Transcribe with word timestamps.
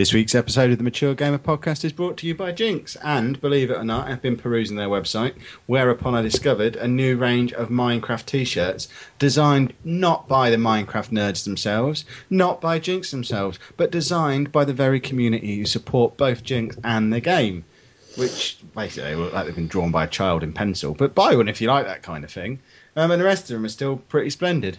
This 0.00 0.14
week's 0.14 0.34
episode 0.34 0.70
of 0.70 0.78
the 0.78 0.84
Mature 0.84 1.14
Gamer 1.14 1.36
Podcast 1.36 1.84
is 1.84 1.92
brought 1.92 2.16
to 2.16 2.26
you 2.26 2.34
by 2.34 2.52
Jinx, 2.52 2.96
and 3.04 3.38
believe 3.38 3.70
it 3.70 3.76
or 3.76 3.84
not, 3.84 4.08
I've 4.08 4.22
been 4.22 4.38
perusing 4.38 4.78
their 4.78 4.88
website, 4.88 5.34
whereupon 5.66 6.14
I 6.14 6.22
discovered 6.22 6.76
a 6.76 6.88
new 6.88 7.18
range 7.18 7.52
of 7.52 7.68
Minecraft 7.68 8.24
t-shirts 8.24 8.88
designed 9.18 9.74
not 9.84 10.26
by 10.26 10.48
the 10.48 10.56
Minecraft 10.56 11.10
nerds 11.10 11.44
themselves, 11.44 12.06
not 12.30 12.62
by 12.62 12.78
Jinx 12.78 13.10
themselves, 13.10 13.58
but 13.76 13.92
designed 13.92 14.50
by 14.50 14.64
the 14.64 14.72
very 14.72 15.00
community 15.00 15.58
who 15.58 15.66
support 15.66 16.16
both 16.16 16.44
Jinx 16.44 16.78
and 16.82 17.12
the 17.12 17.20
game. 17.20 17.66
Which 18.16 18.56
basically 18.74 19.16
look 19.16 19.34
like 19.34 19.44
they've 19.44 19.54
been 19.54 19.68
drawn 19.68 19.90
by 19.90 20.04
a 20.04 20.08
child 20.08 20.42
in 20.42 20.54
pencil, 20.54 20.94
but 20.94 21.14
buy 21.14 21.36
one 21.36 21.48
if 21.48 21.60
you 21.60 21.68
like 21.68 21.84
that 21.84 22.02
kind 22.02 22.24
of 22.24 22.30
thing. 22.30 22.60
Um, 22.96 23.10
and 23.10 23.20
the 23.20 23.26
rest 23.26 23.42
of 23.42 23.48
them 23.48 23.66
are 23.66 23.68
still 23.68 23.98
pretty 23.98 24.30
splendid. 24.30 24.78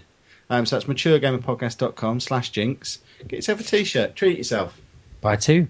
Um, 0.49 0.65
so 0.65 0.77
that's 0.77 0.89
maturegamerpodcast.com 0.89 2.21
slash 2.21 2.49
jinx. 2.49 2.97
Get 3.27 3.33
yourself 3.33 3.59
a 3.59 3.63
t-shirt. 3.63 4.15
Treat 4.15 4.39
yourself. 4.39 4.75
By 5.21 5.35
two. 5.35 5.67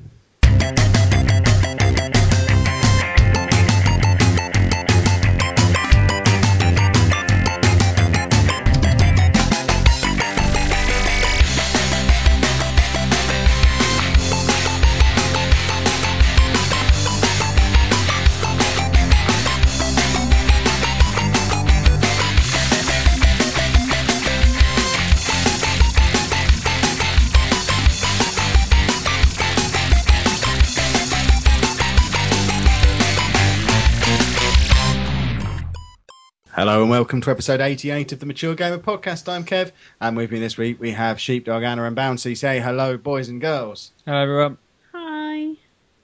Welcome 37.01 37.21
to 37.21 37.31
episode 37.31 37.61
88 37.61 38.11
of 38.11 38.19
the 38.19 38.27
Mature 38.27 38.53
Gamer 38.53 38.77
Podcast. 38.77 39.27
I'm 39.27 39.43
Kev, 39.43 39.71
and 40.01 40.15
with 40.15 40.31
me 40.31 40.37
this 40.37 40.55
week 40.55 40.79
we 40.79 40.91
have 40.91 41.19
Sheepdog, 41.19 41.63
Anna, 41.63 41.85
and 41.85 41.97
Bouncy. 41.97 42.37
Say 42.37 42.59
hello, 42.59 42.95
boys 42.95 43.27
and 43.27 43.41
girls. 43.41 43.89
Hello, 44.05 44.21
everyone. 44.21 44.57
Hi. 44.93 45.55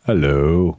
Hello. 0.07 0.75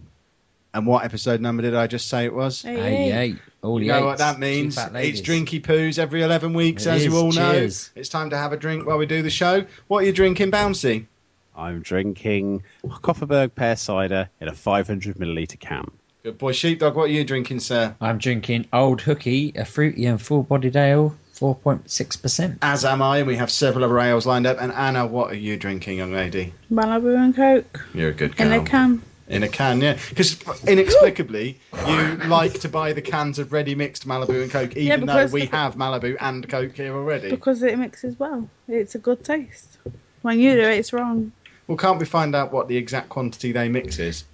And 0.75 0.88
what 0.88 1.05
episode 1.05 1.41
number 1.41 1.62
did 1.62 1.77
I 1.77 1.86
just 1.86 2.08
say 2.08 2.25
it 2.25 2.34
was? 2.34 2.62
Hey, 2.62 2.75
Hey, 2.75 2.97
hey. 2.97 3.10
hey. 3.10 3.34
All 3.62 3.80
You 3.80 3.92
the 3.92 4.00
know 4.00 4.06
what 4.06 4.19
that 4.19 4.41
means? 4.41 4.77
It's 4.77 5.20
drinky 5.20 5.62
poos 5.62 6.00
every 6.00 6.22
11 6.22 6.53
weeks, 6.53 6.86
It 6.86 6.91
as 6.91 7.05
you 7.05 7.12
is. 7.12 7.16
all 7.16 7.30
Cheers. 7.30 7.91
know. 7.94 8.00
It's 8.00 8.08
time 8.08 8.30
to 8.30 8.36
have 8.36 8.53
a 8.53 8.56
drink 8.56 8.86
while 8.88 8.98
we 8.98 9.06
do 9.06 9.22
the 9.22 9.30
show. 9.30 9.64
What 9.86 9.98
are 10.03 10.06
you 10.06 10.12
drinking, 10.12 10.50
Bouncy? 10.50 11.06
I'm 11.55 11.80
drinking 11.80 12.64
Kopparberg 12.84 13.55
pear 13.55 13.77
cider 13.77 14.28
in 14.41 14.48
a 14.48 14.53
500 14.53 15.16
milliliter 15.16 15.60
can. 15.60 15.88
Good 16.28 16.36
boy, 16.36 16.52
Sheepdog. 16.52 16.94
What 16.94 17.04
are 17.04 17.12
you 17.12 17.24
drinking, 17.24 17.60
sir? 17.60 17.96
I'm 18.02 18.18
drinking 18.18 18.66
Old 18.70 19.00
Hooky, 19.00 19.54
a 19.56 19.64
fruity 19.64 20.04
and 20.04 20.20
full-bodied 20.20 20.76
ale, 20.76 21.16
4.6%. 21.34 22.58
As 22.60 22.84
am 22.84 23.00
I, 23.00 23.16
and 23.16 23.26
we 23.26 23.36
have 23.36 23.50
several 23.50 23.82
other 23.82 23.98
ales 23.98 24.26
lined 24.26 24.46
up. 24.46 24.58
And 24.60 24.70
Anna, 24.70 25.06
what 25.06 25.30
are 25.30 25.36
you 25.36 25.56
drinking, 25.56 25.96
young 25.96 26.12
lady? 26.12 26.52
Malibu 26.70 27.16
and 27.16 27.34
Coke 27.34 27.80
You're 27.94 28.10
a 28.10 28.12
good 28.12 28.36
girl. 28.36 28.46
in 28.46 28.52
a 28.52 28.62
can. 28.62 29.02
In 29.28 29.42
a 29.42 29.48
can, 29.48 29.80
yeah. 29.80 29.98
Because 30.10 30.38
inexplicably, 30.66 31.58
you 31.86 32.16
like 32.26 32.60
to 32.60 32.68
buy 32.68 32.92
the 32.92 33.00
cans 33.00 33.38
of 33.38 33.54
ready 33.54 33.74
mixed 33.74 34.06
Malibu 34.06 34.42
and 34.42 34.50
Coke, 34.50 34.76
even 34.76 35.06
though 35.06 35.24
we 35.28 35.46
the- 35.46 35.56
have 35.56 35.76
Malibu 35.76 36.14
and 36.20 36.46
Coke 36.46 36.76
here 36.76 36.94
already. 36.94 37.30
Because 37.30 37.62
it 37.62 37.78
mixes 37.78 38.18
well. 38.18 38.46
It's 38.68 38.94
a 38.94 38.98
good 38.98 39.24
taste. 39.24 39.78
When 40.20 40.38
you 40.40 40.56
do 40.56 40.60
it, 40.60 40.78
it's 40.78 40.92
wrong. 40.92 41.32
Well, 41.66 41.78
can't 41.78 41.98
we 41.98 42.04
find 42.04 42.36
out 42.36 42.52
what 42.52 42.68
the 42.68 42.76
exact 42.76 43.08
quantity 43.08 43.52
they 43.52 43.70
mix 43.70 43.98
is? 43.98 44.24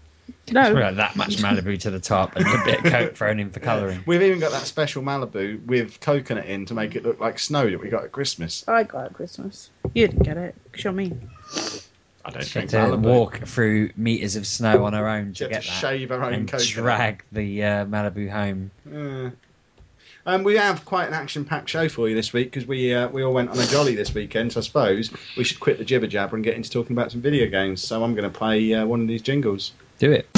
Probably 0.47 0.75
No. 0.75 0.81
like 0.81 0.97
that 0.97 1.17
much 1.17 1.37
Malibu 1.39 1.79
to 1.81 1.91
the 1.91 2.01
top 2.01 2.37
and 2.37 2.47
a 2.47 2.65
bit 2.65 2.85
of 2.85 2.93
Coke 2.93 3.15
thrown 3.17 3.39
in 3.41 3.51
for 3.51 3.61
colouring. 3.61 4.03
We've 4.07 4.23
even 4.23 4.41
got 4.41 4.53
that 4.53 4.63
special 4.67 5.03
Malibu 5.03 5.65
with 5.67 6.01
coconut 6.01 6.47
in 6.47 6.67
to 6.67 6.75
make 6.75 6.97
it 6.97 7.03
look 7.05 7.21
like 7.21 7.39
snow 7.39 7.69
that 7.69 7.81
we 7.81 7.89
got 7.89 8.05
at 8.05 8.13
Christmas. 8.13 8.65
I 8.69 8.85
got 8.85 9.03
it 9.03 9.07
at 9.07 9.13
Christmas. 9.15 9.71
You 9.95 10.09
didn't 10.09 10.23
get 10.23 10.37
it. 10.37 10.55
Because 10.71 10.85
you're. 10.85 10.93
I 12.27 12.31
don't 12.31 12.43
She 12.45 12.59
had 12.59 12.69
drink 12.69 12.71
to 12.71 12.97
Malibu. 12.97 13.01
walk 13.03 13.39
through 13.47 13.91
meters 13.97 14.37
of 14.37 14.47
snow 14.47 14.85
on 14.85 14.95
her 14.95 15.07
own 15.09 15.35
She 15.35 15.39
to 15.39 15.45
had 15.45 15.51
get 15.53 15.63
to 15.63 15.69
that. 15.69 15.75
shave 15.81 16.09
her 16.09 16.23
own 16.25 16.33
and 16.33 16.49
coconut. 16.49 16.69
drag 16.73 17.25
the 17.33 17.63
uh, 17.65 17.85
Malibu 17.85 18.31
home. 18.31 18.71
Yeah. 18.91 19.31
Um, 20.27 20.43
we 20.43 20.57
have 20.57 20.87
quite 20.87 21.07
an 21.09 21.13
action-packed 21.13 21.69
show 21.69 21.87
for 21.91 22.09
you 22.09 22.15
this 22.15 22.33
week 22.33 22.51
because 22.51 22.67
we 22.67 22.95
uh, 22.95 23.09
we 23.09 23.23
all 23.23 23.35
went 23.35 23.51
on 23.51 23.59
a 23.59 23.67
jolly 23.67 23.95
this 23.95 24.15
weekend. 24.15 24.55
So 24.55 24.61
I 24.61 24.63
suppose 24.63 25.11
we 25.37 25.45
should 25.45 25.61
quit 25.61 25.77
the 25.77 25.85
jibber 25.85 26.07
jabber 26.07 26.37
and 26.37 26.43
get 26.43 26.55
into 26.57 26.71
talking 26.71 26.97
about 26.97 27.13
some 27.13 27.21
video 27.21 27.47
games. 27.51 27.83
So 27.83 28.03
I'm 28.03 28.15
going 28.15 28.31
to 28.31 28.35
play 28.39 28.73
uh, 28.73 28.87
one 28.87 29.03
of 29.03 29.09
these 29.09 29.21
jingles. 29.21 29.73
Do 29.99 30.13
it. 30.13 30.29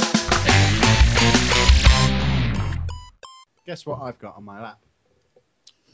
Guess 3.67 3.84
what 3.84 4.00
I've 4.00 4.19
got 4.19 4.37
on 4.37 4.44
my 4.44 4.62
lap? 4.62 4.78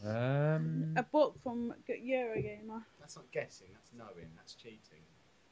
Um, 0.04 0.94
A 0.96 1.02
book 1.02 1.38
from 1.42 1.72
Eurogamer. 1.88 2.82
That's 3.00 3.16
not 3.16 3.30
guessing. 3.32 3.68
That's 3.72 3.90
knowing. 3.96 4.28
That's 4.36 4.54
cheating. 4.54 5.00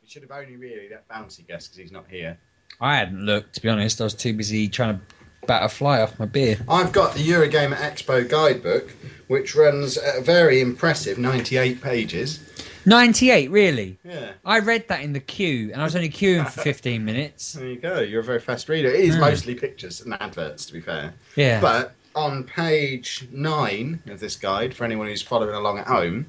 We 0.02 0.08
should 0.08 0.22
have 0.22 0.32
only 0.32 0.56
really 0.56 0.88
let 0.90 1.08
Bouncy 1.08 1.46
guess 1.46 1.68
because 1.68 1.78
he's 1.78 1.92
not 1.92 2.06
here. 2.10 2.38
I 2.80 2.96
hadn't 2.96 3.24
looked, 3.24 3.54
to 3.54 3.62
be 3.62 3.68
honest. 3.68 4.00
I 4.00 4.04
was 4.04 4.14
too 4.14 4.34
busy 4.34 4.68
trying 4.68 4.98
to 4.98 5.04
bat 5.46 5.62
a 5.62 5.68
fly 5.68 6.00
off 6.02 6.18
my 6.18 6.26
beer. 6.26 6.58
I've 6.68 6.92
got 6.92 7.14
the 7.14 7.26
Eurogamer 7.26 7.76
Expo 7.76 8.28
guidebook, 8.28 8.90
which 9.28 9.54
runs 9.54 9.96
at 9.96 10.18
a 10.18 10.20
very 10.20 10.60
impressive 10.60 11.16
98 11.16 11.80
pages. 11.80 12.40
98, 12.86 13.50
really? 13.50 13.98
Yeah. 14.04 14.32
I 14.44 14.60
read 14.60 14.88
that 14.88 15.02
in 15.02 15.12
the 15.12 15.20
queue, 15.20 15.70
and 15.72 15.80
I 15.80 15.84
was 15.84 15.94
only 15.96 16.08
queuing 16.10 16.48
for 16.48 16.60
15 16.62 17.04
minutes. 17.04 17.54
There 17.60 17.66
you 17.68 17.76
go. 17.78 18.00
You're 18.00 18.20
a 18.20 18.24
very 18.24 18.40
fast 18.40 18.68
reader. 18.68 18.88
It 18.90 19.00
is 19.04 19.14
Hmm. 19.14 19.20
mostly 19.20 19.54
pictures 19.54 20.00
and 20.00 20.14
adverts, 20.20 20.66
to 20.66 20.72
be 20.72 20.80
fair. 20.80 21.12
Yeah. 21.36 21.60
But 21.60 21.92
on 22.14 22.44
page 22.44 23.26
nine 23.30 24.02
of 24.08 24.18
this 24.20 24.36
guide, 24.36 24.74
for 24.74 24.84
anyone 24.84 25.06
who's 25.06 25.22
following 25.22 25.54
along 25.54 25.78
at 25.78 25.86
home, 25.86 26.26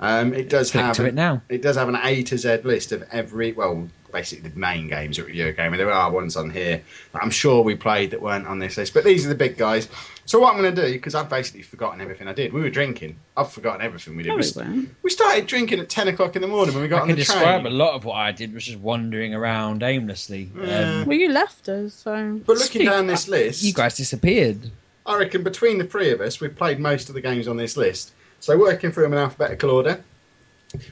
um, 0.00 0.32
it 0.32 0.48
does 0.48 0.70
Click 0.70 0.84
have 0.84 0.96
to 0.96 1.06
it 1.06 1.14
now. 1.14 1.42
it 1.48 1.60
does 1.62 1.76
have 1.76 1.88
an 1.88 1.98
A 2.02 2.22
to 2.22 2.38
Z 2.38 2.58
list 2.64 2.92
of 2.92 3.02
every 3.10 3.52
well, 3.52 3.88
basically 4.12 4.48
the 4.48 4.56
main 4.58 4.88
games 4.88 5.18
at 5.18 5.26
Eurogamer. 5.26 5.76
There 5.76 5.90
are 5.90 6.10
ones 6.10 6.36
on 6.36 6.48
here 6.50 6.80
that 7.12 7.22
I'm 7.22 7.30
sure 7.30 7.62
we 7.62 7.74
played 7.74 8.12
that 8.12 8.22
weren't 8.22 8.46
on 8.46 8.58
this 8.60 8.76
list, 8.76 8.94
but 8.94 9.04
these 9.04 9.26
are 9.26 9.28
the 9.28 9.34
big 9.34 9.58
guys. 9.58 9.88
So 10.28 10.38
what 10.38 10.54
I'm 10.54 10.60
going 10.60 10.74
to 10.74 10.82
do, 10.82 10.92
because 10.92 11.14
I've 11.14 11.30
basically 11.30 11.62
forgotten 11.62 12.02
everything 12.02 12.28
I 12.28 12.34
did. 12.34 12.52
We 12.52 12.60
were 12.60 12.68
drinking. 12.68 13.18
I've 13.34 13.50
forgotten 13.50 13.80
everything 13.80 14.14
we 14.14 14.24
did. 14.24 14.28
No, 14.28 14.36
we, 14.36 14.80
we 14.80 14.88
we 15.04 15.08
started 15.08 15.46
drinking 15.46 15.80
at 15.80 15.88
ten 15.88 16.06
o'clock 16.06 16.36
in 16.36 16.42
the 16.42 16.48
morning 16.48 16.74
when 16.74 16.82
we 16.82 16.88
got 16.88 16.98
I 16.98 17.00
on 17.00 17.08
the 17.08 17.14
train. 17.14 17.38
I 17.38 17.44
can 17.44 17.62
describe 17.62 17.66
a 17.66 17.74
lot 17.74 17.94
of 17.94 18.04
what 18.04 18.16
I 18.16 18.30
did 18.32 18.52
was 18.52 18.66
just 18.66 18.78
wandering 18.78 19.34
around 19.34 19.82
aimlessly. 19.82 20.50
Yeah. 20.54 21.00
Um, 21.00 21.06
Well, 21.06 21.16
you 21.16 21.30
left 21.30 21.70
us, 21.70 21.94
so. 21.94 22.42
But 22.44 22.58
looking 22.58 22.84
down 22.84 23.06
this 23.06 23.26
list, 23.26 23.62
you 23.62 23.72
guys 23.72 23.96
disappeared. 23.96 24.70
I 25.06 25.16
reckon 25.16 25.42
between 25.42 25.78
the 25.78 25.84
three 25.84 26.10
of 26.10 26.20
us, 26.20 26.42
we've 26.42 26.54
played 26.54 26.78
most 26.78 27.08
of 27.08 27.14
the 27.14 27.22
games 27.22 27.48
on 27.48 27.56
this 27.56 27.78
list. 27.78 28.12
So 28.40 28.58
working 28.58 28.92
through 28.92 29.04
them 29.04 29.14
in 29.14 29.18
alphabetical 29.20 29.70
order. 29.70 30.04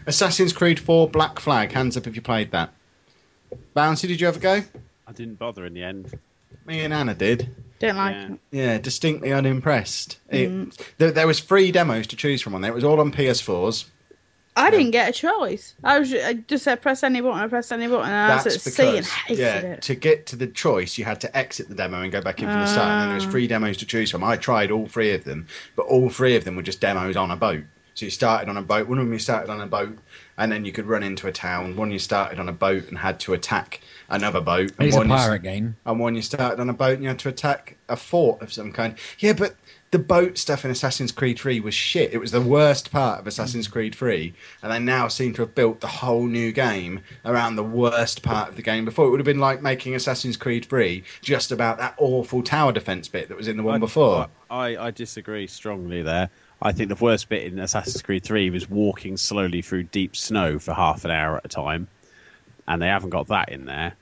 Assassin's 0.07 0.55
Creed 0.55 0.81
4 0.81 1.11
Black 1.11 1.39
Flag. 1.39 1.73
Hands 1.73 1.95
up 1.95 2.07
if 2.07 2.17
you 2.17 2.23
played 2.23 2.53
that. 2.53 2.73
Bouncy, 3.77 4.09
did 4.09 4.19
you 4.19 4.29
ever 4.29 4.41
go? 4.41 4.63
I 5.07 5.13
didn't 5.13 5.39
bother 5.39 5.67
in 5.67 5.75
the 5.75 5.83
end. 5.83 6.19
Me 6.65 6.81
and 6.81 6.95
Anna 6.95 7.13
did. 7.13 7.55
Didn't 7.79 7.97
like 7.99 8.15
Yeah. 8.15 8.27
it. 8.27 8.39
Yeah, 8.53 8.79
distinctly 8.79 9.33
unimpressed. 9.33 10.19
It- 10.31 10.51
Mm. 10.51 10.79
there, 10.99 11.11
there 11.11 11.27
was 11.27 11.41
three 11.41 11.73
demos 11.73 12.07
to 12.09 12.17
choose 12.17 12.41
from 12.43 12.55
on 12.55 12.61
there. 12.63 12.71
It 12.71 12.75
was 12.75 12.85
all 12.85 13.01
on 13.01 13.13
PS4s. 13.13 13.85
I 14.59 14.71
didn't 14.71 14.93
get 14.93 15.11
a 15.11 15.13
choice. 15.13 15.75
I 15.85 15.99
was 15.99 16.15
I 16.15 16.33
just 16.33 16.65
said 16.65 16.81
press 16.81 17.03
any 17.03 17.21
button. 17.21 17.39
I 17.39 17.47
pressed 17.47 17.71
any 17.73 17.89
button, 17.89 18.07
and 18.11 18.15
I 18.33 18.37
was 18.37 18.45
That's 18.45 18.67
at 18.67 18.73
C 18.73 18.83
and 18.83 18.93
because 18.97 19.11
hated 19.13 19.39
yeah, 19.43 19.57
it. 19.59 19.83
to 19.83 19.95
get 19.95 20.27
to 20.29 20.37
the 20.37 20.47
choice, 20.47 20.97
you 20.97 21.05
had 21.05 21.21
to 21.21 21.37
exit 21.37 21.69
the 21.69 21.75
demo 21.75 22.01
and 22.01 22.11
go 22.11 22.23
back 22.23 22.41
in 22.41 22.47
from 22.49 22.61
the 22.61 22.67
start. 22.67 22.89
And 22.89 23.01
then 23.03 23.09
there 23.09 23.15
was 23.17 23.27
Ah. 23.27 23.31
three 23.33 23.47
demos 23.49 23.77
to 23.79 23.87
choose 23.87 24.11
from. 24.11 24.25
I 24.25 24.37
tried 24.37 24.71
all 24.71 24.87
three 24.87 25.13
of 25.13 25.25
them, 25.25 25.47
but 25.77 25.83
all 25.85 26.09
three 26.09 26.37
of 26.37 26.45
them 26.45 26.57
were 26.57 26.63
just 26.63 26.81
demos 26.81 27.17
on 27.17 27.31
a 27.31 27.37
boat. 27.37 27.65
So 27.93 28.07
you 28.07 28.11
started 28.11 28.49
on 28.49 28.57
a 28.57 28.63
boat. 28.63 28.89
One 28.89 28.99
of 28.99 29.05
them 29.05 29.13
you 29.13 29.19
started 29.19 29.51
on 29.51 29.61
a 29.61 29.67
boat, 29.67 29.99
and 30.39 30.51
then 30.51 30.65
you 30.65 30.73
could 30.73 30.87
run 30.87 31.03
into 31.03 31.27
a 31.29 31.33
town. 31.33 31.77
One 31.77 31.91
you 31.91 31.99
started 31.99 32.39
on 32.41 32.49
a 32.49 32.53
boat 32.53 32.89
and 32.89 32.97
had 32.97 33.21
to 33.21 33.35
attack 33.35 33.81
another 34.09 34.41
boat. 34.41 34.73
And 34.79 34.87
It's 34.89 34.97
a 34.97 35.01
one 35.01 35.09
you 35.09 35.15
pirate 35.15 35.43
game. 35.43 35.77
and 35.85 36.01
one 36.01 36.15
you 36.15 36.23
started 36.23 36.61
on 36.61 36.69
a 36.71 36.75
boat 36.75 36.95
and 36.95 37.03
you 37.03 37.09
had 37.09 37.19
to 37.21 37.29
attack 37.29 37.77
a 37.89 37.97
fort 37.97 38.43
of 38.43 38.53
some 38.53 38.73
kind. 38.73 38.97
Yeah, 39.19 39.33
but 39.33 39.55
the 39.93 39.99
boat 40.01 40.37
stuff 40.37 40.65
in 40.65 40.71
Assassin's 40.71 41.13
Creed 41.13 41.39
3 41.39 41.61
was 41.61 41.75
shit. 41.75 42.13
It 42.13 42.19
was 42.19 42.33
the 42.33 42.41
worst 42.41 42.91
part 42.91 43.21
of 43.21 43.27
Assassin's 43.27 43.69
Creed 43.69 43.95
3, 43.95 44.35
and 44.63 44.73
they 44.73 44.81
now 44.81 45.07
seem 45.09 45.33
to 45.35 45.43
have 45.43 45.55
built 45.55 45.81
the 45.81 45.87
whole 45.87 46.27
new 46.27 46.51
game 46.53 47.01
around 47.25 47.55
the 47.57 47.63
worst 47.63 48.23
part 48.23 48.49
of 48.49 48.57
the 48.57 48.63
game 48.63 48.85
before. 48.85 49.07
It 49.07 49.11
would 49.11 49.21
have 49.21 49.25
been 49.27 49.39
like 49.39 49.63
making 49.63 49.95
Assassin's 49.95 50.37
Creed 50.37 50.65
3 50.67 51.05
just 51.23 51.53
about 51.53 51.79
that 51.79 51.95
awful 51.99 52.43
tower 52.43 52.73
defense 52.73 53.07
bit 53.09 53.29
that 53.29 53.37
was 53.37 53.47
in 53.49 53.57
the 53.57 53.63
one 53.63 53.77
I, 53.77 53.79
before. 53.79 54.29
I, 54.51 54.77
I 54.77 54.91
disagree 54.91 55.47
strongly 55.47 56.03
there. 56.03 56.31
I 56.61 56.73
think 56.73 56.89
the 56.89 56.97
worst 56.97 57.29
bit 57.29 57.45
in 57.45 57.59
Assassin's 57.59 58.03
Creed 58.03 58.25
3 58.25 58.51
was 58.51 58.69
walking 58.69 59.17
slowly 59.17 59.63
through 59.63 59.85
deep 59.85 60.17
snow 60.17 60.59
for 60.59 60.75
half 60.75 61.05
an 61.05 61.11
hour 61.13 61.37
at 61.37 61.45
a 61.45 61.49
time, 61.49 61.87
and 62.69 62.81
they 62.83 62.87
haven't 62.89 63.11
got 63.11 63.29
that 63.29 63.51
in 63.51 63.65
there. 63.65 63.95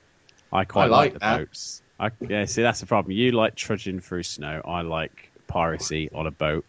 I 0.51 0.63
quite 0.65 0.85
I 0.85 0.87
like 0.87 1.13
the 1.13 1.19
that. 1.19 1.37
boats. 1.39 1.81
I, 1.99 2.11
yeah, 2.27 2.45
see, 2.45 2.61
that's 2.61 2.79
the 2.81 2.85
problem. 2.85 3.11
You 3.11 3.31
like 3.31 3.55
trudging 3.55 3.99
through 4.01 4.23
snow. 4.23 4.61
I 4.65 4.81
like 4.81 5.31
piracy 5.47 6.09
on 6.13 6.27
a 6.27 6.31
boat, 6.31 6.65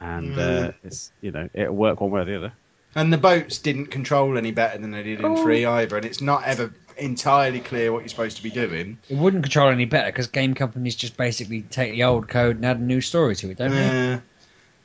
and 0.00 0.32
uh, 0.34 0.40
Mm. 0.70 0.74
it's 0.84 1.12
you 1.20 1.30
know 1.30 1.48
it'll 1.54 1.74
work 1.74 2.00
one 2.00 2.10
way 2.10 2.20
or 2.20 2.24
the 2.24 2.36
other. 2.36 2.52
And 2.96 3.12
the 3.12 3.18
boats 3.18 3.58
didn't 3.58 3.86
control 3.86 4.36
any 4.36 4.50
better 4.50 4.76
than 4.78 4.90
they 4.90 5.04
did 5.04 5.20
in 5.20 5.24
Oh. 5.26 5.42
3 5.44 5.64
either, 5.64 5.96
and 5.96 6.04
it's 6.04 6.20
not 6.20 6.42
ever 6.44 6.72
entirely 6.98 7.60
clear 7.60 7.92
what 7.92 8.00
you're 8.00 8.08
supposed 8.08 8.36
to 8.38 8.42
be 8.42 8.50
doing. 8.50 8.98
It 9.08 9.16
wouldn't 9.16 9.44
control 9.44 9.70
any 9.70 9.84
better 9.84 10.10
because 10.10 10.26
game 10.26 10.54
companies 10.54 10.96
just 10.96 11.16
basically 11.16 11.62
take 11.62 11.92
the 11.92 12.02
old 12.02 12.26
code 12.28 12.56
and 12.56 12.64
add 12.66 12.78
a 12.78 12.82
new 12.82 13.00
story 13.00 13.36
to 13.36 13.50
it, 13.50 13.58
don't 13.58 13.70
they? 13.70 14.20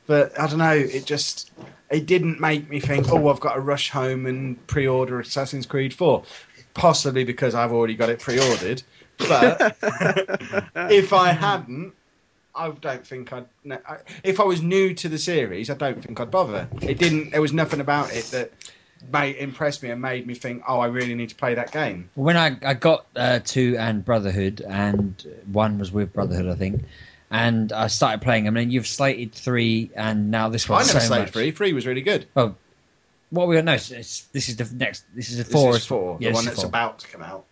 But 0.06 0.38
I 0.38 0.46
don't 0.46 0.58
know. 0.60 0.70
It 0.70 1.04
just 1.04 1.50
it 1.90 2.06
didn't 2.06 2.40
make 2.40 2.68
me 2.68 2.80
think. 2.80 3.10
Oh, 3.10 3.28
I've 3.28 3.40
got 3.40 3.54
to 3.54 3.60
rush 3.60 3.90
home 3.90 4.26
and 4.26 4.64
pre-order 4.66 5.20
Assassin's 5.20 5.66
Creed 5.66 5.94
Four. 5.94 6.24
Possibly 6.74 7.24
because 7.24 7.54
I've 7.54 7.72
already 7.72 7.94
got 7.94 8.10
it 8.10 8.20
pre-ordered. 8.20 8.82
But 9.18 9.76
if 10.90 11.12
I 11.14 11.32
hadn't, 11.32 11.94
I 12.54 12.68
don't 12.70 13.06
think 13.06 13.32
I'd. 13.32 13.46
no, 13.64 13.78
I- 13.88 13.98
If 14.24 14.40
I 14.40 14.44
was 14.44 14.60
new 14.62 14.92
to 14.94 15.08
the 15.08 15.18
series, 15.18 15.70
I 15.70 15.74
don't 15.74 16.02
think 16.04 16.20
I'd 16.20 16.30
bother. 16.30 16.68
It 16.82 16.98
didn't. 16.98 17.30
There 17.30 17.40
was 17.40 17.52
nothing 17.52 17.80
about 17.80 18.12
it 18.14 18.24
that 18.26 18.52
made 19.10 19.36
impressed 19.36 19.82
me 19.82 19.90
and 19.90 20.00
made 20.02 20.26
me 20.26 20.34
think, 20.34 20.62
oh, 20.66 20.80
I 20.80 20.86
really 20.86 21.14
need 21.14 21.28
to 21.30 21.34
play 21.34 21.54
that 21.54 21.70
game. 21.72 22.10
When 22.14 22.36
I, 22.36 22.56
I 22.62 22.74
got 22.74 23.06
uh, 23.14 23.40
two 23.44 23.76
and 23.78 24.04
Brotherhood, 24.04 24.62
and 24.66 25.42
one 25.52 25.78
was 25.78 25.92
with 25.92 26.12
Brotherhood, 26.12 26.48
I 26.48 26.54
think, 26.56 26.82
and 27.30 27.72
I 27.72 27.86
started 27.88 28.22
playing 28.22 28.44
them, 28.44 28.56
and 28.56 28.72
you've 28.72 28.86
slated 28.86 29.32
three, 29.32 29.90
and 29.96 30.30
now 30.30 30.48
this 30.48 30.68
one. 30.68 30.82
I 30.82 30.86
never 30.86 31.00
so 31.00 31.08
played 31.08 31.20
much. 31.22 31.30
three. 31.32 31.50
Three 31.50 31.72
was 31.72 31.86
really 31.86 32.02
good. 32.02 32.26
Well, 32.34 32.56
what 33.30 33.48
we 33.48 33.56
got? 33.56 33.64
No, 33.64 33.72
it's, 33.72 33.90
it's, 33.90 34.22
this 34.32 34.48
is 34.48 34.56
the 34.56 34.68
next. 34.76 35.04
This 35.14 35.30
is 35.30 35.40
a 35.40 35.44
This 35.44 35.52
four. 35.52 35.76
is 35.76 35.84
four, 35.86 36.16
Yeah, 36.20 36.30
the 36.30 36.34
one 36.34 36.44
that's 36.44 36.56
four. 36.60 36.66
about 36.66 37.00
to 37.00 37.08
come 37.08 37.22
out. 37.22 37.44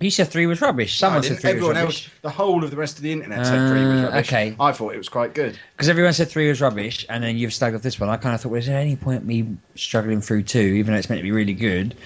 You 0.00 0.10
said 0.10 0.28
three 0.28 0.46
was 0.46 0.60
rubbish. 0.60 0.96
Someone 0.96 1.24
I 1.24 1.26
said 1.26 1.40
three 1.40 1.50
Everyone 1.50 1.74
was 1.74 1.82
rubbish. 1.82 2.06
else, 2.06 2.14
the 2.22 2.30
whole 2.30 2.62
of 2.62 2.70
the 2.70 2.76
rest 2.76 2.98
of 2.98 3.02
the 3.02 3.10
internet 3.10 3.44
said 3.44 3.68
three 3.68 3.84
was 3.84 4.00
Uh, 4.04 4.06
rubbish. 4.06 4.28
okay. 4.28 4.56
I 4.60 4.70
thought 4.72 4.94
it 4.94 4.98
was 4.98 5.08
quite 5.08 5.34
good. 5.34 5.58
Because 5.76 5.88
everyone 5.88 6.12
said 6.12 6.28
three 6.28 6.48
was 6.48 6.60
rubbish, 6.60 7.04
and 7.08 7.22
then 7.22 7.36
you've 7.36 7.50
slagged 7.50 7.74
off 7.74 7.82
this 7.82 7.98
one. 7.98 8.08
I 8.08 8.16
kind 8.16 8.32
of 8.34 8.40
thought, 8.40 8.50
well, 8.50 8.60
is 8.60 8.66
there 8.66 8.78
any 8.78 8.94
point 8.94 9.24
me 9.26 9.56
struggling 9.74 10.20
through 10.20 10.44
two, 10.44 10.60
even 10.60 10.92
though 10.94 10.98
it's 11.00 11.08
meant 11.10 11.18
to 11.18 11.24
be 11.24 11.32
really 11.32 11.52
good? 11.52 11.96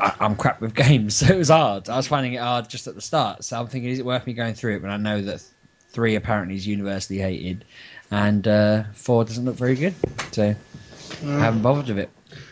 I, 0.00 0.12
I'm 0.20 0.34
crap 0.34 0.60
with 0.60 0.74
games, 0.86 1.14
so 1.14 1.26
it 1.32 1.38
was 1.38 1.50
hard. 1.50 1.88
I 1.88 1.96
was 1.96 2.08
finding 2.08 2.32
it 2.34 2.40
hard 2.40 2.68
just 2.68 2.88
at 2.88 2.96
the 2.96 3.00
start. 3.00 3.44
So 3.44 3.58
I'm 3.60 3.68
thinking, 3.68 3.90
is 3.90 4.00
it 4.00 4.04
worth 4.04 4.26
me 4.26 4.32
going 4.32 4.54
through 4.54 4.74
it 4.76 4.82
when 4.82 4.90
I 4.90 4.96
know 4.96 5.22
that 5.22 5.42
three 5.90 6.14
apparently 6.14 6.54
is 6.56 6.66
universally 6.66 7.18
hated, 7.18 7.64
and 8.10 8.46
uh, 8.46 8.84
four 8.94 9.24
doesn't 9.24 9.44
look 9.44 9.56
very 9.56 9.74
good. 9.74 9.94
So 10.32 10.54
I 11.24 11.26
haven't 11.26 11.62
bothered 11.62 11.88
with 11.88 11.98
it. 11.98 12.10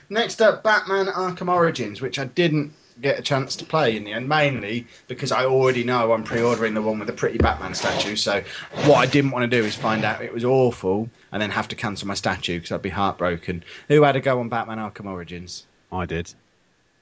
Next 0.09 0.41
up, 0.41 0.63
Batman 0.63 1.07
Arkham 1.07 1.53
Origins, 1.53 2.01
which 2.01 2.19
I 2.19 2.25
didn't 2.25 2.73
get 3.01 3.19
a 3.19 3.23
chance 3.23 3.57
to 3.57 3.65
play 3.65 3.97
in 3.97 4.05
the 4.05 4.13
end, 4.13 4.29
mainly 4.29 4.87
because 5.09 5.33
I 5.33 5.45
already 5.45 5.85
know 5.85 6.13
I'm 6.13 6.25
pre-ordering 6.25 6.75
the 6.75 6.83
one 6.83 6.99
with 6.99 7.09
the 7.09 7.13
pretty 7.13 7.39
Batman 7.39 7.75
statue. 7.75 8.17
So 8.17 8.43
what 8.85 8.97
I 8.97 9.07
didn't 9.07 9.33
want 9.33 9.51
to 9.51 9.61
do 9.61 9.65
is 9.65 9.75
find 9.75 10.05
out 10.05 10.23
it 10.23 10.33
was 10.33 10.45
awful 10.45 11.11
and 11.33 11.43
then 11.43 11.51
have 11.51 11.69
to 11.69 11.77
cancel 11.77 12.09
my 12.09 12.15
statue 12.15 12.55
because 12.55 12.73
I'd 12.73 12.83
be 12.83 12.89
heartbroken. 12.89 13.65
Who 13.89 14.03
had 14.03 14.17
a 14.17 14.21
go 14.21 14.41
on 14.41 14.49
Batman 14.49 14.79
Arkham 14.79 15.07
Origins? 15.07 15.67
I 15.93 16.07
did. 16.07 16.33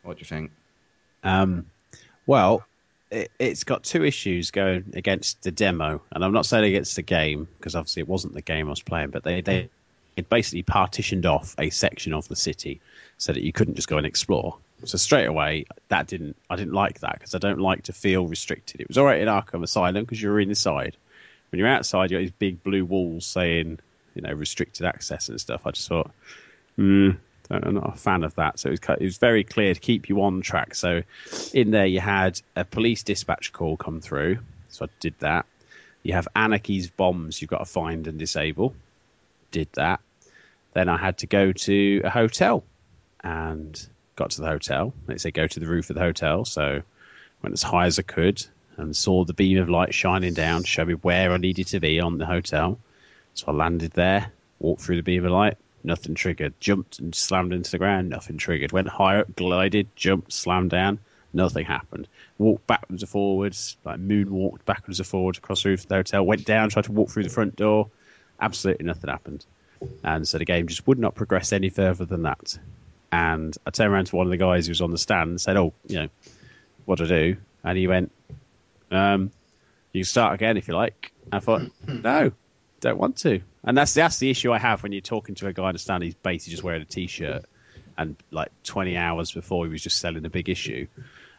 What 0.02 0.16
do 0.16 0.20
you 0.20 0.26
think? 0.26 0.50
Um, 1.22 1.66
well, 2.26 2.66
it, 3.14 3.30
it's 3.38 3.64
got 3.64 3.84
two 3.84 4.04
issues 4.04 4.50
going 4.50 4.92
against 4.94 5.42
the 5.42 5.50
demo, 5.50 6.02
and 6.12 6.24
I'm 6.24 6.32
not 6.32 6.46
saying 6.46 6.64
against 6.64 6.96
the 6.96 7.02
game 7.02 7.48
because 7.58 7.74
obviously 7.74 8.00
it 8.00 8.08
wasn't 8.08 8.34
the 8.34 8.42
game 8.42 8.66
I 8.66 8.70
was 8.70 8.82
playing, 8.82 9.10
but 9.10 9.22
they 9.22 9.40
they 9.40 9.70
it 10.16 10.28
basically 10.28 10.62
partitioned 10.62 11.26
off 11.26 11.54
a 11.58 11.70
section 11.70 12.12
of 12.12 12.28
the 12.28 12.36
city 12.36 12.80
so 13.18 13.32
that 13.32 13.42
you 13.42 13.52
couldn't 13.52 13.74
just 13.74 13.88
go 13.88 13.98
and 13.98 14.06
explore. 14.06 14.56
So 14.84 14.98
straight 14.98 15.26
away, 15.26 15.66
that 15.88 16.06
didn't 16.08 16.36
I 16.50 16.56
didn't 16.56 16.74
like 16.74 17.00
that 17.00 17.14
because 17.14 17.34
I 17.34 17.38
don't 17.38 17.60
like 17.60 17.84
to 17.84 17.92
feel 17.92 18.26
restricted. 18.26 18.80
It 18.80 18.88
was 18.88 18.98
all 18.98 19.06
right 19.06 19.20
in 19.20 19.28
Arkham 19.28 19.62
Asylum 19.62 20.04
because 20.04 20.20
you 20.20 20.30
were 20.30 20.40
inside. 20.40 20.96
When 21.50 21.58
you're 21.58 21.68
outside, 21.68 22.10
you 22.10 22.18
got 22.18 22.22
these 22.22 22.30
big 22.32 22.62
blue 22.62 22.84
walls 22.84 23.26
saying 23.26 23.78
you 24.14 24.22
know 24.22 24.32
restricted 24.32 24.86
access 24.86 25.28
and 25.28 25.40
stuff. 25.40 25.62
I 25.64 25.70
just 25.70 25.88
thought, 25.88 26.10
hmm, 26.76 27.10
I'm 27.50 27.74
not 27.74 27.94
a 27.94 27.98
fan 27.98 28.24
of 28.24 28.34
that. 28.36 28.58
So 28.58 28.68
it 28.70 28.72
was, 28.72 28.96
it 29.00 29.04
was 29.04 29.18
very 29.18 29.44
clear 29.44 29.74
to 29.74 29.80
keep 29.80 30.08
you 30.08 30.22
on 30.22 30.40
track. 30.40 30.74
So 30.74 31.02
in 31.52 31.70
there, 31.70 31.86
you 31.86 32.00
had 32.00 32.40
a 32.56 32.64
police 32.64 33.02
dispatch 33.02 33.52
call 33.52 33.76
come 33.76 34.00
through. 34.00 34.38
So 34.68 34.86
I 34.86 34.88
did 35.00 35.14
that. 35.20 35.46
You 36.02 36.14
have 36.14 36.28
Anarky's 36.34 36.88
bombs 36.90 37.40
you've 37.40 37.50
got 37.50 37.58
to 37.58 37.64
find 37.64 38.06
and 38.06 38.18
disable. 38.18 38.74
Did 39.50 39.68
that. 39.74 40.00
Then 40.72 40.88
I 40.88 40.96
had 40.96 41.18
to 41.18 41.26
go 41.26 41.52
to 41.52 42.00
a 42.04 42.10
hotel 42.10 42.64
and 43.22 43.88
got 44.16 44.30
to 44.30 44.40
the 44.40 44.48
hotel. 44.48 44.92
They 45.06 45.18
say 45.18 45.30
go 45.30 45.46
to 45.46 45.60
the 45.60 45.66
roof 45.66 45.90
of 45.90 45.94
the 45.94 46.02
hotel. 46.02 46.44
So 46.44 46.82
went 47.42 47.52
as 47.52 47.62
high 47.62 47.86
as 47.86 47.98
I 47.98 48.02
could 48.02 48.44
and 48.76 48.96
saw 48.96 49.24
the 49.24 49.34
beam 49.34 49.58
of 49.58 49.68
light 49.68 49.94
shining 49.94 50.34
down 50.34 50.62
to 50.62 50.66
show 50.66 50.84
me 50.84 50.94
where 50.94 51.32
I 51.32 51.36
needed 51.36 51.68
to 51.68 51.80
be 51.80 52.00
on 52.00 52.18
the 52.18 52.26
hotel. 52.26 52.78
So 53.34 53.46
I 53.48 53.52
landed 53.52 53.92
there, 53.92 54.32
walked 54.58 54.82
through 54.82 54.96
the 54.96 55.02
beam 55.02 55.24
of 55.24 55.30
light, 55.30 55.56
nothing 55.84 56.14
triggered. 56.14 56.54
Jumped 56.60 56.98
and 56.98 57.14
slammed 57.14 57.52
into 57.52 57.70
the 57.70 57.78
ground, 57.78 58.08
nothing 58.08 58.38
triggered. 58.38 58.72
Went 58.72 58.88
higher 58.88 59.20
up, 59.20 59.36
glided, 59.36 59.94
jumped, 59.96 60.32
slammed 60.32 60.70
down, 60.70 60.98
nothing 61.32 61.64
happened. 61.64 62.08
Walked 62.38 62.66
backwards 62.66 63.02
and 63.02 63.10
forwards, 63.10 63.76
like 63.84 64.00
moonwalked 64.00 64.64
backwards 64.64 64.98
and 65.00 65.06
forwards 65.06 65.38
across 65.38 65.62
the 65.62 65.70
roof 65.70 65.82
of 65.82 65.88
the 65.88 65.96
hotel. 65.96 66.24
Went 66.24 66.44
down, 66.44 66.70
tried 66.70 66.86
to 66.86 66.92
walk 66.92 67.10
through 67.10 67.24
the 67.24 67.28
front 67.28 67.56
door, 67.56 67.90
absolutely 68.40 68.86
nothing 68.86 69.10
happened. 69.10 69.44
And 70.02 70.26
so 70.26 70.38
the 70.38 70.44
game 70.44 70.66
just 70.68 70.86
would 70.86 70.98
not 70.98 71.14
progress 71.14 71.52
any 71.52 71.68
further 71.68 72.04
than 72.04 72.22
that. 72.22 72.58
And 73.12 73.56
I 73.66 73.70
turned 73.70 73.92
around 73.92 74.06
to 74.06 74.16
one 74.16 74.26
of 74.26 74.30
the 74.30 74.36
guys 74.36 74.66
who 74.66 74.70
was 74.70 74.80
on 74.80 74.90
the 74.90 74.98
stand 74.98 75.30
and 75.30 75.40
said, 75.40 75.56
"Oh, 75.56 75.72
you 75.86 75.96
know, 75.96 76.08
what 76.84 76.98
do 76.98 77.04
I 77.04 77.08
do?" 77.08 77.36
And 77.62 77.78
he 77.78 77.86
went, 77.86 78.10
um, 78.90 79.30
"You 79.92 80.00
can 80.00 80.04
start 80.04 80.34
again 80.34 80.56
if 80.56 80.66
you 80.66 80.74
like." 80.74 81.12
I 81.30 81.38
thought, 81.38 81.62
"No, 81.86 82.32
don't 82.84 82.98
want 82.98 83.16
to." 83.18 83.40
And 83.64 83.76
that's 83.76 83.94
that's 83.94 84.18
the 84.18 84.30
issue 84.30 84.52
I 84.52 84.58
have 84.58 84.82
when 84.82 84.92
you're 84.92 85.00
talking 85.00 85.34
to 85.36 85.46
a 85.48 85.52
guy 85.52 85.64
on 85.64 85.72
the 85.72 85.78
stand. 85.78 86.02
He's 86.02 86.14
basically 86.14 86.52
just 86.52 86.62
wearing 86.62 86.82
a 86.82 86.86
t-shirt, 86.86 87.44
and 87.98 88.16
like 88.30 88.50
20 88.64 88.96
hours 88.96 89.32
before 89.32 89.64
he 89.64 89.70
was 89.72 89.82
just 89.82 89.98
selling 89.98 90.24
a 90.24 90.30
big 90.30 90.48
issue, 90.48 90.86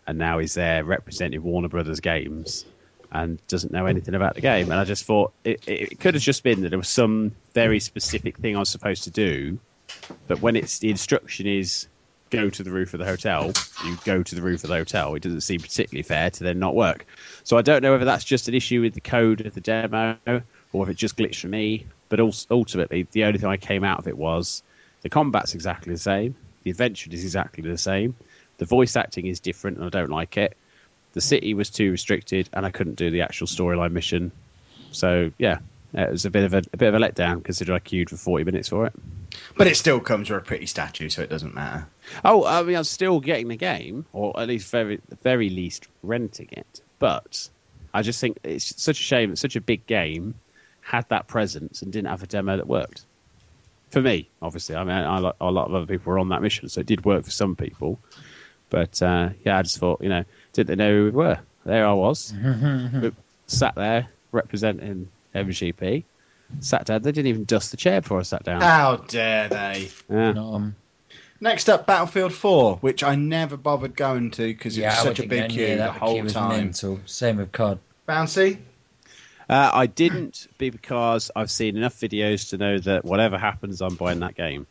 and 0.07 0.17
now 0.17 0.39
he's 0.39 0.53
there 0.53 0.83
representing 0.83 1.43
Warner 1.43 1.69
Brothers 1.69 1.99
games 1.99 2.65
and 3.11 3.39
doesn't 3.47 3.71
know 3.71 3.85
anything 3.85 4.15
about 4.15 4.35
the 4.35 4.41
game. 4.41 4.71
And 4.71 4.79
I 4.79 4.83
just 4.83 5.05
thought 5.05 5.31
it, 5.43 5.63
it 5.67 5.99
could 5.99 6.15
have 6.15 6.23
just 6.23 6.43
been 6.43 6.61
that 6.61 6.69
there 6.69 6.79
was 6.79 6.89
some 6.89 7.33
very 7.53 7.79
specific 7.79 8.37
thing 8.37 8.55
I 8.55 8.59
was 8.59 8.69
supposed 8.69 9.03
to 9.03 9.11
do, 9.11 9.59
but 10.27 10.41
when 10.41 10.55
it's 10.55 10.79
the 10.79 10.89
instruction 10.89 11.47
is 11.47 11.87
go 12.29 12.49
to 12.49 12.63
the 12.63 12.71
roof 12.71 12.93
of 12.93 12.99
the 12.99 13.05
hotel, 13.05 13.53
you 13.85 13.97
go 14.03 14.21
to 14.21 14.35
the 14.35 14.41
roof 14.41 14.63
of 14.63 14.69
the 14.69 14.75
hotel. 14.75 15.15
It 15.15 15.21
doesn't 15.21 15.41
seem 15.41 15.61
particularly 15.61 16.03
fair 16.03 16.29
to 16.29 16.43
then 16.43 16.59
not 16.59 16.75
work. 16.75 17.05
So 17.43 17.57
I 17.57 17.61
don't 17.61 17.81
know 17.81 17.91
whether 17.91 18.05
that's 18.05 18.25
just 18.25 18.47
an 18.47 18.55
issue 18.55 18.81
with 18.81 18.93
the 18.93 19.01
code 19.01 19.45
of 19.45 19.53
the 19.53 19.61
demo 19.61 20.17
or 20.75 20.83
if 20.83 20.89
it 20.89 20.97
just 20.97 21.17
glitched 21.17 21.39
for 21.39 21.47
me. 21.47 21.85
But 22.09 22.19
ul- 22.19 22.33
ultimately, 22.51 23.07
the 23.11 23.23
only 23.23 23.39
thing 23.39 23.49
I 23.49 23.57
came 23.57 23.83
out 23.83 23.99
of 23.99 24.07
it 24.07 24.17
was 24.17 24.61
the 25.01 25.09
combat's 25.09 25.55
exactly 25.55 25.93
the 25.93 25.99
same, 25.99 26.35
the 26.63 26.71
adventure 26.71 27.09
is 27.11 27.23
exactly 27.23 27.63
the 27.63 27.77
same, 27.77 28.15
the 28.57 28.65
voice 28.65 28.95
acting 28.95 29.27
is 29.27 29.39
different, 29.39 29.77
and 29.77 29.85
I 29.85 29.89
don't 29.89 30.09
like 30.09 30.37
it. 30.37 30.57
The 31.13 31.21
city 31.21 31.53
was 31.53 31.69
too 31.69 31.91
restricted, 31.91 32.49
and 32.53 32.65
I 32.65 32.71
couldn't 32.71 32.95
do 32.95 33.09
the 33.09 33.21
actual 33.21 33.47
storyline 33.47 33.91
mission. 33.91 34.31
So 34.91 35.31
yeah, 35.37 35.59
it 35.93 36.11
was 36.11 36.25
a 36.25 36.29
bit 36.29 36.43
of 36.43 36.53
a, 36.53 36.61
a 36.73 36.77
bit 36.77 36.93
of 36.93 36.95
a 36.95 36.99
letdown 36.99 37.43
considering 37.43 37.77
I 37.77 37.79
queued 37.79 38.09
for 38.09 38.17
forty 38.17 38.43
minutes 38.43 38.69
for 38.69 38.85
it. 38.85 38.93
But 39.55 39.67
it 39.67 39.77
still 39.77 39.99
comes 39.99 40.29
with 40.29 40.39
a 40.41 40.43
pretty 40.43 40.65
statue, 40.65 41.09
so 41.09 41.21
it 41.21 41.29
doesn't 41.29 41.53
matter. 41.53 41.87
Oh, 42.23 42.45
I 42.45 42.63
mean, 42.63 42.75
I'm 42.75 42.83
still 42.83 43.19
getting 43.19 43.47
the 43.47 43.55
game, 43.55 44.05
or 44.13 44.37
at 44.39 44.47
least 44.47 44.71
very, 44.71 44.99
very 45.23 45.49
least 45.49 45.87
renting 46.03 46.49
it. 46.51 46.81
But 46.99 47.49
I 47.93 48.01
just 48.01 48.19
think 48.19 48.39
it's 48.43 48.81
such 48.81 48.99
a 48.99 49.03
shame 49.03 49.31
It's 49.31 49.41
such 49.41 49.55
a 49.55 49.61
big 49.61 49.85
game 49.87 50.35
had 50.85 51.09
that 51.09 51.27
presence 51.27 51.81
and 51.81 51.91
didn't 51.91 52.09
have 52.09 52.21
a 52.21 52.27
demo 52.27 52.55
that 52.55 52.67
worked. 52.67 53.05
For 53.89 54.01
me, 54.01 54.29
obviously, 54.41 54.75
I 54.75 54.83
mean, 54.83 54.95
I, 54.95 55.17
I, 55.17 55.31
a 55.41 55.51
lot 55.51 55.67
of 55.67 55.73
other 55.73 55.85
people 55.87 56.11
were 56.11 56.19
on 56.19 56.29
that 56.29 56.43
mission, 56.43 56.69
so 56.69 56.81
it 56.81 56.85
did 56.85 57.03
work 57.03 57.25
for 57.25 57.31
some 57.31 57.55
people. 57.55 57.99
But 58.69 59.01
uh, 59.01 59.29
yeah, 59.43 59.57
I 59.57 59.63
just 59.63 59.79
thought, 59.79 60.01
you 60.01 60.09
know, 60.09 60.23
didn't 60.53 60.67
they 60.67 60.75
know 60.75 60.91
who 60.91 61.03
we 61.05 61.09
were? 61.11 61.39
There 61.65 61.87
I 61.87 61.93
was, 61.93 62.31
sat 63.47 63.73
there 63.73 64.07
representing 64.31 65.09
MGP. 65.33 66.03
Sat 66.59 66.85
down. 66.85 67.01
They 67.01 67.11
didn't 67.11 67.29
even 67.29 67.45
dust 67.45 67.71
the 67.71 67.77
chair 67.77 68.01
before 68.01 68.19
I 68.19 68.23
sat 68.23 68.43
down. 68.43 68.61
How 68.61 68.97
dare 68.97 69.49
they? 69.49 69.89
Yeah. 70.07 70.33
Not, 70.33 70.53
um, 70.53 70.75
Next 71.41 71.67
up, 71.67 71.87
Battlefield 71.87 72.33
4, 72.33 72.77
which 72.77 73.03
I 73.03 73.15
never 73.15 73.57
bothered 73.57 73.95
going 73.95 74.31
to 74.31 74.43
because 74.43 74.77
it 74.77 74.81
yeah, 74.81 74.89
was 74.89 75.03
such 75.03 75.19
a 75.19 75.27
big 75.27 75.49
go 75.49 75.55
queue 75.55 75.67
the 75.69 75.75
that, 75.77 75.91
queue 75.91 75.99
whole 75.99 76.21
was 76.21 76.33
time. 76.33 76.49
mental. 76.49 76.99
Same 77.05 77.37
with 77.37 77.51
COD. 77.51 77.79
Bouncy? 78.07 78.59
Uh, 79.49 79.69
I 79.73 79.85
didn't 79.87 80.47
be 80.57 80.69
because 80.69 81.29
I've 81.35 81.51
seen 81.51 81.77
enough 81.77 81.95
videos 81.99 82.49
to 82.49 82.57
know 82.57 82.79
that 82.79 83.05
whatever 83.05 83.37
happens, 83.37 83.81
I'm 83.81 83.95
buying 83.95 84.19
that 84.21 84.35
game. 84.35 84.65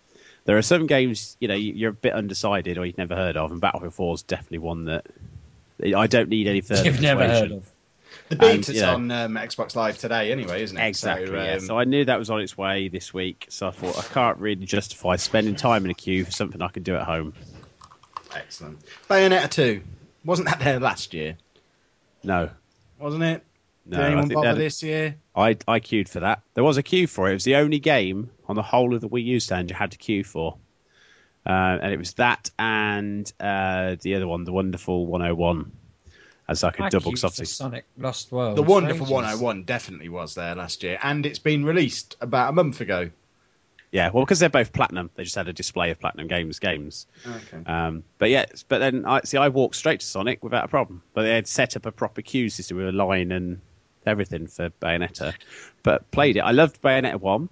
There 0.46 0.58
are 0.58 0.62
some 0.62 0.86
games, 0.86 1.36
you 1.40 1.48
know, 1.48 1.54
you- 1.54 1.72
you're 1.72 1.90
a 1.90 1.94
bit 1.94 2.12
undecided 2.12 2.76
or 2.76 2.84
you've 2.84 2.98
never 2.98 3.14
heard 3.14 3.36
of, 3.36 3.50
and 3.52 3.60
Battlefield 3.60 3.94
4 3.94 4.14
is 4.14 4.22
definitely 4.22 4.58
one 4.58 4.84
that 4.86 5.06
I 5.96 6.06
don't 6.06 6.28
need 6.28 6.46
any 6.48 6.60
further. 6.60 6.84
You've 6.84 7.00
never 7.00 7.26
heard 7.26 7.52
of. 7.52 7.70
The 8.28 8.46
And, 8.46 8.62
beta's 8.62 8.74
you 8.76 8.80
know- 8.82 8.94
on 8.94 9.10
um, 9.10 9.34
Xbox 9.34 9.74
Live 9.76 9.98
today 9.98 10.32
anyway, 10.32 10.62
isn't 10.62 10.76
it? 10.76 10.86
Exactly. 10.86 11.26
So, 11.28 11.34
yeah. 11.34 11.52
um, 11.54 11.60
So 11.60 11.78
I 11.78 11.84
knew 11.84 12.04
that 12.04 12.18
was 12.18 12.30
on 12.30 12.40
its 12.40 12.56
way 12.56 12.88
this 12.88 13.12
week. 13.14 13.46
So 13.48 13.68
I 13.68 13.70
thought 13.70 13.98
I 13.98 14.02
can't 14.02 14.38
really 14.38 14.66
justify 14.66 15.16
spending 15.16 15.56
time 15.56 15.84
in 15.84 15.90
a 15.90 15.94
queue 15.94 16.24
for 16.24 16.30
something 16.30 16.60
I 16.62 16.68
can 16.68 16.82
do 16.84 16.94
at 16.96 17.02
home. 17.02 17.34
Excellent. 18.34 18.78
Bayonetta 19.08 19.50
2. 19.50 19.82
Wasn't 20.24 20.48
that 20.48 20.58
there 20.60 20.80
last 20.80 21.12
year? 21.14 21.36
No, 22.22 22.50
Wasn't 22.98 23.22
it? 23.22 23.44
No. 23.86 23.96
Did 23.96 24.04
I 24.04 24.06
anyone 24.06 24.28
think 24.28 24.34
bother 24.36 24.52
that- 24.54 24.58
this 24.58 24.82
year? 24.82 25.16
I 25.36 25.56
I 25.66 25.80
queued 25.80 26.08
for 26.08 26.20
that. 26.20 26.42
There 26.54 26.64
was 26.64 26.76
a 26.76 26.82
queue 26.82 27.06
for 27.06 27.28
it. 27.28 27.32
It 27.32 27.34
was 27.34 27.44
the 27.44 27.56
only 27.56 27.78
game 27.80 28.30
on 28.48 28.56
the 28.56 28.62
whole 28.62 28.94
of 28.94 29.00
the 29.00 29.08
Wii 29.08 29.24
U 29.24 29.40
stand 29.40 29.70
you 29.70 29.76
had 29.76 29.90
to 29.92 29.98
queue 29.98 30.24
for. 30.24 30.56
Uh, 31.46 31.78
and 31.82 31.92
it 31.92 31.98
was 31.98 32.14
that 32.14 32.50
and 32.58 33.30
uh, 33.40 33.96
the 34.00 34.14
other 34.14 34.26
one, 34.26 34.44
the 34.44 34.52
wonderful 34.52 35.04
101, 35.06 35.70
as 36.48 36.62
like 36.62 36.78
a 36.80 36.84
I 36.84 36.88
double. 36.88 37.10
used 37.10 37.22
'cause 37.22 37.36
the 37.36 37.44
Sonic 37.44 37.84
Lost 37.98 38.32
World. 38.32 38.56
The 38.56 38.62
wonderful 38.62 39.04
for 39.06 39.12
101 39.12 39.64
definitely 39.64 40.08
was 40.08 40.34
there 40.34 40.54
last 40.54 40.82
year, 40.82 40.98
and 41.02 41.26
it's 41.26 41.38
been 41.38 41.64
released 41.66 42.16
about 42.22 42.48
a 42.48 42.52
month 42.52 42.80
ago. 42.80 43.10
yeah, 43.92 44.08
well, 44.10 44.24
because 44.24 44.38
they're 44.40 44.48
both 44.48 44.72
platinum, 44.72 45.10
they 45.16 45.22
just 45.24 45.36
had 45.36 45.46
a 45.48 45.52
display 45.52 45.90
of 45.90 46.00
platinum 46.00 46.28
games 46.28 46.58
games. 46.58 47.06
Okay. 47.26 47.62
Um, 47.70 48.02
but 48.18 48.30
yeah, 48.30 48.46
but 48.68 48.78
then 48.78 49.04
I 49.04 49.20
see 49.24 49.36
I 49.36 49.48
walked 49.48 49.76
straight 49.76 50.00
to 50.00 50.06
Sonic 50.06 50.42
without 50.42 50.64
a 50.64 50.68
problem. 50.68 51.02
But 51.12 51.22
they 51.24 51.34
had 51.34 51.46
set 51.46 51.76
up 51.76 51.84
a 51.86 51.92
proper 51.92 52.22
queue 52.22 52.48
system 52.48 52.78
with 52.78 52.88
a 52.88 52.92
line 52.92 53.30
and 53.32 53.60
everything 54.06 54.46
for 54.46 54.70
Bayonetta. 54.70 55.34
But 55.82 56.10
played 56.10 56.36
it. 56.36 56.40
I 56.40 56.52
loved 56.52 56.80
Bayonetta 56.82 57.20
one. 57.20 57.48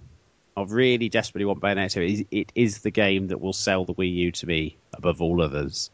I 0.55 0.63
really 0.63 1.09
desperately 1.09 1.45
want 1.45 1.61
Bayonetta. 1.61 1.97
It 1.97 2.11
is, 2.11 2.25
it 2.31 2.51
is 2.55 2.79
the 2.79 2.91
game 2.91 3.27
that 3.27 3.41
will 3.41 3.53
sell 3.53 3.85
the 3.85 3.93
Wii 3.93 4.13
U 4.15 4.31
to 4.33 4.45
me 4.45 4.77
above 4.93 5.21
all 5.21 5.41
others, 5.41 5.89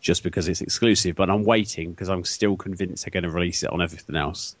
just 0.00 0.22
because 0.22 0.48
it's 0.48 0.60
exclusive. 0.60 1.16
But 1.16 1.30
I'm 1.30 1.44
waiting 1.44 1.90
because 1.90 2.08
I'm 2.08 2.24
still 2.24 2.56
convinced 2.56 3.04
they're 3.04 3.10
going 3.10 3.24
to 3.24 3.30
release 3.30 3.62
it 3.62 3.70
on 3.70 3.80
everything 3.80 4.16
else. 4.16 4.56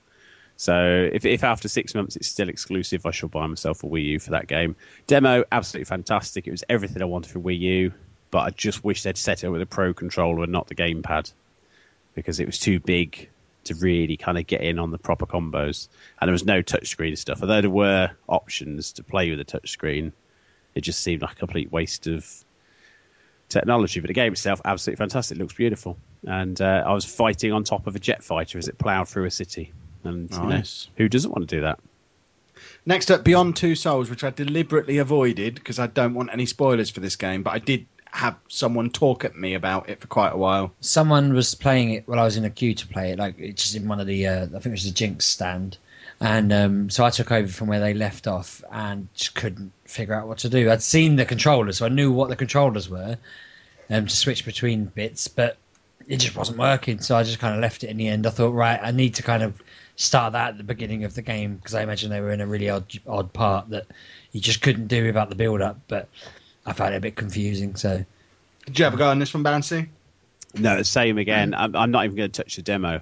So 0.56 1.08
if, 1.12 1.24
if 1.24 1.44
after 1.44 1.68
six 1.68 1.94
months 1.94 2.16
it's 2.16 2.28
still 2.28 2.48
exclusive, 2.48 3.04
I 3.04 3.10
shall 3.10 3.28
buy 3.28 3.46
myself 3.46 3.82
a 3.82 3.86
Wii 3.86 4.04
U 4.04 4.18
for 4.18 4.30
that 4.30 4.46
game. 4.46 4.76
Demo, 5.06 5.44
absolutely 5.50 5.86
fantastic. 5.86 6.46
It 6.46 6.50
was 6.50 6.64
everything 6.68 7.02
I 7.02 7.06
wanted 7.06 7.32
for 7.32 7.40
Wii 7.40 7.58
U, 7.58 7.92
but 8.30 8.40
I 8.40 8.50
just 8.50 8.84
wish 8.84 9.02
they'd 9.02 9.16
set 9.16 9.44
it 9.44 9.48
with 9.48 9.62
a 9.62 9.66
Pro 9.66 9.92
controller 9.92 10.44
and 10.44 10.52
not 10.52 10.68
the 10.68 10.74
gamepad 10.74 11.32
because 12.14 12.40
it 12.40 12.46
was 12.46 12.58
too 12.58 12.80
big 12.80 13.28
to 13.64 13.74
really 13.74 14.16
kind 14.16 14.38
of 14.38 14.46
get 14.46 14.60
in 14.60 14.78
on 14.78 14.90
the 14.90 14.98
proper 14.98 15.26
combos. 15.26 15.88
And 16.20 16.28
there 16.28 16.32
was 16.32 16.44
no 16.44 16.62
touchscreen 16.62 17.16
stuff. 17.16 17.40
Although 17.42 17.60
there 17.60 17.70
were 17.70 18.10
options 18.28 18.92
to 18.92 19.04
play 19.04 19.30
with 19.30 19.40
a 19.40 19.44
touchscreen, 19.44 20.12
it 20.74 20.80
just 20.82 21.00
seemed 21.00 21.22
like 21.22 21.32
a 21.32 21.36
complete 21.36 21.70
waste 21.70 22.06
of 22.06 22.26
technology. 23.48 24.00
But 24.00 24.08
the 24.08 24.14
game 24.14 24.32
itself, 24.32 24.60
absolutely 24.64 24.98
fantastic. 24.98 25.36
It 25.38 25.40
looks 25.40 25.54
beautiful. 25.54 25.96
And 26.26 26.60
uh, 26.60 26.84
I 26.86 26.92
was 26.92 27.04
fighting 27.04 27.52
on 27.52 27.64
top 27.64 27.86
of 27.86 27.96
a 27.96 27.98
jet 27.98 28.24
fighter 28.24 28.58
as 28.58 28.68
it 28.68 28.78
ploughed 28.78 29.08
through 29.08 29.26
a 29.26 29.30
city. 29.30 29.72
And 30.04 30.30
you 30.30 30.42
know, 30.42 30.62
who 30.96 31.08
doesn't 31.08 31.30
want 31.30 31.48
to 31.48 31.56
do 31.56 31.62
that? 31.62 31.78
Next 32.84 33.10
up, 33.10 33.24
Beyond 33.24 33.56
Two 33.56 33.74
Souls, 33.74 34.10
which 34.10 34.24
I 34.24 34.30
deliberately 34.30 34.98
avoided 34.98 35.54
because 35.54 35.78
I 35.78 35.86
don't 35.86 36.14
want 36.14 36.30
any 36.32 36.46
spoilers 36.46 36.90
for 36.90 37.00
this 37.00 37.16
game, 37.16 37.42
but 37.42 37.50
I 37.50 37.58
did 37.58 37.86
have 38.12 38.36
someone 38.48 38.90
talk 38.90 39.24
at 39.24 39.36
me 39.36 39.54
about 39.54 39.88
it 39.88 40.00
for 40.00 40.06
quite 40.06 40.32
a 40.32 40.36
while. 40.36 40.72
Someone 40.80 41.32
was 41.32 41.54
playing 41.54 41.92
it 41.92 42.06
while 42.06 42.20
I 42.20 42.24
was 42.24 42.36
in 42.36 42.44
a 42.44 42.50
queue 42.50 42.74
to 42.74 42.86
play 42.86 43.12
it, 43.12 43.18
like 43.18 43.38
it's 43.38 43.62
just 43.62 43.74
in 43.74 43.88
one 43.88 44.00
of 44.00 44.06
the, 44.06 44.26
uh, 44.26 44.44
I 44.44 44.48
think 44.48 44.66
it 44.66 44.70
was 44.70 44.84
the 44.84 44.90
Jinx 44.90 45.24
stand. 45.24 45.78
And 46.20 46.52
um, 46.52 46.90
so 46.90 47.04
I 47.04 47.10
took 47.10 47.32
over 47.32 47.48
from 47.48 47.68
where 47.68 47.80
they 47.80 47.94
left 47.94 48.28
off 48.28 48.62
and 48.70 49.08
just 49.14 49.34
couldn't 49.34 49.72
figure 49.86 50.14
out 50.14 50.28
what 50.28 50.38
to 50.38 50.48
do. 50.48 50.70
I'd 50.70 50.82
seen 50.82 51.16
the 51.16 51.24
controllers, 51.24 51.78
so 51.78 51.86
I 51.86 51.88
knew 51.88 52.12
what 52.12 52.28
the 52.28 52.36
controllers 52.36 52.88
were 52.88 53.16
um, 53.90 54.06
to 54.06 54.16
switch 54.16 54.44
between 54.44 54.84
bits, 54.84 55.26
but 55.26 55.56
it 56.06 56.18
just 56.18 56.36
wasn't 56.36 56.58
working. 56.58 57.00
So 57.00 57.16
I 57.16 57.22
just 57.22 57.38
kind 57.38 57.54
of 57.54 57.60
left 57.60 57.82
it 57.82 57.90
in 57.90 57.96
the 57.96 58.08
end. 58.08 58.26
I 58.26 58.30
thought, 58.30 58.50
right, 58.50 58.78
I 58.80 58.90
need 58.90 59.14
to 59.16 59.22
kind 59.22 59.42
of 59.42 59.60
start 59.96 60.34
that 60.34 60.50
at 60.50 60.58
the 60.58 60.64
beginning 60.64 61.04
of 61.04 61.14
the 61.14 61.22
game 61.22 61.56
because 61.56 61.74
I 61.74 61.82
imagine 61.82 62.10
they 62.10 62.20
were 62.20 62.30
in 62.30 62.40
a 62.40 62.46
really 62.46 62.68
odd, 62.68 62.92
odd 63.06 63.32
part 63.32 63.70
that 63.70 63.86
you 64.32 64.40
just 64.40 64.60
couldn't 64.60 64.88
do 64.88 65.04
without 65.06 65.28
the 65.28 65.34
build 65.34 65.62
up. 65.62 65.80
But 65.88 66.08
I 66.64 66.72
found 66.72 66.94
it 66.94 66.98
a 66.98 67.00
bit 67.00 67.16
confusing. 67.16 67.76
So 67.76 68.04
Did 68.66 68.78
you 68.78 68.84
have 68.84 68.94
a 68.94 68.96
go 68.96 69.08
on 69.08 69.18
this 69.18 69.34
one, 69.34 69.44
Bouncy? 69.44 69.88
No, 70.54 70.82
same 70.82 71.18
again. 71.18 71.54
I'm, 71.54 71.74
I'm 71.74 71.90
not 71.90 72.04
even 72.04 72.16
going 72.16 72.30
to 72.30 72.42
touch 72.42 72.56
the 72.56 72.62
demo. 72.62 73.00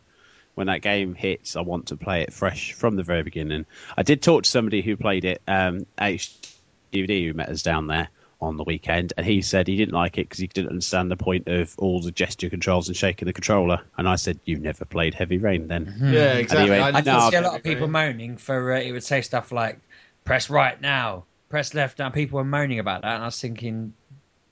When 0.54 0.66
that 0.66 0.82
game 0.82 1.14
hits, 1.14 1.56
I 1.56 1.60
want 1.62 1.86
to 1.86 1.96
play 1.96 2.22
it 2.22 2.32
fresh 2.32 2.72
from 2.72 2.96
the 2.96 3.02
very 3.02 3.22
beginning. 3.22 3.66
I 3.96 4.02
did 4.02 4.20
talk 4.22 4.42
to 4.42 4.50
somebody 4.50 4.82
who 4.82 4.96
played 4.96 5.24
it, 5.24 5.40
um, 5.48 5.86
HDVD, 5.96 7.26
who 7.26 7.34
met 7.34 7.48
us 7.48 7.62
down 7.62 7.86
there 7.86 8.08
on 8.42 8.56
the 8.56 8.64
weekend, 8.64 9.12
and 9.16 9.24
he 9.24 9.42
said 9.42 9.68
he 9.68 9.76
didn't 9.76 9.94
like 9.94 10.18
it 10.18 10.28
because 10.28 10.38
he 10.38 10.46
didn't 10.46 10.70
understand 10.70 11.10
the 11.10 11.16
point 11.16 11.46
of 11.48 11.74
all 11.78 12.00
the 12.00 12.10
gesture 12.10 12.50
controls 12.50 12.88
and 12.88 12.96
shaking 12.96 13.26
the 13.26 13.32
controller. 13.32 13.80
And 13.96 14.08
I 14.08 14.16
said, 14.16 14.40
"You've 14.44 14.62
never 14.62 14.84
played 14.84 15.14
Heavy 15.14 15.38
Rain, 15.38 15.68
then?" 15.68 15.94
Yeah, 16.02 16.34
exactly. 16.34 16.70
Anyway, 16.70 16.80
I 16.80 16.90
did 16.90 17.04
did 17.04 17.10
No, 17.12 17.30
see 17.30 17.36
a 17.36 17.38
I've 17.38 17.44
lot 17.44 17.56
of 17.56 17.62
people 17.62 17.88
moaning 17.88 18.36
for 18.36 18.72
uh, 18.72 18.80
it 18.80 18.92
would 18.92 19.04
say 19.04 19.20
stuff 19.20 19.52
like 19.52 19.78
"press 20.24 20.50
right 20.50 20.80
now," 20.80 21.24
"press 21.50 21.74
left 21.74 21.98
now." 21.98 22.08
People 22.08 22.38
were 22.38 22.44
moaning 22.44 22.78
about 22.78 23.02
that, 23.02 23.14
and 23.14 23.22
I 23.22 23.26
was 23.26 23.38
thinking, 23.40 23.92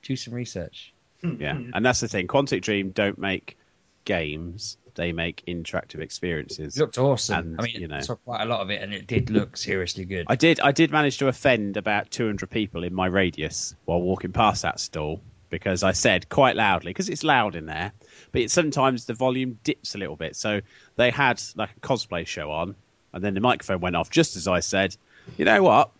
do 0.02 0.16
some 0.16 0.34
research. 0.34 0.92
Hmm. 1.22 1.40
Yeah, 1.40 1.54
hmm. 1.54 1.70
and 1.74 1.84
that's 1.84 2.00
the 2.00 2.08
thing. 2.08 2.26
Quantic 2.26 2.60
Dream 2.62 2.90
don't 2.90 3.18
make 3.18 3.56
games; 4.04 4.76
they 4.94 5.12
make 5.12 5.44
interactive 5.46 6.00
experiences. 6.00 6.76
It 6.76 6.80
looked 6.80 6.98
awesome. 6.98 7.38
And, 7.38 7.60
I 7.60 7.64
mean, 7.64 7.80
you 7.80 7.88
know. 7.88 7.96
I 7.96 8.00
saw 8.00 8.16
quite 8.16 8.42
a 8.42 8.46
lot 8.46 8.60
of 8.60 8.70
it, 8.70 8.82
and 8.82 8.92
it 8.92 9.06
did 9.06 9.30
look 9.30 9.56
seriously 9.56 10.04
good. 10.04 10.26
I 10.28 10.36
did. 10.36 10.60
I 10.60 10.72
did 10.72 10.90
manage 10.90 11.18
to 11.18 11.28
offend 11.28 11.76
about 11.76 12.10
200 12.10 12.50
people 12.50 12.84
in 12.84 12.94
my 12.94 13.06
radius 13.06 13.74
while 13.84 14.00
walking 14.00 14.32
past 14.32 14.62
that 14.62 14.80
stall 14.80 15.20
because 15.50 15.82
I 15.82 15.92
said 15.92 16.28
quite 16.28 16.56
loudly 16.56 16.90
because 16.90 17.08
it's 17.08 17.24
loud 17.24 17.56
in 17.56 17.66
there, 17.66 17.92
but 18.32 18.42
it, 18.42 18.50
sometimes 18.50 19.06
the 19.06 19.14
volume 19.14 19.58
dips 19.64 19.94
a 19.94 19.98
little 19.98 20.16
bit. 20.16 20.36
So 20.36 20.60
they 20.96 21.10
had 21.10 21.40
like 21.56 21.70
a 21.76 21.80
cosplay 21.80 22.26
show 22.26 22.50
on, 22.50 22.74
and 23.12 23.24
then 23.24 23.34
the 23.34 23.40
microphone 23.40 23.80
went 23.80 23.96
off 23.96 24.10
just 24.10 24.36
as 24.36 24.46
I 24.46 24.60
said, 24.60 24.96
"You 25.36 25.44
know 25.44 25.62
what? 25.62 25.90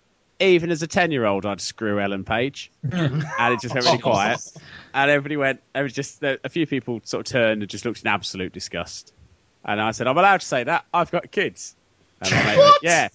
Even 0.41 0.71
as 0.71 0.83
a 0.83 0.87
10 0.87 1.11
year 1.11 1.25
old, 1.25 1.45
I'd 1.47 1.61
screw 1.61 2.01
Ellen 2.01 2.25
Page," 2.25 2.71
and 2.83 3.25
it 3.55 3.61
just 3.61 3.75
went 3.75 3.87
really 3.87 3.99
quiet. 3.99 4.41
And 4.95 5.11
everybody 5.11 5.37
went. 5.37 5.61
There 5.75 5.83
was 5.83 5.93
just 5.93 6.23
a 6.23 6.49
few 6.49 6.67
people 6.67 7.01
sort 7.05 7.27
of 7.27 7.33
turned 7.33 7.63
and 7.63 7.71
just 7.71 7.85
looked 7.85 8.03
in 8.03 8.07
absolute 8.07 8.53
disgust. 8.53 9.13
And 9.65 9.81
I 9.81 9.91
said, 9.91 10.07
"I'm 10.07 10.17
allowed 10.17 10.41
to 10.41 10.47
say 10.47 10.65
that. 10.65 10.85
I've 10.95 11.11
got 11.11 11.31
kids." 11.31 11.75
And 12.21 12.31
my 12.33 12.45
mate 12.47 12.59
went, 12.59 12.77
yeah, 12.83 13.09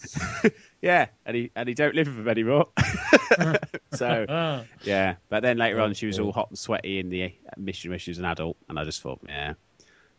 yeah, 0.81 1.05
and 1.25 1.35
he 1.35 1.51
and 1.55 1.67
he 1.67 1.75
don't 1.75 1.93
live 1.95 2.07
with 2.07 2.19
him 2.19 2.27
anymore. 2.29 2.67
so 3.93 4.25
Ah. 4.29 4.63
yeah, 4.83 5.15
but 5.29 5.41
then 5.43 5.57
later 5.57 5.81
on, 5.81 5.93
she 5.93 6.05
was 6.05 6.19
all 6.19 6.31
hot 6.31 6.49
and 6.49 6.57
sweaty 6.57 6.99
in 6.99 7.09
the 7.09 7.33
mission 7.57 7.89
where 7.89 7.99
she 7.99 8.11
was 8.11 8.19
an 8.19 8.25
adult, 8.25 8.55
and 8.69 8.79
I 8.79 8.85
just 8.85 9.01
thought, 9.01 9.19
yeah, 9.27 9.53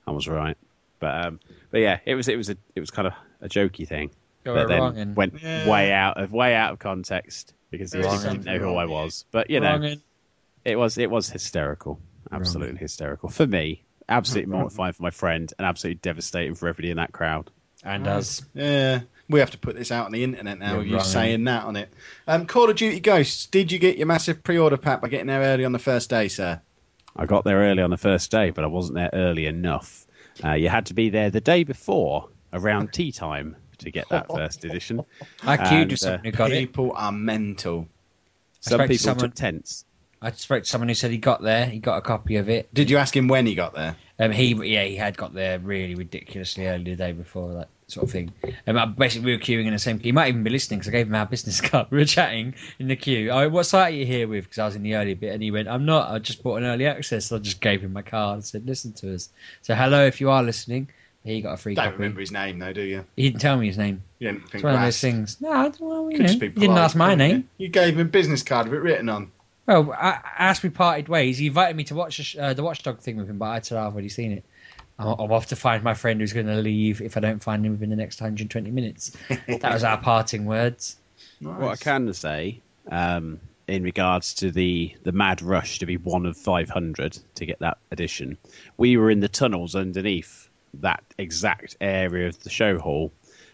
I 0.07 0.11
was 0.11 0.29
right. 0.29 0.57
But 1.01 1.27
um, 1.27 1.41
but 1.71 1.79
yeah, 1.81 2.01
it 2.05 2.15
was 2.15 2.29
it 2.29 2.37
was 2.37 2.51
a 2.51 2.57
it 2.75 2.81
was 2.81 2.91
kind 2.91 3.09
of 3.09 3.15
a 3.41 3.49
jokey 3.49 3.89
thing, 3.89 4.11
Got 4.45 4.55
but 4.55 4.69
then 4.69 4.81
wrong 4.81 5.15
went 5.15 5.35
Yeah. 5.43 5.69
way 5.69 5.93
out 5.93 6.21
of 6.21 6.33
way 6.33 6.55
out 6.55 6.73
of 6.73 6.79
context 6.79 7.55
because 7.71 7.93
he 7.93 8.01
There's 8.01 8.23
didn't 8.23 8.45
know 8.45 8.59
who 8.59 8.75
I 8.75 8.85
was. 8.85 9.25
But 9.31 9.51
you 9.51 9.61
know, 9.61 9.79
wrong 9.79 9.97
it 10.65 10.77
was 10.79 10.99
it 10.99 11.11
was 11.11 11.29
hysterical, 11.31 12.01
absolutely 12.33 12.79
hysterical 12.79 13.29
for 13.29 13.47
me. 13.47 13.85
Absolutely 14.09 14.53
mortifying 14.57 14.93
for 14.93 15.03
my 15.03 15.11
friend, 15.11 15.53
and 15.59 15.67
absolutely 15.67 16.01
devastating 16.01 16.55
for 16.55 16.69
everybody 16.69 16.91
in 16.91 16.99
that 16.99 17.13
crowd. 17.13 17.51
and 17.83 18.07
us. 18.07 18.43
Yeah, 18.55 19.01
we 19.29 19.41
have 19.41 19.51
to 19.53 19.59
put 19.59 19.77
this 19.77 19.91
out 19.91 20.07
on 20.07 20.13
the 20.13 20.25
internet 20.25 20.59
now. 20.59 20.81
You're 20.81 20.99
you 20.99 21.05
saying 21.05 21.45
that 21.45 21.65
on 21.65 21.77
it. 21.77 21.93
Um, 22.27 22.47
Call 22.47 22.71
of 22.71 22.77
Duty 22.77 23.01
Ghosts. 23.01 23.47
Did 23.47 23.73
you 23.73 23.79
get 23.79 23.97
your 23.99 24.07
massive 24.07 24.43
pre-order 24.43 24.77
pack 24.77 25.01
by 25.03 25.09
getting 25.09 25.27
there 25.27 25.41
early 25.43 25.65
on 25.65 25.73
the 25.73 25.79
first 25.79 26.09
day, 26.11 26.29
sir? 26.29 26.61
I 27.17 27.27
got 27.27 27.45
there 27.45 27.59
early 27.59 27.83
on 27.83 27.91
the 27.91 27.97
first 27.97 28.31
day, 28.31 28.51
but 28.51 28.65
I 28.65 28.69
wasn't 28.69 28.97
there 28.97 29.11
early 29.13 29.47
enough. 29.47 30.07
Uh, 30.43 30.53
you 30.53 30.69
had 30.69 30.87
to 30.87 30.95
be 30.95 31.11
there 31.11 31.31
the 31.31 31.41
day 31.41 31.63
before, 31.65 32.29
around 32.53 32.93
tea 32.93 33.13
time, 33.13 33.57
to 33.79 33.91
get 33.91 34.09
that 34.11 34.27
first 34.35 34.65
edition. 34.65 35.05
I 35.43 35.57
queued 35.57 35.73
And, 35.83 35.91
with 35.93 36.03
uh, 36.03 36.05
someone 36.05 36.25
who 36.25 36.31
got 36.33 36.53
it. 36.53 36.55
People 36.55 36.93
are 36.95 37.13
mental. 37.13 37.89
Some 38.61 38.75
spoke 38.79 38.81
to 38.81 38.89
people 38.89 38.99
someone- 39.05 39.25
took 39.31 39.35
tents. 39.35 39.85
I 40.23 40.31
spoke 40.31 40.63
to 40.63 40.69
someone 40.71 40.89
who 40.89 40.95
said 40.95 41.11
he 41.11 41.19
got 41.19 41.43
there. 41.43 41.67
He 41.67 41.81
got 41.81 41.99
a 41.99 42.01
copy 42.01 42.37
of 42.37 42.49
it. 42.49 42.73
Did 42.73 42.89
you 42.89 42.97
ask 42.97 43.15
him 43.15 43.29
when 43.29 43.45
he 43.45 43.55
got 43.55 43.75
there? 43.75 43.95
Um, 44.19 44.33
he 44.33 44.55
yeah 44.55 44.85
he 44.85 44.97
had 44.97 45.19
got 45.19 45.35
there 45.35 45.59
really 45.59 45.95
ridiculously 45.97 46.67
early 46.67 46.85
the 46.85 46.97
day 46.97 47.13
before 47.13 47.53
that 47.55 47.69
sort 47.89 48.05
of 48.05 48.11
thing. 48.11 48.33
Um, 48.67 48.79
I- 48.79 48.87
basically, 48.87 49.27
we 49.27 49.33
were 49.33 49.43
queuing 49.43 49.67
in 49.67 49.75
the 49.75 49.79
same 49.79 49.99
queue. 49.99 50.09
He 50.09 50.13
might 50.13 50.29
even 50.29 50.43
be 50.43 50.49
listening 50.49 50.79
because 50.81 50.89
I 50.89 50.93
gave 50.93 51.09
him 51.09 51.15
our 51.15 51.27
business 51.35 51.61
card. 51.61 51.89
We 51.91 51.99
were 51.99 52.07
chatting 52.07 52.55
in 52.79 52.89
the 52.89 52.97
queue. 52.97 53.31
I 53.31 53.43
went, 53.43 53.53
what 53.53 53.65
site 53.65 53.93
are 53.93 53.97
you 53.97 54.07
here 54.07 54.27
with? 54.27 54.45
Because 54.45 54.59
I 54.61 54.65
was 54.65 54.77
in 54.77 54.83
the 54.83 54.95
early 54.95 55.13
bit, 55.13 55.35
and 55.35 55.43
he 55.43 55.51
went, 55.51 55.69
"I'm 55.69 55.85
not. 55.85 56.11
I 56.11 56.19
just 56.21 56.43
bought 56.43 56.57
an 56.57 56.65
early 56.65 56.87
access." 56.87 57.27
So 57.27 57.37
I 57.37 57.41
just 57.41 57.61
gave 57.61 57.83
him 57.83 57.93
my 57.93 58.01
card 58.03 58.37
and 58.37 58.45
said, 58.47 58.65
"Listen 58.67 58.95
to 58.95 59.15
us." 59.15 59.29
So 59.61 59.75
hello, 59.75 60.07
if 60.07 60.23
you 60.23 60.31
are 60.31 60.43
listening, 60.43 60.89
he 61.25 61.41
got 61.41 61.55
a 61.55 61.57
free 61.57 61.75
Don't 61.75 61.87
copy. 61.87 61.97
remember 61.97 62.21
his 62.21 62.31
name 62.31 62.59
though, 62.59 62.73
do 62.73 62.83
you? 62.83 63.05
He 63.17 63.23
didn't 63.23 63.41
tell 63.41 63.57
me 63.57 63.67
his 63.67 63.79
name. 63.79 64.03
You 64.19 64.29
didn't 64.29 64.43
think 64.43 64.55
It's 64.57 64.65
one 64.65 64.75
of 64.75 64.81
those 64.83 65.01
things. 65.01 65.41
No, 65.41 65.51
I 65.51 65.63
don't 65.63 65.81
well, 65.81 66.11
you 66.11 66.19
know, 66.19 66.27
just 66.27 66.39
be 66.39 66.49
he 66.49 66.53
didn't 66.53 66.77
ask 66.77 66.95
my 66.95 67.11
couldn't 67.11 67.27
you? 67.29 67.35
name. 67.35 67.49
You 67.57 67.69
gave 67.69 67.95
him 67.95 68.01
a 68.01 68.05
business 68.05 68.43
card 68.43 68.69
with 68.69 68.75
it 68.75 68.83
written 68.83 69.09
on. 69.09 69.33
Well, 69.67 69.93
I, 69.93 70.21
as 70.39 70.63
we 70.63 70.69
parted 70.69 71.09
ways, 71.09 71.39
he 71.39 71.47
invited 71.47 71.77
me 71.77 71.85
to 71.85 71.95
watch 71.95 72.19
the 72.19 72.43
uh, 72.43 72.55
the 72.55 72.63
Watchdog 72.63 73.01
thing 73.01 73.17
with 73.17 73.29
him, 73.29 73.39
but 73.39 73.47
I 73.47 73.61
said 73.61 73.79
I've 73.79 73.95
already 73.95 74.11
seen 74.11 74.33
it. 74.33 74.45
I'm, 74.99 75.09
I'm 75.19 75.33
off 75.33 75.47
to 75.47 75.57
find 75.57 75.83
my 75.83 75.95
friend 75.95 76.21
who's 76.21 76.35
going 76.35 76.47
to 76.47 76.57
leave 76.57 77.01
if 77.01 77.17
I 77.17 77.21
don't 77.21 77.43
find 77.43 77.65
him 77.65 77.73
within 77.73 77.91
the 77.91 77.97
next 77.97 78.21
120 78.21 78.71
minutes. 78.71 79.17
that 79.49 79.73
was 79.73 79.83
our 79.83 79.97
parting 79.97 80.45
words. 80.45 80.97
Nice. 81.41 81.61
What 81.61 81.73
I 81.73 81.77
can 81.77 82.13
say, 82.13 82.61
um, 82.91 83.41
in 83.67 83.83
regards 83.83 84.35
to 84.35 84.51
the, 84.51 84.95
the 85.03 85.13
mad 85.13 85.41
rush 85.41 85.79
to 85.79 85.87
be 85.87 85.97
one 85.97 86.27
of 86.27 86.37
500 86.37 87.19
to 87.37 87.47
get 87.47 87.59
that 87.61 87.79
edition, 87.91 88.37
we 88.77 88.97
were 88.99 89.11
in 89.11 89.21
the 89.21 89.29
tunnels 89.29 89.75
underneath 89.75 90.44
that 90.83 91.03
exact 91.19 91.77
area 91.81 92.29
of 92.29 92.39
the 92.43 92.51
show 92.51 92.79
hall. 92.79 93.13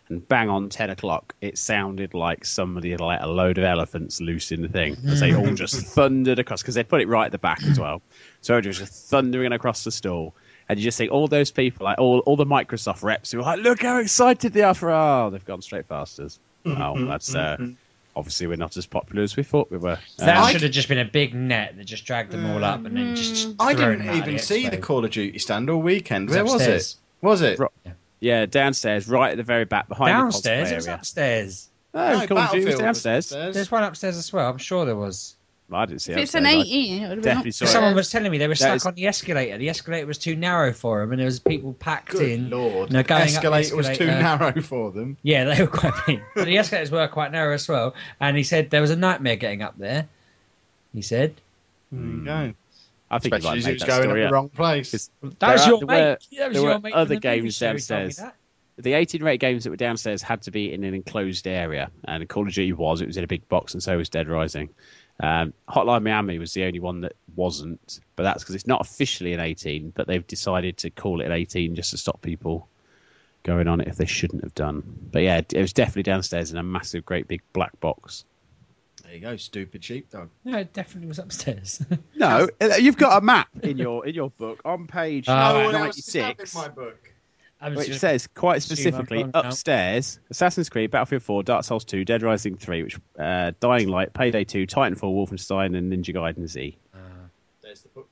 And 0.08 0.26
bang 0.26 0.48
on 0.48 0.68
10 0.70 0.90
o'clock, 0.90 1.34
it 1.40 1.56
sounded 1.56 2.14
like 2.14 2.44
somebody 2.44 2.90
had 2.90 3.00
let 3.00 3.22
a 3.22 3.28
load 3.28 3.58
of 3.58 3.64
elephants 3.64 4.20
loose 4.20 4.50
in 4.50 4.60
the 4.62 4.68
thing 4.68 4.96
as 5.06 5.20
they 5.20 5.32
all 5.36 5.54
just 5.54 5.86
thundered 5.94 6.40
across, 6.40 6.62
because 6.62 6.74
they 6.74 6.82
put 6.82 7.00
it 7.00 7.06
right 7.06 7.26
at 7.26 7.32
the 7.32 7.38
back 7.38 7.62
as 7.62 7.78
well. 7.78 8.02
So 8.40 8.56
it 8.56 8.66
was 8.66 8.78
just 8.78 9.08
thundering 9.08 9.52
across 9.52 9.84
the 9.84 9.92
stall. 9.92 10.34
And 10.68 10.78
you 10.80 10.84
just 10.84 10.98
see 10.98 11.08
all 11.08 11.28
those 11.28 11.52
people, 11.52 11.84
like 11.84 11.98
all, 11.98 12.20
all 12.20 12.34
the 12.36 12.44
Microsoft 12.46 13.02
reps, 13.04 13.30
who 13.30 13.38
were 13.38 13.44
like, 13.44 13.60
look 13.60 13.82
how 13.82 13.98
excited 13.98 14.52
they 14.52 14.62
are 14.62 14.74
for, 14.74 14.90
oh, 14.90 15.30
they've 15.30 15.44
gone 15.44 15.62
straight 15.62 15.88
past 15.88 16.18
us. 16.18 16.40
Oh, 16.66 17.04
that's, 17.06 17.32
uh, 17.34 17.56
obviously 18.16 18.48
we're 18.48 18.56
not 18.56 18.76
as 18.76 18.86
popular 18.86 19.22
as 19.22 19.36
we 19.36 19.44
thought 19.44 19.70
we 19.70 19.78
were. 19.78 19.98
That 20.18 20.36
Um, 20.38 20.44
I- 20.44 20.52
should 20.52 20.62
have 20.62 20.72
just 20.72 20.88
been 20.88 20.98
a 20.98 21.04
big 21.04 21.34
net 21.34 21.76
that 21.76 21.84
just 21.84 22.04
dragged 22.04 22.32
them 22.32 22.46
all 22.50 22.64
up 22.64 22.84
and 22.84 22.96
then 22.96 23.14
just. 23.14 23.54
I 23.60 23.74
thrown 23.74 23.90
didn't 23.92 23.98
them 24.00 24.08
out 24.08 24.14
of 24.14 24.22
even 24.22 24.34
the 24.34 24.42
see 24.42 24.68
the. 24.68 24.76
Call 24.78 25.04
of 25.04 25.10
Duty 25.12 25.38
stand 25.38 25.70
all 25.70 25.80
weekend. 25.80 26.24
It 26.30 26.30
was 26.30 26.34
Where 26.36 26.44
was 26.44 26.62
it? 26.62 26.94
Was 27.22 27.42
it? 27.42 27.58
Ro- 27.58 27.68
yeah, 28.20 28.46
downstairs, 28.46 29.08
right 29.08 29.30
at 29.32 29.36
the 29.36 29.42
very 29.42 29.64
back, 29.64 29.88
behind 29.88 30.08
Downstairs, 30.08 30.68
the 30.68 30.74
it 30.74 30.76
was 30.76 30.86
cosplay 30.86 30.94
upstairs. 30.94 31.68
No, 31.94 32.00
No, 32.18 32.26
Call 32.26 32.38
of 32.38 32.50
Duty 32.50 32.64
was 32.64 32.64
Battlefield 32.64 32.66
was 32.66 32.78
downstairs. 32.80 33.24
upstairs. 33.26 33.54
There's 33.54 33.70
one 33.70 33.82
upstairs 33.82 34.16
as 34.16 34.32
well. 34.32 34.50
I'm 34.50 34.58
sure 34.58 34.84
there 34.84 34.96
was. 34.96 35.34
I 35.72 35.86
didn't 35.86 36.00
see 36.02 36.12
If 36.12 36.18
it 36.18 36.22
it's 36.22 36.34
an 36.34 36.44
upstairs. 36.46 36.64
I 36.66 36.68
18, 36.68 36.92
it 36.96 37.00
would 37.00 37.00
have 37.02 37.10
been 37.16 37.22
definitely 37.22 37.50
saw 37.52 37.64
there. 37.64 37.70
it. 37.70 37.72
Someone 37.74 37.94
was 37.94 38.10
telling 38.10 38.30
me 38.32 38.38
they 38.38 38.48
were 38.48 38.54
That 38.54 38.58
stuck 38.58 38.76
is- 38.76 38.86
on 38.86 38.94
the 38.94 39.06
escalator. 39.06 39.56
The 39.58 39.68
escalator 39.68 40.06
was 40.06 40.18
too 40.18 40.34
narrow 40.36 40.72
for 40.72 41.00
them, 41.00 41.12
and 41.12 41.18
there 41.20 41.26
was 41.26 41.38
people 41.40 41.72
packed 41.74 42.10
Good 42.10 42.28
in. 42.28 42.50
lord. 42.50 42.90
No, 42.92 43.02
going 43.04 43.22
up 43.22 43.28
the 43.28 43.34
escalator 43.34 43.76
was 43.76 43.88
too 43.96 44.06
narrow 44.06 44.60
for 44.62 44.90
them. 44.90 45.16
Yeah, 45.22 45.44
they 45.44 45.62
were 45.62 45.68
quite 45.68 45.94
big. 46.06 46.20
but 46.34 46.44
the 46.46 46.58
escalators 46.58 46.90
were 46.90 47.06
quite 47.08 47.30
narrow 47.32 47.54
as 47.54 47.68
well. 47.68 47.94
And 48.20 48.36
he 48.36 48.42
said 48.42 48.70
there 48.70 48.80
was 48.82 48.90
a 48.90 48.96
nightmare 48.96 49.36
getting 49.36 49.62
up 49.62 49.78
there. 49.78 50.08
He 50.92 51.02
said 51.02 51.34
There 51.92 52.00
you 52.00 52.06
hmm. 52.18 52.24
go. 52.24 52.52
I 53.10 53.18
think 53.18 53.32
you 53.32 53.38
Especially 53.38 53.50
might 53.50 53.58
as 53.58 53.66
make 53.66 53.78
that 53.80 53.86
going 53.88 54.02
story 54.04 54.24
up 54.24 54.30
the 54.30 54.34
wrong 54.34 54.48
place. 54.50 55.10
That 55.22 55.40
There 55.40 55.50
was 55.52 55.66
your 55.66 55.78
there 55.80 55.86
mate. 55.86 55.94
were- 55.96 56.04
that 56.06 56.20
was 56.20 56.28
there 56.38 56.52
your 56.52 56.64
were 56.74 56.80
mate. 56.80 56.92
other 56.92 57.14
the 57.14 57.20
games 57.20 57.56
show 57.56 57.72
who 57.72 57.78
told 57.78 58.00
me 58.00 58.04
downstairs. 58.12 58.32
The 58.78 58.92
18 58.94 59.22
rate 59.22 59.40
games 59.40 59.64
that 59.64 59.70
were 59.70 59.76
downstairs 59.76 60.22
had 60.22 60.42
to 60.42 60.50
be 60.50 60.72
in 60.72 60.84
an 60.84 60.94
enclosed 60.94 61.46
area, 61.46 61.90
and 62.04 62.26
Call 62.28 62.46
of 62.46 62.54
Duty 62.54 62.72
was. 62.72 63.02
It 63.02 63.06
was 63.08 63.16
in 63.18 63.24
a 63.24 63.26
big 63.26 63.46
box, 63.48 63.74
and 63.74 63.82
so 63.82 63.96
was 63.98 64.08
Dead 64.08 64.26
Rising. 64.28 64.70
Um, 65.22 65.52
Hotline 65.68 66.02
Miami 66.02 66.38
was 66.38 66.54
the 66.54 66.64
only 66.64 66.80
one 66.80 67.02
that 67.02 67.12
wasn't, 67.36 68.00
but 68.16 68.22
that's 68.22 68.42
because 68.42 68.54
it's 68.54 68.66
not 68.66 68.80
officially 68.80 69.34
an 69.34 69.40
18, 69.40 69.90
but 69.94 70.06
they've 70.06 70.26
decided 70.26 70.78
to 70.78 70.88
call 70.90 71.20
it 71.20 71.26
an 71.26 71.32
18 71.32 71.74
just 71.74 71.90
to 71.90 71.98
stop 71.98 72.22
people 72.22 72.68
going 73.42 73.68
on 73.68 73.82
it 73.82 73.88
if 73.88 73.96
they 73.96 74.06
shouldn't 74.06 74.44
have 74.44 74.54
done. 74.54 74.82
But 75.12 75.22
yeah, 75.24 75.42
it 75.52 75.60
was 75.60 75.74
definitely 75.74 76.04
downstairs 76.04 76.50
in 76.50 76.56
a 76.56 76.62
massive, 76.62 77.04
great 77.04 77.28
big 77.28 77.42
black 77.52 77.78
box. 77.80 78.24
There 79.10 79.16
you 79.16 79.22
go, 79.22 79.36
stupid 79.36 79.82
sheepdog. 79.82 80.30
No, 80.44 80.58
it 80.58 80.72
definitely 80.72 81.08
was 81.08 81.18
upstairs. 81.18 81.84
No, 82.14 82.48
uh, 82.60 82.74
you've 82.78 82.96
got 82.96 83.20
a 83.20 83.24
map 83.24 83.48
in 83.62 83.76
your 83.76 84.06
in 84.06 84.14
your 84.14 84.30
book 84.30 84.60
on 84.64 84.86
page 84.86 85.26
no 85.26 85.34
right. 85.34 85.64
one 85.64 85.74
else 85.74 85.98
is 85.98 86.12
having 86.12 86.36
96. 86.36 86.54
my 86.54 86.68
book. 86.68 87.12
Which 87.74 87.88
just- 87.88 88.00
says 88.00 88.28
quite 88.28 88.62
specifically 88.62 89.22
wrong 89.22 89.32
now. 89.34 89.40
upstairs 89.40 90.20
Assassin's 90.30 90.68
Creed, 90.68 90.92
Battlefield 90.92 91.24
4, 91.24 91.42
Dark 91.42 91.64
Souls 91.64 91.84
2, 91.84 92.04
Dead 92.04 92.22
Rising 92.22 92.56
3, 92.56 92.84
which 92.84 92.98
uh, 93.18 93.50
Dying 93.58 93.88
Light, 93.88 94.12
Payday 94.12 94.44
2, 94.44 94.66
Titanfall, 94.66 95.12
Wolfenstein, 95.12 95.76
and 95.76 95.92
Ninja 95.92 96.14
Gaiden 96.14 96.46
Z. 96.46 96.76
There's 97.62 97.80
the 97.80 97.88
book 97.88 98.10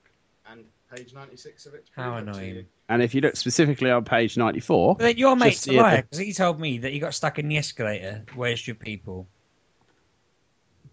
and 0.50 0.64
page 0.92 1.14
96 1.14 1.66
of 1.66 1.74
it. 1.74 1.86
How 1.94 2.16
annoying. 2.16 2.66
And 2.88 3.02
if 3.02 3.14
you 3.14 3.20
look 3.20 3.36
specifically 3.36 3.90
on 3.90 4.04
page 4.04 4.36
94, 4.36 4.96
But 4.96 5.04
then 5.04 5.16
your 5.18 5.36
mate's 5.36 5.68
a 5.68 5.72
liar 5.72 6.02
because 6.02 6.18
he 6.18 6.32
told 6.32 6.58
me 6.58 6.78
that 6.78 6.92
he 6.92 6.98
got 6.98 7.14
stuck 7.14 7.38
in 7.38 7.46
the 7.48 7.58
escalator. 7.58 8.24
Where's 8.34 8.66
your 8.66 8.74
people? 8.74 9.28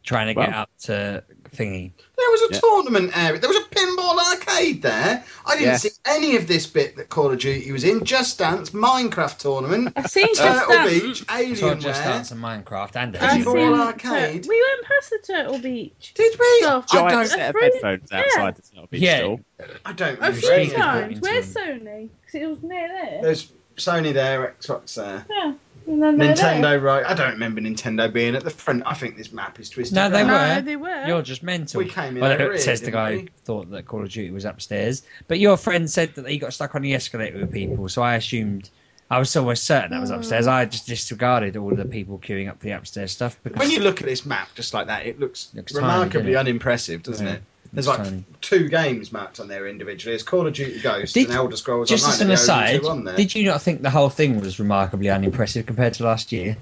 Trying 0.05 0.27
to 0.27 0.33
get 0.35 0.49
Well. 0.51 0.59
up 0.61 0.69
to 0.83 1.23
thingy. 1.55 1.91
There 2.17 2.29
was 2.29 2.41
a 2.43 2.53
Yeah. 2.53 2.59
tournament 2.59 3.17
area. 3.17 3.39
There 3.39 3.49
was 3.49 3.57
a 3.57 3.67
pinball 3.69 4.17
arcade 4.19 4.81
there. 4.83 5.23
I 5.45 5.53
didn't 5.55 5.65
Yeah. 5.67 5.77
see 5.77 5.89
any 6.05 6.35
of 6.35 6.47
this 6.47 6.67
bit 6.67 6.95
that 6.97 7.09
Call 7.09 7.31
of 7.31 7.39
Duty 7.39 7.71
was 7.71 7.83
in. 7.83 8.03
Just 8.05 8.37
Dance, 8.37 8.69
Minecraft 8.71 9.37
tournament, 9.39 9.93
I've 9.95 10.07
seen 10.11 10.27
Just 10.27 10.41
Turtle 10.41 10.73
Dance. 10.75 11.21
Beach, 11.21 11.57
So 11.59 11.75
just 11.75 12.03
dance 12.03 12.31
and 12.31 12.41
Minecraft 12.43 12.95
and 12.95 13.17
I've 13.17 13.23
I've 13.23 13.45
Pinball 13.45 13.79
arcade. 13.79 14.43
Tur- 14.43 14.49
we 14.49 14.61
went 14.61 14.85
past 14.85 15.09
the 15.09 15.19
Turtle 15.33 15.57
Beach. 15.59 16.11
Did 16.15 16.39
we? 16.39 16.57
Stuff. 16.61 16.85
I 16.91 16.95
giant 16.95 17.09
don't. 17.11 17.27
set 17.27 17.55
of 17.55 17.61
headphones 17.61 18.09
yeah. 18.11 18.19
outside 18.19 18.55
the 18.57 18.61
Turtle 18.61 18.87
Beach 18.91 19.01
Yeah. 19.01 19.17
store. 19.19 19.39
I 19.85 19.93
don't. 19.93 20.09
A 20.09 20.15
remember 20.15 20.37
few 20.39 20.49
any 20.49 20.57
Really 20.57 20.65
of 20.65 20.77
that. 20.77 20.83
times. 20.85 21.19
Where's. 21.21 21.53
Sony? 21.53 22.09
Because 22.25 22.41
it 22.41 22.45
was 22.47 22.61
near 22.63 22.87
there. 22.89 23.19
There's 23.23 23.51
Sony 23.77 24.13
there, 24.13 24.55
Xbox 24.61 24.93
there, 24.95 25.25
Yeah. 25.29 25.53
And 25.87 26.01
then 26.01 26.17
they're 26.17 26.33
Nintendo 26.33 26.61
there. 26.61 26.79
right. 26.79 27.05
I 27.05 27.13
don't 27.13 27.31
remember 27.31 27.61
Nintendo 27.61 28.11
being 28.11 28.35
at 28.35 28.43
the 28.43 28.49
front. 28.49 28.83
I 28.85 28.93
think 28.93 29.17
this 29.17 29.31
map 29.31 29.59
is 29.59 29.69
twisted. 29.69 29.95
No, 29.95 30.09
they 30.09 30.23
round. 30.23 30.31
were. 30.31 30.55
No, 30.55 30.61
they 30.61 30.75
were. 30.75 31.07
You're 31.07 31.21
just 31.21 31.43
mental. 31.43 31.79
We 31.79 31.89
came 31.89 32.15
in 32.15 32.21
well, 32.21 32.31
over 32.31 32.53
it 32.53 32.61
says 32.61 32.81
the 32.81 32.91
guy 32.91 33.11
we? 33.11 33.21
who 33.21 33.27
thought 33.43 33.69
that 33.71 33.85
Call 33.85 34.01
of 34.01 34.09
Duty 34.09 34.31
was 34.31 34.45
upstairs. 34.45 35.03
But 35.27 35.39
your 35.39 35.57
friend 35.57 35.89
said 35.89 36.15
that 36.15 36.27
he 36.27 36.37
got 36.37 36.53
stuck 36.53 36.73
on 36.75 36.81
the 36.81 36.93
escalator 36.93 37.39
with 37.39 37.51
people, 37.51 37.87
so 37.89 38.01
I 38.01 38.15
assumed. 38.15 38.69
I 39.07 39.19
was 39.19 39.35
almost 39.35 39.65
certain 39.65 39.91
that 39.91 40.01
was 40.01 40.09
upstairs. 40.09 40.47
I 40.47 40.65
just 40.65 40.87
disregarded 40.87 41.55
all 41.57 41.69
of 41.69 41.77
the 41.77 41.85
people 41.85 42.17
queuing 42.17 42.49
up 42.49 42.57
for 42.57 42.65
the 42.65 42.71
upstairs 42.71 43.11
stuff 43.11 43.39
because 43.43 43.59
When 43.59 43.69
you 43.69 43.81
look 43.81 44.01
at 44.01 44.07
this 44.07 44.25
map 44.25 44.49
just 44.55 44.73
like 44.73 44.87
that, 44.87 45.05
it 45.05 45.19
looks, 45.19 45.49
Looks 45.53 45.75
remarkably 45.75 46.31
doesn't 46.31 46.47
unimpressive, 46.47 47.03
doesn't 47.03 47.27
Yeah, 47.27 47.33
it? 47.33 47.43
There's 47.73 47.87
looks 47.87 47.99
like 47.99 48.07
tiny. 48.07 48.23
two 48.41 48.69
games 48.69 49.11
mapped 49.11 49.39
on 49.39 49.47
there 49.47 49.67
individually. 49.67 50.15
It's 50.15 50.23
Call 50.23 50.47
of 50.47 50.53
Duty 50.53 50.79
Ghost 50.79 51.13
Did- 51.13 51.27
and 51.27 51.35
Elder 51.35 51.57
Scrolls 51.57 51.89
just 51.89 52.03
Online. 52.05 52.13
as 52.13 52.21
an 52.21 52.27
They're 52.27 52.35
the 52.37 52.41
only 52.63 52.75
aside, 52.77 52.85
on 52.89 53.03
there. 53.03 53.15
did 53.17 53.35
you 53.35 53.43
not 53.45 53.61
think 53.61 53.81
the 53.81 53.89
whole 53.89 54.09
thing 54.09 54.39
was 54.39 54.59
remarkably 54.59 55.09
unimpressive 55.09 55.65
compared 55.65 55.93
to 55.95 56.03
last 56.03 56.31
year? 56.31 56.55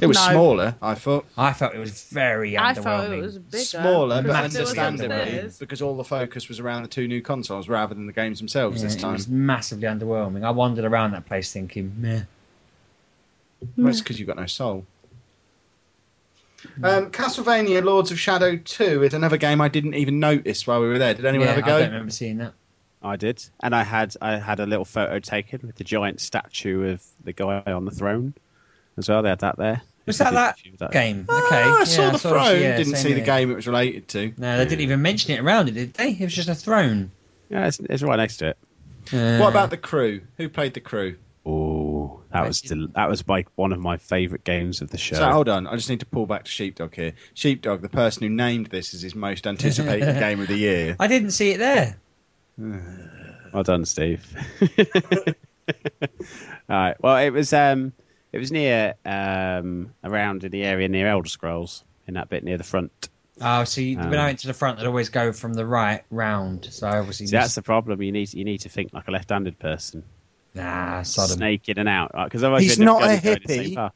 It 0.00 0.06
was 0.06 0.16
No. 0.18 0.30
smaller, 0.30 0.76
I 0.80 0.94
thought. 0.94 1.26
I 1.36 1.52
felt 1.52 1.74
it 1.74 1.78
was 1.80 2.04
very 2.04 2.56
I 2.56 2.72
underwhelming. 2.72 2.82
thought 2.84 3.12
it 3.12 3.20
was 3.22 3.38
bigger. 3.38 3.64
Smaller, 3.64 4.22
but 4.22 4.28
because 4.28 4.54
it 4.54 4.60
was 4.60 4.78
understandably, 4.78 5.50
because 5.58 5.82
all 5.82 5.96
the 5.96 6.04
focus 6.04 6.48
was 6.48 6.60
around 6.60 6.82
the 6.82 6.88
two 6.88 7.08
new 7.08 7.20
consoles 7.20 7.68
rather 7.68 7.92
than 7.94 8.06
the 8.06 8.12
games 8.12 8.38
themselves 8.38 8.80
Yeah, 8.82 8.88
this 8.88 9.02
It 9.02 9.04
was 9.04 9.26
massively 9.26 9.88
underwhelming. 9.88 10.44
I 10.44 10.50
wandered 10.52 10.84
around 10.84 11.10
that 11.12 11.26
place 11.26 11.52
thinking, 11.52 11.92
meh. 11.98 12.20
Well, 13.76 13.86
that's 13.86 14.00
because 14.00 14.18
you've 14.20 14.28
got 14.28 14.36
no 14.36 14.46
soul. 14.46 14.86
Um, 16.82 17.10
Castlevania 17.10 17.82
Lords 17.84 18.10
of 18.10 18.18
Shadow 18.18 18.56
2 18.56 19.02
is 19.02 19.14
another 19.14 19.36
game 19.36 19.60
I 19.60 19.68
didn't 19.68 19.94
even 19.94 20.20
notice 20.20 20.66
while 20.66 20.80
we 20.80 20.88
were 20.88 20.98
there. 20.98 21.14
Did 21.14 21.24
anyone 21.24 21.46
yeah, 21.48 21.54
have 21.54 21.62
a 21.62 21.66
I 21.66 21.68
don't 21.70 21.80
go? 21.80 21.86
remember 21.86 22.10
seeing 22.12 22.38
that. 22.38 22.52
I 23.02 23.16
did, 23.16 23.42
and 23.60 23.74
I 23.74 23.82
had 23.82 24.14
I 24.20 24.36
had 24.38 24.60
a 24.60 24.66
little 24.66 24.84
photo 24.84 25.18
taken 25.20 25.60
with 25.66 25.76
the 25.76 25.84
giant 25.84 26.20
statue 26.20 26.92
of 26.92 27.02
the 27.24 27.32
guy 27.32 27.62
on 27.66 27.86
the 27.86 27.90
throne 27.90 28.34
as 28.98 29.08
well. 29.08 29.22
They 29.22 29.30
had 29.30 29.38
that 29.40 29.56
there. 29.56 29.80
Was 30.06 30.18
that 30.18 30.32
that 30.34 30.58
a 30.58 30.62
few 30.62 30.72
of 30.74 30.78
that. 30.80 30.92
game? 30.92 31.24
Ah, 31.28 31.46
Okay, 31.46 31.56
I 31.62 31.78
yeah, 31.78 31.84
saw 31.84 32.10
the 32.10 32.18
saw 32.18 32.30
throne. 32.30 32.60
yeah, 32.60 32.76
didn't 32.76 32.96
same 32.96 33.02
see 33.02 33.12
the 33.14 33.20
game 33.20 33.50
it 33.50 33.54
was 33.54 33.66
related 33.66 34.08
to. 34.08 34.32
No, 34.36 34.58
they 34.58 34.64
didn't 34.64 34.80
even 34.82 35.00
mention 35.02 35.32
it 35.34 35.40
around 35.40 35.68
it, 35.68 35.72
did 35.72 35.94
they? 35.94 36.10
It 36.10 36.20
was 36.20 36.34
just 36.34 36.48
a 36.48 36.54
throne. 36.54 37.10
Yeah, 37.48 37.66
it's, 37.68 37.78
it's 37.80 38.02
right 38.02 38.16
next 38.16 38.38
to 38.38 38.48
it. 38.48 38.58
Uh, 39.12 39.38
What 39.38 39.48
about 39.50 39.70
the 39.70 39.76
crew? 39.78 40.20
Who 40.36 40.48
played 40.48 40.74
the 40.74 40.80
crew? 40.80 41.16
That 42.32 42.46
was 42.46 42.60
del- 42.60 42.88
that 42.94 43.08
was 43.08 43.26
like 43.28 43.48
one 43.56 43.72
of 43.72 43.80
my 43.80 43.96
favourite 43.96 44.44
games 44.44 44.80
of 44.82 44.90
the 44.90 44.98
show. 44.98 45.16
So 45.16 45.30
hold 45.30 45.48
on, 45.48 45.66
I 45.66 45.74
just 45.76 45.90
need 45.90 46.00
to 46.00 46.06
pull 46.06 46.26
back 46.26 46.44
to 46.44 46.50
Sheepdog 46.50 46.94
here. 46.94 47.14
Sheepdog, 47.34 47.82
the 47.82 47.88
person 47.88 48.22
who 48.22 48.28
named 48.28 48.66
this 48.66 48.94
as 48.94 49.02
his 49.02 49.14
most 49.14 49.46
anticipated 49.46 50.18
game 50.20 50.40
of 50.40 50.46
the 50.48 50.56
year. 50.56 50.96
I 51.00 51.06
didn't 51.08 51.30
see 51.32 51.50
it 51.52 51.58
there. 51.58 51.96
Well 53.52 53.64
done, 53.64 53.84
Steve. 53.84 54.24
All 55.10 55.34
right. 56.68 56.96
Well, 57.02 57.16
it 57.16 57.30
was 57.30 57.52
um, 57.52 57.92
it 58.32 58.38
was 58.38 58.52
near 58.52 58.94
um, 59.04 59.92
around 60.04 60.44
in 60.44 60.52
the 60.52 60.62
area 60.62 60.88
near 60.88 61.08
Elder 61.08 61.28
Scrolls 61.28 61.84
in 62.06 62.14
that 62.14 62.28
bit 62.28 62.44
near 62.44 62.58
the 62.58 62.64
front. 62.64 63.08
Oh, 63.40 63.64
so 63.64 63.80
you, 63.80 63.98
Um, 63.98 64.10
when 64.10 64.18
I 64.18 64.26
went 64.26 64.40
to 64.40 64.46
the 64.46 64.54
front, 64.54 64.78
I'd 64.78 64.86
always 64.86 65.08
go 65.08 65.32
from 65.32 65.54
the 65.54 65.66
right 65.66 66.02
round. 66.10 66.66
So 66.70 66.86
I 66.86 66.98
obviously 66.98 67.26
See, 67.26 67.36
that's 67.36 67.54
the 67.54 67.62
problem. 67.62 68.00
You 68.02 68.12
need 68.12 68.32
you 68.34 68.44
need 68.44 68.58
to 68.62 68.68
think 68.68 68.92
like 68.92 69.08
a 69.08 69.10
left-handed 69.10 69.58
person, 69.58 70.04
nah, 70.54 71.02
Sodom. 71.02 71.36
snake 71.36 71.68
in 71.68 71.78
and 71.78 71.88
out. 71.88 72.12
Because 72.24 72.42
otherwise 72.42 72.62
He's 72.62 72.78
not 72.78 73.02
a 73.02 73.06
going- 73.06 73.20
going 73.20 73.38
the 73.46 73.54
same 73.54 73.76
hippie. 73.76 73.90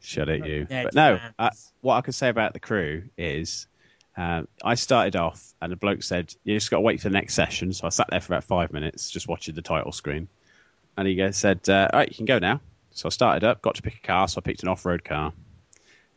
Shut 0.00 0.28
it, 0.28 0.44
you. 0.46 0.66
Yeah, 0.68 0.84
but 0.84 0.94
no, 0.94 1.20
uh, 1.38 1.50
what 1.80 1.94
I 1.96 2.00
can 2.00 2.12
say 2.12 2.28
about 2.28 2.54
the 2.54 2.60
crew 2.60 3.04
is, 3.16 3.68
um, 4.16 4.48
I 4.64 4.74
started 4.74 5.14
off 5.14 5.54
and 5.60 5.70
the 5.70 5.76
bloke 5.76 6.02
said, 6.02 6.34
"You 6.42 6.56
just 6.56 6.70
got 6.70 6.78
to 6.78 6.80
wait 6.80 7.00
for 7.00 7.08
the 7.08 7.12
next 7.12 7.34
session." 7.34 7.72
So 7.72 7.86
I 7.86 7.90
sat 7.90 8.08
there 8.10 8.20
for 8.20 8.32
about 8.34 8.42
five 8.44 8.72
minutes, 8.72 9.10
just 9.10 9.28
watching 9.28 9.54
the 9.54 9.62
title 9.62 9.92
screen, 9.92 10.26
and 10.96 11.06
he 11.06 11.30
said, 11.32 11.60
uh, 11.68 11.88
"All 11.92 12.00
right, 12.00 12.08
you 12.08 12.16
can 12.16 12.24
go 12.26 12.40
now." 12.40 12.60
So 12.90 13.06
I 13.06 13.10
started 13.10 13.44
up, 13.44 13.62
got 13.62 13.76
to 13.76 13.82
pick 13.82 13.94
a 13.94 14.06
car, 14.06 14.26
so 14.26 14.38
I 14.38 14.40
picked 14.42 14.62
an 14.64 14.68
off-road 14.68 15.04
car. 15.04 15.32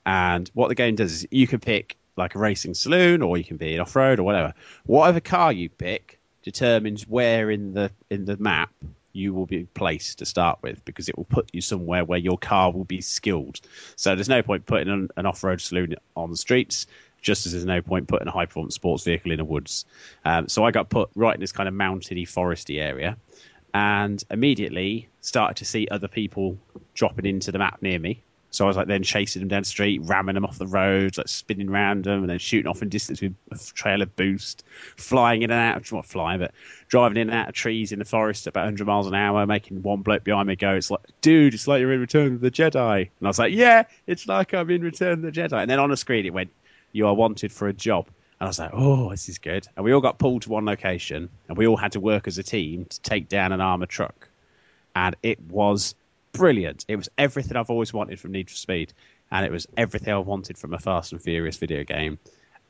And 0.05 0.49
what 0.55 0.67
the 0.69 0.75
game 0.75 0.95
does 0.95 1.11
is 1.13 1.27
you 1.31 1.47
can 1.47 1.59
pick 1.59 1.95
like 2.17 2.33
a 2.35 2.39
racing 2.39 2.73
saloon, 2.73 3.21
or 3.21 3.37
you 3.37 3.43
can 3.43 3.57
be 3.57 3.75
an 3.75 3.81
off-road, 3.81 4.19
or 4.19 4.23
whatever. 4.23 4.53
Whatever 4.87 5.19
car 5.19 5.53
you 5.53 5.69
pick 5.69 6.19
determines 6.45 7.05
where 7.05 7.51
in 7.51 7.73
the 7.73 7.91
in 8.09 8.23
the 8.23 8.37
map 8.37 8.71
you 9.11 9.33
will 9.33 9.45
be 9.45 9.63
placed 9.63 10.19
to 10.19 10.25
start 10.25 10.59
with, 10.61 10.83
because 10.85 11.09
it 11.09 11.17
will 11.17 11.25
put 11.25 11.49
you 11.53 11.61
somewhere 11.61 12.03
where 12.03 12.19
your 12.19 12.37
car 12.37 12.71
will 12.71 12.83
be 12.83 13.01
skilled. 13.01 13.59
So 13.95 14.13
there's 14.13 14.29
no 14.29 14.43
point 14.43 14.65
putting 14.65 14.89
an, 14.89 15.09
an 15.15 15.25
off-road 15.25 15.61
saloon 15.61 15.95
on 16.17 16.31
the 16.31 16.37
streets, 16.37 16.85
just 17.21 17.45
as 17.45 17.53
there's 17.53 17.63
no 17.63 17.81
point 17.81 18.09
putting 18.09 18.27
a 18.27 18.31
high-performance 18.31 18.75
sports 18.75 19.05
vehicle 19.05 19.31
in 19.31 19.37
the 19.37 19.45
woods. 19.45 19.85
Um, 20.25 20.49
so 20.49 20.65
I 20.65 20.71
got 20.71 20.89
put 20.89 21.11
right 21.15 21.33
in 21.33 21.39
this 21.39 21.53
kind 21.53 21.69
of 21.69 21.73
mountainy, 21.73 22.25
foresty 22.25 22.81
area, 22.81 23.15
and 23.73 24.21
immediately 24.29 25.07
started 25.21 25.57
to 25.57 25.65
see 25.65 25.87
other 25.89 26.09
people 26.09 26.57
dropping 26.93 27.25
into 27.25 27.53
the 27.53 27.59
map 27.59 27.81
near 27.81 27.97
me. 27.97 28.21
So 28.55 28.65
I 28.65 28.67
was 28.67 28.77
like 28.77 28.87
then 28.87 29.03
chasing 29.03 29.41
them 29.41 29.49
down 29.49 29.61
the 29.63 29.67
street, 29.67 30.01
ramming 30.03 30.35
them 30.35 30.45
off 30.45 30.57
the 30.57 30.65
road, 30.65 31.17
like 31.17 31.27
spinning 31.27 31.69
around 31.69 32.05
them, 32.05 32.21
and 32.21 32.29
then 32.29 32.39
shooting 32.39 32.67
off 32.67 32.81
in 32.81 32.89
distance 32.89 33.21
with 33.21 33.33
a 33.51 33.57
trailer 33.73 34.05
boost, 34.05 34.63
flying 34.95 35.41
in 35.41 35.51
and 35.51 35.59
out, 35.59 35.77
of, 35.77 35.91
not 35.91 36.05
flying, 36.05 36.39
but 36.39 36.53
driving 36.87 37.17
in 37.17 37.29
and 37.29 37.37
out 37.37 37.49
of 37.49 37.53
trees 37.53 37.91
in 37.91 37.99
the 37.99 38.05
forest 38.05 38.47
at 38.47 38.51
about 38.51 38.61
100 38.61 38.87
miles 38.87 39.07
an 39.07 39.13
hour, 39.13 39.45
making 39.45 39.81
one 39.81 40.01
bloke 40.01 40.23
behind 40.23 40.47
me 40.47 40.55
go, 40.55 40.73
it's 40.75 40.89
like, 40.89 41.01
dude, 41.19 41.53
it's 41.53 41.67
like 41.67 41.81
you're 41.81 41.91
in 41.91 41.99
Return 41.99 42.33
of 42.33 42.41
the 42.41 42.49
Jedi. 42.49 43.01
And 43.01 43.27
I 43.27 43.27
was 43.27 43.39
like, 43.39 43.53
yeah, 43.53 43.83
it's 44.07 44.27
like 44.27 44.53
I'm 44.53 44.69
in 44.69 44.81
Return 44.81 45.13
of 45.13 45.21
the 45.21 45.31
Jedi. 45.31 45.61
And 45.61 45.69
then 45.69 45.79
on 45.79 45.89
the 45.89 45.97
screen 45.97 46.25
it 46.25 46.33
went, 46.33 46.51
you 46.93 47.07
are 47.07 47.13
wanted 47.13 47.51
for 47.51 47.67
a 47.67 47.73
job. 47.73 48.07
And 48.39 48.47
I 48.47 48.49
was 48.49 48.59
like, 48.59 48.71
oh, 48.73 49.09
this 49.09 49.27
is 49.27 49.37
good. 49.37 49.67
And 49.75 49.83
we 49.83 49.93
all 49.93 50.01
got 50.01 50.17
pulled 50.17 50.43
to 50.43 50.49
one 50.49 50.65
location, 50.65 51.29
and 51.49 51.57
we 51.57 51.67
all 51.67 51.77
had 51.77 51.91
to 51.91 51.99
work 51.99 52.27
as 52.27 52.37
a 52.37 52.43
team 52.43 52.85
to 52.85 53.01
take 53.01 53.27
down 53.27 53.51
an 53.51 53.59
armored 53.59 53.89
truck. 53.89 54.29
And 54.95 55.15
it 55.21 55.41
was 55.41 55.93
brilliant. 56.37 56.85
It 56.87 56.95
was 56.95 57.09
everything 57.17 57.57
I've 57.57 57.69
always 57.69 57.93
wanted 57.93 58.19
from 58.19 58.31
Need 58.31 58.49
for 58.49 58.55
Speed. 58.55 58.93
and 59.31 59.45
it 59.45 59.51
was 59.51 59.67
everything 59.75 60.13
I 60.13 60.17
wanted 60.19 60.57
from 60.57 60.73
a 60.73 60.79
Fast 60.79 61.11
and 61.11 61.21
Furious 61.21 61.57
video 61.57 61.83
game. 61.83 62.19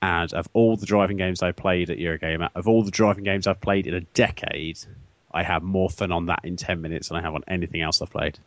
And 0.01 0.33
of 0.33 0.47
all 0.53 0.77
the 0.77 0.85
driving 0.85 1.17
games 1.17 1.41
I 1.41 1.51
played 1.51 1.89
at 1.89 1.97
Eurogamer, 1.97 2.49
of 2.55 2.67
all 2.67 2.83
the 2.83 2.91
driving 2.91 3.23
games 3.23 3.47
I've 3.47 3.59
played 3.61 3.87
in 3.87 3.93
a 3.93 4.01
decade, 4.01 4.77
I 5.33 5.43
have 5.43 5.63
more 5.63 5.89
fun 5.89 6.11
on 6.11 6.27
that 6.27 6.41
in 6.43 6.55
10 6.57 6.81
minutes 6.81 7.09
than 7.09 7.17
I 7.17 7.21
have 7.21 7.33
on 7.33 7.43
anything 7.47 7.81
else 7.81 8.01
I've 8.01 8.09
played. 8.11 8.37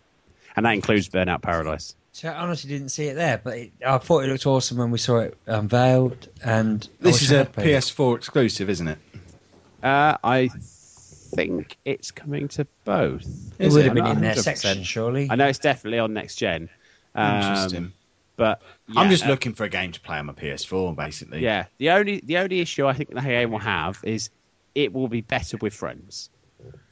And 0.56 0.64
that 0.66 0.72
includes 0.74 1.08
Burnout 1.08 1.42
Paradise. 1.42 1.94
So 2.12 2.28
I 2.28 2.34
honestly 2.34 2.70
didn't 2.70 2.88
see 2.88 3.06
it 3.06 3.14
there, 3.14 3.40
but 3.42 3.56
it, 3.58 3.72
I 3.86 3.98
thought 3.98 4.24
it 4.24 4.28
looked 4.28 4.46
awesome 4.46 4.78
when 4.78 4.90
we 4.90 4.98
saw 4.98 5.18
it 5.18 5.36
unveiled. 5.46 6.28
And 6.42 6.86
This 7.00 7.22
is 7.22 7.30
a 7.30 7.38
had. 7.38 7.52
PS4 7.52 8.16
exclusive, 8.16 8.70
isn't 8.70 8.88
it? 8.88 8.98
Uh, 9.82 10.16
I 10.24 10.50
think 11.34 11.76
it's 11.84 12.10
coming 12.10 12.48
to 12.48 12.66
both. 12.84 13.26
It 13.58 13.70
would 13.70 13.80
it? 13.80 13.84
have 13.86 13.94
been 13.94 14.06
in 14.06 14.20
their 14.20 14.34
100%. 14.34 14.38
section, 14.38 14.82
surely. 14.84 15.28
I 15.30 15.36
know 15.36 15.46
it's 15.46 15.58
definitely 15.58 15.98
on 15.98 16.14
next 16.14 16.36
gen. 16.36 16.68
Um, 17.14 17.34
Interesting. 17.36 17.92
But 18.36 18.62
I'm 18.96 19.10
just 19.10 19.26
uh, 19.26 19.28
looking 19.28 19.52
for 19.52 19.64
a 19.64 19.68
game 19.68 19.90
to 19.90 20.00
play 20.00 20.16
on 20.16 20.26
my 20.26 20.32
PS4, 20.32 20.94
basically. 20.94 21.40
Yeah, 21.40 21.66
the 21.78 21.90
only 21.90 22.20
the 22.24 22.38
only 22.38 22.60
issue 22.60 22.86
I 22.86 22.92
think 22.92 23.12
the 23.12 23.20
game 23.20 23.50
will 23.50 23.58
have 23.58 23.98
is 24.04 24.30
it 24.76 24.92
will 24.92 25.08
be 25.08 25.22
better 25.22 25.56
with 25.56 25.74
friends. 25.74 26.30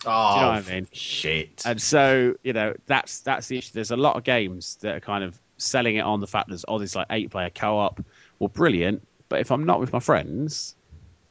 Oh, 0.05 0.35
Do 0.35 0.41
you 0.41 0.47
know 0.47 0.53
what 0.53 0.69
I 0.69 0.75
mean? 0.75 0.89
shit. 0.93 1.63
And 1.65 1.81
so, 1.81 2.35
you 2.43 2.53
know, 2.53 2.75
that's 2.87 3.21
that's 3.21 3.47
the 3.47 3.59
issue. 3.59 3.71
There's 3.75 3.93
a 3.93 3.97
lot 3.97 4.17
of 4.17 4.25
games 4.25 4.77
that 4.81 4.97
are 4.97 5.01
kind 5.01 5.23
of 5.23 5.41
selling 5.59 5.97
it 5.97 6.01
on 6.01 6.21
the 6.21 6.27
fact 6.27 6.49
that 6.49 6.53
there's 6.53 6.65
oh, 6.67 6.79
there's 6.79 6.97
like 6.97 7.07
eight 7.11 7.31
player 7.31 7.51
co 7.51 7.79
op. 7.79 8.05
Well, 8.41 8.49
brilliant. 8.49 9.07
But 9.29 9.41
if 9.41 9.53
I'm 9.53 9.65
not 9.65 9.79
with 9.79 9.93
my 9.93 10.01
friends, 10.01 10.75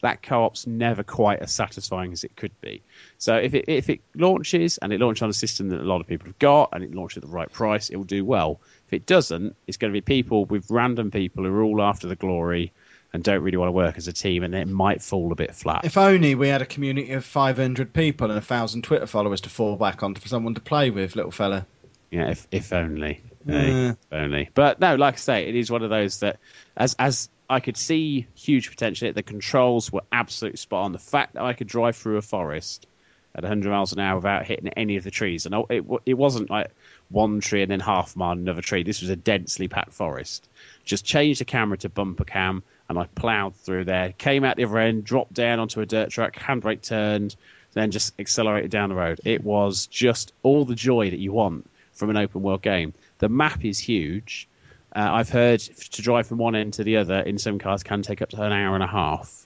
that 0.05 0.21
co 0.21 0.45
op's 0.45 0.67
never 0.67 1.03
quite 1.03 1.39
as 1.39 1.51
satisfying 1.51 2.11
as 2.13 2.23
it 2.23 2.35
could 2.35 2.59
be. 2.61 2.83
So 3.17 3.35
if 3.35 3.53
it 3.53 3.65
if 3.67 3.89
it 3.89 4.01
launches 4.15 4.77
and 4.77 4.93
it 4.93 4.99
launches 4.99 5.23
on 5.23 5.29
a 5.29 5.33
system 5.33 5.69
that 5.69 5.79
a 5.79 5.83
lot 5.83 5.99
of 5.99 6.07
people 6.07 6.27
have 6.27 6.39
got 6.39 6.69
and 6.73 6.83
it 6.83 6.93
launches 6.93 7.17
at 7.17 7.23
the 7.23 7.29
right 7.29 7.51
price, 7.51 7.89
it 7.89 7.97
will 7.97 8.03
do 8.03 8.23
well. 8.23 8.61
If 8.87 8.93
it 8.93 9.05
doesn't, 9.05 9.55
it's 9.65 9.77
going 9.77 9.91
to 9.91 9.97
be 9.97 10.01
people 10.01 10.45
with 10.45 10.69
random 10.69 11.09
people 11.09 11.43
who 11.43 11.53
are 11.53 11.63
all 11.63 11.81
after 11.81 12.07
the 12.07 12.15
glory 12.15 12.71
and 13.13 13.23
don't 13.23 13.41
really 13.41 13.57
want 13.57 13.69
to 13.69 13.73
work 13.73 13.97
as 13.97 14.07
a 14.07 14.13
team, 14.13 14.43
and 14.43 14.53
it 14.53 14.67
might 14.67 15.01
fall 15.01 15.31
a 15.31 15.35
bit 15.35 15.55
flat. 15.55 15.85
If 15.85 15.97
only 15.97 16.35
we 16.35 16.49
had 16.49 16.61
a 16.61 16.65
community 16.65 17.13
of 17.13 17.23
500 17.23 17.93
people 17.93 18.29
and 18.29 18.37
a 18.37 18.41
thousand 18.41 18.83
Twitter 18.83 19.07
followers 19.07 19.41
to 19.41 19.49
fall 19.49 19.77
back 19.77 20.03
on 20.03 20.15
for 20.15 20.27
someone 20.27 20.53
to 20.55 20.61
play 20.61 20.89
with, 20.89 21.15
little 21.15 21.31
fella. 21.31 21.65
Yeah, 22.11 22.29
if 22.29 22.47
if 22.51 22.73
only, 22.73 23.21
Yeah. 23.45 23.91
If 23.91 23.97
only. 24.11 24.49
But 24.53 24.79
no, 24.79 24.95
like 24.95 25.15
I 25.15 25.17
say, 25.17 25.47
it 25.47 25.55
is 25.55 25.71
one 25.71 25.81
of 25.81 25.89
those 25.89 26.19
that, 26.19 26.39
as 26.75 26.95
as 26.99 27.29
I 27.49 27.59
could 27.59 27.77
see 27.77 28.27
huge 28.35 28.69
potential. 28.69 29.11
The 29.13 29.23
controls 29.23 29.91
were 29.91 30.01
absolute 30.11 30.57
spot 30.57 30.85
on. 30.85 30.91
The 30.91 30.99
fact 30.99 31.33
that 31.33 31.43
I 31.43 31.53
could 31.53 31.67
drive 31.67 31.95
through 31.95 32.17
a 32.17 32.21
forest 32.21 32.87
at 33.35 33.43
100 33.43 33.69
miles 33.69 33.91
an 33.91 33.99
hour 33.99 34.15
without 34.15 34.45
hitting 34.45 34.69
any 34.69 34.95
of 34.95 35.03
the 35.03 35.11
trees, 35.11 35.45
and 35.45 35.55
it 35.69 35.83
it 36.05 36.13
wasn't 36.13 36.49
like 36.49 36.71
one 37.09 37.41
tree 37.41 37.61
and 37.61 37.69
then 37.69 37.81
half 37.81 38.15
a 38.15 38.19
mile 38.19 38.31
another 38.31 38.61
tree. 38.61 38.83
This 38.83 39.01
was 39.01 39.09
a 39.09 39.15
densely 39.15 39.67
packed 39.67 39.93
forest. 39.93 40.47
Just 40.85 41.05
changed 41.05 41.41
the 41.41 41.45
camera 41.45 41.77
to 41.79 41.89
bumper 41.89 42.23
cam, 42.23 42.63
and 42.89 42.97
I 42.97 43.07
ploughed 43.07 43.55
through 43.57 43.85
there. 43.85 44.13
Came 44.17 44.43
out 44.43 44.55
the 44.55 44.63
other 44.63 44.79
end, 44.79 45.03
dropped 45.03 45.33
down 45.33 45.59
onto 45.59 45.81
a 45.81 45.85
dirt 45.85 46.09
track, 46.09 46.35
handbrake 46.35 46.81
turned, 46.81 47.35
then 47.73 47.91
just 47.91 48.13
accelerated 48.19 48.71
down 48.71 48.89
the 48.89 48.95
road. 48.95 49.19
It 49.25 49.43
was 49.43 49.87
just 49.87 50.33
all 50.41 50.65
the 50.65 50.75
joy 50.75 51.09
that 51.09 51.19
you 51.19 51.33
want 51.33 51.69
from 51.93 52.09
an 52.09 52.17
open 52.17 52.41
world 52.41 52.61
game. 52.61 52.93
The 53.19 53.29
map 53.29 53.63
is 53.65 53.77
huge. 53.79 54.47
Uh, 54.95 55.09
I've 55.11 55.29
heard 55.29 55.59
to 55.59 56.01
drive 56.01 56.27
from 56.27 56.37
one 56.37 56.55
end 56.55 56.73
to 56.73 56.83
the 56.85 56.97
other 56.97 57.19
in 57.19 57.37
some 57.37 57.59
cars 57.59 57.83
can 57.83 58.01
take 58.01 58.21
up 58.21 58.29
to 58.29 58.41
an 58.41 58.53
hour 58.53 58.75
and 58.75 58.83
a 58.83 58.87
half, 58.87 59.45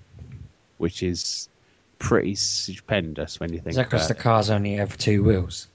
which 0.78 1.02
is 1.02 1.50
pretty 1.98 2.36
stupendous 2.36 3.40
when 3.40 3.52
you 3.52 3.60
think 3.60 3.72
Is 3.72 3.76
that 3.78 3.90
because 3.90 4.08
the 4.08 4.14
cars 4.14 4.52
only 4.52 4.76
have 4.76 4.96
two 4.98 5.24
wheels? 5.24 5.68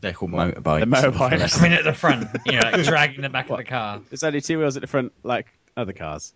They're 0.00 0.12
called 0.12 0.30
motorbikes. 0.30 0.80
The 0.80 0.86
motorbikes. 0.86 1.58
I 1.58 1.62
mean, 1.62 1.72
at 1.72 1.84
the 1.84 1.92
front, 1.92 2.28
you 2.46 2.52
know, 2.52 2.70
like 2.70 2.84
dragging 2.84 3.22
the 3.22 3.28
back 3.28 3.50
of 3.50 3.58
the 3.58 3.64
car. 3.64 4.00
There's 4.08 4.22
only 4.22 4.40
two 4.40 4.58
wheels 4.58 4.76
at 4.76 4.80
the 4.80 4.86
front, 4.86 5.12
like 5.24 5.48
other 5.76 5.92
cars. 5.92 6.32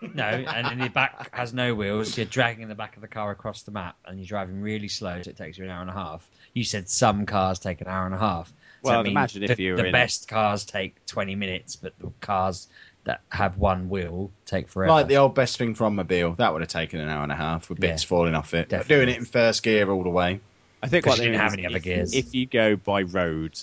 No, 0.00 0.24
and 0.24 0.66
then 0.66 0.78
the 0.78 0.88
back 0.88 1.34
has 1.34 1.52
no 1.52 1.74
wheels. 1.74 2.16
You're 2.16 2.26
dragging 2.26 2.68
the 2.68 2.74
back 2.74 2.96
of 2.96 3.02
the 3.02 3.08
car 3.08 3.30
across 3.30 3.62
the 3.62 3.70
map, 3.70 3.96
and 4.06 4.18
you're 4.18 4.26
driving 4.26 4.62
really 4.62 4.88
slow, 4.88 5.20
so 5.20 5.28
it 5.28 5.36
takes 5.36 5.58
you 5.58 5.64
an 5.64 5.70
hour 5.70 5.82
and 5.82 5.90
a 5.90 5.94
half. 5.94 6.26
You 6.54 6.64
said 6.64 6.88
some 6.88 7.26
cars 7.26 7.58
take 7.58 7.82
an 7.82 7.86
hour 7.86 8.06
and 8.06 8.14
a 8.14 8.18
half. 8.18 8.50
So 8.84 8.90
Well, 8.90 8.98
that 8.98 9.04
means 9.04 9.12
imagine 9.12 9.42
if 9.44 9.56
the, 9.56 9.62
you 9.62 9.72
were 9.72 9.76
the 9.78 9.86
in- 9.86 9.92
best 9.92 10.28
cars 10.28 10.64
take 10.64 11.04
20 11.06 11.34
minutes, 11.34 11.74
but 11.74 11.98
the 11.98 12.10
cars 12.20 12.68
that 13.04 13.22
have 13.30 13.56
one 13.56 13.88
wheel 13.88 14.30
take 14.44 14.68
forever. 14.68 14.92
Like 14.92 15.08
the 15.08 15.16
old 15.16 15.34
best 15.34 15.56
thing 15.56 15.74
from 15.74 15.94
Mobile. 15.96 16.34
That 16.34 16.52
would 16.52 16.60
have 16.62 16.68
taken 16.68 17.00
an 17.00 17.08
hour 17.08 17.22
and 17.22 17.32
a 17.32 17.36
half 17.36 17.68
with 17.70 17.80
bits 17.80 18.02
Yeah. 18.02 18.08
falling 18.08 18.34
off 18.34 18.52
it. 18.54 18.68
But 18.68 18.78
Definitely. 18.78 19.06
doing 19.06 19.08
it 19.16 19.18
in 19.18 19.24
first 19.24 19.62
gear 19.62 19.90
all 19.90 20.02
the 20.02 20.10
way. 20.10 20.40
I 20.82 20.88
think 20.88 21.06
what 21.06 21.16
you 21.16 21.24
they 21.24 21.30
didn't 21.30 21.40
have 21.40 21.54
any 21.54 21.66
other 21.66 21.78
if, 21.78 21.82
gears. 21.82 22.14
If 22.14 22.34
you 22.34 22.46
go 22.46 22.76
by 22.76 23.02
road, 23.02 23.58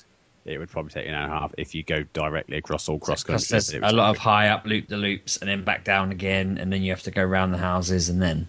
it 0.46 0.58
would 0.58 0.70
probably 0.70 0.92
take 0.92 1.06
you 1.06 1.12
an 1.12 1.16
hour 1.16 1.26
and 1.26 1.34
a 1.34 1.40
half. 1.40 1.54
If 1.58 1.76
you 1.76 1.84
go 1.84 2.04
directly 2.14 2.58
across 2.58 2.90
all 2.90 2.98
cross 2.98 3.24
Because 3.24 3.48
country, 3.48 3.80
there's 3.80 3.94
a 3.94 3.96
lot 3.96 4.10
of 4.10 4.18
high 4.18 4.48
up 4.48 4.66
loop 4.66 4.88
the 4.88 4.98
loops 4.98 5.38
and 5.38 5.48
then 5.50 5.64
back 5.64 5.84
down 5.84 6.12
again, 6.12 6.58
and 6.58 6.74
then 6.74 6.82
you 6.82 6.92
have 6.92 7.04
to 7.04 7.12
go 7.12 7.22
around 7.22 7.52
the 7.52 7.60
houses 7.60 8.10
and 8.10 8.20
then. 8.22 8.48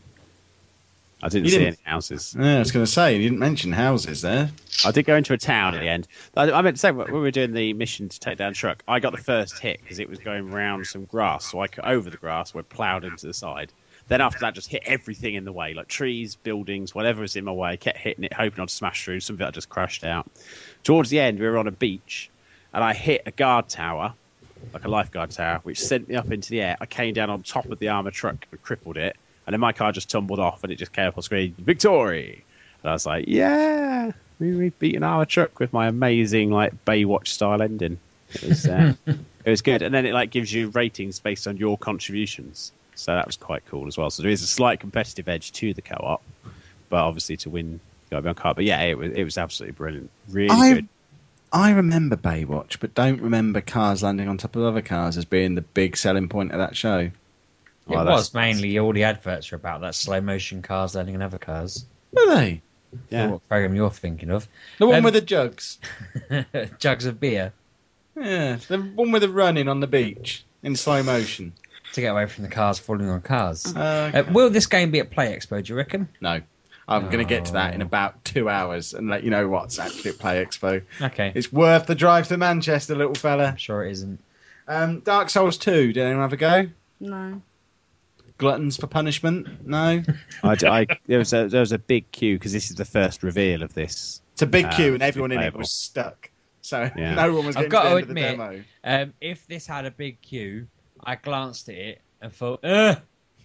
I 1.22 1.28
didn't 1.28 1.44
You 1.44 1.50
see 1.52 1.58
didn't- 1.58 1.78
any 1.84 1.90
houses. 1.90 2.36
Yeah, 2.38 2.56
I 2.56 2.58
was 2.58 2.72
going 2.72 2.84
to 2.84 2.90
say, 2.90 3.16
you 3.16 3.22
didn't 3.22 3.38
mention 3.38 3.70
houses 3.72 4.22
there. 4.22 4.50
I 4.84 4.90
did 4.90 5.04
go 5.04 5.14
into 5.14 5.32
a 5.32 5.38
town 5.38 5.74
at 5.74 5.80
the 5.80 5.88
end. 5.88 6.08
I, 6.36 6.50
I 6.50 6.62
meant 6.62 6.76
to 6.76 6.80
say 6.80 6.90
when 6.90 7.06
we 7.12 7.20
were 7.20 7.30
doing 7.30 7.52
the 7.52 7.72
mission 7.74 8.08
to 8.08 8.18
take 8.20 8.38
down 8.38 8.54
truck, 8.54 8.82
I 8.88 8.98
got 8.98 9.12
the 9.12 9.22
first 9.22 9.58
hit 9.60 9.80
because 9.82 10.00
it 10.00 10.08
was 10.08 10.18
going 10.18 10.50
round 10.50 10.86
some 10.86 11.04
grass, 11.04 11.50
so 11.50 11.60
I 11.60 11.68
cut 11.68 11.86
over 11.86 12.10
the 12.10 12.16
grass, 12.16 12.52
went 12.52 12.68
ploughed 12.68 13.04
into 13.04 13.26
the 13.26 13.34
side. 13.34 13.72
Then 14.08 14.20
after 14.20 14.40
that, 14.40 14.54
just 14.54 14.68
hit 14.68 14.82
everything 14.84 15.36
in 15.36 15.44
the 15.44 15.52
way, 15.52 15.74
like 15.74 15.86
trees, 15.86 16.34
buildings, 16.34 16.92
whatever 16.92 17.20
was 17.22 17.36
in 17.36 17.44
my 17.44 17.52
way. 17.52 17.76
Kept 17.76 17.98
hitting 17.98 18.24
it, 18.24 18.32
hoping 18.32 18.60
I'd 18.60 18.68
smash 18.70 19.04
through. 19.04 19.20
Some 19.20 19.34
of 19.34 19.42
it 19.42 19.44
I 19.44 19.50
just 19.52 19.68
crashed 19.68 20.02
out. 20.02 20.28
Towards 20.82 21.08
the 21.10 21.20
end, 21.20 21.38
we 21.38 21.46
were 21.46 21.56
on 21.56 21.68
a 21.68 21.72
beach, 21.72 22.28
and 22.74 22.82
I 22.82 22.94
hit 22.94 23.22
a 23.26 23.30
guard 23.30 23.68
tower, 23.68 24.14
like 24.74 24.84
a 24.84 24.88
lifeguard 24.88 25.30
tower, 25.30 25.60
which 25.62 25.80
sent 25.80 26.08
me 26.08 26.16
up 26.16 26.32
into 26.32 26.50
the 26.50 26.62
air. 26.62 26.76
I 26.80 26.86
came 26.86 27.14
down 27.14 27.30
on 27.30 27.44
top 27.44 27.66
of 27.66 27.78
the 27.78 27.88
armored 27.90 28.12
truck 28.14 28.44
and 28.50 28.60
crippled 28.62 28.96
it, 28.96 29.16
and 29.46 29.52
then 29.52 29.60
my 29.60 29.72
car 29.72 29.92
just 29.92 30.10
tumbled 30.10 30.38
off, 30.38 30.62
and 30.62 30.72
it 30.72 30.76
just 30.76 30.92
came 30.92 31.08
up 31.08 31.16
on 31.16 31.22
screen, 31.22 31.54
victory. 31.58 32.44
And 32.82 32.90
I 32.90 32.92
was 32.92 33.06
like, 33.06 33.26
yeah, 33.28 34.12
we, 34.38 34.54
we 34.54 34.70
beat 34.70 34.96
an 34.96 35.02
armored 35.02 35.28
truck 35.28 35.60
with 35.60 35.72
my 35.72 35.86
amazing 35.88 36.50
like 36.50 36.84
Baywatch 36.84 37.28
style 37.28 37.62
ending. 37.62 37.98
It 38.34 38.42
was 38.44 38.66
uh, 38.66 38.94
it 39.06 39.50
was 39.50 39.62
good, 39.62 39.82
and 39.82 39.94
then 39.94 40.06
it 40.06 40.12
like 40.12 40.30
gives 40.30 40.52
you 40.52 40.68
ratings 40.70 41.20
based 41.20 41.46
on 41.46 41.56
your 41.56 41.78
contributions. 41.78 42.72
So 42.94 43.14
that 43.14 43.26
was 43.26 43.36
quite 43.36 43.64
cool 43.66 43.86
as 43.86 43.96
well. 43.96 44.10
So 44.10 44.22
there 44.22 44.30
is 44.30 44.42
a 44.42 44.46
slight 44.46 44.80
competitive 44.80 45.28
edge 45.28 45.52
to 45.52 45.74
the 45.74 45.82
co-op, 45.82 46.22
but 46.88 46.98
obviously 46.98 47.36
to 47.38 47.50
win, 47.50 47.72
you 47.72 47.80
got 48.10 48.16
to 48.16 48.22
be 48.22 48.28
on 48.28 48.34
card. 48.34 48.56
But 48.56 48.64
yeah, 48.64 48.82
it 48.82 48.98
was 48.98 49.12
it 49.12 49.24
was 49.24 49.38
absolutely 49.38 49.74
brilliant, 49.74 50.10
really 50.28 50.50
I, 50.50 50.74
good. 50.74 50.88
I 51.52 51.70
remember 51.72 52.16
Baywatch, 52.16 52.80
but 52.80 52.94
don't 52.94 53.20
remember 53.20 53.60
cars 53.60 54.02
landing 54.02 54.28
on 54.28 54.38
top 54.38 54.56
of 54.56 54.62
other 54.62 54.82
cars 54.82 55.16
as 55.16 55.24
being 55.24 55.54
the 55.54 55.62
big 55.62 55.96
selling 55.96 56.28
point 56.28 56.52
of 56.52 56.58
that 56.58 56.76
show. 56.76 57.10
It 57.88 57.94
Oh, 57.94 57.98
that's- 58.04 58.16
was 58.16 58.34
mainly 58.34 58.78
all 58.78 58.92
the 58.92 59.04
adverts 59.04 59.50
were 59.50 59.56
about 59.56 59.80
that 59.82 59.94
slow 59.94 60.20
motion 60.20 60.62
cars 60.62 60.94
landing 60.94 61.16
on 61.16 61.22
other 61.22 61.38
cars. 61.38 61.84
Were 62.12 62.34
they? 62.34 62.62
Yeah, 63.10 63.28
What 63.28 63.48
program 63.48 63.74
you're 63.74 63.90
thinking 63.90 64.30
of? 64.30 64.46
The 64.78 64.86
one 64.86 64.96
Um, 64.98 65.04
with 65.04 65.14
the 65.14 65.20
jugs. 65.22 65.78
Jugs 66.78 67.06
of 67.06 67.18
beer 67.20 67.52
Yeah, 68.14 68.56
the 68.68 68.78
one 68.78 69.10
with 69.12 69.22
the 69.22 69.30
running 69.30 69.68
on 69.68 69.80
the 69.80 69.86
beach 69.86 70.44
in 70.62 70.76
slow 70.76 71.02
motion. 71.02 71.52
to 71.94 72.00
get 72.00 72.08
away 72.08 72.24
from 72.26 72.44
the 72.44 72.50
cars 72.50 72.78
falling 72.78 73.08
on 73.08 73.20
cars. 73.20 73.74
Uh, 73.76 74.10
Uh, 74.14 74.32
will 74.32 74.48
this 74.50 74.66
game 74.66 74.90
be 74.90 74.98
at 75.00 75.10
Play 75.10 75.34
Expo? 75.36 75.62
Do 75.62 75.72
you 75.72 75.76
reckon? 75.76 76.08
no, 76.22 76.40
I'm 76.88 77.04
going 77.06 77.18
to 77.18 77.24
get 77.24 77.46
to 77.46 77.52
that 77.54 77.74
in 77.74 77.82
Oh. 77.82 77.86
about 77.86 78.24
two 78.24 78.48
hours 78.48 78.94
and 78.94 79.08
let 79.08 79.24
you 79.24 79.30
know 79.30 79.46
what's 79.48 79.78
actually 79.78 80.10
at 80.12 80.18
Play 80.18 80.42
Expo. 80.44 80.82
Okay, 81.00 81.32
It's 81.34 81.52
worth 81.52 81.86
the 81.86 81.94
drive 81.94 82.28
to 82.28 82.36
Manchester, 82.38 82.94
little 82.94 83.14
fella. 83.14 83.44
I'm 83.46 83.56
sure 83.56 83.84
it 83.84 83.92
isn't. 83.92 84.20
Um, 84.68 85.00
Dark 85.00 85.28
Souls 85.30 85.56
2, 85.58 85.92
did 85.92 86.02
anyone 86.02 86.22
have 86.22 86.32
a 86.32 86.36
go? 86.36 86.66
No. 87.00 87.40
Gluttons 88.38 88.76
for 88.76 88.86
punishment? 88.86 89.66
No. 89.66 90.02
I, 90.42 90.56
I- 90.62 90.86
there 91.06 91.18
was 91.18 91.32
a 91.32 91.48
there 91.48 91.60
was 91.60 91.72
a 91.72 91.78
big 91.78 92.10
queue 92.10 92.36
because 92.38 92.52
this 92.52 92.70
is 92.70 92.76
the 92.76 92.84
first 92.84 93.22
reveal 93.22 93.62
of 93.62 93.74
this. 93.74 94.20
It's 94.32 94.42
a 94.42 94.46
big 94.46 94.66
Uh, 94.66 94.72
queue 94.76 94.94
and 94.94 95.02
everyone 95.02 95.32
in 95.32 95.40
it 95.40 95.54
was 95.54 95.70
stuck. 95.70 96.30
So 96.62 96.88
Yeah. 96.96 97.14
no 97.14 97.34
one 97.34 97.46
was 97.46 97.56
I've 97.56 97.68
got 97.68 97.84
to 97.84 97.88
to 97.88 97.94
the 97.94 98.00
end 98.00 98.08
admit- 98.10 98.24
of 98.32 98.38
the 98.38 98.44
demo. 98.84 99.02
Um, 99.04 99.14
if 99.20 99.46
this 99.46 99.66
had 99.66 99.84
a 99.86 99.90
big 99.90 100.20
queue, 100.22 100.66
I 101.02 101.16
glanced 101.16 101.68
at 101.68 101.74
it 101.76 102.00
and 102.20 102.32
thought, 102.32 102.64
Ugh! 102.64 102.98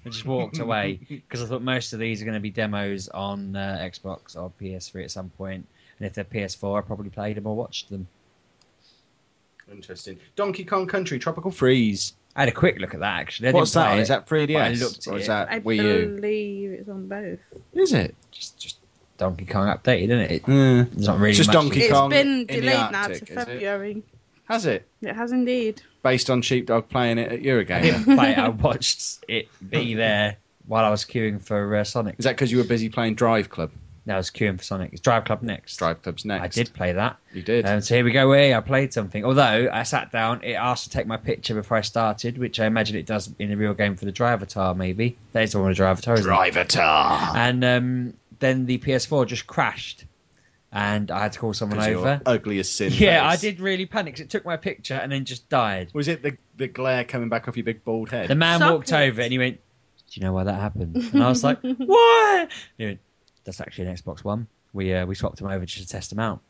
and 0.04 0.14
just 0.14 0.26
walked 0.26 0.60
away 0.60 1.00
because 1.10 1.44
I 1.44 1.48
thought 1.48 1.62
most 1.64 1.94
of 1.94 2.00
these 2.00 2.22
are 2.22 2.26
going 2.26 2.36
to 2.36 2.40
be 2.40 2.52
demos 2.52 3.10
on 3.10 3.56
uh, 3.56 3.78
Xbox 3.82 4.36
or 4.36 4.52
PS3 4.62 5.04
at 5.06 5.12
some 5.12 5.30
point. 5.32 5.68
And 6.00 6.06
if 6.08 6.14
they're 6.14 6.24
PS4, 6.24 6.78
I 6.78 6.82
probably 6.82 7.10
played 7.10 7.38
them 7.38 7.48
or 7.48 7.56
watched 7.56 7.90
them. 7.90 8.08
Interesting. 9.72 10.20
Donkey 10.36 10.64
Kong 10.64 10.88
Country 10.88 11.20
Tropical 11.20 11.52
Freeze. 11.52 12.14
I 12.38 12.42
had 12.42 12.50
a 12.50 12.54
quick 12.54 12.80
look 12.80 12.94
at 12.94 13.00
that 13.02 13.20
actually. 13.20 13.50
I 13.50 13.52
What's 13.52 13.72
didn't 13.72 13.84
that? 13.84 13.88
play 13.88 13.94
on? 13.94 14.00
it, 14.00 14.02
Is 14.04 14.08
that 14.10 14.28
3DS? 14.28 14.62
I 14.62 14.70
looked 14.74 15.08
at 15.08 15.14
or 15.14 15.18
is 15.18 15.24
it. 15.26 15.28
that 15.28 15.50
I 15.52 15.60
Wii 15.60 15.76
U? 15.78 16.06
believe 16.16 16.72
it's 16.72 16.90
on 16.90 17.08
both. 17.08 17.40
Is 17.74 17.94
it? 17.94 18.16
just, 18.32 18.58
just 18.60 18.78
Donkey 19.18 19.46
Kong 19.46 19.68
updated, 19.68 20.04
isn't 20.04 20.20
it? 20.20 20.32
it 20.32 20.44
Yeah. 20.48 20.86
there's 20.92 21.08
not 21.08 21.18
really 21.18 21.30
It's 21.32 21.38
just 21.40 21.48
much 21.50 21.54
Donkey 21.56 21.82
It's 21.82 21.92
Kong 21.94 22.12
It's 22.14 22.22
been 22.24 22.46
delayed 22.46 22.92
now 22.92 23.08
to 23.08 23.14
is 23.14 23.22
it? 23.24 23.30
February. 23.30 24.04
Has 24.48 24.66
it? 24.68 24.88
It 25.02 25.14
has 25.16 25.32
indeed. 25.32 25.82
Based 26.04 26.30
on 26.30 26.42
Sheepdog 26.44 26.88
playing 26.88 27.18
it 27.18 27.32
at 27.32 27.40
I 27.40 27.42
Eurogamer. 27.42 27.82
didn't 27.82 28.16
play 28.16 28.32
it. 28.34 28.38
I 28.38 28.50
watched 28.50 29.26
it 29.28 29.48
be 29.68 29.96
there 29.96 30.38
while 30.68 30.86
I 30.86 30.90
was 30.90 31.04
queuing 31.06 31.44
for 31.44 31.76
uh, 31.76 31.84
Sonic. 31.84 32.16
Is 32.20 32.26
that 32.26 32.36
because 32.36 32.52
you 32.52 32.60
were 32.60 32.64
busy 32.64 32.90
playing 32.90 33.16
Drive 33.16 33.50
Club? 33.50 33.72
That 34.08 34.18
was 34.18 34.32
queuing 34.32 34.58
for 34.58 34.64
Sonic. 34.64 34.92
It's 34.94 35.02
Drive 35.02 35.26
Club 35.26 35.42
next. 35.44 35.76
Drive 35.78 36.02
Club's 36.02 36.24
next. 36.26 36.44
I 36.44 36.48
did 36.48 36.74
play 36.74 36.94
that. 36.94 37.18
You 37.34 37.42
did. 37.42 37.66
Um, 37.66 37.82
so 37.82 37.94
here 37.96 38.04
we 38.06 38.12
go. 38.12 38.32
Hey, 38.32 38.54
I 38.54 38.62
played 38.62 38.94
something. 38.94 39.24
Although 39.26 39.70
I 39.72 39.84
sat 39.84 40.12
down, 40.14 40.44
it 40.44 40.54
asked 40.54 40.86
to 40.86 40.90
take 40.90 41.06
my 41.08 41.18
picture 41.18 41.54
before 41.54 41.78
I 41.78 41.82
started, 41.82 42.38
which 42.38 42.60
I 42.60 42.66
imagine 42.68 42.96
it 42.96 43.06
does 43.06 43.30
in 43.38 43.52
a 43.52 43.58
real 43.58 43.74
game 43.74 43.96
for 43.98 44.06
the 44.06 44.12
Drivatar. 44.14 44.76
Maybe 44.76 45.18
that 45.34 45.44
is 45.44 45.52
the 45.52 45.60
one 45.60 45.68
with 45.68 45.78
Drivatar. 45.78 46.14
Isn't 46.20 46.26
it? 46.32 46.36
Drivatar. 46.36 47.36
And 47.36 47.64
um, 47.66 48.14
then 48.40 48.66
the 48.66 48.78
PS4 48.78 49.28
just 49.28 49.46
crashed, 49.46 50.06
and 50.72 51.12
I 51.12 51.24
had 51.24 51.34
to 51.34 51.40
call 51.40 51.54
someone 51.54 51.80
over. 51.82 52.22
Ugliest 52.26 52.80
as 52.82 52.94
sin. 52.94 53.04
Yeah, 53.04 53.30
face. 53.30 53.40
I 53.40 53.42
did 53.42 53.60
really 53.60 53.86
panic. 53.88 54.16
'cause 54.16 54.22
It 54.22 54.30
took 54.30 54.46
my 54.46 54.56
picture 54.58 54.94
and 54.96 55.12
then 55.12 55.26
just 55.26 55.50
died. 55.50 55.90
Was 55.94 56.08
it 56.08 56.24
the 56.24 56.38
the 56.56 56.68
glare 56.68 57.04
coming 57.04 57.28
back 57.30 57.48
off 57.50 57.58
your 57.58 57.66
big 57.66 57.84
bald 57.84 58.10
head? 58.12 58.30
The 58.30 58.36
man 58.36 58.60
Stop 58.60 58.72
walked 58.72 58.92
it. 58.94 58.96
over 58.96 59.22
and 59.22 59.32
he 59.34 59.38
went, 59.38 59.58
"Do 60.12 60.20
you 60.22 60.26
know 60.26 60.32
why 60.32 60.46
that 60.46 60.62
happened?" 60.62 60.96
And 61.14 61.22
I 61.22 61.28
was 61.28 61.44
like, 61.44 61.60
"What?" 61.62 62.52
He 62.78 62.86
went, 62.86 63.00
"That's 63.48 63.60
actually 63.60 63.88
an 63.88 63.96
Xbox 63.96 64.24
One. 64.24 64.46
We 64.74 64.94
uh, 64.94 65.06
we 65.08 65.16
swapped 65.16 65.38
them 65.38 65.48
over 65.48 65.66
just 65.66 65.88
to 65.88 65.92
test 65.92 66.12
them 66.12 66.20
out." 66.20 66.42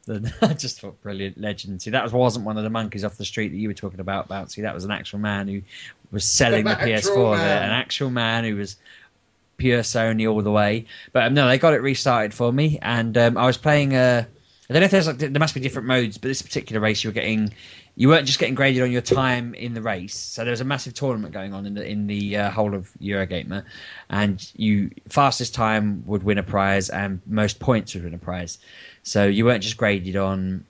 I 0.41 0.53
just 0.57 0.81
thought, 0.81 1.01
brilliant 1.01 1.39
legend. 1.39 1.81
See, 1.81 1.91
that 1.91 2.03
was, 2.03 2.12
wasn't 2.12 2.45
one 2.45 2.57
of 2.57 2.63
the 2.63 2.69
monkeys 2.69 3.05
off 3.05 3.15
the 3.15 3.25
street 3.25 3.49
that 3.49 3.57
you 3.57 3.69
were 3.69 3.73
talking 3.73 4.01
about, 4.01 4.27
Bouncy. 4.27 4.63
That 4.63 4.73
was 4.73 4.83
an 4.83 4.91
actual 4.91 5.19
man 5.19 5.47
who 5.47 5.62
was 6.12 6.25
selling 6.25 6.65
the 6.65 6.71
actual 6.81 7.15
PS4 7.15 7.38
there. 7.38 7.63
An 7.63 7.71
actual 7.71 8.10
man 8.10 8.43
who 8.43 8.57
was 8.57 8.75
pure 9.55 9.81
Sony 9.81 10.29
all 10.29 10.41
the 10.41 10.51
way. 10.51 10.86
But 11.13 11.27
um, 11.27 11.33
no, 11.33 11.47
they 11.47 11.57
got 11.57 11.73
it 11.73 11.81
restarted 11.81 12.33
for 12.33 12.51
me, 12.51 12.79
and 12.81 13.17
um, 13.17 13.38
I 13.38 13.45
was 13.45 13.57
playing. 13.57 13.95
Uh, 13.95 14.25
I 14.69 14.73
don't 14.73 14.82
know 14.82 14.86
if 14.86 14.91
there's 14.91 15.08
like 15.08 15.17
there 15.17 15.32
must 15.32 15.53
be 15.53 15.62
different 15.62 15.88
modes, 15.88 16.17
but 16.17 16.27
this 16.27 16.41
particular 16.41 16.82
race 16.82 17.03
you 17.03 17.10
were 17.10 17.13
getting, 17.13 17.53
you 17.95 18.10
weren't 18.10 18.25
just 18.25 18.38
getting 18.38 18.56
graded 18.56 18.84
on 18.84 18.91
your 18.91 19.01
time 19.01 19.53
in 19.53 19.73
the 19.73 19.82
race. 19.82 20.15
So 20.15 20.43
there 20.43 20.51
was 20.51 20.60
a 20.60 20.65
massive 20.65 20.93
tournament 20.93 21.34
going 21.34 21.53
on 21.53 21.65
in 21.65 21.73
the 21.73 21.86
in 21.86 22.08
the 22.08 22.38
uh, 22.38 22.51
whole 22.51 22.73
of 22.75 22.89
Eurogamer, 23.01 23.63
and 24.10 24.51
you 24.56 24.91
fastest 25.08 25.53
time 25.53 26.03
would 26.06 26.23
win 26.23 26.38
a 26.38 26.43
prize, 26.43 26.89
and 26.89 27.21
most 27.25 27.60
points 27.60 27.93
would 27.95 28.03
win 28.03 28.13
a 28.13 28.17
prize. 28.17 28.58
So 29.03 29.25
you 29.25 29.45
weren't 29.45 29.63
just 29.63 29.77
graded 29.77 30.17
on 30.17 30.65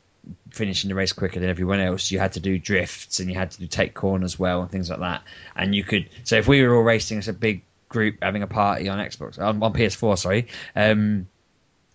finishing 0.52 0.90
the 0.90 0.96
race 0.96 1.14
quicker 1.14 1.40
than 1.40 1.50
everyone 1.50 1.80
else. 1.80 2.12
You 2.12 2.20
had 2.20 2.34
to 2.34 2.40
do 2.40 2.60
drifts 2.60 3.20
and 3.20 3.30
you 3.30 3.36
had 3.36 3.52
to 3.52 3.60
do 3.60 3.68
take 3.68 3.94
corners 3.94 4.38
well 4.38 4.62
and 4.62 4.70
things 4.70 4.90
like 4.90 5.00
that. 5.00 5.24
And 5.56 5.74
you 5.74 5.84
could 5.84 6.10
so 6.24 6.36
if 6.36 6.48
we 6.48 6.62
were 6.62 6.76
all 6.76 6.84
racing 6.84 7.18
as 7.18 7.28
a 7.28 7.34
big 7.34 7.64
group 7.90 8.18
having 8.22 8.44
a 8.44 8.48
party 8.48 8.90
on 8.90 9.00
Xbox 9.00 9.40
on, 9.40 9.64
on 9.64 9.74
PS4, 9.74 10.18
sorry, 10.18 10.48
um, 10.76 11.28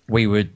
we 0.09 0.27
would 0.27 0.51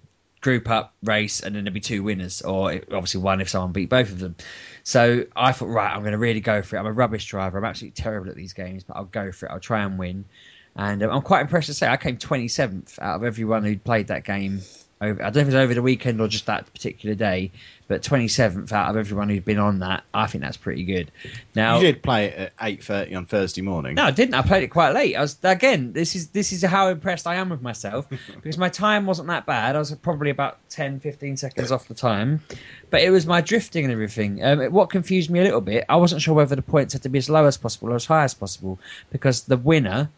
group 0.46 0.70
up 0.70 0.94
race 1.02 1.40
and 1.40 1.56
then 1.56 1.64
there'd 1.64 1.74
be 1.74 1.80
two 1.80 2.04
winners 2.04 2.40
or 2.40 2.70
obviously 2.92 3.20
one 3.20 3.40
if 3.40 3.48
someone 3.48 3.72
beat 3.72 3.88
both 3.88 4.12
of 4.12 4.20
them. 4.20 4.36
So 4.84 5.24
I 5.34 5.50
thought, 5.50 5.66
right, 5.66 5.92
I'm 5.92 6.02
going 6.02 6.12
to 6.12 6.18
really 6.18 6.38
go 6.38 6.62
for 6.62 6.76
it. 6.76 6.78
I'm 6.78 6.86
a 6.86 6.92
rubbish 6.92 7.26
driver. 7.26 7.58
I'm 7.58 7.64
absolutely 7.64 8.00
terrible 8.00 8.30
at 8.30 8.36
these 8.36 8.52
games, 8.52 8.84
but 8.84 8.96
I'll 8.96 9.06
go 9.06 9.32
for 9.32 9.46
it. 9.46 9.50
I'll 9.50 9.58
try 9.58 9.82
and 9.82 9.98
win. 9.98 10.24
And 10.76 11.02
um, 11.02 11.10
I'm 11.10 11.22
quite 11.22 11.40
impressed 11.40 11.66
to 11.66 11.74
say 11.74 11.88
I 11.88 11.96
came 11.96 12.16
27th 12.16 13.00
out 13.00 13.16
of 13.16 13.24
everyone 13.24 13.64
who'd 13.64 13.82
played 13.82 14.06
that 14.06 14.24
game. 14.24 14.60
Over, 14.98 15.22
I 15.22 15.28
don't 15.28 15.34
know 15.34 15.40
if 15.40 15.44
it 15.44 15.46
was 15.48 15.54
over 15.56 15.74
the 15.74 15.82
weekend 15.82 16.22
or 16.22 16.26
just 16.28 16.46
that 16.46 16.72
particular 16.72 17.14
day, 17.14 17.50
but 17.86 18.02
27th 18.02 18.72
out 18.72 18.88
of 18.88 18.96
everyone 18.96 19.28
who'd 19.28 19.44
been 19.44 19.58
on 19.58 19.80
that. 19.80 20.04
I 20.14 20.26
think 20.26 20.42
that's 20.42 20.56
pretty 20.56 20.84
good. 20.84 21.10
Now, 21.54 21.76
you 21.76 21.82
did 21.92 22.02
play 22.02 22.28
it 22.28 22.38
at 22.38 22.52
eight 22.62 22.82
thirty 22.82 23.14
on 23.14 23.26
Thursday 23.26 23.60
morning. 23.60 23.96
no, 23.96 24.04
I 24.04 24.10
didn't. 24.10 24.32
I 24.34 24.40
played 24.40 24.62
it 24.62 24.68
quite 24.68 24.94
late. 24.94 25.14
I 25.14 25.20
was 25.20 25.36
again. 25.42 25.92
This 25.92 26.14
is 26.16 26.28
this 26.28 26.50
is 26.50 26.62
how 26.64 26.88
impressed 26.88 27.26
I 27.26 27.34
am 27.34 27.50
with 27.50 27.60
myself 27.60 28.08
because 28.36 28.56
my 28.56 28.70
time 28.70 29.04
wasn't 29.04 29.28
that 29.28 29.44
bad. 29.44 29.76
I 29.76 29.80
was 29.80 29.94
probably 29.96 30.30
about 30.30 30.58
10, 30.70 31.00
15 31.00 31.36
seconds 31.36 31.70
off 31.70 31.88
the 31.88 31.94
time, 31.94 32.40
but 32.88 33.02
it 33.02 33.10
was 33.10 33.26
my 33.26 33.42
drifting 33.42 33.84
and 33.84 33.92
everything. 33.92 34.42
Um, 34.42 34.62
it- 34.62 34.72
what 34.72 34.88
confused 34.88 35.28
me 35.28 35.40
a 35.40 35.44
little 35.44 35.60
bit, 35.60 35.84
I 35.90 35.96
wasn't 35.96 36.22
sure 36.22 36.32
whether 36.34 36.56
the 36.56 36.62
points 36.62 36.94
had 36.94 37.02
to 37.02 37.10
be 37.10 37.18
as 37.18 37.28
low 37.28 37.44
as 37.44 37.58
possible 37.58 37.90
or 37.92 37.96
as 37.96 38.06
high 38.06 38.24
as 38.24 38.32
possible 38.32 38.78
because 39.10 39.42
the 39.42 39.58
winner 39.58 40.08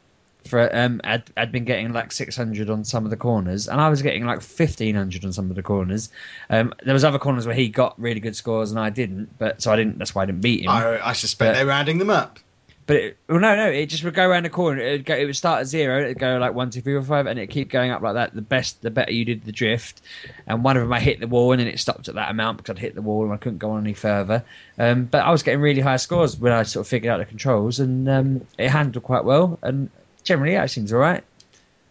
for 0.44 0.74
um 0.74 1.00
had, 1.04 1.24
had 1.36 1.52
been 1.52 1.64
getting 1.64 1.92
like 1.92 2.10
600 2.12 2.70
on 2.70 2.84
some 2.84 3.04
of 3.04 3.10
the 3.10 3.16
corners 3.16 3.68
and 3.68 3.80
I 3.80 3.88
was 3.90 4.00
getting 4.02 4.24
like 4.24 4.38
1500 4.38 5.24
on 5.24 5.32
some 5.32 5.50
of 5.50 5.56
the 5.56 5.62
corners. 5.62 6.10
Um, 6.48 6.72
there 6.82 6.94
was 6.94 7.04
other 7.04 7.18
corners 7.18 7.46
where 7.46 7.54
he 7.54 7.68
got 7.68 8.00
really 8.00 8.20
good 8.20 8.36
scores 8.36 8.70
and 8.70 8.80
I 8.80 8.90
didn't, 8.90 9.36
but 9.38 9.60
so 9.60 9.72
I 9.72 9.76
didn't. 9.76 9.98
That's 9.98 10.14
why 10.14 10.22
I 10.22 10.26
didn't 10.26 10.40
beat 10.40 10.62
him. 10.64 10.70
I, 10.70 11.08
I 11.08 11.12
suspect 11.12 11.54
But- 11.54 11.58
they 11.58 11.64
were 11.64 11.72
adding 11.72 11.98
them 11.98 12.10
up. 12.10 12.38
But 12.86 12.96
it, 12.96 13.18
well, 13.28 13.38
no, 13.38 13.54
no, 13.54 13.66
it 13.66 13.84
just 13.90 14.02
would 14.02 14.14
go 14.14 14.26
around 14.26 14.44
the 14.46 14.48
corner. 14.48 14.80
It 14.80 14.92
would, 14.92 15.04
go, 15.04 15.14
it 15.14 15.26
would 15.26 15.36
start 15.36 15.60
at 15.60 15.66
zero. 15.66 16.02
It'd 16.02 16.18
go 16.18 16.38
like 16.38 16.54
one, 16.54 16.70
two, 16.70 16.80
three, 16.80 16.94
four, 16.94 17.02
five, 17.02 17.26
and 17.26 17.38
it'd 17.38 17.50
keep 17.50 17.68
going 17.70 17.90
up 17.90 18.00
like 18.00 18.14
that. 18.14 18.34
The 18.34 18.40
best, 18.40 18.80
the 18.80 18.90
better 18.90 19.12
you 19.12 19.26
did 19.26 19.44
the 19.44 19.52
drift. 19.52 20.00
And 20.46 20.64
one 20.64 20.78
of 20.78 20.84
them, 20.84 20.92
I 20.94 20.98
hit 20.98 21.20
the 21.20 21.26
wall, 21.26 21.52
and 21.52 21.60
then 21.60 21.66
it 21.68 21.78
stopped 21.80 22.08
at 22.08 22.14
that 22.14 22.30
amount 22.30 22.56
because 22.56 22.70
I'd 22.70 22.78
hit 22.78 22.94
the 22.94 23.02
wall 23.02 23.24
and 23.24 23.32
I 23.34 23.36
couldn't 23.36 23.58
go 23.58 23.72
on 23.72 23.82
any 23.84 23.92
further. 23.92 24.42
Um, 24.78 25.04
but 25.04 25.22
I 25.22 25.30
was 25.32 25.42
getting 25.42 25.60
really 25.60 25.82
high 25.82 25.98
scores 25.98 26.38
when 26.38 26.50
I 26.54 26.62
sort 26.62 26.86
of 26.86 26.88
figured 26.88 27.12
out 27.12 27.18
the 27.18 27.26
controls, 27.26 27.78
and 27.78 28.08
um, 28.08 28.46
it 28.56 28.70
handled 28.70 29.04
quite 29.04 29.24
well. 29.24 29.58
And 29.60 29.90
generally, 30.28 30.52
yeah, 30.52 30.64
it 30.64 30.68
seems 30.68 30.92
all 30.92 31.00
right. 31.00 31.24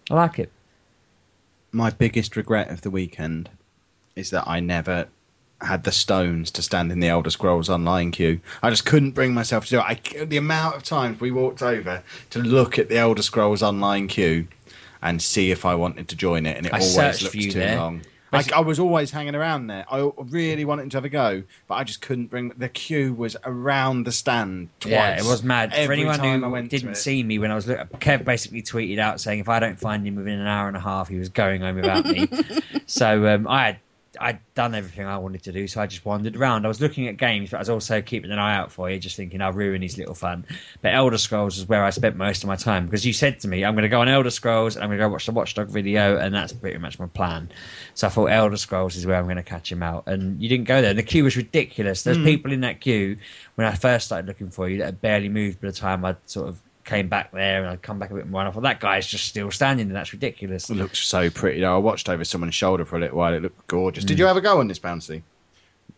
I 0.09 0.13
like 0.13 0.39
it. 0.39 0.51
My 1.71 1.89
biggest 1.89 2.37
regret 2.37 2.69
of 2.69 2.81
the 2.81 2.89
weekend 2.89 3.49
is 4.15 4.29
that 4.29 4.47
I 4.47 4.59
never 4.61 5.07
had 5.59 5.83
the 5.83 5.91
stones 5.91 6.51
to 6.51 6.61
stand 6.61 6.91
in 6.91 6.99
the 6.99 7.07
Elder 7.07 7.31
Scrolls 7.31 7.67
Online 7.69 8.11
queue. 8.11 8.39
I 8.61 8.69
just 8.69 8.85
couldn't 8.85 9.11
bring 9.11 9.33
myself 9.33 9.65
to 9.65 9.71
do 9.71 9.79
it. 9.79 9.83
I, 9.83 10.25
the 10.25 10.37
amount 10.37 10.75
of 10.75 10.83
times 10.83 11.19
we 11.19 11.31
walked 11.31 11.61
over 11.61 12.01
to 12.29 12.39
look 12.39 12.77
at 12.77 12.89
the 12.89 12.97
Elder 12.97 13.23
Scrolls 13.23 13.63
Online 13.63 14.07
queue 14.07 14.47
and 15.01 15.21
see 15.21 15.51
if 15.51 15.65
I 15.65 15.75
wanted 15.75 16.07
to 16.07 16.15
join 16.15 16.45
it, 16.45 16.57
and 16.57 16.65
it 16.67 16.73
I 16.73 16.79
always 16.79 17.21
looked 17.21 17.33
too 17.33 17.51
there. 17.51 17.77
long. 17.77 18.01
I, 18.31 18.43
I 18.55 18.59
was 18.59 18.79
always 18.79 19.11
hanging 19.11 19.35
around 19.35 19.67
there. 19.67 19.85
I 19.89 20.09
really 20.17 20.65
wanted 20.65 20.91
to 20.91 20.97
have 20.97 21.05
a 21.05 21.09
go, 21.09 21.43
but 21.67 21.75
I 21.75 21.83
just 21.83 22.01
couldn't 22.01 22.27
bring. 22.27 22.49
The 22.57 22.69
queue 22.69 23.13
was 23.13 23.37
around 23.43 24.03
the 24.03 24.11
stand 24.11 24.69
twice. 24.79 24.91
Yeah, 24.91 25.17
it 25.17 25.23
was 25.23 25.43
mad. 25.43 25.71
For 25.71 25.77
Every 25.77 25.97
anyone 25.97 26.17
time 26.17 26.43
I 26.43 26.47
who 26.47 26.53
went 26.53 26.69
didn't 26.69 26.95
see 26.95 27.23
me 27.23 27.39
when 27.39 27.51
I 27.51 27.55
was 27.55 27.67
looking, 27.67 27.85
Kev 27.99 28.25
basically 28.25 28.61
tweeted 28.61 28.99
out 28.99 29.21
saying 29.21 29.39
if 29.39 29.49
I 29.49 29.59
don't 29.59 29.79
find 29.79 30.05
him 30.05 30.15
within 30.15 30.39
an 30.39 30.47
hour 30.47 30.67
and 30.67 30.75
a 30.75 30.81
half, 30.81 31.07
he 31.07 31.17
was 31.17 31.29
going 31.29 31.61
home 31.61 31.75
without 31.77 32.05
me. 32.05 32.27
so 32.85 33.27
um, 33.27 33.47
I 33.47 33.65
had 33.65 33.79
I'd 34.19 34.39
done 34.55 34.75
everything 34.75 35.05
I 35.05 35.17
wanted 35.17 35.43
to 35.43 35.51
do, 35.51 35.67
so 35.67 35.81
I 35.81 35.87
just 35.87 36.05
wandered 36.05 36.35
around. 36.35 36.65
I 36.65 36.67
was 36.67 36.81
looking 36.81 37.07
at 37.07 37.17
games, 37.17 37.51
but 37.51 37.57
I 37.57 37.59
was 37.59 37.69
also 37.69 38.01
keeping 38.01 38.31
an 38.31 38.39
eye 38.39 38.55
out 38.55 38.71
for 38.71 38.89
you, 38.89 38.99
just 38.99 39.15
thinking 39.15 39.41
I'll 39.41 39.53
ruin 39.53 39.81
his 39.81 39.97
little 39.97 40.15
fun. 40.15 40.45
But 40.81 40.93
Elder 40.93 41.17
Scrolls 41.17 41.57
is 41.57 41.67
where 41.67 41.83
I 41.83 41.89
spent 41.91 42.15
most 42.15 42.43
of 42.43 42.47
my 42.47 42.55
time 42.55 42.85
because 42.85 43.05
you 43.05 43.13
said 43.13 43.39
to 43.41 43.47
me, 43.47 43.63
I'm 43.63 43.73
going 43.73 43.83
to 43.83 43.89
go 43.89 44.01
on 44.01 44.07
Elder 44.07 44.29
Scrolls 44.29 44.75
and 44.75 44.83
I'm 44.83 44.89
going 44.89 44.99
to 44.99 45.05
go 45.05 45.09
watch 45.09 45.25
the 45.25 45.31
Watchdog 45.31 45.69
video, 45.69 46.17
and 46.17 46.33
that's 46.33 46.53
pretty 46.53 46.77
much 46.77 46.99
my 46.99 47.07
plan. 47.07 47.49
So 47.93 48.07
I 48.07 48.09
thought 48.09 48.27
Elder 48.27 48.57
Scrolls 48.57 48.95
is 48.95 49.05
where 49.05 49.17
I'm 49.17 49.25
going 49.25 49.37
to 49.37 49.43
catch 49.43 49.71
him 49.71 49.83
out, 49.83 50.03
and 50.07 50.41
you 50.41 50.49
didn't 50.49 50.65
go 50.65 50.81
there. 50.81 50.91
And 50.91 50.99
the 50.99 51.03
queue 51.03 51.23
was 51.23 51.37
ridiculous. 51.37 52.03
There's 52.03 52.17
hmm. 52.17 52.25
people 52.25 52.51
in 52.51 52.61
that 52.61 52.81
queue 52.81 53.17
when 53.55 53.67
I 53.67 53.73
first 53.73 54.07
started 54.07 54.27
looking 54.27 54.49
for 54.49 54.69
you 54.69 54.79
that 54.79 54.85
had 54.85 55.01
barely 55.01 55.29
moved 55.29 55.61
by 55.61 55.67
the 55.67 55.73
time 55.73 56.05
I'd 56.05 56.17
sort 56.25 56.49
of 56.49 56.59
came 56.87 57.07
back 57.09 57.31
there 57.31 57.61
and 57.61 57.69
I'd 57.69 57.81
come 57.83 57.99
back 57.99 58.09
a 58.09 58.15
bit 58.15 58.27
more. 58.27 58.41
And 58.41 58.49
I 58.49 58.51
thought 58.51 58.63
that 58.63 58.79
guy's 58.79 59.05
just 59.05 59.25
still 59.25 59.51
standing 59.51 59.87
and 59.87 59.95
That's 59.95 60.13
ridiculous. 60.13 60.69
It 60.69 60.75
looked 60.75 60.97
so 60.97 61.29
pretty. 61.29 61.61
though. 61.61 61.75
I 61.75 61.77
watched 61.77 62.09
over 62.09 62.23
someone's 62.25 62.55
shoulder 62.55 62.85
for 62.85 62.97
a 62.97 62.99
little 62.99 63.17
while. 63.17 63.33
It 63.33 63.43
looked 63.43 63.67
gorgeous. 63.67 64.05
Mm. 64.05 64.07
Did 64.07 64.19
you 64.19 64.25
have 64.25 64.37
a 64.37 64.41
go 64.41 64.59
on 64.59 64.67
this 64.67 64.79
bouncy? 64.79 65.21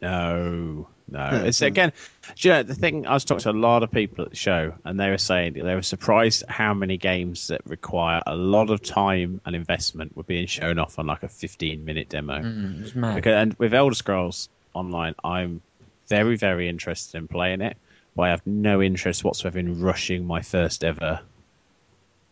No, 0.01 0.87
no. 1.09 1.43
It's 1.45 1.61
again, 1.61 1.91
do 2.35 2.47
you 2.47 2.53
know, 2.53 2.63
the 2.63 2.75
thing 2.75 3.05
I 3.05 3.13
was 3.13 3.25
talking 3.25 3.41
to 3.41 3.49
a 3.49 3.51
lot 3.51 3.83
of 3.83 3.91
people 3.91 4.23
at 4.23 4.29
the 4.29 4.35
show, 4.35 4.73
and 4.85 4.99
they 4.99 5.09
were 5.09 5.17
saying 5.17 5.53
they 5.53 5.75
were 5.75 5.81
surprised 5.81 6.43
how 6.47 6.73
many 6.73 6.97
games 6.97 7.47
that 7.47 7.61
require 7.65 8.21
a 8.25 8.35
lot 8.35 8.69
of 8.69 8.81
time 8.81 9.41
and 9.45 9.55
investment 9.55 10.15
were 10.15 10.23
being 10.23 10.47
shown 10.47 10.79
off 10.79 10.99
on 10.99 11.07
like 11.07 11.23
a 11.23 11.27
15 11.27 11.83
minute 11.83 12.09
demo. 12.09 12.39
Mm, 12.41 12.85
it 12.85 12.95
mad. 12.95 13.15
Because, 13.15 13.33
and 13.33 13.53
with 13.55 13.73
Elder 13.73 13.95
Scrolls 13.95 14.49
Online, 14.73 15.15
I'm 15.23 15.61
very, 16.07 16.37
very 16.37 16.69
interested 16.69 17.17
in 17.17 17.27
playing 17.27 17.61
it, 17.61 17.77
but 18.19 18.25
I 18.25 18.29
have 18.31 18.45
no 18.45 18.81
interest 18.81 19.23
whatsoever 19.23 19.59
in 19.59 19.79
rushing 19.79 20.27
my 20.27 20.41
first 20.41 20.83
ever 20.83 21.21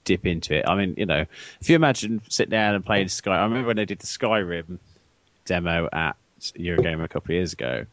dip 0.04 0.26
into 0.26 0.54
it. 0.58 0.67
I 0.67 0.76
mean, 0.76 0.95
you 0.97 1.06
know, 1.06 1.26
if 1.62 1.69
you 1.69 1.78
imagine 1.78 2.21
sitting 2.28 2.52
down 2.52 2.76
and 2.76 2.86
playing 2.86 3.08
Sky, 3.08 3.38
I 3.38 3.43
remember 3.43 3.67
when 3.67 3.78
they 3.78 3.86
did 3.86 4.00
the 4.00 4.06
Skyrim 4.06 4.80
demo 5.45 5.88
at 5.93 6.17
Eurogamer 6.60 7.06
a 7.06 7.08
couple 7.08 7.32
of 7.32 7.36
years 7.36 7.54
ago, 7.54 7.86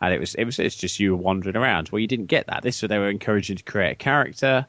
and 0.00 0.14
it 0.14 0.18
was 0.18 0.34
it 0.34 0.44
was 0.44 0.58
it's 0.58 0.76
just 0.76 0.98
you 0.98 1.10
were 1.10 1.22
wandering 1.22 1.56
around. 1.56 1.90
Well, 1.90 1.98
you 1.98 2.06
didn't 2.06 2.28
get 2.28 2.46
that. 2.46 2.62
This 2.62 2.80
they 2.80 2.98
were 2.98 3.10
encouraging 3.10 3.58
to 3.58 3.64
create 3.64 3.92
a 3.92 3.96
character 3.96 4.66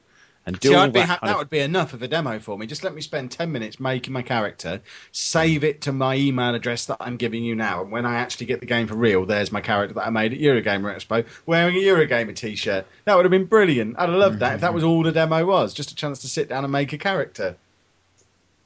and 0.48 0.58
do 0.62 0.70
See, 0.70 0.76
all 0.76 0.90
that. 0.90 1.06
ha- 1.06 1.20
that 1.22 1.32
of- 1.32 1.38
would 1.40 1.50
be 1.50 1.60
enough 1.60 1.94
of 1.94 2.02
a 2.02 2.08
demo 2.08 2.40
for 2.40 2.58
me. 2.58 2.66
Just 2.66 2.84
let 2.84 2.96
me 2.96 3.02
spend 3.02 3.32
10 3.32 3.52
minutes 3.52 3.80
making 3.80 4.14
my 4.14 4.22
character, 4.22 4.82
save 5.12 5.66
it 5.66 5.82
to 5.82 5.92
my 5.92 6.16
email 6.16 6.56
address 6.56 6.86
that 6.86 6.98
I'm 7.02 7.18
giving 7.18 7.44
you 7.44 7.54
now, 7.54 7.82
and 7.82 7.92
when 7.92 8.06
I 8.06 8.16
actually 8.16 8.48
get 8.48 8.62
the 8.62 8.66
game 8.66 8.88
for 8.88 8.96
real, 8.96 9.26
there's 9.26 9.52
my 9.52 9.60
character 9.60 9.94
that 9.96 10.08
I 10.08 10.10
made 10.10 10.32
at 10.32 10.40
Eurogamer 10.40 10.96
Expo 10.96 11.26
wearing 11.46 11.76
a 11.76 11.80
Eurogamer 11.80 12.34
t 12.34 12.56
shirt. 12.56 12.88
That 13.04 13.16
would 13.16 13.26
have 13.26 13.32
been 13.32 13.46
brilliant. 13.46 14.00
I'd 14.00 14.10
have 14.10 14.18
loved 14.18 14.40
that 14.40 14.56
if 14.56 14.62
that 14.62 14.68
mm-hmm. 14.68 14.76
was 14.76 14.84
all 14.86 15.04
the 15.04 15.12
demo 15.12 15.46
was. 15.46 15.74
Just 15.74 15.92
a 15.92 15.96
chance 15.96 16.20
to 16.20 16.30
sit 16.30 16.48
down 16.48 16.64
and 16.64 16.72
make 16.72 16.94
a 16.94 16.98
character. 16.98 17.58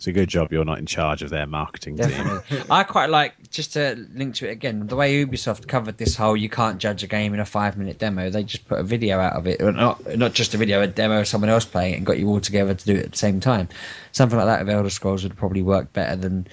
It's 0.01 0.07
a 0.07 0.13
good 0.13 0.29
job 0.29 0.51
you're 0.51 0.65
not 0.65 0.79
in 0.79 0.87
charge 0.87 1.21
of 1.21 1.29
their 1.29 1.45
marketing 1.45 1.97
team. 1.97 2.41
I 2.71 2.81
quite 2.81 3.11
like 3.11 3.51
just 3.51 3.73
to 3.73 4.03
link 4.15 4.33
to 4.37 4.47
it 4.47 4.51
again 4.51 4.87
the 4.87 4.95
way 4.95 5.23
Ubisoft 5.23 5.67
covered 5.67 5.99
this 5.99 6.15
whole 6.15 6.35
you 6.35 6.49
can't 6.49 6.79
judge 6.79 7.03
a 7.03 7.07
game 7.07 7.35
in 7.35 7.39
a 7.39 7.45
five 7.45 7.77
minute 7.77 7.99
demo. 7.99 8.31
They 8.31 8.41
just 8.41 8.67
put 8.67 8.79
a 8.79 8.83
video 8.83 9.19
out 9.19 9.33
of 9.33 9.45
it, 9.45 9.61
or 9.61 9.71
not 9.71 10.17
not 10.17 10.33
just 10.33 10.55
a 10.55 10.57
video, 10.57 10.81
a 10.81 10.87
demo 10.87 11.19
of 11.19 11.27
someone 11.27 11.51
else 11.51 11.65
playing 11.65 11.93
it, 11.93 11.97
and 11.97 12.05
got 12.07 12.17
you 12.17 12.27
all 12.29 12.39
together 12.39 12.73
to 12.73 12.83
do 12.83 12.95
it 12.95 13.05
at 13.05 13.11
the 13.11 13.17
same 13.19 13.41
time. 13.41 13.69
Something 14.11 14.39
like 14.39 14.47
that 14.47 14.63
of 14.63 14.69
Elder 14.69 14.89
Scrolls 14.89 15.21
would 15.21 15.37
probably 15.37 15.61
work 15.61 15.93
better 15.93 16.15
than 16.15 16.47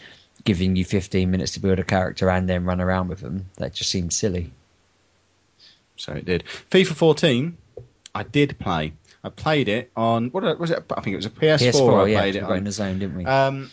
giving 0.44 0.76
you 0.76 0.84
15 0.84 1.30
minutes 1.30 1.52
to 1.52 1.60
build 1.60 1.78
a 1.78 1.84
character 1.84 2.28
and 2.28 2.46
then 2.46 2.66
run 2.66 2.82
around 2.82 3.08
with 3.08 3.20
them. 3.20 3.46
That 3.56 3.72
just 3.72 3.90
seems 3.90 4.14
silly. 4.14 4.52
So 5.96 6.12
it 6.12 6.26
did. 6.26 6.44
FIFA 6.70 6.92
14, 6.92 7.56
I 8.14 8.24
did 8.24 8.58
play. 8.58 8.92
I 9.28 9.30
played 9.30 9.68
it 9.68 9.92
on, 9.94 10.30
what 10.30 10.58
was 10.58 10.70
it? 10.70 10.82
I 10.96 11.00
think 11.02 11.12
it 11.12 11.16
was 11.16 11.26
a 11.26 11.30
PS4, 11.30 11.72
PS4, 11.72 12.04
I 12.04 12.08
yeah, 12.08 12.20
played 12.20 12.34
we 12.34 12.40
it 12.40 12.44
on. 12.44 12.64
the 12.64 12.72
zone, 12.72 12.98
didn't 12.98 13.16
we? 13.16 13.24
Um, 13.26 13.70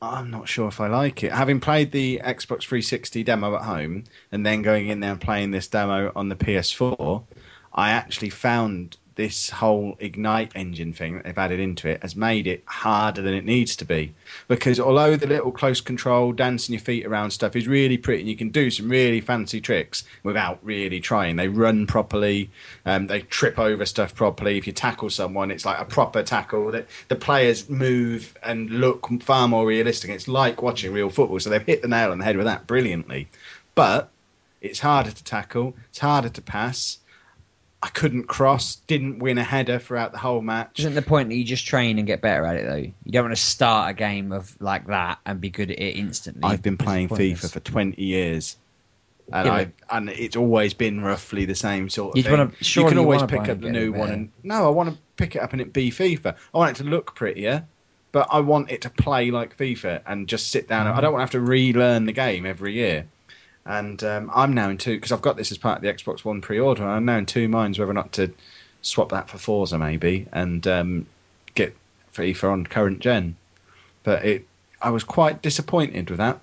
I'm 0.00 0.30
not 0.30 0.48
sure 0.48 0.66
if 0.68 0.80
I 0.80 0.88
like 0.88 1.22
it. 1.22 1.30
Having 1.30 1.60
played 1.60 1.92
the 1.92 2.20
Xbox 2.24 2.62
360 2.62 3.22
demo 3.22 3.54
at 3.54 3.62
home 3.62 4.04
and 4.32 4.44
then 4.44 4.62
going 4.62 4.88
in 4.88 5.00
there 5.00 5.12
and 5.12 5.20
playing 5.20 5.50
this 5.50 5.68
demo 5.68 6.10
on 6.16 6.28
the 6.30 6.36
PS4, 6.36 7.22
I 7.74 7.90
actually 7.90 8.30
found 8.30 8.96
this 9.14 9.50
whole 9.50 9.96
Ignite 9.98 10.52
engine 10.54 10.92
thing 10.92 11.14
that 11.14 11.24
they've 11.24 11.38
added 11.38 11.60
into 11.60 11.88
it 11.88 12.02
has 12.02 12.16
made 12.16 12.46
it 12.46 12.62
harder 12.66 13.22
than 13.22 13.34
it 13.34 13.44
needs 13.44 13.76
to 13.76 13.84
be. 13.84 14.12
Because 14.48 14.80
although 14.80 15.16
the 15.16 15.26
little 15.26 15.52
close 15.52 15.80
control, 15.80 16.32
dancing 16.32 16.72
your 16.72 16.80
feet 16.80 17.06
around 17.06 17.30
stuff 17.30 17.56
is 17.56 17.68
really 17.68 17.98
pretty, 17.98 18.20
and 18.20 18.28
you 18.28 18.36
can 18.36 18.50
do 18.50 18.70
some 18.70 18.88
really 18.88 19.20
fancy 19.20 19.60
tricks 19.60 20.04
without 20.22 20.58
really 20.62 21.00
trying. 21.00 21.36
They 21.36 21.48
run 21.48 21.86
properly, 21.86 22.50
um, 22.86 23.06
they 23.06 23.20
trip 23.22 23.58
over 23.58 23.84
stuff 23.84 24.14
properly. 24.14 24.58
If 24.58 24.66
you 24.66 24.72
tackle 24.72 25.10
someone, 25.10 25.50
it's 25.50 25.64
like 25.64 25.80
a 25.80 25.84
proper 25.84 26.22
tackle. 26.22 26.70
that 26.72 26.86
the 27.08 27.16
players 27.16 27.68
move 27.68 28.34
and 28.42 28.70
look 28.70 29.08
far 29.22 29.48
more 29.48 29.66
realistic. 29.66 30.10
It's 30.10 30.28
like 30.28 30.62
watching 30.62 30.92
real 30.92 31.10
football. 31.10 31.40
So 31.40 31.50
they've 31.50 31.62
hit 31.62 31.82
the 31.82 31.88
nail 31.88 32.12
on 32.12 32.18
the 32.18 32.24
head 32.24 32.36
with 32.36 32.46
that 32.46 32.66
brilliantly. 32.66 33.28
But 33.74 34.10
it's 34.60 34.78
harder 34.78 35.10
to 35.10 35.24
tackle, 35.24 35.74
it's 35.90 35.98
harder 35.98 36.28
to 36.28 36.40
pass 36.40 36.98
I 37.82 37.88
couldn't 37.88 38.24
cross, 38.28 38.76
didn't 38.86 39.18
win 39.18 39.38
a 39.38 39.44
header 39.44 39.80
throughout 39.80 40.12
the 40.12 40.18
whole 40.18 40.40
match. 40.40 40.78
Isn't 40.78 40.94
the 40.94 41.02
point 41.02 41.30
that 41.30 41.34
you 41.34 41.42
just 41.42 41.66
train 41.66 41.98
and 41.98 42.06
get 42.06 42.20
better 42.20 42.46
at 42.46 42.56
it 42.56 42.64
though? 42.64 42.76
You 42.76 43.12
don't 43.12 43.24
want 43.24 43.36
to 43.36 43.42
start 43.42 43.90
a 43.90 43.94
game 43.94 44.30
of 44.30 44.56
like 44.60 44.86
that 44.86 45.18
and 45.26 45.40
be 45.40 45.50
good 45.50 45.72
at 45.72 45.78
it 45.80 45.96
instantly. 45.96 46.42
I've 46.44 46.62
been 46.62 46.76
playing 46.76 47.08
FIFA 47.08 47.50
for 47.50 47.58
20 47.58 48.00
years. 48.00 48.56
And 49.32 49.46
yeah, 49.46 49.52
I 49.52 49.72
and 49.90 50.10
it's 50.10 50.36
always 50.36 50.74
been 50.74 51.00
roughly 51.00 51.44
the 51.44 51.54
same 51.56 51.88
sort 51.88 52.16
of 52.16 52.22
thing. 52.22 52.32
Wanna, 52.32 52.52
you 52.60 52.86
can 52.86 52.98
always 52.98 53.22
pick 53.24 53.48
up 53.48 53.60
the 53.60 53.70
new 53.70 53.92
one 53.92 54.10
and 54.10 54.32
no, 54.44 54.66
I 54.66 54.70
want 54.70 54.90
to 54.90 54.98
pick 55.16 55.34
it 55.34 55.42
up 55.42 55.52
and 55.52 55.60
it 55.60 55.72
be 55.72 55.90
FIFA. 55.90 56.36
I 56.54 56.58
want 56.58 56.78
it 56.78 56.82
to 56.84 56.88
look 56.88 57.16
prettier, 57.16 57.64
but 58.12 58.28
I 58.30 58.40
want 58.40 58.70
it 58.70 58.82
to 58.82 58.90
play 58.90 59.32
like 59.32 59.56
FIFA 59.56 60.02
and 60.06 60.28
just 60.28 60.52
sit 60.52 60.68
down. 60.68 60.86
Mm-hmm. 60.86 60.98
I 60.98 61.00
don't 61.00 61.12
want 61.12 61.20
to 61.20 61.24
have 61.24 61.44
to 61.44 61.50
relearn 61.50 62.06
the 62.06 62.12
game 62.12 62.46
every 62.46 62.74
year. 62.74 63.06
And 63.64 64.02
um, 64.02 64.30
I'm 64.34 64.54
now 64.54 64.70
in 64.70 64.78
two 64.78 64.96
because 64.96 65.12
I've 65.12 65.22
got 65.22 65.36
this 65.36 65.52
as 65.52 65.58
part 65.58 65.76
of 65.76 65.82
the 65.82 65.92
Xbox 65.92 66.24
One 66.24 66.40
pre-order. 66.40 66.84
I'm 66.84 67.04
now 67.04 67.18
in 67.18 67.26
two 67.26 67.48
minds 67.48 67.78
whether 67.78 67.90
or 67.90 67.94
not 67.94 68.12
to 68.12 68.32
swap 68.82 69.10
that 69.10 69.30
for 69.30 69.38
Forza 69.38 69.78
maybe 69.78 70.26
and 70.32 70.66
um, 70.66 71.06
get 71.54 71.76
FIFA 72.14 72.52
on 72.52 72.66
current 72.66 72.98
gen. 72.98 73.36
But 74.02 74.24
it, 74.24 74.46
I 74.80 74.90
was 74.90 75.04
quite 75.04 75.42
disappointed 75.42 76.10
with 76.10 76.18
that. 76.18 76.40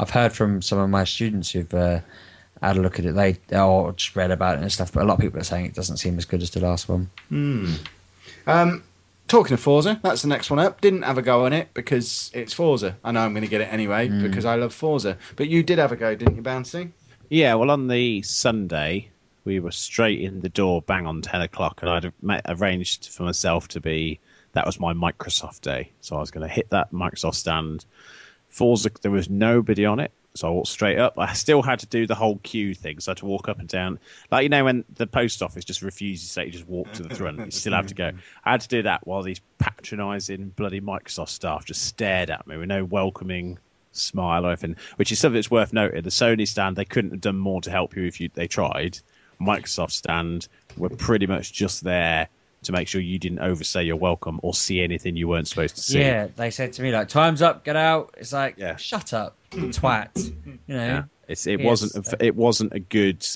I've 0.00 0.10
heard 0.10 0.32
from 0.32 0.62
some 0.62 0.78
of 0.78 0.88
my 0.88 1.04
students 1.04 1.50
who've 1.50 1.72
uh, 1.74 2.00
had 2.62 2.76
a 2.76 2.80
look 2.80 2.98
at 2.98 3.04
it. 3.04 3.14
They 3.14 3.36
or 3.56 3.92
just 3.92 4.16
read 4.16 4.30
about 4.30 4.56
it 4.56 4.62
and 4.62 4.72
stuff. 4.72 4.92
But 4.92 5.02
a 5.02 5.06
lot 5.06 5.14
of 5.14 5.20
people 5.20 5.40
are 5.40 5.44
saying 5.44 5.66
it 5.66 5.74
doesn't 5.74 5.98
seem 5.98 6.16
as 6.18 6.24
good 6.24 6.42
as 6.42 6.50
the 6.50 6.60
last 6.60 6.88
one. 6.88 7.10
Hmm. 7.28 7.74
Um, 8.46 8.82
talking 9.28 9.54
of 9.54 9.60
Forza, 9.60 10.00
that's 10.02 10.22
the 10.22 10.28
next 10.28 10.50
one 10.50 10.58
up. 10.58 10.80
Didn't 10.80 11.02
have 11.02 11.18
a 11.18 11.22
go 11.22 11.44
on 11.44 11.52
it 11.52 11.68
because 11.74 12.30
it's 12.34 12.52
Forza. 12.52 12.96
I 13.04 13.12
know 13.12 13.20
I'm 13.20 13.32
going 13.32 13.44
to 13.44 13.50
get 13.50 13.60
it 13.60 13.72
anyway 13.72 14.08
mm. 14.08 14.22
because 14.22 14.44
I 14.44 14.56
love 14.56 14.74
Forza. 14.74 15.18
But 15.36 15.48
you 15.48 15.62
did 15.62 15.78
have 15.78 15.92
a 15.92 15.96
go, 15.96 16.14
didn't 16.14 16.36
you, 16.36 16.42
Bouncy? 16.42 16.90
Yeah, 17.28 17.54
well, 17.54 17.70
on 17.70 17.88
the 17.88 18.22
Sunday, 18.22 19.10
we 19.44 19.60
were 19.60 19.70
straight 19.70 20.20
in 20.20 20.40
the 20.40 20.48
door, 20.48 20.82
bang 20.82 21.06
on 21.06 21.22
10 21.22 21.42
o'clock, 21.42 21.80
and 21.82 21.90
I'd 21.90 22.42
arranged 22.48 23.08
for 23.08 23.22
myself 23.22 23.68
to 23.68 23.80
be 23.80 24.18
that 24.52 24.66
was 24.66 24.80
my 24.80 24.94
Microsoft 24.94 25.60
day. 25.60 25.90
So 26.00 26.16
I 26.16 26.20
was 26.20 26.30
going 26.30 26.46
to 26.46 26.52
hit 26.52 26.70
that 26.70 26.92
Microsoft 26.92 27.34
stand. 27.34 27.84
Forza, 28.48 28.90
there 29.02 29.10
was 29.10 29.28
nobody 29.28 29.84
on 29.84 30.00
it. 30.00 30.10
So 30.38 30.46
I 30.46 30.50
walked 30.52 30.68
straight 30.68 30.98
up. 30.98 31.18
I 31.18 31.32
still 31.32 31.62
had 31.62 31.80
to 31.80 31.86
do 31.86 32.06
the 32.06 32.14
whole 32.14 32.38
queue 32.38 32.72
thing. 32.72 33.00
So 33.00 33.10
I 33.10 33.12
had 33.12 33.18
to 33.18 33.26
walk 33.26 33.48
up 33.48 33.58
and 33.58 33.68
down. 33.68 33.98
Like, 34.30 34.44
you 34.44 34.48
know, 34.48 34.64
when 34.64 34.84
the 34.94 35.08
post 35.08 35.42
office 35.42 35.64
just 35.64 35.82
refuses 35.82 36.32
to 36.32 36.40
let 36.40 36.46
you 36.46 36.52
just 36.52 36.68
walk 36.68 36.92
to 36.92 37.02
the 37.02 37.14
front, 37.14 37.44
you 37.44 37.50
still 37.50 37.72
have 37.72 37.88
to 37.88 37.94
go. 37.94 38.12
I 38.44 38.52
had 38.52 38.60
to 38.60 38.68
do 38.68 38.82
that 38.82 39.04
while 39.04 39.22
these 39.22 39.40
patronising 39.58 40.50
bloody 40.50 40.80
Microsoft 40.80 41.30
staff 41.30 41.64
just 41.64 41.82
stared 41.82 42.30
at 42.30 42.46
me 42.46 42.56
with 42.56 42.68
no 42.68 42.84
welcoming 42.84 43.58
smile 43.90 44.46
or 44.46 44.50
anything, 44.50 44.76
which 44.94 45.10
is 45.10 45.18
something 45.18 45.34
that's 45.34 45.50
worth 45.50 45.72
noting. 45.72 46.02
The 46.02 46.10
Sony 46.10 46.46
stand, 46.46 46.76
they 46.76 46.84
couldn't 46.84 47.10
have 47.10 47.20
done 47.20 47.38
more 47.38 47.60
to 47.62 47.70
help 47.72 47.96
you 47.96 48.04
if 48.04 48.20
you 48.20 48.30
they 48.32 48.46
tried. 48.46 49.00
Microsoft 49.40 49.92
stand 49.92 50.46
were 50.76 50.88
pretty 50.88 51.26
much 51.26 51.52
just 51.52 51.82
there 51.82 52.28
to 52.64 52.72
make 52.72 52.88
sure 52.88 53.00
you 53.00 53.18
didn't 53.18 53.38
overstay 53.38 53.84
your 53.84 53.96
welcome 53.96 54.40
or 54.42 54.54
see 54.54 54.80
anything 54.80 55.16
you 55.16 55.28
weren't 55.28 55.48
supposed 55.48 55.76
to 55.76 55.82
see. 55.82 56.00
Yeah, 56.00 56.28
they 56.36 56.50
said 56.50 56.72
to 56.74 56.82
me 56.82 56.92
like, 56.92 57.08
"Time's 57.08 57.42
up, 57.42 57.64
get 57.64 57.76
out." 57.76 58.14
It's 58.18 58.32
like, 58.32 58.56
yeah. 58.58 58.76
shut 58.76 59.12
up, 59.12 59.36
twat. 59.50 60.10
You 60.66 60.74
know, 60.74 60.86
yeah. 60.86 61.02
it's, 61.28 61.46
it 61.46 61.60
wasn't 61.60 62.12
a, 62.12 62.24
it 62.24 62.34
wasn't 62.34 62.72
a 62.72 62.80
good 62.80 63.26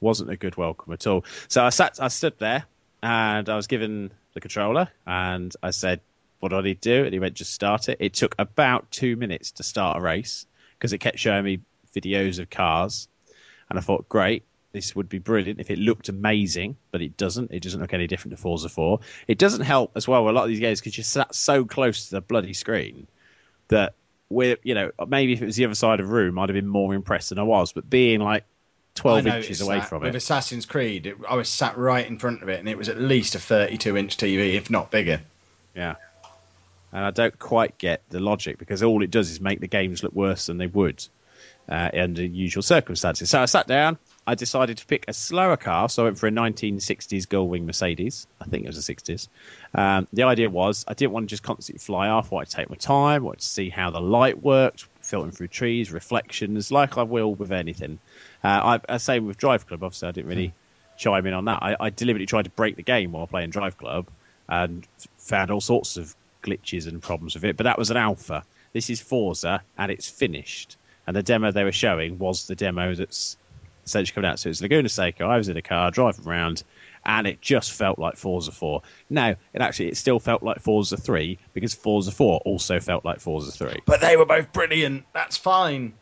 wasn't 0.00 0.30
a 0.30 0.36
good 0.36 0.56
welcome 0.56 0.92
at 0.92 1.06
all. 1.06 1.24
So 1.48 1.64
I 1.64 1.70
sat, 1.70 1.98
I 2.00 2.08
stood 2.08 2.38
there, 2.38 2.64
and 3.02 3.48
I 3.48 3.56
was 3.56 3.66
given 3.66 4.10
the 4.32 4.40
controller, 4.40 4.88
and 5.06 5.52
I 5.62 5.70
said, 5.70 6.00
"What 6.40 6.50
do 6.50 6.56
I 6.56 6.62
need 6.62 6.80
to 6.82 6.96
do?" 6.98 7.04
And 7.04 7.12
he 7.12 7.20
went, 7.20 7.34
"Just 7.34 7.52
start 7.52 7.88
it." 7.88 7.98
It 8.00 8.14
took 8.14 8.34
about 8.38 8.90
two 8.90 9.16
minutes 9.16 9.52
to 9.52 9.62
start 9.62 9.98
a 9.98 10.00
race 10.00 10.46
because 10.78 10.92
it 10.92 10.98
kept 10.98 11.18
showing 11.18 11.44
me 11.44 11.60
videos 11.94 12.38
of 12.38 12.50
cars, 12.50 13.08
and 13.68 13.78
I 13.78 13.82
thought, 13.82 14.08
"Great." 14.08 14.44
This 14.74 14.94
would 14.96 15.08
be 15.08 15.20
brilliant 15.20 15.60
if 15.60 15.70
it 15.70 15.78
looked 15.78 16.08
amazing, 16.08 16.76
but 16.90 17.00
it 17.00 17.16
doesn't. 17.16 17.52
It 17.52 17.62
doesn't 17.62 17.80
look 17.80 17.94
any 17.94 18.08
different 18.08 18.36
to 18.36 18.42
Forza 18.42 18.68
4. 18.68 18.98
It 19.28 19.38
doesn't 19.38 19.60
help 19.60 19.92
as 19.94 20.08
well 20.08 20.24
with 20.24 20.32
a 20.32 20.34
lot 20.34 20.42
of 20.42 20.48
these 20.48 20.58
games 20.58 20.80
because 20.80 20.98
you're 20.98 21.04
sat 21.04 21.32
so 21.32 21.64
close 21.64 22.08
to 22.08 22.16
the 22.16 22.20
bloody 22.20 22.54
screen 22.54 23.06
that 23.68 23.94
we're, 24.28 24.56
you 24.64 24.74
know, 24.74 24.90
maybe 25.06 25.32
if 25.32 25.40
it 25.40 25.46
was 25.46 25.54
the 25.54 25.64
other 25.64 25.76
side 25.76 26.00
of 26.00 26.08
the 26.08 26.12
room, 26.12 26.40
I'd 26.40 26.48
have 26.48 26.54
been 26.54 26.66
more 26.66 26.92
impressed 26.92 27.28
than 27.28 27.38
I 27.38 27.44
was. 27.44 27.72
But 27.72 27.88
being 27.88 28.18
like 28.18 28.44
12 28.96 29.28
inches 29.28 29.60
away 29.60 29.78
that. 29.78 29.88
from 29.88 30.02
it. 30.02 30.06
With 30.06 30.16
Assassin's 30.16 30.66
Creed, 30.66 31.06
it, 31.06 31.16
I 31.28 31.36
was 31.36 31.48
sat 31.48 31.78
right 31.78 32.04
in 32.04 32.18
front 32.18 32.42
of 32.42 32.48
it 32.48 32.58
and 32.58 32.68
it 32.68 32.76
was 32.76 32.88
at 32.88 32.98
least 32.98 33.36
a 33.36 33.38
32 33.38 33.96
inch 33.96 34.16
TV, 34.16 34.54
if 34.54 34.70
not 34.70 34.90
bigger. 34.90 35.20
Yeah. 35.76 35.94
And 36.92 37.04
I 37.04 37.12
don't 37.12 37.38
quite 37.38 37.78
get 37.78 38.02
the 38.08 38.18
logic 38.18 38.58
because 38.58 38.82
all 38.82 39.04
it 39.04 39.12
does 39.12 39.30
is 39.30 39.40
make 39.40 39.60
the 39.60 39.68
games 39.68 40.02
look 40.02 40.12
worse 40.12 40.46
than 40.46 40.58
they 40.58 40.66
would 40.66 41.06
uh, 41.68 41.90
under 41.92 42.24
usual 42.24 42.62
circumstances. 42.64 43.30
So 43.30 43.40
I 43.40 43.44
sat 43.46 43.68
down, 43.68 43.98
I 44.26 44.34
decided 44.34 44.78
to 44.78 44.86
pick 44.86 45.04
a 45.06 45.12
slower 45.12 45.56
car, 45.56 45.88
so 45.88 46.02
I 46.02 46.04
went 46.06 46.18
for 46.18 46.26
a 46.26 46.30
1960s 46.30 47.26
Gullwing 47.26 47.66
Mercedes. 47.66 48.26
I 48.40 48.46
think 48.46 48.64
it 48.64 48.68
was 48.68 48.84
the 48.84 48.94
60s. 48.94 49.28
Um, 49.74 50.08
the 50.12 50.22
idea 50.22 50.48
was 50.48 50.84
I 50.88 50.94
didn't 50.94 51.12
want 51.12 51.28
to 51.28 51.30
just 51.30 51.42
constantly 51.42 51.78
fly 51.78 52.08
off. 52.08 52.32
I 52.32 52.36
wanted 52.36 52.50
to 52.50 52.56
take 52.56 52.70
my 52.70 52.76
time, 52.76 53.22
I 53.22 53.24
wanted 53.26 53.40
to 53.40 53.46
see 53.46 53.68
how 53.68 53.90
the 53.90 54.00
light 54.00 54.42
worked, 54.42 54.86
filtering 55.02 55.32
through 55.32 55.48
trees, 55.48 55.92
reflections, 55.92 56.72
like 56.72 56.96
I 56.96 57.02
will 57.02 57.34
with 57.34 57.52
anything. 57.52 57.98
Uh, 58.42 58.78
I, 58.88 58.94
I 58.94 58.96
say 58.96 59.20
with 59.20 59.36
Drive 59.36 59.66
Club, 59.66 59.82
obviously, 59.82 60.08
I 60.08 60.12
didn't 60.12 60.30
really 60.30 60.54
chime 60.96 61.26
in 61.26 61.34
on 61.34 61.44
that. 61.44 61.62
I, 61.62 61.76
I 61.78 61.90
deliberately 61.90 62.26
tried 62.26 62.44
to 62.44 62.50
break 62.50 62.76
the 62.76 62.82
game 62.82 63.12
while 63.12 63.26
playing 63.26 63.50
Drive 63.50 63.76
Club 63.76 64.08
and 64.48 64.86
found 65.18 65.50
all 65.50 65.60
sorts 65.60 65.96
of 65.96 66.14
glitches 66.42 66.86
and 66.86 67.02
problems 67.02 67.34
with 67.34 67.44
it, 67.44 67.56
but 67.56 67.64
that 67.64 67.78
was 67.78 67.90
an 67.90 67.96
alpha. 67.96 68.44
This 68.72 68.90
is 68.90 69.00
Forza, 69.00 69.62
and 69.76 69.92
it's 69.92 70.08
finished. 70.08 70.76
And 71.06 71.14
the 71.14 71.22
demo 71.22 71.52
they 71.52 71.64
were 71.64 71.72
showing 71.72 72.18
was 72.18 72.46
the 72.46 72.54
demo 72.54 72.94
that's 72.94 73.36
essentially 73.84 74.14
coming 74.14 74.30
out. 74.30 74.38
So 74.38 74.48
it's 74.48 74.60
Laguna 74.60 74.88
Seca. 74.88 75.24
I 75.24 75.36
was 75.36 75.48
in 75.48 75.56
a 75.56 75.62
car 75.62 75.90
driving 75.90 76.26
around, 76.26 76.62
and 77.04 77.26
it 77.26 77.40
just 77.40 77.72
felt 77.72 77.98
like 77.98 78.16
Forza 78.16 78.52
4. 78.52 78.82
Now, 79.10 79.30
it 79.52 79.60
actually 79.60 79.88
it 79.88 79.96
still 79.96 80.18
felt 80.18 80.42
like 80.42 80.60
Forza 80.60 80.96
3 80.96 81.38
because 81.52 81.74
Forza 81.74 82.12
4 82.12 82.42
also 82.44 82.80
felt 82.80 83.04
like 83.04 83.20
Forza 83.20 83.52
3. 83.52 83.82
But 83.86 84.00
they 84.00 84.16
were 84.16 84.26
both 84.26 84.52
brilliant. 84.52 85.04
That's 85.12 85.36
fine. 85.36 85.94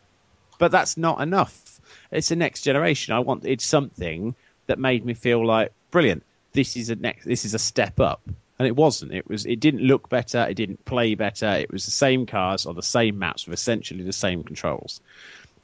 But 0.59 0.71
that's 0.71 0.97
not 0.97 1.21
enough. 1.21 1.81
It's 2.11 2.29
the 2.29 2.35
next 2.35 2.61
generation. 2.61 3.13
I 3.13 3.19
wanted 3.19 3.59
something 3.59 4.35
that 4.67 4.79
made 4.79 5.05
me 5.05 5.13
feel 5.13 5.45
like 5.45 5.71
brilliant. 5.91 6.23
This 6.53 6.77
is 6.77 6.89
a 6.89 6.95
next. 6.95 7.25
This 7.25 7.45
is 7.45 7.53
a 7.53 7.59
step 7.59 7.99
up. 7.99 8.21
And 8.59 8.67
it 8.67 8.75
wasn't. 8.75 9.13
It 9.13 9.27
was. 9.27 9.45
It 9.45 9.59
didn't 9.59 9.81
look 9.81 10.09
better. 10.09 10.45
It 10.47 10.53
didn't 10.53 10.85
play 10.85 11.15
better. 11.15 11.49
It 11.49 11.71
was 11.71 11.85
the 11.85 11.91
same 11.91 12.25
cars 12.27 12.65
on 12.65 12.75
the 12.75 12.83
same 12.83 13.17
maps 13.17 13.47
with 13.47 13.55
essentially 13.55 14.03
the 14.03 14.13
same 14.13 14.43
controls. 14.43 15.01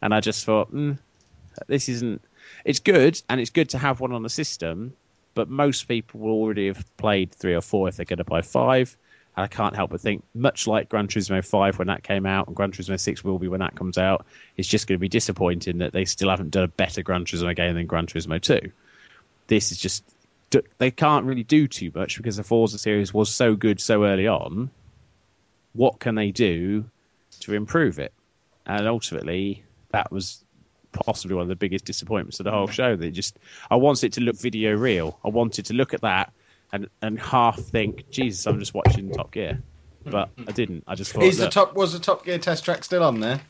And 0.02 0.14
I 0.14 0.22
just 0.22 0.46
thought, 0.46 0.74
mm, 0.74 0.98
this 1.68 1.90
isn't. 1.90 2.22
It's 2.66 2.80
good, 2.80 3.22
and 3.30 3.40
it's 3.40 3.52
good 3.52 3.70
to 3.70 3.78
have 3.78 4.00
one 4.00 4.12
on 4.12 4.24
the 4.24 4.30
system, 4.30 4.94
but 5.34 5.50
most 5.50 5.88
people 5.88 6.22
will 6.22 6.32
already 6.32 6.68
have 6.68 6.98
played 6.98 7.32
three 7.32 7.54
or 7.54 7.62
four 7.62 7.88
if 7.88 7.96
they're 7.96 8.06
going 8.06 8.18
to 8.18 8.24
buy 8.24 8.42
five. 8.42 8.96
And 9.36 9.44
I 9.46 9.48
can't 9.48 9.76
help 9.76 9.92
but 9.92 10.02
think, 10.02 10.24
much 10.34 10.68
like 10.68 10.90
Gran 10.90 11.08
Turismo 11.08 11.46
5 11.46 11.80
when 11.80 11.88
that 11.88 12.04
came 12.04 12.26
out, 12.26 12.48
and 12.48 12.56
Gran 12.56 12.72
Turismo 12.72 13.00
6 13.00 13.24
will 13.24 13.40
be 13.40 13.48
when 13.48 13.62
that 13.62 13.76
comes 13.76 13.98
out, 13.98 14.26
it's 14.58 14.68
just 14.68 14.88
going 14.88 14.98
to 14.98 15.00
be 15.00 15.08
disappointing 15.08 15.78
that 15.78 15.94
they 15.94 16.06
still 16.06 16.30
haven't 16.30 16.52
done 16.52 16.64
a 16.64 16.68
better 16.68 17.04
Gran 17.04 17.26
Turismo 17.26 17.56
game 17.56 17.76
than 17.76 17.86
Gran 17.86 18.08
Turismo 18.08 18.42
2. 18.42 18.72
This 19.48 19.72
is 19.72 19.78
just. 19.78 20.04
They 20.80 20.90
can't 20.90 21.26
really 21.26 21.44
do 21.44 21.68
too 21.68 21.92
much 21.94 22.18
because 22.18 22.38
the 22.38 22.44
Forza 22.44 22.80
series 22.80 23.14
was 23.14 23.30
so 23.30 23.56
good 23.56 23.80
so 23.80 24.04
early 24.04 24.28
on. 24.28 24.72
What 25.74 26.00
can 26.00 26.16
they 26.16 26.32
do 26.32 26.86
to 27.42 27.54
improve 27.54 28.00
it? 28.00 28.12
And 28.66 28.88
ultimately, 28.88 29.64
that 29.92 30.12
was 30.12 30.44
possibly 30.92 31.36
one 31.36 31.44
of 31.44 31.50
the 31.50 31.56
biggest 31.56 31.86
disappointments 31.86 32.40
of 32.40 32.46
the 32.46 32.52
whole 32.52 32.68
mm. 32.68 32.72
show. 32.72 32.96
They 32.96 33.12
just, 33.12 33.40
I 33.70 33.76
wanted 33.76 34.08
it 34.08 34.14
to 34.14 34.22
look 34.22 34.38
video 34.38 34.74
real. 34.74 35.20
I 35.24 35.30
wanted 35.30 35.66
to 35.66 35.74
look 35.74 35.94
at 35.94 36.02
that 36.02 36.34
and 36.72 36.88
and 37.02 37.20
half 37.20 37.60
think, 37.60 38.10
Jesus, 38.10 38.46
I'm 38.46 38.60
just 38.60 38.74
watching 38.74 39.12
Top 39.12 39.32
Gear, 39.32 39.62
mm. 40.06 40.12
but 40.12 40.30
I 40.48 40.52
didn't. 40.52 40.84
I 40.88 40.96
just 40.96 41.12
thought. 41.12 41.24
Is 41.24 41.38
the 41.38 41.50
top 41.50 41.76
was 41.76 41.94
the 41.94 42.00
Top 42.00 42.26
Gear 42.26 42.38
test 42.38 42.66
track 42.66 42.84
still 42.84 43.04
on 43.04 43.20
there? 43.20 43.42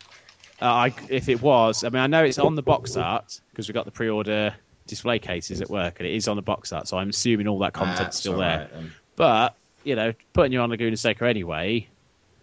Uh, 0.61 0.65
I, 0.65 0.93
if 1.09 1.29
it 1.29 1.41
was, 1.41 1.83
I 1.83 1.89
mean, 1.89 2.01
I 2.01 2.07
know 2.07 2.23
it's 2.23 2.37
on 2.39 2.55
the 2.55 2.61
box 2.61 2.97
art 2.97 3.39
because 3.51 3.69
we 3.69 3.73
got 3.73 3.85
the 3.85 3.91
pre-order 3.91 4.53
display 4.87 5.19
cases 5.19 5.61
at 5.61 5.69
work, 5.69 5.99
and 5.99 6.07
it 6.07 6.13
is 6.13 6.27
on 6.27 6.35
the 6.35 6.41
box 6.41 6.73
art. 6.73 6.87
So 6.87 6.97
I'm 6.97 7.09
assuming 7.09 7.47
all 7.47 7.59
that 7.59 7.73
content's 7.73 8.17
ah, 8.17 8.19
still 8.19 8.37
there. 8.37 8.69
Right, 8.73 8.91
but 9.15 9.55
you 9.83 9.95
know, 9.95 10.13
putting 10.33 10.51
you 10.51 10.59
on 10.59 10.69
Laguna 10.69 10.97
Seca 10.97 11.27
anyway, 11.27 11.87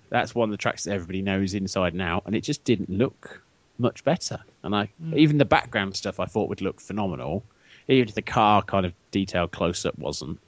that's 0.09 0.35
one 0.35 0.49
of 0.49 0.51
the 0.51 0.57
tracks 0.57 0.85
that 0.85 0.93
everybody 0.93 1.23
knows 1.23 1.55
inside 1.55 1.93
and 1.93 2.03
out, 2.03 2.25
and 2.27 2.35
it 2.35 2.41
just 2.41 2.65
didn't 2.65 2.91
look 2.91 3.43
much 3.79 4.05
better. 4.05 4.39
And 4.63 4.75
I 4.75 4.89
Hmm. 5.01 5.17
even 5.17 5.39
the 5.39 5.45
background 5.45 5.97
stuff 5.97 6.21
I 6.21 6.27
thought 6.27 6.49
would 6.49 6.61
look 6.61 6.81
phenomenal, 6.81 7.45
even 7.89 8.09
if 8.09 8.15
the 8.15 8.23
car 8.23 8.63
kind 8.63 8.87
of 8.87 8.93
detailed 9.11 9.53
close 9.53 9.85
up 9.85 9.99
wasn't. 9.99 10.39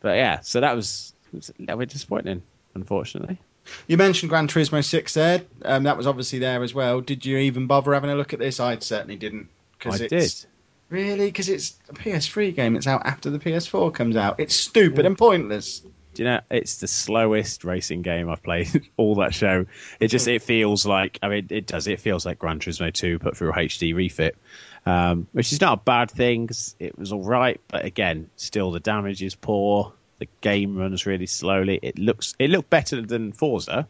But 0.00 0.16
yeah, 0.16 0.40
so 0.40 0.60
that 0.60 0.76
was, 0.76 1.12
was 1.32 1.50
a 1.50 1.60
little 1.60 1.78
bit 1.78 1.88
disappointing, 1.88 2.42
unfortunately. 2.74 3.38
You 3.86 3.96
mentioned 3.96 4.30
Gran 4.30 4.48
Turismo 4.48 4.82
6 4.82 5.14
there. 5.14 5.42
Um, 5.64 5.82
that 5.82 5.96
was 5.96 6.06
obviously 6.06 6.38
there 6.38 6.62
as 6.62 6.72
well. 6.72 7.00
Did 7.00 7.26
you 7.26 7.36
even 7.38 7.66
bother 7.66 7.92
having 7.92 8.10
a 8.10 8.14
look 8.14 8.32
at 8.32 8.38
this? 8.38 8.60
I 8.60 8.78
certainly 8.78 9.16
didn't. 9.16 9.48
Cause 9.80 10.00
I 10.00 10.04
it's, 10.04 10.40
did. 10.40 10.50
Really? 10.90 11.26
Because 11.26 11.48
it's 11.48 11.76
a 11.90 11.92
PS3 11.92 12.54
game. 12.54 12.76
It's 12.76 12.86
out 12.86 13.04
after 13.04 13.28
the 13.28 13.38
PS4 13.38 13.92
comes 13.92 14.16
out. 14.16 14.40
It's 14.40 14.54
stupid 14.54 15.04
and 15.04 15.18
pointless. 15.18 15.82
Do 16.18 16.24
you 16.24 16.30
know 16.30 16.40
it's 16.50 16.78
the 16.78 16.88
slowest 16.88 17.62
racing 17.62 18.02
game 18.02 18.28
I've 18.28 18.42
played 18.42 18.88
all 18.96 19.14
that 19.16 19.32
show. 19.32 19.66
It 20.00 20.08
just 20.08 20.26
it 20.26 20.42
feels 20.42 20.84
like 20.84 21.20
I 21.22 21.28
mean 21.28 21.46
it 21.50 21.64
does 21.64 21.86
it 21.86 22.00
feels 22.00 22.26
like 22.26 22.40
Gran 22.40 22.58
Turismo 22.58 22.92
2 22.92 23.20
put 23.20 23.36
through 23.36 23.50
a 23.50 23.52
HD 23.52 23.94
refit, 23.94 24.36
um, 24.84 25.28
which 25.30 25.52
is 25.52 25.60
not 25.60 25.74
a 25.74 25.80
bad 25.80 26.10
thing 26.10 26.48
'cause 26.48 26.74
it 26.80 26.98
was 26.98 27.12
all 27.12 27.22
right, 27.22 27.60
but 27.68 27.84
again, 27.84 28.30
still 28.34 28.72
the 28.72 28.80
damage 28.80 29.22
is 29.22 29.36
poor. 29.36 29.92
The 30.18 30.26
game 30.40 30.76
runs 30.76 31.06
really 31.06 31.26
slowly. 31.26 31.78
It 31.80 32.00
looks 32.00 32.34
it 32.40 32.50
looked 32.50 32.68
better 32.68 33.00
than 33.00 33.30
Forza, 33.30 33.86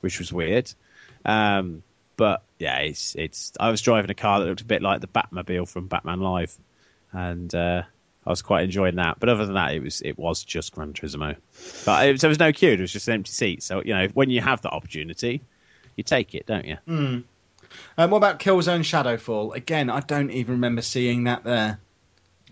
which 0.00 0.18
was 0.18 0.32
weird. 0.32 0.68
Um, 1.24 1.84
but 2.16 2.42
yeah, 2.58 2.78
it's 2.78 3.14
it's. 3.14 3.52
I 3.60 3.70
was 3.70 3.82
driving 3.82 4.10
a 4.10 4.14
car 4.14 4.40
that 4.40 4.46
looked 4.46 4.62
a 4.62 4.64
bit 4.64 4.82
like 4.82 5.00
the 5.00 5.06
Batmobile 5.06 5.68
from 5.68 5.86
Batman 5.86 6.22
Live, 6.22 6.58
and 7.12 7.54
uh, 7.54 7.82
I 8.26 8.30
was 8.30 8.42
quite 8.42 8.62
enjoying 8.64 8.96
that. 8.96 9.18
But 9.18 9.28
other 9.28 9.44
than 9.46 9.54
that, 9.54 9.74
it 9.74 9.82
was 9.82 10.00
it 10.02 10.18
was 10.18 10.44
just 10.44 10.72
Gran 10.74 10.92
Turismo. 10.92 11.36
But 11.84 12.06
it, 12.08 12.20
there 12.20 12.28
was 12.28 12.38
no 12.38 12.52
queue; 12.52 12.70
it 12.72 12.80
was 12.80 12.92
just 12.92 13.08
an 13.08 13.14
empty 13.14 13.32
seat. 13.32 13.62
So 13.62 13.82
you 13.84 13.94
know, 13.94 14.08
when 14.14 14.30
you 14.30 14.40
have 14.40 14.62
that 14.62 14.70
opportunity, 14.72 15.40
you 15.96 16.04
take 16.04 16.34
it, 16.34 16.46
don't 16.46 16.64
you? 16.64 16.76
Hmm. 16.86 17.18
Um, 17.98 18.10
what 18.10 18.18
about 18.18 18.38
Killzone 18.38 18.80
Shadowfall? 18.84 19.54
Again, 19.56 19.88
I 19.90 20.00
don't 20.00 20.30
even 20.30 20.54
remember 20.56 20.82
seeing 20.82 21.24
that 21.24 21.42
there. 21.42 21.78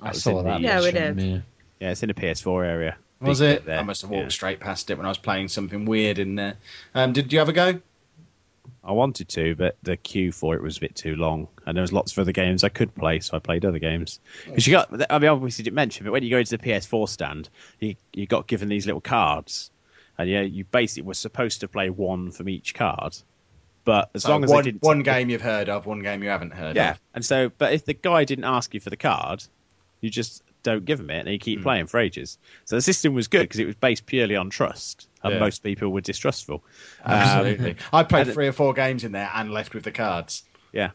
I 0.03 0.09
was 0.09 0.23
saw 0.23 0.39
in 0.41 0.45
that. 0.47 0.57
the- 0.59 0.63
Yeah, 0.63 0.81
we 0.81 0.91
did. 0.93 1.21
yeah. 1.21 1.39
Yeah, 1.79 1.91
it's 1.93 2.03
in 2.03 2.09
the 2.09 2.15
PS4 2.15 2.65
area. 2.67 2.97
Was 3.21 3.41
Big 3.41 3.59
it? 3.59 3.65
there. 3.67 3.79
I 3.79 3.83
must 3.83 4.01
have 4.03 4.11
walked 4.11 4.23
Yeah. 4.25 4.29
straight 4.31 4.61
past 4.61 4.91
it 4.91 4.97
when 4.97 5.05
I 5.05 5.11
was 5.11 5.19
playing 5.19 5.49
something 5.49 5.85
weird 5.85 6.19
in 6.19 6.37
there. 6.37 6.55
Um, 6.95 7.13
did 7.13 7.33
you 7.33 7.39
have 7.39 7.49
a 7.51 7.53
go? 7.53 7.81
I 8.83 8.93
wanted 8.93 9.29
to, 9.31 9.55
but 9.55 9.77
the 9.83 9.97
queue 9.97 10.33
for 10.33 10.55
it 10.55 10.63
was 10.63 10.77
a 10.79 10.81
bit 10.81 10.95
too 10.95 11.17
long, 11.17 11.49
and 11.67 11.77
there 11.77 11.83
was 11.83 11.93
lots 11.93 12.13
of 12.13 12.19
other 12.19 12.33
games 12.33 12.65
I 12.65 12.69
could 12.69 12.95
play, 12.95 13.21
so 13.21 13.37
I 13.37 13.41
played 13.41 13.65
other 13.65 13.79
games. 13.79 14.21
Oh. 14.47 14.51
Because 14.51 14.67
you 14.67 14.73
got, 14.73 15.13
I 15.13 15.19
mean, 15.19 15.29
obviously 15.31 15.63
you 15.63 15.65
didn't 15.65 15.77
mention, 15.77 16.05
but 16.05 16.13
when 16.13 16.23
you 16.23 16.31
go 16.31 16.39
into 16.39 16.57
the 16.57 16.63
PS4 16.63 17.09
stand, 17.09 17.49
you 17.79 17.97
you 18.13 18.27
got 18.27 18.47
given 18.47 18.69
these 18.69 18.87
little 18.87 19.01
cards, 19.01 19.71
and 20.19 20.29
yeah, 20.29 20.43
you 20.43 20.65
basically 20.65 21.03
were 21.07 21.15
supposed 21.15 21.61
to 21.61 21.69
play 21.69 21.91
one 21.91 22.31
from 22.31 22.49
each 22.49 22.75
card. 22.75 23.17
But 23.85 24.11
as 24.15 24.25
So 24.25 24.31
long 24.31 24.45
as 24.45 24.51
one, 24.51 24.65
didn't, 24.65 24.83
one 24.83 25.03
game 25.03 25.31
you've 25.31 25.41
heard 25.41 25.69
of, 25.69 25.87
one 25.87 26.03
game 26.03 26.23
you 26.23 26.29
haven't 26.29 26.53
heard 26.53 26.77
yeah, 26.77 26.93
of. 26.93 27.01
and 27.15 27.25
so, 27.25 27.51
but 27.57 27.73
if 27.73 27.85
the 27.85 27.95
guy 27.95 28.25
didn't 28.25 28.45
ask 28.45 28.75
you 28.75 28.81
for 28.81 28.91
the 28.91 28.97
card, 28.97 29.43
you 30.01 30.11
just 30.11 30.43
don't 30.63 30.85
give 30.85 31.01
him 31.01 31.11
it, 31.11 31.21
and 31.21 31.29
you 31.29 31.39
keep 31.39 31.63
playing 31.63 31.87
for 31.87 31.99
ages. 31.99 32.39
So 32.65 32.77
the 32.77 32.83
system 32.83 33.15
was 33.15 33.29
good 33.29 33.43
because 33.43 33.61
it 33.61 33.67
was 33.67 33.75
based 33.77 34.07
purely 34.07 34.37
on 34.37 34.51
trust, 34.51 35.09
and 35.23 35.35
Yeah. 35.35 35.41
most 35.41 35.63
people 35.63 35.91
were 35.91 36.01
distrustful. 36.01 36.63
Um, 37.05 37.13
Absolutely. 37.15 37.77
I 37.93 38.03
played 38.03 38.29
three 38.33 38.49
or 38.49 38.53
four 38.53 38.75
games 38.75 39.05
in 39.05 39.13
there 39.13 39.31
and 39.35 39.51
left 39.53 39.75
with 39.75 39.85
the 39.85 39.93
cards. 39.93 40.43
yeah, 40.73 40.91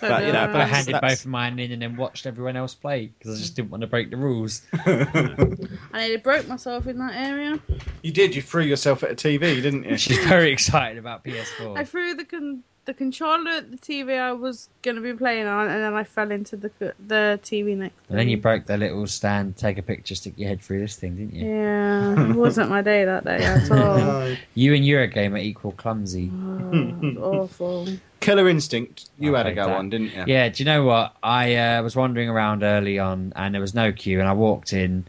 But, 0.00 0.08
But, 0.10 0.26
you 0.26 0.32
know, 0.34 0.46
But 0.46 0.56
I 0.56 0.58
That's- 0.58 0.70
handed 0.76 0.94
that's- 0.96 1.12
both 1.12 1.24
of 1.24 1.30
mine 1.30 1.58
in 1.58 1.72
and 1.72 1.80
then 1.80 1.96
watched 1.96 2.26
everyone 2.26 2.54
else 2.56 2.74
play 2.74 3.06
because 3.18 3.34
I 3.34 3.38
just 3.40 3.56
didn't 3.56 3.70
want 3.70 3.80
to 3.80 3.86
break 3.86 4.10
the 4.10 4.18
rules. 4.18 4.60
I 4.74 5.66
nearly 5.94 6.16
broke 6.18 6.46
myself 6.48 6.86
in 6.86 6.98
that 6.98 7.14
area. 7.14 7.58
You 8.02 8.12
did. 8.12 8.36
You 8.36 8.42
threw 8.42 8.62
yourself 8.64 9.02
at 9.02 9.10
a 9.10 9.14
TV, 9.14 9.40
didn't 9.62 9.84
you? 9.84 9.96
She's 9.98 10.18
very 10.26 10.52
excited 10.52 10.98
about 10.98 11.24
PS4. 11.24 11.78
I 11.78 11.84
threw 11.84 12.14
the 12.14 12.24
con- 12.24 12.62
the 12.86 12.94
controller 12.94 13.50
at 13.50 13.70
the 13.70 13.76
TV 13.76 14.18
I 14.18 14.32
was 14.32 14.68
gonna 14.82 15.00
be 15.00 15.12
playing 15.12 15.46
on, 15.46 15.68
and 15.68 15.82
then 15.82 15.94
I 15.94 16.04
fell 16.04 16.30
into 16.30 16.56
the 16.56 16.70
the 17.06 17.38
TV 17.42 17.76
next. 17.76 17.94
And 18.08 18.18
then 18.18 18.28
you 18.28 18.38
broke 18.38 18.66
the 18.66 18.76
little 18.76 19.06
stand, 19.06 19.56
take 19.56 19.76
a 19.76 19.82
picture, 19.82 20.14
stick 20.14 20.34
your 20.36 20.48
head 20.48 20.62
through 20.62 20.80
this 20.80 20.96
thing, 20.96 21.16
didn't 21.16 21.34
you? 21.34 21.46
Yeah, 21.46 22.30
it 22.30 22.36
wasn't 22.36 22.70
my 22.70 22.82
day 22.82 23.04
that 23.04 23.24
day 23.24 23.44
at 23.44 23.70
all. 23.70 23.98
No. 23.98 24.36
You 24.54 24.74
and 24.74 24.84
Eurogamer 24.84 25.42
equal 25.42 25.72
clumsy. 25.72 26.30
Oh, 26.32 27.16
awful. 27.42 27.88
Killer 28.20 28.48
Instinct. 28.48 29.10
You 29.18 29.34
I 29.34 29.38
had 29.38 29.46
a 29.48 29.54
go 29.54 29.66
that. 29.66 29.76
on, 29.76 29.90
didn't 29.90 30.14
you? 30.14 30.24
Yeah, 30.26 30.48
do 30.48 30.62
you 30.62 30.64
know 30.64 30.84
what? 30.84 31.14
I 31.22 31.56
uh, 31.56 31.82
was 31.82 31.94
wandering 31.94 32.28
around 32.28 32.62
early 32.62 32.98
on 32.98 33.32
and 33.36 33.52
there 33.52 33.60
was 33.60 33.74
no 33.74 33.92
queue, 33.92 34.20
and 34.20 34.28
I 34.28 34.32
walked 34.32 34.72
in, 34.72 35.06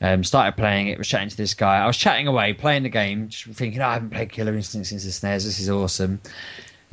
um, 0.00 0.22
started 0.24 0.56
playing 0.56 0.88
it, 0.88 0.98
was 0.98 1.08
chatting 1.08 1.28
to 1.28 1.36
this 1.36 1.54
guy. 1.54 1.78
I 1.78 1.86
was 1.86 1.96
chatting 1.96 2.28
away, 2.28 2.52
playing 2.52 2.84
the 2.84 2.88
game, 2.88 3.28
just 3.28 3.44
thinking, 3.46 3.80
oh, 3.80 3.86
I 3.86 3.94
haven't 3.94 4.10
played 4.10 4.30
Killer 4.30 4.54
Instinct 4.54 4.88
since 4.88 5.04
the 5.04 5.10
SNES, 5.10 5.44
this 5.44 5.58
is 5.58 5.68
awesome. 5.68 6.20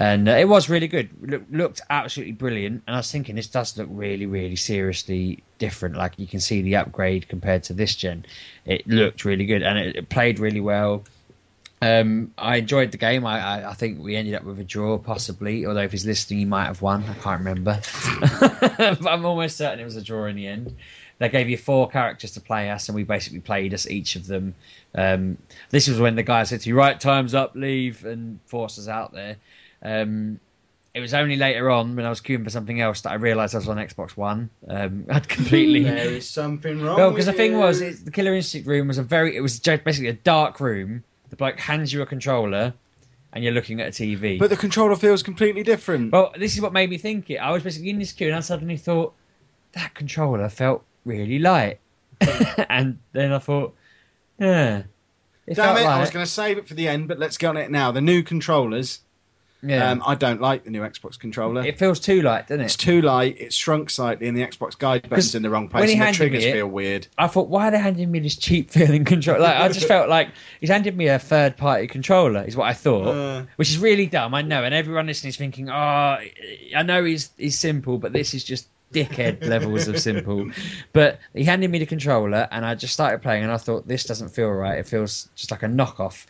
And 0.04 0.28
uh, 0.28 0.34
it 0.34 0.50
was 0.50 0.68
really 0.68 0.90
good. 0.90 1.10
Look, 1.22 1.44
looked 1.50 1.80
absolutely 1.90 2.34
brilliant. 2.34 2.84
And 2.86 2.94
I 2.94 3.00
was 3.00 3.10
thinking, 3.10 3.36
this 3.36 3.48
does 3.48 3.78
look 3.78 3.88
really, 3.90 4.26
really 4.26 4.58
seriously 4.58 5.44
different. 5.60 5.96
Like 5.96 6.20
you 6.20 6.28
can 6.28 6.42
see 6.42 6.62
the 6.62 6.76
upgrade 6.76 7.30
compared 7.30 7.64
to 7.64 7.74
this 7.74 7.96
gen. 7.96 8.26
It 8.66 8.86
looked 8.86 9.24
really 9.24 9.46
good 9.46 9.64
and 9.64 9.80
it, 9.80 9.96
it 9.96 10.10
played 10.10 10.40
really 10.40 10.60
well. 10.60 11.06
Um, 11.82 12.34
I 12.38 12.58
enjoyed 12.58 12.92
the 12.92 12.98
game. 12.98 13.26
I, 13.26 13.40
I, 13.40 13.70
I 13.70 13.74
think 13.76 14.00
we 14.00 14.18
ended 14.18 14.36
up 14.36 14.44
with 14.44 14.60
a 14.60 14.66
draw, 14.66 14.98
possibly. 14.98 15.66
Although 15.66 15.84
if 15.84 15.94
he's 15.94 16.06
listening, 16.06 16.40
he 16.40 16.46
might 16.46 16.66
have 16.66 16.82
won. 16.82 17.04
I 17.04 17.14
can't 17.14 17.40
remember, 17.40 17.80
but 18.40 19.08
I'm 19.08 19.26
almost 19.26 19.56
certain 19.56 19.80
it 19.80 19.86
was 19.86 19.96
a 19.96 20.02
draw 20.02 20.26
in 20.26 20.36
the 20.36 20.48
end. 20.48 20.76
They 21.20 21.30
gave 21.30 21.50
you 21.50 21.58
four 21.58 21.90
characters 21.90 22.32
to 22.32 22.42
play 22.42 22.70
us, 22.70 22.90
and 22.90 22.96
we 22.96 23.04
basically 23.04 23.40
played 23.40 23.74
us 23.74 23.88
each 23.88 24.18
of 24.18 24.28
them. 24.28 24.56
Um, 24.96 25.38
this 25.70 25.88
was 25.88 25.98
when 25.98 26.16
the 26.16 26.24
guy 26.24 26.44
said 26.44 26.60
to 26.62 26.70
you, 26.70 26.76
"Right, 26.76 27.00
time's 27.00 27.34
up, 27.34 27.56
leave," 27.56 28.04
and 28.04 28.40
forced 28.46 28.80
us 28.80 28.90
out 28.90 29.14
there. 29.14 29.38
Um, 29.84 30.40
it 30.94 31.00
was 31.00 31.14
only 31.14 31.36
later 31.36 31.72
on 31.72 31.96
when 31.96 32.06
I 32.06 32.10
was 32.10 32.22
queuing 32.22 32.44
for 32.44 32.52
something 32.52 32.80
else 32.80 33.02
that 33.02 33.12
I 33.12 33.16
realised 33.16 33.56
I 33.56 33.58
was 33.58 33.68
on 33.68 33.78
Xbox 33.78 34.16
One. 34.16 34.50
Um, 34.68 35.06
I'd 35.10 35.28
completely 35.28 35.84
There 35.84 36.14
is 36.14 36.30
something 36.30 36.82
wrong. 36.82 36.98
no, 36.98 37.10
because 37.10 37.26
the 37.26 37.34
thing 37.34 37.58
was, 37.58 37.82
it, 37.82 38.06
the 38.06 38.12
Killer 38.12 38.34
Instinct 38.36 38.68
room 38.68 38.88
was 38.88 39.00
a 39.00 39.04
very, 39.04 39.36
it 39.36 39.42
was 39.42 39.60
just 39.60 39.84
basically 39.84 40.10
a 40.10 40.14
dark 40.14 40.60
room. 40.60 41.04
The 41.30 41.36
bloke 41.36 41.60
hands 41.60 41.92
you 41.92 42.02
a 42.04 42.06
controller, 42.06 42.74
and 43.34 43.44
you're 43.44 43.54
looking 43.54 43.82
at 43.82 43.88
a 43.88 43.92
TV. 44.04 44.38
But 44.38 44.52
the 44.52 44.56
controller 44.56 44.96
feels 44.96 45.24
completely 45.24 45.64
different. 45.64 46.12
well, 46.12 46.32
this 46.38 46.54
is 46.54 46.62
what 46.62 46.74
made 46.74 46.92
me 46.92 47.00
think 47.00 47.32
it. 47.32 47.38
I 47.38 47.52
was 47.52 47.64
basically 47.64 47.90
in 47.90 47.98
this 47.98 48.12
queue, 48.12 48.28
and 48.28 48.36
I 48.36 48.42
suddenly 48.42 48.78
thought 48.78 49.16
that 49.72 49.96
controller 49.96 50.48
felt 50.50 50.84
really 51.06 51.40
light, 51.40 51.80
and 52.70 53.00
then 53.14 53.34
I 53.34 53.40
thought, 53.40 53.74
yeah, 54.38 54.84
it 55.48 55.56
Damn 55.56 55.78
it! 55.78 55.86
I 55.86 56.00
was 56.00 56.12
going 56.12 56.24
to 56.24 56.32
save 56.32 56.60
it 56.60 56.68
for 56.68 56.76
the 56.76 56.88
end, 56.88 57.08
but 57.08 57.18
let's 57.18 57.38
get 57.38 57.48
on 57.48 57.58
it 57.58 57.72
now. 57.72 57.92
The 57.92 58.02
new 58.02 58.22
controllers. 58.22 59.00
Yeah, 59.64 59.92
Um, 59.92 60.04
I 60.06 60.16
don't 60.16 60.42
like 60.42 60.64
the 60.66 60.70
new 60.70 60.82
Xbox 60.82 61.18
controller. 61.18 61.66
it 61.66 61.80
feels 61.80 62.00
too 62.00 62.22
light, 62.22 62.48
doesn't 62.48 62.62
it? 62.62 62.66
it's 62.66 62.76
too 62.76 63.02
light. 63.02 63.38
It's 63.40 63.56
shrunk 63.56 63.90
slightly, 63.90 64.28
and 64.28 64.38
the 64.38 64.42
Xbox 64.46 64.78
guide 64.78 65.10
button's 65.10 65.34
in 65.36 65.42
the 65.44 65.50
wrong 65.50 65.70
place, 65.70 65.92
and 65.92 66.02
the 66.02 66.12
triggers 66.12 66.44
it- 66.44 66.54
feel 66.54 66.68
weird. 66.68 67.08
I 67.18 67.28
thought, 67.28 67.48
why 67.48 67.68
are 67.68 67.72
they 67.72 67.80
handing 67.80 68.12
me 68.12 68.20
this 68.20 68.36
cheap 68.36 68.70
feeling 68.72 69.06
controller? 69.14 69.40
Like, 69.40 69.56
I 69.56 69.70
just 69.70 69.88
felt 69.88 70.10
like 70.10 70.30
he's 70.60 70.70
handed 70.70 70.96
me 70.98 71.08
a 71.08 71.18
third 71.20 71.56
party 71.58 71.88
controller, 71.88 72.44
is 72.44 72.56
what 72.58 72.68
I 72.68 72.74
thought. 72.74 73.08
Uh, 73.08 73.44
which 73.56 73.70
is 73.70 73.78
really 73.78 74.06
dumb. 74.06 74.34
I 74.36 74.42
know, 74.42 74.64
and 74.64 74.74
everyone 74.76 75.08
listening 75.08 75.30
is 75.30 75.38
thinking, 75.38 75.70
"Oh, 75.70 75.74
I 75.74 76.84
know 76.84 77.04
he's 77.04 77.32
he's 77.38 77.58
simple, 77.58 77.98
but 77.98 78.14
this 78.14 78.34
is 78.34 78.44
just 78.44 78.68
dickhead 78.94 79.46
levels 79.48 79.88
of 79.88 80.00
simple." 80.00 80.52
But 80.92 81.20
he 81.34 81.44
handed 81.44 81.72
me 81.72 81.80
the 81.80 81.86
controller, 81.86 82.48
and 82.52 82.66
I 82.66 82.76
just 82.76 82.94
started 82.94 83.22
playing, 83.22 83.44
and 83.44 83.52
I 83.52 83.58
thought, 83.58 83.88
"This 83.88 84.04
doesn't 84.04 84.30
feel 84.30 84.50
right. 84.50 84.78
It 84.78 84.88
feels 84.88 85.30
just 85.36 85.52
like 85.52 85.64
a 85.64 85.68
knockoff." 85.68 86.26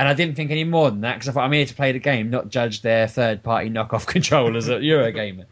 And 0.00 0.08
I 0.08 0.14
didn't 0.14 0.34
think 0.34 0.50
any 0.50 0.64
more 0.64 0.90
than 0.90 1.02
that 1.02 1.16
because 1.16 1.28
I 1.28 1.32
thought 1.32 1.44
I'm 1.44 1.52
here 1.52 1.66
to 1.66 1.74
play 1.74 1.92
the 1.92 1.98
game, 1.98 2.30
not 2.30 2.48
judge 2.48 2.80
their 2.80 3.06
third-party 3.06 3.68
knockoff 3.68 4.06
controllers 4.06 4.66
at 4.70 4.80
Eurogamer. 4.80 5.44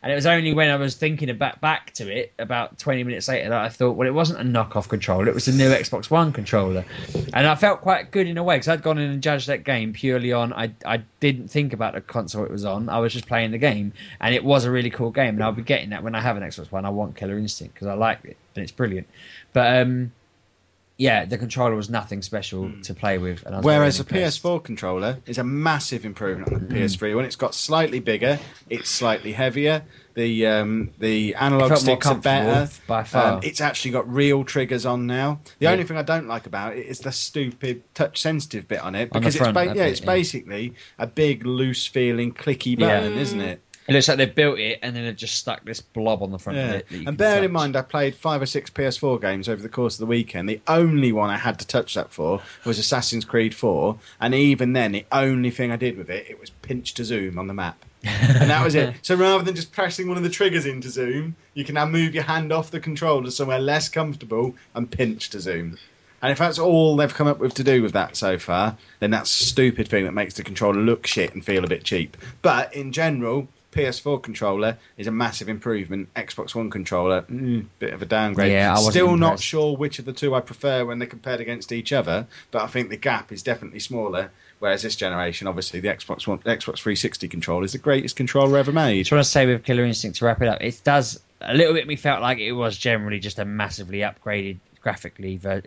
And 0.00 0.12
it 0.12 0.14
was 0.14 0.26
only 0.26 0.54
when 0.54 0.70
I 0.70 0.76
was 0.76 0.94
thinking 0.94 1.28
about 1.28 1.60
back 1.60 1.92
to 1.94 2.08
it 2.08 2.32
about 2.38 2.78
20 2.78 3.02
minutes 3.02 3.26
later 3.26 3.48
that 3.48 3.60
I 3.60 3.68
thought, 3.68 3.96
well, 3.96 4.06
it 4.06 4.14
wasn't 4.14 4.38
a 4.38 4.44
knockoff 4.44 4.86
controller; 4.86 5.26
it 5.26 5.34
was 5.34 5.46
the 5.46 5.52
new 5.54 5.68
Xbox 5.70 6.08
One 6.08 6.32
controller. 6.32 6.84
And 7.34 7.48
I 7.48 7.56
felt 7.56 7.80
quite 7.80 8.12
good 8.12 8.28
in 8.28 8.38
a 8.38 8.44
way 8.44 8.54
because 8.54 8.68
I'd 8.68 8.84
gone 8.84 8.98
in 8.98 9.10
and 9.10 9.20
judged 9.20 9.48
that 9.48 9.64
game 9.64 9.92
purely 9.92 10.32
on 10.32 10.52
I 10.52 10.70
I 10.84 10.98
didn't 11.18 11.48
think 11.48 11.72
about 11.72 11.94
the 11.94 12.00
console 12.00 12.44
it 12.44 12.52
was 12.52 12.64
on. 12.64 12.88
I 12.88 13.00
was 13.00 13.12
just 13.12 13.26
playing 13.26 13.50
the 13.50 13.58
game, 13.58 13.92
and 14.20 14.32
it 14.32 14.44
was 14.44 14.66
a 14.66 14.70
really 14.70 14.90
cool 14.90 15.10
game. 15.10 15.34
And 15.34 15.42
I'll 15.42 15.50
be 15.50 15.62
getting 15.62 15.90
that 15.90 16.04
when 16.04 16.14
I 16.14 16.20
have 16.20 16.36
an 16.36 16.44
Xbox 16.44 16.70
One. 16.70 16.84
I 16.84 16.90
want 16.90 17.16
Killer 17.16 17.36
Instinct 17.36 17.74
because 17.74 17.88
I 17.88 17.94
like 17.94 18.24
it 18.24 18.36
and 18.54 18.62
it's 18.62 18.70
brilliant. 18.70 19.08
But 19.52 19.82
um, 19.82 20.12
yeah, 20.98 21.24
the 21.26 21.36
controller 21.36 21.74
was 21.74 21.90
nothing 21.90 22.22
special 22.22 22.70
to 22.82 22.94
play 22.94 23.18
with. 23.18 23.44
And 23.44 23.54
I 23.54 23.58
was 23.58 23.64
Whereas 23.66 23.98
very 23.98 24.22
a. 24.22 24.26
PS4 24.28 24.64
controller 24.64 25.18
is 25.26 25.36
a 25.38 25.44
massive 25.44 26.04
improvement 26.06 26.52
on 26.52 26.66
the 26.68 26.74
Mm. 26.74 26.78
PS3. 26.84 27.14
When 27.14 27.24
it's 27.26 27.36
got 27.36 27.54
slightly 27.54 28.00
bigger, 28.00 28.38
it's 28.70 28.88
slightly 28.88 29.32
heavier. 29.32 29.82
The 30.14 30.46
um, 30.46 30.90
the 30.98 31.34
analog 31.34 31.76
sticks 31.76 32.06
are 32.06 32.14
better. 32.14 32.72
by 32.86 33.02
far. 33.04 33.34
Um, 33.34 33.40
it's 33.42 33.60
actually 33.60 33.90
got 33.90 34.10
real 34.10 34.44
triggers 34.44 34.86
on 34.86 35.06
now. 35.06 35.40
The 35.58 35.64
Yeah. 35.66 35.72
only 35.72 35.84
thing 35.84 35.98
I 35.98 36.02
don't 36.02 36.26
like 36.26 36.46
about 36.46 36.74
it 36.78 36.86
is 36.86 37.00
the 37.00 37.12
stupid 37.12 37.82
touch 37.94 38.18
sensitive 38.22 38.66
bit 38.66 38.80
on 38.80 38.94
it 38.94 39.10
On 39.12 39.20
the 39.20 39.20
because 39.20 39.36
front 39.36 39.54
it's, 39.54 39.72
ba- 39.72 39.76
yeah, 39.76 39.84
it, 39.84 39.90
it's 39.90 40.00
yeah. 40.00 40.06
basically 40.06 40.72
a 40.98 41.06
big 41.06 41.44
loose 41.44 41.86
feeling 41.86 42.32
clicky 42.32 42.78
Yeah. 42.78 43.00
button, 43.00 43.18
isn't 43.18 43.40
it? 43.42 43.60
It 43.88 43.92
looks 43.92 44.08
like 44.08 44.16
they've 44.18 44.34
built 44.34 44.58
it 44.58 44.80
and 44.82 44.96
then 44.96 45.04
they've 45.04 45.16
just 45.16 45.36
stuck 45.36 45.64
this 45.64 45.80
blob 45.80 46.22
on 46.22 46.32
the 46.32 46.38
front 46.38 46.58
of 46.58 46.70
it. 46.70 46.88
that 46.88 46.94
you 46.94 47.00
can 47.00 47.08
And 47.08 47.16
bear 47.16 47.42
in 47.44 47.52
mind, 47.52 47.76
I 47.76 47.82
played 47.82 48.14
five 48.14 48.42
or 48.42 48.46
six 48.46 48.68
PS4 48.70 49.20
games 49.20 49.48
over 49.48 49.62
the 49.62 49.68
course 49.68 49.94
of 49.94 50.00
the 50.00 50.06
weekend. 50.06 50.48
The 50.48 50.60
only 50.66 51.12
one 51.12 51.30
I 51.30 51.36
had 51.36 51.58
to 51.60 51.66
touch 51.66 51.94
that 51.94 52.10
for 52.10 52.40
was 52.64 52.78
Assassin's 52.78 53.24
Creed 53.24 53.54
4, 53.54 53.96
and 54.20 54.34
even 54.34 54.72
then, 54.72 54.92
the 54.92 55.06
only 55.12 55.50
thing 55.50 55.70
I 55.70 55.76
did 55.76 55.96
with 55.96 56.10
it, 56.10 56.26
it 56.28 56.40
was 56.40 56.50
pinch 56.50 56.94
to 56.94 57.04
zoom 57.04 57.38
on 57.38 57.46
the 57.46 57.54
map, 57.54 57.84
and 58.02 58.50
that 58.50 58.64
was 58.64 58.74
it. 58.74 58.94
So 59.02 59.14
rather 59.14 59.44
than 59.44 59.54
just 59.54 59.72
pressing 59.72 60.08
one 60.08 60.16
of 60.16 60.22
the 60.22 60.30
triggers 60.30 60.66
into 60.66 60.90
zoom, 60.90 61.36
you 61.54 61.64
can 61.64 61.74
now 61.74 61.86
move 61.86 62.14
your 62.14 62.24
hand 62.24 62.52
off 62.52 62.70
the 62.70 62.80
controller 62.80 63.30
somewhere 63.30 63.58
less 63.60 63.88
comfortable 63.88 64.54
and 64.74 64.90
pinch 64.90 65.30
to 65.30 65.40
zoom. 65.40 65.78
And 66.22 66.32
if 66.32 66.38
that's 66.38 66.58
all 66.58 66.96
they've 66.96 67.12
come 67.12 67.26
up 67.28 67.38
with 67.38 67.54
to 67.54 67.62
do 67.64 67.82
with 67.82 67.92
that 67.92 68.16
so 68.16 68.38
far, 68.38 68.76
then 69.00 69.10
that's 69.10 69.40
a 69.40 69.44
stupid 69.44 69.86
thing 69.86 70.04
that 70.06 70.12
makes 70.12 70.34
the 70.34 70.42
controller 70.42 70.80
look 70.80 71.06
shit 71.06 71.34
and 71.34 71.44
feel 71.44 71.62
a 71.62 71.68
bit 71.68 71.84
cheap. 71.84 72.16
But 72.42 72.74
in 72.74 72.90
general, 72.92 73.46
PS4 73.76 74.22
controller 74.22 74.78
is 74.96 75.06
a 75.06 75.10
massive 75.10 75.48
improvement. 75.48 76.12
Xbox 76.14 76.54
One 76.54 76.70
controller, 76.70 77.22
mm, 77.22 77.66
bit 77.78 77.92
of 77.92 78.02
a 78.02 78.06
downgrade. 78.06 78.52
Yeah, 78.52 78.74
I 78.74 78.90
Still 78.90 79.16
not 79.16 79.40
sure 79.40 79.76
which 79.76 79.98
of 79.98 80.04
the 80.04 80.12
two 80.12 80.34
I 80.34 80.40
prefer 80.40 80.84
when 80.84 80.98
they're 80.98 81.08
compared 81.08 81.40
against 81.40 81.72
each 81.72 81.92
other, 81.92 82.26
but 82.50 82.62
I 82.62 82.66
think 82.66 82.90
the 82.90 82.96
gap 82.96 83.32
is 83.32 83.42
definitely 83.42 83.80
smaller. 83.80 84.30
Whereas 84.58 84.82
this 84.82 84.96
generation, 84.96 85.46
obviously, 85.46 85.80
the 85.80 85.88
Xbox 85.88 86.26
One, 86.26 86.38
Xbox 86.38 86.78
360 86.78 87.28
controller 87.28 87.64
is 87.64 87.72
the 87.72 87.78
greatest 87.78 88.16
controller 88.16 88.56
ever 88.56 88.72
made. 88.72 88.98
I 88.98 89.00
just 89.00 89.12
want 89.12 89.24
to 89.24 89.30
say 89.30 89.44
with 89.44 89.64
Killer 89.64 89.84
Instinct 89.84 90.18
to 90.18 90.24
wrap 90.24 90.40
it 90.40 90.48
up, 90.48 90.62
it 90.62 90.80
does 90.82 91.20
a 91.42 91.54
little 91.54 91.74
bit. 91.74 91.86
Me 91.86 91.96
felt 91.96 92.22
like 92.22 92.38
it 92.38 92.52
was 92.52 92.78
generally 92.78 93.18
just 93.18 93.38
a 93.38 93.44
massively 93.44 93.98
upgraded 93.98 94.56
graphically, 94.80 95.36
ver- 95.36 95.62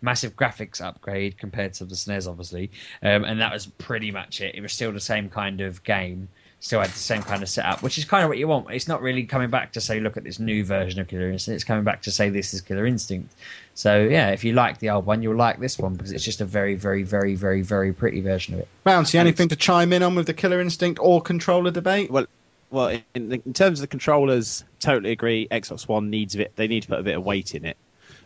massive 0.00 0.34
graphics 0.36 0.80
upgrade 0.80 1.36
compared 1.38 1.74
to 1.74 1.84
the 1.84 1.94
SNES, 1.94 2.28
obviously, 2.28 2.70
um, 3.02 3.24
and 3.24 3.40
that 3.40 3.52
was 3.52 3.66
pretty 3.66 4.10
much 4.10 4.40
it. 4.40 4.54
It 4.54 4.60
was 4.60 4.72
still 4.72 4.92
the 4.92 5.00
same 5.00 5.28
kind 5.28 5.60
of 5.60 5.82
game, 5.84 6.28
still 6.62 6.80
had 6.80 6.90
the 6.90 6.98
same 6.98 7.22
kind 7.22 7.42
of 7.42 7.48
setup, 7.48 7.82
which 7.82 7.98
is 7.98 8.04
kind 8.04 8.22
of 8.22 8.28
what 8.28 8.38
you 8.38 8.46
want. 8.46 8.70
It's 8.70 8.86
not 8.86 9.02
really 9.02 9.24
coming 9.24 9.50
back 9.50 9.72
to 9.72 9.80
say, 9.80 9.98
look 9.98 10.16
at 10.16 10.22
this 10.22 10.38
new 10.38 10.64
version 10.64 11.00
of 11.00 11.08
Killer 11.08 11.28
Instinct. 11.28 11.56
It's 11.56 11.64
coming 11.64 11.82
back 11.82 12.02
to 12.02 12.12
say 12.12 12.30
this 12.30 12.54
is 12.54 12.60
Killer 12.60 12.86
Instinct. 12.86 13.34
So 13.74 14.00
yeah, 14.00 14.30
if 14.30 14.44
you 14.44 14.52
like 14.52 14.78
the 14.78 14.90
old 14.90 15.04
one, 15.04 15.22
you'll 15.22 15.34
like 15.34 15.58
this 15.58 15.76
one 15.76 15.94
because 15.94 16.12
it's 16.12 16.24
just 16.24 16.40
a 16.40 16.44
very, 16.44 16.76
very, 16.76 17.02
very, 17.02 17.34
very, 17.34 17.62
very 17.62 17.92
pretty 17.92 18.20
version 18.20 18.54
of 18.54 18.60
it. 18.60 18.68
Bouncy, 18.86 19.16
anything 19.16 19.48
to 19.48 19.56
chime 19.56 19.92
in 19.92 20.04
on 20.04 20.14
with 20.14 20.28
the 20.28 20.34
Killer 20.34 20.60
Instinct 20.60 21.00
or 21.02 21.20
controller 21.20 21.72
debate? 21.72 22.12
Well, 22.12 22.26
well, 22.70 22.96
in, 23.12 23.32
in 23.32 23.52
terms 23.52 23.80
of 23.80 23.82
the 23.82 23.88
controllers, 23.88 24.64
totally 24.78 25.10
agree. 25.10 25.48
Xbox 25.50 25.88
One 25.88 26.10
needs 26.10 26.36
a 26.36 26.38
bit. 26.38 26.52
They 26.54 26.68
need 26.68 26.84
to 26.84 26.88
put 26.88 27.00
a 27.00 27.02
bit 27.02 27.16
of 27.16 27.24
weight 27.24 27.56
in 27.56 27.64
it 27.64 27.76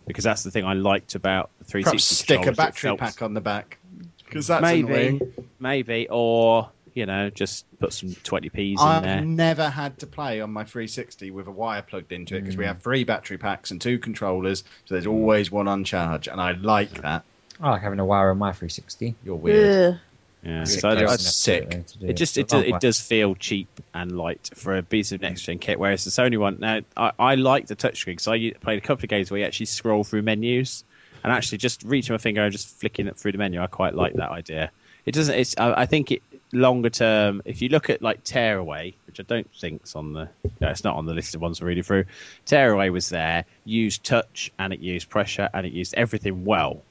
because 0.06 0.24
that's 0.24 0.42
the 0.42 0.50
thing 0.50 0.66
I 0.66 0.74
liked 0.74 1.14
about 1.14 1.48
the 1.58 1.64
360 1.64 1.80
Perhaps 1.90 2.04
stick 2.04 2.52
a 2.52 2.54
battery 2.54 2.88
felt- 2.90 3.00
pack 3.00 3.22
on 3.22 3.32
the 3.32 3.40
back. 3.40 3.78
Because 4.26 4.48
that's 4.48 4.60
maybe, 4.60 4.82
annoying. 4.82 5.32
maybe, 5.58 6.08
or 6.10 6.68
you 6.96 7.04
know, 7.04 7.28
just 7.30 7.65
put 7.78 7.92
some 7.92 8.10
20p's 8.10 8.80
in 8.80 8.86
I've 8.86 9.02
there. 9.02 9.20
never 9.22 9.68
had 9.68 9.98
to 10.00 10.06
play 10.06 10.40
on 10.40 10.52
my 10.52 10.64
360 10.64 11.30
with 11.30 11.46
a 11.46 11.50
wire 11.50 11.82
plugged 11.82 12.12
into 12.12 12.36
it 12.36 12.40
because 12.42 12.56
we 12.56 12.64
Mm. 12.64 12.68
have 12.68 12.82
three 12.82 13.04
battery 13.04 13.38
packs 13.38 13.70
and 13.70 13.80
two 13.80 13.98
controllers, 13.98 14.64
so 14.84 14.94
there's 14.94 15.06
always 15.06 15.50
one 15.50 15.68
on 15.68 15.84
charge, 15.84 16.28
and 16.28 16.40
I 16.40 16.52
like 16.52 17.02
that. 17.02 17.24
I 17.60 17.70
like 17.70 17.82
having 17.82 18.00
a 18.00 18.04
wire 18.04 18.30
on 18.30 18.38
my 18.38 18.52
360. 18.52 19.14
You're 19.24 19.36
weird. 19.36 19.94
Ugh. 19.94 20.00
Yeah, 20.44 20.64
Sick 20.64 20.80
so 20.80 20.90
I 20.90 20.94
person. 20.94 21.06
just- 21.08 21.24
That's 21.24 21.36
sick. 21.36 21.86
To 21.86 21.98
do 21.98 22.06
It 22.06 22.12
just 22.12 22.38
it, 22.38 22.54
I 22.54 22.62
do, 22.62 22.74
it 22.76 22.80
does 22.80 23.00
feel 23.00 23.34
cheap 23.34 23.68
and 23.92 24.12
light 24.16 24.50
for 24.54 24.76
a 24.76 24.82
piece 24.82 25.10
of 25.12 25.20
next 25.20 25.42
gen 25.42 25.58
kit. 25.58 25.78
Whereas 25.78 26.04
the 26.04 26.10
Sony 26.10 26.38
one, 26.38 26.58
now 26.60 26.80
I, 26.96 27.10
I 27.18 27.34
like 27.34 27.66
the 27.66 27.74
touchscreen 27.74 28.06
because 28.16 28.28
I 28.28 28.52
played 28.60 28.78
a 28.78 28.80
couple 28.80 29.04
of 29.04 29.08
games 29.08 29.30
where 29.30 29.40
you 29.40 29.46
actually 29.46 29.66
scroll 29.66 30.04
through 30.04 30.22
menus 30.22 30.84
and 31.24 31.32
actually 31.32 31.58
just 31.58 31.82
reaching 31.82 32.12
my 32.14 32.18
finger 32.18 32.42
and 32.44 32.52
just 32.52 32.68
flicking 32.78 33.08
it 33.08 33.16
through 33.16 33.32
the 33.32 33.38
menu. 33.38 33.60
I 33.60 33.66
quite 33.66 33.94
like 33.94 34.12
that 34.14 34.30
idea. 34.30 34.70
It 35.04 35.12
doesn't. 35.12 35.34
It's 35.34 35.56
I, 35.58 35.80
I 35.82 35.86
think 35.86 36.12
it 36.12 36.22
longer 36.52 36.90
term. 36.90 37.42
If 37.44 37.62
you 37.62 37.68
look 37.68 37.90
at 37.90 38.02
like 38.02 38.24
Tearaway, 38.24 38.94
which 39.06 39.20
I 39.20 39.22
don't 39.22 39.50
think's 39.54 39.96
on 39.96 40.12
the, 40.12 40.28
no, 40.60 40.68
it's 40.68 40.84
not 40.84 40.96
on 40.96 41.06
the 41.06 41.14
list 41.14 41.34
of 41.34 41.40
ones 41.40 41.60
we're 41.60 41.68
reading 41.68 41.82
through. 41.82 42.04
Tearaway 42.44 42.88
was 42.90 43.08
there, 43.08 43.44
used 43.64 44.04
touch 44.04 44.52
and 44.58 44.72
it 44.72 44.80
used 44.80 45.08
pressure 45.10 45.48
and 45.52 45.66
it 45.66 45.72
used 45.72 45.94
everything 45.94 46.44
well. 46.44 46.82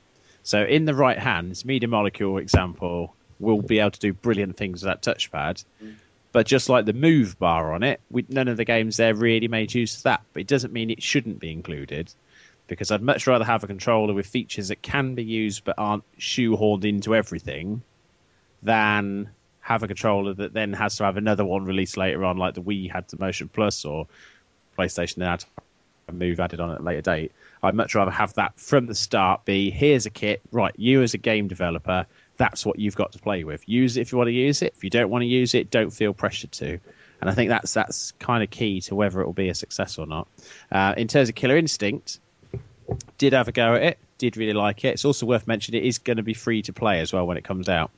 So 0.44 0.64
in 0.64 0.86
the 0.86 0.94
right 0.94 1.18
hands, 1.18 1.66
Media 1.66 1.90
Molecule 1.90 2.38
example 2.38 3.16
will 3.40 3.62
be 3.62 3.80
able 3.80 3.92
to 3.92 4.00
do 4.00 4.14
brilliant 4.14 4.58
things 4.58 4.84
with 4.84 4.90
that 4.90 5.02
touchpad. 5.02 5.64
But 6.32 6.46
just 6.46 6.68
like 6.68 6.86
the 6.86 6.94
move 6.94 7.40
bar 7.40 7.74
on 7.74 7.84
it, 7.84 8.02
we, 8.12 8.26
none 8.28 8.50
of 8.50 8.58
the 8.58 8.66
games 8.66 8.98
there 8.98 9.16
really 9.16 9.48
made 9.48 9.74
use 9.74 9.98
of 9.98 10.04
that. 10.04 10.22
But 10.34 10.42
it 10.42 10.48
doesn't 10.48 10.74
mean 10.74 10.92
it 10.92 11.02
shouldn't 11.02 11.40
be 11.40 11.52
included, 11.52 12.14
because 12.68 12.92
I'd 12.92 13.02
much 13.02 13.26
rather 13.26 13.46
have 13.46 13.64
a 13.64 13.68
controller 13.68 14.14
with 14.14 14.28
features 14.28 14.68
that 14.68 14.82
can 14.82 15.16
be 15.16 15.24
used 15.24 15.64
but 15.64 15.76
aren't 15.78 16.04
shoehorned 16.20 16.84
into 16.84 17.16
everything, 17.16 17.84
than 18.64 19.30
have 19.66 19.82
a 19.82 19.88
controller 19.88 20.32
that 20.32 20.54
then 20.54 20.74
has 20.74 20.98
to 20.98 21.04
have 21.06 21.18
another 21.18 21.44
one 21.44 21.66
released 21.66 21.98
later 21.98 22.24
on, 22.24 22.38
like 22.38 22.54
the 22.54 22.62
Wii 22.62 22.92
had 22.92 23.08
the 23.08 23.18
Motion 23.18 23.50
Plus 23.50 23.84
or 23.84 24.06
PlayStation 24.78 25.26
had 25.26 25.44
a 26.08 26.12
move 26.12 26.40
added 26.40 26.60
on 26.60 26.70
at 26.70 26.82
a 26.82 26.84
later 26.84 27.02
date. 27.02 27.32
I'd 27.64 27.74
much 27.74 27.96
rather 27.96 28.12
have 28.12 28.36
that 28.36 28.60
from 28.60 28.86
the 28.86 28.94
start 28.94 29.44
be 29.44 29.72
here's 29.72 30.06
a 30.06 30.12
kit, 30.12 30.42
right, 30.52 30.72
you 30.78 31.02
as 31.02 31.16
a 31.16 31.18
game 31.18 31.48
developer, 31.48 32.06
that's 32.38 32.64
what 32.64 32.78
you've 32.78 32.96
got 32.96 33.14
to 33.14 33.20
play 33.20 33.44
with. 33.44 33.68
Use 33.68 33.98
it 33.98 34.02
if 34.02 34.12
you 34.12 34.20
want 34.20 34.28
to 34.28 34.34
use 34.34 34.62
it. 34.62 34.76
If 34.78 34.84
you 34.84 34.92
don't 34.92 35.10
want 35.10 35.24
to 35.24 35.28
use 35.28 35.56
it, 35.56 35.72
don't 35.72 35.90
feel 35.90 36.14
pressured 36.14 36.52
to. 36.52 36.80
And 37.20 37.28
I 37.28 37.34
think 37.34 37.50
that's 37.50 37.74
that's 37.74 38.12
kind 38.20 38.44
of 38.44 38.52
key 38.52 38.82
to 38.82 38.94
whether 38.94 39.20
it 39.20 39.26
will 39.26 39.34
be 39.34 39.50
a 39.50 39.56
success 39.56 39.98
or 39.98 40.06
not. 40.06 40.28
Uh, 40.72 40.94
in 40.96 41.08
terms 41.08 41.30
of 41.30 41.34
Killer 41.34 41.58
Instinct, 41.58 42.20
did 43.18 43.34
have 43.34 43.48
a 43.48 43.52
go 43.52 43.74
at 43.74 43.82
it, 43.82 43.98
did 44.20 44.38
really 44.38 44.54
like 44.54 44.86
it. 44.86 44.90
It's 44.90 45.06
also 45.06 45.26
worth 45.26 45.48
mentioning 45.48 45.84
it 45.84 45.88
is 45.88 45.98
going 45.98 46.18
to 46.18 46.24
be 46.24 46.36
free 46.36 46.62
to 46.64 46.74
play 46.74 47.00
as 47.00 47.12
well 47.12 47.26
when 47.26 47.38
it 47.38 47.44
comes 47.44 47.68
out. 47.68 47.90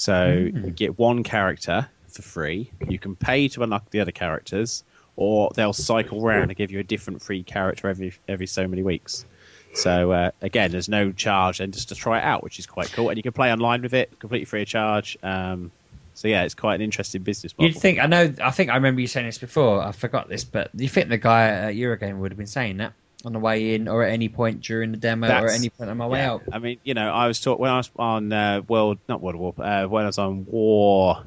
So 0.00 0.48
you 0.50 0.70
get 0.70 0.98
one 0.98 1.24
character 1.24 1.86
for 2.08 2.22
free. 2.22 2.70
You 2.88 2.98
can 2.98 3.16
pay 3.16 3.48
to 3.48 3.62
unlock 3.62 3.90
the 3.90 4.00
other 4.00 4.12
characters, 4.12 4.82
or 5.14 5.50
they'll 5.54 5.74
cycle 5.74 6.22
round 6.22 6.44
and 6.44 6.56
give 6.56 6.70
you 6.70 6.78
a 6.78 6.82
different 6.82 7.20
free 7.20 7.42
character 7.42 7.86
every 7.86 8.14
every 8.26 8.46
so 8.46 8.66
many 8.66 8.82
weeks. 8.82 9.26
So 9.74 10.10
uh, 10.10 10.30
again, 10.40 10.70
there's 10.70 10.88
no 10.88 11.12
charge, 11.12 11.60
and 11.60 11.74
just 11.74 11.90
to 11.90 11.94
try 11.94 12.16
it 12.16 12.24
out, 12.24 12.42
which 12.42 12.58
is 12.58 12.66
quite 12.66 12.90
cool. 12.92 13.10
And 13.10 13.18
you 13.18 13.22
can 13.22 13.32
play 13.32 13.52
online 13.52 13.82
with 13.82 13.92
it, 13.92 14.18
completely 14.18 14.46
free 14.46 14.62
of 14.62 14.68
charge. 14.68 15.18
Um, 15.22 15.70
so 16.14 16.28
yeah, 16.28 16.44
it's 16.44 16.54
quite 16.54 16.76
an 16.76 16.80
interesting 16.80 17.22
business 17.22 17.52
model. 17.58 17.70
You'd 17.70 17.78
think 17.78 17.98
I 17.98 18.06
know. 18.06 18.32
I 18.42 18.52
think 18.52 18.70
I 18.70 18.76
remember 18.76 19.02
you 19.02 19.06
saying 19.06 19.26
this 19.26 19.36
before. 19.36 19.82
I 19.82 19.92
forgot 19.92 20.30
this, 20.30 20.44
but 20.44 20.70
you 20.74 20.88
think 20.88 21.10
the 21.10 21.18
guy 21.18 21.48
at 21.48 21.74
Eurogame 21.74 22.20
would 22.20 22.30
have 22.30 22.38
been 22.38 22.46
saying 22.46 22.78
that 22.78 22.94
on 23.24 23.32
the 23.32 23.38
way 23.38 23.74
in, 23.74 23.88
or 23.88 24.02
at 24.04 24.12
any 24.12 24.28
point 24.28 24.62
during 24.62 24.92
the 24.92 24.96
demo, 24.96 25.28
or 25.28 25.48
at 25.48 25.54
any 25.54 25.68
point 25.70 25.90
on 25.90 25.96
my 25.96 26.06
way 26.06 26.20
Yeah. 26.20 26.32
out. 26.32 26.42
I 26.52 26.58
mean, 26.58 26.78
you 26.84 26.94
know, 26.94 27.10
I 27.12 27.26
was 27.26 27.40
taught 27.40 27.60
when 27.60 27.70
I 27.70 27.76
was 27.76 27.90
on 27.96 28.32
uh, 28.32 28.62
World, 28.66 28.98
not 29.08 29.20
World 29.20 29.36
War, 29.36 29.54
uh, 29.58 29.86
when 29.86 30.04
I 30.04 30.06
was 30.06 30.18
on 30.18 30.46
War. 30.48 31.22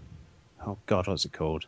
Oh 0.65 0.77
God, 0.85 1.07
what's 1.07 1.25
it 1.25 1.33
called? 1.33 1.65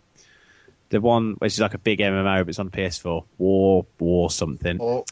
The 0.89 1.01
one 1.01 1.33
which 1.39 1.53
is 1.53 1.59
like 1.59 1.73
a 1.73 1.77
big 1.79 1.99
MMO, 1.99 2.39
but 2.39 2.49
it's 2.49 2.59
on 2.59 2.69
PS4. 2.69 3.23
War, 3.37 3.85
War 3.99 4.29
something. 4.31 4.79
Or 4.79 5.03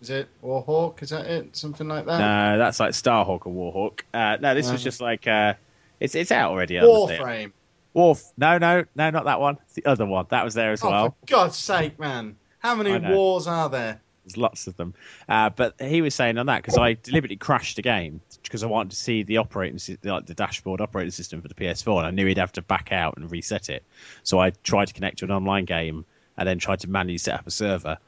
is 0.00 0.10
it 0.10 0.28
Warhawk? 0.42 1.02
Is 1.02 1.10
that 1.10 1.26
it? 1.26 1.56
Something 1.56 1.88
like 1.88 2.06
that. 2.06 2.18
No, 2.18 2.58
that's 2.58 2.78
like 2.80 2.90
Starhawk 2.92 3.46
or 3.46 3.52
Warhawk. 3.52 4.00
Uh, 4.14 4.36
no, 4.40 4.54
this 4.54 4.70
was 4.70 4.80
Uh. 4.80 4.84
just 4.84 5.00
like 5.00 5.26
uh, 5.26 5.54
it's 6.00 6.14
it's 6.14 6.30
out 6.32 6.50
already. 6.52 6.78
I. 6.78 6.82
Warframe. 6.82 7.52
War. 7.94 8.16
No, 8.38 8.58
no, 8.58 8.84
no, 8.94 9.10
not 9.10 9.24
that 9.24 9.40
one. 9.40 9.58
It's 9.64 9.74
the 9.74 9.84
other 9.86 10.06
one. 10.06 10.26
That 10.30 10.44
was 10.44 10.54
there 10.54 10.72
as 10.72 10.82
Oh, 10.84 10.90
well. 10.90 11.08
for 11.10 11.26
God's 11.26 11.56
sake, 11.58 11.98
man! 11.98 12.36
How 12.58 12.74
many 12.74 12.96
wars 12.98 13.46
are 13.46 13.68
there? 13.68 14.00
There's 14.24 14.36
lots 14.36 14.66
of 14.66 14.76
them. 14.76 14.94
Uh, 15.28 15.50
but 15.50 15.80
he 15.80 16.00
was 16.00 16.14
saying 16.14 16.38
on 16.38 16.46
that 16.46 16.62
because 16.62 16.78
I 16.78 16.94
deliberately 16.94 17.36
crashed 17.36 17.76
the 17.76 17.82
game 17.82 18.20
because 18.42 18.62
I 18.62 18.66
wanted 18.66 18.90
to 18.90 18.96
see 18.96 19.22
the 19.22 19.38
operating 19.38 19.80
like 20.04 20.26
the 20.26 20.34
dashboard 20.34 20.80
operating 20.80 21.10
system 21.10 21.42
for 21.42 21.48
the 21.48 21.54
PS4, 21.54 21.98
and 21.98 22.06
I 22.06 22.10
knew 22.10 22.26
he'd 22.26 22.38
have 22.38 22.52
to 22.52 22.62
back 22.62 22.92
out 22.92 23.16
and 23.16 23.30
reset 23.30 23.68
it. 23.68 23.84
So 24.22 24.38
I 24.38 24.50
tried 24.50 24.88
to 24.88 24.94
connect 24.94 25.18
to 25.18 25.24
an 25.24 25.32
online 25.32 25.64
game 25.64 26.04
and 26.36 26.48
then 26.48 26.58
tried 26.58 26.80
to 26.80 26.90
manually 26.90 27.18
set 27.18 27.34
up 27.34 27.46
a 27.46 27.50
server, 27.50 27.98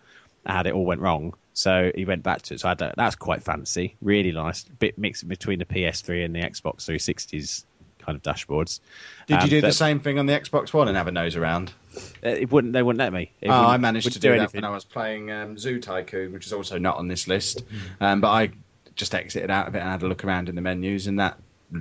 and 0.47 0.67
it 0.67 0.75
all 0.75 0.85
went 0.85 1.01
wrong. 1.01 1.35
So 1.53 1.93
he 1.95 2.05
went 2.05 2.23
back 2.23 2.43
to 2.43 2.55
it. 2.55 2.61
So 2.61 2.69
I 2.69 2.71
had 2.71 2.79
that. 2.79 2.95
That's 2.97 3.17
quite 3.17 3.43
fancy, 3.43 3.97
really 4.01 4.33
nice, 4.33 4.65
bit 4.65 4.99
mixing 4.99 5.29
between 5.29 5.59
the 5.59 5.65
PS3 5.65 6.25
and 6.25 6.35
the 6.35 6.41
Xbox 6.41 6.85
360's 6.85 7.65
kind 8.05 8.17
of 8.17 8.23
dashboards. 8.23 8.81
Did 9.27 9.35
you 9.35 9.39
Um, 9.43 9.49
do 9.49 9.61
the 9.61 9.73
same 9.73 10.01
thing 10.01 10.19
on 10.19 10.27
the 10.27 10.33
Xbox 10.33 10.73
One 10.73 10.89
and 10.89 10.97
have 10.97 11.07
a 11.09 11.13
nose 11.13 11.37
around? 11.37 11.73
Uh, 11.97 12.29
It 12.29 12.51
wouldn't. 12.53 12.73
They 12.73 12.83
wouldn't 12.83 12.99
let 12.99 13.13
me. 13.13 13.31
It 13.41 13.49
oh, 13.49 13.53
I 13.53 13.77
managed 13.77 14.05
to 14.05 14.09
wouldn't 14.09 14.23
do, 14.23 14.29
that 14.31 14.39
anything. 14.39 14.63
when 14.63 14.71
I 14.71 14.75
was 14.75 14.85
playing 14.85 15.31
um, 15.31 15.57
Zoo 15.59 15.81
Tycoon, 15.81 16.33
which 16.33 16.47
is 16.47 16.53
also 16.53 16.79
not 16.79 16.97
on 16.97 17.09
this 17.09 17.27
list. 17.29 17.65
Um, 18.01 18.21
but 18.21 18.29
I 18.29 18.51
just 18.97 19.15
exited 19.15 19.51
out 19.51 19.69
of 19.69 19.75
it 19.75 19.79
and 19.79 19.89
had 19.89 20.03
a 20.03 20.09
look 20.09 20.25
around 20.25 20.49
in 20.49 20.55
the 20.55 20.61
menus, 20.61 21.07
and 21.07 21.19
that 21.21 21.39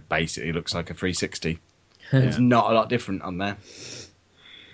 basically 0.10 0.52
looks 0.54 0.74
like 0.74 0.90
a 0.90 0.94
360. 0.94 1.60
It's 2.12 2.38
not 2.38 2.70
a 2.70 2.74
lot 2.76 2.90
different 2.90 3.22
on 3.24 3.38
there. 3.40 3.58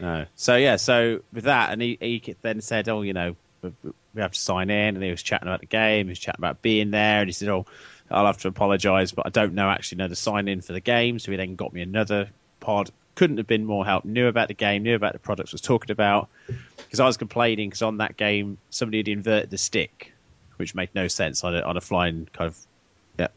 No. 0.02 0.26
So 0.36 0.56
yeah, 0.56 0.78
so 0.78 1.22
with 1.34 1.46
that, 1.46 1.72
and 1.72 1.82
he, 1.82 1.98
he 2.00 2.36
then 2.42 2.62
said, 2.62 2.88
"Oh, 2.90 3.02
you 3.02 3.14
know, 3.14 3.36
we- 3.62 3.72
we 4.16 4.22
have 4.22 4.32
to 4.32 4.40
sign 4.40 4.70
in," 4.70 4.96
and 4.96 5.04
he 5.04 5.12
was 5.12 5.22
chatting 5.22 5.48
about 5.48 5.60
the 5.60 5.66
game, 5.68 6.08
he 6.08 6.10
was 6.12 6.20
chatting 6.20 6.40
about 6.40 6.62
being 6.62 6.92
there, 6.92 7.20
and 7.20 7.28
he 7.30 7.34
said, 7.34 7.50
"Oh, 7.50 7.66
I'll 8.10 8.26
have 8.26 8.40
to 8.40 8.48
apologise, 8.48 9.12
but 9.12 9.26
I 9.26 9.30
don't 9.30 9.54
know 9.54 9.70
actually 9.70 10.00
know 10.00 10.08
the 10.08 10.16
sign 10.16 10.48
in 10.48 10.62
for 10.62 10.74
the 10.74 10.80
game." 10.80 11.20
So 11.20 11.32
he 11.32 11.38
then 11.38 11.56
got 11.56 11.74
me 11.74 11.82
another 11.82 12.30
pod. 12.60 12.90
Couldn't 13.16 13.38
have 13.38 13.48
been 13.48 13.66
more 13.66 13.86
help. 13.86 14.06
Knew 14.06 14.28
about 14.28 14.48
the 14.48 14.54
game, 14.54 14.84
knew 14.84 14.96
about 14.96 15.14
the 15.14 15.20
products 15.20 15.52
was 15.52 15.62
talking 15.62 15.92
about. 15.92 16.30
Because 16.78 17.00
I 17.00 17.06
was 17.06 17.18
complaining 17.18 17.70
because 17.70 17.82
on 17.82 17.98
that 17.98 18.18
game 18.18 18.58
somebody 18.70 19.00
had 19.00 19.08
inverted 19.08 19.50
the 19.50 19.58
stick, 19.58 20.14
which 20.58 20.74
made 20.74 20.90
no 20.96 21.08
sense 21.08 21.44
on 21.44 21.56
a, 21.56 21.62
on 21.62 21.78
a 21.78 21.82
flying 21.82 22.28
kind 22.32 22.48
of 22.48 22.58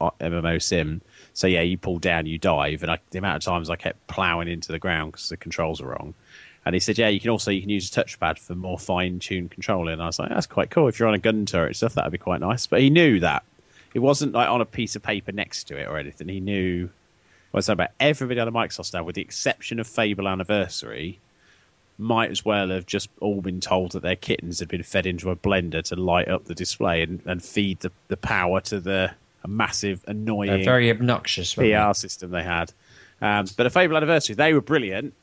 uh, 0.01 0.11
MMO 0.21 0.63
sim. 0.63 1.03
So 1.35 1.47
yeah, 1.47 1.63
you 1.63 1.79
pull 1.79 1.99
down, 1.99 2.27
you 2.27 2.39
dive, 2.39 2.83
and 2.83 2.93
I, 2.93 2.99
the 3.11 3.19
amount 3.19 3.37
of 3.37 3.43
times 3.43 3.71
I 3.71 3.77
kept 3.77 4.07
ploughing 4.07 4.49
into 4.49 4.73
the 4.73 4.79
ground 4.79 5.13
because 5.13 5.29
the 5.29 5.37
controls 5.37 5.81
were 5.81 5.89
wrong. 5.89 6.15
And 6.65 6.75
he 6.75 6.81
said, 6.81 6.97
yeah, 6.99 7.09
you 7.09 7.19
can 7.19 7.31
also 7.31 7.51
you 7.51 7.61
can 7.61 7.71
use 7.71 7.95
a 7.95 8.01
touchpad 8.01 8.39
for 8.39 8.55
more 8.55 8.79
fine-tuned 8.79 9.51
controlling. 9.51 9.95
And 9.95 10.03
I 10.03 10.07
was 10.07 10.19
like, 10.19 10.29
that's 10.29 10.47
quite 10.47 10.71
cool. 10.71 10.87
If 10.87 10.99
you're 10.99 11.09
on 11.09 11.15
a 11.15 11.19
gun 11.19 11.45
turret 11.45 11.75
stuff, 11.75 11.95
that'd 11.95 12.13
be 12.13 12.19
quite 12.19 12.41
nice. 12.41 12.69
But 12.69 12.81
he 12.81 12.91
knew 12.91 13.21
that 13.21 13.43
it 13.95 13.99
wasn't 13.99 14.33
like 14.33 14.49
on 14.49 14.61
a 14.61 14.67
piece 14.67 14.97
of 14.97 15.03
paper 15.03 15.33
next 15.33 15.65
to 15.65 15.77
it 15.77 15.89
or 15.89 15.99
anything. 15.99 16.29
He 16.29 16.41
knew 16.41 16.89
what 17.51 17.59
I 17.59 17.61
said 17.63 17.75
about 17.75 17.91
everybody 18.01 18.41
on 18.41 18.47
the 18.47 18.59
Microsoft 18.59 18.87
staff, 18.87 19.05
with 19.05 19.15
the 19.15 19.23
exception 19.23 19.81
of 19.81 19.87
Fable 19.87 20.29
Anniversary, 20.29 21.19
might 21.99 22.31
as 22.31 22.45
well 22.45 22.71
have 22.71 22.87
just 22.87 23.09
all 23.21 23.41
been 23.41 23.61
told 23.61 23.93
that 23.93 24.03
their 24.03 24.17
kittens 24.17 24.61
had 24.61 24.69
been 24.69 24.83
fed 24.83 25.07
into 25.07 25.31
a 25.31 25.37
blender 25.37 25.83
to 25.85 25.97
light 25.97 26.29
up 26.29 26.45
the 26.45 26.55
display 26.55 27.03
and, 27.03 27.21
and 27.27 27.43
feed 27.43 27.79
the, 27.81 27.93
the 28.09 28.17
power 28.17 28.61
to 28.63 28.81
the 28.81 29.13
a 29.45 29.49
massive, 29.49 30.05
annoying 30.07 30.51
They're 30.51 30.65
very 30.65 30.91
obnoxious. 30.91 31.57
weren't 31.57 31.89
PR 31.89 31.95
system 31.95 32.31
they 32.31 32.43
had. 32.43 32.73
Um, 33.21 33.47
but 33.57 33.67
a 33.67 33.71
Fable 33.71 33.97
Anniversary, 33.97 34.35
they 34.35 34.53
were 34.53 34.61
brilliant, 34.61 35.15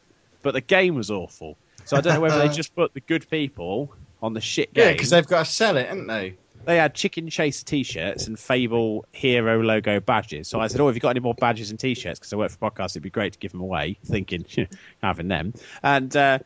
but 0.42 0.54
the 0.54 0.62
game 0.62 0.96
was 0.96 1.10
awful. 1.12 1.58
So 1.86 1.98
I 1.98 2.02
don't 2.02 2.16
know 2.16 2.20
whether 2.22 2.38
they 2.38 2.50
just 2.54 2.76
put 2.76 2.94
the 2.94 3.02
good 3.02 3.30
people 3.30 3.92
on 4.22 4.34
the 4.34 4.42
shit 4.42 4.74
game. 4.74 4.88
Yeah, 4.88 4.92
because 4.94 5.10
they've 5.10 5.26
got 5.26 5.46
to 5.46 5.52
sell 5.52 5.78
it, 5.78 5.88
haven't 5.88 6.08
they? 6.08 6.36
They 6.70 6.78
had 6.78 6.94
Chicken 6.94 7.32
Chase 7.32 7.64
T-shirts 7.64 8.28
and 8.28 8.38
Fable 8.38 9.04
Hero 9.12 9.60
logo 9.64 10.00
badges. 10.00 10.48
So 10.48 10.60
I 10.60 10.68
said, 10.68 10.80
"Oh, 10.80 10.86
have 10.86 10.96
you 10.96 11.02
got 11.02 11.10
any 11.10 11.20
more 11.20 11.34
badges 11.34 11.72
and 11.72 11.80
T-shirts? 11.80 12.20
Because 12.20 12.32
I 12.32 12.36
work 12.36 12.52
for 12.52 12.70
podcasts, 12.70 12.92
it'd 12.92 13.02
be 13.02 13.10
great 13.10 13.34
to 13.34 13.40
give 13.40 13.52
them 13.52 13.62
away." 13.62 13.98
Thinking 14.06 14.46
having 15.02 15.30
them, 15.30 15.56
and 15.82 16.16
uh, 16.16 16.38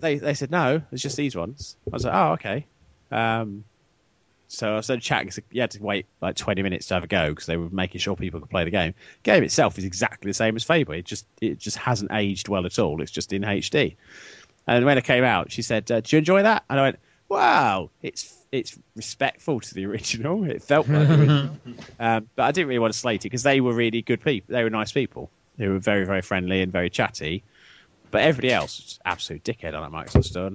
they 0.00 0.16
they 0.16 0.32
said, 0.32 0.50
"No, 0.50 0.80
it's 0.92 1.02
just 1.02 1.18
these 1.18 1.36
ones." 1.36 1.76
I 1.86 1.90
was 1.92 2.04
like, 2.06 2.14
"Oh, 2.14 2.32
okay." 2.32 2.66
Um, 3.10 3.64
so 4.48 4.78
I 4.78 4.80
started 4.80 5.02
chatting. 5.02 5.30
So 5.30 5.42
you 5.50 5.60
had 5.60 5.72
to 5.72 5.82
wait 5.82 6.06
like 6.22 6.36
twenty 6.36 6.62
minutes 6.62 6.86
to 6.86 6.94
have 6.94 7.04
a 7.04 7.06
go 7.06 7.28
because 7.28 7.44
they 7.44 7.58
were 7.58 7.68
making 7.68 8.00
sure 8.00 8.16
people 8.16 8.40
could 8.40 8.48
play 8.48 8.64
the 8.64 8.70
game. 8.70 8.94
Game 9.24 9.42
itself 9.44 9.76
is 9.76 9.84
exactly 9.84 10.30
the 10.30 10.34
same 10.34 10.56
as 10.56 10.64
Fable. 10.64 10.94
It 10.94 11.04
just 11.04 11.26
it 11.42 11.58
just 11.58 11.76
hasn't 11.76 12.12
aged 12.12 12.48
well 12.48 12.64
at 12.64 12.78
all. 12.78 13.02
It's 13.02 13.12
just 13.12 13.34
in 13.34 13.42
HD. 13.42 13.96
And 14.66 14.86
when 14.86 14.96
it 14.96 15.04
came 15.04 15.22
out, 15.22 15.52
she 15.52 15.60
said, 15.60 15.92
uh, 15.92 16.00
"Do 16.00 16.16
you 16.16 16.18
enjoy 16.18 16.44
that?" 16.44 16.64
And 16.70 16.80
I 16.80 16.82
went, 16.82 16.98
"Wow, 17.28 17.90
it's 18.00 18.32
it's 18.60 18.78
respectful 18.94 19.60
to 19.60 19.74
the 19.74 19.86
original. 19.86 20.48
It 20.48 20.62
felt 20.62 20.88
like 20.88 21.08
the 21.08 21.14
original." 21.14 21.56
um, 22.00 22.28
but 22.34 22.42
I 22.42 22.52
didn't 22.52 22.68
really 22.68 22.78
want 22.78 22.92
to 22.92 22.98
slate 22.98 23.22
it 23.22 23.28
because 23.28 23.42
they 23.42 23.60
were 23.60 23.72
really 23.72 24.02
good 24.02 24.22
people. 24.22 24.54
They 24.54 24.62
were 24.62 24.70
nice 24.70 24.92
people. 24.92 25.30
They 25.56 25.68
were 25.68 25.78
very 25.78 26.04
very 26.04 26.22
friendly 26.22 26.62
and 26.62 26.72
very 26.72 26.90
chatty. 26.90 27.42
But 28.10 28.22
everybody 28.22 28.52
else 28.52 28.80
was 28.80 29.00
absolute 29.04 29.44
dickhead 29.44 29.74
on 29.74 29.90
that 29.90 30.06
Microsoft 30.06 30.24
store. 30.26 30.52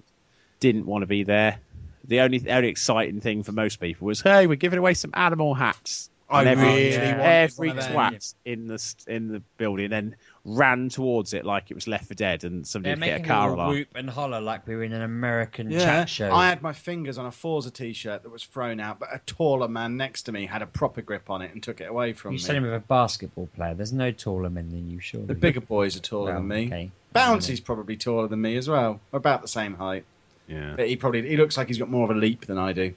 Didn't 0.59 0.85
want 0.85 1.03
to 1.03 1.07
be 1.07 1.23
there. 1.23 1.59
The 2.05 2.21
only 2.21 2.39
the 2.39 2.53
only 2.53 2.69
exciting 2.69 3.21
thing 3.21 3.43
for 3.43 3.51
most 3.51 3.79
people 3.79 4.07
was, 4.07 4.21
"Hey, 4.21 4.47
we're 4.47 4.55
giving 4.55 4.79
away 4.79 4.93
some 4.93 5.11
animal 5.13 5.53
hats." 5.53 6.09
I 6.29 6.41
And 6.41 6.49
every, 6.49 6.65
really 6.65 6.91
yeah. 6.91 7.21
every 7.21 7.67
one 7.69 7.77
twat 7.77 8.33
in 8.45 8.67
the 8.67 8.95
in 9.07 9.27
the 9.27 9.41
building 9.57 9.89
then 9.89 10.15
ran 10.43 10.89
towards 10.89 11.33
it 11.35 11.45
like 11.45 11.69
it 11.69 11.75
was 11.75 11.87
Left 11.87 12.05
4 12.07 12.15
Dead 12.15 12.43
and 12.43 12.61
They're 12.61 12.65
somebody 12.65 12.99
hit 12.99 13.21
a 13.21 13.23
car 13.23 13.51
a 13.51 13.53
alarm. 13.53 13.69
whoop 13.69 13.89
and 13.95 14.09
holler 14.09 14.41
like 14.41 14.65
we 14.65 14.75
were 14.75 14.83
in 14.83 14.91
an 14.91 15.03
American 15.03 15.69
Yeah, 15.69 15.79
chat 15.85 16.09
show. 16.09 16.31
I 16.33 16.49
had 16.49 16.63
my 16.63 16.73
fingers 16.73 17.19
on 17.19 17.27
a 17.27 17.31
Forza 17.31 17.69
T-shirt 17.69 18.23
that 18.23 18.29
was 18.29 18.43
thrown 18.43 18.79
out, 18.79 18.97
but 18.99 19.09
a 19.13 19.19
taller 19.27 19.67
man 19.67 19.97
next 19.97 20.23
to 20.23 20.31
me 20.31 20.47
had 20.47 20.63
a 20.63 20.65
proper 20.65 21.01
grip 21.03 21.29
on 21.29 21.43
it 21.43 21.53
and 21.53 21.61
took 21.61 21.79
it 21.79 21.85
away 21.89 22.13
from 22.13 22.31
you 22.31 22.37
me. 22.37 22.41
said 22.41 22.55
him 22.55 22.63
with 22.63 22.73
a 22.73 22.79
basketball 22.79 23.47
player. 23.55 23.75
There's 23.75 23.93
no 23.93 24.11
taller 24.11 24.49
men 24.49 24.69
than 24.71 24.89
you, 24.89 24.99
surely. 24.99 25.27
The 25.27 25.35
bigger 25.35 25.61
boys 25.61 25.95
are 25.95 25.99
taller 25.99 26.31
Well, 26.31 26.39
than 26.39 26.47
me. 26.47 26.65
okay. 26.65 26.91
Bouncy's 27.13 27.59
probably 27.59 27.97
taller 27.97 28.27
than 28.27 28.41
me 28.41 28.57
as 28.57 28.67
well. 28.67 28.99
We're 29.11 29.17
about 29.17 29.43
the 29.43 29.47
same 29.47 29.75
height, 29.75 30.05
Yeah, 30.47 30.73
but 30.75 30.87
he 30.87 30.95
probably 30.95 31.27
he 31.27 31.37
looks 31.37 31.55
like 31.57 31.67
he's 31.67 31.77
got 31.77 31.89
more 31.89 32.05
of 32.09 32.09
a 32.15 32.19
leap 32.19 32.45
than 32.47 32.57
I 32.57 32.73
do. 32.73 32.93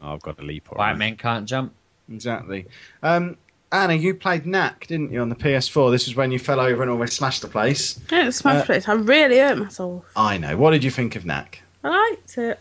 I've 0.00 0.22
got 0.22 0.40
a 0.40 0.42
leap. 0.42 0.68
all 0.72 0.78
White 0.78 0.90
right. 0.92 0.98
men 0.98 1.16
can't 1.16 1.46
jump. 1.46 1.72
Exactly. 2.10 2.66
Um, 3.02 3.36
Anna, 3.72 3.94
you 3.94 4.14
played 4.14 4.46
Knack, 4.46 4.86
didn't 4.86 5.12
you, 5.12 5.20
on 5.20 5.28
the 5.30 5.34
PS4? 5.34 5.90
This 5.90 6.06
was 6.06 6.14
when 6.14 6.30
you 6.30 6.38
fell 6.38 6.60
over 6.60 6.82
and 6.82 6.90
almost 6.90 7.14
smashed 7.14 7.40
the 7.42 7.48
place. 7.48 7.98
Yeah, 8.10 8.28
it's 8.28 8.44
my 8.44 8.58
Uh, 8.58 8.64
place. 8.64 8.86
I 8.88 8.92
really 8.92 9.38
hurt 9.38 9.56
myself. 9.58 10.04
I 10.14 10.36
know. 10.38 10.56
What 10.56 10.72
did 10.72 10.84
you 10.84 10.90
think 10.90 11.16
of 11.16 11.24
Knack? 11.24 11.62
I 11.82 11.88
liked 11.88 12.36
it. 12.38 12.60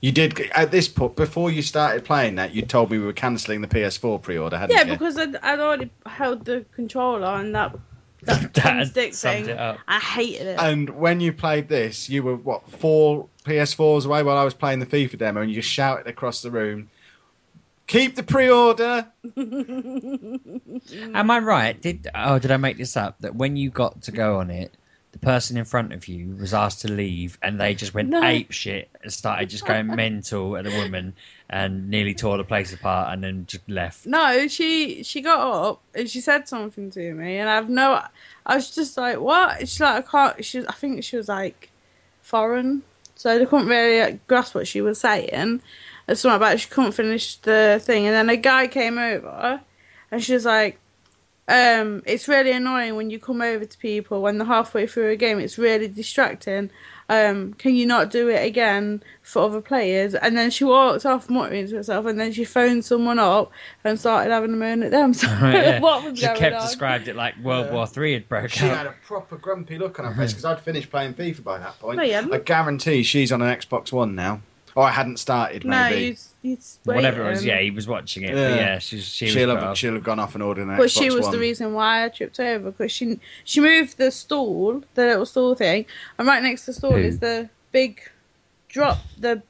You 0.00 0.12
did 0.12 0.40
at 0.54 0.70
this 0.70 0.88
point 0.88 1.14
before 1.14 1.50
you 1.50 1.62
started 1.62 2.04
playing 2.04 2.34
that. 2.36 2.52
You 2.54 2.62
told 2.62 2.90
me 2.90 2.98
we 2.98 3.04
were 3.04 3.12
cancelling 3.12 3.60
the 3.60 3.68
PS4 3.68 4.20
pre-order, 4.22 4.56
hadn't 4.58 4.74
Yeah, 4.76 4.84
you? 4.84 4.92
because 4.92 5.16
I'd, 5.18 5.36
I'd 5.36 5.60
already 5.60 5.90
held 6.06 6.44
the 6.46 6.64
controller 6.74 7.26
and 7.26 7.54
that 7.54 7.76
that, 8.22 8.52
That 8.54 8.86
stick 8.88 9.14
thing. 9.14 9.48
it. 9.48 9.58
I 9.88 9.98
hated 9.98 10.46
it. 10.46 10.58
And 10.60 10.90
when 10.90 11.20
you 11.20 11.32
played 11.32 11.68
this, 11.68 12.10
you 12.10 12.22
were 12.22 12.36
what 12.36 12.68
four 12.70 13.28
PS4s 13.46 14.04
away 14.04 14.22
while 14.22 14.36
I 14.36 14.44
was 14.44 14.52
playing 14.54 14.80
the 14.80 14.86
FIFA 14.86 15.18
demo, 15.18 15.40
and 15.42 15.50
you 15.50 15.56
just 15.56 15.72
shouted 15.72 16.06
across 16.06 16.42
the 16.42 16.50
room, 16.50 16.90
"Keep 17.90 18.14
the 18.14 18.22
pre-order!" 18.22 19.06
Am 19.36 21.28
I 21.30 21.38
right? 21.40 21.80
Did 21.80 22.06
oh 22.14 22.38
did 22.38 22.52
I 22.52 22.56
make 22.56 22.78
this 22.78 22.96
up? 22.96 23.16
That 23.20 23.34
when 23.34 23.56
you 23.56 23.70
got 23.70 24.02
to 24.02 24.12
go 24.12 24.38
on 24.38 24.50
it, 24.50 24.72
the 25.10 25.18
person 25.18 25.56
in 25.56 25.64
front 25.64 25.92
of 25.92 26.06
you 26.06 26.36
was 26.36 26.54
asked 26.54 26.82
to 26.82 26.88
leave, 26.92 27.36
and 27.42 27.60
they 27.60 27.74
just 27.74 27.92
went 27.92 28.10
No. 28.10 28.22
ape 28.22 28.52
shit 28.52 28.88
and 29.02 29.12
started 29.12 29.50
just 29.50 29.66
going 29.66 29.88
mental 29.96 30.56
at 30.56 30.62
the 30.62 30.70
woman, 30.70 31.14
and 31.48 31.90
nearly 31.90 32.14
tore 32.14 32.36
the 32.36 32.44
place 32.44 32.72
apart, 32.72 33.12
and 33.12 33.24
then 33.24 33.46
just 33.46 33.68
left. 33.68 34.06
No, 34.06 34.46
she 34.46 35.02
she 35.02 35.20
got 35.20 35.40
up 35.40 35.82
and 35.92 36.08
she 36.08 36.20
said 36.20 36.46
something 36.46 36.92
to 36.92 37.12
me, 37.14 37.38
and 37.38 37.50
I've 37.50 37.68
no. 37.68 38.04
I 38.46 38.54
was 38.54 38.72
just 38.72 38.96
like, 38.96 39.18
"What?" 39.18 39.58
She's 39.68 39.80
like, 39.80 40.06
"I 40.06 40.10
can't." 40.10 40.44
She, 40.44 40.64
I 40.64 40.72
think 40.72 41.02
she 41.02 41.16
was 41.16 41.28
like 41.28 41.70
foreign, 42.22 42.82
so 43.16 43.36
they 43.36 43.46
couldn't 43.46 43.66
really 43.66 44.00
like, 44.00 44.26
grasp 44.28 44.54
what 44.54 44.68
she 44.68 44.80
was 44.80 45.00
saying. 45.00 45.60
And 46.10 46.18
something 46.18 46.36
about 46.36 46.58
she 46.58 46.68
couldn't 46.68 46.90
finish 46.92 47.36
the 47.36 47.80
thing, 47.82 48.04
and 48.06 48.14
then 48.14 48.28
a 48.28 48.36
guy 48.36 48.66
came 48.66 48.98
over, 48.98 49.60
and 50.10 50.20
she 50.22 50.34
was 50.34 50.44
like, 50.44 50.78
um, 51.46 52.02
"It's 52.04 52.26
really 52.26 52.50
annoying 52.50 52.96
when 52.96 53.10
you 53.10 53.20
come 53.20 53.40
over 53.40 53.64
to 53.64 53.78
people 53.78 54.20
when 54.20 54.36
they're 54.38 54.46
halfway 54.46 54.88
through 54.88 55.10
a 55.10 55.16
game. 55.16 55.38
It's 55.38 55.56
really 55.56 55.86
distracting." 55.86 56.70
Um, 57.08 57.54
can 57.54 57.74
you 57.74 57.86
not 57.86 58.10
do 58.10 58.28
it 58.28 58.44
again 58.46 59.02
for 59.22 59.42
other 59.42 59.60
players? 59.60 60.14
And 60.14 60.36
then 60.38 60.50
she 60.50 60.62
walked 60.64 61.04
off 61.06 61.28
muttering 61.30 61.66
to 61.68 61.76
herself, 61.76 62.06
and 62.06 62.18
then 62.20 62.32
she 62.32 62.44
phoned 62.44 62.84
someone 62.84 63.18
up 63.20 63.50
and 63.84 63.98
started 63.98 64.30
having 64.32 64.52
a 64.52 64.56
moan 64.56 64.82
at 64.84 64.90
them. 64.92 65.12
So 65.14 65.26
Yeah. 65.42 65.80
what 65.80 66.04
was 66.04 66.18
She 66.18 66.26
going 66.26 66.38
kept 66.38 66.54
on? 66.56 66.62
described 66.62 67.08
it 67.08 67.16
like 67.16 67.36
World 67.38 67.66
Yeah. 67.66 67.72
War 67.74 67.86
Three 67.88 68.12
had 68.12 68.28
broke 68.28 68.50
She 68.50 68.64
out. 68.66 68.76
had 68.76 68.86
a 68.86 68.94
proper 69.06 69.36
grumpy 69.36 69.76
look 69.78 69.98
on 69.98 70.06
her 70.06 70.14
face 70.14 70.32
because 70.32 70.44
I'd 70.44 70.60
finished 70.60 70.90
playing 70.90 71.14
FIFA 71.14 71.42
by 71.44 71.58
that 71.58 71.78
point. 71.80 71.96
No, 71.98 72.02
you 72.04 72.12
hadn't. 72.14 72.32
I 72.32 72.38
guarantee 72.38 73.02
she's 73.02 73.32
on 73.32 73.42
an 73.42 73.56
Xbox 73.56 73.90
One 73.92 74.14
now. 74.14 74.40
Oh, 74.76 74.82
I 74.82 74.90
hadn't 74.90 75.18
started. 75.18 75.64
No, 75.64 75.70
Maybe 75.90 76.16
you, 76.42 76.50
you 76.52 76.58
Whatever 76.84 77.26
it 77.26 77.30
was, 77.30 77.44
yeah, 77.44 77.60
he 77.60 77.70
was 77.70 77.86
watching 77.88 78.22
it. 78.24 78.34
Yeah. 78.36 78.54
Yeah, 78.54 78.78
she's, 78.78 79.04
she 79.04 79.28
she'll 79.28 79.52
put 79.54 79.62
have 79.62 79.76
she'll 79.78 79.94
have 79.94 80.04
gone 80.04 80.18
off 80.18 80.34
and 80.34 80.42
ordered 80.42 80.66
an 80.68 80.76
But 80.76 80.88
Xbox 80.88 80.98
she 81.02 81.10
was 81.10 81.22
One. 81.24 81.32
the 81.32 81.38
reason 81.38 81.72
why 81.74 82.04
I 82.04 82.08
tripped 82.08 82.38
over 82.40 82.70
because 82.70 82.92
she 82.92 83.18
she 83.44 83.60
moved 83.60 83.98
the 83.98 84.10
stool, 84.10 84.82
the 84.94 85.06
little 85.06 85.26
stool 85.26 85.54
thing, 85.54 85.86
and 86.18 86.26
right 86.28 86.42
next 86.42 86.62
to 86.66 86.66
the 86.66 86.74
stool 86.74 86.92
Who? 86.92 86.98
is 86.98 87.18
the 87.18 87.48
big 87.72 88.00
drop. 88.68 88.98
The 89.18 89.42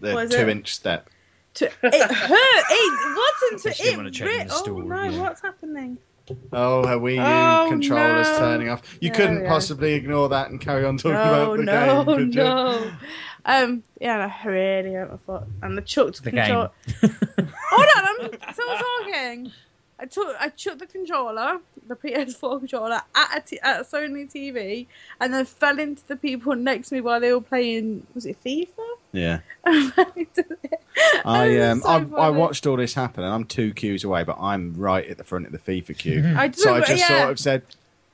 the 0.00 0.14
what 0.14 0.24
is 0.26 0.34
it? 0.34 0.42
two-inch 0.44 0.74
step. 0.74 1.08
to, 1.54 1.66
it 1.66 1.72
hurt. 2.12 2.64
It 2.70 3.18
wasn't. 3.52 3.74
She 3.76 3.82
didn't 3.84 3.94
it 3.94 3.96
wanna 3.96 4.10
check 4.10 4.28
in 4.28 4.38
ri- 4.38 4.46
oh 4.50 4.76
no! 4.80 5.02
yeah. 5.04 5.20
What's 5.20 5.40
happening? 5.42 5.98
Oh, 6.52 6.86
her 6.86 6.96
Wii 6.98 7.14
U 7.14 7.20
Oh, 7.22 7.66
controller's 7.70 8.28
no. 8.28 8.38
turning 8.38 8.68
off. 8.68 8.82
You 9.00 9.08
There 9.08 9.16
couldn't 9.16 9.40
we 9.40 9.46
are. 9.46 9.48
possibly 9.48 9.94
ignore 9.94 10.28
that 10.28 10.50
and 10.50 10.60
carry 10.60 10.84
on 10.84 10.98
talking 10.98 11.12
No, 11.14 11.54
about 11.54 11.56
the 11.56 11.62
no, 11.64 12.04
game, 12.04 12.16
could 12.16 12.34
you? 12.34 12.42
no. 12.42 12.90
Um, 13.48 13.82
yeah, 13.98 14.30
I 14.30 14.46
really 14.46 14.92
hurt 14.92 15.10
my 15.10 15.16
foot, 15.16 15.48
and 15.62 15.78
I 15.78 15.82
chucked 15.82 16.22
the 16.22 16.30
control- 16.30 16.68
game. 17.00 17.16
Hold 17.70 17.88
on, 17.96 18.04
I'm 18.04 18.30
still 18.52 18.76
talking. 18.76 19.52
I 19.98 20.04
took 20.04 20.36
I 20.38 20.50
took 20.50 20.78
the 20.78 20.86
controller, 20.86 21.58
the 21.86 21.96
PS4 21.96 22.58
controller, 22.58 23.00
at 23.14 23.38
a, 23.38 23.40
t- 23.40 23.58
at 23.60 23.80
a 23.80 23.84
Sony 23.84 24.30
TV, 24.30 24.86
and 25.18 25.32
then 25.32 25.46
fell 25.46 25.78
into 25.78 26.06
the 26.06 26.16
people 26.16 26.54
next 26.54 26.90
to 26.90 26.96
me 26.96 27.00
while 27.00 27.20
they 27.20 27.32
were 27.32 27.40
playing. 27.40 28.06
Was 28.14 28.26
it 28.26 28.36
FIFA? 28.44 28.68
Yeah. 29.12 29.40
I 29.64 29.90
fell 29.90 30.12
into 30.14 30.44
it. 30.62 30.80
I 31.24 31.46
It 31.46 31.58
was 31.58 31.70
um 31.70 31.80
so 31.80 32.16
I, 32.16 32.26
I 32.26 32.30
watched 32.30 32.66
all 32.66 32.76
this 32.76 32.92
happen 32.92 33.24
and 33.24 33.32
I'm 33.32 33.44
two 33.44 33.72
queues 33.72 34.04
away, 34.04 34.24
but 34.24 34.36
I'm 34.38 34.74
right 34.76 35.08
at 35.08 35.16
the 35.16 35.24
front 35.24 35.46
of 35.46 35.52
the 35.52 35.58
FIFA 35.58 35.96
queue. 35.96 36.34
I 36.36 36.50
so 36.50 36.74
I 36.74 36.80
just 36.80 37.00
yeah. 37.00 37.20
sort 37.20 37.30
of 37.30 37.38
said, 37.38 37.62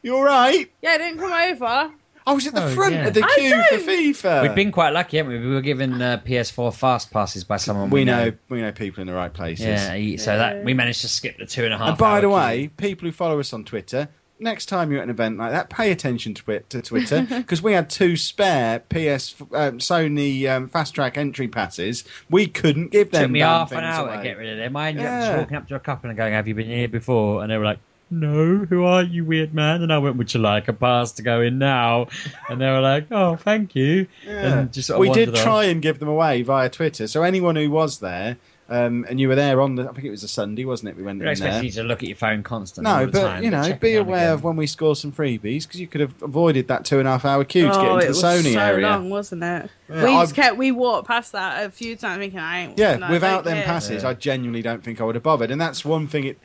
"You 0.03 0.17
all 0.17 0.23
right?" 0.23 0.71
Yeah, 0.81 0.95
it 0.95 0.99
didn't 0.99 1.19
come 1.19 1.33
over. 1.33 1.93
I 2.27 2.33
was 2.33 2.47
at 2.47 2.55
the 2.55 2.65
Oh, 2.65 2.75
front 2.75 2.95
yeah. 2.95 3.07
of 3.09 3.15
the 3.15 3.23
queue 3.23 3.63
for. 3.65 3.77
FIFA. 3.77 4.43
We've 4.43 4.55
been 4.55 4.73
quite 4.73 4.91
lucky, 4.95 5.19
haven't 5.19 5.33
we? 5.33 5.39
We 5.47 5.55
were 5.55 5.61
given 5.61 6.01
uh, 6.01 6.21
PS4 6.25 6.75
fast 6.75 7.11
passes 7.11 7.45
by 7.45 7.59
someone 7.59 7.91
we 7.91 8.05
know 8.05 8.33
we 8.49 8.61
know 8.63 8.73
people 8.73 9.03
in 9.03 9.07
the 9.07 9.13
right 9.15 9.33
places. 9.33 9.67
Yeah, 9.67 9.95
he- 9.95 10.17
so 10.17 10.37
that 10.39 10.65
we 10.65 10.73
managed 10.75 11.03
to 11.03 11.09
skip 11.09 11.37
the 11.39 11.47
two 11.47 11.65
and 11.65 11.75
a 11.75 11.79
half. 11.79 11.89
And 11.91 11.99
by 11.99 12.13
hour 12.13 12.21
the 12.23 12.27
queue. 12.29 12.37
way, 12.37 12.69
people 12.77 13.07
who 13.09 13.13
follow 13.13 13.39
us 13.41 13.53
on 13.53 13.65
Twitter, 13.65 14.09
next 14.41 14.67
time 14.67 14.91
you're 14.91 15.01
at 15.01 15.05
an 15.05 15.11
event 15.11 15.37
like 15.37 15.53
that, 15.53 15.69
pay 15.69 15.93
attention 15.93 16.33
to, 16.35 16.51
it, 16.53 16.71
to 16.71 16.81
Twitter 16.81 17.23
because 17.31 17.61
we 17.61 17.75
had 17.75 17.91
two 17.91 18.17
spare 18.17 18.79
PS 18.79 19.35
um, 19.53 19.79
Sony 19.79 20.49
um, 20.49 20.69
fast 20.71 20.95
track 20.95 21.19
entry 21.19 21.47
passes. 21.49 22.05
We 22.31 22.47
couldn't 22.47 22.89
give 22.91 23.11
them. 23.11 23.25
took 23.25 23.31
me 23.33 23.41
half 23.41 23.71
an 23.73 23.85
hour 23.85 24.09
away. 24.09 24.17
to 24.17 24.23
get 24.23 24.39
rid 24.39 24.51
of 24.51 24.57
them. 24.59 24.75
I 24.77 24.89
ended 24.89 25.05
up 25.05 25.21
just 25.27 25.39
walking 25.39 25.57
up 25.59 25.69
to 25.69 25.75
a 25.75 25.81
couple 25.81 26.09
and 26.09 26.17
going, 26.17 26.33
"Have 26.33 26.49
you 26.49 26.55
been 26.55 26.69
here 26.69 26.89
before?" 26.89 27.43
And 27.43 27.51
they 27.53 27.59
were 27.59 27.67
like, 27.67 27.81
"No, 28.11 28.59
who 28.59 28.85
are 28.85 29.03
you, 29.03 29.25
weird 29.25 29.55
man?" 29.55 29.83
And 29.83 29.93
I 29.93 29.99
went, 29.99 30.17
"Would 30.17 30.33
you 30.35 30.41
like 30.41 30.69
a 30.69 30.73
pass 30.73 31.13
to 31.13 31.23
go 31.23 31.41
in 31.41 31.59
now?" 31.59 32.09
And 32.49 32.61
they 32.61 32.67
were 32.67 32.81
like, 32.81 33.07
"Oh, 33.11 33.37
thank 33.37 33.75
you." 33.75 34.07
Yeah. 34.27 34.59
And 34.61 34.73
just 34.73 34.89
sort 34.89 34.97
of 34.97 35.01
we 35.01 35.11
did 35.11 35.29
wandered 35.29 35.43
try 35.43 35.67
off. 35.67 35.73
and 35.73 35.83
give 35.83 35.99
them 35.99 36.09
away 36.09 36.43
via 36.43 36.69
Twitter. 36.69 37.07
So 37.07 37.23
anyone 37.23 37.57
who 37.57 37.71
was 37.71 37.99
there 37.99 38.37
um, 38.69 39.05
and 39.09 39.21
you 39.21 39.29
were 39.29 39.35
there 39.35 39.61
on 39.61 39.75
the. 39.75 39.83
I 39.83 39.93
think 39.93 40.05
it 40.05 40.11
was 40.11 40.23
a 40.23 40.29
Sunday, 40.29 40.65
wasn't 40.65 40.91
it? 40.91 40.97
We 40.97 41.03
went 41.03 41.19
We 41.19 41.27
don't 41.27 41.35
in 41.35 41.41
there. 41.41 41.49
expect 41.49 41.65
you 41.65 41.83
to 41.83 41.83
look 41.83 42.03
at 42.03 42.09
your 42.09 42.17
phone 42.17 42.43
constantly. 42.43 42.91
No, 42.91 43.01
all 43.01 43.07
the 43.07 43.13
but 43.13 43.23
time, 43.23 43.45
you 43.45 43.51
know, 43.51 43.63
be 43.75 43.93
it 43.93 43.95
now 43.95 44.01
and 44.01 44.09
aware 44.09 44.33
of 44.33 44.43
when 44.43 44.57
we 44.57 44.67
score 44.67 44.97
some 44.97 45.13
freebies 45.13 45.65
because 45.65 45.81
you 45.81 45.87
could 45.87 46.01
have 46.01 46.23
avoided 46.23 46.69
that 46.69 46.87
two 46.87 46.99
and 46.99 47.07
a 47.07 47.11
half 47.11 47.27
hour 47.27 47.45
queue 47.45 47.67
to 47.67 47.69
get 47.69 47.77
oh, 47.77 47.95
into 47.95 47.99
it 47.99 48.01
the 48.03 48.09
was 48.09 48.23
Sony 48.23 48.55
so 48.55 48.61
area. 48.61 48.87
long, 48.89 49.11
wasn't 49.11 49.43
it? 49.43 49.71
Yeah, 49.89 50.05
we 50.05 50.11
I- 50.11 50.23
just 50.23 50.35
kept 50.35 50.57
we 50.57 50.71
walked 50.73 51.07
past 51.07 51.33
that 51.33 51.67
a 51.67 51.71
few 51.71 51.95
times, 51.97 52.19
thinking 52.21 52.39
I 52.39 52.61
ain't. 52.61 52.79
Yeah, 52.79 52.97
no, 52.97 53.11
without 53.11 53.45
don't 53.45 53.53
them 53.53 53.57
care. 53.59 53.65
passes, 53.67 54.03
Yeah. 54.03 54.09
I 54.09 54.15
genuinely 54.15 54.63
don't 54.63 54.83
think 54.83 55.01
I 55.01 55.05
would 55.05 55.15
have 55.15 55.23
bothered. 55.25 55.51
And 55.51 55.61
that's 55.61 55.85
one 55.85 56.07
thing. 56.09 56.25
It, 56.25 56.39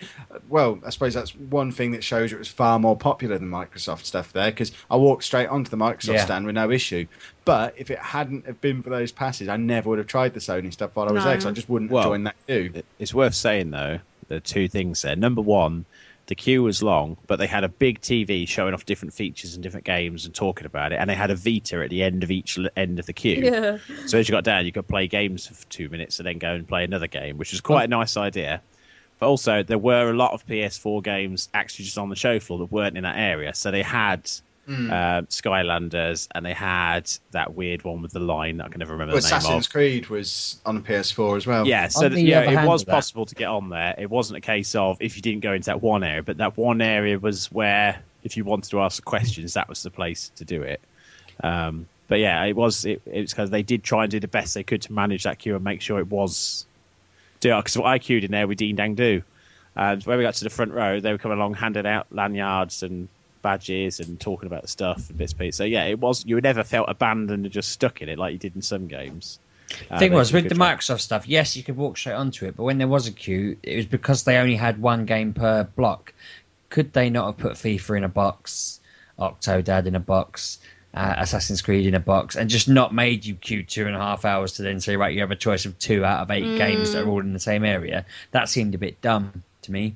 well, 0.50 0.80
I 0.86 0.90
suppose 0.90 1.14
that's 1.14 1.34
one 1.36 1.72
thing 1.72 1.92
that 1.92 2.04
shows 2.04 2.34
it 2.34 2.38
was 2.40 2.50
far 2.50 2.80
more 2.80 2.98
popular 2.98 3.38
than 3.38 3.50
Microsoft 3.50 4.04
stuff 4.06 4.34
there 4.34 4.52
because 4.52 4.72
I 4.92 4.98
walked 4.98 5.24
straight 5.24 5.48
onto 5.48 5.70
the 5.70 5.78
Microsoft 5.78 6.14
Yeah. 6.16 6.26
stand 6.26 6.46
with 6.46 6.56
no 6.56 6.70
issue. 6.70 7.08
But 7.46 7.76
if 7.78 7.90
it 7.92 8.00
hadn't 8.00 8.46
have 8.46 8.60
been 8.60 8.84
for 8.84 8.90
those 8.90 9.12
passes, 9.14 9.48
I 9.48 9.56
never 9.58 9.90
would 9.90 10.00
have 10.00 10.08
tried 10.08 10.34
the 10.34 10.42
Sony 10.42 10.74
stuff 10.74 10.92
while 10.96 11.08
I 11.08 11.14
was 11.14 11.24
No. 11.24 11.30
there 11.30 11.38
because 11.38 11.46
I 11.46 11.52
just 11.52 11.70
wouldn't 11.70 11.92
Well, 11.92 12.04
have 12.04 12.12
joined 12.12 12.28
that 12.28 12.36
too 12.48 12.84
It's 13.00 13.14
worth 13.14 13.36
saying 13.36 13.72
though, 13.72 14.00
there 14.28 14.38
are 14.38 14.42
two 14.42 14.68
things 14.68 15.02
there. 15.02 15.16
Number 15.16 15.42
one, 15.42 15.86
the 16.30 16.36
queue 16.36 16.62
was 16.62 16.84
long, 16.84 17.18
but 17.26 17.38
they 17.38 17.48
had 17.48 17.64
a 17.64 17.70
big 17.70 18.02
TV 18.02 18.48
showing 18.48 18.76
off 18.76 18.86
different 18.86 19.16
features 19.16 19.56
and 19.56 19.64
different 19.64 19.84
games 19.84 20.26
and 20.26 20.36
talking 20.36 20.68
about 20.68 20.94
it, 20.94 21.00
and 21.00 21.10
they 21.10 21.16
had 21.16 21.32
a 21.32 21.36
Vita 21.36 21.84
at 21.84 21.90
the 21.90 22.04
end 22.04 22.24
of 22.24 22.30
each 22.30 22.60
l- 22.60 22.70
end 22.78 23.00
of 23.00 23.08
the 23.08 23.14
queue. 23.14 23.42
Yeah. 23.44 23.78
So 24.06 24.20
as 24.20 24.30
you 24.30 24.34
got 24.34 24.44
down, 24.44 24.68
you 24.68 24.72
could 24.72 24.88
play 24.88 25.08
games 25.08 25.48
for 25.48 25.68
two 25.70 25.90
minutes 25.90 26.20
and 26.20 26.28
then 26.28 26.38
go 26.38 26.54
and 26.54 26.68
play 26.68 26.84
another 26.84 27.08
game, 27.08 27.40
which 27.40 27.52
was 27.52 27.62
quite 27.62 27.86
a 27.86 27.88
nice 27.88 28.16
idea. 28.16 28.62
But 29.18 29.28
also, 29.28 29.64
there 29.64 29.80
were 29.80 30.12
a 30.12 30.14
lot 30.14 30.34
of 30.34 30.46
PS4 30.46 31.04
games 31.04 31.50
actually 31.52 31.86
just 31.86 31.98
on 31.98 32.10
the 32.10 32.16
show 32.16 32.40
floor 32.40 32.60
that 32.60 32.72
weren't 32.72 32.96
in 32.96 33.04
that 33.04 33.18
area. 33.18 33.56
So 33.56 33.72
they 33.72 33.82
had 33.82 34.30
Hmm. 34.70 34.92
uh, 34.92 35.22
Skylanders 35.24 36.28
and 36.36 36.46
they 36.46 36.54
had 36.54 37.10
that 37.32 37.56
weird 37.56 37.84
one 37.84 38.04
with 38.04 38.12
the 38.12 38.20
line 38.20 38.58
that 38.58 38.68
I 38.68 38.70
can 38.70 38.78
never 38.78 38.92
remember 38.92 39.14
Well, 39.14 39.22
the 39.22 39.28
name 39.28 39.38
Assassin's 39.40 39.66
of. 39.66 39.72
Creed 39.72 40.10
was 40.10 40.62
on 40.64 40.76
the 40.76 40.82
PS4 40.82 41.38
as 41.38 41.48
well. 41.48 41.66
Yeah, 41.66 41.88
so 41.88 42.02
that, 42.02 42.12
the 42.12 42.22
yeah, 42.22 42.42
it 42.42 42.68
was 42.68 42.84
possible 42.84 43.26
to 43.26 43.34
get 43.34 43.48
on 43.48 43.70
there. 43.70 43.96
It 43.98 44.12
wasn't 44.12 44.38
a 44.38 44.42
case 44.42 44.76
of 44.76 44.98
if 45.00 45.16
you 45.16 45.24
didn't 45.24 45.40
go 45.40 45.54
into 45.54 45.66
that 45.66 45.82
one 45.82 46.04
area, 46.04 46.22
but 46.22 46.38
that 46.38 46.56
one 46.56 46.82
area 46.82 47.18
was 47.18 47.52
where 47.52 48.00
if 48.24 48.38
you 48.38 48.44
wanted 48.44 48.70
to 48.70 48.82
ask 48.82 49.04
questions, 49.04 49.56
that 49.56 49.68
was 49.68 49.82
the 49.82 49.90
place 49.90 50.32
to 50.36 50.46
do 50.46 50.62
it. 50.62 50.82
Um, 51.44 51.88
but 52.08 52.20
yeah, 52.20 52.44
it 52.44 52.56
was 52.56 52.86
it, 52.86 53.02
it 53.08 53.22
was 53.22 53.32
because 53.32 53.50
they 53.50 53.64
did 53.64 53.84
try 53.84 54.04
and 54.04 54.12
do 54.12 54.20
the 54.20 54.28
best 54.28 54.54
they 54.54 54.62
could 54.62 54.84
to 54.84 54.94
manage 54.94 55.24
that 55.24 55.40
queue 55.40 55.56
and 55.56 55.64
make 55.64 55.82
sure 55.82 55.98
it 55.98 56.12
was. 56.12 56.68
Because 57.40 57.76
what 57.76 57.88
I 57.88 57.98
queued 57.98 58.24
in 58.24 58.30
there 58.30 58.48
with 58.48 58.60
Dean 58.60 58.76
Dang 58.76 58.94
Do, 58.94 59.24
and 59.76 60.04
when 60.04 60.20
we 60.20 60.24
got 60.24 60.36
to 60.36 60.44
the 60.44 60.52
front 60.52 60.74
row, 60.74 61.00
they 61.00 61.12
were 61.12 61.18
coming 61.18 61.40
along 61.40 61.56
handing 61.56 61.88
out 61.88 62.06
lanyards 62.12 62.84
and 62.84 63.08
badges 63.42 64.00
and 64.00 64.20
talking 64.20 64.48
about 64.48 64.64
the 64.64 64.68
stuff 64.68 65.10
and 65.10 65.18
bits 65.18 65.34
and 65.34 65.40
pieces. 65.40 65.58
So 65.58 65.64
yeah, 65.64 65.86
it 65.86 66.00
was 66.00 66.26
you 66.26 66.40
never 66.42 66.64
felt 66.64 66.90
abandoned 66.90 67.46
and 67.46 67.54
just 67.54 67.70
stuck 67.70 68.02
in 68.02 68.10
it 68.10 68.18
like 68.18 68.34
you 68.34 68.40
did 68.40 68.56
in 68.56 68.62
some 68.62 68.88
games. 68.88 69.40
Uh, 69.90 70.00
thing 70.00 70.12
but 70.12 70.18
was 70.18 70.34
with 70.34 70.50
the 70.50 70.56
try- 70.56 70.76
Microsoft 70.76 71.02
stuff. 71.02 71.28
Yes, 71.28 71.56
you 71.56 71.64
could 71.64 71.78
walk 71.78 71.98
straight 71.98 72.14
onto 72.14 72.46
it, 72.46 72.56
but 72.56 72.64
when 72.64 72.78
there 72.78 72.88
was 72.88 73.08
a 73.08 73.12
queue, 73.12 73.58
it 73.62 73.76
was 73.76 73.86
because 73.86 74.24
they 74.24 74.38
only 74.38 74.56
had 74.56 74.82
one 74.82 75.06
game 75.06 75.34
per 75.34 75.64
block. 75.64 76.14
Could 76.70 76.94
they 76.94 77.10
not 77.10 77.28
have 77.28 77.38
put 77.38 77.54
FIFA 77.54 77.98
in 77.98 78.04
a 78.04 78.10
box, 78.10 78.80
Octodad 79.18 79.86
in 79.86 79.96
a 79.96 80.00
box, 80.00 80.60
uh, 80.94 81.16
Assassin's 81.18 81.62
Creed 81.62 81.86
in 81.86 81.96
a 81.96 82.00
box, 82.00 82.36
and 82.36 82.50
just 82.50 82.68
not 82.68 82.94
made 82.94 83.26
you 83.26 83.36
queue 83.36 83.64
two 83.64 83.86
and 83.86 83.96
a 83.96 84.00
half 84.00 84.26
hours 84.26 84.54
to 84.54 84.64
then 84.64 84.80
say 84.80 84.96
right, 84.96 85.14
you 85.14 85.22
have 85.22 85.32
a 85.32 85.36
choice 85.36 85.66
of 85.66 85.78
two 85.78 86.04
out 86.04 86.22
of 86.22 86.32
eight 86.32 86.58
games 86.58 86.94
that 86.94 87.04
are 87.04 87.10
all 87.10 87.20
in 87.20 87.34
the 87.34 87.40
same 87.40 87.64
area? 87.64 88.06
That 88.32 88.50
seemed 88.50 88.76
a 88.76 88.80
bit 88.80 89.02
dumb 89.02 89.44
to 89.64 89.72
me. 89.72 89.96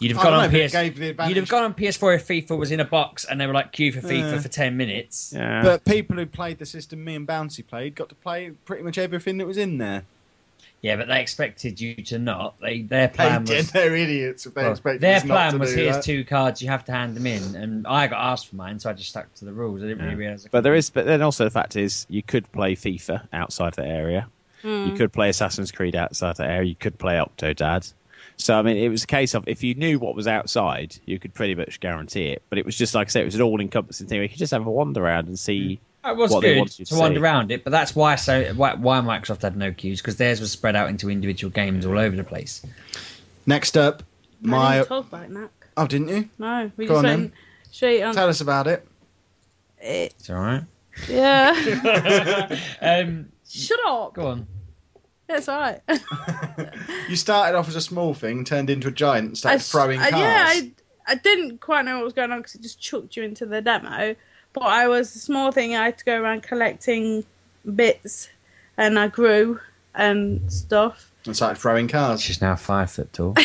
You'd 0.00 0.12
have 0.12 0.20
oh, 0.20 0.22
gone 0.22 0.32
don't 0.32 0.44
on 0.44 0.52
know, 0.52 0.68
PS. 0.68 1.28
You'd 1.28 1.36
have 1.36 1.48
gone 1.48 1.64
on 1.64 1.74
PS4 1.74 2.16
if 2.16 2.28
FIFA 2.28 2.58
was 2.58 2.70
in 2.70 2.80
a 2.80 2.84
box 2.84 3.24
and 3.24 3.40
they 3.40 3.46
were 3.46 3.52
like 3.52 3.72
queue 3.72 3.92
for 3.92 4.00
FIFA 4.00 4.32
Yeah. 4.32 4.38
for 4.38 4.48
ten 4.48 4.76
minutes. 4.76 5.32
Yeah. 5.34 5.62
But 5.62 5.84
people 5.84 6.16
who 6.16 6.26
played 6.26 6.58
the 6.58 6.66
system 6.66 7.04
me 7.04 7.14
and 7.16 7.26
Bouncy 7.26 7.66
played 7.66 7.94
got 7.94 8.10
to 8.10 8.14
play 8.14 8.50
pretty 8.64 8.84
much 8.84 8.98
everything 8.98 9.38
that 9.38 9.46
was 9.46 9.58
in 9.58 9.78
there. 9.78 10.04
Yeah, 10.80 10.94
but 10.94 11.08
they 11.08 11.20
expected 11.20 11.80
you 11.80 11.96
to 11.96 12.18
not. 12.18 12.60
They 12.60 12.82
their 12.82 13.08
They 13.08 13.14
plan 13.14 13.44
did. 13.44 13.58
was 13.58 13.72
They're 13.72 13.96
idiots 13.96 14.46
if 14.46 14.54
they 14.54 14.62
Well, 14.62 14.72
expect 14.72 15.00
their 15.00 15.16
us 15.16 15.24
not 15.24 15.34
plan 15.34 15.52
to 15.54 15.58
was 15.58 15.74
here's 15.74 15.96
that. 15.96 16.04
two 16.04 16.24
cards, 16.24 16.62
you 16.62 16.68
have 16.68 16.84
to 16.84 16.92
hand 16.92 17.16
them 17.16 17.26
in, 17.26 17.56
and 17.56 17.86
I 17.86 18.06
got 18.06 18.20
asked 18.20 18.48
for 18.48 18.56
mine, 18.56 18.78
so 18.78 18.88
I 18.88 18.92
just 18.92 19.10
stuck 19.10 19.32
to 19.36 19.44
the 19.44 19.52
rules. 19.52 19.82
I 19.82 19.86
didn't 19.86 20.04
really 20.04 20.14
realize. 20.14 20.46
But 20.48 20.62
there 20.62 20.80
but 20.94 21.06
then 21.06 21.22
also 21.22 21.44
the 21.44 21.50
fact 21.50 21.74
is, 21.74 22.06
you 22.08 22.22
could 22.22 22.50
play 22.52 22.76
FIFA 22.76 23.26
outside 23.32 23.74
the 23.74 23.86
area. 23.86 24.28
You 24.62 24.90
hmm. 24.90 24.96
could 24.96 25.12
play 25.12 25.28
Assassin's 25.28 25.72
Creed 25.72 25.94
outside 25.94 26.36
the 26.36 26.44
area. 26.44 26.68
You 26.68 26.74
could 26.76 26.98
play 26.98 27.14
Octodad. 27.14 27.92
So 28.36 28.58
I 28.58 28.62
mean, 28.62 28.76
it 28.76 28.88
was 28.88 29.04
a 29.04 29.06
case 29.06 29.34
of 29.34 29.48
if 29.48 29.62
you 29.62 29.74
knew 29.74 29.98
what 29.98 30.14
was 30.14 30.26
outside, 30.26 30.96
you 31.04 31.18
could 31.18 31.34
pretty 31.34 31.54
much 31.54 31.80
guarantee 31.80 32.28
it. 32.28 32.42
But 32.48 32.58
it 32.58 32.66
was 32.66 32.76
just 32.76 32.94
like 32.94 33.08
I 33.08 33.10
said, 33.10 33.22
it 33.22 33.26
was 33.26 33.34
an 33.34 33.42
all-encompassing 33.42 34.06
thing. 34.06 34.22
You 34.22 34.28
could 34.28 34.38
just 34.38 34.52
have 34.52 34.66
a 34.66 34.70
wander 34.70 35.04
around 35.04 35.28
and 35.28 35.38
see. 35.38 35.80
it 36.04 36.16
was 36.16 36.30
what 36.30 36.42
they 36.42 36.54
good 36.54 36.58
wanted 36.58 36.78
you 36.78 36.84
to 36.86 36.94
to 36.94 37.00
wander 37.00 37.20
around 37.20 37.50
it, 37.50 37.64
but 37.64 37.70
that's 37.70 37.94
why 37.94 38.16
so 38.16 38.52
why, 38.54 38.74
why 38.74 39.00
Microsoft 39.00 39.42
had 39.42 39.56
no 39.56 39.72
queues 39.72 40.00
because 40.00 40.16
theirs 40.16 40.40
was 40.40 40.52
spread 40.52 40.76
out 40.76 40.88
into 40.88 41.10
individual 41.10 41.50
games 41.50 41.84
all 41.84 41.98
over 41.98 42.16
the 42.16 42.24
place. 42.24 42.64
Next 43.46 43.76
up, 43.76 44.02
I 44.44 44.46
my. 44.46 44.76
didn't 44.76 44.88
talk 44.88 45.08
about 45.08 45.30
Knack. 45.30 45.50
Oh, 45.76 45.86
didn't 45.86 46.08
you? 46.08 46.28
No, 46.38 46.70
we 46.76 46.86
Go 46.86 46.94
just 46.94 47.04
on 47.04 47.20
went 47.20 47.34
straight 47.70 48.02
on. 48.02 48.14
Tell 48.14 48.28
us 48.28 48.40
about 48.40 48.66
it. 48.66 48.86
it. 49.80 50.14
It's 50.18 50.30
all 50.30 50.36
right. 50.36 50.64
Yeah. 51.08 52.58
um, 52.80 53.28
Shut 53.48 53.78
up. 53.86 54.14
go 54.14 54.26
on. 54.26 54.46
It's 55.28 55.48
alright. 55.48 55.80
you 57.08 57.16
started 57.16 57.56
off 57.56 57.68
as 57.68 57.76
a 57.76 57.80
small 57.80 58.14
thing, 58.14 58.44
turned 58.44 58.70
into 58.70 58.88
a 58.88 58.90
giant, 58.90 59.26
and 59.28 59.38
started 59.38 59.56
s- 59.60 59.70
throwing 59.70 60.00
uh, 60.00 60.08
cars. 60.10 60.20
yeah, 60.22 60.44
I, 60.48 60.72
I 61.06 61.14
didn't 61.16 61.60
quite 61.60 61.84
know 61.84 61.96
what 61.96 62.04
was 62.04 62.12
going 62.14 62.32
on 62.32 62.38
because 62.38 62.54
it 62.54 62.62
just 62.62 62.80
chucked 62.80 63.16
you 63.16 63.22
into 63.22 63.44
the 63.46 63.60
demo. 63.60 64.14
But 64.54 64.62
I 64.64 64.88
was 64.88 65.14
a 65.14 65.18
small 65.18 65.52
thing. 65.52 65.76
I 65.76 65.84
had 65.86 65.98
to 65.98 66.04
go 66.04 66.20
around 66.20 66.42
collecting 66.42 67.24
bits, 67.74 68.28
and 68.78 68.98
I 68.98 69.08
grew 69.08 69.60
and 69.94 70.50
stuff. 70.50 71.12
and 71.26 71.36
started 71.36 71.60
throwing 71.60 71.88
cars. 71.88 72.20
She's 72.22 72.40
now 72.40 72.56
five 72.56 72.90
foot 72.90 73.12
tall. 73.12 73.34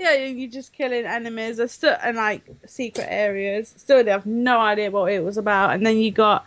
Yeah, 0.00 0.12
you- 0.14 0.36
you're 0.36 0.50
just 0.50 0.72
killing 0.72 1.06
enemies. 1.06 1.58
I 1.58 1.66
still 1.66 1.96
and 2.00 2.16
like 2.16 2.42
secret 2.66 3.06
areas. 3.08 3.74
Still 3.78 4.04
they 4.04 4.12
have 4.12 4.26
no 4.26 4.60
idea 4.60 4.92
what 4.92 5.10
it 5.12 5.24
was 5.24 5.36
about. 5.36 5.72
And 5.74 5.84
then 5.84 5.96
you 5.96 6.12
got 6.12 6.46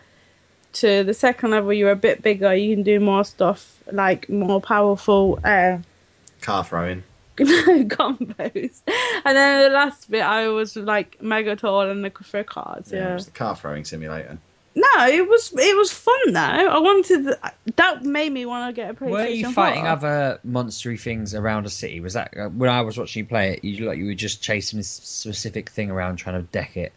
to 0.74 1.04
the 1.04 1.14
second 1.14 1.52
level. 1.52 1.74
You're 1.74 1.92
a 1.92 1.96
bit 1.96 2.22
bigger. 2.22 2.54
You 2.54 2.76
can 2.76 2.84
do 2.84 3.00
more 3.00 3.24
stuff, 3.24 3.82
like 3.92 4.30
more 4.30 4.62
powerful. 4.62 5.40
Uh, 5.44 5.80
Car 6.42 6.64
throwing. 6.64 7.04
combos. 7.38 8.82
And 9.26 9.38
then 9.38 9.64
the 9.64 9.70
last 9.74 10.10
bit, 10.10 10.22
I 10.22 10.50
was 10.50 10.76
like 10.76 11.22
mega 11.22 11.56
tall 11.56 11.90
and 11.90 12.04
the 12.04 12.12
for 12.12 12.44
cards. 12.44 12.92
Yeah, 12.92 13.12
it 13.12 13.14
was 13.14 13.26
the 13.26 13.32
car 13.32 13.56
throwing 13.56 13.86
simulator. 13.86 14.38
No, 14.74 15.08
it 15.08 15.28
was 15.28 15.54
it 15.58 15.76
was 15.76 15.92
fun 15.92 16.32
though. 16.32 16.40
I 16.40 16.80
wanted 16.80 17.36
that 17.76 18.04
made 18.04 18.32
me 18.32 18.46
want 18.46 18.74
to 18.74 18.82
get 18.82 18.92
a 18.92 18.94
PlayStation. 18.94 19.12
Were 19.12 19.28
you 19.28 19.52
fighting 19.52 19.84
4. 19.84 19.90
other 19.90 20.40
monstery 20.48 21.00
things 21.00 21.36
around 21.36 21.66
a 21.66 21.70
city? 21.70 22.00
Was 22.00 22.14
that 22.14 22.34
uh, 22.38 22.48
when 22.48 22.70
I 22.70 22.82
was 22.82 22.98
watching 22.98 23.24
you 23.24 23.28
play 23.28 23.54
it? 23.54 23.66
You 23.66 23.86
like 23.86 23.98
you 23.98 24.06
were 24.06 24.14
just 24.14 24.42
chasing 24.42 24.78
this 24.78 24.90
specific 24.90 25.72
thing 25.72 25.92
around, 25.92 26.18
trying 26.18 26.42
to 26.42 26.50
deck 26.52 26.78
it. 26.78 26.94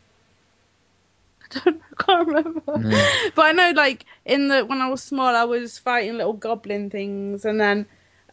I 1.67 2.03
can't 2.03 2.27
remember. 2.29 2.61
Mm. 2.61 3.33
But 3.35 3.45
I 3.47 3.53
know, 3.53 3.73
like 3.75 4.05
in 4.25 4.49
the 4.49 4.65
when 4.65 4.81
I 4.83 4.89
was 4.89 5.03
small, 5.03 5.35
I 5.35 5.45
was 5.45 5.79
fighting 5.79 6.17
little 6.17 6.33
goblin 6.33 6.91
things, 6.91 7.45
and 7.45 7.61
then 7.61 7.87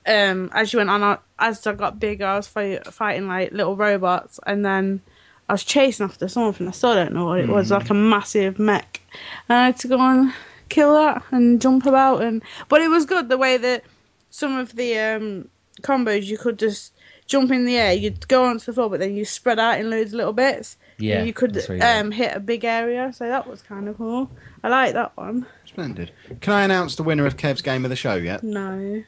um, 0.06 0.50
as 0.54 0.74
you 0.74 0.78
went 0.78 0.90
on, 0.90 1.04
I- 1.04 1.18
as 1.40 1.66
I 1.68 1.74
got 1.74 2.00
bigger, 2.00 2.26
I 2.26 2.36
was 2.38 2.48
fight, 2.48 2.86
fighting 2.88 3.28
like 3.28 3.52
little 3.52 3.76
robots, 3.76 4.40
and 4.46 4.66
then 4.66 5.02
I 5.50 5.54
was 5.54 5.64
chasing 5.64 6.06
after 6.06 6.28
something. 6.28 6.68
I 6.68 6.72
still 6.72 6.94
don't 6.94 7.14
know 7.14 7.26
what 7.26 7.40
it 7.40 7.50
was, 7.50 7.68
Mm-hmm. 7.70 7.82
like 7.82 7.90
a 7.90 7.94
massive 7.96 8.60
mech. 8.60 9.02
And 9.50 9.58
I 9.58 9.66
had 9.68 9.78
to 9.80 9.88
go 9.88 10.00
and 10.00 10.34
kill 10.70 10.94
that 10.94 11.24
and 11.32 11.62
jump 11.62 11.86
about, 11.86 12.22
and 12.22 12.42
but 12.70 12.82
it 12.82 12.88
was 12.90 13.06
good 13.06 13.28
the 13.30 13.38
way 13.38 13.58
that 13.58 13.84
some 14.30 14.58
of 14.58 14.76
the 14.76 14.98
um, 14.98 15.50
combos 15.82 16.24
you 16.26 16.38
could 16.38 16.58
just 16.58 16.94
jump 17.28 17.52
in 17.52 17.66
the 17.66 17.78
air, 17.78 17.94
you'd 17.94 18.28
go 18.28 18.44
onto 18.46 18.66
the 18.66 18.74
floor, 18.74 18.90
but 18.90 19.00
then 19.00 19.16
you 19.16 19.24
spread 19.26 19.60
out 19.60 19.80
in 19.80 19.90
loads 19.90 20.12
of 20.12 20.18
little 20.18 20.34
bits. 20.34 20.78
Yeah, 20.98 21.24
you 21.24 21.34
could 21.34 21.54
that's 21.54 21.68
what 21.70 21.78
you 21.80 21.84
um, 21.84 22.12
hit 22.12 22.36
a 22.36 22.40
big 22.40 22.64
area, 22.66 23.12
so 23.14 23.28
that 23.28 23.48
was 23.48 23.62
kind 23.62 23.88
of 23.88 23.98
cool. 23.98 24.30
I 24.64 24.70
like 24.70 24.94
that 24.94 25.16
one. 25.18 25.46
Splendid. 25.66 26.12
Can 26.42 26.54
I 26.54 26.64
announce 26.64 26.96
the 26.96 27.04
winner 27.04 27.26
of 27.26 27.38
Kev's 27.38 27.62
game 27.62 27.86
of 27.86 27.90
the 27.90 27.96
show 27.96 28.16
yet? 28.16 28.44
No, 28.44 29.04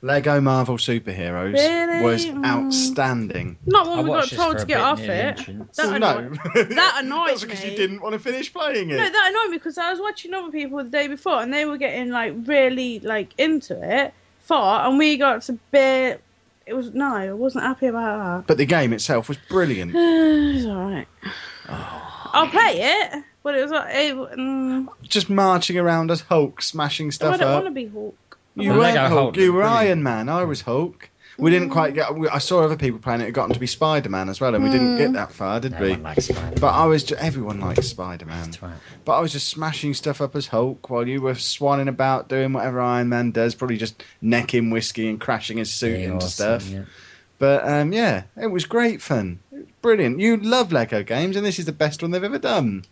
Lego 0.00 0.40
Marvel 0.40 0.76
Superheroes 0.76 1.54
Really? 1.54 2.02
was 2.04 2.26
Mm. 2.26 2.44
outstanding. 2.44 3.56
not 3.66 3.86
I 3.86 3.90
when 3.96 4.04
we 4.04 4.10
got 4.10 4.28
told 4.28 4.58
to 4.58 4.64
get 4.66 4.80
off 4.80 5.00
it. 5.00 5.10
entrance. 5.10 5.76
That 5.76 5.98
no, 6.00 6.18
annoyed- 6.18 6.38
that 6.70 7.00
annoyed 7.04 7.28
That's 7.30 7.44
because 7.44 7.64
you 7.64 7.76
didn't 7.76 8.00
want 8.00 8.12
to 8.12 8.18
finish 8.20 8.52
playing 8.52 8.90
it. 8.90 8.96
No, 8.96 9.08
that 9.10 9.30
annoyed 9.30 9.50
me 9.50 9.56
because 9.58 9.76
I 9.78 9.90
was 9.90 10.00
watching 10.00 10.34
other 10.34 10.50
people 10.52 10.78
the 10.78 10.84
day 10.90 11.08
before, 11.08 11.42
and 11.42 11.52
they 11.52 11.64
were 11.64 11.78
getting 11.78 12.10
like 12.10 12.32
really 12.46 13.00
like 13.00 13.32
into 13.38 13.76
it 13.82 14.14
far, 14.40 14.88
and 14.88 14.98
we 14.98 15.16
got 15.16 15.42
to 15.42 15.52
bit. 15.72 16.22
It 16.68 16.74
was 16.74 16.92
no, 16.92 17.14
I 17.14 17.32
wasn't 17.32 17.64
happy 17.64 17.86
about 17.86 18.40
that. 18.40 18.46
but 18.46 18.58
the 18.58 18.66
game 18.66 18.92
itself 18.92 19.28
was 19.28 19.38
brilliant. 19.48 19.92
it's 19.94 20.66
alright. 20.66 21.08
Oh. 21.68 22.30
I'll 22.32 22.48
play 22.48 22.80
it, 22.82 23.24
but 23.42 23.54
it 23.54 23.62
was 23.62 23.70
like 23.70 23.94
it, 23.94 24.14
mm, 24.14 24.88
Just 25.02 25.30
marching 25.30 25.78
around 25.78 26.10
as 26.10 26.20
Hulk, 26.20 26.60
smashing 26.60 27.10
stuff. 27.10 27.34
I 27.34 27.36
don't 27.38 27.48
up. 27.48 27.64
want 27.64 27.74
to 27.74 27.80
be 27.80 27.86
Hulk. 27.86 28.38
You 28.54 28.74
weren't 28.74 28.98
Hulk, 28.98 29.12
Hulk 29.12 29.36
you 29.36 29.52
were 29.52 29.60
brilliant. 29.60 29.86
Iron 29.86 30.02
Man. 30.02 30.28
I 30.28 30.44
was 30.44 30.60
Hulk. 30.60 31.08
We 31.38 31.50
didn't 31.52 31.70
quite 31.70 31.94
get. 31.94 32.10
I 32.32 32.38
saw 32.38 32.64
other 32.64 32.76
people 32.76 32.98
playing 32.98 33.20
it. 33.20 33.28
It 33.28 33.30
got 33.32 33.44
on 33.44 33.50
to 33.50 33.60
be 33.60 33.66
Spider 33.68 34.08
Man 34.08 34.28
as 34.28 34.40
well, 34.40 34.56
and 34.56 34.64
we 34.64 34.70
didn't 34.70 34.96
get 34.98 35.12
that 35.12 35.30
far, 35.30 35.60
did 35.60 35.70
No 35.72 35.80
we? 35.80 35.90
one 35.90 36.02
likes 36.02 36.24
Spider-Man. 36.26 36.54
But 36.60 36.74
I 36.74 36.84
was. 36.86 37.04
Ju- 37.04 37.14
everyone 37.16 37.60
likes 37.60 37.86
Spider 37.86 38.26
Man. 38.26 38.46
That's 38.46 38.60
right. 38.60 38.72
But 39.04 39.12
I 39.18 39.20
was 39.20 39.30
just 39.30 39.46
smashing 39.48 39.94
stuff 39.94 40.20
up 40.20 40.34
as 40.34 40.48
Hulk 40.48 40.90
while 40.90 41.06
you 41.06 41.20
were 41.22 41.34
swanning 41.34 41.88
about 41.88 42.28
doing 42.28 42.52
whatever 42.52 42.80
Iron 42.80 43.08
Man 43.08 43.30
does, 43.30 43.54
probably 43.54 43.76
just 43.76 44.02
necking 44.20 44.70
whiskey 44.70 45.08
and 45.08 45.20
crashing 45.20 45.58
his 45.58 45.72
suit 45.72 46.00
Yeah, 46.00 46.06
into 46.06 46.16
awesome, 46.26 46.60
stuff. 46.60 46.68
yeah. 46.68 46.84
But 47.38 47.68
um, 47.68 47.92
yeah, 47.92 48.24
it 48.36 48.48
was 48.48 48.64
great 48.64 49.00
fun. 49.00 49.38
It 49.52 49.58
was 49.58 49.66
brilliant. 49.80 50.18
You 50.18 50.38
love 50.38 50.72
Lego 50.72 51.04
games, 51.04 51.36
and 51.36 51.46
this 51.46 51.60
is 51.60 51.66
the 51.66 51.72
best 51.72 52.02
one 52.02 52.10
they've 52.10 52.24
ever 52.24 52.40
done. 52.40 52.84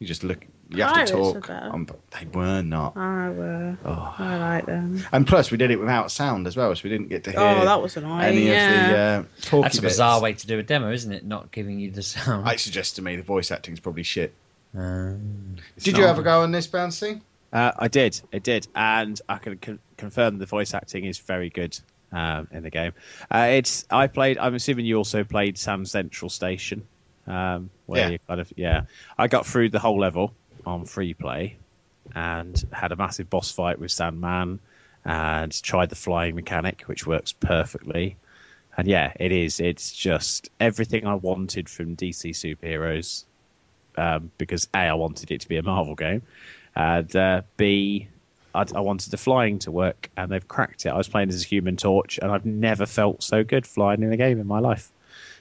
You 0.00 0.08
just 0.08 0.24
look. 0.24 0.44
You 0.70 0.82
have 0.82 0.92
Pirates 0.94 1.10
to 1.10 1.16
talk. 1.16 1.46
better. 1.48 1.70
On, 1.72 1.86
they 2.18 2.26
were 2.32 2.62
not. 2.62 2.96
I 2.96 3.30
were. 3.30 3.78
Oh. 3.84 4.14
I 4.18 4.36
like 4.38 4.66
them. 4.66 5.04
And 5.12 5.26
plus, 5.26 5.50
we 5.50 5.58
did 5.58 5.70
it 5.70 5.78
without 5.78 6.10
sound 6.10 6.46
as 6.46 6.56
well, 6.56 6.74
so 6.74 6.80
we 6.84 6.90
didn't 6.90 7.08
get 7.08 7.24
to 7.24 7.30
hear 7.32 7.40
Oh, 7.40 7.64
that 7.64 7.82
was 7.82 7.96
annoying. 7.96 8.22
any 8.22 8.46
yeah. 8.48 8.84
of 8.84 8.90
the 8.90 8.98
uh, 8.98 9.40
talky 9.42 9.62
That's 9.64 9.78
a 9.78 9.82
bits. 9.82 9.94
bizarre 9.94 10.20
way 10.22 10.32
to 10.32 10.46
do 10.46 10.58
a 10.58 10.62
demo, 10.62 10.90
isn't 10.90 11.12
it? 11.12 11.24
Not 11.24 11.50
giving 11.52 11.78
you 11.80 11.90
the 11.90 12.02
sound. 12.02 12.48
I 12.48 12.56
suggest 12.56 12.96
to 12.96 13.02
me 13.02 13.16
the 13.16 13.22
voice 13.22 13.50
acting's 13.50 13.80
probably 13.80 14.04
shit. 14.04 14.32
Um, 14.76 15.56
Did 15.78 15.96
you 15.98 16.04
ever 16.06 16.22
go 16.22 16.42
on 16.42 16.50
this, 16.50 16.66
Bouncy? 16.66 17.20
Uh, 17.52 17.70
I 17.78 17.88
did, 17.88 18.20
I 18.32 18.38
did, 18.38 18.66
and 18.74 19.20
I 19.28 19.38
can 19.38 19.56
con- 19.58 19.78
confirm 19.96 20.38
the 20.38 20.46
voice 20.46 20.74
acting 20.74 21.04
is 21.04 21.18
very 21.18 21.50
good 21.50 21.78
um, 22.10 22.48
in 22.50 22.64
the 22.64 22.70
game. 22.70 22.92
Uh, 23.30 23.48
it's 23.52 23.84
I 23.90 24.08
played. 24.08 24.38
I'm 24.38 24.54
assuming 24.56 24.86
you 24.86 24.96
also 24.96 25.22
played 25.22 25.60
Grand 25.62 25.88
Central 25.88 26.28
Station, 26.30 26.84
um, 27.28 27.70
where 27.86 28.00
Yeah. 28.00 28.08
you 28.08 28.18
kind 28.26 28.40
of 28.40 28.52
yeah. 28.56 28.82
I 29.16 29.28
got 29.28 29.46
through 29.46 29.68
the 29.68 29.78
whole 29.78 30.00
level 30.00 30.32
on 30.66 30.84
free 30.86 31.14
play, 31.14 31.56
and 32.14 32.62
had 32.72 32.92
a 32.92 32.96
massive 32.96 33.30
boss 33.30 33.50
fight 33.50 33.78
with 33.78 33.90
Sandman, 33.90 34.60
and 35.04 35.62
tried 35.62 35.90
the 35.90 35.96
flying 35.96 36.34
mechanic, 36.34 36.82
which 36.86 37.06
works 37.06 37.32
perfectly. 37.32 38.16
And 38.76 38.88
yeah, 38.88 39.12
it 39.18 39.32
is. 39.32 39.60
It's 39.60 39.92
just 39.92 40.50
everything 40.58 41.06
I 41.06 41.14
wanted 41.14 41.68
from 41.68 41.96
DC 41.96 42.30
superheroes. 42.30 43.24
Um, 43.96 44.32
because 44.38 44.68
a, 44.74 44.78
I 44.78 44.94
wanted 44.94 45.30
it 45.30 45.42
to 45.42 45.48
be 45.48 45.56
a 45.56 45.62
Marvel 45.62 45.94
game, 45.94 46.22
and 46.74 47.14
uh, 47.14 47.42
B, 47.56 48.08
I, 48.52 48.64
I 48.74 48.80
wanted 48.80 49.12
the 49.12 49.16
flying 49.16 49.60
to 49.60 49.70
work, 49.70 50.10
and 50.16 50.32
they've 50.32 50.46
cracked 50.46 50.84
it. 50.86 50.88
I 50.88 50.96
was 50.96 51.06
playing 51.06 51.28
as 51.28 51.44
a 51.44 51.46
Human 51.46 51.76
Torch, 51.76 52.18
and 52.18 52.32
I've 52.32 52.44
never 52.44 52.86
felt 52.86 53.22
so 53.22 53.44
good 53.44 53.64
flying 53.64 54.02
in 54.02 54.12
a 54.12 54.16
game 54.16 54.40
in 54.40 54.48
my 54.48 54.58
life. 54.58 54.90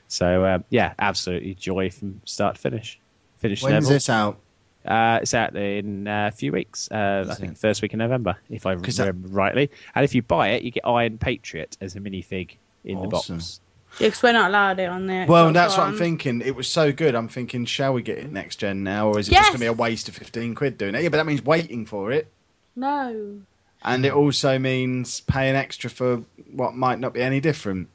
So 0.08 0.46
um, 0.46 0.64
yeah, 0.70 0.94
absolutely 1.00 1.56
joy 1.56 1.90
from 1.90 2.22
start 2.26 2.56
to 2.56 2.62
finish. 2.62 3.00
Finish 3.40 3.64
When's 3.64 3.86
level. 3.86 3.90
this 3.90 4.10
out? 4.10 4.38
Uh, 4.86 5.20
it's 5.22 5.34
out 5.34 5.56
in 5.56 6.08
uh, 6.08 6.28
a 6.28 6.32
few 6.36 6.52
weeks. 6.52 6.90
Uh, 6.92 7.26
I 7.30 7.36
think 7.36 7.54
it? 7.54 7.58
first 7.58 7.82
week 7.82 7.94
in 7.94 8.00
November, 8.00 8.36
if 8.50 8.66
I 8.66 8.76
'Cause 8.76 8.98
that- 8.98 9.08
remember 9.08 9.30
rightly. 9.30 9.70
And 9.96 10.04
if 10.04 10.14
you 10.14 10.22
buy 10.22 10.50
it, 10.50 10.64
you 10.64 10.72
get 10.72 10.86
Iron 10.86 11.18
Patriot 11.18 11.78
as 11.82 11.96
a 11.96 12.00
minifig 12.00 12.52
in 12.84 13.00
the 13.02 13.08
Awesome. 13.08 13.38
box. 13.38 13.60
Yeah, 14.00 14.10
'cause 14.10 14.24
we're 14.24 14.34
not 14.34 14.50
allowed 14.50 14.80
it 14.80 14.90
on 14.90 15.06
there. 15.06 15.26
Well, 15.28 15.54
that's 15.54 15.78
what 15.78 15.88
I'm 15.88 15.98
thinking. 15.98 16.42
It 16.42 16.56
was 16.56 16.68
so 16.68 16.92
good. 16.92 17.14
I'm 17.16 17.28
thinking, 17.30 17.64
shall 17.66 17.94
we 17.94 18.02
get 18.02 18.18
it 18.18 18.32
next 18.32 18.56
gen 18.58 18.84
now, 18.84 19.08
or 19.10 19.20
is 19.20 19.30
it 19.30 19.34
just 19.34 19.44
going 19.50 19.54
to 19.54 19.60
be 19.60 19.66
a 19.68 19.74
waste 19.74 20.10
of 20.10 20.16
15 20.16 20.56
quid 20.56 20.78
doing 20.78 20.96
it? 20.96 21.04
Yeah, 21.04 21.10
but 21.10 21.18
that 21.18 21.28
means 21.28 21.46
waiting 21.46 21.86
for 21.86 22.12
it. 22.12 22.28
No. 22.76 23.38
And 23.86 24.06
it 24.06 24.14
also 24.14 24.58
means 24.58 25.20
paying 25.22 25.56
extra 25.56 25.90
for 25.90 26.24
what 26.54 26.74
might 26.76 27.00
not 27.00 27.14
be 27.14 27.22
any 27.22 27.40
different. 27.40 27.88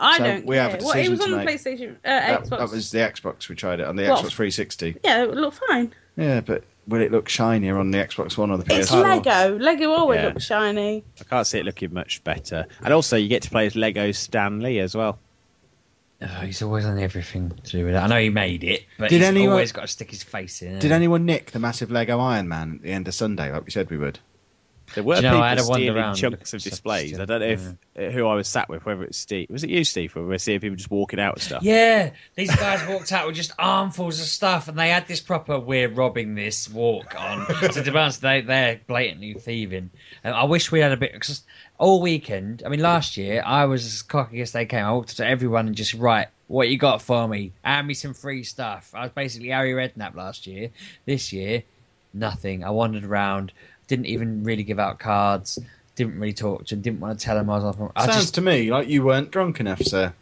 I 0.00 0.18
So 0.18 0.24
don't 0.24 0.46
we 0.46 0.56
care. 0.56 0.70
have 0.70 0.80
a 0.80 0.84
What, 0.84 0.98
it 0.98 1.08
was 1.08 1.20
on 1.20 1.30
the. 1.30 1.36
PlayStation, 1.38 1.92
uh, 1.92 1.96
That, 2.04 2.42
Xbox. 2.44 2.48
that 2.58 2.70
was 2.70 2.90
the 2.90 2.98
Xbox. 2.98 3.48
We 3.48 3.54
tried 3.54 3.80
it 3.80 3.86
on 3.86 3.96
the 3.96 4.08
What? 4.08 4.24
Xbox 4.24 4.32
360. 4.32 4.96
Yeah, 5.04 5.22
it 5.24 5.30
looked 5.34 5.60
fine. 5.68 5.92
Yeah, 6.16 6.40
but 6.40 6.64
will 6.88 7.00
it 7.00 7.12
look 7.12 7.28
shinier 7.28 7.78
on 7.78 7.90
the 7.92 7.98
Xbox 7.98 8.36
One 8.36 8.50
or 8.50 8.58
the 8.58 8.64
It's 8.74 8.90
PS4? 8.90 9.18
It's 9.18 9.26
Lego. 9.26 9.58
Lego 9.58 9.90
always 9.92 10.18
Yeah. 10.20 10.26
looks 10.28 10.44
shiny. 10.44 11.04
I 11.20 11.24
can't 11.24 11.46
see 11.46 11.58
it 11.58 11.64
looking 11.64 11.92
much 11.94 12.22
better. 12.24 12.66
And 12.82 12.92
also, 12.92 13.16
you 13.16 13.28
get 13.28 13.42
to 13.42 13.50
play 13.50 13.66
as 13.66 13.76
Lego 13.76 14.10
Stan 14.12 14.60
Lee 14.60 14.80
as 14.80 14.94
well. 14.96 15.18
oh, 16.22 16.26
he's 16.42 16.62
always 16.62 16.84
on 16.86 16.98
everything 16.98 17.50
to 17.64 17.70
do 17.72 17.84
with 17.84 17.94
it. 17.94 17.98
I 17.98 18.06
know 18.06 18.18
he 18.18 18.30
made 18.30 18.64
it, 18.64 18.84
but 18.98 19.10
Did 19.10 19.16
he's 19.20 19.26
anyone- 19.28 19.50
always 19.50 19.72
got 19.72 19.82
to 19.82 19.88
stick 19.88 20.10
his 20.10 20.22
face 20.22 20.62
in. 20.62 20.78
Did 20.78 20.90
anyone 20.92 21.26
nick 21.26 21.50
the 21.50 21.58
massive 21.58 21.90
Lego 21.90 22.18
Iron 22.18 22.48
Man 22.48 22.76
at 22.76 22.82
the 22.82 22.92
end 22.92 23.06
of 23.08 23.14
Sunday, 23.14 23.52
like 23.52 23.64
we 23.64 23.70
said 23.70 23.90
we 23.90 23.98
would? 23.98 24.18
There 24.94 25.04
were 25.04 25.16
you 25.16 25.22
know, 25.22 25.40
I 25.40 25.50
had 25.50 25.58
people 25.58 25.74
stealing 25.74 25.96
around 25.96 26.14
chunks 26.16 26.54
of 26.54 26.62
displays. 26.62 27.18
I 27.18 27.24
don't 27.24 27.40
know 27.40 27.46
if 27.46 27.68
uh, 27.98 28.10
who 28.10 28.26
I 28.26 28.34
was 28.34 28.48
sat 28.48 28.68
with, 28.68 28.84
whether 28.84 29.04
it's 29.04 29.18
Steve. 29.18 29.48
Was 29.50 29.64
it 29.64 29.70
you, 29.70 29.84
Steve? 29.84 30.14
Where 30.14 30.24
we 30.24 30.30
were 30.30 30.38
seeing 30.38 30.60
people 30.60 30.76
just 30.76 30.90
walking 30.90 31.20
out 31.20 31.34
with 31.34 31.42
stuff. 31.42 31.62
Yeah, 31.62 32.10
these 32.34 32.54
guys 32.54 32.86
walked 32.88 33.12
out 33.12 33.26
with 33.26 33.36
just 33.36 33.52
armfuls 33.58 34.20
of 34.20 34.26
stuff, 34.26 34.68
and 34.68 34.78
they 34.78 34.90
had 34.90 35.06
this 35.06 35.20
proper 35.20 35.58
"we're 35.58 35.88
robbing 35.88 36.34
this" 36.34 36.68
walk 36.70 37.18
on. 37.18 37.46
so 37.72 37.82
to 37.82 37.90
be 37.90 37.98
honest, 37.98 38.20
they 38.20 38.40
they're 38.40 38.80
blatantly 38.86 39.34
thieving. 39.34 39.90
And 40.22 40.34
I 40.34 40.44
wish 40.44 40.70
we 40.70 40.80
had 40.80 40.92
a 40.92 40.96
bit 40.96 41.12
because 41.12 41.42
all 41.78 42.00
weekend. 42.00 42.62
I 42.64 42.68
mean, 42.68 42.80
last 42.80 43.16
year 43.16 43.42
I 43.44 43.66
was 43.66 43.84
as 43.84 44.02
cocky 44.02 44.40
as 44.40 44.52
they 44.52 44.66
came. 44.66 44.84
I 44.84 44.92
walked 44.92 45.10
up 45.10 45.16
to 45.16 45.26
everyone 45.26 45.66
and 45.66 45.76
just 45.76 45.94
right, 45.94 46.28
what 46.46 46.68
you 46.68 46.78
got 46.78 47.02
for 47.02 47.26
me? 47.26 47.52
Hand 47.62 47.86
me 47.86 47.94
some 47.94 48.14
free 48.14 48.44
stuff. 48.44 48.92
I 48.94 49.02
was 49.02 49.12
basically 49.12 49.48
Harry 49.48 49.72
Redknapp 49.72 50.14
last 50.14 50.46
year. 50.46 50.70
This 51.04 51.32
year, 51.32 51.62
nothing. 52.12 52.64
I 52.64 52.70
wandered 52.70 53.04
around. 53.04 53.52
Didn't 53.86 54.06
even 54.06 54.44
really 54.44 54.62
give 54.62 54.78
out 54.78 54.98
cards. 54.98 55.58
Didn't 55.96 56.18
really 56.18 56.32
talk 56.32 56.66
to. 56.66 56.76
Didn't 56.76 57.00
want 57.00 57.18
to 57.18 57.24
tell 57.24 57.36
them 57.36 57.50
I 57.50 57.56
was 57.56 57.64
off. 57.64 57.92
I 57.96 58.06
Sounds 58.06 58.16
just, 58.16 58.34
to 58.34 58.40
me 58.40 58.70
like 58.70 58.88
you 58.88 59.04
weren't 59.04 59.30
drunk 59.30 59.60
enough, 59.60 59.82
sir. 59.82 60.12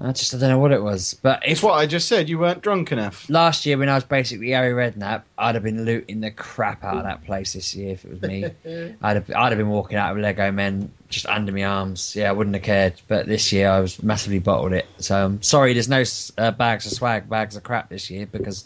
I 0.00 0.12
just, 0.12 0.32
I 0.32 0.38
don't 0.38 0.50
know 0.50 0.58
what 0.60 0.70
it 0.70 0.82
was. 0.82 1.18
But 1.22 1.42
It's 1.44 1.60
what 1.60 1.72
I 1.72 1.86
just 1.86 2.06
said. 2.06 2.28
You 2.28 2.38
weren't 2.38 2.62
drunk 2.62 2.92
enough. 2.92 3.28
last 3.28 3.66
year 3.66 3.76
when 3.76 3.88
I 3.88 3.96
was 3.96 4.04
basically 4.04 4.50
Harry 4.50 4.72
Redknapp, 4.72 5.22
I'd 5.36 5.56
have 5.56 5.64
been 5.64 5.84
looting 5.84 6.20
the 6.20 6.30
crap 6.30 6.84
out 6.84 6.98
of 6.98 7.02
that 7.02 7.24
place 7.24 7.54
this 7.54 7.74
year 7.74 7.94
if 7.94 8.04
it 8.04 8.10
was 8.12 8.22
me. 8.22 8.44
I'd 9.02 9.16
have, 9.16 9.30
I'd 9.34 9.50
have 9.50 9.58
been 9.58 9.70
walking 9.70 9.98
out 9.98 10.14
with 10.14 10.22
Lego 10.22 10.52
men 10.52 10.92
just 11.08 11.26
under 11.26 11.50
my 11.50 11.64
arms. 11.64 12.14
Yeah, 12.14 12.28
I 12.28 12.32
wouldn't 12.32 12.54
have 12.54 12.62
cared. 12.62 13.00
But 13.08 13.26
this 13.26 13.50
year 13.50 13.68
I 13.68 13.80
was 13.80 14.00
massively 14.00 14.38
bottled 14.38 14.72
it. 14.72 14.86
So 14.98 15.16
I'm 15.16 15.42
sorry, 15.42 15.72
there's 15.72 15.88
no 15.88 16.04
uh, 16.36 16.52
bags 16.52 16.86
of 16.86 16.92
swag, 16.92 17.28
bags 17.28 17.56
of 17.56 17.64
crap 17.64 17.88
this 17.88 18.08
year 18.08 18.26
because 18.26 18.64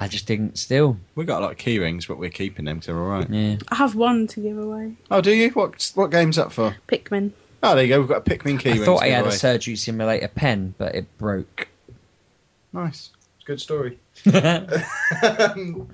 I 0.00 0.08
just 0.08 0.26
didn't 0.26 0.56
steal. 0.58 0.96
We 1.14 1.26
got 1.26 1.40
a 1.40 1.44
lot 1.44 1.52
of 1.52 1.58
key 1.58 1.78
rings, 1.78 2.06
but 2.06 2.18
we're 2.18 2.30
keeping 2.30 2.64
them, 2.64 2.80
so 2.80 2.94
we're 2.94 3.02
all 3.02 3.18
right. 3.20 3.28
Yeah. 3.30 3.56
I 3.68 3.74
have 3.74 3.94
one 3.94 4.26
to 4.28 4.40
give 4.40 4.56
away. 4.56 4.94
Oh, 5.10 5.20
do 5.20 5.30
you? 5.30 5.50
What 5.50 5.92
what 5.94 6.10
game's 6.10 6.36
that 6.36 6.50
for? 6.52 6.74
Pikmin. 6.88 7.32
Oh, 7.62 7.74
there 7.74 7.84
you 7.84 7.90
go. 7.90 8.00
We've 8.00 8.08
got 8.08 8.26
a 8.26 8.30
Pikmin 8.30 8.58
key 8.58 8.70
I 8.70 8.72
ring. 8.76 8.84
thought 8.84 9.02
I 9.02 9.08
give 9.08 9.16
had 9.16 9.26
a 9.26 9.32
surgery 9.32 9.76
simulator 9.76 10.28
pen, 10.28 10.74
but 10.78 10.94
it 10.94 11.06
broke. 11.18 11.68
Nice. 12.72 13.10
It's 13.36 13.44
a 13.44 13.46
Good 13.46 13.60
story. 13.60 13.98
Um, 15.22 15.88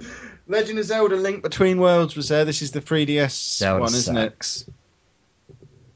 Legend 0.47 0.79
of 0.79 0.85
Zelda: 0.85 1.17
Link 1.17 1.43
Between 1.43 1.81
Worlds 1.81 2.15
was 2.15 2.29
there. 2.29 2.45
This 2.45 2.63
is 2.63 2.71
the 2.71 2.81
3DS 2.81 3.57
Zelda 3.59 3.81
one, 3.81 3.93
isn't 3.93 4.15
sucks. 4.15 4.69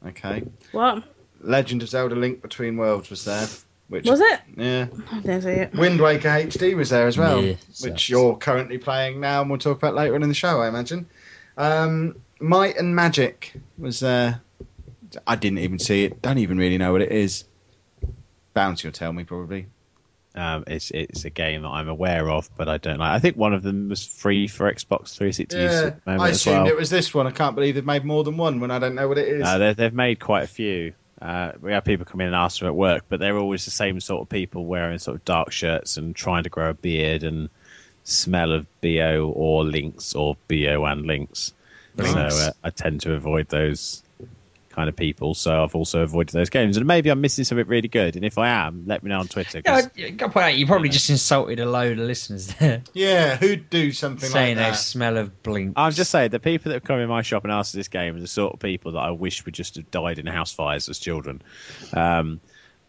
it? 0.03 0.09
Okay. 0.09 0.43
What? 0.73 1.03
Legend 1.39 1.81
of 1.83 1.87
Zelda: 1.87 2.15
Link 2.15 2.41
Between 2.41 2.75
Worlds 2.75 3.09
was 3.09 3.23
there. 3.23 3.47
Which 3.91 4.07
Was 4.09 4.21
it? 4.21 4.39
Yeah. 4.55 4.87
I 5.11 5.17
it. 5.19 5.73
Wind 5.75 5.99
Waker 5.99 6.29
HD 6.29 6.77
was 6.77 6.89
there 6.91 7.07
as 7.07 7.17
well, 7.17 7.43
Yeah, 7.43 7.51
which 7.51 7.59
sucks. 7.73 8.09
you're 8.09 8.37
currently 8.37 8.77
playing 8.77 9.19
now, 9.19 9.41
and 9.41 9.49
we'll 9.49 9.59
talk 9.59 9.77
about 9.77 9.95
later 9.95 10.15
on 10.15 10.23
in 10.23 10.29
the 10.29 10.33
show, 10.33 10.61
I 10.61 10.69
imagine. 10.69 11.07
Um, 11.57 12.15
Might 12.39 12.77
and 12.77 12.95
Magic 12.95 13.51
was 13.77 13.99
there. 13.99 14.39
I 15.27 15.35
didn't 15.35 15.59
even 15.59 15.77
see 15.77 16.05
it. 16.05 16.21
Don't 16.21 16.37
even 16.37 16.57
really 16.57 16.77
know 16.77 16.93
what 16.93 17.01
it 17.01 17.11
is. 17.11 17.43
Bouncy 18.55 18.85
will 18.85 18.93
tell 18.93 19.11
me 19.11 19.25
probably. 19.25 19.67
Um, 20.35 20.63
it's 20.67 20.91
it's 20.91 21.25
a 21.25 21.29
game 21.29 21.63
that 21.63 21.67
I'm 21.67 21.89
aware 21.89 22.29
of, 22.29 22.49
but 22.55 22.69
I 22.69 22.77
don't 22.77 22.99
like. 22.99 23.11
I 23.11 23.19
think 23.19 23.35
one 23.35 23.53
of 23.53 23.61
them 23.61 23.89
was 23.89 24.05
free 24.05 24.47
for 24.47 24.71
Xbox 24.73 25.17
360 25.17 25.57
use 25.57 25.71
Yeah, 25.73 25.81
at 25.87 26.05
the 26.05 26.11
I 26.11 26.29
as 26.29 26.37
assumed 26.37 26.57
well. 26.59 26.67
it 26.67 26.77
was 26.77 26.89
this 26.89 27.13
one. 27.13 27.27
I 27.27 27.31
can't 27.31 27.55
believe 27.55 27.75
they've 27.75 27.85
made 27.85 28.05
more 28.05 28.23
than 28.23 28.37
one 28.37 28.61
when 28.61 28.71
I 28.71 28.79
don't 28.79 28.95
know 28.95 29.09
what 29.09 29.17
it 29.17 29.27
is. 29.27 29.41
No, 29.43 29.73
they've 29.73 29.93
made 29.93 30.21
quite 30.21 30.43
a 30.45 30.47
few. 30.47 30.93
Uh, 31.21 31.51
we 31.61 31.71
have 31.71 31.85
people 31.85 32.05
come 32.05 32.21
in 32.21 32.27
and 32.27 32.35
ask 32.35 32.59
them 32.59 32.67
at 32.67 32.75
work, 32.75 33.05
but 33.07 33.19
they're 33.19 33.37
always 33.37 33.65
the 33.65 33.71
same 33.71 33.99
sort 33.99 34.21
of 34.23 34.29
people 34.29 34.65
wearing 34.65 34.97
sort 34.97 35.15
of 35.15 35.25
dark 35.25 35.51
shirts 35.51 35.97
and 35.97 36.15
trying 36.15 36.43
to 36.43 36.49
grow 36.49 36.71
a 36.71 36.73
beard 36.73 37.23
and 37.23 37.49
smell 38.03 38.51
of 38.51 38.65
bo 38.81 39.31
or 39.35 39.63
Lynx 39.63 40.15
or 40.15 40.35
bo 40.47 40.85
and 40.85 41.05
Lynx. 41.05 41.53
Lynx. 41.95 42.11
So 42.11 42.19
uh, 42.19 42.51
I 42.63 42.69
tend 42.71 43.01
to 43.01 43.13
avoid 43.13 43.49
those 43.49 44.01
kind 44.71 44.89
of 44.89 44.95
people. 44.95 45.33
So 45.35 45.63
I've 45.63 45.75
also 45.75 46.01
avoided 46.01 46.33
those 46.33 46.49
games. 46.49 46.77
And 46.77 46.85
maybe 46.87 47.09
I'm 47.09 47.21
missing 47.21 47.43
something 47.45 47.67
really 47.67 47.87
good. 47.87 48.15
And 48.15 48.25
if 48.25 48.37
I 48.37 48.49
am, 48.49 48.83
let 48.87 49.03
me 49.03 49.09
know 49.09 49.19
on 49.19 49.27
Twitter. 49.27 49.61
Yeah, 49.63 49.75
I 49.75 50.11
point 50.11 50.37
out, 50.37 50.55
you 50.57 50.65
probably 50.65 50.89
just 50.89 51.09
insulted 51.09 51.59
a 51.59 51.65
load 51.65 51.99
of 51.99 52.05
listeners 52.07 52.47
there, 52.47 52.81
yeah, 52.93 53.35
who'd 53.37 53.69
do 53.69 53.91
something 53.91 54.29
saying 54.29 54.57
like 54.57 54.65
they 54.65 54.71
that? 54.71 54.77
smell 54.77 55.17
of 55.17 55.43
blink. 55.43 55.73
I'm 55.75 55.91
just 55.91 56.11
saying 56.11 56.31
the 56.31 56.39
people 56.39 56.69
that 56.69 56.75
have 56.77 56.83
come 56.83 56.99
in 56.99 57.09
my 57.09 57.21
shop 57.21 57.43
and 57.43 57.51
asked 57.51 57.71
for 57.71 57.77
this 57.77 57.87
game 57.89 58.15
are 58.15 58.19
the 58.19 58.27
sort 58.27 58.53
of 58.53 58.59
people 58.59 58.93
that 58.93 58.99
I 58.99 59.11
wish 59.11 59.45
would 59.45 59.53
just 59.53 59.75
have 59.75 59.91
died 59.91 60.19
in 60.19 60.25
house 60.25 60.51
fires 60.53 60.89
as 60.89 60.99
children. 60.99 61.41
Um, 61.93 62.39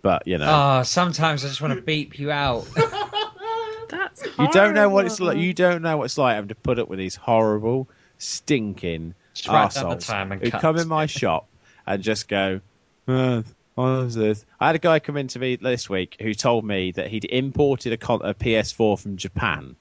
but 0.00 0.26
you 0.26 0.38
know, 0.38 0.78
Oh, 0.78 0.82
sometimes 0.84 1.44
I 1.44 1.48
just 1.48 1.60
want 1.60 1.74
to 1.74 1.80
beep 1.82 2.18
you 2.18 2.30
out. 2.30 2.66
That's 3.88 4.24
you 4.38 4.48
don't 4.52 4.74
know 4.74 4.88
what 4.88 5.04
it's 5.06 5.20
like. 5.20 5.36
You 5.36 5.52
don't 5.52 5.82
know 5.82 5.98
what 5.98 6.04
it's 6.04 6.16
like 6.18 6.34
having 6.36 6.48
to 6.48 6.54
put 6.54 6.78
up 6.78 6.88
with 6.88 6.98
these 6.98 7.14
horrible, 7.14 7.88
stinking 8.18 9.14
Just 9.34 9.48
write 9.48 9.74
down 9.74 9.98
arseholes 9.98 10.40
who 10.42 10.50
cut. 10.50 10.60
come 10.62 10.78
in 10.78 10.88
my 10.88 11.06
shop 11.06 11.48
and 11.86 12.02
just 12.02 12.28
go. 12.28 12.60
"Uh, 13.06 13.42
what 13.74 14.04
is 14.04 14.14
this? 14.14 14.44
I 14.60 14.66
had 14.66 14.76
a 14.76 14.80
guy 14.80 14.98
come 14.98 15.16
in 15.16 15.28
to 15.28 15.38
me 15.38 15.56
this 15.56 15.88
week 15.88 16.16
who 16.20 16.34
told 16.34 16.64
me 16.64 16.92
that 16.92 17.08
he'd 17.08 17.24
imported 17.24 17.92
a, 17.92 17.96
con- 17.96 18.22
a 18.22 18.34
PS4 18.34 18.98
from 18.98 19.16
Japan, 19.16 19.76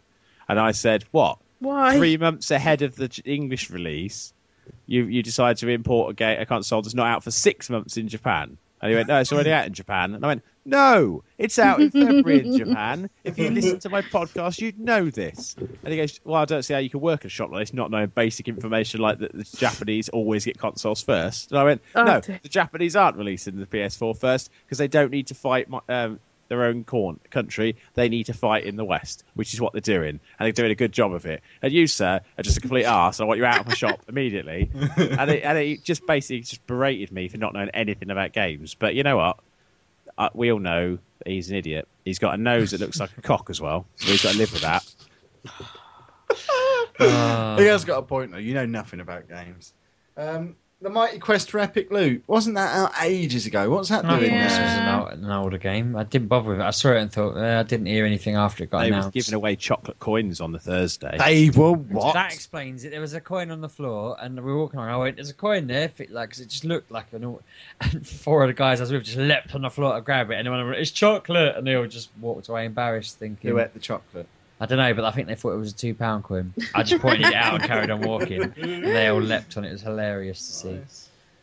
and 0.48 0.60
I 0.60 0.72
said, 0.72 1.04
"What? 1.12 1.40
Why? 1.60 1.98
Three 1.98 2.18
months 2.18 2.52
ahead 2.52 2.82
of 2.82 2.96
the 2.96 3.22
English 3.26 3.70
release?" 3.70 4.34
you 4.86 5.06
you 5.06 5.24
decide 5.24 5.58
to 5.58 5.68
import 5.68 6.12
a, 6.12 6.14
game, 6.14 6.40
a 6.40 6.46
console 6.46 6.82
that's 6.82 6.94
not 6.94 7.08
out 7.08 7.24
for 7.24 7.32
six 7.32 7.70
months 7.70 7.98
in 7.98 8.08
Japan. 8.08 8.58
And 8.82 8.90
he 8.90 8.96
went, 8.96 9.08
no, 9.08 9.20
it's 9.20 9.32
already 9.32 9.52
out 9.52 9.68
in 9.68 9.74
Japan. 9.74 10.16
And 10.16 10.26
I 10.26 10.28
went, 10.28 10.44
no, 10.66 11.24
it's 11.38 11.60
out 11.60 11.80
in 11.80 11.92
February 11.92 12.48
in 12.48 12.58
Japan. 12.66 13.10
If 13.24 13.38
you 13.38 13.50
listen 13.52 13.80
to 13.80 13.90
my 13.90 14.02
podcast, 14.02 14.60
you'd 14.60 14.80
know 14.80 15.10
this. 15.10 15.56
And 15.58 15.94
he 15.94 15.98
goes, 15.98 16.20
well, 16.24 16.42
I 16.42 16.46
don't 16.46 16.64
see 16.64 16.74
how 16.74 16.80
you 16.80 16.90
can 16.90 17.00
work 17.00 17.26
a 17.26 17.30
shop 17.30 17.52
like 17.52 17.62
this, 17.62 17.74
not 17.74 17.92
knowing 17.92 18.08
basic 18.08 18.48
information 18.48 19.00
like 19.00 19.20
that 19.20 19.34
the 19.34 19.44
Japanese 19.44 20.10
always 20.10 20.46
get 20.46 20.58
consoles 20.58 21.02
first. 21.04 21.52
And 21.52 21.60
I 21.60 21.64
went, 21.64 21.82
Oh, 21.94 22.04
no, 22.04 22.20
the 22.22 22.50
Japanese 22.50 22.96
aren't 22.96 23.18
releasing 23.18 23.60
the 23.60 23.66
PS4 23.68 24.18
first 24.18 24.50
because 24.66 24.78
they 24.78 24.88
don't 24.88 25.12
need 25.12 25.28
to 25.28 25.36
fight 25.36 25.70
my, 25.70 25.82
um, 25.88 26.20
their 26.52 26.66
own 26.66 26.84
corn, 26.84 27.18
country. 27.30 27.78
They 27.94 28.10
need 28.10 28.26
to 28.26 28.34
fight 28.34 28.66
in 28.66 28.76
the 28.76 28.84
West, 28.84 29.24
which 29.36 29.54
is 29.54 29.62
what 29.62 29.72
they're 29.72 29.80
doing. 29.80 30.20
And 30.38 30.46
they're 30.46 30.52
doing 30.52 30.70
a 30.70 30.76
good 30.76 30.92
job 30.92 31.14
of 31.14 31.26
it. 31.26 31.42
And 31.62 31.72
you, 31.72 31.88
sir, 31.88 32.20
are 32.38 32.44
just 32.44 32.58
a 32.58 32.60
complete 32.60 32.84
arse. 32.84 33.22
I 33.22 33.24
want 33.24 33.40
you 33.40 33.46
out 33.46 33.62
of 33.62 33.68
my 33.68 33.74
shop 33.74 34.02
immediately. 34.10 34.70
and, 34.76 35.32
it, 35.32 35.44
and 35.44 35.58
it 35.58 35.84
just 35.86 36.06
basically 36.06 36.42
just 36.42 36.68
berated 36.68 37.10
me 37.10 37.30
for 37.30 37.38
not 37.38 37.54
knowing 37.54 37.70
anything 37.70 38.12
about 38.12 38.34
games. 38.34 38.76
But 38.76 38.96
you 38.96 39.04
know 39.04 39.16
what? 39.16 39.40
Uh, 40.18 40.30
we 40.34 40.52
all 40.52 40.60
know 40.60 41.00
he's 41.26 41.50
an 41.50 41.56
idiot. 41.56 41.88
He's 42.04 42.20
got 42.20 42.34
a 42.34 42.38
nose 42.38 42.72
that 42.72 42.82
looks 42.82 43.00
like 43.00 43.18
a 43.18 43.22
cock 43.22 43.50
as 43.50 43.62
well. 43.62 43.86
So 43.96 44.08
he's 44.08 44.22
got 44.22 44.34
to 44.34 44.38
live 44.38 44.52
with 44.52 44.64
that. 44.64 44.86
Uh, 47.00 47.58
He 47.58 47.66
has 47.66 47.86
got 47.86 48.00
a 48.00 48.04
point 48.04 48.32
though. 48.32 48.38
You 48.38 48.54
know 48.54 48.66
nothing 48.66 49.00
about 49.00 49.30
games. 49.30 49.74
Um, 50.18 50.58
the 50.82 50.90
Mighty 50.90 51.20
Quest 51.20 51.52
for 51.52 51.60
Epic 51.60 51.92
Loot 51.92 52.24
wasn't 52.28 52.56
that 52.56 52.76
out 52.76 52.92
ages 53.04 53.46
ago? 53.46 53.70
What's 53.70 53.90
that 53.90 54.04
I 54.04 54.18
doing 54.18 54.32
think 54.32 54.42
this 54.44 54.52
was 54.54 54.60
an, 54.60 54.86
now? 54.86 55.04
old, 55.10 55.14
an 55.20 55.32
older 55.32 55.58
game. 55.58 55.96
I 55.96 56.04
didn't 56.04 56.28
bother 56.28 56.50
with 56.50 56.60
it. 56.60 56.64
I 56.64 56.72
saw 56.72 56.90
it 56.94 57.02
and 57.02 57.12
thought 57.12 57.36
eh, 57.38 57.60
I 57.60 57.64
didn't 57.64 57.86
hear 57.86 58.06
anything 58.06 58.36
after 58.36 58.64
it 58.64 58.72
got 58.72 58.80
They 58.82 58.90
was 58.92 58.98
announced. 58.98 59.14
giving 59.14 59.34
away 59.36 59.56
chocolate 59.56 60.00
coins 60.00 60.42
on 60.42 60.52
the 60.52 60.60
Thursday. 60.60 61.16
They 61.20 61.50
were 61.52 61.74
what? 61.74 62.14
That 62.14 62.34
explains 62.34 62.84
it. 62.84 62.90
There 62.92 63.02
was 63.02 63.14
a 63.14 63.22
coin 63.22 63.52
on 63.52 63.62
the 63.62 63.70
floor, 63.70 64.18
and 64.20 64.36
we 64.36 64.52
were 64.52 64.58
walking 64.58 64.80
along. 64.80 64.90
I 64.90 64.98
went, 64.98 65.18
"There's 65.18 65.30
a 65.30 65.34
coin 65.36 65.68
there." 65.68 65.90
Fit 65.90 66.12
like, 66.12 66.32
'cause 66.32 66.40
it 66.40 66.50
just 66.50 66.66
looked 66.66 66.90
like 66.92 67.14
an. 67.14 67.26
au- 67.26 67.42
And 67.82 68.08
four 68.08 68.44
of 68.44 68.48
the 68.48 68.54
guys 68.54 68.80
I 68.80 68.84
was 68.84 68.92
with 68.92 69.04
just 69.04 69.18
leapt 69.18 69.54
on 69.56 69.62
the 69.62 69.70
floor 69.70 69.96
to 69.96 70.02
grab 70.02 70.32
it, 70.32 70.36
and 70.36 70.46
then 70.48 70.52
when 70.52 70.62
I 70.62 70.64
went, 70.66 70.78
"It's 70.78 70.92
chocolate," 70.92 71.56
and 71.58 71.66
they 71.68 71.76
all 71.76 71.86
just 71.88 72.10
walked 72.20 72.48
away 72.50 72.66
embarrassed, 72.66 73.20
thinking, 73.20 73.50
Who 73.52 73.60
ate 73.60 73.74
the 73.74 73.80
chocolate? 73.80 74.28
"I 74.62 74.68
don't 74.68 74.78
know," 74.78 74.94
but 74.94 75.04
I 75.04 75.12
think 75.12 75.28
they 75.28 75.36
thought 75.36 75.54
it 75.54 75.58
was 75.58 75.74
a 75.74 75.76
two 75.76 75.96
pound 75.96 76.24
coin. 76.24 76.54
I 76.76 76.84
just 76.84 77.02
pointed 77.02 77.28
it 77.28 77.34
out 77.34 77.56
and 77.56 77.64
carried 77.64 77.90
on 77.90 78.02
walking, 78.02 78.44
and 78.44 78.84
they 78.84 79.08
all 79.08 79.20
leapt 79.20 79.58
on 79.58 79.66
it. 79.66 79.70
It 79.70 79.74
was 79.74 79.82
hilarious 79.82 80.38
to 80.38 80.54
see. 80.54 80.80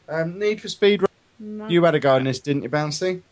Um, 0.09 0.39
Need 0.39 0.61
for 0.61 0.69
Speed. 0.69 1.03
No. 1.41 1.69
You 1.69 1.83
had 1.85 1.97
a 1.97 2.01
go 2.01 2.15
on 2.15 2.25
this, 2.25 2.41
didn't 2.41 2.63
you, 2.63 2.69
Bouncy? 2.69 3.23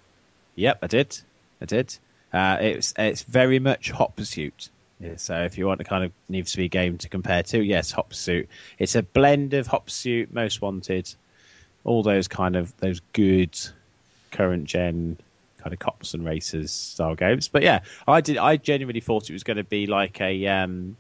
Yep, 0.57 0.79
I 0.83 0.87
did. 0.89 1.19
I 1.61 1.65
did. 1.65 1.97
Uh, 2.33 2.59
it's 2.61 2.95
it's 2.99 3.23
very 3.23 3.61
much 3.61 3.93
Hot 3.93 4.17
Pursuit. 4.17 4.71
Yeah, 4.99 5.17
so 5.17 5.43
if 5.43 5.57
you 5.57 5.67
want 5.67 5.81
a 5.81 5.85
kind 5.85 6.05
of 6.05 6.13
Need 6.29 6.43
for 6.43 6.51
Speed 6.51 6.71
game 6.71 6.99
to 6.99 7.09
compare 7.09 7.43
to, 7.45 7.63
yes, 7.63 7.93
Hot 7.93 8.09
Pursuit. 8.09 8.49
It's 8.79 8.97
a 8.97 9.03
blend 9.03 9.55
of 9.55 9.69
Hot 9.69 9.85
Pursuit, 9.85 10.33
Most 10.33 10.61
Wanted, 10.61 11.15
all 11.85 12.03
those 12.03 12.29
kind 12.29 12.57
of 12.57 12.77
those 12.79 13.01
good 13.13 13.57
current 14.33 14.65
gen 14.65 15.19
kind 15.67 15.73
of 15.73 15.81
cops 15.81 16.15
and 16.15 16.25
racers 16.25 16.71
style 16.71 17.17
games. 17.17 17.49
But 17.49 17.63
yeah, 17.65 17.81
I 18.07 18.21
did. 18.21 18.39
I 18.39 18.57
genuinely 18.57 19.01
thought 19.01 19.29
it 19.29 19.33
was 19.33 19.43
going 19.43 19.57
to 19.57 19.65
be 19.65 19.89
like 19.89 20.21
a 20.21 20.47
um, 20.47 20.97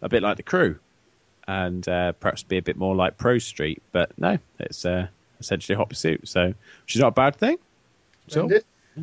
a 0.00 0.08
bit 0.08 0.24
like 0.24 0.36
the 0.38 0.42
Crew, 0.42 0.80
and 1.46 1.86
uh, 1.88 2.10
perhaps 2.12 2.42
be 2.42 2.56
a 2.56 2.62
bit 2.62 2.76
more 2.76 2.96
like 2.96 3.16
Pro 3.16 3.38
Street. 3.38 3.80
But 3.92 4.10
no, 4.18 4.38
it's 4.58 4.84
uh, 4.84 5.06
essentially 5.38 5.76
Hot 5.76 5.88
Pursuit. 5.88 6.26
So 6.26 6.48
which 6.82 6.96
is 6.96 7.00
not 7.00 7.08
a 7.08 7.12
bad 7.12 7.36
thing. 7.36 7.58
So- 8.26 8.48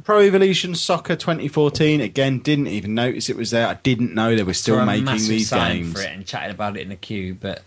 Pro 0.04 0.20
Evolution 0.20 0.76
Soccer 0.76 1.16
2014. 1.16 2.02
Again, 2.02 2.39
didn't 2.39 2.68
even 2.68 2.93
notice 2.93 3.30
it 3.30 3.36
was 3.38 3.50
there. 3.50 3.66
I 3.66 3.74
didn't 3.74 4.14
know 4.14 4.36
they 4.36 4.43
were 4.43 4.54
still 4.54 4.86
making 4.86 5.06
massive 5.06 5.30
these 5.30 5.50
sign 5.50 5.78
games. 5.78 5.93
for 5.93 6.02
it 6.02 6.12
and 6.12 6.26
chatted 6.28 6.52
about 6.54 6.78
it 6.78 6.82
in 6.82 6.89
the 6.89 6.95
queue, 6.95 7.34
but 7.34 7.64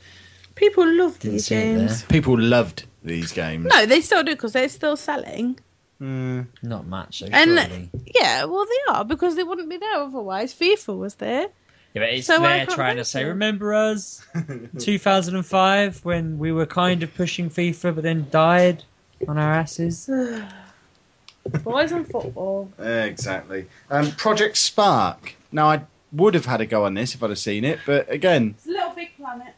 People 0.55 0.87
love 0.87 1.19
didn't 1.19 1.33
these 1.39 1.47
see 1.47 1.57
it 1.57 1.79
games. 1.79 2.03
People 2.05 2.39
loved 2.39 2.85
these 3.03 3.33
games. 3.33 3.67
No, 3.69 3.87
they 3.87 4.03
still 4.03 4.23
do 4.23 4.33
because 4.33 4.53
they're 4.53 4.69
still 4.69 4.97
selling. 4.97 5.59
Mm, 6.03 6.47
Not 6.63 6.87
much. 6.87 7.21
So 7.21 7.29
And- 7.31 7.51
surely. 7.59 7.91
Yeah, 8.15 8.45
well, 8.47 8.67
they 8.67 8.93
are 8.93 9.05
because 9.05 9.37
they 9.37 9.45
wouldn't 9.45 9.69
be 9.71 9.77
there 9.77 9.95
otherwise. 9.95 10.53
FIFA 10.53 10.99
was 10.99 11.15
there. 11.15 11.47
Yeah, 11.95 12.03
but 12.03 12.09
it's 12.11 12.27
So 12.27 12.41
why 12.41 12.59
there 12.59 12.67
trying 12.67 12.97
to 12.97 13.05
say, 13.05 13.25
remember 13.25 13.73
us, 13.75 14.21
2005, 14.79 16.05
when 16.05 16.39
we 16.39 16.51
were 16.51 16.67
kind 16.67 17.03
of 17.03 17.15
pushing 17.15 17.51
FIFA, 17.51 17.95
but 17.95 18.03
then 18.03 18.27
died 18.31 18.83
on 19.29 19.39
our 19.39 19.53
asses. 19.55 20.09
Boys 21.65 21.93
and 21.93 22.09
football. 22.09 22.73
exactly. 22.79 23.67
Um, 23.91 24.11
Project 24.13 24.57
Spark. 24.57 25.35
Now, 25.51 25.67
I 25.71 25.83
would 26.13 26.35
have 26.35 26.47
had 26.47 26.61
a 26.61 26.67
go 26.67 26.85
on 26.85 26.95
this 26.95 27.15
if 27.15 27.23
I'd 27.23 27.31
have 27.31 27.39
seen 27.39 27.65
it, 27.65 27.81
but 27.85 28.11
again, 28.11 28.55
It's 28.57 28.67
a 28.67 28.71
little 28.71 28.91
big 28.91 29.17
planet. 29.17 29.55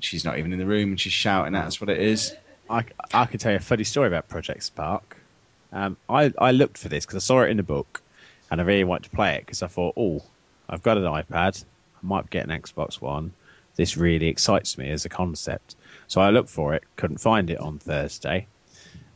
she's 0.00 0.24
not 0.24 0.38
even 0.38 0.52
in 0.52 0.58
the 0.58 0.66
room 0.66 0.90
and 0.90 1.00
she's 1.00 1.12
shouting 1.12 1.54
at 1.54 1.66
us 1.66 1.80
what 1.80 1.90
it 1.90 1.98
is. 1.98 2.34
I, 2.70 2.84
I 3.12 3.26
can 3.26 3.38
tell 3.38 3.52
you 3.52 3.56
a 3.58 3.60
funny 3.60 3.84
story 3.84 4.06
about 4.08 4.28
Project 4.28 4.62
Spark. 4.62 5.16
Um, 5.72 5.96
I, 6.08 6.32
I 6.38 6.52
looked 6.52 6.78
for 6.78 6.88
this 6.88 7.04
because 7.04 7.22
I 7.22 7.26
saw 7.26 7.42
it 7.42 7.50
in 7.50 7.56
the 7.56 7.62
book 7.62 8.02
and 8.50 8.60
I 8.60 8.64
really 8.64 8.84
wanted 8.84 9.10
to 9.10 9.16
play 9.16 9.36
it 9.36 9.46
because 9.46 9.62
I 9.62 9.66
thought, 9.66 9.94
oh, 9.96 10.22
I've 10.68 10.82
got 10.82 10.96
an 10.96 11.04
iPad. 11.04 11.64
I 12.02 12.06
might 12.06 12.30
get 12.30 12.48
an 12.48 12.60
Xbox 12.60 13.00
One. 13.00 13.32
This 13.76 13.96
really 13.96 14.26
excites 14.26 14.78
me 14.78 14.90
as 14.90 15.04
a 15.04 15.08
concept. 15.08 15.76
So 16.08 16.20
I 16.20 16.30
looked 16.30 16.50
for 16.50 16.74
it, 16.74 16.82
couldn't 16.96 17.18
find 17.18 17.50
it 17.50 17.58
on 17.58 17.78
Thursday. 17.78 18.46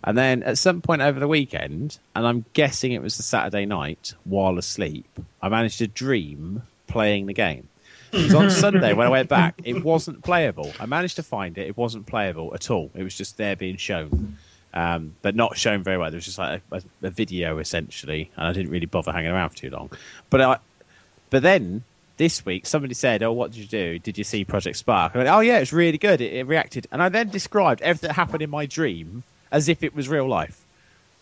And 0.04 0.18
then 0.18 0.42
at 0.42 0.58
some 0.58 0.82
point 0.82 1.02
over 1.02 1.20
the 1.20 1.28
weekend, 1.28 1.98
and 2.14 2.26
I'm 2.26 2.44
guessing 2.52 2.92
it 2.92 3.02
was 3.02 3.16
the 3.16 3.22
Saturday 3.22 3.66
night 3.66 4.14
while 4.24 4.58
asleep, 4.58 5.06
I 5.40 5.48
managed 5.48 5.78
to 5.78 5.86
dream 5.86 6.62
playing 6.86 7.26
the 7.26 7.34
game. 7.34 7.68
Because 8.10 8.34
on 8.34 8.50
Sunday 8.62 8.92
when 8.92 9.06
I 9.06 9.10
went 9.10 9.28
back, 9.28 9.60
it 9.64 9.82
wasn't 9.82 10.22
playable. 10.22 10.72
I 10.78 10.86
managed 10.86 11.16
to 11.16 11.22
find 11.22 11.56
it; 11.56 11.66
it 11.66 11.76
wasn't 11.76 12.06
playable 12.06 12.52
at 12.54 12.70
all. 12.70 12.90
It 12.94 13.02
was 13.02 13.16
just 13.16 13.36
there 13.36 13.56
being 13.56 13.76
shown, 13.76 14.36
um, 14.74 15.14
but 15.22 15.34
not 15.34 15.56
shown 15.56 15.82
very 15.82 15.98
well. 15.98 16.10
There 16.10 16.16
was 16.16 16.24
just 16.24 16.38
like 16.38 16.62
a, 16.70 16.82
a, 17.02 17.10
video 17.10 17.58
essentially, 17.58 18.30
and 18.36 18.46
I 18.46 18.52
didn't 18.52 18.70
really 18.70 18.86
bother 18.86 19.12
hanging 19.12 19.30
around 19.30 19.50
for 19.50 19.56
too 19.56 19.70
long. 19.70 19.90
But 20.30 20.40
I, 20.40 20.58
but 21.30 21.42
then 21.42 21.84
this 22.16 22.44
week 22.44 22.66
somebody 22.66 22.94
said, 22.94 23.22
"Oh, 23.22 23.32
what 23.32 23.52
did 23.52 23.60
you 23.60 23.66
do? 23.66 23.98
Did 23.98 24.18
you 24.18 24.24
see 24.24 24.44
Project 24.44 24.76
Spark?" 24.76 25.14
I 25.14 25.18
went, 25.18 25.30
"Oh 25.30 25.40
yeah, 25.40 25.58
it's 25.58 25.72
really 25.72 25.98
good. 25.98 26.20
It, 26.20 26.32
it 26.32 26.46
reacted," 26.46 26.86
and 26.90 27.02
I 27.02 27.08
then 27.08 27.28
described 27.28 27.82
everything 27.82 28.08
that 28.08 28.14
happened 28.14 28.42
in 28.42 28.50
my 28.50 28.66
dream 28.66 29.22
as 29.50 29.68
if 29.68 29.82
it 29.82 29.94
was 29.94 30.08
real 30.08 30.26
life. 30.26 30.61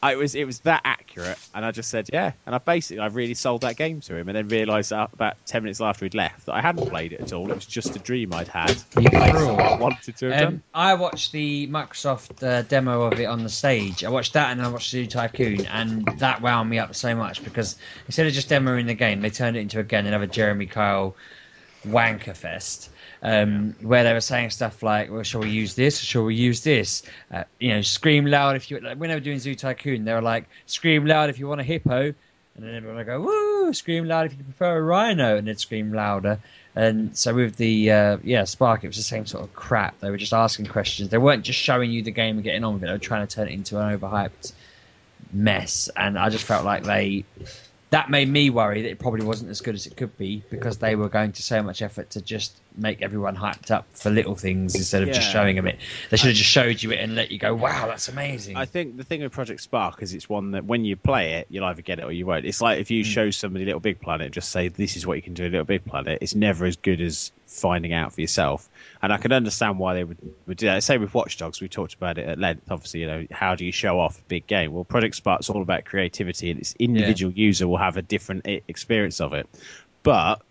I, 0.03 0.12
it 0.12 0.18
was 0.18 0.34
it 0.34 0.44
was 0.44 0.61
that 0.61 0.80
accurate, 0.84 1.38
and 1.55 1.64
I 1.64 1.72
just 1.72 1.90
said 1.90 2.09
yeah, 2.12 2.32
and 2.46 2.55
I 2.55 2.59
basically 2.59 3.01
I 3.01 3.07
really 3.09 3.34
sold 3.34 3.62
that 3.62 3.76
game 3.76 4.01
to 4.03 4.16
him, 4.16 4.28
and 4.28 4.36
then 4.36 4.48
realised 4.48 4.92
about 4.92 5.36
ten 5.46 5.62
minutes 5.62 5.80
after 5.80 6.07
he'd 6.07 6.14
left 6.14 6.46
that 6.46 6.55
I 6.55 6.62
hadn't 6.62 6.88
played 6.88 7.12
it 7.12 7.20
at 7.20 7.32
all. 7.34 7.51
It 7.51 7.55
was 7.55 7.66
just 7.66 7.96
a 7.96 7.98
dream 7.98 8.32
I'd 8.32 8.48
had. 8.48 8.76
You 8.96 9.11
Based 9.11 9.14
on 9.16 9.30
cruel. 9.30 9.57
what 9.57 9.66
I 9.66 9.76
wanted 9.76 10.16
to 10.16 10.30
have 10.30 10.40
done. 10.40 10.55
Um, 10.55 10.62
I 10.72 10.94
watched 10.94 11.32
the 11.32 11.66
Microsoft 11.68 12.42
uh, 12.42 12.62
demo 12.62 13.03
of 13.03 13.20
it 13.20 13.26
on 13.26 13.42
the 13.42 13.51
stage. 13.51 14.03
I 14.05 14.09
watched 14.09 14.32
that 14.32 14.51
and 14.53 14.62
I 14.62 14.68
watched 14.68 14.90
Zoo 14.90 15.07
Tycoon, 15.07 15.66
and 15.66 16.07
that 16.18 16.40
wound 16.40 16.70
me 16.70 16.78
up 16.78 16.94
so 16.94 17.14
much 17.14 17.44
because 17.44 17.76
instead 18.07 18.26
of 18.26 18.32
just 18.32 18.48
demoing 18.48 18.86
the 18.86 18.94
game, 18.94 19.20
they 19.20 19.30
turned 19.30 19.57
it 19.57 19.61
into 19.61 19.80
again 19.80 20.07
another 20.07 20.26
Jeremy 20.26 20.66
Kyle 20.66 21.14
wanker 21.86 22.36
fest. 22.36 22.90
Um, 23.23 23.75
where 23.83 24.03
they 24.03 24.14
were 24.14 24.23
saying 24.23 24.51
stuff 24.51 24.83
like, 24.83 25.11
"Well, 25.11 25.23
shall 25.23 25.43
we 25.43 25.51
use 25.51 25.75
this? 25.75 25.99
Shall 25.99 26.25
we 26.25 26.35
use 26.35 26.62
this? 26.62 27.03
Uh, 27.31 27.45
you 27.59 27.75
know, 27.75 27.83
scream 27.83 28.25
loud 28.25 28.57
if 28.57 28.71
you." 28.71 28.81
Like, 28.81 28.97
when 28.97 29.11
they 29.11 29.14
were 29.14 29.21
doing 29.21 29.39
Zoo 29.39 29.55
Tycoon, 29.55 30.05
they 30.05 30.14
were 30.14 30.23
like, 30.23 30.47
"Scream 30.66 31.05
loud 31.05 31.29
if 31.29 31.39
you 31.39 31.47
want 31.47 31.61
a 31.61 31.64
hippo," 31.64 32.01
and 32.03 32.14
then 32.57 32.75
everyone 32.75 32.97
would 32.97 33.07
go, 33.07 33.21
"Woo!" 33.21 33.73
Scream 33.75 34.07
loud 34.07 34.27
if 34.27 34.39
you 34.39 34.43
prefer 34.43 34.79
a 34.79 34.83
rhino, 34.83 35.37
and 35.37 35.47
they'd 35.47 35.61
scream 35.61 35.93
louder. 35.93 36.39
And 36.75 37.16
so 37.16 37.35
with 37.35 37.57
the 37.57 37.91
uh, 37.91 38.18
yeah 38.23 38.45
Spark, 38.45 38.85
it 38.85 38.87
was 38.87 38.97
the 38.97 39.03
same 39.03 39.27
sort 39.27 39.45
of 39.45 39.53
crap. 39.53 39.99
They 40.01 40.11
were 40.11 40.16
just 40.16 40.33
asking 40.33 40.66
questions. 40.66 41.09
They 41.11 41.18
weren't 41.18 41.45
just 41.45 41.59
showing 41.59 41.91
you 41.91 42.03
the 42.03 42.11
game 42.11 42.37
and 42.37 42.45
getting 42.45 42.64
on 42.64 42.75
with 42.75 42.85
it. 42.85 42.87
They 42.87 42.93
were 42.93 42.99
trying 42.99 43.27
to 43.27 43.35
turn 43.35 43.49
it 43.49 43.53
into 43.53 43.79
an 43.79 43.99
overhyped 43.99 44.53
mess. 45.33 45.91
And 45.97 46.18
I 46.18 46.29
just 46.31 46.45
felt 46.45 46.64
like 46.64 46.85
they 46.85 47.25
that 47.91 48.09
made 48.09 48.28
me 48.28 48.51
worry 48.51 48.82
that 48.82 48.88
it 48.88 48.99
probably 49.01 49.24
wasn't 49.24 49.51
as 49.51 49.61
good 49.61 49.74
as 49.74 49.86
it 49.86 49.97
could 49.97 50.16
be 50.16 50.45
because 50.49 50.78
they 50.78 50.95
were 50.95 51.09
going 51.09 51.32
to 51.32 51.43
so 51.43 51.61
much 51.61 51.82
effort 51.82 52.11
to 52.11 52.20
just 52.20 52.57
make 52.76 53.03
everyone 53.03 53.36
hyped 53.36 53.72
up 53.72 53.84
for 53.95 54.11
little 54.11 54.36
things 54.36 54.76
instead 54.76 55.03
of 55.03 55.12
just 55.12 55.30
showing 55.30 55.57
them 55.57 55.66
it. 55.66 55.78
They 56.09 56.16
should 56.16 56.28
have 56.28 56.36
just 56.36 56.51
showed 56.51 56.80
you 56.80 56.93
it 56.93 57.01
and 57.01 57.16
let 57.16 57.32
you 57.32 57.38
go, 57.38 57.53
"Wow, 57.53 57.88
that's 57.88 58.09
amazing." 58.09 58.57
I 58.57 58.64
think 58.64 58.97
the 58.97 59.03
thing 59.03 59.22
with 59.22 59.32
Project 59.32 59.61
Spark 59.61 60.03
is 60.03 60.14
it's 60.14 60.28
one 60.28 60.53
that 60.53 60.64
when 60.64 60.84
you 60.84 60.95
play 60.95 61.34
it, 61.34 61.49
you'll 61.51 61.64
either 61.64 61.82
get 61.82 61.99
it 61.99 62.05
or 62.05 62.12
you 62.12 62.26
won't. 62.26 62.45
It's 62.45 62.61
like 62.61 62.78
if 62.78 62.93
you 62.93 63.03
hmm. 63.03 63.11
show 63.11 63.30
somebody 63.30 63.64
Little 63.64 63.80
Big 63.80 64.01
Planet, 64.01 64.26
and 64.26 64.34
just 64.34 64.53
say 64.53 64.68
this 64.68 64.97
is 64.97 65.05
what 65.05 65.14
you 65.14 65.22
can 65.22 65.34
do 65.34 65.45
in 65.45 65.53
Little 65.53 65.66
Big 65.66 65.84
Planet. 65.84 66.18
It's 66.20 66.36
never 66.36 66.66
as 66.66 66.76
good 66.76 67.01
as 67.01 67.32
finding 67.47 67.93
out 67.93 68.12
for 68.14 68.20
yourself. 68.20 68.70
And 69.03 69.12
I 69.12 69.16
can 69.16 69.32
understand 69.32 69.78
why 69.78 69.94
they 69.94 70.05
would, 70.05 70.18
would 70.46 70.59
do 70.59 70.66
that. 70.66 70.82
Say 70.82 70.98
with 70.98 71.14
Watch 71.14 71.38
Dogs, 71.38 71.61
we 71.61 71.68
talked 71.68 71.94
about 71.94 72.18
it 72.18 72.28
at 72.28 72.38
length. 72.38 72.70
Obviously, 72.70 73.01
you 73.01 73.07
know, 73.07 73.26
how 73.30 73.55
do 73.55 73.64
you 73.64 73.72
show 73.72 73.98
off 73.98 74.18
a 74.18 74.22
big 74.24 74.46
game? 74.46 74.72
Well, 74.72 74.84
Project 74.84 75.14
Spark's 75.14 75.48
all 75.48 75.62
about 75.62 75.86
creativity, 75.86 76.51
and 76.51 76.61
its 76.61 76.74
individual 76.78 77.32
user 77.32 77.66
will 77.66 77.78
have 77.78 77.96
a 77.96 78.03
different 78.03 78.46
experience 78.68 79.20
of 79.20 79.32
it. 79.32 79.48
But 80.03 80.42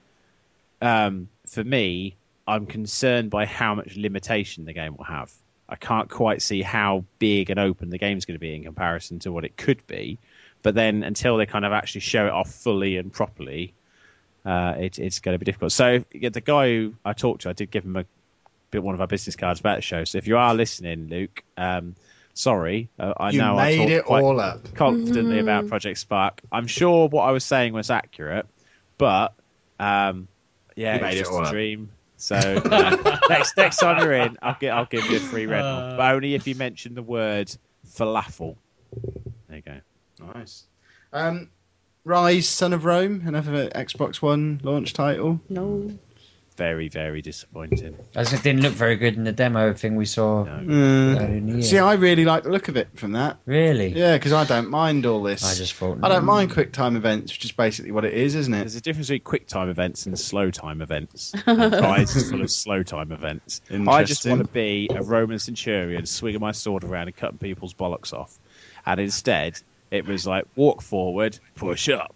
um, 0.81 1.29
for 1.45 1.63
me, 1.63 2.15
I'm 2.47 2.65
concerned 2.65 3.29
by 3.29 3.45
how 3.45 3.75
much 3.75 3.95
limitation 3.95 4.65
the 4.65 4.73
game 4.73 4.97
will 4.97 5.05
have. 5.05 5.31
I 5.67 5.75
can't 5.75 6.09
quite 6.09 6.41
see 6.41 6.63
how 6.63 7.05
big 7.19 7.51
and 7.51 7.59
open 7.59 7.91
the 7.91 7.99
game's 7.99 8.25
going 8.25 8.35
to 8.35 8.39
be 8.39 8.55
in 8.55 8.63
comparison 8.63 9.19
to 9.19 9.31
what 9.31 9.45
it 9.45 9.55
could 9.55 9.85
be. 9.85 10.17
But 10.63 10.73
then, 10.73 11.03
until 11.03 11.37
they 11.37 11.45
kind 11.45 11.63
of 11.63 11.71
actually 11.71 12.01
show 12.01 12.25
it 12.25 12.31
off 12.31 12.49
fully 12.49 12.97
and 12.97 13.13
properly, 13.13 13.73
uh, 14.43 14.73
it, 14.79 14.97
it's 14.97 15.19
going 15.19 15.35
to 15.35 15.39
be 15.39 15.45
difficult. 15.45 15.71
So, 15.71 16.03
yeah, 16.11 16.29
the 16.29 16.41
guy 16.41 16.69
who 16.69 16.95
I 17.05 17.13
talked 17.13 17.43
to, 17.43 17.49
I 17.49 17.53
did 17.53 17.69
give 17.69 17.85
him 17.85 17.95
a 17.95 18.05
one 18.74 18.93
of 18.95 19.01
our 19.01 19.07
business 19.07 19.36
cards 19.36 19.59
about 19.59 19.78
the 19.78 19.82
show. 19.82 20.03
So 20.03 20.17
if 20.17 20.28
you 20.28 20.38
are 20.38 20.53
listening, 20.53 21.07
Luke, 21.07 21.43
um, 21.57 21.95
sorry, 22.34 22.89
uh, 22.99 23.13
I 23.17 23.32
You 23.32 23.39
know 23.39 23.57
I 23.57 23.65
made 23.72 23.78
talk 23.78 23.89
it 23.89 24.05
quite 24.05 24.24
all 24.24 24.39
up. 24.39 24.74
confidently 24.76 25.39
about 25.39 25.67
Project 25.67 25.97
Spark. 25.97 26.41
I'm 26.51 26.67
sure 26.67 27.07
what 27.07 27.24
I 27.24 27.32
was 27.32 27.43
saying 27.43 27.74
was 27.74 27.89
accurate, 27.89 28.45
but 28.97 29.34
um, 29.80 30.28
yeah, 30.76 30.95
You 30.95 31.01
made 31.01 31.07
it's 31.11 31.15
it 31.15 31.20
just 31.24 31.32
all 31.32 31.39
a 31.39 31.43
up. 31.47 31.51
dream. 31.51 31.89
So 32.17 32.36
uh, 32.36 33.17
next 33.30 33.55
next 33.57 33.78
time 33.78 34.03
you're 34.03 34.13
in, 34.13 34.38
I'll 34.41 34.57
get 34.59 34.72
I'll 34.74 34.86
give 34.86 35.05
you 35.09 35.17
a 35.17 35.20
free 35.22 35.45
red 35.45 35.61
Uh. 35.63 35.88
one, 35.88 35.97
but 35.97 36.13
only 36.15 36.36
if 36.36 36.47
you 36.47 36.55
mention 36.55 36.93
the 36.95 37.01
word 37.03 37.49
falafel. 37.88 38.55
There 39.47 39.57
you 39.57 39.61
go. 39.63 39.80
Nice. 40.36 40.65
Um, 41.13 41.49
Ryse, 42.05 42.43
Son 42.43 42.74
of 42.74 42.86
Rome, 42.86 43.24
another 43.26 43.70
Xbox 43.70 44.22
One 44.22 44.59
launch 44.63 44.93
title. 44.93 45.39
No. 45.49 45.91
Very 46.60 46.89
very 46.89 47.22
disappointing. 47.22 47.97
As 48.16 48.34
it 48.34 48.43
didn't 48.43 48.64
look 48.64 48.74
very 48.74 48.97
good 48.97 49.16
in 49.16 49.24
the 49.24 49.32
demo 49.32 49.74
thing 49.74 49.95
we 49.95 50.03
saw. 50.03 50.43
No. 50.43 50.51
Earlier 50.51 50.66
mm. 50.68 51.38
in 51.38 51.45
the 51.45 51.53
year. 51.53 51.62
see, 51.62 51.78
I 51.80 51.93
really 51.93 52.26
like 52.26 52.43
the 52.43 52.49
look 52.49 52.68
of 52.68 52.76
it 52.76 52.89
from 52.95 53.14
that. 53.14 53.38
Really? 53.45 53.88
Yeah, 53.88 54.18
because 54.18 54.34
I 54.34 54.43
don't 54.43 54.70
mind 54.70 55.05
all 55.05 55.24
this. 55.24 55.45
I 55.45 55.55
just 55.55 55.74
thought. 55.74 55.99
I 56.03 56.10
don't 56.10 56.24
mm. 56.24 56.26
mind 56.26 56.51
quick 56.51 56.74
time 56.74 56.97
events, 56.97 57.32
which 57.32 57.45
is 57.45 57.53
basically 57.53 57.93
what 57.93 58.03
it 58.03 58.14
is, 58.14 58.36
isn't 58.36 58.53
it? 58.53 58.60
There's 58.60 58.76
a 58.76 58.82
difference 58.82 59.07
between 59.07 59.22
quick 59.22 59.47
time 59.47 59.70
events 59.70 60.05
and 60.05 60.20
slow 60.20 60.51
time 60.51 60.82
events. 60.82 61.34
And 61.45 61.74
Ryse 61.74 62.16
is 62.18 62.30
full 62.30 62.41
of 62.41 62.51
slow 62.51 62.84
time 62.84 63.14
events. 63.14 63.62
I 63.72 64.03
just 64.03 64.26
want 64.26 64.45
to 64.45 64.51
be 64.51 64.89
a 64.93 65.01
Roman 65.01 65.39
centurion, 65.39 66.05
swinging 66.05 66.41
my 66.41 66.51
sword 66.51 66.84
around 66.84 67.07
and 67.07 67.16
cutting 67.16 67.38
people's 67.38 67.74
bollocks 67.74 68.12
off. 68.12 68.38
And 68.86 68.99
instead, 68.99 69.60
it 69.91 70.05
was 70.05 70.28
like 70.28 70.45
walk 70.57 70.82
forward, 70.82 71.39
push 71.55 71.88
up, 71.88 72.16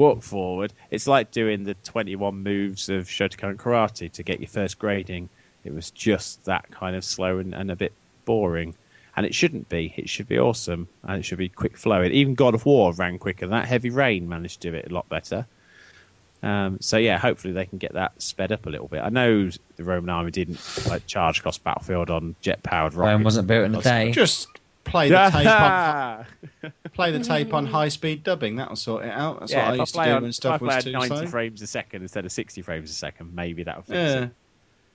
walk 0.00 0.22
forward. 0.22 0.72
It's 0.90 1.06
like 1.06 1.30
doing 1.30 1.64
the 1.64 1.74
21 1.74 2.42
moves 2.42 2.88
of 2.88 3.06
Shotokan 3.06 3.56
Karate 3.56 4.10
to 4.12 4.22
get 4.22 4.40
your 4.40 4.48
first 4.48 4.78
grading. 4.78 5.28
It 5.62 5.74
was 5.74 5.90
just 5.90 6.44
that 6.46 6.70
kind 6.70 6.96
of 6.96 7.04
slow 7.04 7.38
and, 7.38 7.54
and 7.54 7.70
a 7.70 7.76
bit 7.76 7.92
boring. 8.24 8.74
And 9.14 9.26
it 9.26 9.34
shouldn't 9.34 9.68
be. 9.68 9.92
It 9.96 10.08
should 10.08 10.26
be 10.26 10.38
awesome 10.38 10.88
and 11.02 11.18
it 11.18 11.24
should 11.24 11.38
be 11.38 11.50
quick 11.50 11.76
flowing. 11.76 12.12
Even 12.12 12.34
God 12.34 12.54
of 12.54 12.64
War 12.64 12.92
ran 12.94 13.18
quicker. 13.18 13.48
That 13.48 13.66
Heavy 13.66 13.90
Rain 13.90 14.28
managed 14.28 14.62
to 14.62 14.70
do 14.70 14.76
it 14.76 14.90
a 14.90 14.94
lot 14.94 15.08
better. 15.08 15.46
Um, 16.42 16.78
so 16.80 16.96
yeah, 16.96 17.18
hopefully 17.18 17.52
they 17.52 17.66
can 17.66 17.76
get 17.76 17.92
that 17.92 18.22
sped 18.22 18.50
up 18.50 18.64
a 18.64 18.70
little 18.70 18.88
bit. 18.88 19.00
I 19.00 19.10
know 19.10 19.50
the 19.76 19.84
Roman 19.84 20.08
army 20.08 20.30
didn't 20.30 20.60
like 20.88 21.06
charge 21.06 21.40
across 21.40 21.58
battlefield 21.58 22.08
on 22.08 22.34
jet 22.40 22.62
powered 22.62 22.94
Rome 22.94 23.22
wasn't 23.24 23.46
built 23.46 23.66
in 23.66 23.74
a 23.74 23.82
day. 23.82 24.10
Just 24.12 24.48
play 24.84 25.08
the 25.08 25.30
tape 25.30 25.46
on, 25.46 26.26
play 26.94 27.12
the 27.12 27.20
tape 27.20 27.54
on 27.54 27.66
high 27.66 27.88
speed 27.88 28.22
dubbing. 28.22 28.56
That'll 28.56 28.76
sort 28.76 29.04
it 29.04 29.10
out. 29.10 29.40
That's 29.40 29.54
what 29.54 29.64
I 29.64 29.72
if 29.74 29.78
used 29.78 29.94
to 29.94 30.04
do 30.04 30.10
on, 30.10 30.22
when 30.22 30.28
if 30.30 30.34
stuff 30.34 30.62
I 30.62 30.64
was 30.64 30.74
play 30.74 30.92
too 30.92 30.96
at 30.96 31.00
90 31.08 31.16
slow. 31.16 31.26
frames 31.26 31.62
a 31.62 31.66
second 31.66 32.02
instead 32.02 32.24
of 32.24 32.32
60 32.32 32.62
frames 32.62 32.90
a 32.90 32.94
second, 32.94 33.34
maybe 33.34 33.62
that'll 33.64 33.82
fix 33.82 33.92
Yeah. 33.96 34.22
it. 34.24 34.30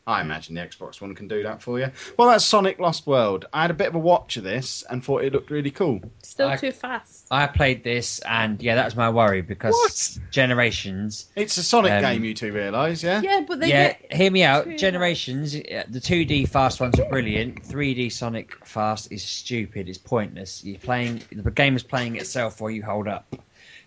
I 0.07 0.21
imagine 0.21 0.53
the 0.53 0.61
Xbox 0.61 1.01
One 1.01 1.15
can 1.15 1.27
do 1.27 1.41
that 1.43 1.63
for 1.63 1.79
you. 1.79 1.89
Well, 2.17 2.29
that's 2.29 2.45
Sonic 2.45 2.77
Lost 2.79 3.07
World. 3.07 3.45
I 3.53 3.63
had 3.63 3.71
a 3.71 3.73
bit 3.73 3.88
of 3.88 3.95
a 3.95 3.99
watch 3.99 4.38
of 4.38 4.43
this 4.43 4.83
and 4.89 5.03
thought 5.03 5.23
it 5.23 5.33
looked 5.33 5.49
really 5.49 5.71
cool. 5.71 5.99
Still 6.21 6.49
I- 6.49 6.57
too 6.57 6.71
fast. 6.71 7.14
I 7.32 7.47
played 7.47 7.84
this, 7.84 8.19
and 8.19 8.61
yeah, 8.61 8.76
that 8.76 8.86
was 8.86 8.95
my 8.95 9.09
worry 9.09 9.41
because 9.41 9.73
What? 9.73 10.19
Generations. 10.32 11.26
It's 11.36 11.57
a 11.57 11.63
Sonic 11.63 11.91
Um, 11.93 12.01
game, 12.01 12.23
you 12.23 12.34
two 12.36 12.53
realise, 12.53 13.01
yeah? 13.03 13.19
Yeah, 13.21 13.43
but 13.47 13.59
they 13.59 13.69
yeah, 13.69 13.88
get 13.93 14.13
hear 14.13 14.30
me 14.32 14.43
out. 14.43 14.65
too 14.65 14.78
Generations, 14.78 15.55
uh, 15.55 15.84
the 15.89 15.99
2D 15.99 16.47
fast 16.47 16.80
ones 16.80 16.99
are 16.99 17.09
brilliant. 17.09 17.63
3D 17.63 18.11
Sonic 18.11 18.63
fast 18.65 19.11
is 19.11 19.23
stupid. 19.23 19.89
It's 19.89 19.97
pointless. 19.97 20.63
You're 20.63 20.78
playing 20.80 21.23
the 21.32 21.49
game 21.51 21.76
is 21.76 21.84
playing 21.84 22.15
itself 22.17 22.61
while 22.61 22.69
you 22.71 22.84
hold 22.84 23.07
up. 23.07 23.36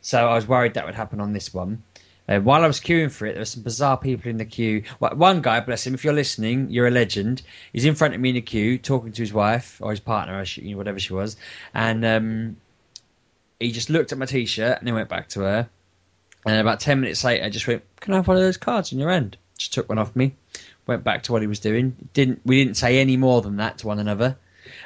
So 0.01 0.29
I 0.29 0.35
was 0.35 0.47
worried 0.49 0.75
that 0.75 0.87
would 0.87 0.95
happen 0.97 1.21
on 1.21 1.33
this 1.33 1.55
one. 1.55 1.83
Uh, 2.29 2.41
while 2.41 2.63
I 2.63 2.67
was 2.67 2.79
queuing 2.81 3.11
for 3.11 3.25
it, 3.27 3.33
there 3.33 3.41
were 3.41 3.45
some 3.47 3.63
bizarre 3.63 3.97
people 3.97 4.31
in 4.31 4.37
the 4.37 4.45
queue. 4.45 4.83
Well, 5.01 5.15
One 5.17 5.41
guy, 5.41 5.61
bless 5.61 5.87
him, 5.87 5.95
if 5.95 6.05
you're 6.05 6.13
listening, 6.13 6.71
you're 6.71 6.87
a 6.87 6.91
legend. 6.91 7.41
He's 7.73 7.87
in 7.87 7.95
front 7.95 8.15
of 8.15 8.21
me 8.21 8.29
in 8.31 8.35
the 8.35 8.43
queue, 8.43 8.77
talking 8.79 9.13
to 9.13 9.23
his 9.23 9.33
wife 9.33 9.79
or 9.83 9.91
his 9.93 10.01
partner, 10.01 10.39
or 10.39 10.45
she, 10.45 10.61
you 10.63 10.73
know, 10.73 10.77
whatever 10.77 10.99
she 10.99 11.15
was, 11.15 11.37
and 11.73 12.05
um, 12.05 12.57
he 13.61 13.73
just 13.73 13.91
looked 13.91 14.13
at 14.13 14.19
my 14.19 14.27
t-shirt 14.27 14.79
and 14.79 14.87
then 14.87 14.95
went 14.95 15.09
back 15.09 15.29
to 15.31 15.41
her. 15.41 15.69
And 16.47 16.61
about 16.61 16.81
ten 16.81 17.01
minutes 17.01 17.25
later, 17.25 17.45
I 17.45 17.51
just 17.51 17.67
went, 17.67 17.83
"Can 18.01 18.15
I 18.15 18.17
have 18.17 18.29
one 18.29 18.37
of 18.37 18.43
those 18.43 18.57
cards 18.57 18.93
on 18.93 18.99
your 18.99 19.11
end?" 19.11 19.37
Just 19.57 19.75
took 19.75 19.89
one 19.89 19.99
off 19.99 20.15
me, 20.15 20.35
went 20.87 21.03
back 21.03 21.25
to 21.25 21.33
what 21.33 21.43
he 21.43 21.49
was 21.49 21.59
doing. 21.59 21.97
Didn't 22.13 22.41
we 22.45 22.63
didn't 22.63 22.77
say 22.77 23.01
any 23.01 23.17
more 23.17 23.43
than 23.43 23.57
that 23.57 23.79
to 23.79 23.87
one 23.87 23.99
another. 23.99 24.37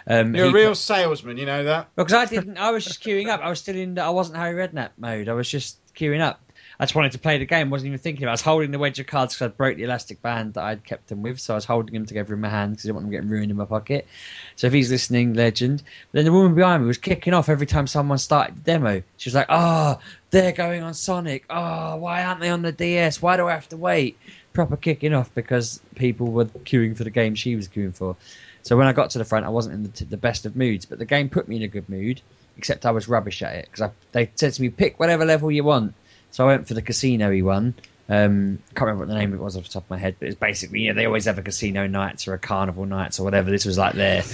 Um, 0.06 0.34
You're 0.34 0.46
a 0.46 0.52
real 0.52 0.74
salesman, 0.74 1.36
you 1.36 1.46
know 1.46 1.64
that? 1.64 1.88
because 1.96 2.12
I 2.12 2.24
didn't. 2.24 2.56
I 2.56 2.70
was 2.70 2.84
just 2.84 3.02
queuing 3.02 3.28
up. 3.28 3.40
I 3.40 3.48
was 3.48 3.58
still 3.58 3.76
in. 3.76 3.98
I 3.98 4.10
wasn't 4.10 4.38
Harry 4.38 4.54
Redknapp 4.54 4.90
mode. 4.96 5.28
I 5.28 5.34
was 5.34 5.48
just 5.48 5.78
queuing 5.94 6.20
up. 6.20 6.40
I 6.82 6.84
just 6.84 6.96
wanted 6.96 7.12
to 7.12 7.20
play 7.20 7.38
the 7.38 7.46
game. 7.46 7.70
wasn't 7.70 7.86
even 7.86 8.00
thinking 8.00 8.24
about. 8.24 8.30
it. 8.30 8.32
I 8.32 8.32
was 8.32 8.40
holding 8.40 8.72
the 8.72 8.78
wedge 8.80 8.98
of 8.98 9.06
cards 9.06 9.34
because 9.34 9.52
I 9.52 9.54
broke 9.54 9.76
the 9.76 9.84
elastic 9.84 10.20
band 10.20 10.54
that 10.54 10.64
I'd 10.64 10.84
kept 10.84 11.06
them 11.06 11.22
with. 11.22 11.38
So 11.38 11.54
I 11.54 11.56
was 11.56 11.64
holding 11.64 11.94
them 11.94 12.06
together 12.06 12.34
in 12.34 12.40
my 12.40 12.48
hand 12.48 12.72
because 12.72 12.84
I 12.84 12.88
didn't 12.88 12.96
want 12.96 13.04
them 13.04 13.12
getting 13.12 13.28
ruined 13.28 13.52
in 13.52 13.56
my 13.56 13.66
pocket. 13.66 14.08
So 14.56 14.66
if 14.66 14.72
he's 14.72 14.90
listening, 14.90 15.34
legend. 15.34 15.84
But 16.10 16.18
then 16.18 16.24
the 16.24 16.32
woman 16.32 16.56
behind 16.56 16.82
me 16.82 16.88
was 16.88 16.98
kicking 16.98 17.34
off 17.34 17.48
every 17.48 17.68
time 17.68 17.86
someone 17.86 18.18
started 18.18 18.56
the 18.56 18.60
demo. 18.62 19.00
She 19.16 19.28
was 19.28 19.34
like, 19.36 19.46
"Oh, 19.48 20.00
they're 20.30 20.50
going 20.50 20.82
on 20.82 20.94
Sonic. 20.94 21.44
Oh, 21.48 21.98
why 21.98 22.24
aren't 22.24 22.40
they 22.40 22.50
on 22.50 22.62
the 22.62 22.72
DS? 22.72 23.22
Why 23.22 23.36
do 23.36 23.46
I 23.46 23.52
have 23.52 23.68
to 23.68 23.76
wait?" 23.76 24.18
Proper 24.52 24.76
kicking 24.76 25.14
off 25.14 25.32
because 25.36 25.78
people 25.94 26.32
were 26.32 26.46
queuing 26.46 26.96
for 26.96 27.04
the 27.04 27.10
game 27.10 27.36
she 27.36 27.54
was 27.54 27.68
queuing 27.68 27.94
for. 27.94 28.16
So 28.64 28.76
when 28.76 28.88
I 28.88 28.92
got 28.92 29.10
to 29.10 29.18
the 29.18 29.24
front, 29.24 29.46
I 29.46 29.50
wasn't 29.50 29.76
in 29.76 29.82
the, 29.84 30.04
the 30.06 30.16
best 30.16 30.46
of 30.46 30.56
moods, 30.56 30.84
but 30.84 30.98
the 30.98 31.04
game 31.04 31.28
put 31.28 31.46
me 31.46 31.58
in 31.58 31.62
a 31.62 31.68
good 31.68 31.88
mood. 31.88 32.20
Except 32.58 32.84
I 32.84 32.90
was 32.90 33.08
rubbish 33.08 33.40
at 33.42 33.54
it 33.54 33.68
because 33.70 33.92
they 34.10 34.32
said 34.34 34.52
to 34.54 34.62
me, 34.62 34.70
"Pick 34.70 34.98
whatever 34.98 35.24
level 35.24 35.48
you 35.48 35.62
want." 35.62 35.94
So 36.32 36.44
I 36.44 36.48
went 36.48 36.66
for 36.66 36.74
the 36.74 36.82
casino-y 36.82 37.42
one. 37.42 37.74
Um, 38.08 38.58
I 38.70 38.74
can't 38.74 38.86
remember 38.86 39.04
what 39.04 39.08
the 39.08 39.18
name 39.18 39.32
of 39.32 39.40
it 39.40 39.42
was 39.42 39.56
off 39.56 39.64
the 39.64 39.68
top 39.68 39.84
of 39.84 39.90
my 39.90 39.98
head, 39.98 40.16
but 40.18 40.28
it's 40.28 40.38
basically 40.38 40.80
you 40.80 40.88
know 40.88 40.94
they 40.94 41.06
always 41.06 41.26
have 41.26 41.38
a 41.38 41.42
casino 41.42 41.86
nights 41.86 42.26
or 42.26 42.34
a 42.34 42.38
carnival 42.38 42.84
nights 42.84 43.20
or 43.20 43.24
whatever. 43.24 43.50
This 43.50 43.64
was 43.64 43.78
like 43.78 43.94
their 43.94 44.24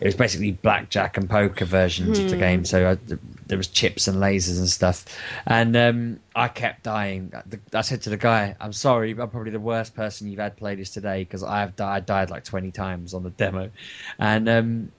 it 0.00 0.04
was 0.04 0.14
basically 0.14 0.52
blackjack 0.52 1.16
and 1.16 1.28
poker 1.28 1.64
versions 1.64 2.18
of 2.18 2.30
the 2.30 2.36
game. 2.36 2.64
So 2.64 2.90
I, 2.90 3.16
there 3.46 3.58
was 3.58 3.66
chips 3.66 4.06
and 4.06 4.18
lasers 4.18 4.58
and 4.58 4.68
stuff, 4.68 5.04
and 5.46 5.76
um, 5.76 6.20
I 6.36 6.48
kept 6.48 6.84
dying. 6.84 7.32
I 7.72 7.80
said 7.80 8.02
to 8.02 8.10
the 8.10 8.16
guy, 8.16 8.54
"I'm 8.60 8.72
sorry, 8.72 9.14
but 9.14 9.24
I'm 9.24 9.30
probably 9.30 9.50
the 9.52 9.60
worst 9.60 9.94
person 9.94 10.28
you've 10.28 10.38
had 10.38 10.56
play 10.56 10.76
this 10.76 10.90
today 10.90 11.22
because 11.22 11.42
I've 11.42 11.74
died, 11.74 12.06
died 12.06 12.30
like 12.30 12.44
20 12.44 12.70
times 12.70 13.14
on 13.14 13.22
the 13.24 13.30
demo," 13.30 13.70
and 14.18 14.48
um, 14.48 14.92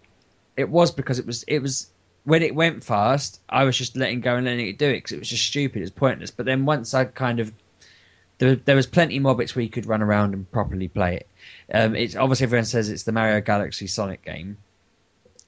it 0.57 0.67
was 0.69 0.91
because 0.91 1.19
it 1.19 1.25
was 1.25 1.43
it 1.43 1.59
was 1.59 1.87
when 2.29 2.43
it 2.43 2.53
went 2.53 2.83
fast, 2.83 3.41
I 3.49 3.63
was 3.63 3.75
just 3.75 3.97
letting 3.97 4.21
go 4.21 4.35
and 4.35 4.45
letting 4.45 4.67
it 4.67 4.77
do 4.77 4.87
it 4.87 4.97
because 4.97 5.13
it 5.13 5.19
was 5.19 5.29
just 5.29 5.45
stupid, 5.45 5.77
it 5.77 5.81
was 5.81 5.91
pointless. 5.91 6.29
But 6.29 6.45
then 6.45 6.63
once 6.65 6.93
I 6.93 7.05
kind 7.05 7.39
of 7.39 7.51
there, 8.37 8.55
there 8.55 8.75
was 8.75 8.85
plenty 8.85 9.17
more 9.17 9.35
bits 9.35 9.55
where 9.55 9.63
you 9.63 9.69
could 9.69 9.87
run 9.87 10.03
around 10.03 10.35
and 10.35 10.49
properly 10.49 10.87
play 10.87 11.17
it. 11.17 11.27
Um, 11.73 11.95
it's 11.95 12.15
obviously 12.15 12.45
everyone 12.45 12.65
says 12.65 12.89
it's 12.89 13.03
the 13.03 13.11
Mario 13.11 13.41
Galaxy 13.41 13.87
Sonic 13.87 14.23
game, 14.23 14.57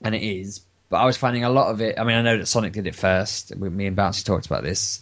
and 0.01 0.15
it 0.15 0.23
is. 0.23 0.61
But 0.89 0.97
I 0.97 1.05
was 1.05 1.17
finding 1.17 1.43
a 1.43 1.49
lot 1.49 1.69
of 1.69 1.81
it. 1.81 1.99
I 1.99 2.03
mean, 2.03 2.17
I 2.17 2.21
know 2.23 2.37
that 2.37 2.47
Sonic 2.47 2.73
did 2.73 2.87
it 2.87 2.95
first. 2.95 3.55
Me 3.55 3.85
and 3.85 3.95
Bouncy 3.95 4.25
talked 4.25 4.47
about 4.47 4.63
this, 4.63 5.01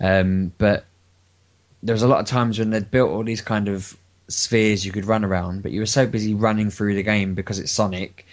um, 0.00 0.52
but 0.58 0.84
there 1.82 1.94
was 1.94 2.02
a 2.02 2.08
lot 2.08 2.20
of 2.20 2.26
times 2.26 2.58
when 2.58 2.70
they'd 2.70 2.90
built 2.90 3.10
all 3.10 3.22
these 3.22 3.40
kind 3.40 3.68
of 3.68 3.96
spheres 4.28 4.84
you 4.84 4.92
could 4.92 5.06
run 5.06 5.24
around, 5.24 5.62
but 5.62 5.70
you 5.70 5.80
were 5.80 5.86
so 5.86 6.06
busy 6.06 6.34
running 6.34 6.70
through 6.70 6.96
the 6.96 7.02
game 7.02 7.34
because 7.34 7.58
it's 7.58 7.72
Sonic 7.72 8.26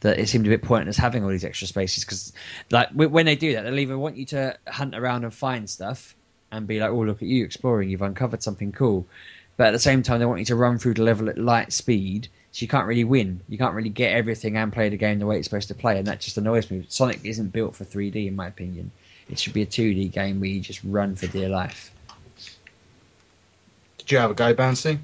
that 0.00 0.18
it 0.18 0.28
seemed 0.28 0.46
a 0.46 0.50
bit 0.50 0.62
pointless 0.62 0.96
having 0.96 1.24
all 1.24 1.30
these 1.30 1.44
extra 1.44 1.66
spaces. 1.66 2.04
Because 2.04 2.32
like 2.70 2.90
when 2.92 3.26
they 3.26 3.36
do 3.36 3.54
that, 3.54 3.62
they'll 3.62 3.78
either 3.78 3.98
want 3.98 4.16
you 4.16 4.26
to 4.26 4.56
hunt 4.66 4.94
around 4.94 5.24
and 5.24 5.34
find 5.34 5.68
stuff 5.68 6.14
and 6.50 6.66
be 6.66 6.80
like, 6.80 6.90
"Oh, 6.90 7.04
look 7.04 7.22
at 7.22 7.28
you 7.28 7.44
exploring! 7.44 7.90
You've 7.90 8.02
uncovered 8.02 8.42
something 8.42 8.72
cool." 8.72 9.06
But 9.56 9.68
at 9.68 9.72
the 9.72 9.78
same 9.78 10.02
time, 10.02 10.20
they 10.20 10.26
want 10.26 10.40
you 10.40 10.46
to 10.46 10.56
run 10.56 10.78
through 10.78 10.94
the 10.94 11.02
level 11.02 11.28
at 11.28 11.36
light 11.36 11.72
speed, 11.72 12.28
so 12.52 12.62
you 12.62 12.68
can't 12.68 12.86
really 12.86 13.04
win. 13.04 13.40
You 13.48 13.58
can't 13.58 13.74
really 13.74 13.90
get 13.90 14.12
everything 14.12 14.56
and 14.56 14.72
play 14.72 14.88
the 14.88 14.96
game 14.96 15.18
the 15.18 15.26
way 15.26 15.36
it's 15.36 15.46
supposed 15.46 15.68
to 15.68 15.74
play, 15.74 15.98
and 15.98 16.06
that 16.06 16.20
just 16.20 16.38
annoys 16.38 16.70
me. 16.70 16.86
Sonic 16.88 17.20
isn't 17.24 17.52
built 17.52 17.76
for 17.76 17.84
3D, 17.84 18.26
in 18.26 18.36
my 18.36 18.46
opinion. 18.46 18.90
It 19.28 19.38
should 19.38 19.52
be 19.52 19.62
a 19.62 19.66
2D 19.66 20.12
game 20.12 20.40
where 20.40 20.48
you 20.48 20.60
just 20.60 20.82
run 20.82 21.14
for 21.14 21.26
dear 21.26 21.48
life. 21.48 21.92
Did 23.98 24.10
you 24.10 24.18
have 24.18 24.30
a 24.30 24.34
go, 24.34 24.54
Bouncy? 24.54 24.98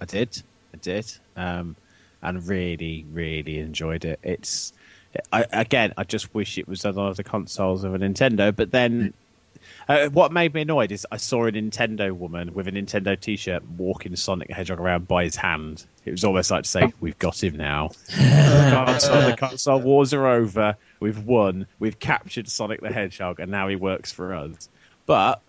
I 0.00 0.04
did, 0.04 0.42
I 0.74 0.76
did, 0.76 1.10
um, 1.36 1.74
and 2.22 2.46
really, 2.46 3.04
really 3.12 3.58
enjoyed 3.58 4.04
it. 4.04 4.20
It's 4.22 4.72
I, 5.32 5.44
again, 5.52 5.92
I 5.96 6.04
just 6.04 6.34
wish 6.34 6.58
it 6.58 6.68
was 6.68 6.84
on 6.84 6.94
one 6.94 7.08
of 7.08 7.16
the 7.16 7.24
consoles 7.24 7.84
of 7.84 7.94
a 7.94 7.98
Nintendo. 7.98 8.54
But 8.54 8.70
then, 8.70 9.12
uh, 9.88 10.08
what 10.08 10.32
made 10.32 10.54
me 10.54 10.62
annoyed 10.62 10.92
is 10.92 11.06
I 11.10 11.18
saw 11.18 11.46
a 11.46 11.52
Nintendo 11.52 12.12
woman 12.12 12.54
with 12.54 12.68
a 12.68 12.72
Nintendo 12.72 13.18
T-shirt 13.18 13.62
walking 13.76 14.16
Sonic 14.16 14.48
the 14.48 14.54
Hedgehog 14.54 14.80
around 14.80 15.08
by 15.08 15.24
his 15.24 15.36
hand. 15.36 15.84
It 16.04 16.12
was 16.12 16.24
almost 16.24 16.50
like 16.50 16.64
to 16.64 16.70
say, 16.70 16.92
"We've 17.00 17.18
got 17.18 17.42
him 17.42 17.56
now. 17.56 17.90
the, 18.08 18.72
console, 18.86 19.30
the 19.30 19.36
console 19.36 19.80
wars 19.80 20.14
are 20.14 20.26
over. 20.26 20.76
We've 21.00 21.22
won. 21.24 21.66
We've 21.78 21.98
captured 21.98 22.48
Sonic 22.48 22.80
the 22.80 22.92
Hedgehog, 22.92 23.40
and 23.40 23.50
now 23.50 23.68
he 23.68 23.76
works 23.76 24.10
for 24.10 24.34
us." 24.34 24.68
But 25.04 25.40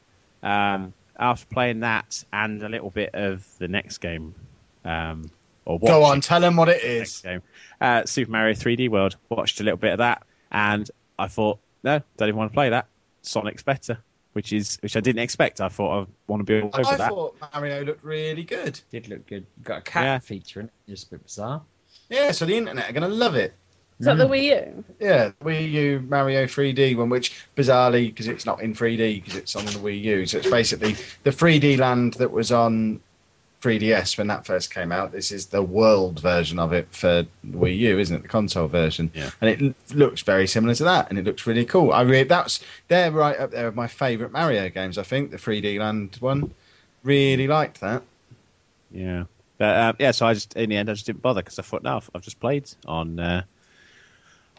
um, 0.41 0.94
after 1.18 1.45
playing 1.45 1.82
that 1.82 2.24
and 2.34 2.62
a 2.64 2.70
little 2.70 2.90
bit 2.90 3.12
of 3.14 3.48
the 3.60 3.68
next 3.68 4.00
game, 4.00 4.36
um, 4.84 5.32
or 5.65 5.80
Go 5.80 5.99
watching 6.02 6.11
on, 6.14 6.22
tell 6.22 6.44
him 6.44 6.56
what 6.56 6.69
it 6.69 6.81
the 6.81 6.99
next 6.99 7.15
is. 7.18 7.22
game, 7.22 7.41
uh, 7.81 8.06
Super 8.06 8.31
Mario 8.31 8.53
3D 8.53 8.90
World, 8.90 9.15
watched 9.30 9.60
a 9.60 9.64
little 9.64 9.77
bit 9.77 9.94
of 9.94 9.98
that, 9.99 10.23
and 10.52 10.90
I 11.19 11.27
thought, 11.27 11.60
no, 11.84 12.02
don't 12.18 12.27
even 12.27 12.38
want 12.38 12.52
to 12.52 12.53
play 12.53 12.69
that. 12.69 12.88
Sonic's 13.22 13.64
better. 13.64 13.98
which 14.34 14.52
is 14.52 14.77
which 14.81 14.98
I 14.98 14.99
didn't 14.99 15.22
expect. 15.22 15.61
I 15.61 15.69
thought 15.69 16.02
I 16.02 16.07
want 16.27 16.40
to 16.40 16.44
be 16.44 16.60
all 16.61 16.72
over 16.73 16.90
I 16.90 16.98
that. 16.98 17.10
thought 17.10 17.35
Mario 17.53 17.84
looked 17.84 18.03
really 18.03 18.44
good. 18.44 18.80
Did 18.91 19.07
look 19.07 19.27
good. 19.27 19.45
Got 19.64 19.77
a 19.77 19.81
cat 19.81 20.03
Yeah. 20.03 20.19
feature 20.19 20.60
in 20.61 20.65
it. 20.65 20.72
Just 20.90 21.07
a 21.07 21.11
bit 21.11 21.23
bizarre. 21.23 21.61
Yeah, 22.10 22.31
so 22.31 22.45
the 22.45 22.57
internet 22.57 22.90
are 22.90 22.94
going 22.94 23.07
to 23.10 23.15
love 23.15 23.35
it. 23.35 23.53
Is 23.99 24.07
that 24.07 24.18
the 24.18 24.26
Wii 24.27 24.44
U? 24.76 24.84
Yeah, 24.99 25.31
Wii 25.44 25.72
U 25.72 26.03
Mario 26.10 26.45
3D 26.48 26.98
one, 26.98 27.10
which 27.10 27.45
bizarrely, 27.56 28.07
because 28.07 28.27
it's 28.27 28.45
not 28.45 28.60
in 28.61 28.73
3D, 28.73 29.22
because 29.23 29.35
it's 29.38 29.56
on 29.56 29.65
the 29.65 29.72
Wii 29.73 30.02
U, 30.02 30.26
so 30.26 30.40
it's 30.40 30.49
basically 30.49 30.95
the 31.22 31.30
3D 31.31 31.77
land 31.77 32.15
that 32.15 32.31
was 32.31 32.52
on 32.52 32.99
3DS 33.64 34.18
when 34.18 34.27
that 34.27 34.45
first 34.45 34.73
came 34.73 34.91
out. 34.91 35.11
This 35.14 35.31
is 35.31 35.45
the 35.45 35.64
world 35.64 36.19
version 36.19 36.60
of 36.60 36.73
it 36.73 36.88
for 36.91 37.26
Wii 37.48 37.77
U, 37.77 37.98
isn't 37.99 38.15
it? 38.18 38.22
The 38.23 38.27
console 38.27 38.68
version, 38.68 39.10
Yeah. 39.15 39.30
and 39.40 39.49
it 39.49 39.95
looks 39.95 40.22
very 40.22 40.48
similar 40.48 40.76
to 40.76 40.84
that, 40.84 41.10
and 41.10 41.18
it 41.18 41.23
looks 41.26 41.48
really 41.48 41.64
cool. 41.65 41.94
I 41.94 42.02
really 42.02 42.23
that's 42.23 42.60
they're 42.90 43.11
right 43.11 43.40
up 43.40 43.52
there 43.52 43.65
with 43.68 43.76
my 43.76 43.88
favourite 43.88 44.34
Mario 44.34 44.69
games. 44.69 44.98
I 44.98 45.03
think 45.03 45.31
the 45.31 45.38
3D 45.38 45.80
land 45.80 46.18
one. 46.19 46.52
Really 47.03 47.48
liked 47.48 47.81
that. 47.81 48.02
Yeah, 48.91 49.23
but 49.57 49.77
um, 49.77 49.95
yeah. 49.99 50.11
So 50.11 50.26
I 50.26 50.34
just 50.34 50.56
in 50.56 50.69
the 50.69 50.77
end 50.77 50.90
I 50.90 50.94
just 50.94 51.06
didn't 51.06 51.22
bother 51.22 51.41
because 51.41 51.60
I 51.60 51.61
thought 51.64 51.84
no, 51.84 51.98
I've, 51.98 52.10
I've 52.15 52.22
just 52.22 52.40
played 52.40 52.69
on 52.85 53.19
uh, 53.19 53.44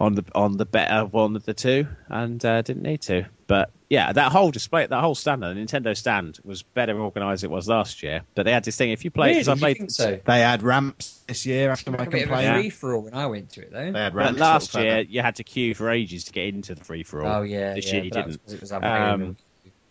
on 0.01 0.15
the 0.15 0.25
on 0.35 0.57
the 0.57 0.65
better 0.67 1.05
one 1.05 1.37
of 1.37 1.45
the 1.45 1.55
two 1.55 1.87
and 2.09 2.45
uh, 2.45 2.63
didn't 2.63 2.83
need 2.83 3.01
to. 3.03 3.27
But 3.47 3.71
yeah, 3.89 4.13
that 4.13 4.33
whole 4.33 4.51
display, 4.51 4.87
that 4.87 5.01
whole 5.01 5.15
stand, 5.15 5.43
the 5.43 5.47
Nintendo 5.47 5.97
stand 5.97 6.39
was 6.45 6.63
better 6.63 6.99
organised 6.99 7.43
than 7.43 7.51
it 7.51 7.55
was 7.55 7.69
last 7.69 8.03
year. 8.03 8.23
But 8.35 8.45
they 8.45 8.53
had 8.53 8.65
this 8.65 8.77
thing 8.77 8.91
if 8.91 9.05
you 9.05 9.11
play 9.11 9.29
Really? 9.29 9.41
because 9.41 9.49
I 9.49 9.69
You 9.69 9.75
played 9.77 9.91
so? 9.93 10.21
They 10.25 10.41
had 10.41 10.63
ramps 10.63 11.23
this 11.29 11.47
year 11.47 11.71
after 11.71 11.91
my 11.91 12.05
a 12.05 12.11
bit 12.11 12.25
of 12.25 12.31
a 12.31 12.35
complaint. 12.35 12.55
free 12.57 12.71
for 12.71 12.95
all 12.95 13.03
when 13.03 13.15
I 13.15 13.27
went 13.27 13.51
to 13.51 13.63
it 13.63 13.71
though. 13.73 13.93
They 13.93 13.99
had 14.01 14.15
But 14.15 14.15
ramps. 14.15 14.41
last 14.41 14.75
year 14.75 15.01
you 15.01 15.21
had 15.23 15.37
to 15.37 15.45
queue 15.45 15.75
for 15.75 15.91
ages 15.91 16.25
to 16.25 16.33
get 16.33 16.47
into 16.49 16.75
the 16.75 16.85
free 16.85 17.03
for 17.03 17.25
all. 17.25 17.37
Oh 17.37 17.43
yeah, 17.43 17.75
This 17.75 17.87
yeah, 17.87 17.95
year 17.95 18.05
you 18.05 18.11
didn't. 18.11 18.27
was 18.27 18.37
'cause 18.39 18.53
it 18.55 18.61
was 18.61 18.73
Um. 18.73 19.37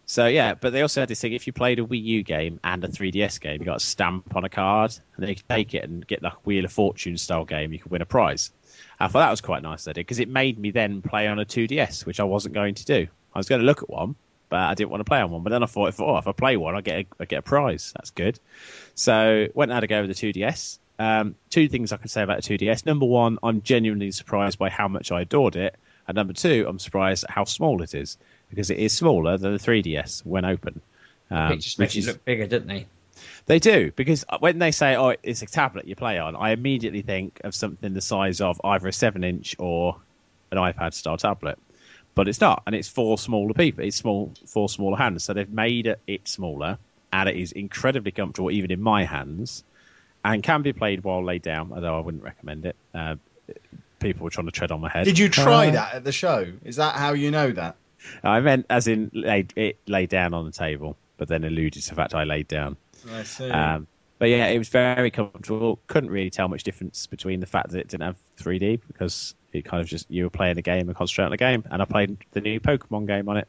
So 0.06 0.28
yeah, 0.28 0.54
but 0.56 0.74
they 0.74 0.82
also 0.82 1.00
had 1.02 1.08
this 1.10 1.22
thing: 1.22 1.32
if 1.34 1.48
you 1.48 1.54
played 1.54 1.80
a 1.80 1.84
Wii 1.84 2.04
U 2.04 2.24
game 2.24 2.60
and 2.64 2.84
a 2.84 2.88
3DS 2.90 3.40
game, 3.40 3.62
you 3.62 3.66
got 3.66 3.78
a 3.78 3.80
stamp 3.80 4.36
on 4.36 4.44
a 4.44 4.50
card, 4.50 4.92
and 5.16 5.24
then 5.24 5.30
you 5.30 5.36
could 5.36 5.48
take 5.50 5.74
it 5.74 5.86
and 5.86 6.06
get 6.06 6.22
the 6.22 6.32
Wheel 6.44 6.66
of 6.66 6.74
Fortune 6.74 7.18
style 7.18 7.46
game. 7.46 7.72
You 7.72 7.80
could 7.80 7.90
win 7.90 8.02
a 8.02 8.06
prize. 8.06 8.52
I 9.00 9.08
thought 9.08 9.20
that 9.20 9.32
was 9.32 9.42
quite 9.42 9.64
nice. 9.64 9.84
Did 9.86 9.96
because 9.96 10.20
it 10.20 10.30
made 10.30 10.58
me 10.58 10.72
then 10.72 11.02
play 11.02 11.28
on 11.28 11.40
a 11.40 11.46
2DS, 11.46 12.06
which 12.06 12.20
I 12.20 12.24
wasn't 12.24 12.54
going 12.54 12.76
to 12.76 12.86
do. 12.86 13.08
I 13.34 13.40
was 13.40 13.50
going 13.50 13.62
to 13.62 13.66
look 13.66 13.84
at 13.84 13.90
one, 13.90 14.16
but 14.50 14.60
I 14.60 14.74
didn't 14.76 14.92
want 14.92 15.02
to 15.02 15.06
play 15.06 15.20
on 15.20 15.32
one. 15.32 15.44
But 15.44 15.50
then 15.50 15.64
I 15.64 15.66
thought, 15.66 15.90
if, 15.90 16.00
oh, 16.00 16.18
if 16.18 16.28
I 16.28 16.32
play 16.32 16.58
one, 16.58 16.76
I 16.76 16.82
get 16.82 17.00
a, 17.00 17.06
I 17.20 17.26
get 17.26 17.40
a 17.40 17.42
prize. 17.42 17.92
That's 17.96 18.12
good. 18.12 18.40
So 18.96 19.48
went 19.54 19.72
and 19.72 19.76
had 19.76 19.84
a 19.84 19.88
go 19.88 20.06
with 20.06 20.16
the 20.18 20.34
2DS. 20.34 20.78
Um, 21.00 21.36
two 21.50 21.68
things 21.68 21.92
I 21.92 21.98
can 21.98 22.08
say 22.08 22.22
about 22.22 22.44
the 22.44 22.58
2DS. 22.58 22.86
Number 22.86 23.06
one, 23.06 23.40
I'm 23.42 23.62
genuinely 23.64 24.12
surprised 24.12 24.60
by 24.60 24.70
how 24.70 24.88
much 24.88 25.12
I 25.12 25.22
adored 25.22 25.56
it, 25.56 25.76
and 26.08 26.16
number 26.16 26.34
two, 26.34 26.66
I'm 26.68 26.80
surprised 26.80 27.24
at 27.24 27.32
how 27.32 27.46
small 27.46 27.82
it 27.82 27.96
is 27.96 28.18
because 28.50 28.70
it 28.70 28.78
is 28.78 28.96
smaller 28.96 29.38
than 29.38 29.54
the 29.54 29.60
3DS 29.60 30.26
when 30.26 30.46
open. 30.46 30.82
Um, 31.32 31.50
Pictures 31.54 31.80
make 31.80 31.96
it 31.96 32.06
look 32.06 32.24
bigger, 32.26 32.46
didn't 32.46 32.68
they? 32.68 32.88
They 33.46 33.60
do 33.60 33.92
because 33.96 34.26
when 34.40 34.60
they 34.60 34.72
say, 34.72 34.96
"Oh, 34.96 35.16
it's 35.24 35.42
a 35.42 35.46
tablet 35.46 35.88
you 35.88 35.96
play 35.96 36.18
on," 36.18 36.36
I 36.36 36.52
immediately 36.52 37.02
think 37.02 37.42
of 37.44 37.54
something 37.54 37.94
the 37.94 38.02
size 38.02 38.42
of 38.42 38.60
either 38.64 38.88
a 38.88 38.94
seven-inch 38.94 39.56
or 39.60 39.98
an 40.52 40.58
iPad-style 40.58 41.18
tablet. 41.18 41.58
But 42.16 42.28
it's 42.28 42.40
not, 42.40 42.64
and 42.68 42.76
it's 42.76 42.88
for 42.88 43.18
smaller 43.18 43.54
people. 43.54 43.84
It's 43.84 43.98
small 43.98 44.32
for 44.46 44.70
smaller 44.70 44.98
hands, 44.98 45.24
so 45.24 45.34
they've 45.34 45.50
made 45.50 45.88
it, 45.88 46.00
it 46.06 46.28
smaller, 46.28 46.78
and 47.12 47.28
it 47.28 47.36
is 47.36 47.52
incredibly 47.52 48.12
comfortable, 48.12 48.52
even 48.52 48.70
in 48.70 48.82
my 48.82 49.04
hands, 49.04 49.64
and 50.24 50.44
can 50.44 50.62
be 50.62 50.74
played 50.74 51.04
while 51.04 51.24
laid 51.24 51.42
down. 51.42 51.72
Although 51.74 51.98
I 51.98 52.02
wouldn't 52.02 52.24
recommend 52.24 52.66
it. 52.68 52.76
Uh, 52.94 53.16
people 54.00 54.26
were 54.26 54.30
trying 54.30 54.46
to 54.46 54.52
tread 54.52 54.72
on 54.72 54.80
my 54.82 54.90
head. 54.90 55.06
Did 55.06 55.18
you 55.18 55.28
try 55.30 55.68
Uh, 55.68 55.72
that 55.72 55.94
at 55.96 56.04
the 56.04 56.12
show? 56.12 56.52
Is 56.64 56.76
that 56.76 56.96
how 56.96 57.14
you 57.14 57.32
know 57.32 57.52
that? 57.52 57.78
I 58.24 58.40
meant 58.42 58.66
as 58.70 58.88
in 58.88 59.10
laid, 59.14 59.54
it 59.56 59.78
lay 59.88 60.06
down 60.06 60.34
on 60.34 60.46
the 60.46 60.52
table, 60.52 60.98
but 61.18 61.30
then 61.30 61.44
alluded 61.44 61.82
to 61.84 61.90
the 61.90 61.96
fact 61.96 62.14
I 62.14 62.26
laid 62.26 62.48
down. 62.48 62.78
I 63.12 63.24
see. 63.24 63.50
Um, 63.50 63.88
but 64.20 64.30
yeah, 64.30 64.48
it 64.48 64.58
was 64.58 64.70
very 64.70 65.12
comfortable. 65.12 65.80
Couldn't 65.88 66.10
really 66.10 66.30
tell 66.30 66.48
much 66.48 66.64
difference 66.64 67.08
between 67.08 67.40
the 67.40 67.46
fact 67.46 67.72
that 67.72 67.80
it 67.80 67.88
didn't 67.90 68.04
have 68.04 68.16
3D 68.40 68.80
because 68.88 69.36
it 69.52 69.66
kind 69.66 69.82
of 69.82 69.88
just 69.88 70.10
you 70.10 70.24
were 70.24 70.30
playing 70.30 70.58
a 70.58 70.62
game 70.62 70.88
and 70.88 70.96
concentrating 70.96 71.26
on 71.28 71.32
the 71.32 71.38
game. 71.38 71.64
And 71.70 71.82
I 71.82 71.86
played 71.86 72.18
the 72.32 72.42
new 72.42 72.60
Pokemon 72.60 73.08
game 73.08 73.28
on 73.28 73.38
it, 73.38 73.48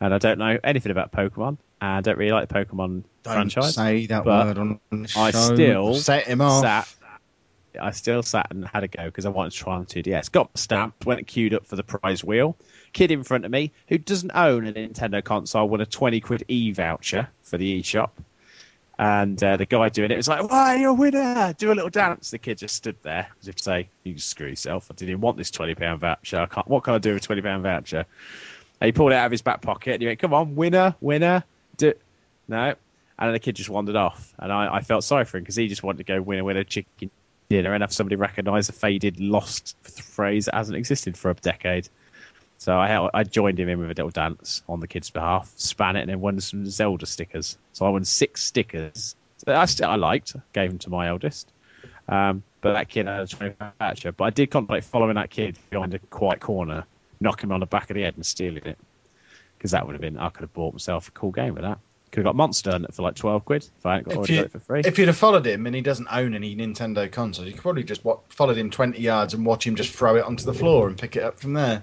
and 0.00 0.14
I 0.14 0.18
don't 0.18 0.38
know 0.38 0.58
anything 0.62 0.92
about 0.92 1.12
Pokemon. 1.12 1.58
And 1.80 1.90
I 1.90 2.00
don't 2.00 2.18
really 2.18 2.32
like 2.32 2.48
the 2.48 2.54
Pokemon 2.54 3.04
Don't 3.22 3.34
franchise. 3.34 3.74
say 3.74 4.06
that 4.06 4.24
word 4.24 4.58
on 4.58 4.80
the 4.90 5.08
show. 5.08 5.20
I 5.20 5.30
still 5.30 5.94
set 5.94 6.24
him 6.24 6.40
off. 6.40 6.62
Sat, 6.62 6.94
I 7.80 7.90
still 7.90 8.22
sat 8.22 8.48
and 8.50 8.66
had 8.66 8.84
a 8.84 8.88
go 8.88 9.04
because 9.04 9.26
I 9.26 9.28
wanted 9.28 9.52
to 9.52 9.58
try 9.58 9.76
on 9.76 9.86
2DS. 9.86 10.32
Got 10.32 10.56
stamped, 10.56 11.06
went 11.06 11.18
and 11.18 11.26
queued 11.26 11.54
up 11.54 11.66
for 11.66 11.76
the 11.76 11.84
prize 11.84 12.24
wheel. 12.24 12.56
Kid 12.92 13.10
in 13.10 13.22
front 13.22 13.44
of 13.44 13.50
me 13.50 13.72
who 13.88 13.98
doesn't 13.98 14.32
own 14.34 14.66
a 14.66 14.72
Nintendo 14.72 15.22
console 15.22 15.68
won 15.68 15.80
a 15.80 15.86
20 15.86 16.20
quid 16.20 16.44
e 16.48 16.72
voucher 16.72 17.28
for 17.42 17.58
the 17.58 17.80
eShop. 17.80 18.10
And 18.98 19.42
uh, 19.42 19.56
the 19.56 19.66
guy 19.66 19.88
doing 19.90 20.10
it 20.10 20.16
was 20.16 20.26
like, 20.26 20.50
"Why, 20.50 20.74
you're 20.74 20.90
a 20.90 20.94
winner! 20.94 21.54
Do 21.56 21.70
a 21.70 21.74
little 21.74 21.90
dance." 21.90 22.32
The 22.32 22.38
kid 22.38 22.58
just 22.58 22.74
stood 22.74 22.96
there 23.02 23.28
as 23.40 23.46
if 23.46 23.54
to 23.56 23.62
say, 23.62 23.88
"You 24.02 24.14
can 24.14 24.20
screw 24.20 24.48
yourself. 24.48 24.88
I 24.90 24.94
didn't 24.94 25.10
even 25.10 25.20
want 25.20 25.36
this 25.36 25.52
twenty 25.52 25.76
pound 25.76 26.00
voucher. 26.00 26.38
I 26.38 26.46
can't. 26.46 26.66
What 26.66 26.82
can 26.82 26.94
I 26.94 26.98
do 26.98 27.14
with 27.14 27.22
a 27.22 27.26
twenty 27.26 27.42
pound 27.42 27.62
voucher?" 27.62 28.04
And 28.80 28.86
he 28.86 28.92
pulled 28.92 29.12
it 29.12 29.16
out 29.16 29.26
of 29.26 29.32
his 29.32 29.42
back 29.42 29.62
pocket 29.62 29.94
and 29.94 30.02
he 30.02 30.08
went, 30.08 30.18
"Come 30.18 30.34
on, 30.34 30.56
winner, 30.56 30.96
winner." 31.00 31.44
Do 31.76 31.94
no, 32.48 32.74
and 33.18 33.34
the 33.34 33.38
kid 33.38 33.54
just 33.54 33.68
wandered 33.68 33.94
off, 33.94 34.34
and 34.38 34.52
I, 34.52 34.76
I 34.76 34.80
felt 34.80 35.04
sorry 35.04 35.24
for 35.24 35.36
him 35.36 35.44
because 35.44 35.56
he 35.56 35.68
just 35.68 35.84
wanted 35.84 35.98
to 35.98 36.04
go 36.04 36.20
winner, 36.20 36.42
winner, 36.42 36.64
chicken 36.64 37.10
dinner, 37.48 37.74
and 37.74 37.82
have 37.82 37.92
somebody 37.92 38.16
recognise 38.16 38.68
a 38.68 38.72
faded, 38.72 39.20
lost 39.20 39.76
phrase 39.84 40.46
that 40.46 40.54
hasn't 40.54 40.76
existed 40.76 41.16
for 41.16 41.30
a 41.30 41.34
decade. 41.34 41.88
So 42.58 42.76
I 42.76 43.08
I 43.14 43.22
joined 43.22 43.58
him 43.58 43.68
in 43.68 43.78
with 43.78 43.86
a 43.86 43.94
little 43.94 44.10
dance 44.10 44.62
on 44.68 44.80
the 44.80 44.88
kid's 44.88 45.10
behalf, 45.10 45.50
span 45.56 45.96
it, 45.96 46.02
and 46.02 46.10
then 46.10 46.20
won 46.20 46.40
some 46.40 46.66
Zelda 46.68 47.06
stickers. 47.06 47.56
So 47.72 47.86
I 47.86 47.90
won 47.90 48.04
six 48.04 48.44
stickers. 48.44 49.14
So 49.38 49.54
I 49.54 49.64
still 49.66 49.88
I 49.88 49.94
liked, 49.94 50.34
gave 50.52 50.70
them 50.70 50.78
to 50.80 50.90
my 50.90 51.08
eldest. 51.08 51.52
Um, 52.08 52.42
but 52.60 52.72
that 52.72 52.88
kid 52.88 53.06
had 53.06 53.20
a 53.20 53.26
20 53.26 53.54
voucher. 53.78 54.12
But 54.12 54.24
I 54.24 54.30
did 54.30 54.50
contemplate 54.50 54.82
following 54.84 55.14
that 55.14 55.30
kid 55.30 55.56
behind 55.70 55.94
a 55.94 56.00
quiet 56.00 56.40
corner, 56.40 56.84
knocking 57.20 57.48
him 57.48 57.52
on 57.52 57.60
the 57.60 57.66
back 57.66 57.90
of 57.90 57.94
the 57.94 58.02
head 58.02 58.16
and 58.16 58.26
stealing 58.26 58.64
it. 58.64 58.78
Because 59.56 59.70
that 59.72 59.86
would 59.86 59.92
have 59.92 60.00
been, 60.00 60.18
I 60.18 60.28
could 60.30 60.42
have 60.42 60.52
bought 60.52 60.72
myself 60.74 61.08
a 61.08 61.10
cool 61.12 61.30
game 61.30 61.54
with 61.54 61.62
that. 61.62 61.78
Could 62.10 62.20
have 62.20 62.30
got 62.30 62.36
Monster 62.36 62.80
for 62.92 63.02
like 63.02 63.14
12 63.16 63.44
quid 63.44 63.68
if 63.78 63.86
I 63.86 63.96
hadn't 63.96 64.14
got, 64.14 64.24
If 64.24 64.30
you- 64.30 64.36
got 64.36 64.44
it 64.46 64.52
for 64.52 64.60
free. 64.60 64.80
If 64.84 64.98
you'd 64.98 65.08
have 65.08 65.16
followed 65.16 65.46
him 65.46 65.66
and 65.66 65.74
he 65.76 65.82
doesn't 65.82 66.08
own 66.10 66.34
any 66.34 66.56
Nintendo 66.56 67.10
consoles, 67.12 67.46
you 67.46 67.52
could 67.52 67.62
probably 67.62 67.84
just 67.84 68.02
followed 68.30 68.56
him 68.56 68.70
20 68.70 69.00
yards 69.00 69.34
and 69.34 69.44
watch 69.44 69.66
him 69.66 69.76
just 69.76 69.92
throw 69.92 70.16
it 70.16 70.24
onto 70.24 70.44
the 70.44 70.54
floor 70.54 70.88
and 70.88 70.96
pick 70.98 71.14
it 71.16 71.22
up 71.22 71.38
from 71.38 71.52
there. 71.52 71.82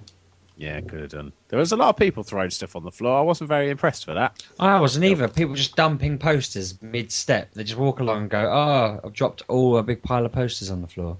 Yeah, 0.57 0.79
could 0.81 1.01
have 1.01 1.09
done. 1.09 1.33
There 1.49 1.59
was 1.59 1.73
a 1.73 1.75
lot 1.75 1.89
of 1.89 1.97
people 1.97 2.23
throwing 2.23 2.49
stuff 2.49 2.75
on 2.77 2.83
the 2.83 2.91
floor. 2.91 3.17
I 3.19 3.21
wasn't 3.21 3.49
very 3.49 3.69
impressed 3.69 4.07
with 4.07 4.15
that. 4.15 4.41
I 4.57 4.79
wasn't 4.79 5.03
either. 5.05 5.27
People 5.27 5.53
just 5.55 5.75
dumping 5.75 6.17
posters 6.17 6.81
mid 6.81 7.11
step. 7.11 7.51
They 7.53 7.65
just 7.65 7.77
walk 7.77 7.99
along 7.99 8.21
and 8.21 8.29
go, 8.29 8.39
"Oh, 8.51 9.01
I've 9.03 9.11
dropped 9.13 9.43
all 9.49 9.77
a 9.77 9.83
big 9.83 10.01
pile 10.01 10.25
of 10.25 10.31
posters 10.31 10.69
on 10.71 10.81
the 10.81 10.87
floor." 10.87 11.17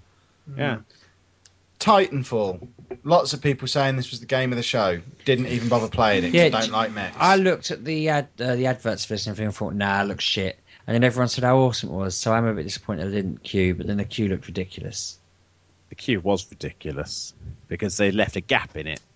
Yeah. 0.58 0.78
Titanfall. 1.80 2.66
Lots 3.04 3.34
of 3.34 3.42
people 3.42 3.68
saying 3.68 3.98
this 3.98 4.10
was 4.12 4.22
the 4.22 4.26
game 4.26 4.52
of 4.54 4.58
the 4.58 4.64
show. 4.64 5.02
Didn't 5.26 5.48
even 5.48 5.68
bother 5.68 5.90
playing 5.90 6.24
it. 6.24 6.28
'cause 6.28 6.34
Yeah, 6.36 6.44
I 6.46 6.50
don't 6.50 6.66
j- 6.68 6.72
like 6.72 6.94
mechs. 6.94 7.18
I 7.20 7.36
looked 7.36 7.72
at 7.72 7.84
the 7.84 8.10
ad, 8.10 8.28
uh, 8.40 8.56
the 8.56 8.68
adverts 8.68 9.04
for 9.06 9.14
this 9.14 9.28
and 9.28 9.32
everything 9.34 9.48
and 9.48 9.56
thought, 9.56 9.74
"Nah, 9.76 10.02
it 10.04 10.06
looks 10.06 10.24
shit." 10.24 10.58
And 10.88 10.96
then 10.96 11.04
everyone 11.04 11.28
said 11.28 11.44
how 11.44 11.58
awesome 11.58 11.90
it 11.90 11.94
was. 11.94 12.16
So 12.16 12.34
I'm 12.34 12.46
a 12.46 12.54
bit 12.54 12.64
disappointed 12.64 13.08
I 13.08 13.12
didn't 13.12 13.44
queue, 13.44 13.76
but 13.76 13.88
then 13.88 13.98
the 13.98 14.06
queue 14.06 14.30
looked 14.30 14.48
ridiculous. 14.48 15.20
the 15.90 15.96
queue 15.96 16.20
was 16.20 16.50
ridiculous 16.50 17.34
because 17.68 17.96
they 17.98 18.10
left 18.12 18.36
a 18.36 18.42
gap 18.42 18.76
in 18.76 18.88
it 18.88 19.00
because 19.00 19.15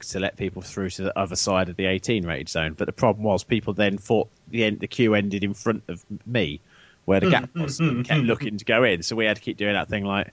to 0.00 0.20
let 0.20 0.36
people 0.36 0.62
through 0.62 0.90
to 0.90 1.02
the 1.02 1.18
other 1.18 1.36
side 1.36 1.68
of 1.68 1.76
the 1.76 1.86
18 1.86 2.26
rated 2.26 2.48
zone. 2.48 2.74
But 2.74 2.86
the 2.86 2.92
problem 2.92 3.24
was 3.24 3.44
people 3.44 3.74
then 3.74 3.98
thought 3.98 4.28
the 4.48 4.64
end, 4.64 4.80
the 4.80 4.88
queue 4.88 5.14
ended 5.14 5.44
in 5.44 5.54
front 5.54 5.84
of 5.88 6.04
me 6.26 6.60
where 7.04 7.20
the 7.20 7.30
gap 7.30 7.54
was 7.54 7.80
and 7.80 8.04
kept 8.08 8.22
looking 8.22 8.58
to 8.58 8.64
go 8.64 8.84
in. 8.84 9.02
So 9.02 9.16
we 9.16 9.24
had 9.24 9.36
to 9.36 9.42
keep 9.42 9.56
doing 9.56 9.74
that 9.74 9.88
thing 9.88 10.04
like, 10.04 10.32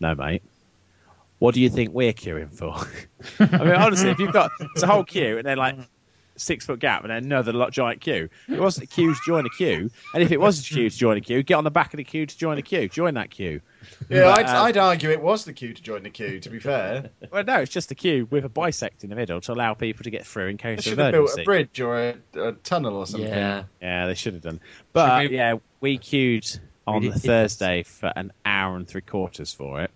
no, 0.00 0.14
mate. 0.14 0.42
What 1.38 1.54
do 1.54 1.60
you 1.60 1.68
think 1.68 1.92
we're 1.92 2.14
queuing 2.14 2.52
for? 2.52 2.74
I 3.40 3.64
mean, 3.64 3.74
honestly, 3.74 4.08
if 4.08 4.18
you've 4.18 4.32
got 4.32 4.50
it's 4.58 4.82
a 4.82 4.86
whole 4.86 5.04
queue 5.04 5.36
and 5.36 5.46
then 5.46 5.58
like 5.58 5.76
six 6.36 6.66
foot 6.66 6.78
gap 6.78 7.02
and 7.04 7.12
another 7.12 7.52
lot 7.52 7.72
giant 7.72 8.00
queue, 8.00 8.28
it 8.48 8.60
wasn't 8.60 8.84
a 8.84 8.86
queue 8.86 9.14
to 9.14 9.20
join 9.26 9.46
a 9.46 9.50
queue. 9.50 9.90
And 10.14 10.22
if 10.22 10.32
it 10.32 10.40
was 10.40 10.60
a 10.60 10.62
queue 10.74 10.90
to 10.90 10.96
join 10.96 11.16
a 11.16 11.20
queue, 11.20 11.42
get 11.42 11.54
on 11.54 11.64
the 11.64 11.70
back 11.70 11.92
of 11.92 11.98
the 11.98 12.04
queue 12.04 12.26
to 12.26 12.38
join 12.38 12.58
a 12.58 12.62
queue. 12.62 12.88
Join 12.88 13.14
that 13.14 13.30
queue. 13.30 13.60
yeah, 14.08 14.22
But, 14.22 14.38
I'd, 14.40 14.46
um, 14.46 14.64
I'd 14.66 14.76
argue 14.76 15.10
it 15.10 15.20
was 15.22 15.44
the 15.44 15.52
queue 15.52 15.72
to 15.72 15.82
join 15.82 16.02
the 16.02 16.10
queue, 16.10 16.40
to 16.40 16.50
be 16.50 16.58
fair. 16.58 17.10
Well, 17.30 17.44
no, 17.44 17.60
it's 17.60 17.72
just 17.72 17.90
a 17.90 17.94
queue 17.94 18.26
with 18.30 18.44
a 18.44 18.48
bisect 18.48 19.04
in 19.04 19.10
the 19.10 19.16
middle 19.16 19.40
to 19.42 19.52
allow 19.52 19.74
people 19.74 20.04
to 20.04 20.10
get 20.10 20.26
through 20.26 20.48
in 20.48 20.56
They 20.56 20.62
case 20.62 20.78
of 20.80 20.84
should 20.84 20.98
have 20.98 21.12
built 21.12 21.38
a 21.38 21.44
bridge 21.44 21.80
or 21.80 21.98
a, 21.98 22.14
a 22.40 22.52
tunnel 22.52 22.96
or 22.96 23.06
something. 23.06 23.28
Yeah, 23.28 23.64
Yeah, 23.80 24.06
they 24.06 24.14
should 24.14 24.34
have 24.34 24.42
done. 24.42 24.60
But 24.92 25.18
maybe- 25.18 25.34
yeah, 25.36 25.54
we 25.80 25.98
queued 25.98 26.46
on 26.86 27.02
the 27.02 27.12
Thursday 27.18 27.82
for 27.82 28.12
an 28.14 28.32
hour 28.44 28.76
and 28.76 28.86
three 28.86 29.00
quarters 29.00 29.52
for 29.52 29.82
it, 29.82 29.90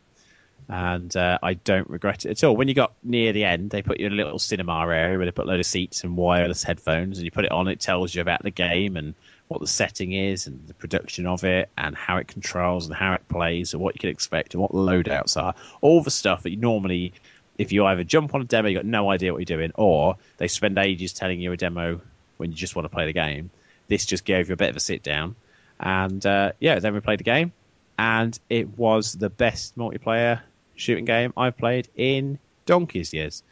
and 0.71 1.17
uh, 1.17 1.37
I 1.43 1.55
don't 1.55 1.91
regret 1.91 2.25
it 2.25 2.31
at 2.31 2.45
all. 2.45 2.55
When 2.55 2.69
you 2.69 2.75
got 2.75 2.93
near 3.03 3.33
the 3.33 3.45
end, 3.45 3.71
they 3.71 3.83
put 3.83 3.99
you 3.99 4.07
in 4.07 4.13
a 4.13 4.17
little 4.17 4.39
cinema 4.39 4.87
area 4.87 5.19
where 5.19 5.27
they 5.27 5.33
put 5.33 5.47
a 5.47 5.49
load 5.49 5.59
of 5.59 5.67
seats 5.67 6.05
and 6.05 6.17
wireless 6.17 6.63
headphones, 6.63 7.19
and 7.19 7.25
you 7.25 7.33
put 7.33 7.45
it 7.45 7.51
on. 7.51 7.67
It 7.67 7.81
tells 7.81 8.15
you 8.15 8.23
about 8.23 8.45
the 8.45 8.53
game 8.53 8.97
and 8.97 9.15
what 9.49 9.61
the 9.61 9.67
setting 9.67 10.13
is 10.13 10.47
and 10.47 10.65
the 10.69 10.75
production 10.75 11.27
of 11.27 11.43
it 11.43 11.71
and 11.77 11.97
how 11.97 12.19
it 12.19 12.29
controls 12.29 12.87
and 12.87 12.95
how 12.95 13.15
it 13.15 13.29
plays 13.29 13.75
and 13.75 13.83
what 13.83 13.97
you 13.97 13.99
can 13.99 14.11
expect 14.11 14.55
and 14.55 14.63
what 14.63 14.71
the 14.71 14.79
loadouts 14.79 15.37
are. 15.37 15.57
All 15.81 16.05
the 16.05 16.11
stuff 16.11 16.45
that 16.45 16.51
you 16.51 16.57
normally 16.57 17.15
if 17.59 17.73
you 17.73 17.85
either 17.85 18.05
jump 18.05 18.33
on 18.35 18.41
a 18.41 18.45
demo, 18.45 18.69
you 18.69 18.77
got 18.77 18.87
no 18.87 19.11
idea 19.11 19.33
what 19.33 19.39
you're 19.39 19.59
doing, 19.59 19.73
or 19.75 20.17
they 20.39 20.49
spend 20.49 20.79
ages 20.79 21.13
telling 21.13 21.41
you 21.41 21.53
a 21.53 21.57
demo 21.57 22.01
when 22.37 22.53
you 22.53 22.57
just 22.57 22.75
want 22.75 22.85
to 22.85 22.89
play 22.89 23.05
the 23.05 23.13
game. 23.13 23.51
This 23.89 24.07
just 24.07 24.25
gave 24.25 24.49
you 24.49 24.55
a 24.55 24.57
bit 24.57 24.71
of 24.71 24.77
a 24.77 24.81
sit 24.81 25.03
down, 25.03 25.35
and 25.79 26.25
uh, 26.25 26.53
yeah, 26.59 26.79
then 26.79 26.95
we 26.95 27.01
played 27.01 27.19
the 27.19 27.25
game, 27.25 27.53
and 27.99 28.39
it 28.49 28.79
was 28.79 29.13
the 29.13 29.29
best 29.29 29.77
multiplayer 29.77 30.41
shooting 30.81 31.05
game 31.05 31.32
I've 31.36 31.57
played 31.57 31.89
in 31.94 32.39
donkey's 32.66 33.12
years. 33.12 33.43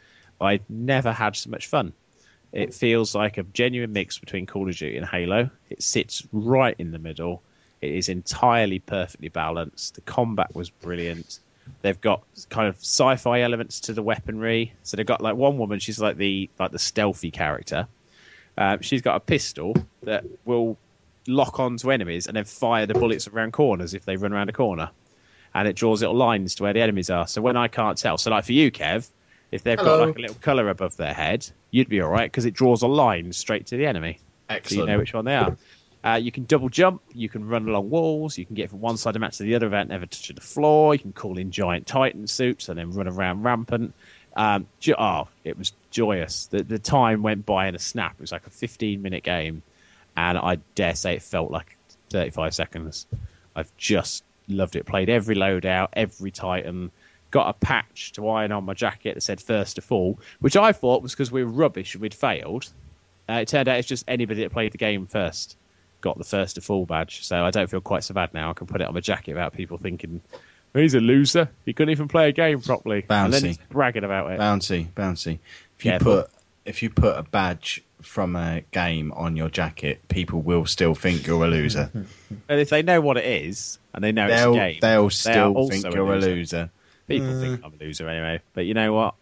I've 0.41 0.69
never 0.69 1.11
had 1.11 1.35
so 1.35 1.49
much 1.49 1.67
fun. 1.67 1.93
It 2.51 2.73
feels 2.73 3.13
like 3.13 3.37
a 3.37 3.43
genuine 3.43 3.93
mix 3.93 4.17
between 4.17 4.45
Call 4.45 4.67
of 4.67 4.75
Duty 4.75 4.97
and 4.97 5.05
Halo. 5.05 5.49
It 5.69 5.83
sits 5.83 6.27
right 6.31 6.75
in 6.79 6.91
the 6.91 6.99
middle. 6.99 7.43
It 7.81 7.91
is 7.91 8.09
entirely 8.09 8.79
perfectly 8.79 9.29
balanced. 9.29 9.95
The 9.95 10.01
combat 10.01 10.55
was 10.55 10.69
brilliant. 10.69 11.39
They've 11.81 11.99
got 11.99 12.23
kind 12.49 12.67
of 12.67 12.77
sci-fi 12.77 13.41
elements 13.41 13.81
to 13.81 13.93
the 13.93 14.01
weaponry. 14.01 14.73
So 14.83 14.97
they've 14.97 15.05
got 15.05 15.21
like 15.21 15.35
one 15.35 15.57
woman. 15.57 15.79
She's 15.79 15.99
like 15.99 16.17
the 16.17 16.49
like 16.57 16.71
the 16.71 16.79
stealthy 16.79 17.29
character. 17.29 17.87
Um, 18.57 18.81
she's 18.81 19.01
got 19.01 19.15
a 19.15 19.19
pistol 19.19 19.75
that 20.03 20.25
will 20.45 20.77
lock 21.27 21.59
onto 21.59 21.91
enemies 21.91 22.27
and 22.27 22.35
then 22.35 22.45
fire 22.45 22.87
the 22.87 22.95
bullets 22.95 23.27
around 23.27 23.53
corners 23.53 23.93
if 23.93 24.03
they 24.05 24.17
run 24.17 24.33
around 24.33 24.49
a 24.49 24.53
corner. 24.53 24.89
And 25.53 25.67
it 25.67 25.75
draws 25.75 26.01
little 26.01 26.15
lines 26.15 26.55
to 26.55 26.63
where 26.63 26.73
the 26.73 26.81
enemies 26.81 27.09
are. 27.09 27.27
So 27.27 27.41
when 27.41 27.57
I 27.57 27.67
can't 27.67 27.97
tell, 27.97 28.17
so 28.17 28.31
like 28.31 28.45
for 28.45 28.53
you, 28.53 28.71
Kev, 28.71 29.09
if 29.51 29.63
they've 29.63 29.79
Hello. 29.79 29.97
got 29.97 30.07
like 30.07 30.17
a 30.17 30.21
little 30.21 30.35
colour 30.35 30.69
above 30.69 30.95
their 30.97 31.13
head, 31.13 31.49
you'd 31.71 31.89
be 31.89 32.01
all 32.01 32.09
right 32.09 32.29
because 32.31 32.45
it 32.45 32.53
draws 32.53 32.83
a 32.83 32.87
line 32.87 33.33
straight 33.33 33.67
to 33.67 33.77
the 33.77 33.85
enemy 33.87 34.19
so 34.63 34.75
you 34.75 34.85
know 34.85 34.97
which 34.97 35.13
one 35.13 35.25
they 35.25 35.35
are. 35.35 35.57
Uh, 36.01 36.15
you 36.15 36.31
can 36.31 36.45
double 36.45 36.69
jump, 36.69 37.01
you 37.13 37.27
can 37.27 37.45
run 37.45 37.67
along 37.67 37.89
walls, 37.89 38.37
you 38.37 38.45
can 38.45 38.55
get 38.55 38.69
from 38.69 38.79
one 38.79 38.95
side 38.95 39.09
of 39.09 39.13
the 39.15 39.19
map 39.19 39.33
to 39.33 39.43
the 39.43 39.55
other 39.55 39.65
without 39.67 39.87
never 39.87 40.05
touching 40.05 40.35
the 40.35 40.41
floor, 40.41 40.93
you 40.93 40.99
can 40.99 41.11
call 41.11 41.37
in 41.37 41.51
giant 41.51 41.85
Titan 41.85 42.25
suits 42.25 42.69
and 42.69 42.79
then 42.79 42.91
run 42.91 43.07
around 43.07 43.43
rampant. 43.43 43.93
Um, 44.35 44.67
ju- 44.79 44.95
oh, 44.97 45.27
it 45.43 45.57
was 45.57 45.73
joyous. 45.91 46.45
The, 46.47 46.63
the 46.63 46.79
time 46.79 47.21
went 47.21 47.45
by 47.45 47.67
in 47.67 47.75
a 47.75 47.79
snap. 47.79 48.13
It 48.13 48.21
was 48.21 48.31
like 48.31 48.47
a 48.47 48.49
15 48.49 49.01
minute 49.01 49.23
game, 49.23 49.61
and 50.15 50.37
I 50.37 50.59
dare 50.75 50.95
say 50.95 51.15
it 51.15 51.21
felt 51.21 51.51
like 51.51 51.75
35 52.11 52.55
seconds. 52.55 53.05
I've 53.53 53.75
just 53.75 54.23
loved 54.49 54.75
it. 54.75 54.85
Played 54.85 55.09
every 55.09 55.35
loadout, 55.35 55.89
every 55.93 56.31
Titan. 56.31 56.91
Got 57.31 57.49
a 57.49 57.53
patch 57.53 58.13
to 58.13 58.27
iron 58.29 58.51
on 58.51 58.63
my 58.63 58.73
jacket 58.73 59.13
that 59.13 59.21
said 59.21 59.39
first 59.39 59.75
to 59.75 59.81
fall, 59.81 60.19
which 60.39 60.57
I 60.57 60.71
thought 60.71 61.03
was 61.03 61.11
because 61.13 61.31
we 61.31 61.43
were 61.43 61.51
rubbish 61.51 61.93
and 61.93 62.01
we'd 62.01 62.13
failed. 62.13 62.67
Uh, 63.29 63.33
it 63.33 63.47
turned 63.47 63.67
out 63.67 63.77
it's 63.77 63.87
just 63.87 64.05
anybody 64.07 64.41
that 64.41 64.51
played 64.51 64.71
the 64.71 64.79
game 64.79 65.05
first 65.05 65.55
got 66.01 66.17
the 66.17 66.23
first 66.23 66.55
to 66.55 66.61
fall 66.61 66.85
badge. 66.85 67.25
So 67.25 67.43
I 67.43 67.51
don't 67.51 67.69
feel 67.69 67.81
quite 67.81 68.03
so 68.03 68.13
bad 68.13 68.33
now. 68.33 68.49
I 68.49 68.53
can 68.53 68.67
put 68.67 68.81
it 68.81 68.87
on 68.87 68.93
my 68.93 68.99
jacket 68.99 69.33
without 69.33 69.53
people 69.53 69.77
thinking 69.77 70.21
he's 70.73 70.93
a 70.93 70.99
loser. 70.99 71.49
He 71.65 71.73
couldn't 71.73 71.91
even 71.91 72.07
play 72.07 72.29
a 72.29 72.31
game 72.31 72.61
properly. 72.61 73.05
And 73.09 73.33
then 73.33 73.41
Bouncy. 73.41 73.47
he's 73.47 73.57
bragging 73.69 74.03
about 74.03 74.31
it. 74.31 74.39
Bouncy, 74.39 74.87
bouncy. 74.93 75.39
If 75.77 75.85
you 75.85 75.91
Careful. 75.91 76.21
put 76.21 76.31
if 76.65 76.83
you 76.83 76.89
put 76.89 77.17
a 77.17 77.23
badge 77.23 77.83
from 78.01 78.35
a 78.35 78.61
game 78.71 79.11
on 79.13 79.35
your 79.35 79.49
jacket, 79.49 80.07
people 80.07 80.41
will 80.41 80.65
still 80.65 80.93
think 80.95 81.25
you're 81.25 81.43
a 81.43 81.47
loser. 81.47 81.91
And 82.47 82.59
if 82.59 82.69
they 82.69 82.83
know 82.83 83.01
what 83.01 83.17
it 83.17 83.25
is 83.25 83.78
and 83.93 84.03
they 84.03 84.11
know 84.11 84.27
they'll 84.27 84.53
it's 84.53 84.57
a 84.57 84.59
game, 84.71 84.79
they'll 84.81 85.09
still 85.09 85.67
think 85.69 85.93
you're 85.93 86.13
a 86.13 86.15
loser. 86.17 86.29
loser. 86.35 86.69
People 87.07 87.37
Uh. 87.37 87.41
think 87.41 87.61
I'm 87.65 87.73
a 87.73 87.83
loser 87.83 88.07
anyway. 88.09 88.41
But 88.53 88.65
you 88.65 88.73
know 88.73 88.93
what? 88.93 89.15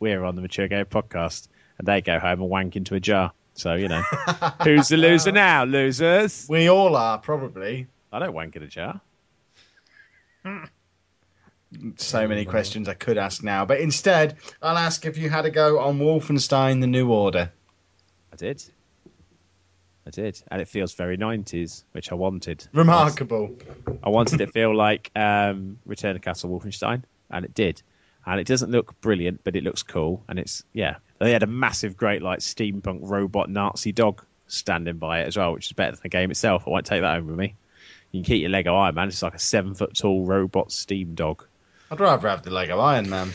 We're 0.00 0.24
on 0.24 0.34
the 0.36 0.42
Mature 0.42 0.68
Game 0.68 0.84
podcast, 0.86 1.48
and 1.78 1.86
they 1.86 2.00
go 2.00 2.18
home 2.18 2.40
and 2.40 2.50
wank 2.50 2.76
into 2.76 2.94
a 2.94 3.00
jar. 3.00 3.32
So 3.54 3.74
you 3.74 3.88
know, 3.88 4.02
who's 4.62 4.88
the 4.88 4.96
loser 4.96 5.32
now? 5.32 5.64
Losers. 5.64 6.46
We 6.48 6.68
all 6.70 6.94
are 6.96 7.18
probably. 7.18 7.86
I 8.12 8.18
don't 8.20 8.32
wank 8.32 8.56
in 8.56 8.62
a 8.62 8.66
jar. 8.68 9.00
So 11.96 12.26
many 12.26 12.46
questions 12.46 12.88
I 12.88 12.94
could 12.94 13.18
ask 13.18 13.42
now, 13.42 13.66
but 13.66 13.80
instead 13.80 14.36
I'll 14.62 14.78
ask 14.78 15.04
if 15.04 15.18
you 15.18 15.28
had 15.28 15.44
a 15.44 15.50
go 15.50 15.78
on 15.80 15.98
Wolfenstein: 15.98 16.80
The 16.80 16.86
New 16.86 17.10
Order. 17.12 17.52
I 18.32 18.36
did. 18.36 18.64
I 20.08 20.10
did, 20.10 20.42
and 20.50 20.62
it 20.62 20.68
feels 20.68 20.94
very 20.94 21.18
90s, 21.18 21.84
which 21.92 22.10
I 22.10 22.14
wanted. 22.14 22.66
Remarkable. 22.72 23.54
I 24.02 24.08
wanted 24.08 24.40
it 24.40 24.46
to 24.46 24.52
feel 24.52 24.74
like 24.74 25.10
um, 25.14 25.78
Return 25.84 26.16
of 26.16 26.22
Castle 26.22 26.48
Wolfenstein, 26.48 27.02
and 27.30 27.44
it 27.44 27.52
did. 27.52 27.82
And 28.24 28.40
it 28.40 28.46
doesn't 28.46 28.70
look 28.70 28.98
brilliant, 29.02 29.42
but 29.44 29.54
it 29.54 29.64
looks 29.64 29.82
cool. 29.82 30.24
And 30.26 30.38
it's 30.38 30.64
yeah, 30.72 30.96
they 31.18 31.32
had 31.32 31.42
a 31.42 31.46
massive, 31.46 31.94
great 31.96 32.22
like 32.22 32.38
steampunk 32.38 33.00
robot 33.02 33.50
Nazi 33.50 33.92
dog 33.92 34.22
standing 34.46 34.96
by 34.96 35.20
it 35.20 35.26
as 35.26 35.36
well, 35.36 35.52
which 35.52 35.66
is 35.66 35.72
better 35.72 35.90
than 35.92 36.00
the 36.02 36.08
game 36.08 36.30
itself. 36.30 36.64
I 36.66 36.70
won't 36.70 36.86
take 36.86 37.02
that 37.02 37.14
home 37.16 37.26
with 37.26 37.36
me. 37.36 37.54
You 38.10 38.20
can 38.22 38.24
keep 38.24 38.40
your 38.40 38.50
Lego 38.50 38.74
Iron 38.74 38.94
Man. 38.94 39.08
It's 39.08 39.22
like 39.22 39.34
a 39.34 39.38
seven 39.38 39.74
foot 39.74 39.94
tall 39.94 40.24
robot 40.24 40.72
steam 40.72 41.14
dog. 41.14 41.44
I'd 41.90 42.00
rather 42.00 42.28
have 42.28 42.42
the 42.42 42.50
Lego 42.50 42.78
Iron 42.80 43.10
Man, 43.10 43.30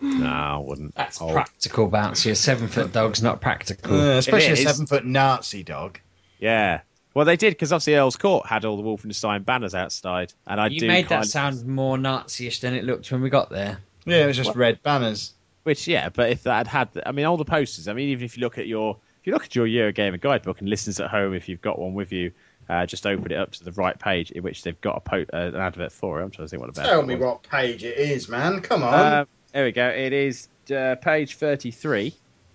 No, 0.00 0.26
I 0.26 0.58
wouldn't. 0.58 0.94
That's 0.94 1.20
Oh, 1.20 1.32
practical 1.32 1.90
bouncy. 1.90 2.30
A 2.30 2.34
seven 2.36 2.68
foot 2.68 2.92
dog's 2.92 3.22
not 3.22 3.40
practical. 3.40 3.94
Uh, 4.00 4.18
especially 4.18 4.52
a 4.52 4.56
seven 4.56 4.86
foot 4.86 5.04
Nazi 5.04 5.64
dog. 5.64 5.98
Yeah. 6.42 6.80
Well, 7.14 7.24
they 7.24 7.36
did 7.36 7.50
because 7.50 7.72
obviously 7.72 7.94
Earl's 7.94 8.16
Court 8.16 8.46
had 8.46 8.64
all 8.64 8.76
the 8.76 8.82
Wolfenstein 8.82 9.44
banners 9.44 9.74
outside, 9.74 10.32
and 10.46 10.60
I 10.60 10.66
you 10.68 10.80
do 10.80 10.88
made 10.88 11.08
kind 11.08 11.22
that 11.22 11.28
sound 11.28 11.64
more 11.66 11.96
Nazi-ish 11.96 12.60
than 12.60 12.74
it 12.74 12.84
looked 12.84 13.12
when 13.12 13.22
we 13.22 13.30
got 13.30 13.48
there. 13.48 13.78
Yeah, 14.04 14.24
it 14.24 14.26
was 14.26 14.36
just 14.36 14.56
red 14.56 14.82
banners. 14.82 15.32
Which 15.62 15.86
yeah, 15.86 16.08
but 16.08 16.30
if 16.30 16.42
that 16.42 16.66
had 16.66 16.88
had, 16.94 17.02
I 17.06 17.12
mean, 17.12 17.26
all 17.26 17.36
the 17.36 17.44
posters. 17.44 17.86
I 17.86 17.92
mean, 17.92 18.08
even 18.08 18.24
if 18.24 18.36
you 18.36 18.40
look 18.40 18.58
at 18.58 18.66
your, 18.66 18.96
if 19.20 19.26
you 19.26 19.32
look 19.32 19.44
at 19.44 19.54
your 19.54 19.66
Eurogamer 19.66 20.20
guidebook 20.20 20.60
and 20.60 20.68
listens 20.68 20.98
at 20.98 21.10
home, 21.10 21.34
if 21.34 21.48
you've 21.48 21.60
got 21.60 21.78
one 21.78 21.94
with 21.94 22.12
you, 22.12 22.32
uh, 22.68 22.86
just 22.86 23.06
open 23.06 23.30
it 23.30 23.36
up 23.36 23.52
to 23.52 23.64
the 23.64 23.72
right 23.72 23.96
page 23.96 24.32
in 24.32 24.42
which 24.42 24.62
they've 24.62 24.80
got 24.80 24.96
a 24.96 25.00
po- 25.00 25.26
uh, 25.32 25.36
an 25.36 25.56
advert 25.56 25.92
for 25.92 26.20
it. 26.20 26.24
I'm 26.24 26.30
trying 26.30 26.46
to 26.46 26.50
think 26.50 26.60
what 26.60 26.70
about. 26.70 26.86
Tell 26.86 27.02
me 27.02 27.14
what 27.14 27.44
page 27.44 27.84
it 27.84 27.98
is, 27.98 28.28
man. 28.28 28.60
Come 28.62 28.82
on. 28.82 28.94
Uh, 28.94 29.24
there 29.52 29.64
we 29.64 29.72
go. 29.72 29.86
It 29.86 30.12
is 30.12 30.48
uh, 30.74 30.96
page 30.96 31.36
33. 31.36 32.14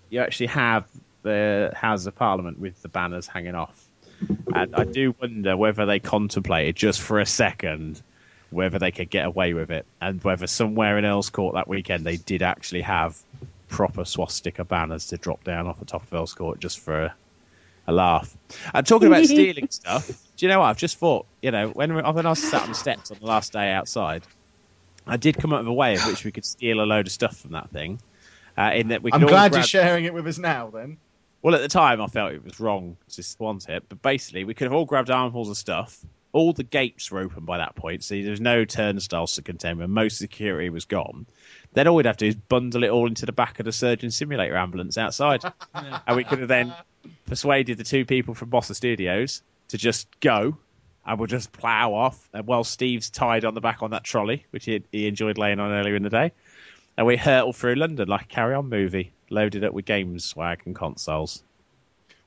You 0.10 0.20
actually 0.20 0.48
have 0.48 0.86
the 1.28 1.72
Houses 1.76 2.08
of 2.08 2.16
Parliament 2.16 2.60
with 2.60 2.82
the 2.82 2.90
banners 2.90 3.28
hanging 3.28 3.56
off, 3.56 3.88
and 4.54 4.76
I 4.76 4.84
do 4.84 5.16
wonder 5.22 5.56
whether 5.56 5.86
they 5.86 5.99
contemplated 5.99 6.76
just 6.76 7.02
for 7.02 7.20
a 7.20 7.26
second 7.26 8.02
whether 8.49 8.80
they 8.80 8.91
could 8.91 9.10
get 9.10 9.26
away 9.26 9.54
with 9.54 9.72
it, 9.72 9.86
and 10.02 10.24
whether 10.24 10.48
somewhere 10.48 10.98
in 10.98 11.06
Earl's 11.06 11.30
Court 11.30 11.56
that 11.56 11.68
weekend 11.68 12.06
they 12.06 12.18
did 12.18 12.41
actually 12.41 12.82
have 12.82 13.18
proper 13.68 14.06
swastika 14.06 14.64
banners 14.64 15.08
to 15.08 15.18
drop 15.18 15.44
down 15.44 15.68
off 15.68 15.80
the 15.80 15.86
top 15.86 16.04
of 16.04 16.14
Earl's 16.14 16.34
Court 16.34 16.60
just 16.60 16.80
for 16.80 17.04
a, 17.06 17.16
a 17.88 17.94
laugh. 17.94 18.36
And 18.74 18.88
talking 18.88 19.08
about 19.08 19.26
stealing 19.26 19.68
stuff, 19.70 20.08
do 20.38 20.45
you 20.45 20.52
know 20.52 20.60
what? 20.60 20.68
I've 20.68 20.78
just 20.78 20.98
thought, 20.98 21.26
you 21.41 21.52
know, 21.52 21.70
when, 21.70 21.94
we, 21.94 22.02
when 22.02 22.26
I 22.26 22.30
was 22.30 22.41
sat 22.41 22.64
on 22.64 22.70
the 22.70 22.76
steps 22.76 23.12
on 23.12 23.18
the 23.20 23.26
last 23.26 23.54
day 23.54 23.72
outside, 23.72 24.24
I 25.06 25.18
did 25.18 25.38
come 25.38 25.54
up 25.54 25.60
with 25.60 25.68
a 25.68 25.74
way 25.74 25.95
in 25.95 25.99
which 26.02 26.24
we 26.24 26.32
could 26.32 26.45
steal 26.45 26.82
a 26.82 26.86
load 26.86 27.08
of 27.08 27.12
stuff 27.12 27.38
from 27.38 27.52
that 27.52 27.70
thing. 27.70 27.99
Uh, 28.58 28.72
in 28.74 28.88
that 28.88 29.04
we 29.04 29.12
could 29.12 29.22
I'm 29.22 29.28
glad 29.28 29.52
grab- 29.52 29.60
you're 29.60 29.68
sharing 29.68 30.06
it 30.06 30.14
with 30.14 30.26
us 30.26 30.40
now. 30.40 30.72
Then 30.72 30.98
well, 31.42 31.56
at 31.56 31.62
the 31.62 31.68
time, 31.68 32.02
I 32.02 32.08
felt 32.08 32.34
it 32.34 32.44
was 32.44 32.60
wrong 32.60 32.98
to 33.10 33.24
want 33.40 33.70
it, 33.70 33.84
but 33.88 34.02
basically, 34.02 34.44
we 34.44 34.54
could 34.54 34.66
have 34.66 34.74
all 34.74 34.86
grabbed 34.86 35.10
armfuls 35.10 35.50
of 35.50 35.58
stuff. 35.58 36.00
All 36.34 36.54
the 36.54 36.64
gates 36.64 37.10
were 37.10 37.20
open 37.20 37.46
by 37.46 37.60
that 37.60 37.76
point, 37.76 38.04
so 38.04 38.16
there 38.16 38.32
was 38.32 38.42
no 38.42 38.66
turnstiles 38.66 39.36
to 39.36 39.42
contend 39.42 39.80
with. 39.80 39.90
Most 39.90 40.18
security 40.18 40.70
was 40.70 40.86
gone. 40.86 41.26
Then 41.74 41.88
all 41.88 41.96
we'd 41.96 42.06
have 42.06 42.18
to 42.18 42.26
do 42.26 42.30
is 42.30 42.36
bundle 42.36 42.84
it 42.84 42.90
all 42.90 43.08
into 43.08 43.26
the 43.26 43.32
back 43.32 43.60
of 43.60 43.66
the 43.66 43.72
surgeon 43.72 44.12
simulator 44.12 44.56
ambulance 44.56 44.98
outside, 44.98 45.44
and 45.74 46.16
we 46.16 46.24
could 46.24 46.40
have 46.40 46.48
then 46.48 46.74
persuaded 47.26 47.78
the 47.78 47.84
two 47.84 48.06
people 48.06 48.34
from 48.34 48.50
Bossa 48.50 48.76
Studios 48.76 49.42
to 49.70 49.78
just 49.78 50.08
go, 50.20 50.58
and 51.06 51.20
we'll 51.20 51.28
just 51.28 51.52
plough 51.52 51.94
off. 51.94 52.30
And 52.34 52.46
while 52.46 52.64
Steve's 52.64 53.10
tied 53.10 53.46
on 53.46 53.54
the 53.54 53.62
back 53.62 53.84
on 53.84 53.92
that 53.92 54.04
trolley, 54.04 54.46
which 54.52 54.66
he, 54.66 54.84
he 54.92 55.08
enjoyed 55.08 55.38
laying 55.38 55.60
on 55.60 55.72
earlier 55.72 55.96
in 55.96 56.04
the 56.04 56.10
day, 56.10 56.32
and 56.98 57.06
we 57.06 57.16
hurtle 57.16 57.54
through 57.54 57.76
London 57.76 58.08
like 58.08 58.24
a 58.24 58.28
carry-on 58.28 58.70
movie, 58.70 59.12
loaded 59.30 59.64
up 59.64 59.74
with 59.74 59.86
games, 59.86 60.24
swag, 60.26 60.62
and 60.66 60.76
consoles. 60.76 61.44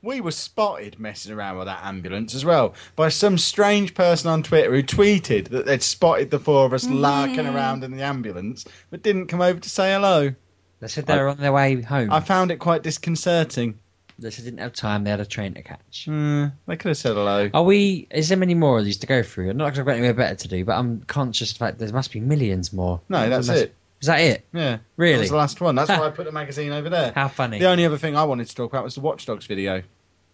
we 0.03 0.19
were 0.21 0.31
spotted 0.31 0.99
messing 0.99 1.31
around 1.31 1.57
with 1.57 1.67
that 1.67 1.83
ambulance 1.83 2.33
as 2.33 2.43
well 2.43 2.73
by 2.95 3.07
some 3.09 3.37
strange 3.37 3.93
person 3.93 4.29
on 4.31 4.41
Twitter 4.41 4.71
who 4.73 4.81
tweeted 4.81 5.49
that 5.49 5.65
they'd 5.65 5.83
spotted 5.83 6.31
the 6.31 6.39
four 6.39 6.65
of 6.65 6.73
us 6.73 6.89
larking 6.89 7.45
around 7.45 7.83
in 7.83 7.91
the 7.91 8.01
ambulance, 8.03 8.65
but 8.89 9.03
didn't 9.03 9.27
come 9.27 9.41
over 9.41 9.59
to 9.59 9.69
say 9.69 9.93
hello. 9.93 10.33
They 10.79 10.87
said 10.87 11.05
they 11.05 11.17
were 11.17 11.27
on 11.27 11.37
their 11.37 11.53
way 11.53 11.79
home. 11.81 12.11
I 12.11 12.19
found 12.21 12.49
it 12.49 12.57
quite 12.57 12.81
disconcerting. 12.81 13.77
They 14.17 14.29
said 14.31 14.45
they 14.45 14.49
didn't 14.49 14.61
have 14.61 14.73
time. 14.73 15.03
They 15.03 15.09
had 15.11 15.19
a 15.19 15.25
train 15.25 15.53
to 15.53 15.61
catch. 15.61 16.05
Hmm, 16.05 16.45
they 16.67 16.77
could 16.77 16.89
have 16.89 16.97
said 16.97 17.13
hello. 17.13 17.49
Are 17.53 17.63
we? 17.63 18.07
Is 18.11 18.29
there 18.29 18.37
many 18.37 18.55
more 18.55 18.79
of 18.79 18.85
these 18.85 18.97
to 18.97 19.07
go 19.07 19.21
through? 19.23 19.53
Not 19.53 19.65
because 19.65 19.79
I've 19.79 19.85
got 19.85 19.93
anywhere 19.93 20.13
better 20.13 20.35
to 20.35 20.47
do, 20.47 20.65
but 20.65 20.73
I'm 20.73 21.01
conscious 21.01 21.51
of 21.51 21.57
the 21.57 21.65
fact 21.65 21.79
there 21.79 21.91
must 21.91 22.11
be 22.11 22.19
millions 22.19 22.71
more. 22.73 23.01
No, 23.09 23.29
that's 23.29 23.47
must- 23.47 23.61
it. 23.61 23.75
Is 24.01 24.07
that 24.07 24.19
it? 24.19 24.45
Yeah, 24.51 24.79
Really? 24.97 25.13
that 25.13 25.19
was 25.21 25.29
the 25.29 25.35
last 25.37 25.61
one. 25.61 25.75
That's 25.75 25.89
why 25.89 26.07
I 26.07 26.09
put 26.11 26.25
the 26.25 26.31
magazine 26.31 26.71
over 26.71 26.89
there. 26.89 27.11
How 27.13 27.27
funny. 27.27 27.59
The 27.59 27.67
only 27.69 27.85
other 27.85 27.97
thing 27.99 28.15
I 28.15 28.23
wanted 28.23 28.47
to 28.47 28.55
talk 28.55 28.71
about 28.71 28.83
was 28.83 28.95
the 28.95 29.01
Watchdogs 29.01 29.45
video. 29.45 29.83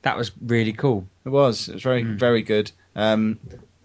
That 0.03 0.15
was 0.18 0.31
really 0.45 0.72
cool. 0.73 1.06
It 1.26 1.30
was. 1.30 1.68
It 1.68 1.73
was 1.73 1.84
very, 1.84 2.03
Mm. 2.03 2.18
very 2.18 2.44
good. 2.44 2.72
Um, 2.95 3.39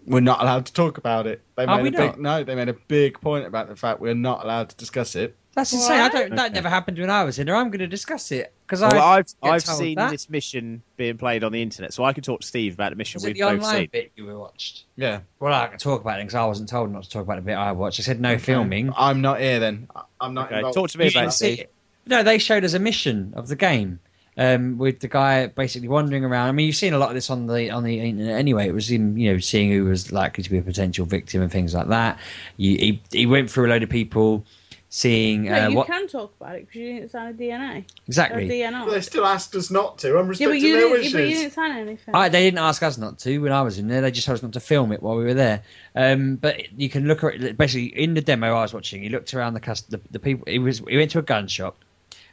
we're 0.05 0.21
not 0.21 0.41
allowed 0.41 0.65
to 0.67 0.73
talk 0.73 0.97
about 0.97 1.27
it. 1.27 1.41
They 1.57 1.65
Are 1.65 1.77
made 1.77 1.83
we 1.83 1.89
a 1.89 1.91
big 1.91 1.99
not? 2.11 2.19
no. 2.19 2.43
They 2.43 2.55
made 2.55 2.69
a 2.69 2.73
big 2.73 3.19
point 3.19 3.45
about 3.45 3.67
the 3.67 3.75
fact 3.75 3.99
we're 3.99 4.13
not 4.13 4.43
allowed 4.43 4.69
to 4.69 4.75
discuss 4.77 5.15
it. 5.15 5.35
That's 5.55 5.71
insane. 5.71 6.01
I 6.01 6.09
don't. 6.09 6.35
That 6.35 6.45
Okay. 6.47 6.55
never 6.55 6.69
happened 6.69 6.97
when 6.97 7.11
I 7.11 7.23
was 7.23 7.37
in 7.37 7.45
there. 7.45 7.55
I'm 7.55 7.69
going 7.69 7.79
to 7.79 7.87
discuss 7.87 8.31
it 8.31 8.51
because 8.65 8.81
I. 8.81 8.89
Well, 8.93 9.03
I've 9.07 9.25
I've 9.43 9.61
seen 9.63 9.95
that. 9.97 10.09
this 10.09 10.27
mission 10.29 10.81
being 10.97 11.17
played 11.17 11.43
on 11.43 11.51
the 11.51 11.61
internet, 11.61 11.93
so 11.93 12.03
I 12.03 12.13
can 12.13 12.23
talk 12.23 12.41
to 12.41 12.47
Steve 12.47 12.73
about 12.73 12.89
the 12.89 12.95
mission 12.95 13.19
was 13.19 13.25
we've 13.25 13.35
the 13.35 13.41
both 13.43 13.65
seen. 13.65 13.89
bit 13.91 14.11
you 14.15 14.25
watched? 14.37 14.85
Yeah, 14.95 15.19
Well, 15.39 15.53
I 15.53 15.67
can 15.67 15.77
talk 15.77 16.01
about 16.01 16.19
it 16.19 16.23
because 16.23 16.35
I 16.35 16.45
wasn't 16.45 16.69
told 16.69 16.91
not 16.91 17.03
to 17.03 17.09
talk 17.09 17.21
about 17.21 17.35
the 17.35 17.43
bit 17.43 17.53
I 17.53 17.71
watched. 17.73 17.99
I 17.99 18.03
said 18.03 18.19
no 18.19 18.37
filming. 18.39 18.91
I'm 18.97 19.21
not 19.21 19.39
here 19.39 19.59
then. 19.59 19.87
I- 19.95 20.01
I'm 20.19 20.33
not 20.33 20.47
Okay, 20.47 20.55
involved. 20.57 20.75
talk 20.75 20.89
to 20.89 20.97
me 20.97 21.05
You 21.05 21.11
about 21.11 21.27
it, 21.27 21.31
Steve. 21.31 21.65
No, 22.07 22.23
they 22.23 22.37
showed 22.39 22.63
us 22.65 22.73
a 22.73 22.79
mission 22.79 23.33
of 23.35 23.47
the 23.47 23.55
game 23.55 23.99
um, 24.37 24.77
with 24.79 24.99
the 25.01 25.07
guy 25.07 25.47
basically 25.47 25.87
wandering 25.87 26.25
around. 26.25 26.49
I 26.49 26.51
mean, 26.51 26.65
you've 26.65 26.75
seen 26.75 26.93
a 26.93 26.97
lot 26.97 27.09
of 27.09 27.15
this 27.15 27.29
on 27.29 27.45
the 27.45 27.69
on 27.69 27.83
the 27.83 27.99
internet 27.99 28.37
anyway. 28.39 28.67
It 28.67 28.73
was 28.73 28.89
him, 28.89 29.17
you 29.17 29.31
know, 29.33 29.39
seeing 29.39 29.71
who 29.71 29.85
was 29.85 30.11
likely 30.11 30.43
to 30.43 30.49
be 30.49 30.57
a 30.57 30.61
potential 30.63 31.05
victim 31.05 31.41
and 31.43 31.51
things 31.51 31.73
like 31.75 31.87
that. 31.89 32.17
You, 32.57 32.75
he 32.77 33.01
he 33.11 33.25
went 33.27 33.51
through 33.51 33.67
a 33.67 33.69
load 33.69 33.83
of 33.83 33.89
people, 33.89 34.45
seeing 34.95 35.45
No, 35.45 35.55
uh, 35.55 35.69
you 35.69 35.75
what 35.75 35.87
can 35.87 36.07
talk 36.07 36.35
about 36.39 36.55
it 36.55 36.67
because 36.67 36.75
you 36.75 36.93
didn't 36.93 37.09
sign 37.09 37.31
a 37.31 37.33
DNA 37.33 37.77
or 37.81 37.85
exactly. 38.05 38.47
DNR. 38.47 38.91
They 38.91 39.01
still 39.01 39.25
asked 39.25 39.55
us 39.55 39.71
not 39.71 39.97
to. 39.99 40.19
I'm 40.19 40.25
yeah, 40.25 40.29
respecting 40.29 40.61
but 40.61 40.61
their 40.61 40.81
didn't, 40.81 40.91
wishes. 40.91 41.13
but 41.13 41.19
you 41.23 41.35
didn't 41.35 41.53
sign 41.53 41.71
anything. 41.77 42.13
I, 42.13 42.29
they 42.29 42.43
didn't 42.43 42.59
ask 42.59 42.83
us 42.83 42.99
not 42.99 43.17
to 43.19 43.39
when 43.39 43.51
I 43.51 43.63
was 43.63 43.79
in 43.79 43.87
there. 43.87 44.01
They 44.01 44.11
just 44.11 44.27
told 44.27 44.37
us 44.37 44.43
not 44.43 44.53
to 44.53 44.59
film 44.59 44.91
it 44.91 45.01
while 45.01 45.15
we 45.15 45.23
were 45.23 45.33
there. 45.33 45.63
Um, 45.95 46.35
but 46.35 46.79
you 46.79 46.89
can 46.89 47.07
look 47.07 47.23
at 47.23 47.43
it, 47.43 47.57
basically 47.57 47.87
in 47.87 48.13
the 48.13 48.21
demo 48.21 48.53
I 48.53 48.61
was 48.61 48.71
watching. 48.71 49.01
He 49.01 49.09
looked 49.09 49.33
around 49.33 49.55
the 49.55 49.61
cust- 49.61 49.89
the, 49.89 49.99
the 50.11 50.19
people. 50.19 50.45
He 50.45 50.59
was 50.59 50.77
he 50.87 50.95
went 50.95 51.09
to 51.11 51.19
a 51.19 51.23
gun 51.23 51.47
shop. 51.47 51.75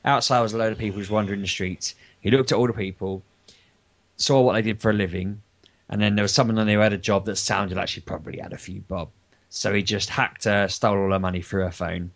Outside 0.05 0.43
was 0.43 0.53
a 0.53 0.59
load 0.59 0.73
of 0.73 0.79
people 0.79 0.99
just 1.01 1.11
wandering 1.11 1.41
the 1.41 1.49
streets. 1.49 1.95
He 2.21 2.31
looked 2.31 2.53
at 2.53 2.59
all 2.59 2.67
the 2.67 2.75
people, 2.75 3.23
saw 4.19 4.43
what 4.43 4.53
they 4.53 4.63
did 4.63 4.83
for 4.83 4.91
a 4.91 4.95
living, 4.95 5.41
and 5.89 5.99
then 5.99 6.15
there 6.15 6.25
was 6.25 6.35
someone 6.35 6.59
on 6.59 6.67
there 6.67 6.77
who 6.77 6.83
had 6.83 6.93
a 6.93 6.99
job 6.99 7.25
that 7.25 7.37
sounded 7.37 7.77
like 7.77 7.89
she 7.89 8.03
probably 8.03 8.39
had 8.39 8.53
a 8.53 8.59
few 8.59 8.83
bob. 8.83 9.09
So 9.49 9.73
he 9.73 9.83
just 9.83 10.11
hacked 10.11 10.45
her, 10.45 10.69
stole 10.69 10.99
all 10.99 11.13
her 11.13 11.19
money 11.19 11.41
through 11.41 11.63
her 11.63 11.71
phone, 11.71 12.11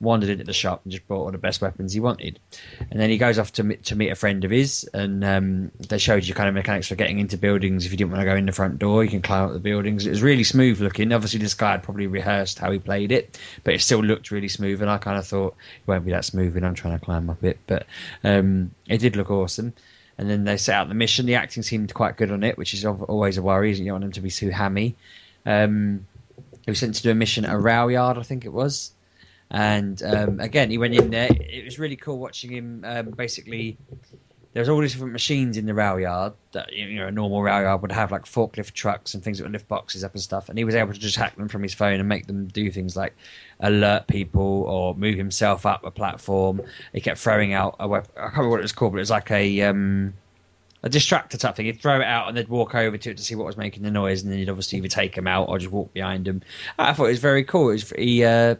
wandered 0.00 0.30
into 0.30 0.44
the 0.44 0.52
shop 0.52 0.82
and 0.84 0.92
just 0.92 1.06
bought 1.08 1.24
all 1.24 1.32
the 1.32 1.38
best 1.38 1.60
weapons 1.60 1.92
he 1.92 2.00
wanted. 2.00 2.38
And 2.90 3.00
then 3.00 3.10
he 3.10 3.18
goes 3.18 3.38
off 3.38 3.52
to 3.54 3.64
meet, 3.64 3.84
to 3.86 3.96
meet 3.96 4.10
a 4.10 4.14
friend 4.14 4.44
of 4.44 4.50
his, 4.50 4.88
and 4.94 5.24
um, 5.24 5.72
they 5.88 5.98
showed 5.98 6.24
you 6.24 6.34
kind 6.34 6.48
of 6.48 6.54
mechanics 6.54 6.88
for 6.88 6.94
getting 6.94 7.18
into 7.18 7.36
buildings. 7.36 7.84
If 7.84 7.92
you 7.92 7.98
didn't 7.98 8.12
want 8.12 8.20
to 8.20 8.26
go 8.26 8.36
in 8.36 8.46
the 8.46 8.52
front 8.52 8.78
door, 8.78 9.02
you 9.02 9.10
can 9.10 9.22
climb 9.22 9.46
up 9.46 9.52
the 9.52 9.58
buildings. 9.58 10.06
It 10.06 10.10
was 10.10 10.22
really 10.22 10.44
smooth 10.44 10.80
looking. 10.80 11.12
Obviously, 11.12 11.40
this 11.40 11.54
guy 11.54 11.72
had 11.72 11.82
probably 11.82 12.06
rehearsed 12.06 12.58
how 12.58 12.70
he 12.70 12.78
played 12.78 13.12
it, 13.12 13.38
but 13.64 13.74
it 13.74 13.80
still 13.80 14.00
looked 14.00 14.30
really 14.30 14.48
smooth. 14.48 14.80
And 14.82 14.90
I 14.90 14.98
kind 14.98 15.18
of 15.18 15.26
thought 15.26 15.56
it 15.80 15.88
won't 15.88 16.04
be 16.04 16.12
that 16.12 16.24
smooth 16.24 16.54
when 16.54 16.64
I'm 16.64 16.74
trying 16.74 16.98
to 16.98 17.04
climb 17.04 17.28
up 17.30 17.42
it, 17.42 17.58
but 17.66 17.86
um, 18.22 18.70
it 18.86 18.98
did 18.98 19.16
look 19.16 19.30
awesome. 19.30 19.72
And 20.16 20.28
then 20.28 20.44
they 20.44 20.56
set 20.56 20.74
out 20.74 20.88
the 20.88 20.94
mission. 20.94 21.26
The 21.26 21.36
acting 21.36 21.62
seemed 21.62 21.94
quite 21.94 22.16
good 22.16 22.32
on 22.32 22.42
it, 22.42 22.58
which 22.58 22.74
is 22.74 22.84
always 22.84 23.36
a 23.36 23.42
worry. 23.42 23.72
You 23.72 23.84
don't 23.84 23.94
want 23.94 24.02
them 24.02 24.12
to 24.12 24.20
be 24.20 24.30
too 24.30 24.50
hammy. 24.50 24.96
Um, 25.46 26.06
he 26.64 26.70
was 26.70 26.80
sent 26.80 26.96
to 26.96 27.02
do 27.02 27.10
a 27.10 27.14
mission 27.14 27.44
at 27.44 27.54
a 27.54 27.58
rail 27.58 27.90
yard, 27.90 28.18
I 28.18 28.22
think 28.22 28.44
it 28.44 28.52
was. 28.52 28.92
And 29.50 30.02
um, 30.02 30.40
again, 30.40 30.70
he 30.70 30.78
went 30.78 30.94
in 30.94 31.10
there. 31.10 31.30
It 31.30 31.64
was 31.64 31.78
really 31.78 31.96
cool 31.96 32.18
watching 32.18 32.50
him. 32.50 32.84
Um, 32.84 33.10
basically, 33.10 33.78
there 34.52 34.60
was 34.60 34.68
all 34.68 34.80
these 34.80 34.92
different 34.92 35.12
machines 35.12 35.56
in 35.56 35.66
the 35.66 35.74
rail 35.74 35.98
yard 36.00 36.32
that 36.52 36.72
you 36.72 36.96
know 36.96 37.06
a 37.06 37.10
normal 37.10 37.42
rail 37.42 37.62
yard 37.62 37.80
would 37.82 37.92
have, 37.92 38.10
like 38.12 38.24
forklift 38.24 38.72
trucks 38.72 39.14
and 39.14 39.22
things 39.22 39.38
that 39.38 39.44
would 39.44 39.52
lift 39.52 39.68
boxes 39.68 40.04
up 40.04 40.12
and 40.12 40.22
stuff. 40.22 40.48
And 40.48 40.58
he 40.58 40.64
was 40.64 40.74
able 40.74 40.92
to 40.92 40.98
just 40.98 41.16
hack 41.16 41.36
them 41.36 41.48
from 41.48 41.62
his 41.62 41.74
phone 41.74 41.98
and 41.98 42.08
make 42.08 42.26
them 42.26 42.46
do 42.46 42.70
things 42.70 42.96
like 42.96 43.14
alert 43.60 44.06
people 44.06 44.64
or 44.64 44.94
move 44.94 45.16
himself 45.16 45.64
up 45.64 45.84
a 45.84 45.90
platform. 45.90 46.60
He 46.92 47.00
kept 47.00 47.18
throwing 47.18 47.52
out 47.52 47.76
a. 47.80 47.84
I 47.84 48.00
can't 48.00 48.14
remember 48.16 48.50
what 48.50 48.60
it 48.60 48.62
was 48.62 48.72
called, 48.72 48.92
but 48.92 48.98
it 48.98 49.02
was 49.02 49.10
like 49.10 49.30
a 49.30 49.62
um, 49.62 50.12
a 50.82 50.88
distractor 50.88 51.38
type 51.38 51.56
thing. 51.56 51.66
He'd 51.66 51.80
throw 51.80 52.00
it 52.00 52.06
out 52.06 52.28
and 52.28 52.36
they'd 52.36 52.48
walk 52.48 52.74
over 52.74 52.96
to 52.96 53.10
it 53.10 53.16
to 53.16 53.22
see 53.22 53.34
what 53.34 53.46
was 53.46 53.56
making 53.56 53.82
the 53.82 53.90
noise, 53.90 54.22
and 54.22 54.30
then 54.30 54.38
he'd 54.38 54.48
obviously 54.48 54.78
either 54.78 54.88
take 54.88 55.16
him 55.16 55.26
out 55.26 55.48
or 55.48 55.58
just 55.58 55.72
walk 55.72 55.92
behind 55.92 56.28
him. 56.28 56.42
I 56.78 56.92
thought 56.92 57.06
it 57.06 57.10
was 57.10 57.20
very 57.20 57.44
cool. 57.44 57.66
Was, 57.66 57.90
he 57.90 58.24
uh, 58.24 58.56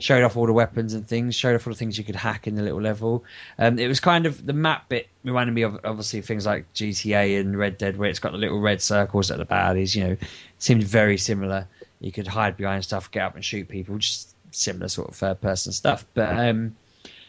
showed 0.00 0.22
off 0.22 0.36
all 0.36 0.46
the 0.46 0.52
weapons 0.52 0.94
and 0.94 1.06
things, 1.06 1.34
showed 1.34 1.54
off 1.54 1.66
all 1.66 1.72
the 1.72 1.78
things 1.78 1.98
you 1.98 2.04
could 2.04 2.16
hack 2.16 2.46
in 2.46 2.54
the 2.54 2.62
little 2.62 2.80
level. 2.80 3.24
Um, 3.58 3.78
it 3.78 3.88
was 3.88 4.00
kind 4.00 4.26
of 4.26 4.44
the 4.44 4.52
map 4.52 4.88
bit 4.88 5.08
reminded 5.24 5.52
me 5.54 5.62
of 5.62 5.78
obviously 5.84 6.20
things 6.20 6.46
like 6.46 6.72
GTA 6.74 7.40
and 7.40 7.58
Red 7.58 7.78
Dead, 7.78 7.96
where 7.96 8.08
it's 8.08 8.18
got 8.18 8.32
the 8.32 8.38
little 8.38 8.60
red 8.60 8.80
circles 8.80 9.28
that 9.28 9.40
are 9.40 9.44
baddies. 9.44 9.94
You 9.94 10.04
know, 10.04 10.16
seemed 10.58 10.84
very 10.84 11.18
similar. 11.18 11.66
You 12.00 12.12
could 12.12 12.26
hide 12.26 12.56
behind 12.56 12.84
stuff, 12.84 13.10
get 13.10 13.24
up 13.24 13.34
and 13.34 13.44
shoot 13.44 13.68
people, 13.68 13.98
just 13.98 14.34
similar 14.50 14.88
sort 14.88 15.08
of 15.08 15.16
third 15.16 15.40
person 15.40 15.72
stuff. 15.72 16.04
But 16.14 16.38
um, 16.38 16.76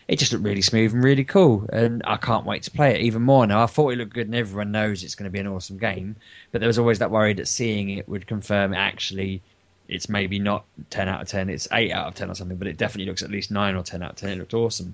it 0.08 0.18
just 0.18 0.32
looked 0.32 0.46
really 0.46 0.62
smooth 0.62 0.94
and 0.94 1.04
really 1.04 1.24
cool, 1.24 1.68
and 1.72 2.02
I 2.06 2.18
can't 2.18 2.46
wait 2.46 2.64
to 2.64 2.72
play 2.72 2.96
it 2.96 3.02
even 3.02 3.22
more 3.22 3.46
now. 3.46 3.64
I 3.64 3.68
thought 3.68 3.94
it 3.94 3.98
looked 3.98 4.14
good, 4.14 4.28
and 4.28 4.36
everyone 4.36 4.72
knows 4.72 5.04
it's 5.04 5.16
going 5.16 5.26
to 5.26 5.32
be 5.32 5.40
an 5.40 5.48
awesome 5.48 5.78
game, 5.78 6.16
but 6.52 6.60
there 6.60 6.68
was 6.68 6.80
always 6.80 7.00
that 7.00 7.12
worry 7.12 7.34
that 7.34 7.48
seeing 7.48 7.90
it 7.90 8.10
would 8.10 8.28
confirm 8.28 8.74
it 8.74 8.78
actually 8.78 9.42
it's 9.90 10.08
maybe 10.08 10.40
not 10.40 10.64
10 10.92 11.10
out 11.10 11.22
of 11.22 11.28
10, 11.28 11.50
it's 11.50 11.68
8 11.72 11.92
out 11.92 12.08
of 12.08 12.16
10 12.16 12.30
or 12.30 12.36
something, 12.36 12.58
but 12.58 12.68
it 12.68 12.78
definitely 12.78 13.06
looks 13.10 13.24
at 13.24 13.32
least 13.32 13.52
9 13.52 13.76
or 13.76 13.84
10 13.84 14.02
out 14.04 14.12
of 14.12 14.16
10. 14.18 14.30
It 14.30 14.38
looked 14.38 14.54
awesome. 14.54 14.94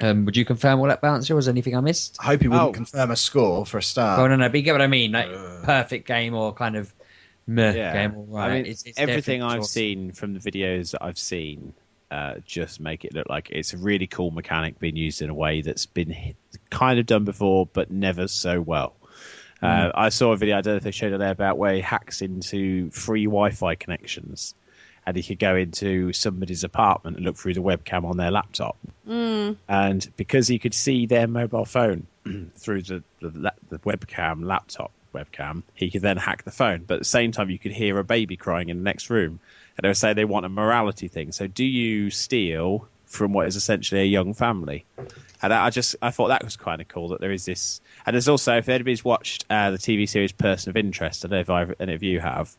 Um, 0.00 0.26
would 0.26 0.36
you 0.36 0.44
confirm 0.44 0.80
all 0.80 0.86
that, 0.88 1.00
Bouncer? 1.00 1.34
Was 1.34 1.46
there 1.46 1.52
anything 1.54 1.74
I 1.74 1.80
missed? 1.80 2.16
I 2.20 2.24
hope 2.26 2.42
you 2.42 2.50
wouldn't 2.50 2.68
Oh. 2.68 2.72
confirm 2.72 3.10
a 3.10 3.16
score 3.16 3.64
for 3.64 3.78
a 3.78 3.82
start. 3.82 4.20
oh, 4.20 4.26
no, 4.26 4.36
no, 4.36 4.48
but 4.48 4.56
you 4.56 4.62
get 4.62 4.72
what 4.72 4.82
I 4.82 4.88
mean. 4.88 5.12
Like, 5.12 5.28
Uh. 5.28 5.62
perfect 5.64 6.06
game 6.06 6.34
or 6.34 6.52
kind 6.52 6.76
of 6.76 6.92
meh 7.46 7.72
Yeah, 7.74 7.92
game. 7.92 8.14
All 8.16 8.26
right. 8.26 8.46
I 8.50 8.52
mean, 8.56 8.60
It's- 8.62 8.82
it's 8.84 8.98
everything 8.98 9.42
I've 9.42 9.60
awesome. 9.60 9.70
seen 9.70 10.12
from 10.12 10.34
the 10.34 10.40
videos 10.40 10.90
that 10.90 11.02
I've 11.02 11.18
seen 11.18 11.72
uh, 12.10 12.34
just 12.46 12.78
make 12.78 13.04
it 13.04 13.12
look 13.14 13.28
like 13.28 13.48
it's 13.50 13.72
a 13.72 13.76
really 13.78 14.06
cool 14.06 14.30
mechanic 14.30 14.78
being 14.78 14.94
used 14.96 15.22
in 15.22 15.28
a 15.30 15.34
way 15.34 15.60
that's 15.62 15.86
been 15.86 16.14
kind 16.70 17.00
of 17.00 17.06
done 17.06 17.24
before, 17.24 17.66
but 17.72 17.90
never 17.90 18.28
so 18.28 18.60
well. 18.60 18.94
Uh, 19.62 19.90
I 19.94 20.10
saw 20.10 20.32
a 20.32 20.36
video, 20.36 20.58
I 20.58 20.60
don't 20.60 20.74
know 20.74 20.76
if 20.78 20.82
they 20.82 20.90
showed 20.90 21.12
it 21.12 21.18
there, 21.18 21.30
about 21.30 21.58
where 21.58 21.74
he 21.74 21.80
hacks 21.80 22.22
into 22.22 22.90
free 22.90 23.24
Wi 23.24 23.50
Fi 23.50 23.74
connections 23.74 24.54
and 25.06 25.16
he 25.16 25.22
could 25.22 25.38
go 25.38 25.54
into 25.54 26.12
somebody's 26.12 26.64
apartment 26.64 27.16
and 27.16 27.24
look 27.24 27.36
through 27.36 27.54
the 27.54 27.62
webcam 27.62 28.04
on 28.04 28.16
their 28.16 28.32
laptop. 28.32 28.76
Mm. 29.08 29.56
And 29.68 30.12
because 30.16 30.48
he 30.48 30.58
could 30.58 30.74
see 30.74 31.06
their 31.06 31.28
mobile 31.28 31.64
phone 31.64 32.08
through 32.56 32.82
the, 32.82 33.04
the, 33.20 33.52
the 33.68 33.78
webcam, 33.78 34.44
laptop 34.44 34.90
webcam, 35.14 35.62
he 35.74 35.92
could 35.92 36.02
then 36.02 36.16
hack 36.16 36.42
the 36.42 36.50
phone. 36.50 36.82
But 36.84 36.94
at 36.94 37.00
the 37.00 37.04
same 37.04 37.30
time, 37.30 37.50
you 37.50 37.58
could 37.58 37.70
hear 37.70 37.98
a 37.98 38.04
baby 38.04 38.36
crying 38.36 38.68
in 38.68 38.78
the 38.78 38.82
next 38.82 39.08
room. 39.08 39.38
And 39.76 39.84
they 39.84 39.88
would 39.88 39.96
say 39.96 40.12
they 40.12 40.24
want 40.24 40.44
a 40.44 40.48
morality 40.48 41.06
thing. 41.06 41.30
So 41.30 41.46
do 41.46 41.64
you 41.64 42.10
steal 42.10 42.88
from 43.16 43.32
what 43.32 43.46
is 43.46 43.56
essentially 43.56 44.02
a 44.02 44.04
young 44.04 44.34
family? 44.34 44.84
And 45.42 45.52
I 45.52 45.66
I 45.66 45.70
just 45.70 45.96
I 46.00 46.10
thought 46.10 46.28
that 46.28 46.44
was 46.44 46.56
kind 46.56 46.80
of 46.80 46.88
cool 46.88 47.08
that 47.08 47.20
there 47.20 47.32
is 47.32 47.44
this. 47.44 47.80
And 48.04 48.14
there's 48.14 48.28
also 48.28 48.56
if 48.56 48.68
anybody's 48.68 49.04
watched 49.04 49.44
uh, 49.50 49.70
the 49.72 49.78
TV 49.78 50.08
series 50.08 50.32
Person 50.32 50.70
of 50.70 50.76
Interest, 50.76 51.24
I 51.24 51.28
don't 51.28 51.36
know 51.36 51.40
if 51.40 51.50
either, 51.50 51.76
any 51.80 51.94
of 51.94 52.02
you 52.02 52.20
have, 52.20 52.54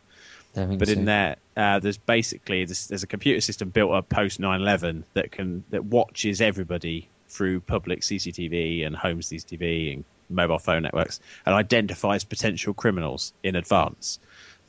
but 0.54 0.88
so. 0.88 0.94
in 0.94 1.06
there, 1.06 1.38
uh, 1.56 1.80
there's 1.80 1.98
basically 1.98 2.66
there's, 2.66 2.88
there's 2.88 3.04
a 3.04 3.08
computer 3.08 3.42
system 3.42 3.70
built 3.70 3.94
up 3.94 4.10
post 4.10 4.40
9/11 4.40 5.04
that 5.14 5.32
can 5.32 5.64
that 5.70 5.86
watches 5.86 6.42
everybody 6.42 7.10
through 7.30 7.60
public 7.60 8.02
CCTV 8.02 8.86
and 8.86 8.96
home 8.96 9.20
CCTV 9.20 9.94
and 9.94 10.06
mobile 10.30 10.60
phone 10.60 10.84
networks 10.84 11.20
and 11.46 11.56
identifies 11.56 12.24
potential 12.24 12.74
criminals 12.74 13.34
in 13.44 13.56
advance. 13.56 14.20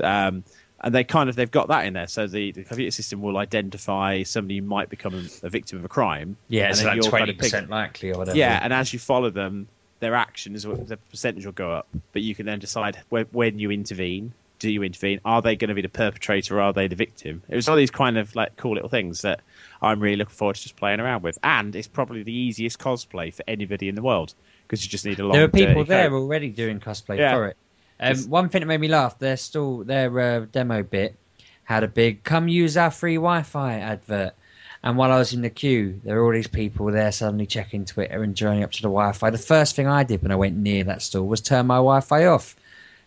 Um, 0.01 0.45
and 0.81 0.95
they 0.95 1.05
kind 1.05 1.29
of 1.29 1.37
they've 1.37 1.51
got 1.51 1.69
that 1.69 1.87
in 1.87 1.93
there, 1.95 2.07
so 2.07 2.27
the, 2.27 2.53
the 2.53 2.65
computer 2.65 2.91
system 2.91 3.21
will 3.21 3.37
identify 3.39 4.23
somebody 4.23 4.59
who 4.59 4.65
might 4.65 4.89
become 4.89 5.29
a, 5.43 5.49
victim 5.49 5.79
of 5.79 5.85
a 5.85 5.89
crime. 5.89 6.37
yeah, 6.49 6.65
and 6.65 6.73
it's 6.73 6.85
like 6.85 7.01
kind 7.01 7.05
twenty 7.05 7.33
of 7.33 7.39
percent 7.39 7.71
likely 7.71 8.13
or 8.13 8.19
whatever. 8.19 8.37
yeah, 8.37 8.59
and 8.63 8.73
as 8.73 8.93
you 8.93 8.99
follow 8.99 9.31
them, 9.31 9.69
their 10.01 10.15
actions, 10.15 10.63
the 10.63 10.99
percentage 11.11 11.45
will 11.45 11.53
go 11.53 11.73
up. 11.73 11.89
But 12.13 12.23
you 12.23 12.35
can 12.35 12.47
then 12.47 12.59
decide 12.61 12.99
when, 13.09 13.27
when 13.33 13.59
you 13.59 13.71
intervene. 13.71 14.33
Do 14.61 14.69
you 14.69 14.83
intervene? 14.83 15.21
Are 15.25 15.41
they 15.41 15.55
going 15.55 15.69
to 15.69 15.75
be 15.75 15.83
the 15.83 15.89
perpetrator 15.89 16.59
or 16.59 16.63
are 16.63 16.73
they 16.73 16.89
the 16.89 16.97
victim? 16.97 17.43
It 17.49 17.55
was 17.55 17.69
all 17.69 17.77
these 17.77 17.93
kind 17.93 18.19
of 18.19 18.35
like 18.35 18.57
cool 18.57 18.75
little 18.75 18.89
things 18.89 19.23
that 19.23 19.41
I'm 19.81 20.01
really 20.01 20.17
looking 20.17 20.35
forward 20.35 20.57
to 20.57 20.63
just 20.63 20.75
playing 20.75 20.99
around 20.99 21.23
with. 21.23 21.39
And 21.45 21.77
it's 21.77 21.87
probably 21.87 22.25
the 22.25 22.33
easiest 22.33 22.77
cosplay 22.81 23.33
for 23.33 23.45
anybody 23.47 23.89
in 23.89 23.95
the 23.95 24.03
world 24.03 24.35
because 24.67 24.85
you 24.85 24.91
just 24.91 25.05
need 25.05 25.21
a 25.21 25.23
long. 25.23 25.33
there 25.35 25.45
are 25.45 25.49
people 25.49 25.85
there 25.85 26.09
coat. 26.11 26.17
already 26.17 26.49
doing 26.51 26.81
cosplay 26.81 27.19
Yeah. 27.19 27.35
for 27.35 27.47
it. 27.47 27.57
Um, 28.01 28.17
one 28.29 28.49
thing 28.49 28.61
that 28.61 28.67
made 28.67 28.81
me 28.81 28.89
laugh, 28.89 29.19
their 29.19 29.37
stall, 29.37 29.85
their 29.85 30.21
uh, 30.21 30.47
demo 30.53 30.83
bit 30.83 31.17
had 31.65 31.83
a 31.83 31.89
big 31.89 32.23
"Come 32.25 32.49
use 32.49 32.77
our 32.77 32.91
free 32.91 33.17
Wi-Fi" 33.17 33.75
advert. 33.75 34.35
And 34.83 34.97
while 34.97 35.11
I 35.11 35.19
was 35.19 35.33
in 35.33 35.43
the 35.43 35.51
queue, 35.51 36.01
there 36.05 36.17
were 36.17 36.25
all 36.25 36.33
these 36.33 36.47
people 36.47 36.87
there 36.87 37.11
suddenly 37.11 37.47
checking 37.47 37.85
Twitter 37.85 38.23
and 38.23 38.37
joining 38.37 38.63
up 38.63 38.71
to 38.73 38.83
the 38.83 38.89
Wi-Fi. 38.89 39.31
The 39.31 39.39
first 39.39 39.75
thing 39.75 39.89
I 39.89 40.05
did 40.05 40.23
when 40.23 40.31
I 40.31 40.37
went 40.37 40.57
near 40.57 40.85
that 40.85 41.03
stall 41.03 41.27
was 41.27 41.41
turn 41.41 41.67
my 41.67 41.77
Wi-Fi 41.77 42.27
off. 42.27 42.55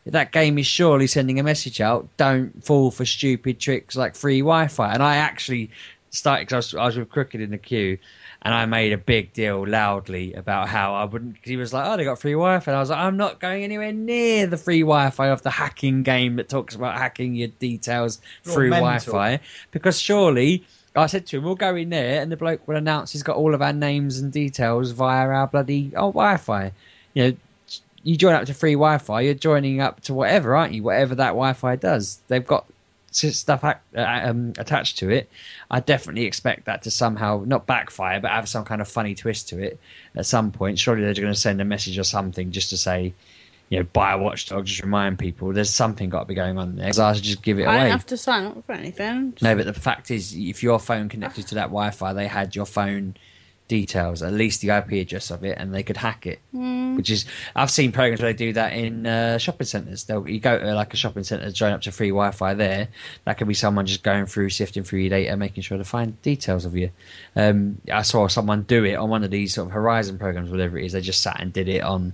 That 0.06 0.34
game 0.34 0.58
is 0.58 0.68
surely 0.68 1.08
sending 1.08 1.40
a 1.40 1.44
message 1.44 1.80
out: 1.80 2.10
don't 2.18 2.64
fall 2.64 2.92
for 2.92 3.06
stupid 3.06 3.60
tricks 3.60 3.96
like 3.96 4.16
free 4.16 4.40
Wi-Fi. 4.42 4.94
And 4.94 5.02
I 5.02 5.18
actually 5.18 5.72
started 6.10 6.48
because 6.48 6.76
I 6.76 6.82
I 6.82 6.86
was 6.88 6.98
with 6.98 7.10
Crooked 7.10 7.40
in 7.40 7.52
the 7.52 7.58
queue, 7.58 7.98
and 8.44 8.54
I 8.54 8.66
made 8.66 8.92
a 8.92 8.98
big 8.98 9.34
deal 9.34 9.68
loudly 9.68 10.34
about 10.34 10.68
how 10.68 10.96
I 10.96 11.06
wouldn't. 11.06 11.38
He 11.44 11.58
was 11.58 11.74
like, 11.74 11.86
"Oh, 11.86 11.96
they 11.96 12.04
got 12.04 12.20
free 12.20 12.32
Wi-Fi." 12.32 12.72
And 12.72 12.76
I 12.76 12.80
was 12.80 12.90
like, 12.90 13.00
"I'm 13.00 13.18
not 13.18 13.40
going 13.40 13.64
anywhere 13.64 13.92
near 13.92 14.48
the 14.48 14.58
free 14.58 14.82
Wi-Fi 14.82 15.28
of 15.28 15.44
the 15.44 15.52
hacking 15.52 16.04
game 16.04 16.38
that 16.38 16.50
talks 16.50 16.76
about 16.76 16.98
hacking 16.98 17.36
your 17.36 17.50
details 17.50 18.20
You're 18.44 18.54
through 18.54 18.70
mental. 18.72 19.14
Wi-Fi." 19.14 19.44
Because 19.72 20.00
surely, 20.00 20.66
I 20.96 21.06
said 21.06 21.28
to 21.28 21.38
him, 21.38 21.44
"We'll 21.44 21.56
go 21.56 21.76
in 21.76 21.90
there, 21.90 22.22
and 22.22 22.32
the 22.32 22.38
bloke 22.38 22.68
will 22.68 22.78
announce 22.78 23.12
he's 23.12 23.24
got 23.24 23.38
all 23.38 23.54
of 23.54 23.62
our 23.62 23.74
names 23.74 24.20
and 24.20 24.32
details 24.32 24.92
via 24.92 25.28
our 25.28 25.48
bloody 25.48 25.92
oh 25.96 26.12
Wi-Fi." 26.12 26.72
You 27.14 27.24
know, 27.24 27.38
you 28.04 28.18
join 28.18 28.34
up 28.34 28.46
to 28.46 28.54
free 28.56 28.74
Wi-Fi, 28.74 29.22
you're 29.22 29.34
joining 29.36 29.82
up 29.82 30.02
to 30.02 30.16
whatever, 30.16 30.56
aren't 30.56 30.74
you? 30.74 30.82
Whatever 30.82 31.14
that 31.16 31.30
Wi-Fi 31.30 31.76
does, 31.76 32.20
they've 32.28 32.46
got 32.46 32.66
stuff 33.12 33.64
uh, 33.64 33.74
um, 33.96 34.54
attached 34.58 35.00
to 35.00 35.10
it. 35.10 35.30
I 35.70 35.80
definitely 35.80 36.26
expect 36.26 36.66
that 36.66 36.84
to 36.84 36.92
somehow 36.92 37.44
not 37.46 37.68
backfire, 37.68 38.20
but 38.20 38.32
have 38.32 38.48
some 38.50 38.66
kind 38.66 38.82
of 38.82 38.88
funny 38.88 39.16
twist 39.16 39.50
to 39.50 39.60
it 39.60 39.80
at 40.16 40.26
some 40.26 40.52
point. 40.52 40.80
Surely 40.80 41.02
they're 41.04 41.14
going 41.14 41.28
to 41.28 41.36
send 41.40 41.62
a 41.62 41.66
message 41.66 42.00
or 42.00 42.04
something 42.04 42.52
just 42.52 42.70
to 42.72 42.78
say, 42.78 43.14
you 43.70 43.80
know, 43.80 43.84
buy 43.92 44.14
a 44.14 44.18
watchdog. 44.18 44.66
Just 44.66 44.82
remind 44.84 45.20
people 45.20 45.54
there's 45.54 45.70
something 45.70 46.10
got 46.10 46.22
to 46.22 46.26
be 46.26 46.36
going 46.36 46.58
on 46.58 46.76
there. 46.76 46.88
'Cause 46.88 47.00
I 47.00 47.14
should 47.14 47.24
just 47.24 47.42
give 47.42 47.60
it 47.60 47.64
I 47.64 47.76
away. 47.76 47.84
don't 47.84 47.92
have 47.92 48.06
to 48.08 48.18
sign 48.18 48.46
up 48.46 48.66
for 48.66 48.74
anything. 48.74 49.34
No, 49.42 49.56
but 49.56 49.66
the 49.66 49.74
fact 49.74 50.12
is, 50.12 50.34
if 50.36 50.64
your 50.64 50.80
phone 50.80 51.10
connected 51.10 51.48
to 51.48 51.56
that 51.56 51.68
Wi-Fi, 51.68 52.14
they 52.14 52.28
had 52.28 52.56
your 52.56 52.66
phone 52.66 53.16
details, 53.72 54.22
at 54.22 54.34
least 54.34 54.60
the 54.60 54.70
IP 54.70 54.92
address 54.92 55.32
of 55.32 55.46
it, 55.46 55.58
and 55.58 55.74
they 55.74 55.82
could 55.82 55.96
hack 55.96 56.28
it. 56.28 56.40
Mm. 56.54 56.98
Which 56.98 57.10
is, 57.10 57.26
I've 57.56 57.72
seen 57.72 57.94
programs 57.94 58.22
where 58.22 58.34
they 58.34 58.38
do 58.38 58.52
that 58.52 58.74
in 58.74 59.08
uh, 59.08 59.38
shopping 59.38 59.66
centres. 59.66 60.04
They'll 60.04 60.28
you 60.28 60.42
go 60.42 60.60
to 60.60 60.76
like 60.76 60.94
a 60.94 60.98
shopping 60.98 61.24
centre, 61.24 61.50
join 61.52 61.72
up 61.72 61.84
to 61.84 61.92
free 61.94 62.10
Wi-Fi 62.10 62.54
there. 62.56 62.90
That 63.24 63.38
could 63.38 63.48
be 63.48 63.54
someone 63.54 63.86
just 63.86 64.04
going 64.04 64.26
through, 64.26 64.50
sifting 64.50 64.84
through 64.84 65.00
your 65.00 65.12
data, 65.12 65.38
making 65.38 65.64
sure 65.64 65.78
to 65.78 65.86
find 65.86 66.22
details 66.22 66.66
of 66.66 66.76
you. 66.76 66.90
Um, 67.38 67.80
I 67.90 68.02
saw 68.02 68.28
someone 68.28 68.64
do 68.64 68.84
it 68.84 68.96
on 68.96 69.10
one 69.10 69.24
of 69.24 69.32
these 69.32 69.54
sort 69.54 69.70
of 69.70 69.72
Horizon 69.72 70.20
programs, 70.20 70.52
whatever 70.52 70.78
it 70.78 70.84
is. 70.84 70.92
They 70.92 71.00
just 71.00 71.22
sat 71.22 71.40
and 71.40 71.54
did 71.54 71.70
it 71.70 71.82
on 71.82 72.14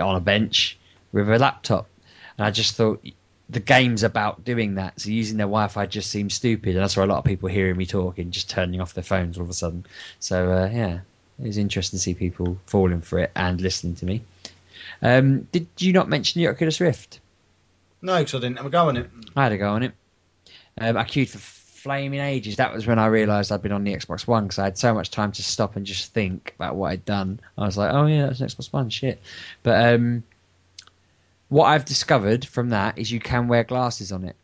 on 0.00 0.14
a 0.14 0.20
bench 0.20 0.78
with 1.10 1.28
a 1.28 1.40
laptop, 1.40 1.88
and 2.36 2.46
I 2.46 2.52
just 2.52 2.76
thought 2.76 3.04
the 3.50 3.60
game's 3.60 4.02
about 4.02 4.44
doing 4.44 4.74
that. 4.74 5.00
So 5.00 5.10
using 5.10 5.38
their 5.38 5.46
Wi-Fi 5.46 5.86
just 5.86 6.10
seems 6.10 6.34
stupid, 6.34 6.70
and 6.74 6.78
that's 6.78 6.96
why 6.96 7.04
a 7.04 7.06
lot 7.06 7.18
of 7.18 7.24
people 7.24 7.48
hearing 7.48 7.76
me 7.76 7.86
talking, 7.86 8.30
just 8.30 8.50
turning 8.50 8.80
off 8.80 8.94
their 8.94 9.04
phones 9.04 9.38
all 9.38 9.44
of 9.44 9.50
a 9.50 9.54
sudden. 9.54 9.86
So 10.20 10.50
uh, 10.50 10.70
yeah, 10.72 11.00
it 11.38 11.46
was 11.46 11.58
interesting 11.58 11.98
to 11.98 12.02
see 12.02 12.14
people 12.14 12.58
falling 12.66 13.00
for 13.00 13.20
it 13.20 13.30
and 13.34 13.60
listening 13.60 13.94
to 13.96 14.06
me. 14.06 14.22
Um, 15.00 15.42
did 15.52 15.68
you 15.78 15.92
not 15.92 16.08
mention 16.08 16.40
the 16.40 16.48
Oculus 16.48 16.80
Rift? 16.80 17.20
No, 18.02 18.18
because 18.18 18.34
I 18.34 18.38
didn't 18.40 18.58
have 18.58 18.66
a 18.66 18.70
go 18.70 18.88
on 18.88 18.96
it. 18.96 19.10
I 19.34 19.44
had 19.44 19.52
a 19.52 19.58
go 19.58 19.70
on 19.70 19.82
it. 19.82 19.92
Um, 20.80 20.96
I 20.96 21.04
queued 21.04 21.30
for 21.30 21.38
flaming 21.38 22.20
ages. 22.20 22.56
That 22.56 22.72
was 22.72 22.86
when 22.86 22.98
I 22.98 23.06
realised 23.06 23.50
I'd 23.50 23.62
been 23.62 23.72
on 23.72 23.84
the 23.84 23.94
Xbox 23.94 24.26
One 24.26 24.44
because 24.44 24.58
I 24.58 24.64
had 24.64 24.78
so 24.78 24.94
much 24.94 25.10
time 25.10 25.32
to 25.32 25.42
stop 25.42 25.76
and 25.76 25.86
just 25.86 26.12
think 26.12 26.52
about 26.56 26.76
what 26.76 26.90
I'd 26.90 27.04
done. 27.04 27.40
I 27.56 27.64
was 27.64 27.76
like, 27.76 27.92
oh 27.92 28.06
yeah, 28.06 28.26
that's 28.26 28.40
an 28.40 28.48
Xbox 28.48 28.72
One, 28.72 28.90
shit. 28.90 29.20
But 29.62 29.94
um, 29.94 30.22
what 31.48 31.66
I've 31.66 31.84
discovered 31.84 32.44
from 32.44 32.70
that 32.70 32.98
is 32.98 33.10
you 33.10 33.20
can 33.20 33.48
wear 33.48 33.64
glasses 33.64 34.12
on 34.12 34.24
it, 34.24 34.36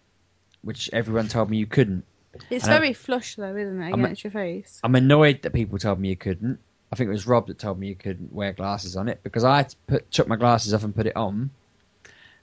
which 0.63 0.89
everyone 0.93 1.29
told 1.29 1.51
me 1.51 1.57
you 1.59 1.67
couldn't. 1.67 2.05
It's 2.51 2.65
I 2.65 2.69
know- 2.69 2.79
very 2.79 2.93
flush 2.95 3.37
though, 3.37 3.55
isn't 3.57 3.81
it, 3.81 3.85
I'm- 3.91 4.05
against 4.05 4.25
your 4.25 4.31
face? 4.33 4.81
I'm 4.83 4.95
annoyed 4.95 5.43
that 5.43 5.53
people 5.53 5.79
told 5.79 6.01
me 6.01 6.09
you 6.09 6.17
couldn't. 6.17 6.59
I 6.93 6.97
think 6.97 7.09
it 7.09 7.13
was 7.13 7.27
Rob 7.27 7.49
that 7.49 7.59
told 7.59 7.79
me 7.79 7.89
you 7.89 7.97
couldn't 7.97 8.33
wear 8.33 8.53
glasses 8.53 8.97
on 8.97 9.09
it 9.09 9.21
because 9.25 9.43
I 9.45 9.67
put, 9.89 10.11
took 10.13 10.29
my 10.29 10.37
glasses 10.37 10.73
off 10.75 10.85
and 10.85 10.95
put 10.95 11.07
it 11.07 11.17
on. 11.17 11.51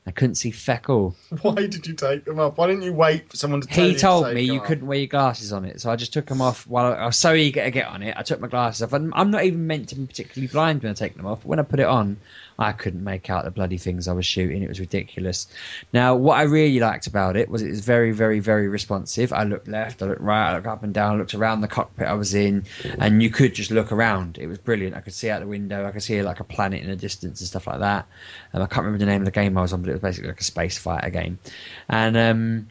I 0.05 0.09
couldn't 0.11 0.35
see 0.35 0.49
feck 0.51 0.89
all. 0.89 1.15
Why 1.41 1.53
did 1.53 1.85
you 1.85 1.93
take 1.93 2.25
them 2.25 2.39
off? 2.39 2.57
Why 2.57 2.67
didn't 2.67 2.81
you 2.81 2.91
wait 2.91 3.29
for 3.29 3.37
someone 3.37 3.61
to 3.61 3.67
tell 3.67 3.85
you 3.85 3.91
He 3.93 3.97
told 3.99 4.25
take 4.25 4.33
me 4.35 4.41
you 4.41 4.59
off? 4.59 4.65
couldn't 4.65 4.87
wear 4.87 4.97
your 4.97 5.07
glasses 5.07 5.53
on 5.53 5.63
it, 5.63 5.79
so 5.79 5.91
I 5.91 5.95
just 5.95 6.11
took 6.11 6.25
them 6.25 6.41
off 6.41 6.65
while 6.65 6.91
I, 6.91 6.95
I 6.95 7.05
was 7.05 7.17
so 7.17 7.33
eager 7.33 7.63
to 7.63 7.69
get 7.71 7.85
on 7.87 8.01
it. 8.01 8.15
I 8.17 8.23
took 8.23 8.39
my 8.41 8.47
glasses 8.47 8.81
off, 8.81 8.93
and 8.93 9.13
I'm 9.15 9.29
not 9.29 9.43
even 9.45 9.67
meant 9.67 9.89
to 9.89 9.95
be 9.95 10.05
particularly 10.07 10.47
blind 10.47 10.81
when 10.81 10.89
I 10.91 10.95
take 10.95 11.15
them 11.15 11.27
off. 11.27 11.41
But 11.43 11.47
when 11.49 11.59
I 11.59 11.63
put 11.63 11.79
it 11.79 11.85
on, 11.85 12.17
I 12.61 12.73
couldn't 12.73 13.03
make 13.03 13.29
out 13.31 13.43
the 13.43 13.49
bloody 13.49 13.79
things 13.79 14.07
I 14.07 14.13
was 14.13 14.25
shooting. 14.25 14.61
It 14.61 14.69
was 14.69 14.79
ridiculous. 14.79 15.47
Now, 15.93 16.15
what 16.15 16.37
I 16.37 16.43
really 16.43 16.79
liked 16.79 17.07
about 17.07 17.35
it 17.35 17.49
was 17.49 17.63
it 17.63 17.69
was 17.69 17.79
very, 17.79 18.11
very, 18.11 18.39
very 18.39 18.67
responsive. 18.67 19.33
I 19.33 19.43
looked 19.45 19.67
left, 19.67 20.03
I 20.03 20.05
looked 20.05 20.21
right, 20.21 20.51
I 20.51 20.55
looked 20.55 20.67
up 20.67 20.83
and 20.83 20.93
down, 20.93 21.15
I 21.15 21.17
looked 21.17 21.33
around 21.33 21.61
the 21.61 21.67
cockpit 21.67 22.07
I 22.07 22.13
was 22.13 22.35
in, 22.35 22.65
and 22.99 23.23
you 23.23 23.31
could 23.31 23.55
just 23.55 23.71
look 23.71 23.91
around. 23.91 24.37
It 24.37 24.45
was 24.45 24.59
brilliant. 24.59 24.95
I 24.95 25.01
could 25.01 25.13
see 25.13 25.29
out 25.31 25.39
the 25.39 25.47
window, 25.47 25.87
I 25.87 25.91
could 25.91 26.03
see 26.03 26.21
like 26.21 26.39
a 26.39 26.43
planet 26.43 26.83
in 26.83 26.89
the 26.89 26.95
distance 26.95 27.41
and 27.41 27.47
stuff 27.47 27.65
like 27.65 27.79
that. 27.79 28.05
I 28.53 28.59
can't 28.59 28.85
remember 28.85 28.99
the 28.99 29.07
name 29.07 29.21
of 29.21 29.25
the 29.25 29.31
game 29.31 29.57
I 29.57 29.61
was 29.61 29.73
on, 29.73 29.81
but 29.81 29.89
it 29.89 29.93
was 29.93 30.01
basically 30.01 30.29
like 30.29 30.41
a 30.41 30.43
space 30.43 30.77
fighter 30.77 31.09
game. 31.09 31.39
And 31.89 32.15
um, 32.15 32.67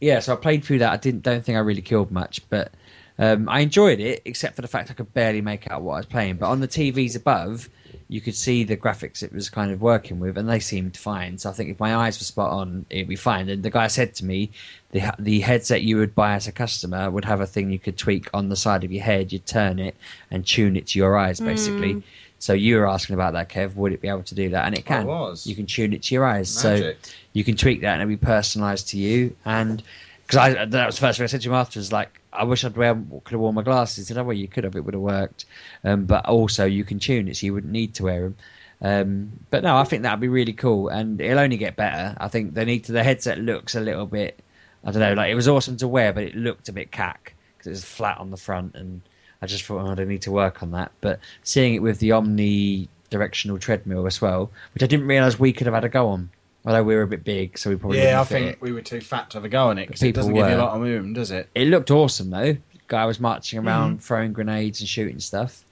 yeah, 0.00 0.20
so 0.20 0.32
I 0.32 0.36
played 0.36 0.64
through 0.64 0.78
that. 0.78 0.92
I 0.92 0.96
didn't 0.96 1.24
don't 1.24 1.44
think 1.44 1.56
I 1.56 1.60
really 1.60 1.82
killed 1.82 2.10
much, 2.10 2.40
but 2.48 2.72
um, 3.18 3.48
I 3.48 3.60
enjoyed 3.60 4.00
it, 4.00 4.22
except 4.24 4.56
for 4.56 4.62
the 4.62 4.68
fact 4.68 4.90
I 4.90 4.94
could 4.94 5.12
barely 5.12 5.42
make 5.42 5.70
out 5.70 5.82
what 5.82 5.94
I 5.94 5.96
was 5.98 6.06
playing. 6.06 6.36
But 6.36 6.48
on 6.48 6.60
the 6.60 6.68
TVs 6.68 7.16
above, 7.16 7.68
you 8.08 8.22
could 8.22 8.34
see 8.34 8.64
the 8.64 8.76
graphics 8.76 9.22
it 9.22 9.32
was 9.32 9.50
kind 9.50 9.70
of 9.70 9.82
working 9.82 10.18
with, 10.18 10.38
and 10.38 10.48
they 10.48 10.60
seemed 10.60 10.96
fine. 10.96 11.36
So 11.36 11.50
I 11.50 11.52
think 11.52 11.70
if 11.70 11.78
my 11.78 11.94
eyes 11.94 12.18
were 12.18 12.24
spot 12.24 12.50
on, 12.50 12.86
it'd 12.88 13.06
be 13.08 13.16
fine. 13.16 13.48
And 13.50 13.62
the 13.62 13.70
guy 13.70 13.88
said 13.88 14.14
to 14.16 14.24
me, 14.24 14.50
the 14.92 15.12
the 15.18 15.40
headset 15.40 15.82
you 15.82 15.98
would 15.98 16.14
buy 16.14 16.34
as 16.34 16.48
a 16.48 16.52
customer 16.52 17.10
would 17.10 17.26
have 17.26 17.42
a 17.42 17.46
thing 17.46 17.70
you 17.70 17.78
could 17.78 17.98
tweak 17.98 18.30
on 18.32 18.48
the 18.48 18.56
side 18.56 18.84
of 18.84 18.92
your 18.92 19.04
head. 19.04 19.32
You'd 19.32 19.46
turn 19.46 19.78
it 19.78 19.94
and 20.30 20.46
tune 20.46 20.76
it 20.76 20.86
to 20.88 20.98
your 20.98 21.18
eyes, 21.18 21.38
basically. 21.38 21.94
Mm. 21.94 22.02
So 22.38 22.52
you 22.54 22.76
were 22.76 22.86
asking 22.86 23.14
about 23.14 23.34
that, 23.34 23.50
Kev. 23.50 23.74
Would 23.74 23.92
it 23.92 24.00
be 24.00 24.08
able 24.08 24.22
to 24.22 24.34
do 24.34 24.50
that? 24.50 24.64
And 24.64 24.74
it 24.74 24.80
I 24.80 24.82
can. 24.82 25.06
was. 25.06 25.46
You 25.46 25.54
can 25.54 25.66
tune 25.66 25.92
it 25.92 26.04
to 26.04 26.14
your 26.14 26.24
eyes. 26.24 26.64
Magic. 26.64 26.98
So 27.02 27.10
you 27.32 27.44
can 27.44 27.56
tweak 27.56 27.82
that 27.82 28.00
and 28.00 28.02
it'll 28.02 28.16
be 28.18 28.26
personalised 28.26 28.88
to 28.90 28.98
you. 28.98 29.36
And 29.44 29.82
because 30.26 30.38
I 30.38 30.64
that 30.64 30.86
was 30.86 30.94
the 30.96 31.00
first 31.00 31.18
thing 31.18 31.24
I 31.24 31.26
said 31.26 31.42
to 31.42 31.48
him 31.48 31.54
afterwards, 31.54 31.92
like 31.92 32.17
I 32.32 32.44
wish 32.44 32.64
I'd 32.64 32.76
wear 32.76 32.94
could 32.94 33.32
have 33.32 33.40
worn 33.40 33.54
my 33.54 33.62
glasses. 33.62 34.08
Said, 34.08 34.18
"Oh 34.18 34.24
well, 34.24 34.36
you 34.36 34.48
could 34.48 34.64
have. 34.64 34.76
It 34.76 34.84
would 34.84 34.94
have 34.94 35.02
worked." 35.02 35.44
Um, 35.84 36.04
but 36.04 36.26
also 36.26 36.64
you 36.64 36.84
can 36.84 36.98
tune 36.98 37.28
it, 37.28 37.36
so 37.36 37.46
you 37.46 37.54
wouldn't 37.54 37.72
need 37.72 37.94
to 37.94 38.04
wear 38.04 38.22
them. 38.22 38.36
Um, 38.80 39.32
but 39.50 39.62
no, 39.62 39.76
I 39.76 39.84
think 39.84 40.02
that'd 40.02 40.20
be 40.20 40.28
really 40.28 40.52
cool, 40.52 40.88
and 40.88 41.20
it'll 41.20 41.38
only 41.40 41.56
get 41.56 41.76
better. 41.76 42.16
I 42.18 42.28
think 42.28 42.54
they 42.54 42.64
need 42.64 42.84
to. 42.84 42.92
The 42.92 43.02
headset 43.02 43.38
looks 43.38 43.74
a 43.74 43.80
little 43.80 44.06
bit. 44.06 44.40
I 44.84 44.92
don't 44.92 45.02
know. 45.02 45.14
Like 45.14 45.30
it 45.30 45.34
was 45.34 45.48
awesome 45.48 45.76
to 45.78 45.88
wear, 45.88 46.12
but 46.12 46.24
it 46.24 46.36
looked 46.36 46.68
a 46.68 46.72
bit 46.72 46.92
cack 46.92 47.34
because 47.56 47.66
it 47.66 47.70
was 47.70 47.84
flat 47.84 48.18
on 48.18 48.30
the 48.30 48.36
front, 48.36 48.74
and 48.74 49.00
I 49.42 49.46
just 49.46 49.64
thought, 49.64 49.88
oh, 49.88 49.94
they 49.94 50.04
need 50.04 50.22
to 50.22 50.32
work 50.32 50.62
on 50.62 50.72
that. 50.72 50.92
But 51.00 51.20
seeing 51.42 51.74
it 51.74 51.82
with 51.82 51.98
the 51.98 52.12
omni 52.12 52.88
directional 53.10 53.58
treadmill 53.58 54.06
as 54.06 54.20
well, 54.20 54.50
which 54.74 54.82
I 54.82 54.86
didn't 54.86 55.06
realise 55.06 55.38
we 55.38 55.52
could 55.52 55.66
have 55.66 55.74
had 55.74 55.84
a 55.84 55.88
go 55.88 56.08
on. 56.08 56.30
Although 56.68 56.82
we 56.82 56.94
were 56.96 57.00
a 57.02 57.06
bit 57.06 57.24
big, 57.24 57.56
so 57.56 57.70
we 57.70 57.76
probably 57.76 58.02
Yeah, 58.02 58.20
I 58.20 58.24
fit 58.24 58.28
think 58.34 58.52
it. 58.52 58.60
we 58.60 58.72
were 58.72 58.82
too 58.82 59.00
fat 59.00 59.30
to 59.30 59.38
have 59.38 59.44
a 59.46 59.48
go 59.48 59.68
on 59.68 59.78
it 59.78 59.86
because 59.86 60.02
it 60.02 60.14
doesn't 60.14 60.34
give 60.34 60.46
you 60.46 60.54
a 60.54 60.58
lot 60.58 60.76
of 60.76 60.82
room, 60.82 61.14
does 61.14 61.30
it? 61.30 61.48
It 61.54 61.68
looked 61.68 61.90
awesome 61.90 62.28
though. 62.28 62.58
Guy 62.88 63.06
was 63.06 63.18
marching 63.18 63.58
around, 63.60 64.00
Mm. 64.00 64.02
throwing 64.02 64.34
grenades 64.34 64.80
and 64.80 64.88
shooting 64.88 65.18
stuff. 65.18 65.64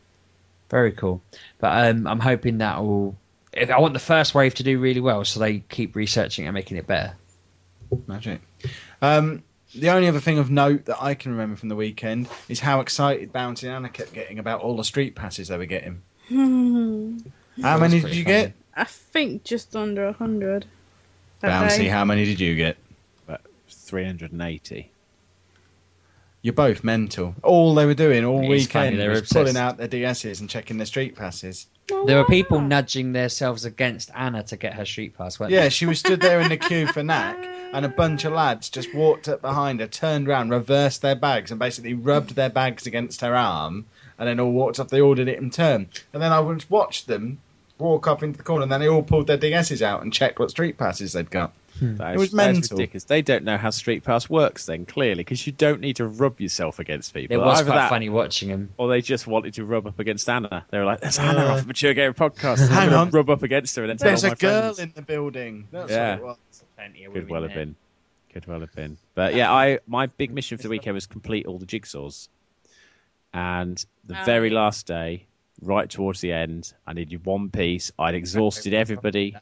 Very 0.71 0.93
cool. 0.93 1.21
But 1.59 1.91
um, 1.91 2.07
I'm 2.07 2.19
hoping 2.19 2.59
that 2.59 2.79
will. 2.83 3.15
If 3.53 3.69
I 3.69 3.79
want 3.79 3.93
the 3.93 3.99
first 4.01 4.35
wave 4.35 4.55
to 4.55 4.63
do 4.63 4.79
really 4.79 5.03
well, 5.03 5.23
so 5.27 5.39
they 5.39 5.59
keep 5.59 5.97
researching 5.97 6.47
and 6.47 6.55
making 6.55 6.79
it 6.79 6.87
better. 6.87 7.13
Magic. 8.07 8.41
Um, 9.03 9.43
the 9.75 9.91
only 9.91 10.09
other 10.09 10.21
thing 10.21 10.39
of 10.39 10.51
note 10.51 10.87
that 10.87 11.03
I 11.03 11.13
can 11.13 11.33
remember 11.33 11.57
from 11.57 11.69
the 11.69 11.77
weekend 11.77 12.27
is 12.49 12.59
how 12.59 12.81
excited 12.81 13.35
Bouncy 13.35 13.65
and 13.65 13.73
Anna 13.73 13.91
kept 13.91 14.15
getting 14.15 14.39
about 14.39 14.63
all 14.63 14.77
the 14.79 14.85
street 14.85 15.15
passes 15.15 15.49
they 15.49 15.59
were 15.59 15.67
getting. 15.67 16.01
Hmm. 16.29 17.19
How 17.61 17.77
many 17.79 18.01
did 18.01 18.15
you 18.15 18.25
funny. 18.25 18.37
get? 18.45 18.53
I 18.75 18.85
think 18.85 19.45
just 19.45 19.77
under 19.77 20.07
a 20.07 20.13
hundred. 20.15 20.65
Bouncy, 21.43 21.89
how 21.91 22.05
many 22.05 22.25
did 22.25 22.41
you 22.41 22.55
get? 22.55 22.77
But 23.27 23.41
380. 23.69 24.91
You're 26.43 26.53
both 26.55 26.85
mental. 26.85 27.35
All 27.43 27.75
they 27.75 27.87
were 27.87 27.95
doing 27.95 28.25
all 28.25 28.41
It 28.41 28.45
is 28.45 28.67
weekend 28.67 28.99
they 28.99 29.05
were 29.07 29.11
was 29.11 29.21
obsessed. 29.21 29.35
pulling 29.35 29.57
out 29.57 29.79
their 29.79 29.89
DSs 29.89 30.41
and 30.41 30.49
checking 30.49 30.77
their 30.77 30.87
street 30.87 31.17
passes. 31.17 31.67
There 31.89 32.17
were 32.17 32.25
people 32.25 32.61
nudging 32.61 33.13
themselves 33.13 33.65
against 33.65 34.11
Anna 34.15 34.43
to 34.45 34.57
get 34.57 34.75
her 34.75 34.85
street 34.85 35.17
pass, 35.17 35.39
weren't 35.41 35.53
Yeah, 35.53 35.69
she 35.69 35.87
was 35.87 35.99
stood 35.99 36.21
there 36.21 36.41
in 36.41 36.49
the 36.49 36.57
queue 36.57 36.87
for 36.87 37.03
Knack, 37.05 37.37
and 37.73 37.85
a 37.85 37.89
bunch 37.89 38.25
of 38.25 38.33
lads 38.33 38.69
just 38.71 38.95
walked 38.95 39.29
up 39.29 39.41
behind 39.41 39.81
her, 39.81 39.87
turned 39.87 40.29
around, 40.29 40.51
reversed 40.51 41.03
their 41.03 41.15
bags, 41.17 41.51
and 41.51 41.59
basically 41.61 41.95
rubbed 41.95 42.35
their 42.35 42.51
bags 42.51 42.87
against 42.87 43.21
her 43.23 43.35
arm, 43.35 43.87
and 44.19 44.29
then 44.29 44.41
all 44.41 44.53
walked 44.53 44.79
up. 44.81 44.89
They 44.89 45.01
ordered 45.01 45.29
it 45.29 45.39
in 45.39 45.51
turn, 45.51 45.89
and 46.13 46.23
then 46.23 46.33
I 46.33 46.41
would 46.41 46.65
watch 46.71 47.07
them 47.07 47.39
walk 47.79 48.07
up 48.07 48.23
into 48.23 48.39
the 48.39 48.45
corner, 48.45 48.63
and 48.65 48.73
then 48.73 48.81
they 48.81 48.89
all 48.89 49.03
pulled 49.03 49.27
their 49.27 49.39
DSs 49.39 49.83
out 49.83 50.03
and 50.03 50.13
checked 50.13 50.39
what 50.39 50.51
street 50.51 50.79
passes 50.79 51.13
they'd 51.13 51.31
got. 51.31 51.53
That 51.81 52.13
It 52.13 52.15
is- 52.15 52.19
was 52.21 52.31
that 52.31 52.51
is 52.51 52.57
mental. 52.57 52.77
ridiculous. 52.79 53.05
They 53.05 53.21
don't 53.21 53.45
know 53.45 53.59
how 53.59 53.69
Street 53.69 54.03
Pass 54.03 54.31
works 54.31 54.65
then, 54.65 54.87
clearly, 54.87 55.17
because 55.21 55.47
you 55.47 55.53
don't 55.53 55.81
need 55.83 55.97
to 55.97 56.07
rub 56.07 56.41
yourself 56.41 56.79
against 56.79 57.13
they? 57.13 57.23
people. 57.23 57.37
It 57.37 57.45
was 57.45 57.59
Either 57.61 57.71
quite 57.71 57.77
that, 57.81 57.89
funny 57.91 58.09
watching 58.09 58.49
him. 58.49 58.71
Or 58.79 58.89
they 58.89 59.03
just 59.03 59.27
wanted 59.27 59.53
to 59.55 59.65
rub 59.67 59.87
up 59.87 59.99
against 59.99 60.27
Anna. 60.27 60.65
They 60.71 60.79
were 60.79 60.87
like, 60.87 61.01
"There's 61.01 61.19
Anna 61.19 61.41
Uh, 61.45 61.55
off 61.59 61.67
Mature 61.67 61.93
Gamer 61.93 62.15
Podcast. 62.15 62.67
hang 62.69 62.95
on. 62.95 63.11
rub 63.11 63.29
up 63.29 63.43
against 63.43 63.77
her 63.77 63.83
and 63.83 63.91
then 63.91 63.97
There's 63.99 64.25
all 64.25 64.29
a 64.29 64.31
my 64.31 64.37
girl 64.37 64.61
friends." 64.75 64.79
in 64.79 64.93
the 64.95 65.03
building. 65.03 65.69
That's 65.71 65.91
Yeah. 65.91 66.13
what 66.13 66.19
it 66.21 66.25
was. 66.25 66.65
Plenty 66.77 67.05
of 67.05 67.13
Could 67.13 67.29
well 67.29 67.43
have 67.43 67.53
there. 67.53 67.67
been. 67.67 67.77
Could 68.33 68.47
well 68.47 68.61
have 68.61 68.75
been. 68.75 68.97
But 69.15 69.35
yeah, 69.35 69.53
I 69.53 69.81
my 69.87 70.07
big 70.07 70.31
mission 70.33 70.57
for 70.57 70.63
the 70.63 70.69
weekend 70.71 70.95
was 70.95 71.07
complete 71.07 71.45
all 71.45 71.59
the 71.59 71.67
jigsaws. 71.67 72.29
And 73.35 73.85
the 74.05 74.19
Oh, 74.19 74.25
very 74.25 74.49
last 74.51 74.87
day, 74.87 75.27
right 75.61 75.89
towards 75.89 76.21
the 76.21 76.33
end, 76.33 76.73
I 76.87 76.93
needed 76.93 77.25
one 77.25 77.51
piece. 77.51 77.93
I'd 77.99 78.15
exhausted 78.15 78.75
everybody. 78.83 79.37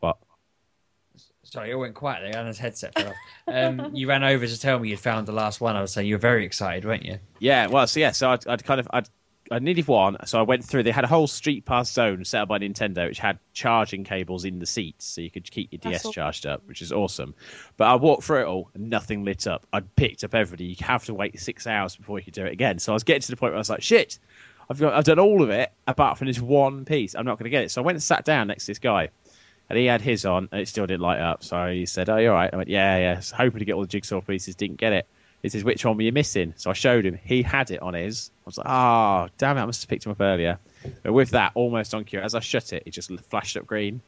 What? 0.00 0.18
Sorry, 1.42 1.70
it 1.70 1.74
went 1.76 1.94
quiet 1.94 2.22
there. 2.22 2.40
Anna's 2.40 2.58
headset 2.58 2.94
fell 2.94 3.08
off. 3.08 3.14
Um, 3.46 3.94
you 3.94 4.08
ran 4.08 4.24
over 4.24 4.46
to 4.46 4.60
tell 4.60 4.78
me 4.78 4.88
you'd 4.88 5.00
found 5.00 5.26
the 5.26 5.32
last 5.32 5.60
one. 5.60 5.76
I 5.76 5.80
was 5.80 5.92
saying 5.92 6.08
you 6.08 6.14
were 6.14 6.20
very 6.20 6.44
excited, 6.44 6.84
weren't 6.84 7.04
you? 7.04 7.18
Yeah, 7.38 7.68
well, 7.68 7.86
so 7.86 8.00
yeah, 8.00 8.10
so 8.10 8.30
I'd, 8.30 8.46
I'd 8.46 8.64
kind 8.64 8.80
of 8.80 8.88
I'd 8.92 9.08
I 9.50 9.58
needed 9.58 9.86
one, 9.86 10.16
so 10.26 10.38
I 10.38 10.42
went 10.42 10.64
through. 10.64 10.82
They 10.82 10.90
had 10.90 11.04
a 11.04 11.08
whole 11.08 11.26
Street 11.26 11.64
Pass 11.64 11.92
zone 11.92 12.24
set 12.24 12.42
up 12.42 12.48
by 12.48 12.58
Nintendo, 12.58 13.06
which 13.08 13.18
had 13.18 13.38
charging 13.52 14.04
cables 14.04 14.44
in 14.44 14.58
the 14.58 14.66
seats, 14.66 15.04
so 15.06 15.20
you 15.20 15.30
could 15.30 15.50
keep 15.50 15.72
your 15.72 15.80
That's 15.82 16.02
DS 16.02 16.12
charged 16.12 16.46
up, 16.46 16.62
which 16.66 16.82
is 16.82 16.92
awesome. 16.92 17.34
But 17.76 17.86
I 17.86 17.94
walked 17.96 18.24
through 18.24 18.42
it 18.42 18.46
all, 18.46 18.70
and 18.74 18.90
nothing 18.90 19.24
lit 19.24 19.46
up. 19.46 19.66
I'd 19.72 19.94
picked 19.94 20.24
up 20.24 20.34
everything. 20.34 20.66
You 20.66 20.76
have 20.80 21.04
to 21.06 21.14
wait 21.14 21.38
six 21.38 21.66
hours 21.66 21.96
before 21.96 22.18
you 22.18 22.24
could 22.24 22.34
do 22.34 22.44
it 22.44 22.52
again. 22.52 22.78
So 22.78 22.92
I 22.92 22.94
was 22.94 23.04
getting 23.04 23.22
to 23.22 23.30
the 23.30 23.36
point 23.36 23.52
where 23.52 23.58
I 23.58 23.60
was 23.60 23.70
like, 23.70 23.82
"Shit, 23.82 24.18
I've 24.68 24.80
got, 24.80 24.94
I've 24.94 25.04
done 25.04 25.18
all 25.18 25.42
of 25.42 25.50
it 25.50 25.72
apart 25.86 26.18
from 26.18 26.26
this 26.26 26.40
one 26.40 26.84
piece. 26.84 27.14
I'm 27.14 27.24
not 27.24 27.38
going 27.38 27.44
to 27.44 27.50
get 27.50 27.64
it. 27.64 27.70
So 27.70 27.82
I 27.82 27.84
went 27.84 27.96
and 27.96 28.02
sat 28.02 28.24
down 28.24 28.48
next 28.48 28.64
to 28.64 28.70
this 28.70 28.78
guy, 28.78 29.10
and 29.70 29.78
he 29.78 29.86
had 29.86 30.00
his 30.00 30.24
on, 30.24 30.48
and 30.50 30.60
it 30.60 30.68
still 30.68 30.86
didn't 30.86 31.02
light 31.02 31.20
up. 31.20 31.44
So 31.44 31.68
he 31.68 31.86
said, 31.86 32.08
"Oh, 32.08 32.16
you 32.16 32.28
all 32.30 32.34
right?" 32.34 32.52
I 32.52 32.56
went, 32.56 32.68
"Yeah, 32.68 32.96
yeah." 32.96 33.20
So 33.20 33.36
hoping 33.36 33.60
to 33.60 33.64
get 33.64 33.74
all 33.74 33.82
the 33.82 33.86
jigsaw 33.86 34.20
pieces, 34.20 34.56
didn't 34.56 34.76
get 34.78 34.92
it. 34.92 35.06
He 35.46 35.50
says, 35.50 35.62
"Which 35.62 35.84
one 35.84 35.96
were 35.96 36.02
you 36.02 36.10
missing?" 36.10 36.54
So 36.56 36.70
I 36.70 36.72
showed 36.72 37.06
him. 37.06 37.20
He 37.22 37.42
had 37.42 37.70
it 37.70 37.80
on 37.80 37.94
his. 37.94 38.32
I 38.40 38.42
was 38.46 38.58
like, 38.58 38.66
"Oh, 38.68 39.28
damn 39.38 39.56
it! 39.56 39.60
I 39.60 39.64
must 39.64 39.80
have 39.80 39.88
picked 39.88 40.04
him 40.04 40.10
up 40.10 40.20
earlier." 40.20 40.58
But 41.04 41.12
with 41.12 41.30
that, 41.30 41.52
almost 41.54 41.94
on 41.94 42.02
cue, 42.02 42.18
as 42.18 42.34
I 42.34 42.40
shut 42.40 42.72
it, 42.72 42.82
it 42.84 42.90
just 42.90 43.12
flashed 43.30 43.56
up 43.56 43.64
green. 43.64 44.00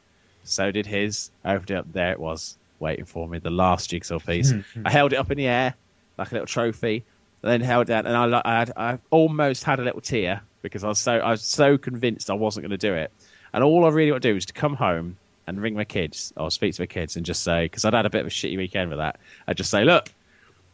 So 0.43 0.73
did 0.73 0.85
his. 0.85 1.31
I 1.45 1.55
opened 1.55 1.71
it 1.71 1.77
up. 1.77 1.93
There 1.93 2.11
it 2.11 2.19
was, 2.19 2.59
waiting 2.81 3.05
for 3.05 3.29
me. 3.29 3.39
The 3.39 3.51
last 3.51 3.91
jigsaw 3.91 4.19
piece. 4.19 4.53
I 4.85 4.91
held 4.91 5.13
it 5.13 5.17
up 5.17 5.31
in 5.31 5.39
the 5.39 5.47
air 5.47 5.77
like 6.19 6.33
a 6.33 6.35
little 6.35 6.49
trophy, 6.49 7.05
and 7.45 7.53
then 7.53 7.61
held 7.61 7.83
it 7.83 7.93
down. 7.93 8.07
And 8.07 8.35
I, 8.35 8.43
I, 8.45 8.59
had, 8.59 8.73
I 8.77 8.99
almost 9.11 9.63
had 9.63 9.79
a 9.79 9.85
little 9.85 10.01
tear 10.01 10.43
because 10.63 10.83
I 10.83 10.89
was 10.89 10.99
so 10.99 11.13
I 11.13 11.31
was 11.31 11.43
so 11.43 11.79
convinced 11.79 12.31
I 12.31 12.35
wasn't 12.35 12.65
going 12.65 12.77
to 12.77 12.85
do 12.85 12.95
it. 12.95 13.13
And 13.53 13.63
all 13.63 13.85
I 13.85 13.91
really 13.91 14.11
want 14.11 14.25
to 14.25 14.33
do 14.33 14.37
is 14.37 14.47
to 14.47 14.55
come 14.55 14.75
home 14.75 15.19
and 15.47 15.63
ring 15.63 15.75
my 15.75 15.85
kids 15.85 16.33
or 16.37 16.51
speak 16.51 16.75
to 16.75 16.83
my 16.83 16.87
kids 16.87 17.15
and 17.15 17.25
just 17.25 17.45
say 17.45 17.67
because 17.67 17.85
I'd 17.85 17.95
had 17.95 18.07
a 18.07 18.11
bit 18.11 18.23
of 18.23 18.27
a 18.27 18.31
shitty 18.31 18.57
weekend 18.57 18.91
with 18.91 18.99
that. 18.99 19.21
I'd 19.47 19.57
just 19.57 19.71
say, 19.71 19.85
look. 19.85 20.13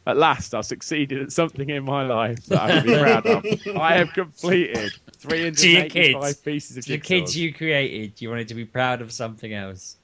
At 0.07 0.17
last, 0.19 0.55
I've 0.55 0.67
succeeded 0.67 1.23
at 1.23 1.33
something 1.33 1.69
in 1.71 1.83
my 1.85 2.07
life 2.07 2.45
that 2.47 2.61
I 2.61 2.71
can 2.73 2.87
be 2.87 2.99
proud 2.99 3.27
of. 3.27 3.45
I 3.79 3.95
have 3.95 4.13
completed 4.13 4.75
To 5.23 5.37
your 5.39 5.51
385 5.53 5.91
kids. 6.23 6.37
pieces 6.41 6.77
of 6.77 6.85
The 6.85 6.99
jigsaws. 6.99 7.03
kids 7.03 7.37
you 7.37 7.55
created, 7.55 8.21
you 8.21 8.29
wanted 8.29 8.49
to 8.49 8.55
be 8.55 8.67
proud 8.67 9.01
of 9.01 9.11
something 9.13 9.53
else. 9.53 9.97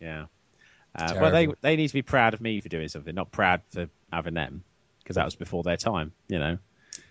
Yeah. 0.00 0.26
Uh, 0.94 1.14
well, 1.20 1.30
they 1.32 1.48
they 1.62 1.76
need 1.76 1.88
to 1.88 1.94
be 1.94 2.02
proud 2.02 2.34
of 2.34 2.40
me 2.40 2.60
for 2.60 2.68
doing 2.68 2.88
something, 2.88 3.14
not 3.14 3.30
proud 3.32 3.62
for 3.72 3.88
having 4.12 4.34
them, 4.34 4.62
because 5.02 5.16
that 5.16 5.24
was 5.24 5.34
before 5.36 5.62
their 5.62 5.76
time. 5.76 6.12
You 6.28 6.38
know. 6.38 6.58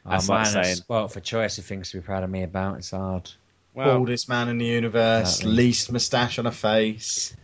Oh, 0.06 0.10
That's 0.12 0.28
man, 0.30 0.38
like 0.54 0.66
saying- 0.66 0.78
well, 0.88 1.08
for 1.10 1.20
choice 1.20 1.58
of 1.58 1.66
things 1.66 1.92
to 1.92 1.98
be 1.98 2.02
proud 2.02 2.24
of 2.24 2.30
me 2.30 2.44
about. 2.44 2.78
It's 2.78 2.92
hard. 2.92 3.30
Well, 3.74 3.98
Baldest 3.98 4.28
man 4.30 4.48
in 4.50 4.58
the 4.58 4.66
universe, 4.66 5.30
Exactly. 5.40 5.52
least 5.52 5.92
moustache 5.92 6.40
on 6.40 6.46
a 6.48 6.52
face. 6.52 7.36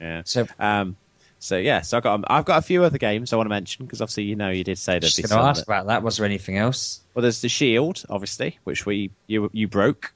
yeah. 0.00 0.22
So, 0.24 0.46
Um. 0.58 0.96
So 1.42 1.56
yeah. 1.56 1.80
So 1.80 1.96
I've 1.96 2.02
got 2.02 2.22
I've 2.28 2.44
got 2.44 2.58
a 2.58 2.62
few 2.62 2.84
other 2.84 2.98
games 2.98 3.32
I 3.32 3.36
want 3.36 3.46
to 3.46 3.50
mention 3.50 3.86
because 3.86 4.02
obviously 4.02 4.24
you 4.24 4.36
know 4.36 4.50
you 4.50 4.62
did 4.62 4.76
say 4.78 4.92
that. 4.94 5.00
just 5.00 5.16
this 5.16 5.26
going 5.30 5.42
to 5.42 5.48
ask 5.48 5.60
that- 5.64 5.66
about 5.72 5.86
that. 5.86 6.02
Was 6.02 6.18
there 6.18 6.26
anything 6.26 6.58
else? 6.58 7.00
well, 7.14 7.22
there's 7.22 7.40
the 7.40 7.48
Shield, 7.48 8.04
obviously, 8.10 8.58
which 8.64 8.84
we 8.86 9.10
you 9.26 9.50
you 9.52 9.66
broke. 9.66 10.12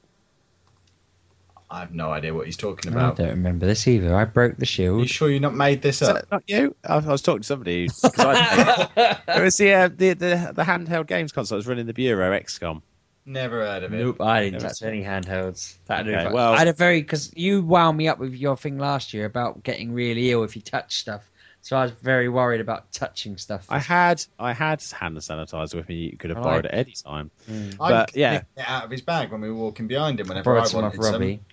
I 1.69 1.79
have 1.79 1.93
no 1.93 2.11
idea 2.11 2.31
what 2.33 2.45
he's 2.45 2.57
talking 2.57 2.91
about. 2.91 3.19
I 3.19 3.23
don't 3.23 3.31
remember 3.31 3.65
this 3.65 3.87
either. 3.87 4.15
I 4.15 4.25
broke 4.25 4.55
the 4.55 4.61
Are 4.61 4.63
you 4.63 4.65
shield. 4.67 5.09
sure 5.09 5.29
you 5.31 5.39
not 5.39 5.55
made 5.55 5.81
this 5.81 6.01
Is 6.03 6.09
up? 6.09 6.25
not 6.31 6.43
you? 6.47 6.75
I, 6.87 6.97
I 6.97 7.07
was 7.07 7.23
talking 7.23 7.41
to 7.41 7.47
somebody. 7.47 7.87
who- 7.87 8.09
'cause 8.09 8.19
I, 8.19 9.17
it 9.27 9.41
was 9.43 9.57
the, 9.57 9.73
uh, 9.73 9.87
the 9.89 10.13
the 10.13 10.51
the 10.53 10.63
handheld 10.63 11.07
games 11.07 11.31
console. 11.31 11.55
that 11.55 11.59
was 11.59 11.67
running 11.67 11.87
the 11.87 11.93
Bureau 11.93 12.39
XCOM. 12.39 12.83
Never 13.25 13.61
heard 13.65 13.83
of 13.83 13.93
it. 13.93 13.97
Nope, 13.97 14.21
I 14.21 14.43
didn't 14.43 14.61
Never 14.61 14.67
touch 14.67 14.83
any 14.83 15.01
handhelds. 15.03 15.75
That 15.87 16.07
Okay, 16.07 16.15
okay, 16.15 16.31
well- 16.33 16.53
I 16.53 16.59
had 16.59 16.67
a 16.67 16.73
very 16.73 17.01
because 17.01 17.31
you 17.35 17.63
wound 17.63 17.97
me 17.97 18.07
up 18.07 18.19
with 18.19 18.35
your 18.35 18.55
thing 18.55 18.77
last 18.77 19.13
year 19.13 19.25
about 19.25 19.63
getting 19.63 19.93
really 19.93 20.31
ill 20.31 20.43
if 20.43 20.55
you 20.55 20.61
touch 20.61 20.97
stuff. 20.99 21.29
So 21.61 21.75
I 21.75 21.81
was 21.81 21.91
very 22.03 22.29
worried 22.29 22.61
about 22.61 22.91
touching 22.91 23.37
stuff. 23.37 23.65
I 23.69 23.79
had 23.79 24.23
I 24.37 24.53
had 24.53 24.83
hand 24.83 25.17
sanitizer 25.17 25.73
with 25.73 25.89
me. 25.89 25.95
You 26.11 26.17
could 26.17 26.29
have 26.29 26.37
Right. 26.37 26.43
borrowed 26.43 26.65
it 26.65 26.71
any 26.73 26.91
time. 26.91 27.31
Mm. 27.49 27.77
I 27.79 27.89
But, 27.89 28.15
yeah. 28.15 28.33
it 28.35 28.45
out 28.57 28.85
of 28.85 28.91
his 28.91 29.01
bag 29.01 29.31
when 29.31 29.41
we 29.41 29.49
were 29.49 29.55
walking 29.55 29.87
behind 29.87 30.19
him. 30.19 30.27
Whenever 30.27 30.51
I, 30.51 30.53
borrowed 30.59 30.67
some 30.67 30.83
off 30.83 30.95
wanted 30.95 31.39
some. 31.39 31.45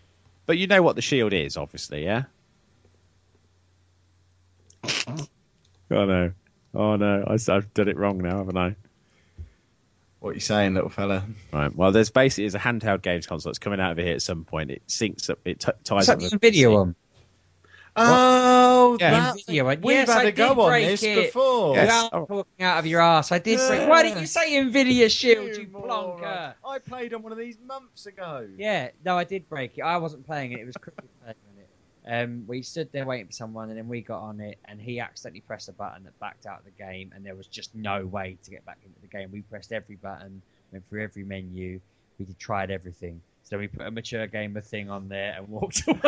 But 0.44 0.58
you 0.58 0.66
know 0.66 0.82
what 0.82 0.96
the 0.96 1.02
shield 1.02 1.32
is, 1.32 1.56
obviously, 1.56 2.04
yeah. 2.04 2.24
Oh 5.90 6.06
no! 6.06 6.32
Oh 6.74 6.96
no! 6.96 7.24
I, 7.26 7.52
have 7.52 7.74
done 7.74 7.88
it 7.88 7.98
wrong 7.98 8.18
now, 8.18 8.38
haven't 8.38 8.56
I? 8.56 8.76
What 10.22 10.30
are 10.30 10.34
you 10.34 10.40
saying, 10.40 10.74
little 10.74 10.88
fella? 10.88 11.24
Right. 11.52 11.74
Well, 11.74 11.90
there's 11.90 12.10
basically 12.10 12.44
is 12.44 12.54
a 12.54 12.58
handheld 12.60 13.02
games 13.02 13.26
console 13.26 13.50
that's 13.50 13.58
coming 13.58 13.80
out 13.80 13.90
of 13.90 13.98
here 13.98 14.14
at 14.14 14.22
some 14.22 14.44
point. 14.44 14.70
It 14.70 14.86
syncs 14.86 15.28
up. 15.28 15.40
It 15.44 15.58
t- 15.58 15.72
ties 15.82 16.04
Is 16.04 16.08
up. 16.10 16.18
that 16.20 16.22
with 16.22 16.30
the 16.30 16.38
video 16.38 16.70
PC. 16.70 16.74
one? 16.74 16.94
Oh, 17.96 18.96
Yeah. 19.00 19.10
that 19.10 19.34
Video 19.46 19.64
one. 19.64 19.80
We've 19.80 19.96
Yes, 19.96 20.08
had 20.08 20.24
I 20.26 20.28
a 20.28 20.32
go 20.32 20.52
on 20.60 20.80
this 20.80 21.02
it. 21.02 21.16
before. 21.26 21.74
Yes. 21.74 21.86
Without 21.86 22.10
Oh. 22.14 22.26
talking 22.26 22.64
out 22.64 22.78
of 22.78 22.86
your 22.86 23.00
ass. 23.00 23.32
I 23.32 23.40
did. 23.40 23.58
break- 23.68 23.88
Why 23.88 24.02
didn't 24.04 24.20
you 24.20 24.26
say 24.28 24.52
Nvidia 24.52 25.10
Shield, 25.10 25.56
you 25.56 25.66
moron. 25.72 26.20
plonker? 26.20 26.54
I 26.64 26.78
played 26.78 27.12
on 27.14 27.22
one 27.24 27.32
of 27.32 27.38
these 27.38 27.58
months 27.66 28.06
ago. 28.06 28.46
Yeah, 28.56 28.90
no, 29.04 29.18
I 29.18 29.24
did 29.24 29.48
break 29.48 29.76
it. 29.76 29.82
I 29.82 29.96
wasn't 29.96 30.24
playing 30.24 30.52
it. 30.52 30.60
It 30.60 30.66
was 30.66 30.76
Cricket 30.76 31.04
playing 31.20 31.32
it. 31.32 31.51
Um, 32.06 32.44
we 32.46 32.62
stood 32.62 32.90
there 32.92 33.04
waiting 33.04 33.26
for 33.26 33.32
someone, 33.32 33.68
and 33.68 33.78
then 33.78 33.88
we 33.88 34.00
got 34.00 34.20
on 34.20 34.40
it, 34.40 34.58
and 34.64 34.80
he 34.80 34.98
accidentally 34.98 35.40
pressed 35.40 35.68
a 35.68 35.72
button 35.72 36.04
that 36.04 36.18
backed 36.18 36.46
out 36.46 36.58
of 36.58 36.64
the 36.64 36.70
game, 36.72 37.12
and 37.14 37.24
there 37.24 37.36
was 37.36 37.46
just 37.46 37.74
no 37.74 38.06
way 38.06 38.36
to 38.42 38.50
get 38.50 38.64
back 38.66 38.78
into 38.84 39.00
the 39.00 39.06
game. 39.06 39.30
We 39.32 39.42
pressed 39.42 39.72
every 39.72 39.96
button, 39.96 40.42
went 40.72 40.88
through 40.88 41.04
every 41.04 41.24
menu, 41.24 41.80
we 42.18 42.26
tried 42.38 42.70
everything. 42.70 43.20
So 43.44 43.58
we 43.58 43.68
put 43.68 43.86
a 43.86 43.90
mature 43.90 44.26
gamer 44.26 44.60
thing 44.60 44.88
on 44.88 45.08
there 45.08 45.34
and 45.36 45.48
walked 45.48 45.82
away. 45.88 46.00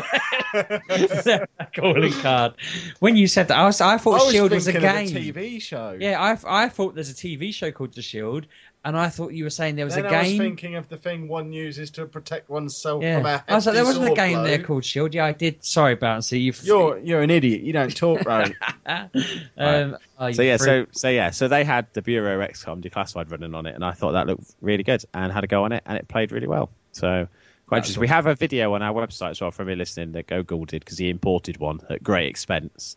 Calling 1.76 2.12
card. 2.12 2.54
When 3.00 3.16
you 3.16 3.26
said 3.26 3.48
that, 3.48 3.58
I 3.58 3.64
was 3.66 3.80
I 3.80 3.98
thought 3.98 4.20
I 4.20 4.24
was 4.24 4.32
Shield 4.32 4.52
was 4.52 4.66
a 4.68 4.72
game. 4.72 4.84
of 4.84 4.88
a 4.88 5.32
TV 5.32 5.60
show. 5.60 5.96
Yeah, 5.98 6.20
I, 6.20 6.64
I 6.64 6.68
thought 6.68 6.94
there's 6.94 7.10
a 7.10 7.14
TV 7.14 7.52
show 7.52 7.70
called 7.70 7.92
The 7.92 8.02
Shield, 8.02 8.46
and 8.84 8.96
I 8.96 9.08
thought 9.08 9.32
you 9.32 9.44
were 9.44 9.50
saying 9.50 9.76
there 9.76 9.84
was 9.84 9.96
a 9.96 10.02
game. 10.02 10.10
then 10.10 10.14
a 10.14 10.18
I 10.18 10.22
was 10.22 10.36
thinking 10.38 10.74
of 10.76 10.88
the 10.88 10.96
thing 10.96 11.26
one 11.28 11.52
uses 11.52 11.90
to 11.92 12.06
protect 12.06 12.50
oneself 12.50 13.02
Yeah, 13.02 13.16
from 13.18 13.26
a 13.26 13.44
I 13.48 13.54
was 13.54 13.66
like, 13.66 13.74
there 13.74 13.84
wasn't 13.84 14.08
a 14.08 14.14
game 14.14 14.34
blow. 14.34 14.44
there 14.44 14.62
called 14.62 14.84
Shield. 14.84 15.14
Yeah, 15.14 15.24
I 15.24 15.32
did. 15.32 15.64
Sorry, 15.64 15.96
Bouncy. 15.96 16.40
You've 16.42 16.62
You're 16.62 16.98
you're 16.98 17.22
an 17.22 17.30
idiot. 17.30 17.62
You 17.62 17.72
don't 17.72 17.96
talk 17.96 18.24
right. 18.26 18.54
um, 19.56 19.96
oh, 20.18 20.32
So 20.32 20.42
yeah, 20.42 20.56
freak. 20.56 20.66
so 20.66 20.86
so 20.92 21.08
yeah, 21.08 21.30
so 21.30 21.48
they 21.48 21.64
had 21.64 21.86
the 21.92 22.02
Bureau 22.02 22.46
XCOM 22.46 22.82
declassified 22.82 23.30
running 23.30 23.54
on 23.54 23.66
it, 23.66 23.74
and 23.74 23.84
I 23.84 23.92
thought 23.92 24.12
that 24.12 24.26
looked 24.26 24.54
really 24.60 24.82
good, 24.82 25.04
and 25.14 25.32
had 25.32 25.44
a 25.44 25.48
go 25.48 25.64
on 25.64 25.72
it, 25.72 25.82
and 25.86 25.96
it 25.98 26.08
played 26.08 26.32
really 26.32 26.46
well. 26.48 26.70
So 26.92 27.28
quite 27.66 27.78
That's 27.78 27.88
interesting. 27.88 28.00
We 28.02 28.08
have 28.08 28.26
a 28.26 28.34
video 28.34 28.74
on 28.74 28.82
our 28.82 28.92
website 28.94 29.30
as 29.30 29.40
well 29.40 29.50
from 29.50 29.68
me 29.68 29.74
listening 29.74 30.12
that 30.12 30.26
Gogol 30.26 30.64
did 30.66 30.84
because 30.84 30.98
he 30.98 31.08
imported 31.10 31.58
one 31.58 31.80
at 31.90 32.02
great 32.02 32.28
expense. 32.28 32.96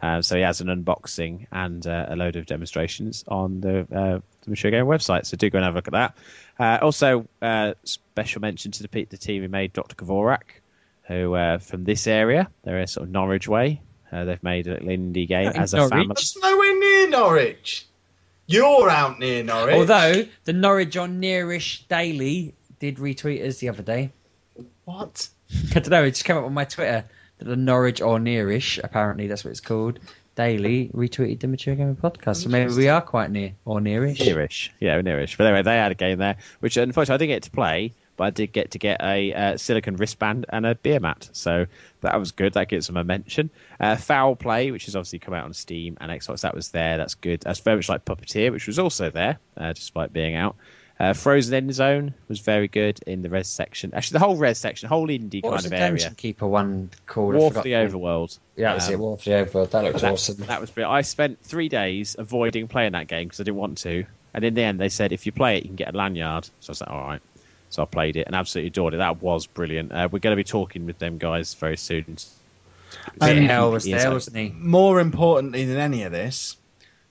Uh, 0.00 0.22
so 0.22 0.36
he 0.36 0.42
has 0.42 0.60
an 0.60 0.68
unboxing 0.68 1.46
and 1.52 1.86
uh, 1.86 2.06
a 2.08 2.16
load 2.16 2.36
of 2.36 2.46
demonstrations 2.46 3.24
on 3.28 3.60
the, 3.60 3.80
uh, 3.80 4.20
the 4.42 4.50
Mature 4.50 4.70
Game 4.70 4.86
website. 4.86 5.26
So 5.26 5.36
do 5.36 5.50
go 5.50 5.58
and 5.58 5.64
have 5.64 5.74
a 5.74 5.76
look 5.78 5.88
at 5.88 5.92
that. 5.92 6.16
Uh, 6.58 6.78
also, 6.82 7.28
uh, 7.42 7.74
special 7.84 8.40
mention 8.40 8.72
to 8.72 8.82
the, 8.82 9.04
the 9.04 9.18
team 9.18 9.42
who 9.42 9.48
made 9.48 9.72
Dr. 9.72 9.94
Kavorak, 9.94 10.60
who 11.02 11.34
uh, 11.34 11.58
from 11.58 11.84
this 11.84 12.06
area, 12.06 12.48
they're 12.64 12.86
sort 12.86 13.06
of 13.06 13.12
Norwich 13.12 13.46
way. 13.46 13.82
Uh, 14.10 14.24
they've 14.24 14.42
made 14.42 14.66
a 14.66 14.72
little 14.72 14.88
indie 14.88 15.28
game 15.28 15.50
In 15.50 15.56
as 15.56 15.74
a 15.74 15.78
Norwich? 15.78 15.90
family. 15.90 16.06
That's 16.08 16.42
nowhere 16.42 16.78
near 16.78 17.08
Norwich. 17.10 17.86
You're 18.46 18.90
out 18.90 19.18
near 19.18 19.42
Norwich. 19.44 19.74
Although 19.74 20.24
the 20.44 20.52
Norwich 20.52 20.96
on 20.96 21.20
Nearish 21.20 21.86
Daily 21.88 22.54
did 22.78 22.96
retweet 22.96 23.46
us 23.46 23.58
the 23.58 23.68
other 23.68 23.82
day. 23.82 24.10
what? 24.84 25.28
I 25.70 25.74
don't 25.80 25.90
know. 25.90 26.04
It 26.04 26.10
just 26.10 26.24
came 26.24 26.36
up 26.36 26.44
on 26.44 26.54
my 26.54 26.64
Twitter 26.64 27.04
that 27.21 27.21
the 27.42 27.56
Norwich 27.56 28.00
or 28.00 28.18
Nearish, 28.18 28.80
apparently 28.82 29.26
that's 29.26 29.44
what 29.44 29.50
it's 29.50 29.60
called, 29.60 29.98
Daily 30.34 30.90
retweeted 30.94 31.40
the 31.40 31.48
Mature 31.48 31.74
Gamer 31.74 31.94
podcast. 31.94 32.44
So 32.44 32.48
maybe 32.48 32.74
we 32.74 32.88
are 32.88 33.02
quite 33.02 33.30
near 33.30 33.52
or 33.64 33.80
nearish. 33.80 34.18
Nearish, 34.18 34.70
yeah, 34.80 35.00
nearish. 35.02 35.36
But 35.36 35.46
anyway, 35.46 35.62
they 35.62 35.76
had 35.76 35.92
a 35.92 35.94
game 35.94 36.18
there, 36.18 36.36
which 36.60 36.76
unfortunately 36.76 37.14
I 37.14 37.18
didn't 37.18 37.36
get 37.36 37.42
to 37.44 37.50
play, 37.50 37.92
but 38.16 38.24
I 38.24 38.30
did 38.30 38.52
get 38.52 38.70
to 38.70 38.78
get 38.78 39.02
a 39.02 39.34
uh, 39.34 39.56
silicon 39.58 39.96
wristband 39.96 40.46
and 40.48 40.64
a 40.64 40.74
beer 40.74 41.00
mat, 41.00 41.28
so 41.32 41.66
that 42.00 42.18
was 42.18 42.32
good. 42.32 42.54
That 42.54 42.68
gets 42.68 42.86
them 42.86 42.96
a 42.96 43.04
mention. 43.04 43.50
Uh, 43.78 43.96
Foul 43.96 44.36
Play, 44.36 44.70
which 44.70 44.86
has 44.86 44.96
obviously 44.96 45.18
come 45.18 45.34
out 45.34 45.44
on 45.44 45.52
Steam 45.52 45.98
and 46.00 46.10
Xbox, 46.10 46.40
that 46.42 46.54
was 46.54 46.70
there. 46.70 46.96
That's 46.96 47.14
good. 47.14 47.40
That's 47.40 47.60
very 47.60 47.76
much 47.76 47.88
like 47.88 48.04
Puppeteer, 48.04 48.52
which 48.52 48.66
was 48.66 48.78
also 48.78 49.10
there, 49.10 49.38
uh, 49.56 49.72
despite 49.72 50.12
being 50.12 50.34
out. 50.34 50.56
Uh, 51.00 51.12
Frozen 51.14 51.54
End 51.54 51.74
Zone 51.74 52.14
was 52.28 52.38
very 52.40 52.68
good 52.68 53.00
in 53.06 53.22
the 53.22 53.28
res 53.30 53.48
section. 53.48 53.92
Actually, 53.94 54.18
the 54.20 54.24
whole 54.24 54.36
res 54.36 54.58
section, 54.58 54.88
whole 54.88 55.08
indie 55.08 55.42
What 55.42 55.50
kind 55.50 55.54
was 55.54 55.64
of 55.64 55.70
the 55.72 55.76
area. 55.78 55.90
Dungeon 55.90 56.14
Keeper 56.14 56.46
one 56.46 56.90
called? 57.06 57.34
War 57.34 57.50
for 57.50 57.62
the. 57.62 57.72
Overworld. 57.72 58.38
Yeah, 58.56 58.74
that's 58.74 58.86
Um, 58.88 58.92
it. 58.92 58.98
War 59.00 59.18
for 59.18 59.24
the 59.24 59.30
Overworld. 59.30 59.70
That 59.70 59.84
looks 59.84 60.00
that, 60.02 60.12
awesome. 60.12 60.36
That 60.46 60.60
was 60.60 60.70
brilliant. 60.70 60.94
I 60.94 61.00
spent 61.02 61.40
three 61.42 61.68
days 61.68 62.14
avoiding 62.18 62.68
playing 62.68 62.92
that 62.92 63.08
game 63.08 63.26
because 63.26 63.40
I 63.40 63.44
didn't 63.44 63.56
want 63.56 63.78
to. 63.78 64.04
And 64.34 64.44
in 64.44 64.54
the 64.54 64.62
end, 64.62 64.80
they 64.80 64.88
said 64.90 65.12
if 65.12 65.26
you 65.26 65.32
play 65.32 65.56
it, 65.58 65.64
you 65.64 65.68
can 65.70 65.76
get 65.76 65.92
a 65.94 65.96
lanyard. 65.96 66.44
So 66.60 66.70
I 66.70 66.72
was 66.72 66.80
like, 66.80 66.90
all 66.90 67.02
right. 67.06 67.22
So 67.70 67.82
I 67.82 67.86
played 67.86 68.16
it 68.16 68.26
and 68.26 68.36
absolutely 68.36 68.68
adored 68.68 68.94
it. 68.94 68.98
That 68.98 69.20
was 69.22 69.46
brilliant. 69.46 69.92
Uh, 69.92 70.08
we're 70.12 70.18
going 70.20 70.32
to 70.32 70.36
be 70.36 70.44
talking 70.44 70.86
with 70.86 70.98
them 70.98 71.18
guys 71.18 71.54
very 71.54 71.78
soon. 71.78 72.04
Bit 73.18 73.38
Um, 73.38 73.44
Hell 73.44 73.72
was 73.72 73.84
there, 73.84 74.10
wasn't 74.10 74.36
he? 74.36 74.50
More 74.54 75.00
importantly 75.00 75.64
than 75.64 75.78
any 75.78 76.02
of 76.02 76.12
this, 76.12 76.56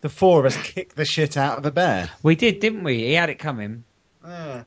the 0.01 0.09
four 0.09 0.39
of 0.39 0.45
us 0.45 0.57
kicked 0.61 0.95
the 0.95 1.05
shit 1.05 1.37
out 1.37 1.57
of 1.57 1.65
a 1.65 1.71
bear. 1.71 2.09
We 2.23 2.35
did, 2.35 2.59
didn't 2.59 2.83
we? 2.83 2.97
He 2.99 3.13
had 3.13 3.29
it 3.29 3.39
coming. 3.39 3.83
Yeah. 4.25 4.63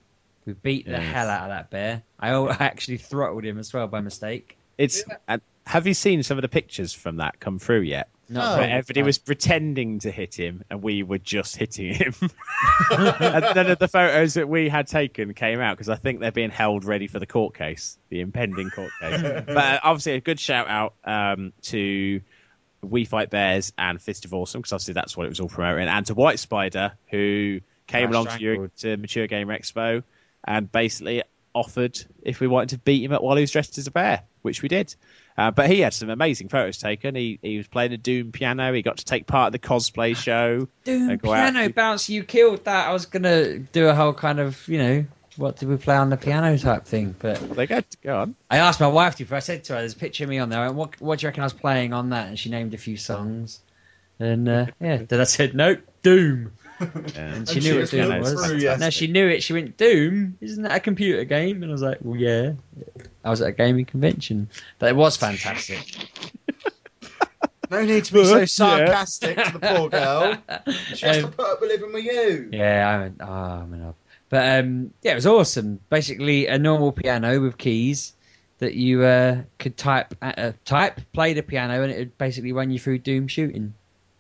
We 0.47 0.53
beat 0.53 0.85
the 0.87 0.93
Yes. 0.93 1.13
hell 1.13 1.29
out 1.29 1.45
of 1.45 1.49
that 1.51 1.71
bear. 1.71 2.03
I 2.21 2.31
actually 2.61 2.99
throttled 2.99 3.45
him 3.45 3.59
as 3.59 3.73
well 3.73 3.87
by 3.87 4.01
mistake. 4.01 4.57
It's. 4.77 5.05
And 5.29 5.41
have 5.67 5.87
you 5.87 5.95
seen 5.95 6.23
some 6.23 6.37
of 6.39 6.43
the 6.43 6.49
pictures 6.49 6.93
from 6.93 7.17
that 7.17 7.41
come 7.41 7.59
through 7.59 7.81
yet? 7.83 8.09
Not 8.29 8.55
Oh. 8.55 8.61
Where 8.61 8.69
everybody 8.71 9.01
fast. 9.01 9.07
was 9.07 9.19
pretending 9.19 9.99
to 10.01 10.11
hit 10.11 10.35
him, 10.35 10.65
and 10.71 10.83
we 10.83 11.03
were 11.03 11.19
just 11.19 11.57
hitting 11.57 11.95
him. 11.95 12.15
and 12.91 13.45
none 13.55 13.71
of 13.71 13.79
the 13.79 13.89
photos 13.89 14.35
that 14.35 14.49
we 14.49 14.69
had 14.69 14.87
taken 14.87 15.35
came 15.35 15.61
out 15.61 15.77
because 15.77 15.89
I 15.89 15.97
think 15.97 16.21
they're 16.21 16.33
being 16.33 16.51
held 16.51 16.85
ready 16.85 17.07
for 17.07 17.19
the 17.19 17.27
court 17.27 17.55
case, 17.55 17.99
the 18.09 18.21
impending 18.21 18.71
court 18.71 18.91
case. 19.01 19.21
but 19.47 19.57
uh, 19.57 19.81
obviously, 19.83 20.15
a 20.15 20.21
good 20.21 20.41
shout 20.41 20.69
out 20.69 20.95
um, 21.05 21.53
to 21.63 22.21
We 22.85 23.05
Fight 23.05 23.31
Bears 23.31 23.73
and 23.79 24.01
Fist 24.01 24.25
of 24.25 24.35
Awesome 24.35 24.61
because 24.61 24.73
obviously 24.73 24.95
that's 24.95 25.17
what 25.17 25.27
it 25.27 25.31
was 25.31 25.41
all 25.41 25.49
promoting, 25.49 25.89
and 25.89 26.07
to 26.07 26.15
White 26.15 26.39
Spider 26.39 26.93
who 27.11 27.61
came 27.87 28.11
along 28.11 28.27
to, 28.29 28.41
your, 28.41 28.69
to 28.79 28.97
Mature 28.97 29.27
Gamer 29.27 29.59
Expo. 29.59 30.03
and 30.45 30.71
basically 30.71 31.23
offered 31.55 32.03
if 32.23 32.41
we 32.41 32.47
wanted 32.49 32.71
to 32.71 32.79
beat 32.79 33.05
him 33.05 33.13
up 33.13 33.23
while 33.23 33.37
he 33.37 33.43
was 33.43 33.51
dressed 33.51 33.79
as 33.79 33.87
a 33.87 33.91
bear, 33.91 34.23
which 34.43 34.61
we 34.63 34.69
did. 34.69 34.95
Uh, 35.37 35.51
but 35.51 35.69
he 35.69 35.81
had 35.81 35.93
some 35.93 36.11
amazing 36.11 36.49
photos 36.49 36.79
taken. 36.79 37.15
He 37.15 37.39
he 37.43 37.57
was 37.57 37.67
playing 37.67 37.93
a 37.93 37.97
Doom 37.97 38.31
piano. 38.33 38.73
He 38.73 38.83
got 38.83 38.99
to 38.99 39.05
take 39.05 39.27
part 39.27 39.49
in 39.49 39.53
the 39.53 39.59
cosplay 39.59 40.17
show. 40.17 40.69
Doom 40.85 41.11
and 41.11 41.21
go 41.21 41.33
out- 41.33 41.53
piano 41.53 41.69
bounce, 41.73 42.09
you 42.09 42.23
killed 42.25 42.65
that. 42.65 42.89
I 42.89 42.93
was 42.93 43.07
gonna 43.07 43.59
do 43.59 43.89
a 43.89 43.95
whole 43.95 44.15
kind 44.15 44.39
of, 44.41 44.67
you 44.69 44.79
know, 44.79 45.05
what 45.37 45.57
did 45.57 45.69
we 45.69 45.77
play 45.77 45.97
on 45.97 46.11
the 46.11 46.17
piano 46.17 46.57
type 46.59 46.85
thing, 46.87 47.15
but 47.19 47.39
They 47.57 47.67
go 47.67 47.81
go 48.03 48.19
on. 48.21 48.37
I 48.51 48.59
asked 48.59 48.81
my 48.81 48.87
wife 48.87 49.17
to. 49.17 49.27
I 49.35 49.39
said 49.41 49.65
to 49.65 49.75
her, 49.75 49.79
"There's 49.81 49.95
a 49.95 49.97
picture 49.99 50.25
of 50.25 50.31
me 50.31 50.39
on 50.39 50.49
there. 50.49 50.65
And 50.67 50.77
what, 50.77 51.01
what 51.01 51.19
do 51.19 51.25
you 51.25 51.29
reckon 51.29 51.43
I 51.43 51.47
was 51.47 51.53
playing 51.53 51.93
on 51.93 52.11
that?" 52.11 52.29
And 52.29 52.39
she 52.39 52.51
named 52.51 52.75
a 52.75 52.79
few 52.79 52.97
songs. 52.97 53.61
And 54.21 54.49
uh, 54.49 54.67
yeah, 54.81 54.99
then 55.09 55.21
I 55.21 55.25
said, 55.25 55.55
"Nope, 55.55 55.81
Doom." 56.03 56.53
Yeah. 56.81 56.87
And 57.15 57.49
she 57.49 57.55
And 57.57 57.65
knew 57.65 57.73
she 57.73 57.79
what 57.79 57.91
Doom 57.91 58.09
going 58.09 58.21
was. 58.21 58.47
through, 58.47 58.59
yes. 58.59 58.81
No, 58.81 58.91
she 58.91 59.07
knew 59.07 59.29
it. 59.29 59.43
She 59.43 59.53
went, 59.53 59.77
"Doom, 59.77 60.37
isn't 60.41 60.63
that 60.63 60.73
a 60.77 60.81
computer 60.81 61.25
game?" 61.25 61.63
And 61.63 61.71
I 61.71 61.73
was 61.73 61.83
like, 61.83 61.99
"Well, 62.03 62.17
yeah." 62.19 62.53
I 63.25 63.31
was 63.31 63.41
at 63.41 63.49
a 63.49 63.53
gaming 63.53 63.87
convention, 63.87 64.51
but 64.79 64.89
it 64.91 64.97
was 64.97 65.17
fantastic. 65.17 66.09
No 67.71 67.83
need 67.83 68.05
to 68.05 68.13
be 68.13 68.25
so 68.27 68.39
Yeah. 68.41 68.45
sarcastic 68.45 69.43
to 69.43 69.53
the 69.53 69.59
poor 69.59 69.89
girl. 69.89 70.37
She 70.95 71.07
has 71.07 71.17
to 71.19 71.25
Um, 71.25 71.33
put 71.33 71.47
up 71.47 71.61
with 71.63 71.71
living 71.71 71.93
with 71.95 72.05
you. 72.05 72.51
Yeah, 72.53 72.89
I 72.89 72.99
went, 73.01 73.17
oh, 73.21 73.25
I'm 73.27 73.73
in 73.73 73.85
love. 73.85 73.95
But 74.35 74.65
um, 74.65 74.91
yeah, 75.03 75.13
it 75.13 75.15
was 75.15 75.29
awesome. 75.29 75.79
Basically, 75.91 76.49
a 76.49 76.59
normal 76.59 76.91
piano 76.91 77.41
with 77.41 77.57
keys 77.57 78.15
that 78.59 78.75
you 78.75 79.05
uh, 79.05 79.43
could 79.61 79.77
type, 79.77 80.13
uh, 80.21 80.51
type, 80.65 81.01
play 81.13 81.35
the 81.35 81.45
piano, 81.45 81.85
and 81.85 81.93
it 81.93 81.99
would 81.99 82.19
basically 82.19 82.51
run 82.51 82.73
you 82.73 82.81
through 82.81 82.99
Doom 82.99 83.29
shooting. 83.29 83.75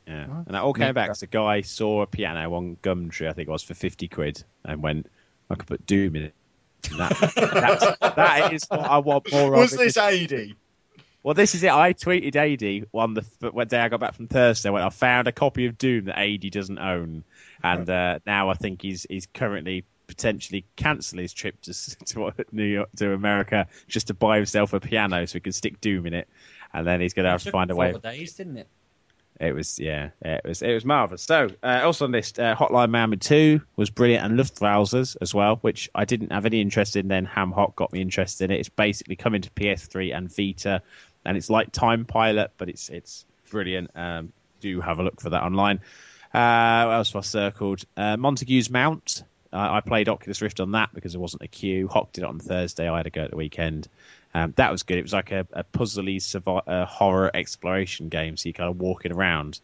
Yeah. 0.07 0.27
And 0.47 0.55
that 0.55 0.62
all 0.62 0.73
came 0.73 0.95
back 0.95 1.09
because 1.09 1.24
a 1.24 1.27
guy 1.27 1.62
saw 1.62 2.03
a 2.03 2.07
piano 2.07 2.55
on 2.55 2.77
Gumtree, 2.81 3.28
I 3.28 3.32
think 3.32 3.49
it 3.49 3.51
was, 3.51 3.65
for 3.65 3.74
50 3.74 4.07
quid 4.07 4.45
and 4.65 4.81
went, 4.85 5.11
I 5.51 5.57
could 5.57 5.66
put 5.66 5.85
Doom 5.85 6.15
in 6.15 6.23
it. 6.27 6.35
And 6.93 7.01
That, 7.01 7.32
that's, 7.35 8.15
that 8.15 8.53
is 8.53 8.66
what 8.69 8.82
I 8.82 8.99
want 8.99 9.32
more 9.32 9.51
Was 9.51 9.73
of. 9.73 9.81
this 9.81 9.97
AD? 9.97 10.55
Well, 11.24 11.35
this 11.35 11.57
is 11.57 11.65
it. 11.65 11.73
I 11.73 11.93
tweeted 11.93 12.36
AD 12.36 12.86
on 12.95 13.15
the 13.15 13.23
th- 13.41 13.53
one 13.53 13.66
day 13.66 13.81
I 13.81 13.89
got 13.89 13.99
back 13.99 14.15
from 14.15 14.28
Thursday 14.28 14.70
when 14.70 14.82
I 14.82 14.91
found 14.91 15.27
a 15.27 15.32
copy 15.32 15.66
of 15.66 15.77
Doom 15.77 16.05
that 16.05 16.20
AD 16.20 16.49
doesn't 16.53 16.78
own, 16.78 17.24
and 17.65 17.91
uh, 17.91 18.20
now 18.24 18.51
I 18.51 18.55
think 18.55 18.81
he's 18.82 19.07
he's 19.11 19.27
currently 19.27 19.85
potentially 20.06 20.64
cancel 20.76 21.18
his 21.18 21.32
trip 21.32 21.60
to 21.62 21.72
to 22.06 22.32
New 22.52 22.64
York 22.64 22.89
to 22.97 23.12
America 23.12 23.66
just 23.89 24.09
to 24.09 24.14
buy 24.14 24.36
himself 24.36 24.72
a 24.72 24.81
piano 24.81 25.26
so 25.26 25.35
he 25.35 25.40
can 25.40 25.52
stick 25.52 25.81
Doom 25.81 26.06
in 26.06 26.14
it, 26.14 26.28
and 26.72 26.86
then 26.86 27.01
he's 27.01 27.14
going 27.14 27.24
to 27.24 27.31
have 27.31 27.43
to 27.43 27.51
find 27.51 27.70
a 27.70 27.76
way. 27.76 27.93
Days, 27.93 28.35
didn't 28.35 28.59
it? 28.59 28.68
It 29.40 29.52
was 29.52 29.81
yeah, 29.81 30.10
it 30.22 30.43
was 30.44 30.62
it 30.62 30.72
was 30.72 30.85
marvelous. 30.85 31.22
So 31.22 31.48
uh, 31.62 31.81
also 31.82 32.05
on 32.05 32.12
this, 32.12 32.32
uh, 32.39 32.55
Hotline 32.55 32.90
Miami 32.90 33.16
Two 33.16 33.62
was 33.74 33.90
brilliant, 33.90 34.24
and 34.24 34.39
Luftrausers 34.39 35.16
as 35.20 35.35
well, 35.35 35.56
which 35.56 35.90
I 35.93 36.05
didn't 36.05 36.31
have 36.31 36.47
any 36.47 36.60
interest 36.60 36.94
in. 36.94 37.09
Then 37.09 37.24
Ham 37.24 37.51
Hock 37.51 37.74
got 37.74 37.93
me 37.93 38.01
interested 38.01 38.44
in 38.44 38.51
it. 38.52 38.60
It's 38.60 38.68
basically 38.68 39.16
coming 39.16 39.43
to 39.43 39.51
PS3 39.51 40.16
and 40.16 40.35
Vita, 40.35 40.82
and 41.24 41.36
it's 41.36 41.51
like 41.51 41.72
Time 41.72 42.05
Pilot, 42.05 42.52
but 42.59 42.68
it's 42.68 42.90
it's 42.90 43.24
brilliant. 43.51 43.90
Um, 43.97 44.32
do 44.60 44.81
have 44.81 45.01
a 45.01 45.02
look 45.02 45.20
for 45.20 45.31
that 45.31 45.43
online. 45.43 45.81
Uh, 46.32 46.85
what 46.86 46.94
else 46.94 47.14
I 47.14 47.20
circled? 47.20 47.85
Uh, 47.97 48.16
Montague's 48.16 48.70
Mount. 48.70 49.24
I 49.56 49.81
played 49.81 50.09
Oculus 50.09 50.43
Rift 50.43 50.60
on 50.60 50.72
that 50.72 50.90
because 50.93 51.12
there 51.12 51.20
wasn't 51.20 51.43
a 51.43 51.48
queue. 51.48 51.89
Hock 51.89 52.12
did 52.12 52.24
it 52.24 52.26
on 52.26 52.39
Thursday. 52.40 52.89
I 52.89 52.97
had 52.97 53.05
to 53.05 53.10
go 53.10 53.22
at 53.22 53.31
the 53.31 53.36
weekend. 53.36 53.89
Um, 54.35 54.52
that 54.56 54.72
was 54.72 54.82
good. 54.82 54.98
It 54.98 55.02
was 55.02 55.12
like 55.12 55.31
a, 55.31 55.47
a 55.52 55.62
puzzly 55.62 56.16
survi- 56.16 56.66
uh, 56.66 56.86
horror 56.86 57.31
exploration 57.32 58.09
game. 58.09 58.36
So 58.36 58.48
you're 58.48 58.55
kind 58.55 58.70
of 58.70 58.81
walking 58.81 59.12
around 59.12 59.60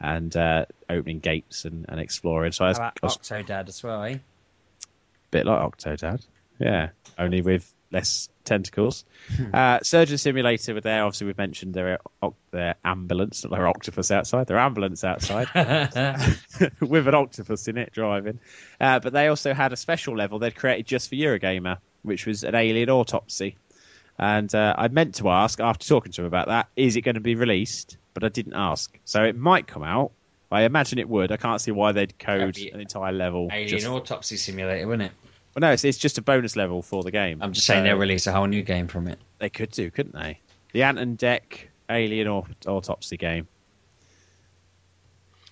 and 0.00 0.34
uh, 0.36 0.64
opening 0.88 1.20
gates 1.20 1.66
and, 1.66 1.86
and 1.88 2.00
exploring. 2.00 2.52
So 2.52 2.64
I 2.64 2.68
was, 2.68 2.78
How 2.78 2.92
about 2.96 3.20
Octodad 3.20 3.68
as 3.68 3.82
well, 3.82 4.02
eh? 4.04 4.14
a 4.14 4.20
bit 5.30 5.46
like 5.46 5.60
Octodad. 5.60 6.24
Yeah, 6.58 6.90
only 7.18 7.42
with 7.42 7.70
less 7.94 8.28
tentacles. 8.44 9.04
uh, 9.54 9.78
Surgeon 9.82 10.18
Simulator 10.18 10.74
were 10.74 10.80
there. 10.82 11.04
Obviously, 11.04 11.28
we've 11.28 11.38
mentioned 11.38 11.72
their, 11.72 11.98
their 12.50 12.74
ambulance, 12.84 13.44
not 13.44 13.52
their 13.52 13.66
octopus 13.66 14.10
outside, 14.10 14.46
their 14.46 14.58
ambulance 14.58 15.04
outside. 15.04 15.48
with 16.80 17.08
an 17.08 17.14
octopus 17.14 17.68
in 17.68 17.78
it 17.78 17.92
driving. 17.92 18.40
Uh, 18.78 19.00
but 19.00 19.12
they 19.12 19.28
also 19.28 19.54
had 19.54 19.72
a 19.72 19.76
special 19.76 20.16
level 20.16 20.38
they'd 20.38 20.54
created 20.54 20.86
just 20.86 21.08
for 21.08 21.14
Eurogamer, 21.14 21.78
which 22.02 22.26
was 22.26 22.44
an 22.44 22.54
alien 22.54 22.90
autopsy. 22.90 23.56
And 24.18 24.54
uh, 24.54 24.74
I 24.76 24.88
meant 24.88 25.16
to 25.16 25.30
ask 25.30 25.58
after 25.60 25.88
talking 25.88 26.12
to 26.12 26.22
him 26.22 26.26
about 26.26 26.48
that, 26.48 26.68
is 26.76 26.96
it 26.96 27.00
going 27.00 27.16
to 27.16 27.20
be 27.20 27.34
released? 27.34 27.96
But 28.12 28.24
I 28.24 28.28
didn't 28.28 28.54
ask. 28.54 28.96
So 29.04 29.24
it 29.24 29.36
might 29.36 29.66
come 29.66 29.82
out. 29.82 30.12
I 30.52 30.62
imagine 30.62 31.00
it 31.00 31.08
would. 31.08 31.32
I 31.32 31.36
can't 31.36 31.60
see 31.60 31.72
why 31.72 31.90
they'd 31.92 32.16
code 32.16 32.56
an 32.58 32.80
entire 32.80 33.12
level. 33.12 33.48
Alien 33.50 33.68
just- 33.68 33.86
Autopsy 33.86 34.36
Simulator, 34.36 34.86
wouldn't 34.86 35.10
it? 35.10 35.16
Well, 35.54 35.60
no, 35.60 35.70
it's, 35.72 35.84
it's 35.84 35.98
just 35.98 36.18
a 36.18 36.22
bonus 36.22 36.56
level 36.56 36.82
for 36.82 37.02
the 37.02 37.10
game. 37.10 37.38
I'm 37.40 37.52
just 37.52 37.66
saying 37.66 37.84
they'll 37.84 37.96
release 37.96 38.26
a 38.26 38.32
whole 38.32 38.46
new 38.46 38.62
game 38.62 38.88
from 38.88 39.06
it. 39.08 39.18
They 39.38 39.48
could 39.50 39.70
do, 39.70 39.90
couldn't 39.90 40.14
they? 40.14 40.40
The 40.72 40.82
Ant 40.82 40.98
and 40.98 41.16
Dec 41.16 41.42
Alien 41.88 42.26
Aut- 42.28 42.66
Autopsy 42.66 43.16
game. 43.16 43.46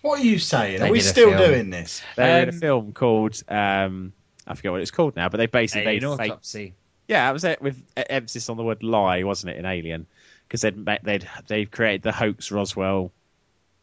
What 0.01 0.19
are 0.19 0.25
you 0.25 0.39
saying? 0.41 0.81
They 0.81 0.89
Are 0.89 0.91
we 0.93 0.99
did 0.99 1.07
a 1.07 1.09
still 1.11 1.31
film. 1.31 1.51
doing 1.51 1.71
this? 1.71 2.03
They 2.17 2.25
were 2.25 2.39
in 2.41 2.49
a 2.49 2.53
Um, 2.53 2.59
film 2.59 2.93
called 2.93 3.41
um, 3.49 4.13
I 4.47 4.55
forget 4.57 4.73
what 4.73 4.81
it's 4.81 4.91
called 4.91 5.15
now, 5.15 5.29
but 5.29 5.37
they 5.39 5.47
basically 5.47 5.93
Alien 5.93 6.11
they 6.17 6.17
fake 6.25 6.33
Autopsy. 6.33 6.75
Yeah, 7.07 7.27
that 7.27 7.33
was 7.33 7.45
it 7.45 7.63
with 7.63 7.79
e- 7.97 8.03
emphasis 8.11 8.49
on 8.49 8.57
the 8.57 8.65
word 8.65 8.83
lie, 8.83 9.23
wasn't 9.23 9.53
it, 9.53 9.59
in 9.59 9.67
Alien? 9.67 10.07
Because 10.49 10.63
they'd 10.63 10.77
ma- 10.77 10.99
they'd 11.05 11.29
they've 11.47 11.71
created 11.71 12.03
the 12.03 12.11
hoax 12.11 12.51
Roswell 12.51 13.13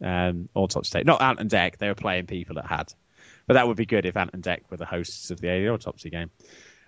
um, 0.04 0.50
autopsy 0.56 0.92
tape. 0.92 1.06
Not 1.06 1.22
Ant 1.22 1.40
and 1.40 1.50
Dec. 1.50 1.78
They 1.78 1.88
were 1.88 1.96
playing 1.96 2.26
people 2.26 2.56
that 2.56 2.66
had, 2.66 2.94
but 3.50 3.56
that 3.56 3.68
would 3.68 3.78
be 3.78 3.88
good 3.88 4.06
if 4.06 4.16
Ant 4.16 4.30
and 4.34 4.44
Dec 4.44 4.60
were 4.70 4.78
the 4.78 4.86
hosts 4.86 5.32
of 5.32 5.42
the 5.42 5.50
Alien 5.50 5.74
autopsy 5.74 6.12
game. 6.12 6.30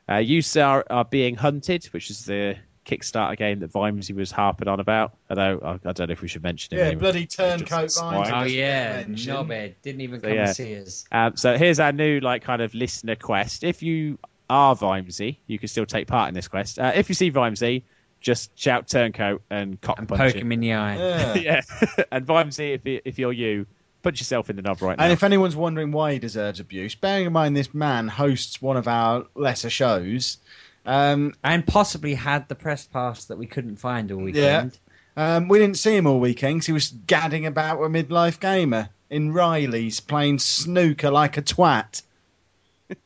Uh, 0.07 0.17
you 0.17 0.43
are, 0.61 0.85
are 0.91 1.03
being 1.05 1.33
hunted, 1.33 1.85
which 1.85 2.11
is 2.11 2.23
the 2.25 2.55
Kickstarter 2.85 3.35
game 3.35 3.61
that 3.61 3.73
Vimesy 3.73 4.13
was 4.13 4.29
harping 4.29 4.67
on 4.67 4.79
about. 4.79 5.17
Although 5.27 5.59
I, 5.83 5.89
I 5.89 5.91
don't 5.91 6.07
know 6.09 6.11
if 6.11 6.21
we 6.21 6.27
should 6.27 6.43
mention 6.43 6.75
it. 6.75 6.77
Yeah, 6.77 6.83
anyway. 6.85 6.99
bloody 6.99 7.25
turncoat 7.25 7.85
Just 7.85 7.99
vines. 7.99 8.27
swine. 8.27 8.31
Oh 8.31 8.45
yeah, 8.45 8.97
mention. 9.07 9.33
knobhead 9.33 9.73
didn't 9.81 10.01
even 10.01 10.19
So, 10.19 10.27
come 10.27 10.35
yeah. 10.35 10.45
and 10.47 10.55
see 10.55 10.77
us. 10.77 11.05
Um, 11.11 11.35
so 11.35 11.57
here's 11.57 11.79
our 11.79 11.91
new 11.91 12.19
like 12.19 12.43
kind 12.43 12.61
of 12.61 12.75
listener 12.75 13.15
quest. 13.15 13.63
If 13.63 13.81
you 13.81 14.19
are 14.47 14.75
Vimesy, 14.75 15.37
you 15.47 15.57
can 15.57 15.67
still 15.67 15.87
take 15.87 16.05
part 16.07 16.27
in 16.27 16.35
this 16.35 16.47
quest. 16.47 16.77
Uh, 16.77 16.91
if 16.93 17.09
you 17.09 17.15
see 17.15 17.31
Vimesy, 17.31 17.81
just 18.19 18.55
shout 18.55 18.87
turncoat 18.87 19.41
and 19.49 19.81
cock 19.81 19.97
And 19.97 20.07
punch 20.07 20.19
poke 20.19 20.35
him. 20.35 20.41
him 20.41 20.51
in 20.51 20.59
the 20.59 20.73
eye. 20.73 20.95
Yeah. 20.97 21.33
yeah, 21.35 21.61
and 22.11 22.23
Vimesy, 22.27 22.75
if, 22.75 23.01
if 23.05 23.17
you're 23.17 23.33
you, 23.33 23.65
punch 24.01 24.19
yourself 24.19 24.49
in 24.49 24.55
the 24.55 24.61
knob 24.61 24.81
right 24.81 24.97
now. 24.97 25.03
And 25.03 25.13
if 25.13 25.23
anyone's 25.23 25.55
wondering 25.55 25.91
why 25.91 26.13
he 26.13 26.19
deserves 26.19 26.59
abuse, 26.59 26.95
bearing 26.95 27.25
in 27.27 27.33
mind 27.33 27.55
this 27.55 27.73
man 27.73 28.07
hosts 28.07 28.61
one 28.61 28.77
of 28.77 28.87
our 28.87 29.25
lesser 29.35 29.69
shows, 29.69 30.37
um, 30.85 31.33
And 31.43 31.65
possibly 31.65 32.13
had 32.15 32.47
the 32.49 32.55
press 32.55 32.87
pass 32.87 33.25
that 33.25 33.37
we 33.37 33.45
couldn't 33.45 33.75
find 33.77 34.11
all 34.11 34.19
weekend. 34.21 34.77
um, 35.17 35.47
we 35.47 35.59
didn't 35.59 35.77
see 35.77 35.95
him 35.95 36.07
all 36.07 36.19
weekend 36.19 36.61
'cause 36.61 36.65
he 36.67 36.73
was 36.73 36.93
gadding 37.07 37.45
about 37.45 37.79
with 37.79 37.91
midlife 37.91 38.39
gamer 38.39 38.89
in 39.09 39.31
Riley's 39.33 39.99
playing 39.99 40.39
snooker 40.39 41.11
like 41.11 41.37
a 41.37 41.41
twat. 41.41 42.01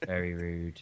Very 0.06 0.34
rude. 0.34 0.82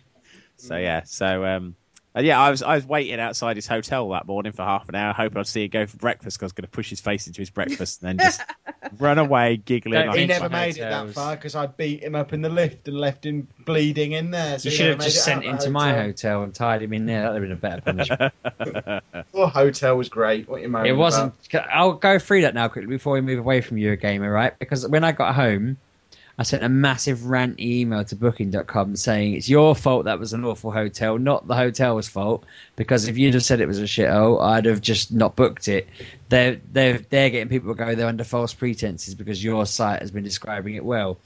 so 0.57 0.77
yeah, 0.77 1.02
so 1.03 1.45
um, 1.45 1.76
uh, 2.15 2.22
yeah, 2.22 2.40
I 2.40 2.49
was 2.52 2.61
I 2.61 2.76
was 2.76 2.85
waiting 2.85 3.19
outside 3.19 3.56
his 3.56 3.68
hotel 3.68 4.10
that 4.10 4.27
morning 4.27 4.52
for 4.52 4.64
half 4.64 4.88
an 4.90 4.95
hour, 4.95 5.14
hoping 5.14 5.38
I'd 5.40 5.48
see 5.48 5.64
him 5.64 5.69
go 5.69 5.85
for 5.88 5.98
breakfast. 5.98 6.38
Cause 6.40 6.44
I 6.44 6.45
was 6.48 6.52
going 6.53 6.64
to 6.65 6.69
push 6.72 6.90
his 6.90 7.02
face 7.02 7.27
into 7.27 7.41
his 7.41 7.49
breakfast 7.49 8.02
and 8.03 8.19
then 8.19 8.26
just 8.27 8.41
run 8.99 9.18
away 9.18 9.57
giggling. 9.57 9.94
Don't 9.99 10.07
like- 10.10 10.19
He 10.19 10.26
never 10.27 10.49
made 10.49 10.77
it 10.77 10.81
that 10.81 11.10
far 11.14 11.35
because 11.35 11.56
I 11.56 11.65
beat 11.68 12.03
him 12.03 12.15
up 12.15 12.34
in 12.34 12.41
the 12.41 12.49
lift 12.49 12.88
and 12.88 12.98
left 12.98 13.26
him 13.26 13.48
bleeding 13.65 14.11
in 14.11 14.31
there. 14.31 14.60
So 14.60 14.69
You 14.69 14.76
should 14.76 14.90
have 14.90 14.99
just 14.99 15.23
sent 15.23 15.44
him 15.44 15.57
to 15.60 15.69
my 15.69 15.94
hotel 15.94 16.44
and 16.44 16.53
tied 16.53 16.81
him 16.84 16.94
in 16.94 17.06
there. 17.06 17.22
That 17.23 17.34
would 17.40 17.49
have 17.49 17.61
been 17.61 17.69
a 17.72 17.81
better 17.81 17.81
punishment. 17.81 19.23
Your 19.34 19.49
hotel 19.49 19.98
was 19.98 20.10
great. 20.10 20.48
What 20.48 20.61
you 20.61 20.69
moaning 20.69 20.94
it 20.94 20.98
wasn't. 20.98 21.34
about? 21.52 21.68
I'll 21.72 21.94
go 21.94 22.19
through 22.19 22.41
that 22.41 22.53
now 22.53 22.68
quickly 22.68 22.90
before 22.90 23.14
we 23.14 23.22
move 23.22 23.40
away 23.40 23.61
from 23.61 23.77
you, 23.77 23.95
gamer, 23.95 24.31
right? 24.31 24.57
Because 24.60 24.88
when 24.88 25.03
I 25.03 25.11
got 25.11 25.35
home, 25.35 25.77
I 26.38 26.43
sent 26.43 26.64
a 26.64 26.69
massive 26.69 27.26
rant 27.27 27.60
email 27.60 28.03
to 28.05 28.15
Booking.com 28.15 28.95
saying 28.95 29.34
it's 29.34 29.47
your 29.47 29.76
fault 29.76 30.05
that 30.05 30.19
was 30.19 30.34
an 30.34 30.43
awful 30.43 30.72
hotel, 30.72 31.19
not 31.19 31.47
the 31.47 31.55
hotel's 31.55 32.07
fault. 32.07 32.43
Because 32.76 33.07
if 33.07 33.19
you'd 33.19 33.35
have 33.35 33.43
said 33.43 33.61
it 33.61 33.68
was 33.68 33.80
a 33.80 33.84
shithole, 33.84 34.41
I'd 34.41 34.65
have 34.65 34.81
just 34.81 35.11
not 35.11 35.35
booked 35.35 35.68
it. 35.68 35.88
They're 36.30 36.60
they're 36.72 36.97
they're 36.97 37.30
getting 37.30 37.49
people 37.49 37.76
to 37.76 37.77
go 37.77 37.93
there 37.93 38.07
under 38.07 38.23
false 38.23 38.53
pretenses 38.53 39.14
because 39.14 39.43
your 39.43 39.65
site 39.68 40.01
has 40.01 40.10
been 40.10 40.23
describing 40.23 40.73
it 40.73 40.84
well. 40.84 41.19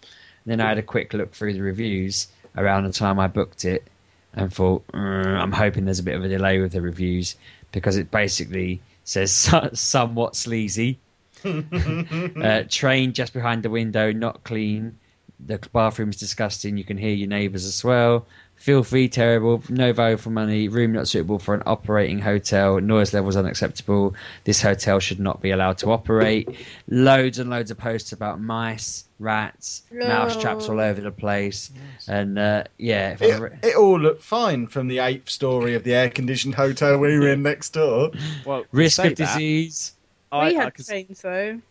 And 0.44 0.52
then 0.52 0.62
I 0.62 0.70
had 0.70 0.78
a 0.78 0.84
quick 0.84 1.14
look 1.14 1.34
through 1.34 1.54
the 1.54 1.62
reviews 1.62 2.28
around 2.56 2.84
the 2.84 2.92
time 2.92 3.18
I 3.20 3.28
booked 3.28 3.64
it 3.64 3.88
and 4.34 4.54
thought, 4.54 4.86
"Mm, 4.88 5.42
I'm 5.42 5.52
hoping 5.54 5.86
there's 5.86 6.00
a 6.00 6.04
bit 6.04 6.16
of 6.16 6.24
a 6.26 6.30
delay 6.30 6.60
with 6.60 6.74
the 6.74 6.82
reviews 6.82 7.38
because 7.72 7.96
it 7.96 8.12
basically 8.12 8.82
says 9.06 9.32
somewhat 9.74 10.36
sleazy. 10.36 11.00
uh, 12.42 12.64
train 12.70 13.14
just 13.14 13.34
behind 13.34 13.64
the 13.64 13.70
window, 13.70 14.12
not 14.12 14.44
clean. 14.44 14.98
the 15.40 15.60
bathroom's 15.72 16.18
disgusting. 16.18 16.78
You 16.78 16.84
can 16.84 16.98
hear 16.98 17.14
your 17.14 17.28
neighbours 17.30 17.66
as 17.66 17.84
well. 17.84 18.26
Filthy, 18.56 19.08
terrible, 19.08 19.62
no 19.70 19.94
value 19.94 20.18
for 20.18 20.32
money. 20.32 20.68
Room 20.68 20.94
not 20.94 21.08
suitable 21.08 21.38
for 21.38 21.54
an 21.54 21.62
operating 21.68 22.18
hotel. 22.18 22.82
Noise 22.82 23.14
levels 23.14 23.36
unacceptable. 23.38 24.16
This 24.46 24.64
hotel 24.64 25.00
should 25.00 25.20
not 25.20 25.44
be 25.44 25.52
allowed 25.52 25.78
to 25.80 25.92
operate. 25.92 26.50
Loads 26.88 27.38
and 27.38 27.52
loads 27.52 27.70
of 27.70 27.78
posts 27.78 28.14
about 28.14 28.42
mice, 28.42 29.06
rats, 29.20 29.84
mouse 29.92 30.42
traps 30.42 30.70
all 30.70 30.80
over 30.80 31.00
the 31.00 31.12
place. 31.12 31.70
And 32.08 32.40
uh, 32.40 32.64
yeah, 32.80 33.12
if 33.12 33.22
It, 33.22 33.40
re- 33.40 33.60
it 33.62 33.76
all 33.76 34.00
looked 34.00 34.24
fine 34.24 34.66
from 34.66 34.88
the 34.88 35.00
eighth 35.00 35.30
story 35.30 35.76
of 35.76 35.84
the 35.84 35.94
air-conditioned 35.94 36.56
hotel 36.56 36.98
we 36.98 37.20
were 37.20 37.30
in 37.30 37.44
next 37.44 37.74
door. 37.74 38.10
Well, 38.44 38.66
risk 38.72 38.96
say 38.96 39.12
of 39.12 39.18
that, 39.18 39.34
disease. 39.36 39.92
I- 40.32 40.50
we 40.50 40.58
I 40.58 40.64
had 40.64 40.74
could- 40.76 40.86
trains 40.86 41.22
though. 41.22 41.62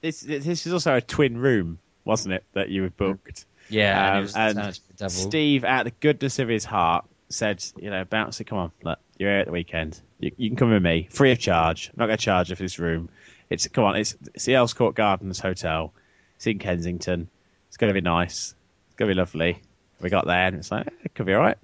this 0.00 0.20
this 0.20 0.66
is 0.66 0.72
also 0.72 0.96
a 0.96 1.00
twin 1.00 1.36
room, 1.38 1.78
wasn't 2.04 2.34
it? 2.34 2.44
That 2.54 2.68
you 2.68 2.82
had 2.82 2.96
booked. 2.96 3.44
Yeah, 3.68 3.96
and, 3.98 4.10
Um, 4.12 4.18
it 4.18 4.22
was 4.22 4.34
and 4.36 4.54
turned 4.56 4.66
out 4.68 4.74
to 4.74 4.80
be 4.80 4.94
double. 4.96 5.10
Steve, 5.10 5.64
out 5.64 5.86
of 5.86 5.92
the 5.92 5.98
goodness 6.00 6.38
of 6.38 6.48
his 6.48 6.64
heart, 6.64 7.04
said, 7.28 7.64
"You 7.76 7.90
know, 7.90 8.04
bouncy, 8.04 8.44
come 8.46 8.58
on, 8.58 8.72
look, 8.82 8.98
you're 9.18 9.30
here 9.30 9.38
at 9.40 9.46
the 9.46 9.52
weekend. 9.52 10.00
You, 10.18 10.32
you 10.36 10.50
can 10.50 10.56
come 10.56 10.70
with 10.70 10.82
me, 10.82 11.08
free 11.10 11.32
of 11.32 11.38
charge. 11.38 11.88
I'm 11.88 11.94
not 11.98 12.06
going 12.06 12.18
to 12.18 12.22
charge 12.24 12.50
you 12.50 12.56
for 12.56 12.62
this 12.62 12.78
room. 12.78 13.08
It's 13.48 13.66
come 13.68 13.84
on, 13.84 13.96
it's, 13.96 14.16
it's 14.34 14.44
the 14.44 14.56
Earls 14.56 14.74
Court 14.74 14.94
Gardens 14.94 15.38
Hotel. 15.38 15.92
It's 16.36 16.46
in 16.46 16.58
Kensington. 16.58 17.28
It's 17.68 17.76
going 17.76 17.88
to 17.90 17.94
be 17.94 18.00
nice. 18.00 18.54
It's 18.88 18.96
going 18.96 19.08
to 19.08 19.14
be 19.14 19.18
lovely. 19.18 19.62
We 20.00 20.10
got 20.10 20.26
there, 20.26 20.46
and 20.48 20.56
it's 20.56 20.70
like 20.70 20.88
eh, 20.88 20.90
it 21.04 21.14
could 21.14 21.26
be 21.26 21.34
all 21.34 21.40
right. 21.40 21.56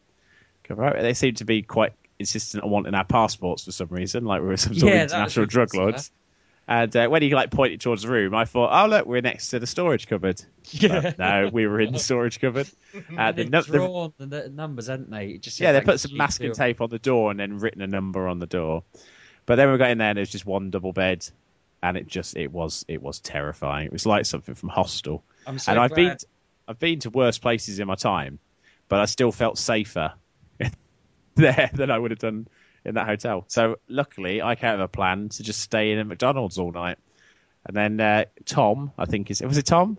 Could 0.64 0.76
be 0.76 0.82
all 0.82 0.90
right. 0.90 1.02
They 1.02 1.14
seem 1.14 1.34
to 1.36 1.44
be 1.44 1.62
quite 1.62 1.92
insistent 2.20 2.62
on 2.64 2.70
wanting 2.70 2.94
our 2.94 3.04
passports 3.04 3.64
for 3.64 3.72
some 3.72 3.88
reason, 3.88 4.24
like 4.24 4.40
we 4.40 4.48
were 4.48 4.56
some 4.56 4.74
sort 4.74 4.92
Yeah, 4.92 5.00
of 5.02 5.10
international 5.10 5.46
drug 5.46 5.68
ridiculous, 5.74 5.92
lords. 5.94 6.10
And 6.70 6.94
uh, 6.94 7.08
when 7.08 7.22
he 7.22 7.34
like 7.34 7.50
pointed 7.50 7.80
towards 7.80 8.02
the 8.02 8.10
room, 8.10 8.34
I 8.34 8.44
thought, 8.44 8.68
"Oh 8.70 8.88
look, 8.88 9.06
we're 9.06 9.22
next 9.22 9.48
to 9.48 9.58
the 9.58 9.66
storage 9.66 10.06
cupboard." 10.06 10.42
But 10.82 11.18
no, 11.18 11.48
we 11.50 11.66
were 11.66 11.80
in 11.80 11.94
the 11.94 11.98
storage 11.98 12.40
cupboard. 12.40 12.68
Uh, 13.16 13.32
the, 13.32 13.44
They've 13.44 13.50
nu- 13.50 13.62
the, 13.62 13.72
drawn 13.72 14.12
the, 14.18 14.26
the 14.26 14.48
numbers, 14.48 14.86
hadn't 14.88 15.10
they? 15.10 15.28
It 15.28 15.42
just 15.42 15.60
yeah, 15.60 15.72
they 15.72 15.78
like, 15.78 15.86
put 15.86 16.00
some 16.00 16.12
G2. 16.12 16.16
masking 16.16 16.52
tape 16.52 16.80
on 16.80 16.88
the 16.90 16.98
door 16.98 17.30
and 17.30 17.38
then 17.38 17.58
written 17.58 17.80
a 17.82 17.86
number 17.86 18.26
on 18.28 18.38
the 18.38 18.46
door. 18.46 18.82
But 19.46 19.56
then 19.56 19.70
we 19.70 19.78
got 19.78 19.90
in 19.90 19.98
there 19.98 20.10
and 20.10 20.18
there's 20.18 20.30
just 20.30 20.46
one 20.46 20.70
double 20.70 20.92
bed, 20.92 21.26
and 21.82 21.96
it 21.96 22.06
just 22.06 22.36
it 22.36 22.52
was 22.52 22.84
it 22.86 23.02
was 23.02 23.20
terrifying. 23.20 23.86
It 23.86 23.92
was 23.92 24.04
like 24.04 24.26
something 24.26 24.54
from 24.54 24.68
Hostel. 24.68 25.22
I'm 25.46 25.58
so 25.58 25.72
and 25.72 25.80
I've 25.80 25.94
been 25.94 26.16
I've 26.66 26.78
been 26.78 26.98
to 27.00 27.10
worse 27.10 27.38
places 27.38 27.78
in 27.78 27.86
my 27.86 27.94
time, 27.94 28.38
but 28.88 29.00
I 29.00 29.06
still 29.06 29.32
felt 29.32 29.58
safer 29.58 30.12
there 31.34 31.70
than 31.72 31.90
I 31.90 31.98
would 31.98 32.10
have 32.10 32.20
done 32.20 32.46
in 32.84 32.94
that 32.94 33.06
hotel. 33.06 33.44
So 33.48 33.76
luckily, 33.88 34.42
I 34.42 34.54
came 34.54 34.70
up 34.70 34.78
with 34.78 34.84
a 34.84 34.88
plan 34.88 35.28
to 35.30 35.42
just 35.42 35.60
stay 35.60 35.92
in 35.92 35.98
a 35.98 36.04
McDonald's 36.04 36.58
all 36.58 36.72
night. 36.72 36.98
And 37.64 37.76
then 37.76 38.00
uh, 38.00 38.24
Tom, 38.44 38.92
I 38.96 39.04
think 39.04 39.30
is 39.30 39.42
was 39.42 39.58
it 39.58 39.66
Tom? 39.66 39.98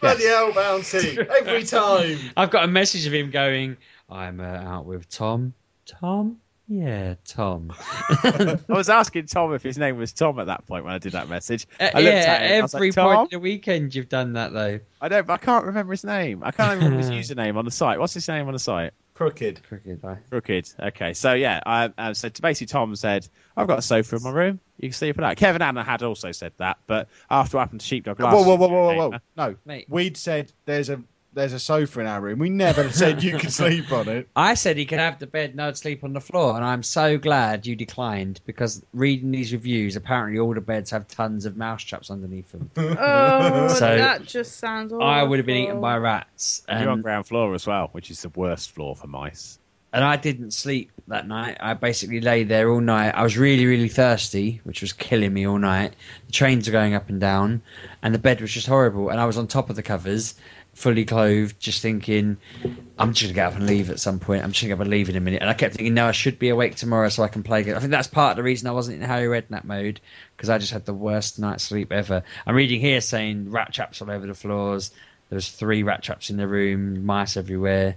Bloody 0.00 0.26
hell, 0.26 0.52
Bouncy! 0.52 1.18
Every 1.18 1.64
time. 1.64 2.18
I've 2.36 2.50
got 2.50 2.64
a 2.64 2.68
message 2.68 3.06
of 3.06 3.12
him 3.12 3.30
going, 3.30 3.76
I'm 4.08 4.40
uh, 4.40 4.44
out 4.44 4.86
with 4.86 5.08
Tom. 5.08 5.54
Tom? 5.86 6.38
Yeah, 6.68 7.14
Tom. 7.24 7.72
I 7.78 8.58
was 8.68 8.90
asking 8.90 9.26
Tom 9.26 9.54
if 9.54 9.62
his 9.62 9.78
name 9.78 9.96
was 9.96 10.12
Tom 10.12 10.38
at 10.38 10.46
that 10.46 10.66
point 10.66 10.84
when 10.84 10.92
I 10.92 10.98
did 10.98 11.12
that 11.12 11.28
message. 11.28 11.66
Uh, 11.80 11.84
I 11.94 12.00
looked 12.00 12.14
yeah, 12.14 12.32
at 12.32 12.42
him, 12.42 12.50
I 12.50 12.76
every 12.76 12.90
like, 12.90 12.94
point 12.94 13.20
of 13.20 13.30
the 13.30 13.38
weekend 13.40 13.94
you've 13.94 14.10
done 14.10 14.34
that, 14.34 14.52
though. 14.52 14.78
I 15.00 15.08
don't. 15.08 15.26
but 15.26 15.32
I 15.32 15.38
can't 15.38 15.64
remember 15.64 15.92
his 15.92 16.04
name. 16.04 16.44
I 16.44 16.50
can't 16.50 16.78
remember 16.78 16.98
his 16.98 17.10
username 17.30 17.56
on 17.56 17.64
the 17.64 17.70
site. 17.70 17.98
What's 17.98 18.14
his 18.14 18.28
name 18.28 18.46
on 18.48 18.52
the 18.52 18.58
site? 18.58 18.92
Crooked. 19.18 19.64
Crooked, 19.64 20.00
bye. 20.00 20.18
Crooked. 20.30 20.72
Okay, 20.78 21.12
so 21.12 21.32
yeah, 21.32 21.60
I, 21.66 21.90
uh, 21.98 22.14
so 22.14 22.30
basically 22.40 22.68
Tom 22.68 22.94
said, 22.94 23.26
"I've 23.56 23.66
got 23.66 23.80
a 23.80 23.82
sofa 23.82 24.14
in 24.14 24.22
my 24.22 24.30
room. 24.30 24.60
You 24.76 24.90
can 24.90 24.92
sleep 24.92 25.16
in 25.18 25.22
that." 25.22 25.36
Kevin 25.36 25.60
Anna 25.60 25.82
had 25.82 26.04
also 26.04 26.30
said 26.30 26.52
that, 26.58 26.78
but 26.86 27.08
after 27.28 27.56
what 27.56 27.62
happened 27.62 27.80
to 27.80 27.86
Sheepdog 27.88 28.20
last 28.20 28.32
Whoa, 28.32 28.42
whoa, 28.42 28.54
whoa, 28.54 28.68
year, 28.68 28.76
whoa, 28.78 28.96
whoa, 28.96 29.10
whoa! 29.10 29.18
No, 29.36 29.56
Mate. 29.64 29.86
we'd 29.88 30.16
said 30.16 30.52
there's 30.66 30.88
a 30.88 31.02
there's 31.38 31.52
a 31.54 31.58
sofa 31.58 32.00
in 32.00 32.06
our 32.06 32.20
room. 32.20 32.38
We 32.38 32.50
never 32.50 32.90
said 32.92 33.22
you 33.22 33.38
could 33.38 33.52
sleep 33.52 33.90
on 33.92 34.08
it. 34.08 34.28
I 34.36 34.54
said 34.54 34.76
he 34.76 34.84
could 34.84 34.98
have 34.98 35.18
the 35.18 35.26
bed 35.26 35.50
and 35.50 35.62
I'd 35.62 35.76
sleep 35.76 36.04
on 36.04 36.12
the 36.12 36.20
floor, 36.20 36.54
and 36.56 36.64
I'm 36.64 36.82
so 36.82 37.16
glad 37.16 37.66
you 37.66 37.74
declined 37.76 38.40
because 38.44 38.82
reading 38.92 39.30
these 39.30 39.52
reviews, 39.52 39.96
apparently 39.96 40.38
all 40.38 40.52
the 40.54 40.60
beds 40.60 40.90
have 40.90 41.08
tons 41.08 41.46
of 41.46 41.56
mouse 41.56 41.82
traps 41.82 42.10
underneath 42.10 42.50
them. 42.52 42.70
Oh, 42.76 43.68
So, 43.68 43.96
that 43.96 44.24
just 44.24 44.58
sounds. 44.58 44.92
Awful. 44.92 45.02
I 45.06 45.22
would 45.22 45.38
have 45.38 45.46
been 45.46 45.64
eaten 45.64 45.80
by 45.80 45.96
rats. 45.96 46.62
And 46.68 46.80
you're 46.82 46.90
on 46.90 47.02
ground 47.02 47.26
floor 47.26 47.54
as 47.54 47.66
well, 47.66 47.88
which 47.92 48.10
is 48.10 48.22
the 48.22 48.28
worst 48.30 48.72
floor 48.72 48.94
for 48.96 49.06
mice. 49.06 49.58
and 49.92 50.04
I 50.04 50.16
didn't 50.16 50.50
sleep 50.52 50.90
that 51.06 51.26
night. 51.26 51.56
I 51.60 51.72
basically 51.74 52.20
lay 52.20 52.44
there 52.44 52.70
all 52.70 52.80
night. 52.80 53.10
I 53.14 53.22
was 53.22 53.38
really, 53.38 53.64
really 53.64 53.88
thirsty, 53.88 54.60
which 54.64 54.82
was 54.82 54.92
killing 54.92 55.32
me 55.32 55.46
all 55.46 55.58
night. 55.58 55.94
The 56.26 56.32
trains 56.32 56.68
were 56.68 56.72
going 56.72 56.94
up 56.94 57.08
and 57.08 57.18
down, 57.20 57.62
and 58.02 58.14
the 58.14 58.18
bed 58.18 58.40
was 58.42 58.52
just 58.52 58.66
horrible. 58.66 59.08
And 59.08 59.18
I 59.18 59.24
was 59.24 59.38
on 59.38 59.46
top 59.46 59.70
of 59.70 59.76
the 59.76 59.82
covers, 59.82 60.34
fully 60.78 61.04
clothed, 61.04 61.58
just 61.58 61.82
thinking, 61.82 62.36
I'm 62.98 63.12
just 63.12 63.30
to 63.30 63.34
get 63.34 63.48
up 63.48 63.56
and 63.56 63.66
leave 63.66 63.90
at 63.90 63.98
some 63.98 64.20
point. 64.20 64.44
I'm 64.44 64.50
just 64.50 64.60
to 64.60 64.68
get 64.68 64.74
up 64.74 64.80
and 64.80 64.90
leave 64.90 65.08
in 65.08 65.16
a 65.16 65.20
minute. 65.20 65.40
And 65.40 65.50
I 65.50 65.54
kept 65.54 65.74
thinking, 65.74 65.94
no, 65.94 66.06
I 66.06 66.12
should 66.12 66.38
be 66.38 66.50
awake 66.50 66.76
tomorrow 66.76 67.08
so 67.08 67.24
I 67.24 67.28
can 67.28 67.42
play. 67.42 67.60
I 67.74 67.80
think 67.80 67.90
that's 67.90 68.06
part 68.06 68.30
of 68.30 68.36
the 68.36 68.44
reason 68.44 68.68
I 68.68 68.72
wasn't 68.72 69.02
in 69.02 69.08
Harry 69.08 69.26
Redknapp 69.26 69.64
mode, 69.64 70.00
because 70.36 70.48
I 70.48 70.58
just 70.58 70.72
had 70.72 70.86
the 70.86 70.94
worst 70.94 71.40
night's 71.40 71.64
sleep 71.64 71.90
ever. 71.90 72.22
I'm 72.46 72.54
reading 72.54 72.80
here 72.80 73.00
saying 73.00 73.50
rat 73.50 73.74
traps 73.74 74.00
all 74.00 74.10
over 74.10 74.24
the 74.24 74.34
floors. 74.34 74.92
There 75.30 75.36
was 75.36 75.48
three 75.48 75.82
rat 75.82 76.04
traps 76.04 76.30
in 76.30 76.36
the 76.36 76.46
room, 76.46 77.04
mice 77.04 77.36
everywhere. 77.36 77.96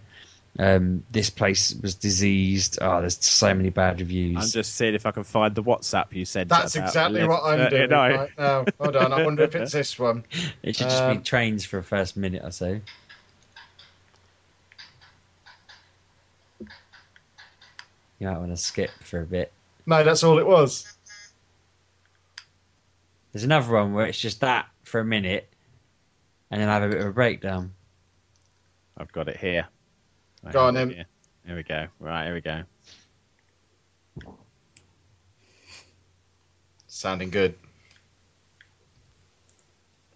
Um, 0.60 1.04
this 1.12 1.30
place 1.30 1.74
was 1.82 1.96
diseased. 1.96 2.80
Oh, 2.82 3.00
there's 3.00 3.24
so 3.24 3.54
many 3.54 3.70
bad 3.70 4.00
reviews. 4.00 4.38
I'm 4.38 4.50
just 4.50 4.76
seeing 4.76 4.94
if 4.94 5.06
I 5.06 5.12
can 5.12 5.24
find 5.24 5.56
the 5.56 5.64
WhatsApp 5.64 6.12
you 6.12 6.26
sent. 6.26 6.50
That's 6.50 6.76
about 6.76 6.90
exactly 6.90 7.22
11 7.22 7.30
what 7.30 7.44
I'm 7.44 7.70
doing 7.70 7.90
no. 7.90 7.98
right 7.98 8.30
now. 8.38 8.66
Hold 8.80 8.96
on, 8.98 9.14
I 9.14 9.24
wonder 9.24 9.44
if 9.44 9.56
it's 9.56 9.72
this 9.72 9.98
one. 9.98 10.26
It 10.64 10.76
should 10.76 10.90
just 10.90 11.04
be 11.04 11.18
Um, 11.18 11.24
trains 11.24 11.66
for 11.66 11.78
a 11.80 11.84
first 11.84 12.18
minute 12.18 12.44
or 12.44 12.52
so. 12.52 12.80
You 18.20 18.28
might 18.28 18.38
want 18.38 18.52
to 18.52 18.58
skip 18.58 18.92
for 19.04 19.22
a 19.22 19.26
bit. 19.26 19.52
No, 19.86 20.04
that's 20.04 20.24
all 20.24 20.38
it 20.38 20.46
was. 20.46 20.86
There's 23.32 23.46
another 23.46 23.74
one 23.74 23.94
where 23.94 24.06
it's 24.06 24.20
just 24.20 24.42
that 24.42 24.68
for 24.84 25.00
a 25.00 25.06
minute, 25.06 25.52
and 26.52 26.62
then 26.62 26.70
I 26.70 26.74
have 26.74 26.84
a 26.84 26.90
bit 26.90 27.00
of 27.00 27.08
a 27.08 27.14
breakdown. 27.14 27.74
I've 28.98 29.12
got 29.12 29.30
it 29.30 29.38
here. 29.38 29.68
Go 30.50 30.66
on, 30.66 30.74
then. 30.74 30.90
Here. 30.90 31.06
Here 31.46 31.56
we 31.56 31.64
go. 31.64 31.88
Right, 32.00 32.26
here 32.26 32.34
we 32.34 32.42
go. 32.42 32.64
Sounding 36.88 37.30
good. 37.30 37.56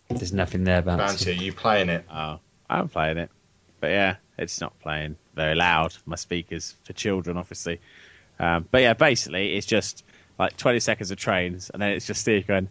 There's 0.10 0.34
nothing 0.34 0.64
there 0.64 0.80
about 0.80 0.99
Bouncy, 0.99 1.27
it. 1.27 1.39
are 1.39 1.43
you 1.43 1.52
playing 1.53 1.89
it? 1.89 2.06
Oh, 2.11 2.39
I'm 2.69 2.89
playing 2.89 3.18
it, 3.18 3.30
but 3.80 3.88
yeah, 3.88 4.15
it's 4.38 4.61
not 4.61 4.80
playing 4.80 5.18
very 5.35 5.56
loud. 5.56 5.95
My 6.06 6.15
speakers 6.15 6.76
for 6.84 6.93
children, 6.93 7.38
obviously. 7.38 7.80
Um, 8.39 8.68
but 8.69 8.81
yeah, 8.81 8.93
basically, 8.93 9.56
it's 9.56 9.65
just 9.65 10.03
like 10.38 10.57
20 10.57 10.80
seconds 10.80 11.11
of 11.11 11.18
trains, 11.18 11.69
and 11.69 11.81
then 11.81 11.89
it's 11.91 12.06
just 12.06 12.22
Steve 12.22 12.45
going, 12.45 12.69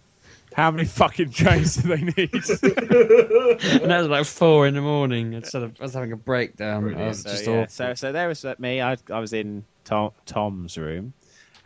"How 0.55 0.71
many 0.71 0.85
fucking 0.87 1.31
trains 1.31 1.77
do 1.77 1.89
they 1.89 2.03
need?" 2.03 2.33
And 3.83 3.91
that 3.91 3.99
was 3.99 4.09
like 4.09 4.25
four 4.25 4.67
in 4.67 4.75
the 4.75 4.81
morning. 4.81 5.33
Instead 5.33 5.63
of 5.63 5.77
I 5.81 5.83
was 5.83 5.95
having 5.95 6.13
a 6.13 6.17
breakdown. 6.17 6.95
I 6.95 7.09
was 7.09 7.23
so, 7.23 7.31
just 7.31 7.47
yeah, 7.47 7.53
awful. 7.53 7.71
so 7.71 7.95
so 7.95 8.13
there 8.13 8.29
was 8.29 8.45
uh, 8.45 8.55
me. 8.59 8.81
I, 8.81 8.97
I 9.11 9.19
was 9.19 9.33
in 9.33 9.65
Tom, 9.85 10.13
Tom's 10.27 10.79
room. 10.79 11.13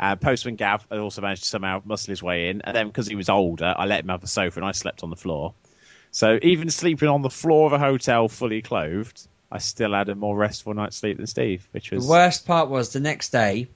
Uh, 0.00 0.14
Postman 0.16 0.56
Gav 0.56 0.86
had 0.90 1.00
also 1.00 1.22
managed 1.22 1.42
to 1.42 1.48
somehow 1.48 1.82
muscle 1.84 2.12
his 2.12 2.22
way 2.22 2.50
in, 2.50 2.62
and 2.62 2.76
then 2.76 2.86
because 2.86 3.08
he 3.08 3.16
was 3.16 3.28
older, 3.28 3.74
I 3.76 3.86
let 3.86 4.00
him 4.00 4.08
have 4.10 4.20
the 4.20 4.28
sofa, 4.28 4.60
and 4.60 4.66
I 4.66 4.72
slept 4.72 5.02
on 5.02 5.10
the 5.10 5.16
floor. 5.16 5.54
So 6.10 6.38
even 6.42 6.70
sleeping 6.70 7.08
on 7.08 7.22
the 7.22 7.30
floor 7.30 7.66
of 7.66 7.72
a 7.72 7.78
hotel, 7.78 8.28
fully 8.28 8.62
clothed, 8.62 9.26
I 9.50 9.58
still 9.58 9.94
had 9.94 10.08
a 10.08 10.14
more 10.14 10.36
restful 10.36 10.74
night's 10.74 10.96
sleep 10.96 11.16
than 11.16 11.26
Steve, 11.26 11.66
which 11.72 11.90
was 11.90 12.06
The 12.06 12.10
worst 12.10 12.46
part 12.46 12.68
was 12.68 12.92
the 12.92 13.00
next 13.00 13.30
day. 13.30 13.68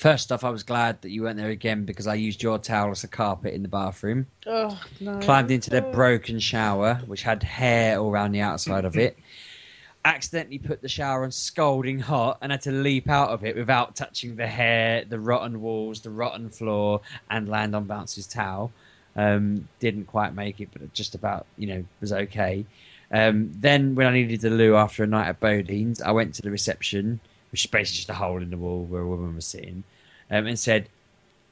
First 0.00 0.32
off, 0.32 0.44
I 0.44 0.48
was 0.48 0.62
glad 0.62 1.02
that 1.02 1.10
you 1.10 1.24
weren't 1.24 1.36
there 1.36 1.50
again 1.50 1.84
because 1.84 2.06
I 2.06 2.14
used 2.14 2.42
your 2.42 2.58
towel 2.58 2.90
as 2.90 3.04
a 3.04 3.08
carpet 3.08 3.52
in 3.52 3.60
the 3.60 3.68
bathroom. 3.68 4.26
Oh 4.46 4.80
no. 4.98 5.18
climbed 5.18 5.50
into 5.50 5.68
the 5.68 5.84
Oh. 5.84 5.92
broken 5.92 6.40
shower, 6.40 6.94
which 7.04 7.22
had 7.22 7.42
hair 7.42 7.98
all 7.98 8.10
around 8.10 8.32
the 8.32 8.40
outside 8.40 8.86
of 8.86 8.96
it. 8.96 9.18
Accidentally 10.06 10.58
put 10.58 10.80
the 10.80 10.88
shower 10.88 11.22
on 11.24 11.30
scalding 11.30 11.98
hot 11.98 12.38
and 12.40 12.50
had 12.50 12.62
to 12.62 12.72
leap 12.72 13.10
out 13.10 13.28
of 13.28 13.44
it 13.44 13.54
without 13.54 13.94
touching 13.94 14.36
the 14.36 14.46
hair, 14.46 15.04
the 15.04 15.20
rotten 15.20 15.60
walls, 15.60 16.00
the 16.00 16.08
rotten 16.08 16.48
floor, 16.48 17.02
and 17.30 17.46
land 17.46 17.76
on 17.76 17.84
Bounce's 17.84 18.26
towel. 18.26 18.72
Um, 19.16 19.68
didn't 19.80 20.06
quite 20.06 20.32
make 20.34 20.62
it, 20.62 20.70
but 20.72 20.80
it 20.80 20.94
just 20.94 21.14
about, 21.14 21.44
you 21.58 21.66
know, 21.66 21.84
was 22.00 22.14
okay. 22.14 22.64
Um, 23.12 23.52
then, 23.54 23.94
when 23.96 24.06
I 24.06 24.12
needed 24.12 24.40
the 24.40 24.48
loo 24.48 24.76
after 24.76 25.04
a 25.04 25.06
night 25.06 25.28
at 25.28 25.40
Bodine's, 25.40 26.00
I 26.00 26.12
went 26.12 26.36
to 26.36 26.42
the 26.42 26.50
reception, 26.50 27.20
which 27.50 27.64
is 27.64 27.70
basically 27.70 27.96
just 27.96 28.10
a 28.10 28.14
hole 28.14 28.42
in 28.42 28.50
the 28.50 28.56
wall 28.56 28.84
where 28.84 29.02
a 29.02 29.06
woman 29.06 29.34
was 29.34 29.46
sitting, 29.46 29.82
um, 30.30 30.46
and 30.46 30.58
said, 30.58 30.88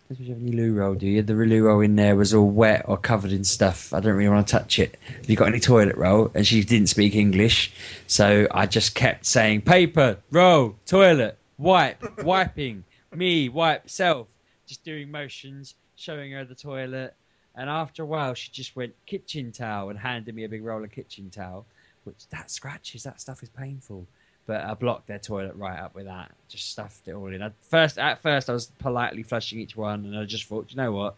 does 0.09 0.21
you 0.21 0.33
have 0.33 0.41
any 0.41 0.53
loo 0.53 0.73
roll, 0.73 0.95
do 0.95 1.07
you? 1.07 1.21
The 1.21 1.35
loo 1.35 1.65
roll 1.65 1.83
in 1.83 1.97
there 1.97 2.17
was 2.17 2.33
all 2.33 2.49
wet 2.49 2.87
or 2.89 2.97
covered 2.97 3.31
in 3.31 3.45
stuff. 3.45 3.93
I 3.93 4.01
don't 4.01 4.15
really 4.15 4.31
want 4.31 4.47
to 4.47 4.51
touch 4.51 4.79
it. 4.79 4.99
Have 5.07 5.29
you 5.29 5.37
got 5.37 5.49
any 5.49 5.61
toilet 5.61 5.97
roll? 5.97 6.31
And 6.35 6.47
she 6.47 6.65
didn't 6.65 6.89
speak 6.89 7.15
English, 7.15 7.71
so 8.07 8.49
I 8.51 8.65
just 8.65 8.95
kept 8.95 9.27
saying 9.27 9.63
paper, 9.63 10.17
roll, 10.31 10.77
toilet, 10.87 11.37
wipe, 11.59 12.03
wiping, 12.25 12.85
me, 13.15 13.51
wipe, 13.51 13.91
self, 13.91 14.29
just 14.67 14.83
doing 14.83 15.11
motions, 15.11 15.75
showing 15.97 16.33
her 16.33 16.47
the 16.47 16.55
toilet. 16.55 17.15
And 17.55 17.69
after 17.69 18.03
a 18.03 18.07
while, 18.07 18.33
she 18.33 18.51
just 18.51 18.75
went 18.77 18.95
kitchen 19.05 19.53
towel 19.53 19.91
and 19.91 19.99
handed 19.99 20.35
me 20.35 20.45
a 20.45 20.49
big 20.49 20.65
roll 20.65 20.85
of 20.85 20.91
kitchen 20.91 21.29
towel, 21.29 21.67
which 22.05 22.27
that 22.31 22.51
scratches, 22.51 23.03
that 23.03 23.21
stuff 23.21 23.43
is 23.43 23.51
painful. 23.51 24.07
But 24.49 24.65
I 24.65 24.73
blocked 24.73 25.07
their 25.07 25.19
toilet 25.19 25.57
right 25.57 25.79
up 25.79 25.95
with 25.95 26.07
that. 26.07 26.33
Just 26.49 26.71
stuffed 26.73 27.07
it 27.07 27.13
all 27.13 27.27
in. 27.27 27.43
At 27.43 27.53
first, 27.69 27.99
at 27.99 28.23
first, 28.23 28.49
I 28.49 28.55
was 28.55 28.67
politely 28.79 29.23
flushing 29.23 29.61
each 29.61 29.77
one, 29.77 30.07
and 30.07 30.19
I 30.19 30.25
just 30.25 30.45
thought, 30.45 30.69
you 30.71 30.77
know 30.79 30.91
what? 30.91 31.17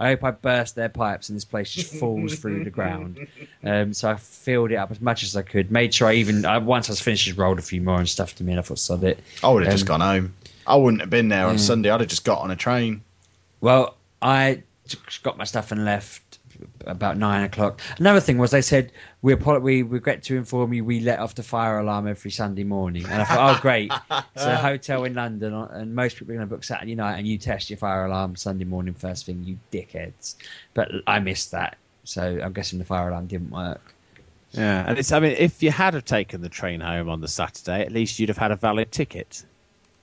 I 0.00 0.08
hope 0.08 0.24
I 0.24 0.32
burst 0.32 0.74
their 0.74 0.88
pipes 0.88 1.28
and 1.28 1.36
this 1.36 1.44
place 1.44 1.70
just 1.70 1.94
falls 2.00 2.34
through 2.34 2.64
the 2.64 2.70
ground. 2.70 3.28
Um, 3.62 3.92
so 3.94 4.10
I 4.10 4.16
filled 4.16 4.72
it 4.72 4.76
up 4.76 4.90
as 4.90 5.00
much 5.00 5.22
as 5.22 5.36
I 5.36 5.42
could. 5.42 5.70
Made 5.70 5.94
sure 5.94 6.08
I 6.08 6.14
even 6.14 6.44
I, 6.44 6.58
once 6.58 6.88
I 6.88 6.92
was 6.92 7.00
finished, 7.00 7.24
just 7.26 7.38
rolled 7.38 7.60
a 7.60 7.62
few 7.62 7.80
more 7.80 7.98
and 8.00 8.08
stuffed 8.08 8.38
them 8.38 8.48
in. 8.48 8.58
I 8.58 8.62
thought, 8.62 8.80
sod 8.80 9.04
it. 9.04 9.20
I 9.44 9.50
would 9.50 9.62
have 9.62 9.72
just 9.72 9.84
Um, 9.84 9.86
gone 9.86 10.00
home. 10.00 10.34
I 10.66 10.74
wouldn't 10.74 11.02
have 11.02 11.10
been 11.10 11.28
there 11.28 11.46
on 11.46 11.54
Yeah. 11.54 11.60
Sunday. 11.60 11.90
I'd 11.90 12.00
have 12.00 12.08
just 12.08 12.24
got 12.24 12.40
on 12.40 12.50
a 12.50 12.56
train. 12.56 13.02
Well, 13.60 13.96
I 14.20 14.64
just 14.88 15.22
got 15.22 15.38
my 15.38 15.44
stuff 15.44 15.70
and 15.70 15.84
left 15.84 16.21
about 16.86 17.16
nine 17.16 17.44
o'clock. 17.44 17.80
Another 17.98 18.20
thing 18.20 18.38
was 18.38 18.50
they 18.50 18.62
said 18.62 18.92
we 19.20 19.34
we 19.34 19.82
regret 19.82 20.22
to 20.24 20.36
inform 20.36 20.72
you 20.72 20.84
we 20.84 21.00
let 21.00 21.18
off 21.18 21.34
the 21.34 21.42
fire 21.42 21.78
alarm 21.78 22.06
every 22.08 22.30
Sunday 22.30 22.64
morning, 22.64 23.04
and 23.04 23.22
I 23.22 23.24
thought, 23.24 23.58
oh 23.58 23.60
great, 23.60 23.92
it's 24.34 24.44
a 24.44 24.56
hotel 24.56 25.04
in 25.04 25.14
London, 25.14 25.54
uh, 25.54 25.68
and 25.72 25.94
most 25.94 26.16
people 26.16 26.32
are 26.32 26.36
going 26.36 26.48
to 26.48 26.54
book 26.54 26.64
Saturday 26.64 26.94
night, 26.94 27.18
and 27.18 27.26
you 27.26 27.38
test 27.38 27.70
your 27.70 27.76
fire 27.76 28.06
alarm 28.06 28.36
Sunday 28.36 28.64
morning 28.64 28.94
first 28.94 29.26
thing, 29.26 29.44
you 29.44 29.58
dickheads. 29.70 30.34
But 30.74 30.90
I 31.06 31.18
missed 31.20 31.52
that, 31.52 31.76
so 32.04 32.40
I'm 32.42 32.52
guessing 32.52 32.78
the 32.78 32.84
fire 32.84 33.08
alarm 33.08 33.26
didn't 33.26 33.50
work. 33.50 33.94
Yeah, 34.52 34.84
and 34.86 34.98
it's. 34.98 35.12
I 35.12 35.20
mean, 35.20 35.36
if 35.38 35.62
you 35.62 35.70
had 35.70 35.94
have 35.94 36.04
taken 36.04 36.42
the 36.42 36.48
train 36.48 36.80
home 36.80 37.08
on 37.08 37.20
the 37.20 37.28
Saturday, 37.28 37.80
at 37.80 37.92
least 37.92 38.18
you'd 38.18 38.28
have 38.28 38.38
had 38.38 38.52
a 38.52 38.56
valid 38.56 38.92
ticket. 38.92 39.44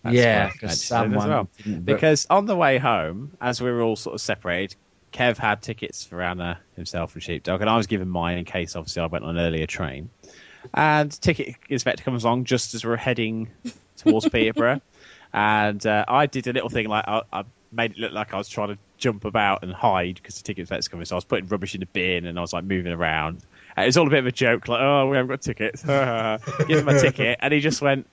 That's 0.04 0.16
yeah, 0.16 0.52
someone 0.70 1.28
well. 1.28 1.50
Because 1.84 2.26
on 2.30 2.46
the 2.46 2.56
way 2.56 2.78
home, 2.78 3.32
as 3.42 3.62
we 3.62 3.70
were 3.70 3.82
all 3.82 3.98
sort 3.98 4.16
of 4.16 4.22
separated, 4.22 4.76
Kev 5.12 5.38
had 5.38 5.62
tickets 5.62 6.06
for 6.06 6.22
Anna 6.22 6.60
himself 6.76 7.14
and 7.14 7.24
Sheepdog, 7.24 7.62
and 7.62 7.70
I 7.70 7.78
was 7.78 7.88
given 7.88 8.10
mine 8.10 8.38
in 8.38 8.46
case, 8.46 8.76
obviously, 8.76 9.02
I 9.02 9.08
went 9.08 9.26
on 9.26 9.38
an 9.38 9.46
earlier 9.46 9.66
train. 9.66 10.10
And 10.74 11.12
ticket 11.22 11.56
inspector 11.70 12.04
comes 12.04 12.24
along 12.24 12.46
just 12.46 12.74
as 12.74 12.86
we're 12.86 12.98
heading 12.98 13.50
towards 13.98 14.28
Peterborough, 14.32 14.82
and 15.34 15.86
uh, 15.86 16.06
I 16.08 16.26
did 16.26 16.48
a 16.48 16.54
little 16.54 16.70
thing 16.70 16.88
like 16.88 17.06
I, 17.08 17.22
I 17.32 17.44
made 17.72 17.92
it 17.92 17.98
look 17.98 18.12
like 18.12 18.34
I 18.34 18.38
was 18.38 18.50
trying 18.50 18.70
to 18.70 18.78
jump 18.98 19.26
about 19.26 19.64
and 19.64 19.72
hide 19.72 20.16
because 20.16 20.38
the 20.38 20.44
ticket 20.44 20.62
inspector's 20.62 20.88
coming, 20.88 21.06
so 21.06 21.16
I 21.16 21.18
was 21.18 21.26
putting 21.26 21.48
rubbish 21.48 21.76
in 21.76 21.80
the 21.80 21.86
bin 21.86 22.26
and 22.26 22.38
I 22.38 22.42
was 22.42 22.54
like 22.54 22.64
moving 22.64 22.92
around. 22.92 23.44
And 23.76 23.86
it 23.86 23.88
was 23.88 23.98
all 23.98 24.08
a 24.08 24.10
bit 24.10 24.20
of 24.20 24.26
a 24.26 24.32
joke, 24.32 24.68
like, 24.68 24.82
"Oh, 24.82 25.08
we 25.08 25.18
haven't 25.18 25.30
got 25.30 25.42
tickets." 25.42 25.84
Give 26.68 26.80
him 26.80 26.88
a 26.88 27.00
ticket, 27.00 27.40
and 27.42 27.54
he 27.54 27.60
just 27.62 27.82
went, 27.82 28.08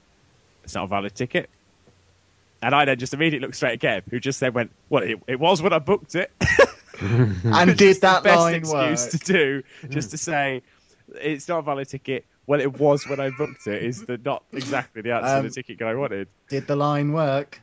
"It's 0.64 0.74
not 0.74 0.84
a 0.84 0.86
valid 0.86 1.14
ticket." 1.14 1.50
And 2.62 2.74
I 2.74 2.84
then 2.84 2.98
just 2.98 3.12
immediately 3.14 3.46
looked 3.46 3.56
straight 3.56 3.84
at 3.84 4.04
Kev, 4.04 4.10
who 4.10 4.20
just 4.20 4.40
then 4.40 4.52
went, 4.52 4.70
"Well, 4.88 5.02
it, 5.02 5.20
it 5.26 5.40
was 5.40 5.60
when 5.60 5.72
I 5.72 5.78
booked 5.78 6.14
it." 6.14 6.30
And 7.44 7.76
did 7.76 8.00
that 8.02 8.22
best 8.24 8.36
line 8.38 8.54
excuse 8.54 8.72
work? 8.72 9.10
to 9.10 9.18
do, 9.18 9.62
just 9.88 10.10
to 10.12 10.18
say 10.18 10.62
it's 11.14 11.48
not 11.48 11.58
a 11.60 11.62
valid 11.62 11.88
ticket. 11.88 12.24
Well, 12.46 12.60
it 12.60 12.78
was 12.78 13.06
when 13.08 13.18
I 13.20 13.30
booked 13.30 13.66
it. 13.66 13.82
Is 13.82 14.04
the 14.06 14.18
not 14.18 14.44
exactly 14.52 15.02
the 15.02 15.12
answer 15.12 15.36
Um, 15.36 15.44
the 15.44 15.50
ticket 15.50 15.78
guy 15.78 15.94
wanted? 15.94 16.28
Did 16.48 16.66
the 16.66 16.76
line 16.76 17.12
work? 17.12 17.60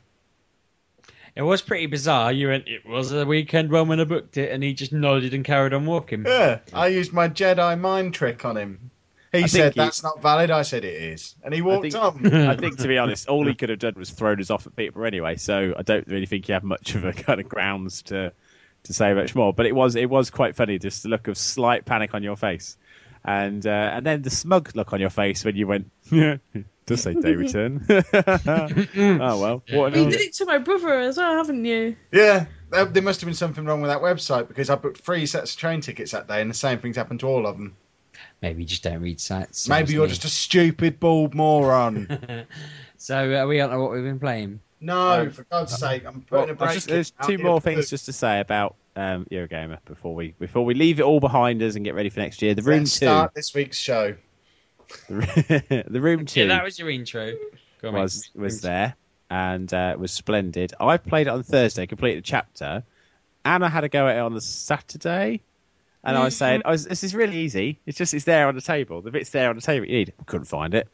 it 1.36 1.42
was 1.42 1.62
pretty 1.62 1.86
bizarre. 1.86 2.30
You 2.32 2.48
went, 2.48 2.68
it 2.68 2.86
was 2.86 3.10
a 3.12 3.24
weekend 3.26 3.70
one 3.72 3.88
when 3.88 3.98
I 4.00 4.04
booked 4.04 4.36
it, 4.36 4.52
and 4.52 4.62
he 4.62 4.72
just 4.72 4.92
nodded 4.92 5.34
and 5.34 5.44
carried 5.44 5.72
on 5.72 5.84
walking. 5.84 6.24
Yeah, 6.24 6.60
I 6.72 6.86
used 6.88 7.12
my 7.12 7.28
Jedi 7.28 7.78
mind 7.80 8.14
trick 8.14 8.44
on 8.44 8.56
him. 8.56 8.90
He 9.32 9.42
I 9.42 9.46
said 9.46 9.62
think 9.62 9.74
he- 9.74 9.80
that's 9.80 10.02
not 10.04 10.22
valid. 10.22 10.52
I 10.52 10.62
said 10.62 10.84
it 10.84 10.94
is, 10.94 11.34
and 11.42 11.52
he 11.52 11.60
walked 11.60 11.82
think- 11.90 11.96
on. 11.96 12.26
I 12.48 12.54
think, 12.56 12.78
to 12.78 12.86
be 12.86 12.98
honest, 12.98 13.26
all 13.28 13.44
he 13.46 13.54
could 13.54 13.68
have 13.70 13.80
done 13.80 13.94
was 13.96 14.10
thrown 14.10 14.38
us 14.40 14.50
off 14.50 14.66
at 14.68 14.76
Peterborough 14.76 15.08
anyway. 15.08 15.34
So 15.36 15.74
I 15.76 15.82
don't 15.82 16.06
really 16.06 16.26
think 16.26 16.46
he 16.46 16.52
had 16.52 16.62
much 16.62 16.94
of 16.94 17.04
a 17.04 17.12
kind 17.12 17.40
of 17.40 17.48
grounds 17.48 18.02
to 18.02 18.32
to 18.84 18.92
say 18.92 19.12
much 19.14 19.34
more. 19.34 19.52
But 19.52 19.66
it 19.66 19.74
was 19.74 19.96
it 19.96 20.08
was 20.08 20.30
quite 20.30 20.56
funny, 20.56 20.78
just 20.78 21.02
the 21.02 21.08
look 21.08 21.28
of 21.28 21.36
slight 21.36 21.84
panic 21.84 22.14
on 22.14 22.22
your 22.22 22.36
face, 22.36 22.76
and 23.24 23.66
uh, 23.66 23.90
and 23.94 24.06
then 24.06 24.22
the 24.22 24.30
smug 24.30 24.70
look 24.74 24.92
on 24.92 25.00
your 25.00 25.10
face 25.10 25.44
when 25.44 25.56
you 25.56 25.66
went, 25.66 25.90
yeah, 26.10 26.36
does 26.86 27.02
say 27.02 27.14
day 27.14 27.34
return. 27.34 27.84
oh 27.88 29.40
well, 29.40 29.62
what 29.70 29.94
You 29.94 30.04
an 30.04 30.10
did 30.10 30.20
it 30.20 30.34
to 30.34 30.46
my 30.46 30.58
brother 30.58 31.00
as 31.00 31.16
well, 31.16 31.34
haven't 31.34 31.64
you? 31.64 31.96
Yeah, 32.12 32.46
there 32.70 32.84
there 32.84 33.02
must 33.02 33.20
have 33.20 33.26
been 33.26 33.34
something 33.34 33.64
wrong 33.64 33.80
with 33.80 33.90
that 33.90 34.00
website 34.00 34.48
because 34.48 34.70
I 34.70 34.76
booked 34.76 35.00
three 35.00 35.26
sets 35.26 35.54
of 35.54 35.58
train 35.58 35.80
tickets 35.80 36.12
that 36.12 36.28
day, 36.28 36.40
and 36.40 36.50
the 36.50 36.54
same 36.54 36.78
things 36.78 36.96
happened 36.96 37.20
to 37.20 37.26
all 37.26 37.46
of 37.46 37.56
them. 37.56 37.76
Maybe 38.40 38.62
you 38.62 38.68
just 38.68 38.82
don't 38.82 39.00
read 39.00 39.20
sites. 39.20 39.68
Maybe 39.68 39.94
you're 39.94 40.06
just 40.06 40.24
a 40.24 40.28
stupid 40.28 41.00
bald 41.00 41.34
moron. 41.34 42.46
so 42.98 43.42
uh, 43.42 43.46
we 43.46 43.56
don't 43.56 43.70
know 43.70 43.80
what 43.80 43.92
we've 43.92 44.04
been 44.04 44.20
playing. 44.20 44.60
No, 44.84 45.22
Um, 45.22 45.30
for 45.30 45.44
God's 45.44 45.76
sake, 45.76 46.04
I'm 46.06 46.24
Well, 46.30 46.42
putting 46.42 46.50
a 46.50 46.52
I've 46.52 46.58
break. 46.58 46.74
just- 46.74 46.88
there's 46.88 47.10
two 47.26 47.36
here 47.36 47.38
more 47.46 47.60
for 47.60 47.64
things 47.70 47.88
just 47.90 48.06
to 48.06 48.12
say 48.12 48.40
about 48.40 48.76
um, 48.96 49.26
Eurogamer 49.30 49.78
before 49.86 50.14
we 50.14 50.34
before 50.38 50.64
we 50.64 50.74
leave 50.74 51.00
it 51.00 51.02
all 51.02 51.18
behind 51.20 51.62
us 51.62 51.74
and 51.74 51.84
get 51.84 51.94
ready 51.94 52.10
for 52.10 52.20
next 52.20 52.42
year. 52.42 52.54
The 52.54 52.62
room 52.62 52.80
Let's 52.80 52.92
two, 52.92 53.06
start 53.06 53.34
this 53.34 53.52
week's 53.54 53.76
show. 53.78 54.14
the 55.08 55.84
room 56.00 56.26
two 56.26 56.42
Yeah, 56.42 56.46
that 56.48 56.64
was 56.64 56.78
your 56.78 56.90
intro. 56.90 57.32
Go 57.82 57.88
on, 57.88 57.94
mate. 57.94 58.00
was 58.02 58.30
was 58.34 58.60
there 58.60 58.94
and 59.30 59.72
uh, 59.72 59.96
was 59.98 60.12
splendid. 60.12 60.74
I 60.78 60.96
played 60.98 61.26
it 61.26 61.30
on 61.30 61.42
Thursday, 61.42 61.86
completed 61.86 62.18
a 62.18 62.22
chapter. 62.22 62.84
Anna 63.44 63.68
had 63.68 63.84
a 63.84 63.88
go 63.88 64.06
at 64.08 64.16
it 64.16 64.20
on 64.20 64.32
the 64.32 64.40
Saturday, 64.40 65.42
and 66.02 66.16
I 66.16 66.24
was 66.24 66.36
saying, 66.36 66.62
oh, 66.64 66.76
"This 66.76 67.04
is 67.04 67.14
really 67.14 67.36
easy. 67.38 67.78
It's 67.84 67.98
just 67.98 68.14
it's 68.14 68.24
there 68.24 68.48
on 68.48 68.54
the 68.54 68.60
table. 68.62 69.02
The 69.02 69.10
bit's 69.10 69.30
there 69.30 69.50
on 69.50 69.56
the 69.56 69.62
table. 69.62 69.86
You 69.86 69.92
need. 69.98 70.12
I 70.20 70.24
couldn't 70.24 70.46
find 70.46 70.72
it. 70.74 70.88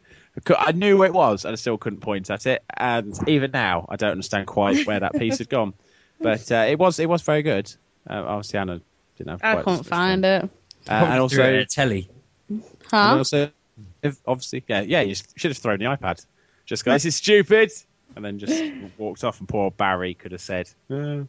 I 0.56 0.72
knew 0.72 0.96
where 0.96 1.08
it 1.08 1.14
was, 1.14 1.44
and 1.44 1.52
I 1.52 1.56
still 1.56 1.76
couldn't 1.76 2.00
point 2.00 2.30
at 2.30 2.46
it. 2.46 2.62
And 2.76 3.18
even 3.28 3.50
now, 3.50 3.86
I 3.88 3.96
don't 3.96 4.12
understand 4.12 4.46
quite 4.46 4.86
where 4.86 5.00
that 5.00 5.14
piece 5.14 5.38
had 5.38 5.48
gone. 5.48 5.74
But 6.20 6.50
uh, 6.52 6.66
it 6.68 6.78
was 6.78 6.98
it 6.98 7.08
was 7.08 7.22
very 7.22 7.42
good. 7.42 7.72
Uh, 8.08 8.24
obviously, 8.26 8.58
Anna 8.58 8.80
didn't 9.16 9.30
have. 9.30 9.40
I 9.42 9.54
quite 9.54 9.64
can't 9.64 9.86
find 9.86 10.22
fun. 10.22 10.24
it. 10.24 10.50
Uh, 10.88 10.92
and 10.92 11.20
also, 11.20 11.36
Threw 11.36 11.44
it 11.44 11.60
at 11.60 11.68
telly. 11.70 12.08
and 12.48 12.62
also, 12.92 13.50
if, 14.02 14.16
obviously, 14.26 14.64
yeah, 14.68 14.80
yeah, 14.80 15.00
you 15.02 15.14
should 15.36 15.50
have 15.50 15.58
thrown 15.58 15.78
the 15.78 15.84
iPad. 15.86 16.24
Just 16.66 16.84
go, 16.84 16.92
this 16.92 17.04
is 17.04 17.16
stupid, 17.16 17.72
and 18.16 18.24
then 18.24 18.38
just 18.38 18.62
walked 18.98 19.24
off. 19.24 19.40
And 19.40 19.48
poor 19.48 19.70
Barry 19.70 20.14
could 20.14 20.32
have 20.32 20.40
said, 20.40 20.70
"Uh, 20.90 21.24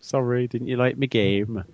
"Sorry, 0.00 0.46
didn't 0.46 0.68
you 0.68 0.76
like 0.76 0.96
my 0.96 1.06
game?" 1.06 1.64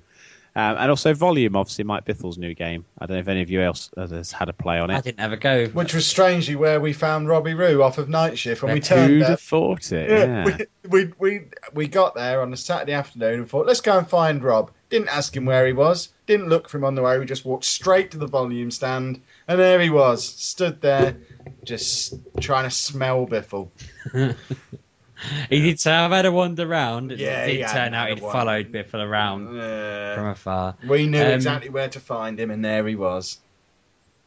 Um, 0.54 0.76
and 0.78 0.90
also, 0.90 1.14
Volume, 1.14 1.56
obviously, 1.56 1.84
Mike 1.84 2.04
Bithell's 2.04 2.36
new 2.36 2.54
game. 2.54 2.84
I 2.98 3.06
don't 3.06 3.16
know 3.16 3.20
if 3.20 3.28
any 3.28 3.40
of 3.40 3.48
you 3.48 3.62
else 3.62 3.90
has 3.96 4.30
had 4.32 4.50
a 4.50 4.52
play 4.52 4.78
on 4.78 4.90
it. 4.90 4.96
I 4.96 5.00
didn't 5.00 5.20
have 5.20 5.32
a 5.32 5.38
go. 5.38 5.66
Which 5.68 5.94
was 5.94 6.06
strangely 6.06 6.56
where 6.56 6.78
we 6.78 6.92
found 6.92 7.26
Robbie 7.26 7.54
Roo 7.54 7.82
off 7.82 7.96
of 7.96 8.10
night 8.10 8.38
shift 8.38 8.62
when 8.62 8.72
we 8.74 8.78
Who'd 8.78 8.84
turned 8.84 9.12
Who'd 9.12 9.22
have 9.22 9.40
thought 9.40 9.92
it? 9.92 10.10
Yeah, 10.10 10.46
Yeah. 10.46 10.56
we, 10.88 11.04
we 11.04 11.12
we 11.18 11.40
we 11.72 11.88
got 11.88 12.14
there 12.14 12.42
on 12.42 12.52
a 12.52 12.56
Saturday 12.56 12.92
afternoon 12.92 13.40
and 13.40 13.48
thought, 13.48 13.66
let's 13.66 13.80
go 13.80 13.96
and 13.96 14.06
find 14.06 14.44
Rob. 14.44 14.70
Didn't 14.90 15.08
ask 15.08 15.34
him 15.34 15.46
where 15.46 15.66
he 15.66 15.72
was. 15.72 16.10
Didn't 16.26 16.50
look 16.50 16.68
for 16.68 16.76
him 16.76 16.84
on 16.84 16.94
the 16.94 17.02
way. 17.02 17.18
We 17.18 17.24
just 17.24 17.46
walked 17.46 17.64
straight 17.64 18.10
to 18.10 18.18
the 18.18 18.26
volume 18.26 18.70
stand, 18.70 19.22
and 19.48 19.58
there 19.58 19.80
he 19.80 19.88
was, 19.88 20.22
stood 20.22 20.82
there, 20.82 21.16
just 21.64 22.14
trying 22.40 22.64
to 22.64 22.70
smell 22.70 23.26
Biffle. 23.26 23.70
He 25.50 25.60
did 25.60 25.80
say, 25.80 25.92
I've 25.92 26.10
had 26.10 26.26
a 26.26 26.32
wander 26.32 26.66
round. 26.66 27.12
It 27.12 27.18
Yeah, 27.18 27.46
he 27.46 27.58
did 27.58 27.66
had 27.66 27.72
turn 27.72 27.94
out 27.94 28.08
he'd 28.08 28.20
wander. 28.20 28.32
followed 28.38 28.72
Biffle 28.72 29.00
around 29.06 29.46
from 29.48 30.26
Uh, 30.26 30.30
afar. 30.32 30.76
we 30.88 31.06
knew 31.06 31.20
Um, 31.20 31.28
exactly 31.32 31.68
where 31.70 31.88
to 31.88 32.00
find 32.00 32.38
him, 32.40 32.50
and 32.50 32.64
there 32.64 32.86
he 32.86 32.96
was. 32.96 33.38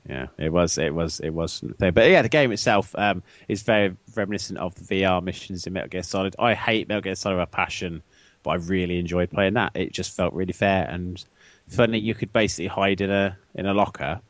Yeah, 0.07 0.27
it 0.37 0.51
was, 0.53 0.77
it 0.77 0.93
was, 0.93 1.19
it 1.19 1.31
was. 1.31 1.61
Thing. 1.79 1.91
But 1.91 2.09
yeah, 2.11 2.21
the 2.21 2.29
game 2.29 2.51
itself 2.51 2.93
um, 2.97 3.23
is 3.47 3.63
very 3.63 3.95
reminiscent 4.15 4.59
of 4.59 4.75
the 4.75 5.01
VR 5.01 5.23
missions 5.23 5.65
in 5.65 5.73
Metal 5.73 5.89
Gear 5.89 6.03
Solid. 6.03 6.35
I 6.37 6.53
hate 6.53 6.87
Metal 6.87 7.01
Gear 7.01 7.15
Solid 7.15 7.37
with 7.37 7.43
a 7.43 7.51
passion, 7.51 8.03
but 8.43 8.51
I 8.51 8.55
really 8.55 8.99
enjoyed 8.99 9.31
playing 9.31 9.55
that. 9.55 9.71
It 9.75 9.91
just 9.93 10.15
felt 10.15 10.33
really 10.35 10.53
fair 10.53 10.87
and 10.87 11.23
funny. 11.69 11.97
You 11.97 12.13
could 12.13 12.31
basically 12.31 12.67
hide 12.67 13.01
in 13.01 13.09
a 13.09 13.35
in 13.55 13.65
a 13.65 13.73
locker. 13.73 14.21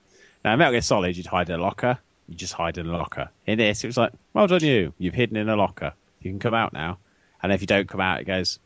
Now, 0.45 0.53
in 0.53 0.59
Metal 0.59 0.71
Gear 0.71 0.81
Solid, 0.81 1.17
you'd 1.17 1.25
hide 1.25 1.49
in 1.49 1.59
a 1.59 1.61
locker. 1.61 1.97
You 2.29 2.35
just 2.35 2.53
hide 2.53 2.77
in 2.77 2.87
a 2.87 2.91
locker. 2.97 3.29
In 3.45 3.57
this, 3.57 3.83
it 3.83 3.87
was 3.87 3.97
like, 3.97 4.13
well 4.33 4.47
done, 4.47 4.63
you. 4.63 4.93
You've 4.97 5.13
hidden 5.13 5.35
in 5.35 5.49
a 5.49 5.55
locker. 5.57 5.91
You 6.25 6.31
can 6.31 6.39
come 6.39 6.53
out 6.55 6.73
now. 6.73 6.97
And 7.41 7.53
if 7.53 7.61
you 7.61 7.67
don't 7.67 7.87
come 7.87 8.01
out, 8.01 8.19
it 8.19 8.25
goes, 8.25 8.59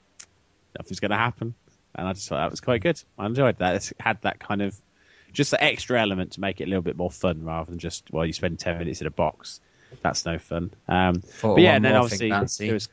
nothing's 0.78 1.00
going 1.02 1.12
to 1.12 1.18
happen. 1.18 1.54
And 1.94 2.08
I 2.08 2.14
just 2.14 2.30
thought 2.30 2.38
that 2.38 2.50
was 2.52 2.62
quite 2.62 2.82
good. 2.82 3.02
I 3.18 3.26
enjoyed 3.26 3.58
that. 3.60 3.76
It 3.76 3.92
had 4.00 4.22
that 4.22 4.40
kind 4.40 4.62
of 4.62 4.80
just 5.34 5.52
the 5.52 5.62
extra 5.64 6.00
element 6.02 6.32
to 6.34 6.42
make 6.42 6.62
it 6.62 6.64
a 6.64 6.68
little 6.68 6.82
bit 6.82 6.96
more 6.98 7.12
fun 7.12 7.44
rather 7.44 7.70
than 7.70 7.78
just 7.80 8.10
well 8.12 8.26
you 8.26 8.34
spend 8.34 8.58
10 8.58 8.80
minutes 8.80 9.02
in 9.02 9.06
a 9.06 9.12
box 9.12 9.62
that's 10.02 10.26
no 10.26 10.40
fun 10.40 10.72
um 10.88 11.22
Thought 11.22 11.54
but 11.56 11.62
yeah 11.62 11.76
and 11.76 11.86
then 11.86 11.96
obviously 11.96 12.32
thing, 12.32 12.68
there 12.68 12.74
was 12.74 12.90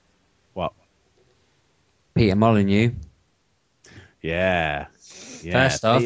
what 0.52 0.74
Peter 2.14 2.36
Molyneux. 2.36 2.90
yeah 4.20 4.86
yeah 5.42 5.52
First 5.52 5.84
off- 5.86 6.02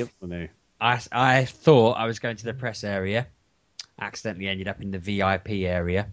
I, 0.81 1.01
I 1.11 1.45
thought 1.47 1.95
I 1.95 2.07
was 2.07 2.20
going 2.20 2.37
to 2.37 2.45
the 2.45 2.55
press 2.55 2.85
area, 2.85 3.27
accidentally 4.01 4.47
ended 4.49 4.69
up 4.69 4.81
in 4.81 4.93
the 4.93 4.99
VIP 4.99 5.51
area, 5.66 6.09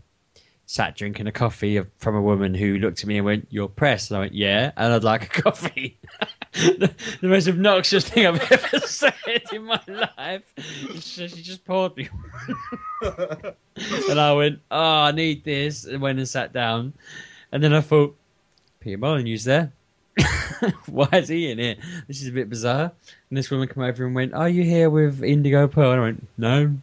sat 0.68 0.98
drinking 0.98 1.28
a 1.28 1.32
coffee 1.32 1.82
from 1.98 2.16
a 2.16 2.22
woman 2.22 2.54
who 2.54 2.78
looked 2.78 3.00
at 3.00 3.08
me 3.08 3.18
and 3.18 3.26
went, 3.26 3.48
You're 3.50 3.70
press? 3.70 4.12
And 4.12 4.18
I 4.18 4.20
went, 4.22 4.34
Yeah, 4.34 4.72
and 4.76 4.94
I'd 4.94 5.04
like 5.04 5.38
a 5.38 5.42
coffee. 5.42 5.98
the, 6.54 6.94
most 7.22 7.48
obnoxious 7.48 8.08
thing 8.08 8.28
I've 8.28 8.52
ever 8.52 8.80
said 8.86 9.14
in 9.52 9.64
my 9.64 9.82
life. 9.88 10.44
It's 10.58 11.08
She 11.08 11.28
just 11.28 11.66
poured 11.66 11.96
me 11.96 12.10
and 13.02 14.20
I 14.20 14.34
went, 14.34 14.60
Oh, 14.70 14.78
I 14.78 15.12
need 15.14 15.44
this, 15.44 15.86
and 15.86 16.02
went 16.02 16.20
and 16.20 16.28
sat 16.28 16.52
down. 16.52 16.94
And 17.52 17.64
then 17.64 17.74
I 17.74 17.82
thought, 17.82 18.16
Peter 18.82 18.98
Molyneux's 18.98 19.46
there. 19.46 19.72
Why 20.88 21.08
is 21.14 21.30
he 21.30 21.50
in 21.50 21.60
here? 21.60 21.76
This 22.08 22.22
is 22.22 22.28
a 22.28 22.32
bit 22.32 22.50
bizarre. 22.50 22.92
And 23.30 23.38
this 23.38 23.50
woman 23.50 23.70
came 23.70 23.84
over 23.84 24.06
and 24.06 24.14
went, 24.14 24.34
Are 24.34 24.50
you 24.50 24.64
here 24.64 24.90
with 24.90 25.24
Indigo 25.24 25.68
Pearl? 25.68 25.92
And 25.92 26.02
I 26.02 26.04
went, 26.04 26.28
No. 26.38 26.76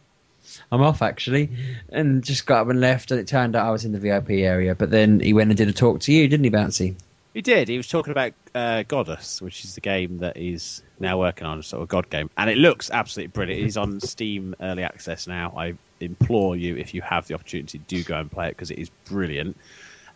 I'm 0.71 0.83
off 0.83 1.03
actually, 1.03 1.51
and 1.89 2.23
just 2.23 2.47
got 2.47 2.63
up 2.63 2.69
and 2.69 2.81
left. 2.81 3.11
And 3.11 3.21
it 3.21 3.29
turned 3.29 3.57
out 3.57 3.67
I 3.67 3.71
was 3.71 3.85
in 3.85 3.93
the 3.93 3.99
VIP 3.99 4.31
area. 4.31 4.75
But 4.75 4.91
then 4.91 5.21
he 5.21 5.33
went 5.33 5.51
and 5.51 5.57
did 5.57 5.69
a 5.69 5.73
talk 5.73 6.01
to 6.01 6.13
you, 6.13 6.29
didn't 6.29 6.45
he, 6.45 6.51
Bouncy? 6.51 6.97
He 7.35 7.43
did. 7.43 7.67
He 7.67 7.77
was 7.77 7.89
talking 7.89 8.13
about 8.13 8.33
uh, 8.55 8.85
Godus, 8.85 9.43
which 9.43 9.65
is 9.65 9.75
the 9.75 9.81
game 9.81 10.19
that 10.19 10.37
he's 10.37 10.83
now 11.01 11.19
working 11.19 11.49
on, 11.49 11.63
sort 11.65 11.83
of 11.83 11.89
God 11.89 12.09
game, 12.09 12.31
and 12.39 12.49
it 12.49 12.57
looks 12.57 12.91
absolutely 12.93 13.33
brilliant. 13.33 13.63
He's 13.63 13.77
on 13.77 14.01
Steam 14.01 14.55
Early 14.61 14.85
Access 14.85 15.27
now. 15.27 15.53
I 15.57 15.75
implore 16.01 16.55
you, 16.55 16.77
if 16.77 16.95
you 16.95 17.03
have 17.03 17.27
the 17.27 17.35
opportunity, 17.35 17.79
do 17.79 18.05
go 18.05 18.17
and 18.19 18.31
play 18.31 18.49
it 18.49 18.51
because 18.51 18.71
it 18.71 18.79
is 18.79 18.89
brilliant. 19.07 19.57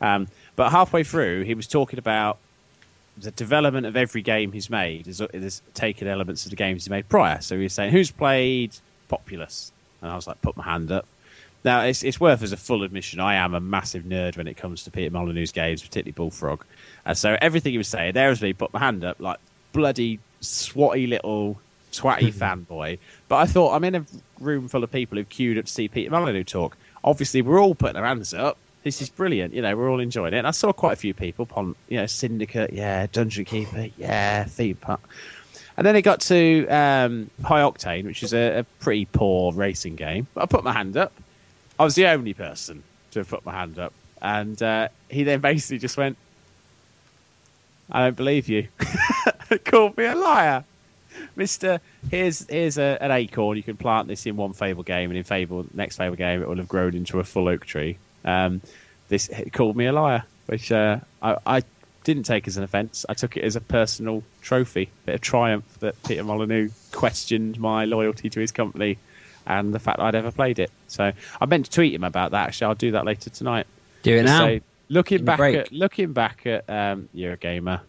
Um, 0.01 0.29
but 0.55 0.71
halfway 0.71 1.03
through, 1.03 1.43
he 1.43 1.55
was 1.55 1.67
talking 1.67 1.99
about 1.99 2.39
the 3.17 3.33
development 3.33 3.87
of 3.87 3.97
every 3.97 4.23
game 4.23 4.53
he's 4.53 4.71
made 4.71 5.09
is, 5.09 5.21
is 5.33 5.61
taking 5.75 6.07
elements 6.07 6.45
of 6.47 6.51
the 6.51 6.57
games 6.57 6.85
he 6.85 6.91
made 6.91 7.09
prior. 7.09 7.41
So 7.41 7.57
he 7.57 7.65
was 7.65 7.73
saying, 7.73 7.91
"Who's 7.91 8.13
played 8.13 8.77
Populous?" 9.09 9.73
And 10.03 10.11
I 10.11 10.17
was 10.17 10.27
like, 10.27 10.41
"Put 10.43 10.57
my 10.57 10.65
hand 10.65 10.93
up." 10.93 11.07
Now, 11.65 11.83
it's, 11.83 12.05
it's 12.05 12.21
worth 12.21 12.43
as 12.43 12.53
a 12.53 12.57
full 12.57 12.83
admission. 12.83 13.21
I 13.21 13.35
am 13.35 13.55
a 13.55 13.61
massive 13.61 14.05
nerd 14.05 14.37
when 14.37 14.47
it 14.47 14.57
comes 14.57 14.85
to 14.85 14.91
Peter 14.91 15.11
Molyneux's 15.11 15.53
games, 15.53 15.83
particularly 15.83 16.13
Bullfrog. 16.13 16.65
And 17.05 17.19
so 17.19 17.37
everything 17.41 17.73
he 17.73 17.79
was 17.79 17.89
saying, 17.89 18.15
there 18.15 18.29
was 18.29 18.41
me, 18.41 18.53
put 18.53 18.73
my 18.73 18.79
hand 18.79 19.05
up, 19.05 19.19
like 19.19 19.39
bloody 19.73 20.21
swatty 20.41 21.09
little 21.09 21.61
twatty 21.93 22.33
fanboy. 22.33 22.99
But 23.27 23.37
I 23.37 23.47
thought, 23.47 23.75
I'm 23.75 23.85
in 23.85 23.97
a 23.97 24.07
room 24.39 24.69
full 24.69 24.85
of 24.85 24.93
people 24.93 25.19
who've 25.19 25.29
queued 25.29 25.59
up 25.59 25.65
to 25.65 25.73
see 25.73 25.89
Peter 25.89 26.11
Molyneux 26.11 26.45
talk. 26.45 26.77
Obviously, 27.03 27.43
we're 27.43 27.61
all 27.61 27.75
putting 27.75 27.97
our 27.97 28.07
hands 28.07 28.35
up. 28.35 28.57
This 28.85 29.03
is 29.03 29.09
brilliant. 29.09 29.53
You 29.53 29.63
know, 29.63 29.77
we're 29.77 29.91
all 29.91 30.01
enjoying 30.01 30.35
it. 30.35 30.39
And 30.39 30.47
I 30.47 30.53
saw 30.53 30.73
quite 30.73 30.93
a 30.93 30.97
few 30.97 31.13
people, 31.13 31.43
upon, 31.43 31.75
you 31.89 31.99
know, 31.99 32.07
Syndicate, 32.07 32.73
yeah, 32.73 33.07
Dungeon 33.11 33.45
Keeper, 33.45 33.89
yeah, 33.97 34.45
Theme 34.45 34.77
Park. 34.77 35.01
And 35.79 35.87
then 35.87 35.95
it 35.95 36.03
got 36.03 36.23
to 36.23 36.67
um, 36.67 37.31
High 37.45 37.61
Octane, 37.61 38.05
which 38.05 38.25
is 38.25 38.35
a, 38.35 38.59
a 38.59 38.65
pretty 38.81 39.05
poor 39.05 39.53
racing 39.53 39.95
game. 39.95 40.27
But 40.35 40.43
I 40.43 40.47
put 40.47 40.65
my 40.65 40.73
hand 40.73 40.97
up. 40.97 41.13
I 41.79 41.85
was 41.85 41.95
the 41.95 42.09
only 42.09 42.35
person 42.35 42.83
to 43.13 43.21
have 43.21 43.29
put 43.29 43.47
my 43.47 43.53
hand 43.53 43.79
up. 43.79 43.93
And 44.21 44.61
uh, 44.61 44.89
he 45.09 45.23
then 45.23 45.41
basically 45.41 45.79
just 45.79 45.97
went, 45.97 46.17
I 47.89 48.07
don't 48.07 48.17
believe 48.17 48.49
you. 48.49 48.67
Called 49.65 49.97
me 49.97 50.07
a 50.07 50.17
liar. 50.17 50.65
Mister, 51.37 51.81
here's 52.11 52.45
here's 52.49 52.77
a, 52.77 52.99
an 53.01 53.13
acorn. 53.13 53.57
You 53.57 53.63
can 53.63 53.77
plant 53.77 54.09
this 54.09 54.27
in 54.27 54.37
one 54.37 54.55
Fable 54.55 54.83
game, 54.83 55.11
and 55.11 55.17
in 55.17 55.25
Fable 55.25 55.65
next 55.73 55.97
Fable 55.97 56.17
game, 56.17 56.43
it 56.43 56.49
will 56.49 56.57
have 56.57 56.69
grown 56.69 56.97
into 56.97 57.21
a 57.21 57.25
full 57.25 57.49
oak 57.49 57.65
tree. 57.65 57.99
Um, 58.25 58.63
this 59.09 59.31
called 59.53 59.77
me 59.77 59.87
a 59.87 59.93
liar, 59.93 60.25
which 60.47 60.73
uh, 60.73 60.99
I, 61.23 61.37
I 61.47 61.63
didn't 62.09 62.23
take 62.23 62.49
as 62.49 62.57
an 62.57 62.65
offence. 62.65 63.05
I 63.07 63.13
took 63.13 63.37
it 63.37 63.45
as 63.45 63.55
a 63.55 63.61
personal 63.61 64.23
trophy, 64.41 64.89
bit 65.05 65.17
of 65.17 65.21
triumph 65.21 65.67
that 65.81 66.03
Peter 66.05 66.25
Molyneux 66.25 66.71
questioned 66.91 67.61
my 67.61 67.85
loyalty 67.85 68.31
to 68.31 68.41
his 68.41 68.51
company 68.51 68.97
and 69.47 69.75
the 69.75 69.79
fact 69.79 70.01
I'd 70.01 70.15
ever 70.15 70.33
played 70.33 70.59
it. 70.59 70.71
So 70.87 71.13
I 71.39 71.45
meant 71.45 71.67
to 71.67 71.71
tweet 71.71 71.93
him 71.93 72.05
about 72.05 72.31
that. 72.31 72.49
Actually, 72.49 72.69
I'll 72.69 72.75
do 72.77 72.93
that 72.93 73.05
later 73.05 73.29
tonight. 73.29 73.67
Do 74.05 74.17
it 74.17 74.23
now. 74.23 74.47
say, 74.47 74.63
looking 74.89 75.27
back 75.27 75.39
at 75.39 75.71
looking 75.71 76.15
back 76.15 76.47
at 76.47 76.65
um, 76.71 77.11
Eurogamer, 77.15 77.83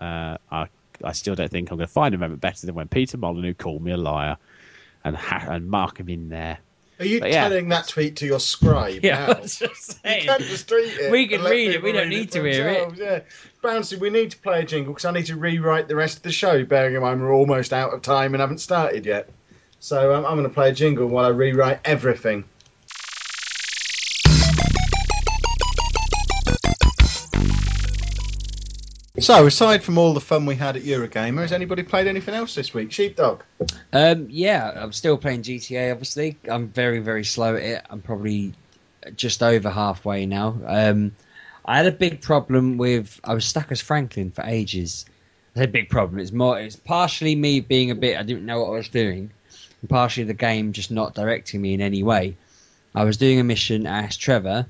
uh, 0.00 0.36
I 0.48 0.68
I 1.02 1.12
still 1.12 1.34
don't 1.34 1.50
think 1.50 1.72
I'm 1.72 1.78
going 1.78 1.88
to 1.88 1.92
find 1.92 2.14
a 2.14 2.18
moment 2.18 2.40
better 2.40 2.66
than 2.66 2.76
when 2.76 2.86
Peter 2.86 3.18
Molyneux 3.18 3.54
called 3.54 3.82
me 3.82 3.90
a 3.90 3.96
liar, 3.96 4.36
and 5.02 5.16
ha- 5.16 5.46
and 5.48 5.68
mark 5.68 5.98
him 5.98 6.08
in 6.08 6.28
there. 6.28 6.58
Are 6.98 7.04
you 7.04 7.20
But 7.20 7.30
yeah. 7.30 7.48
telling 7.48 7.68
that 7.68 7.88
tweet 7.88 8.16
to 8.16 8.26
your 8.26 8.40
scribe 8.40 9.04
Yeah, 9.04 9.26
now? 9.26 9.32
I 9.34 9.40
was 9.40 9.58
just 9.58 9.98
You 10.04 10.22
can't 10.22 10.42
just 10.42 10.68
tweet 10.68 10.92
it. 10.98 11.10
We 11.10 11.26
can 11.26 11.42
read 11.42 11.72
it, 11.72 11.82
we 11.82 11.92
don't 11.92 12.08
read 12.08 12.18
need 12.18 12.32
to 12.32 12.42
hear 12.42 12.68
it. 12.68 12.96
Yeah. 12.96 13.20
Bouncy, 13.62 13.98
we 13.98 14.10
need 14.10 14.30
to 14.30 14.38
play 14.38 14.60
a 14.60 14.64
jingle 14.64 14.92
because 14.94 15.04
I 15.04 15.10
need 15.10 15.26
to 15.26 15.36
rewrite 15.36 15.88
the 15.88 15.96
rest 15.96 16.18
of 16.18 16.22
the 16.22 16.32
show, 16.32 16.64
bearing 16.64 16.94
in 16.94 17.02
mind 17.02 17.20
we're 17.20 17.34
almost 17.34 17.72
out 17.72 17.92
of 17.92 18.02
time 18.02 18.34
and 18.34 18.40
haven't 18.40 18.60
started 18.60 19.04
yet. 19.04 19.28
So 19.80 20.14
um, 20.14 20.24
I'm 20.24 20.36
going 20.36 20.48
to 20.48 20.54
play 20.54 20.70
a 20.70 20.72
jingle 20.72 21.06
while 21.06 21.26
I 21.26 21.28
rewrite 21.28 21.80
everything. 21.84 22.44
So, 29.18 29.46
aside 29.46 29.82
from 29.82 29.96
all 29.96 30.12
the 30.12 30.20
fun 30.20 30.44
we 30.44 30.56
had 30.56 30.76
at 30.76 30.82
Eurogamer, 30.82 31.40
has 31.40 31.52
anybody 31.52 31.82
played 31.82 32.06
anything 32.06 32.34
else 32.34 32.54
this 32.54 32.74
week? 32.74 32.92
Sheepdog. 32.92 33.42
Um, 33.92 34.26
yeah, 34.28 34.72
I'm 34.76 34.92
still 34.92 35.16
playing 35.16 35.42
GTA. 35.42 35.90
Obviously, 35.90 36.36
I'm 36.48 36.68
very 36.68 36.98
very 36.98 37.24
slow 37.24 37.56
at 37.56 37.62
it. 37.62 37.86
I'm 37.88 38.02
probably 38.02 38.52
just 39.16 39.42
over 39.42 39.70
halfway 39.70 40.26
now. 40.26 40.60
Um, 40.66 41.12
I 41.64 41.78
had 41.78 41.86
a 41.86 41.92
big 41.92 42.20
problem 42.20 42.76
with 42.76 43.18
I 43.24 43.32
was 43.32 43.46
stuck 43.46 43.72
as 43.72 43.80
Franklin 43.80 44.30
for 44.30 44.42
ages. 44.44 45.06
I 45.56 45.62
a 45.62 45.68
big 45.68 45.88
problem. 45.88 46.20
It's 46.20 46.32
more. 46.32 46.60
It's 46.60 46.76
partially 46.76 47.34
me 47.34 47.60
being 47.60 47.90
a 47.90 47.94
bit. 47.94 48.18
I 48.18 48.22
didn't 48.22 48.44
know 48.44 48.60
what 48.60 48.68
I 48.68 48.76
was 48.76 48.90
doing, 48.90 49.30
and 49.80 49.90
partially 49.90 50.24
the 50.24 50.34
game 50.34 50.72
just 50.72 50.90
not 50.90 51.14
directing 51.14 51.62
me 51.62 51.72
in 51.72 51.80
any 51.80 52.02
way. 52.02 52.36
I 52.94 53.04
was 53.04 53.16
doing 53.16 53.40
a 53.40 53.44
mission 53.44 53.86
as 53.86 54.16
Trevor, 54.18 54.66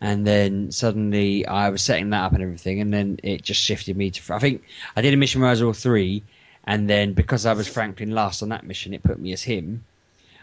and 0.00 0.26
then 0.26 0.72
suddenly 0.72 1.46
I 1.46 1.68
was 1.70 1.82
setting 1.82 2.10
that 2.10 2.24
up 2.24 2.32
and 2.32 2.42
everything, 2.42 2.80
and 2.80 2.92
then 2.92 3.20
it 3.22 3.42
just 3.42 3.60
shifted 3.62 3.96
me 3.96 4.10
to. 4.10 4.34
I 4.34 4.38
think 4.38 4.64
I 4.96 5.02
did 5.02 5.14
a 5.14 5.16
mission 5.16 5.40
where 5.40 5.48
I 5.48 5.52
was 5.52 5.62
all 5.62 5.72
three, 5.72 6.22
and 6.64 6.88
then 6.88 7.12
because 7.12 7.46
I 7.46 7.52
was 7.52 7.68
Franklin 7.68 8.12
last 8.12 8.42
on 8.42 8.48
that 8.48 8.64
mission, 8.64 8.94
it 8.94 9.02
put 9.02 9.18
me 9.18 9.32
as 9.32 9.42
him. 9.42 9.84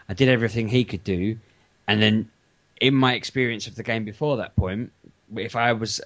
I 0.08 0.14
did 0.14 0.28
everything 0.28 0.68
he 0.68 0.84
could 0.84 1.04
do, 1.04 1.38
and 1.86 2.00
then 2.00 2.30
in 2.80 2.94
my 2.94 3.14
experience 3.14 3.66
of 3.66 3.74
the 3.74 3.82
game 3.82 4.04
before 4.04 4.36
that 4.36 4.54
point, 4.54 4.92
if 5.36 5.56
I 5.56 5.72
was 5.72 6.00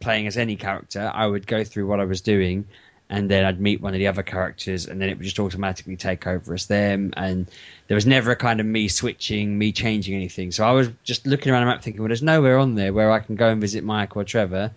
playing 0.00 0.26
as 0.26 0.36
any 0.36 0.56
character, 0.56 1.10
I 1.12 1.26
would 1.26 1.46
go 1.46 1.64
through 1.64 1.86
what 1.86 2.00
I 2.00 2.04
was 2.04 2.20
doing, 2.20 2.66
and 3.12 3.30
then 3.30 3.44
I'd 3.44 3.60
meet 3.60 3.82
one 3.82 3.92
of 3.92 3.98
the 3.98 4.06
other 4.06 4.22
characters, 4.22 4.86
and 4.86 4.98
then 4.98 5.10
it 5.10 5.18
would 5.18 5.24
just 5.24 5.38
automatically 5.38 5.96
take 5.96 6.26
over 6.26 6.54
as 6.54 6.64
them. 6.64 7.12
And 7.14 7.46
there 7.86 7.94
was 7.94 8.06
never 8.06 8.30
a 8.30 8.36
kind 8.36 8.58
of 8.58 8.64
me 8.64 8.88
switching, 8.88 9.58
me 9.58 9.70
changing 9.70 10.14
anything. 10.14 10.50
So 10.50 10.64
I 10.64 10.72
was 10.72 10.88
just 11.04 11.26
looking 11.26 11.52
around 11.52 11.66
the 11.66 11.66
map, 11.66 11.82
thinking, 11.82 12.00
well, 12.00 12.08
there's 12.08 12.22
nowhere 12.22 12.58
on 12.58 12.74
there 12.74 12.90
where 12.90 13.12
I 13.12 13.18
can 13.18 13.36
go 13.36 13.50
and 13.50 13.60
visit 13.60 13.84
Mike 13.84 14.16
or 14.16 14.24
Trevor 14.24 14.72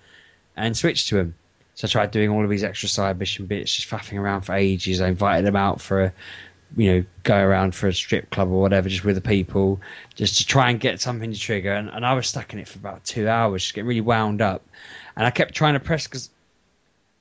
and 0.58 0.76
switch 0.76 1.08
to 1.08 1.18
him. 1.18 1.36
So 1.76 1.88
I 1.88 1.90
tried 1.90 2.12
doing 2.12 2.30
all 2.30 2.44
of 2.44 2.50
these 2.50 2.66
extra 2.66 2.90
side 2.90 3.18
mission 3.18 3.46
bits, 3.46 3.74
just 3.74 3.90
faffing 3.90 4.20
around 4.20 4.42
for 4.42 4.54
ages. 4.54 5.00
I 5.00 5.08
invited 5.08 5.46
them 5.46 5.56
out 5.56 5.80
for 5.80 6.04
a, 6.04 6.14
you 6.76 6.92
know, 6.92 7.06
go 7.24 7.38
around 7.38 7.74
for 7.74 7.88
a 7.88 7.94
strip 7.94 8.32
club 8.32 8.50
or 8.50 8.60
whatever, 8.60 8.90
just 8.90 9.06
with 9.06 9.16
the 9.16 9.22
people, 9.22 9.80
just 10.14 10.40
to 10.40 10.46
try 10.46 10.72
and 10.72 10.80
get 10.82 11.00
something 11.00 11.32
to 11.32 11.40
trigger. 11.40 11.72
And, 11.72 11.88
and 11.88 12.06
I 12.06 12.14
was 12.16 12.28
stuck 12.28 12.52
in 12.52 12.60
it 12.60 12.68
for 12.68 12.80
about 12.80 13.06
two 13.06 13.30
hours, 13.30 13.64
just 13.64 13.76
getting 13.76 13.88
really 13.88 14.02
wound 14.02 14.42
up. 14.42 14.62
And 15.16 15.26
I 15.26 15.32
kept 15.32 15.54
trying 15.54 15.76
to 15.76 15.80
press 15.80 16.06
because 16.06 16.30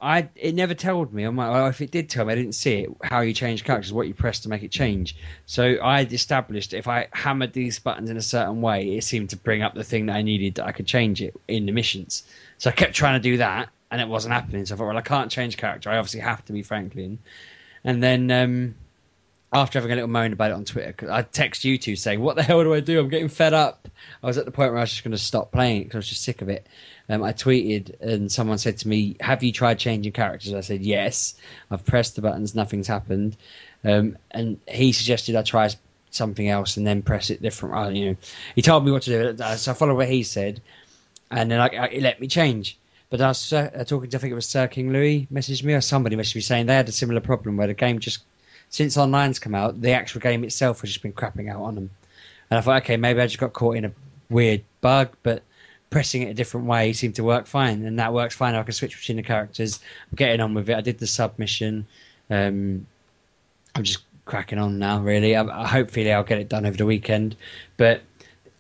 I 0.05 0.29
it 0.37 0.55
never 0.55 0.75
told 0.75 1.15
me. 1.15 1.25
I'm 1.25 1.35
like, 1.35 1.51
well, 1.51 1.67
if 1.67 1.81
it 1.81 1.91
did 1.91 2.11
tell 2.11 2.27
me, 2.27 2.35
I 2.35 2.37
didn't 2.37 2.53
see 2.53 2.81
it. 2.81 2.91
How 3.03 3.23
you 3.23 3.33
change 3.33 3.65
characters, 3.65 3.91
what 3.91 4.07
you 4.07 4.13
press 4.13 4.41
to 4.41 4.51
make 4.51 4.63
it 4.63 4.71
change. 4.71 5.17
So 5.47 5.77
I 5.77 6.03
established 6.03 6.75
if 6.75 6.87
I 6.87 7.09
hammered 7.11 7.55
these 7.55 7.79
buttons 7.79 8.11
in 8.11 8.19
a 8.19 8.23
certain 8.23 8.61
way, 8.61 8.97
it 8.99 9.05
seemed 9.05 9.31
to 9.31 9.39
bring 9.39 9.63
up 9.63 9.75
the 9.75 9.83
thing 9.83 10.07
that 10.07 10.17
I 10.17 10.21
needed 10.21 10.57
that 10.57 10.67
I 10.67 10.73
could 10.73 10.87
change 10.87 11.23
it 11.23 11.35
in 11.49 11.65
the 11.65 11.73
missions. 11.73 12.23
So 12.59 12.69
I 12.69 12.75
kept 12.75 12.95
trying 12.95 13.15
to 13.15 13.23
do 13.31 13.39
that, 13.39 13.71
and 13.91 13.99
it 13.99 14.07
wasn't 14.07 14.35
happening. 14.35 14.67
So 14.67 14.75
I 14.75 14.79
thought, 14.79 14.89
well, 14.89 14.99
I 14.99 15.03
can't 15.03 15.31
change 15.31 15.57
character. 15.57 15.89
I 15.89 15.97
obviously 15.97 16.21
have 16.21 16.45
to 16.45 16.53
be 16.53 16.63
Franklin. 16.63 17.19
And 17.83 18.03
then 18.03 18.31
um, 18.31 18.75
after 19.55 19.79
having 19.79 19.93
a 19.93 19.95
little 19.95 20.11
moan 20.11 20.33
about 20.33 20.51
it 20.51 20.55
on 20.55 20.65
Twitter, 20.65 20.93
'cause 20.93 21.09
I 21.09 21.23
text 21.23 21.65
you 21.65 21.79
two 21.79 21.95
saying, 21.95 22.21
"What 22.21 22.35
the 22.35 22.43
hell 22.43 22.63
do 22.65 22.75
I 22.75 22.81
do? 22.81 22.99
I'm 22.99 23.09
getting 23.09 23.29
fed 23.29 23.55
up." 23.55 23.89
I 24.23 24.27
was 24.27 24.37
at 24.37 24.45
the 24.45 24.51
point 24.51 24.73
where 24.73 24.79
I 24.79 24.83
was 24.83 24.91
just 24.91 25.05
going 25.05 25.13
to 25.13 25.19
stop 25.19 25.53
playing 25.53 25.85
because 25.85 25.95
I 25.95 25.99
was 25.99 26.09
just 26.09 26.23
sick 26.23 26.43
of 26.43 26.49
it. 26.49 26.67
Um, 27.09 27.23
I 27.23 27.33
tweeted 27.33 28.01
and 28.01 28.33
someone 28.33 28.59
said 28.59 28.79
to 28.79 28.89
me, 28.89 29.17
"Have 29.21 29.45
you 29.45 29.53
tried 29.53 29.79
changing 29.79 30.13
characters?" 30.13 30.53
I 30.53 30.61
said, 30.61 30.83
"Yes." 30.83 31.35
I've 31.71 31.87
pressed 31.87 32.17
the 32.17 32.23
buttons, 32.23 32.55
nothing's 32.55 32.89
happened. 32.89 33.37
Um, 33.85 34.19
and 34.31 34.59
he 34.67 34.93
suggested 34.93 35.37
I 35.37 35.43
try 35.43 35.71
something 36.11 36.49
else 36.49 36.77
and 36.77 36.87
then 36.87 37.03
press 37.03 37.31
it 37.31 37.41
different. 37.41 37.75
Uh, 37.75 37.89
you 37.91 38.07
know, 38.07 38.17
he 38.57 38.63
told 38.63 38.85
me 38.85 38.91
what 38.91 39.03
to 39.03 39.35
do, 39.35 39.43
uh, 39.43 39.57
so 39.57 39.71
I 39.71 39.75
followed 39.75 39.97
what 39.97 40.09
he 40.09 40.25
said, 40.25 40.61
and 41.31 41.51
then 41.51 41.61
I, 41.61 41.69
I, 41.69 41.87
it 41.87 42.03
let 42.03 42.21
me 42.21 42.27
change. 42.27 42.77
But 43.11 43.21
I 43.21 43.29
was 43.29 43.53
uh, 43.53 43.85
talking 43.87 44.11
to 44.11 44.17
I 44.17 44.21
think 44.21 44.33
it 44.33 44.35
was 44.35 44.49
Sir 44.49 44.67
King 44.67 44.93
Louis 44.93 45.29
messaged 45.33 45.63
me 45.63 45.75
or 45.75 45.81
somebody 45.81 46.17
messaged 46.17 46.35
me 46.35 46.41
saying 46.41 46.67
they 46.67 46.75
had 46.75 46.89
a 46.89 46.93
similar 46.93 47.21
problem 47.21 47.57
where 47.57 47.69
the 47.69 47.75
game 47.75 48.01
just 48.01 48.21
since 48.71 48.97
online's 48.97 49.39
come 49.39 49.55
out, 49.55 49.81
the 49.81 49.93
actual 49.93 50.21
game 50.21 50.45
itself 50.45 50.81
has 50.81 50.91
just 50.91 51.03
been 51.03 51.13
crapping 51.13 51.51
out 51.51 51.63
on 51.63 51.75
them. 51.75 51.91
And 52.51 52.59
I 52.59 52.61
thought, 52.61 52.83
okay, 52.83 52.97
maybe 52.97 53.21
I 53.21 53.27
just 53.27 53.39
got 53.39 53.53
caught 53.53 53.77
in 53.77 53.85
a 53.85 53.93
weird 54.31 54.65
bug, 54.81 55.11
but 55.23 55.43
pressing 55.91 56.23
it 56.23 56.31
a 56.31 56.35
different 56.35 56.67
way 56.67 56.93
seemed 56.93 57.15
to 57.17 57.25
work 57.25 57.47
fine, 57.47 57.85
and 57.85 57.99
that 57.99 58.13
works 58.13 58.35
fine. 58.35 58.55
I 58.55 58.63
can 58.63 58.73
switch 58.73 58.99
between 58.99 59.17
the 59.17 59.23
characters. 59.23 59.81
I'm 60.11 60.17
getting 60.17 60.41
on 60.41 60.55
with 60.55 60.69
it. 60.69 60.77
I 60.77 60.81
did 60.81 60.99
the 60.99 61.07
submission. 61.07 61.87
Um, 62.31 62.87
I'm 63.75 63.85
just 63.85 64.01
cracking 64.25 64.59
on 64.59 64.79
now, 64.79 65.01
really. 65.01 65.37
I, 65.37 65.45
I 65.45 65.67
hopefully 65.67 66.13
I'll 66.13 66.25
get 66.25 66.39
it 66.39 66.49
done 66.49 66.67
over 66.67 66.77
the 66.77 66.87
weekend, 66.87 67.37
but 67.77 68.03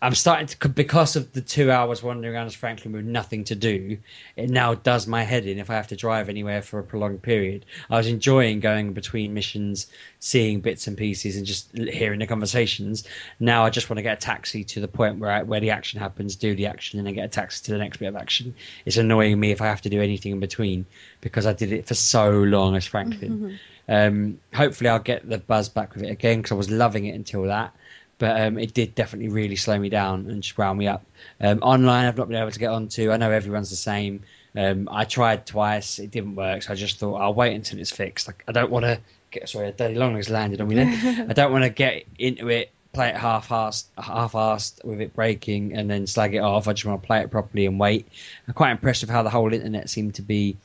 I'm 0.04 0.14
starting 0.14 0.48
to 0.48 0.68
because 0.68 1.16
of 1.16 1.32
the 1.32 1.40
two 1.40 1.70
hours 1.70 2.02
wandering 2.02 2.34
around 2.34 2.44
as 2.44 2.54
Franklin 2.54 2.92
with 2.92 3.06
nothing 3.06 3.44
to 3.44 3.54
do. 3.54 3.96
It 4.36 4.50
now 4.50 4.74
does 4.74 5.06
my 5.06 5.22
head 5.22 5.46
in 5.46 5.58
if 5.58 5.70
I 5.70 5.76
have 5.76 5.88
to 5.88 5.96
drive 5.96 6.28
anywhere 6.28 6.60
for 6.60 6.78
a 6.78 6.82
prolonged 6.82 7.22
period. 7.22 7.64
I 7.88 7.96
was 7.96 8.06
enjoying 8.06 8.60
going 8.60 8.92
between 8.92 9.32
missions, 9.32 9.86
seeing 10.18 10.60
bits 10.60 10.88
and 10.88 10.98
pieces, 10.98 11.38
and 11.38 11.46
just 11.46 11.74
hearing 11.74 12.18
the 12.18 12.26
conversations. 12.26 13.04
Now 13.40 13.64
I 13.64 13.70
just 13.70 13.88
want 13.88 13.96
to 13.96 14.02
get 14.02 14.18
a 14.18 14.20
taxi 14.20 14.62
to 14.64 14.80
the 14.80 14.88
point 14.88 15.20
where 15.20 15.30
I, 15.30 15.42
where 15.42 15.60
the 15.60 15.70
action 15.70 16.00
happens, 16.00 16.36
do 16.36 16.54
the 16.54 16.66
action, 16.66 16.98
and 16.98 17.06
then 17.06 17.14
get 17.14 17.24
a 17.24 17.28
taxi 17.28 17.64
to 17.64 17.72
the 17.72 17.78
next 17.78 17.96
bit 17.96 18.08
of 18.08 18.16
action. 18.16 18.54
It's 18.84 18.98
annoying 18.98 19.40
me 19.40 19.52
if 19.52 19.62
I 19.62 19.68
have 19.68 19.80
to 19.82 19.88
do 19.88 20.02
anything 20.02 20.32
in 20.32 20.40
between 20.40 20.84
because 21.22 21.46
I 21.46 21.54
did 21.54 21.72
it 21.72 21.86
for 21.86 21.94
so 21.94 22.30
long 22.30 22.76
as 22.76 22.84
Franklin. 22.84 23.58
Um, 23.88 24.38
hopefully, 24.52 24.90
I'll 24.90 24.98
get 24.98 25.26
the 25.26 25.38
buzz 25.38 25.70
back 25.70 25.94
with 25.94 26.04
it 26.04 26.10
again 26.10 26.40
because 26.40 26.52
I 26.52 26.56
was 26.56 26.70
loving 26.70 27.06
it 27.06 27.14
until 27.14 27.44
that. 27.44 27.74
But 28.18 28.40
um, 28.40 28.58
it 28.58 28.74
did 28.74 28.94
definitely 28.94 29.28
really 29.28 29.56
slow 29.56 29.78
me 29.78 29.88
down 29.88 30.26
and 30.30 30.42
just 30.42 30.56
wound 30.56 30.78
me 30.78 30.86
up. 30.86 31.04
Um, 31.40 31.58
online, 31.60 32.06
I've 32.06 32.16
not 32.16 32.28
been 32.28 32.36
able 32.36 32.50
to 32.50 32.58
get 32.58 32.70
onto. 32.70 33.10
I 33.10 33.16
know 33.16 33.30
everyone's 33.30 33.70
the 33.70 33.76
same. 33.76 34.22
Um, 34.56 34.88
I 34.90 35.04
tried 35.04 35.46
twice, 35.46 35.98
it 35.98 36.10
didn't 36.10 36.36
work, 36.36 36.62
so 36.62 36.72
I 36.72 36.76
just 36.76 36.98
thought 36.98 37.16
I'll 37.16 37.34
wait 37.34 37.54
until 37.54 37.80
it's 37.80 37.90
fixed. 37.90 38.28
Like 38.28 38.44
I 38.46 38.52
don't 38.52 38.70
want 38.70 38.84
to 38.84 39.00
get 39.30 39.48
sorry, 39.48 39.68
a 39.68 39.72
dirty 39.72 39.96
long 39.96 40.14
legs 40.14 40.30
landed 40.30 40.60
on 40.60 40.68
me 40.68 40.76
then. 40.76 41.26
I 41.30 41.32
don't 41.32 41.52
want 41.52 41.64
to 41.64 41.70
get 41.70 42.04
into 42.18 42.48
it, 42.48 42.70
play 42.92 43.08
it 43.08 43.16
half-assed, 43.16 43.86
half-assed 43.98 44.84
with 44.84 45.00
it 45.00 45.14
breaking, 45.14 45.76
and 45.76 45.90
then 45.90 46.06
slag 46.06 46.34
it 46.34 46.38
off. 46.38 46.68
I 46.68 46.72
just 46.72 46.86
want 46.86 47.02
to 47.02 47.06
play 47.06 47.20
it 47.20 47.30
properly 47.30 47.66
and 47.66 47.80
wait. 47.80 48.06
I'm 48.46 48.54
quite 48.54 48.70
impressed 48.70 49.02
with 49.02 49.10
how 49.10 49.24
the 49.24 49.30
whole 49.30 49.52
internet 49.52 49.90
seemed 49.90 50.14
to 50.14 50.22
be 50.22 50.56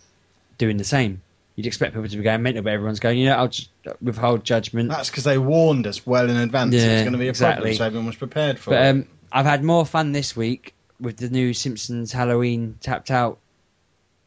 doing 0.59 0.77
the 0.77 0.84
same. 0.84 1.21
You'd 1.60 1.68
expect 1.68 1.94
people 1.94 2.07
to 2.07 2.15
be 2.15 2.23
going 2.23 2.41
mental, 2.41 2.64
but 2.64 2.72
everyone's 2.72 3.02
going, 3.02 3.18
you 3.18 3.26
know, 3.26 3.36
I'll 3.36 3.49
just 3.49 3.69
withhold 4.02 4.45
judgment. 4.45 4.88
That's 4.88 5.10
because 5.10 5.26
they 5.26 5.38
warned 5.38 5.88
us 5.88 6.06
well 6.07 6.30
in 6.30 6.38
advance 6.38 6.73
it 6.73 6.77
was 6.90 7.02
going 7.02 7.11
to 7.11 7.18
be 7.18 7.26
a 7.27 7.31
exactly. 7.31 7.64
problem, 7.64 7.76
so 7.76 7.86
everyone 7.86 8.06
was 8.06 8.15
prepared 8.15 8.57
for 8.57 8.69
But 8.69 8.86
it. 8.86 8.90
um, 8.91 9.07
I've 9.30 9.45
had 9.45 9.61
more 9.61 9.86
fun 9.86 10.14
this 10.14 10.38
week 10.38 10.73
with 11.02 11.18
the 11.18 11.27
new 11.27 11.53
Simpsons 11.53 12.14
Halloween 12.14 12.77
Tapped 12.80 13.11
Out 13.11 13.40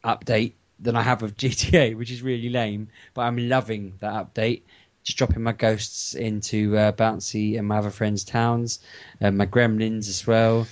update 0.03 0.51
than 0.79 0.95
I 0.95 1.01
have 1.01 1.23
with 1.23 1.35
GTA, 1.37 1.97
which 1.97 2.11
is 2.11 2.21
really 2.21 2.49
lame. 2.49 2.89
But 3.15 3.23
I'm 3.23 3.49
loving 3.49 3.93
that 3.99 4.13
update. 4.13 4.61
Just 5.03 5.17
dropping 5.17 5.41
my 5.41 5.53
ghosts 5.53 6.13
into 6.13 6.77
uh, 6.77 6.91
Bouncy 6.91 7.57
and 7.57 7.67
my 7.67 7.79
other 7.79 7.89
friends' 7.89 8.23
towns, 8.23 8.79
and 9.19 9.39
my 9.39 9.47
gremlins 9.47 10.07
as 10.07 10.27
well. 10.27 10.67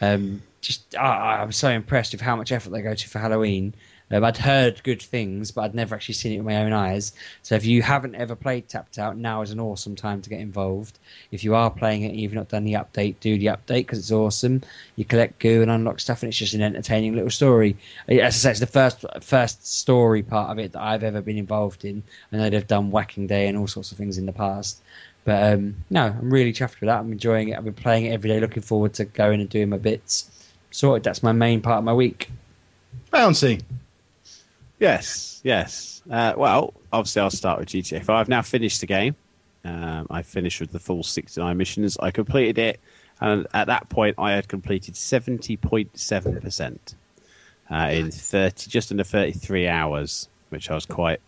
Um, 0.00 0.40
just 0.62 0.96
ah, 0.98 1.42
I'm 1.42 1.52
so 1.52 1.68
impressed 1.68 2.12
with 2.12 2.22
how 2.22 2.36
much 2.36 2.52
effort 2.52 2.70
they 2.70 2.80
go 2.80 2.94
to 2.94 3.08
for 3.10 3.18
Halloween. 3.18 3.74
Um, 4.10 4.22
I'd 4.22 4.36
heard 4.36 4.82
good 4.84 5.02
things, 5.02 5.50
but 5.50 5.62
I'd 5.62 5.74
never 5.74 5.94
actually 5.94 6.14
seen 6.14 6.32
it 6.32 6.38
with 6.38 6.46
my 6.46 6.62
own 6.62 6.72
eyes. 6.72 7.12
So 7.42 7.56
if 7.56 7.64
you 7.64 7.82
haven't 7.82 8.14
ever 8.14 8.36
played 8.36 8.68
Tapped 8.68 8.98
Out, 8.98 9.16
now 9.16 9.42
is 9.42 9.50
an 9.50 9.58
awesome 9.58 9.96
time 9.96 10.22
to 10.22 10.30
get 10.30 10.40
involved. 10.40 10.98
If 11.32 11.42
you 11.42 11.54
are 11.56 11.70
playing 11.70 12.02
it 12.02 12.10
and 12.10 12.20
you've 12.20 12.32
not 12.32 12.48
done 12.48 12.64
the 12.64 12.74
update, 12.74 13.16
do 13.20 13.36
the 13.36 13.46
update 13.46 13.86
because 13.86 13.98
it's 13.98 14.12
awesome. 14.12 14.62
You 14.94 15.04
collect 15.04 15.40
goo 15.40 15.62
and 15.62 15.70
unlock 15.70 15.98
stuff, 15.98 16.22
and 16.22 16.28
it's 16.28 16.38
just 16.38 16.54
an 16.54 16.62
entertaining 16.62 17.14
little 17.14 17.30
story. 17.30 17.76
As 18.08 18.18
I 18.18 18.30
say, 18.30 18.50
it's 18.52 18.60
the 18.60 18.66
first 18.66 19.04
first 19.22 19.66
story 19.66 20.22
part 20.22 20.50
of 20.50 20.58
it 20.58 20.72
that 20.72 20.82
I've 20.82 21.02
ever 21.02 21.20
been 21.20 21.38
involved 21.38 21.84
in. 21.84 22.02
I 22.32 22.36
know 22.36 22.50
they've 22.50 22.66
done 22.66 22.92
Whacking 22.92 23.26
Day 23.26 23.48
and 23.48 23.58
all 23.58 23.66
sorts 23.66 23.90
of 23.90 23.98
things 23.98 24.18
in 24.18 24.26
the 24.26 24.32
past. 24.32 24.80
But 25.24 25.54
um, 25.54 25.74
no, 25.90 26.04
I'm 26.04 26.32
really 26.32 26.52
chuffed 26.52 26.80
with 26.80 26.86
that. 26.86 27.00
I'm 27.00 27.10
enjoying 27.10 27.48
it. 27.48 27.58
I've 27.58 27.64
been 27.64 27.74
playing 27.74 28.06
it 28.06 28.12
every 28.12 28.30
day, 28.30 28.38
looking 28.38 28.62
forward 28.62 28.94
to 28.94 29.04
going 29.04 29.40
and 29.40 29.50
doing 29.50 29.68
my 29.68 29.78
bits. 29.78 30.30
Sorted. 30.70 31.02
That's 31.02 31.24
my 31.24 31.32
main 31.32 31.60
part 31.60 31.78
of 31.78 31.84
my 31.84 31.94
week. 31.94 32.30
Bouncy. 33.12 33.60
Yes, 34.78 35.40
yes. 35.42 36.02
Uh, 36.10 36.34
well, 36.36 36.74
obviously, 36.92 37.22
I'll 37.22 37.30
start 37.30 37.60
with 37.60 37.68
GTA 37.68 38.04
5. 38.04 38.10
I've 38.10 38.28
now 38.28 38.42
finished 38.42 38.80
the 38.80 38.86
game. 38.86 39.16
Um, 39.64 40.06
I 40.10 40.22
finished 40.22 40.60
with 40.60 40.70
the 40.70 40.78
full 40.78 41.02
69 41.02 41.56
missions. 41.56 41.96
I 41.98 42.10
completed 42.10 42.58
it, 42.58 42.80
and 43.20 43.46
at 43.52 43.68
that 43.68 43.88
point, 43.88 44.16
I 44.18 44.32
had 44.32 44.46
completed 44.46 44.94
70.7% 44.94 46.94
uh, 47.70 47.88
in 47.90 48.10
30, 48.10 48.70
just 48.70 48.92
under 48.92 49.02
33 49.02 49.66
hours, 49.66 50.28
which 50.50 50.70
I 50.70 50.74
was 50.74 50.86
quite 50.86 51.20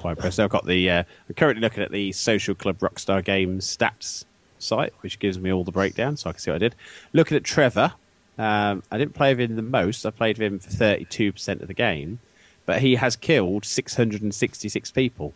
quite 0.00 0.12
impressed. 0.12 0.40
I've 0.40 0.50
got 0.50 0.64
the. 0.64 0.90
Uh, 0.90 1.02
I'm 1.28 1.34
currently 1.34 1.60
looking 1.60 1.82
at 1.82 1.90
the 1.90 2.12
Social 2.12 2.54
Club 2.54 2.78
Rockstar 2.78 3.24
Games 3.24 3.76
stats 3.76 4.24
site, 4.58 4.94
which 5.00 5.18
gives 5.18 5.38
me 5.38 5.52
all 5.52 5.64
the 5.64 5.72
breakdown, 5.72 6.16
so 6.16 6.30
I 6.30 6.32
can 6.32 6.40
see 6.40 6.50
what 6.50 6.56
I 6.56 6.58
did. 6.58 6.74
Looking 7.12 7.36
at 7.36 7.44
Trevor, 7.44 7.92
um, 8.38 8.82
I 8.90 8.98
didn't 8.98 9.14
play 9.14 9.34
with 9.34 9.50
him 9.50 9.56
the 9.56 9.62
most. 9.62 10.06
I 10.06 10.10
played 10.10 10.38
with 10.38 10.52
him 10.52 10.58
for 10.60 10.70
32% 10.70 11.60
of 11.60 11.68
the 11.68 11.74
game, 11.74 12.20
but 12.66 12.80
he 12.80 12.94
has 12.94 13.16
killed 13.16 13.64
666 13.64 14.90
people. 14.90 15.34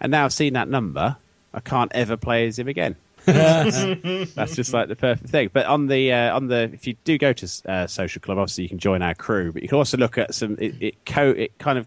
And 0.00 0.10
now 0.10 0.24
I've 0.24 0.32
seen 0.32 0.54
that 0.54 0.68
number, 0.68 1.16
I 1.54 1.60
can't 1.60 1.92
ever 1.94 2.16
play 2.16 2.48
as 2.48 2.58
him 2.58 2.68
again. 2.68 2.96
That's 3.24 4.56
just 4.56 4.72
like 4.72 4.88
the 4.88 4.96
perfect 4.96 5.30
thing. 5.30 5.50
But 5.52 5.66
on 5.66 5.86
the 5.86 6.12
uh, 6.12 6.34
on 6.34 6.48
the 6.48 6.70
if 6.72 6.88
you 6.88 6.96
do 7.04 7.18
go 7.18 7.32
to 7.32 7.70
uh, 7.70 7.86
social 7.86 8.20
club, 8.20 8.38
obviously 8.38 8.64
you 8.64 8.68
can 8.68 8.80
join 8.80 9.00
our 9.00 9.14
crew, 9.14 9.52
but 9.52 9.62
you 9.62 9.68
can 9.68 9.78
also 9.78 9.96
look 9.96 10.18
at 10.18 10.34
some. 10.34 10.56
It 10.58 10.74
it, 10.82 11.06
co- 11.06 11.30
it 11.30 11.56
kind 11.56 11.78
of 11.78 11.86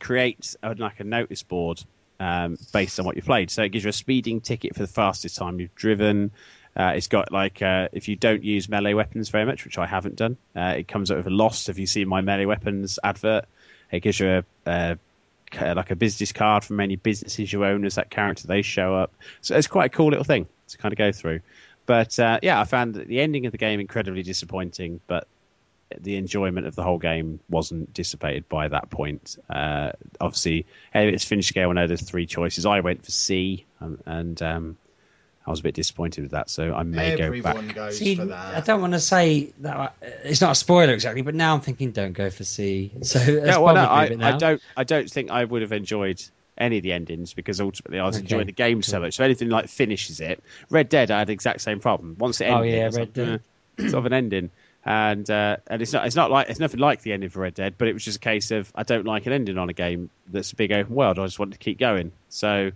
creates 0.00 0.56
a, 0.60 0.74
like 0.74 0.98
a 0.98 1.04
notice 1.04 1.44
board 1.44 1.80
um, 2.18 2.58
based 2.72 2.98
on 2.98 3.06
what 3.06 3.14
you 3.14 3.22
played. 3.22 3.50
So 3.52 3.62
it 3.62 3.68
gives 3.68 3.84
you 3.84 3.90
a 3.90 3.92
speeding 3.92 4.40
ticket 4.40 4.74
for 4.74 4.82
the 4.82 4.88
fastest 4.88 5.36
time 5.36 5.60
you've 5.60 5.74
driven. 5.76 6.32
Uh, 6.74 6.94
it's 6.96 7.06
got 7.06 7.30
like 7.30 7.62
uh, 7.62 7.88
if 7.92 8.08
you 8.08 8.16
don't 8.16 8.42
use 8.42 8.68
melee 8.68 8.94
weapons 8.94 9.28
very 9.28 9.44
much, 9.44 9.64
which 9.64 9.78
I 9.78 9.86
haven't 9.86 10.16
done, 10.16 10.36
uh, 10.56 10.74
it 10.78 10.88
comes 10.88 11.12
up 11.12 11.18
with 11.18 11.26
a 11.28 11.30
lost. 11.30 11.68
If 11.68 11.78
you 11.78 11.86
see 11.86 12.04
my 12.04 12.22
melee 12.22 12.46
weapons 12.46 12.98
advert, 13.04 13.44
it 13.92 14.00
gives 14.00 14.18
you 14.18 14.28
a, 14.28 14.44
a 14.66 14.98
like 15.74 15.90
a 15.90 15.96
business 15.96 16.32
card 16.32 16.64
from 16.64 16.80
any 16.80 16.96
businesses 16.96 17.52
you 17.52 17.64
own 17.64 17.84
as 17.84 17.96
that 17.96 18.10
character. 18.10 18.46
They 18.46 18.62
show 18.62 18.96
up, 18.96 19.12
so 19.42 19.56
it's 19.56 19.66
quite 19.66 19.86
a 19.86 19.88
cool 19.90 20.08
little 20.08 20.24
thing 20.24 20.48
to 20.68 20.78
kind 20.78 20.92
of 20.92 20.98
go 20.98 21.12
through. 21.12 21.40
But 21.84 22.18
uh, 22.18 22.40
yeah, 22.42 22.60
I 22.60 22.64
found 22.64 22.94
the 22.94 23.20
ending 23.20 23.46
of 23.46 23.52
the 23.52 23.58
game 23.58 23.80
incredibly 23.80 24.22
disappointing, 24.22 25.00
but 25.06 25.28
the 26.00 26.16
enjoyment 26.16 26.66
of 26.66 26.74
the 26.74 26.82
whole 26.82 26.98
game 26.98 27.40
wasn't 27.50 27.92
dissipated 27.92 28.48
by 28.48 28.68
that 28.68 28.88
point. 28.88 29.36
Uh, 29.50 29.92
obviously, 30.20 30.66
hey, 30.92 31.12
it's 31.12 31.24
finished 31.24 31.52
game. 31.52 31.68
I 31.68 31.72
know 31.72 31.86
there's 31.86 32.02
three 32.02 32.26
choices. 32.26 32.64
I 32.66 32.80
went 32.80 33.04
for 33.04 33.10
C, 33.10 33.66
um, 33.80 33.98
and 34.06 34.40
um, 34.42 34.76
I 35.46 35.50
was 35.50 35.60
a 35.60 35.62
bit 35.62 35.74
disappointed 35.74 36.22
with 36.22 36.30
that. 36.32 36.50
So 36.50 36.72
I 36.72 36.82
may 36.82 37.16
go 37.16 37.30
back. 37.42 37.74
goes 37.74 37.98
See, 37.98 38.14
for 38.14 38.32
I 38.32 38.60
don't 38.60 38.80
want 38.80 38.92
to 38.92 39.00
say 39.00 39.52
that 39.60 39.76
I- 39.76 39.90
it's 40.24 40.40
not 40.40 40.52
a 40.52 40.54
spoiler 40.54 40.92
exactly, 40.92 41.22
but 41.22 41.34
now 41.34 41.54
I'm 41.54 41.60
thinking 41.60 41.90
don't 41.90 42.12
go 42.12 42.30
for 42.30 42.44
C. 42.44 42.92
So 43.02 43.18
that's 43.18 43.28
Yeah, 43.28 43.58
well, 43.58 43.74
no, 43.74 43.82
I. 43.82 44.10
I 44.20 44.32
don't. 44.38 44.62
I 44.76 44.84
don't 44.84 45.10
think 45.10 45.30
I 45.30 45.44
would 45.44 45.62
have 45.62 45.72
enjoyed 45.72 46.22
any 46.56 46.76
of 46.76 46.82
the 46.82 46.92
endings 46.92 47.34
because 47.34 47.60
ultimately 47.60 47.98
I 47.98 48.06
was 48.06 48.16
Okay, 48.16 48.22
enjoying 48.24 48.46
the 48.46 48.52
game 48.52 48.82
so 48.82 49.00
much. 49.00 49.14
So 49.14 49.24
anything 49.24 49.48
like 49.48 49.68
finishes 49.68 50.20
it. 50.20 50.42
Red 50.70 50.88
Dead, 50.88 51.10
I 51.10 51.20
had 51.20 51.28
the 51.28 51.32
exact 51.32 51.62
same 51.62 51.80
problem. 51.80 52.16
Once 52.18 52.40
it 52.40 52.44
ended, 52.44 52.58
Oh, 52.58 52.62
yeah, 52.76 52.84
Red 52.84 52.94
like, 52.94 53.12
Dead. 53.14 53.40
eh, 53.78 53.88
sort 53.88 53.94
of 54.00 54.06
an 54.06 54.12
ending. 54.12 54.50
And 54.84 55.28
uh, 55.30 55.56
and 55.66 55.80
it's 55.80 55.92
not 55.92 56.06
it's 56.06 56.16
not 56.16 56.30
like 56.30 56.50
it's 56.50 56.58
nothing 56.60 56.80
like 56.80 57.02
the 57.02 57.12
ending 57.12 57.30
for 57.30 57.40
Red 57.40 57.54
Dead, 57.54 57.74
but 57.78 57.88
it 57.88 57.94
was 57.94 58.04
just 58.04 58.16
a 58.16 58.20
case 58.20 58.50
of 58.50 58.70
I 58.74 58.82
don't 58.82 59.06
like 59.06 59.26
an 59.26 59.32
ending 59.32 59.56
on 59.58 59.68
a 59.68 59.72
game 59.72 60.10
that's 60.26 60.52
a 60.52 60.56
big 60.56 60.72
open 60.72 60.94
world. 60.94 61.18
I 61.18 61.24
just 61.24 61.38
wanted 61.38 61.52
to 61.52 61.58
keep 61.58 61.78
going. 61.78 62.12
So 62.28 62.72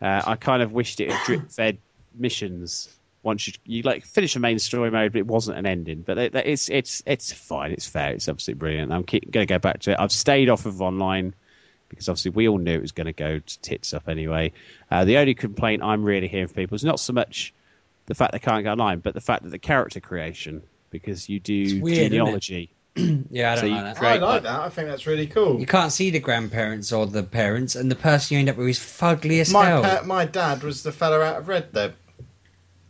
uh, 0.00 0.22
I 0.24 0.36
kind 0.36 0.62
of 0.62 0.72
wished 0.72 1.00
it 1.00 1.10
had 1.10 1.20
drip 1.26 1.50
fed 1.50 1.78
missions. 2.14 2.94
Once 3.22 3.48
you 3.48 3.54
you 3.64 3.82
like 3.82 4.04
finish 4.04 4.34
the 4.34 4.40
main 4.40 4.58
story 4.58 4.90
mode, 4.90 5.12
but 5.12 5.18
it 5.18 5.26
wasn't 5.26 5.58
an 5.58 5.66
ending. 5.66 6.02
But 6.02 6.18
it, 6.18 6.34
it's 6.34 6.68
it's 6.68 7.02
it's 7.04 7.32
fine. 7.32 7.72
It's 7.72 7.86
fair. 7.86 8.12
It's 8.12 8.28
absolutely 8.28 8.58
brilliant. 8.58 8.92
I'm 8.92 9.04
keep, 9.04 9.30
going 9.30 9.46
to 9.46 9.52
go 9.52 9.58
back 9.58 9.80
to 9.80 9.92
it. 9.92 9.96
I've 9.98 10.12
stayed 10.12 10.48
off 10.48 10.66
of 10.66 10.80
online 10.80 11.34
because 11.88 12.08
obviously 12.08 12.30
we 12.32 12.48
all 12.48 12.58
knew 12.58 12.74
it 12.74 12.82
was 12.82 12.92
going 12.92 13.06
to 13.06 13.12
go 13.12 13.38
to 13.38 13.60
tits 13.60 13.94
up 13.94 14.08
anyway. 14.08 14.52
Uh, 14.90 15.04
the 15.04 15.18
only 15.18 15.34
complaint 15.34 15.82
I'm 15.82 16.04
really 16.04 16.28
hearing 16.28 16.46
from 16.46 16.54
people 16.54 16.76
is 16.76 16.84
not 16.84 17.00
so 17.00 17.12
much 17.12 17.54
the 18.06 18.14
fact 18.14 18.32
they 18.32 18.38
can't 18.38 18.64
go 18.64 18.72
online, 18.72 19.00
but 19.00 19.14
the 19.14 19.20
fact 19.20 19.42
that 19.42 19.50
the 19.50 19.58
character 19.58 20.00
creation 20.00 20.62
because 20.90 21.28
you 21.28 21.40
do 21.40 21.82
weird, 21.82 22.10
genealogy. 22.10 22.70
yeah, 23.30 23.52
I 23.52 23.54
don't 23.56 23.64
So 23.64 23.66
like 23.68 23.84
that. 23.84 23.96
I 23.96 23.98
create- 23.98 24.22
like 24.22 24.42
that. 24.42 24.60
I 24.60 24.68
think 24.68 24.88
that's 24.88 25.06
really 25.06 25.26
cool. 25.26 25.60
You 25.60 25.66
can't 25.66 25.92
see 25.92 26.10
the 26.10 26.18
grandparents 26.20 26.92
or 26.92 27.06
the 27.06 27.22
parents, 27.22 27.76
and 27.76 27.90
the 27.90 27.94
person 27.96 28.34
you 28.34 28.40
end 28.40 28.48
up 28.48 28.56
with 28.56 28.68
is 28.68 28.78
fugly 28.78 29.40
as 29.40 29.52
My 29.52 29.66
hell. 29.66 29.82
pa- 29.82 30.02
my 30.04 30.24
dad 30.24 30.62
was 30.62 30.82
the 30.82 30.92
fella 30.92 31.20
out 31.20 31.36
of 31.36 31.48
Red 31.48 31.72
Dead. 31.72 31.94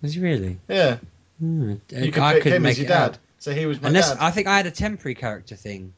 Was 0.02 0.14
he 0.14 0.20
really? 0.20 0.58
Yeah, 0.68 0.98
Hmm. 1.40 1.74
you 1.90 2.12
could 2.12 2.22
I 2.22 2.34
pick 2.34 2.42
couldn't 2.44 2.56
him 2.56 2.62
make 2.62 2.72
as 2.72 2.78
your 2.78 2.86
it 2.86 2.92
out. 2.92 3.12
dad. 3.12 3.18
So 3.40 3.52
he 3.52 3.66
was 3.66 3.80
my 3.80 3.88
Unless 3.88 4.10
dad. 4.10 4.18
I 4.20 4.30
think 4.30 4.46
I 4.46 4.56
had 4.56 4.66
a 4.66 4.70
temporary 4.70 5.14
character 5.14 5.54
thing. 5.56 5.92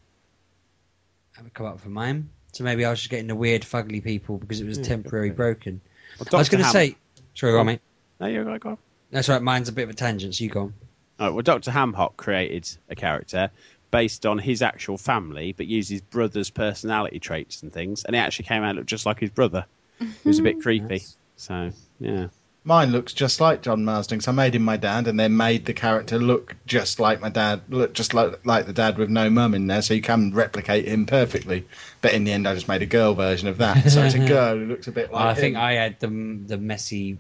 Haven't 1.37 1.55
come 1.55 1.67
up 1.67 1.81
for 1.81 1.89
mine. 1.89 2.29
So 2.53 2.65
maybe 2.65 2.85
I 2.85 2.91
was 2.91 2.99
just 2.99 3.11
getting 3.11 3.29
the 3.29 3.35
weird 3.37 3.63
fugly 3.63 4.03
people 4.03 4.37
because 4.39 4.61
it 4.61 4.67
was 4.67 4.79
Yeah, 4.79 4.85
temporary 4.85 5.31
broken. 5.31 5.81
Well, 6.19 6.27
I 6.33 6.37
was 6.37 6.49
going 6.49 6.59
to 6.59 6.65
Ham- 6.65 6.73
say, 6.73 6.97
sorry, 7.35 7.53
go 7.53 7.61
on, 7.61 7.67
mate. 7.67 7.81
no, 8.19 8.27
you're 8.27 8.45
right, 8.45 8.61
go 8.61 8.71
on. 8.71 8.79
That's 9.11 9.29
right. 9.29 9.41
Mine's 9.41 9.69
a 9.69 9.73
bit 9.73 9.85
of 9.85 9.91
a 9.91 9.95
tangent. 9.95 10.35
So 10.35 10.45
you 10.45 10.51
go 10.51 10.61
on. 10.63 10.75
All 11.19 11.27
right, 11.29 11.35
well, 11.35 11.43
Dr. 11.43 11.71
Hamhock 11.71 12.17
created 12.17 12.69
a 12.89 12.95
character 12.95 13.51
based 13.91 14.27
on 14.27 14.39
his 14.39 14.63
actual 14.63 14.99
family, 14.99 15.53
but 15.53 15.67
used 15.67 15.91
his 15.91 16.01
brother's 16.01 16.51
personality 16.51 17.19
traits 17.19 17.63
and 17.63 17.73
things, 17.73 18.05
and 18.05 18.15
it 18.15 18.19
actually 18.19 18.47
came 18.47 18.63
out 18.63 18.77
look 18.77 18.87
just 18.87 19.07
like 19.07 19.19
his 19.21 19.31
brother. 19.31 19.67
It 20.01 20.09
was 20.25 20.39
a 20.39 20.43
bit 20.43 20.61
creepy. 20.63 20.87
Nice. 20.89 21.17
So 21.37 21.71
yeah, 21.99 22.29
Mine 22.63 22.93
looks 22.93 23.15
just 23.15 23.41
like 23.41 23.63
John 23.63 23.87
Marston. 23.87 24.21
So 24.21 24.33
I 24.33 24.35
made 24.35 24.55
him 24.55 24.63
my 24.63 24.77
dad, 24.77 25.09
and 25.09 25.19
then 25.19 25.35
made 25.37 25.65
the 25.65 25.73
character 25.73 26.19
look 26.19 26.55
just 26.67 27.01
like 27.01 27.21
my 27.21 27.31
dad, 27.31 27.63
look 27.71 27.95
just 27.95 28.13
like 28.13 28.45
like 28.45 28.67
the 28.67 28.75
dad 28.75 28.99
with 28.99 29.09
no 29.09 29.31
mum 29.31 29.55
in 29.55 29.67
there, 29.67 29.81
so 29.81 29.95
you 29.95 30.03
can 30.03 30.35
replicate 30.35 30.87
him 30.87 31.07
perfectly. 31.07 31.67
But 32.03 32.13
in 32.13 32.25
the 32.25 32.33
end, 32.33 32.47
I 32.47 32.55
just 32.55 32.69
made 32.69 32.83
a 32.83 32.87
girl 32.87 33.15
version 33.15 33.49
of 33.49 33.59
that. 33.59 33.91
So 33.91 34.03
it's 34.03 34.15
a 34.15 34.19
girl 34.29 34.59
who 34.59 34.67
looks 34.67 34.89
a 34.89 34.93
bit 34.93 35.11
like. 35.11 35.25
I 35.25 35.41
think. 35.41 35.57
I 35.57 35.73
had 35.73 36.01
the 36.01 36.09
the 36.09 36.59
messy, 36.59 37.17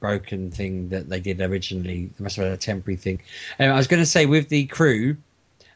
broken 0.00 0.50
thing 0.50 0.88
that 0.88 1.08
they 1.08 1.20
did 1.20 1.40
originally. 1.40 2.10
They 2.18 2.22
must 2.24 2.34
have 2.36 2.46
had 2.46 2.54
a 2.54 2.56
temporary 2.56 2.96
thing. 2.96 3.22
Um, 3.60 3.70
I 3.70 3.76
was 3.76 3.86
going 3.86 4.02
to 4.02 4.06
say 4.06 4.26
with 4.26 4.48
the 4.48 4.66
crew, 4.66 5.18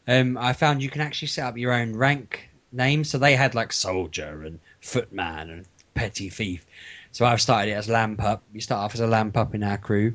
um, 0.06 0.36
I 0.38 0.52
found 0.52 0.82
you 0.82 0.90
can 0.90 1.00
actually 1.00 1.28
set 1.28 1.46
up 1.46 1.56
your 1.56 1.72
own 1.72 1.94
rank 1.94 2.48
names. 2.72 3.10
So 3.10 3.18
they 3.18 3.36
had 3.36 3.54
like 3.54 3.72
soldier 3.72 4.42
and 4.42 4.60
footman 4.80 5.50
and 5.50 5.66
petty 5.94 6.28
thief. 6.28 6.66
So 7.12 7.24
I've 7.24 7.40
started 7.40 7.70
it 7.70 7.74
as 7.74 7.88
lamp 7.88 8.18
pup. 8.18 8.42
You 8.52 8.60
start 8.60 8.84
off 8.84 8.94
as 8.94 9.00
a 9.00 9.06
lamp 9.06 9.34
pup 9.34 9.54
in 9.54 9.62
our 9.62 9.78
crew. 9.78 10.14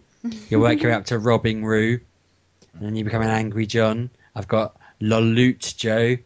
You 0.49 0.60
work 0.60 0.82
your 0.82 0.91
way 0.91 0.98
up 0.98 1.06
to 1.06 1.18
robbing 1.18 1.64
Roo, 1.64 1.99
and 2.74 2.82
then 2.82 2.95
you 2.95 3.06
become 3.06 3.22
an 3.22 3.30
angry 3.30 3.66
John. 3.66 4.10
I've 4.36 4.49
got 4.49 4.76
Loloot 4.99 5.78
Joe. 5.78 6.18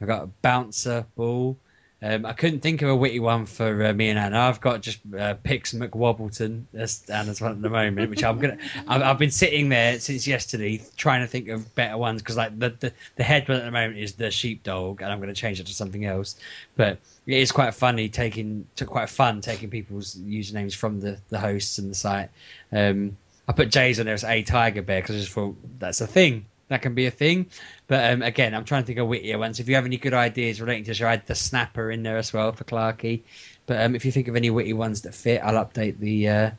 I've 0.00 0.06
got 0.06 0.40
Bouncer 0.40 1.04
Ball. 1.16 1.56
Um, 2.02 2.24
I 2.24 2.32
couldn't 2.32 2.60
think 2.60 2.80
of 2.80 2.88
a 2.88 2.96
witty 2.96 3.20
one 3.20 3.44
for 3.44 3.84
uh, 3.84 3.92
me 3.92 4.08
and 4.08 4.18
Anna. 4.18 4.40
I've 4.40 4.60
got 4.60 4.80
just 4.80 5.00
uh, 5.16 5.34
Pix 5.34 5.74
McWobbleton 5.74 6.64
as 6.72 7.04
Anna's 7.10 7.42
one 7.42 7.52
at 7.52 7.60
the 7.60 7.68
moment, 7.68 8.08
which 8.08 8.24
I'm 8.24 8.38
gonna. 8.38 8.56
I've, 8.88 9.02
I've 9.02 9.18
been 9.18 9.30
sitting 9.30 9.68
there 9.68 10.00
since 10.00 10.26
yesterday 10.26 10.82
trying 10.96 11.20
to 11.20 11.26
think 11.26 11.48
of 11.48 11.74
better 11.74 11.98
ones 11.98 12.22
because 12.22 12.38
like 12.38 12.58
the, 12.58 12.70
the 12.70 12.92
the 13.16 13.22
head 13.22 13.46
one 13.48 13.58
at 13.58 13.64
the 13.64 13.70
moment 13.70 13.98
is 13.98 14.14
the 14.14 14.30
sheepdog, 14.30 15.02
and 15.02 15.12
I'm 15.12 15.18
going 15.18 15.28
to 15.28 15.38
change 15.38 15.60
it 15.60 15.66
to 15.66 15.74
something 15.74 16.06
else. 16.06 16.36
But 16.74 16.98
it 17.26 17.36
is 17.36 17.52
quite 17.52 17.74
funny 17.74 18.08
taking, 18.08 18.66
to 18.76 18.86
quite 18.86 19.10
fun 19.10 19.42
taking 19.42 19.68
people's 19.68 20.14
usernames 20.14 20.74
from 20.74 21.00
the 21.00 21.18
the 21.28 21.38
hosts 21.38 21.76
and 21.78 21.90
the 21.90 21.94
site. 21.94 22.30
Um, 22.72 23.18
I 23.46 23.52
put 23.52 23.70
Jay's 23.70 24.00
on 24.00 24.06
there 24.06 24.14
as 24.14 24.24
a 24.24 24.42
tiger 24.42 24.80
bear 24.80 25.02
because 25.02 25.16
I 25.16 25.18
just 25.18 25.32
thought 25.32 25.56
that's 25.78 26.00
a 26.00 26.06
thing. 26.06 26.46
That 26.70 26.82
can 26.82 26.94
be 26.94 27.06
a 27.06 27.10
thing. 27.10 27.46
But 27.88 28.12
um, 28.12 28.22
again, 28.22 28.54
I'm 28.54 28.64
trying 28.64 28.82
to 28.84 28.86
think 28.86 29.00
of 29.00 29.08
wittier 29.08 29.38
ones. 29.38 29.58
If 29.58 29.68
you 29.68 29.74
have 29.74 29.86
any 29.86 29.96
good 29.96 30.14
ideas 30.14 30.60
relating 30.60 30.84
to 30.84 30.94
show, 30.94 31.08
I 31.08 31.10
had 31.10 31.26
the 31.26 31.34
snapper 31.34 31.90
in 31.90 32.04
there 32.04 32.16
as 32.16 32.32
well 32.32 32.52
for 32.52 32.62
Clarky. 32.64 33.22
But 33.66 33.82
um, 33.82 33.96
if 33.96 34.04
you 34.04 34.12
think 34.12 34.28
of 34.28 34.36
any 34.36 34.50
witty 34.50 34.72
ones 34.72 35.02
that 35.02 35.14
fit, 35.14 35.42
I'll 35.42 35.64
update 35.64 35.98
the 35.98 36.28
uh, 36.28 36.50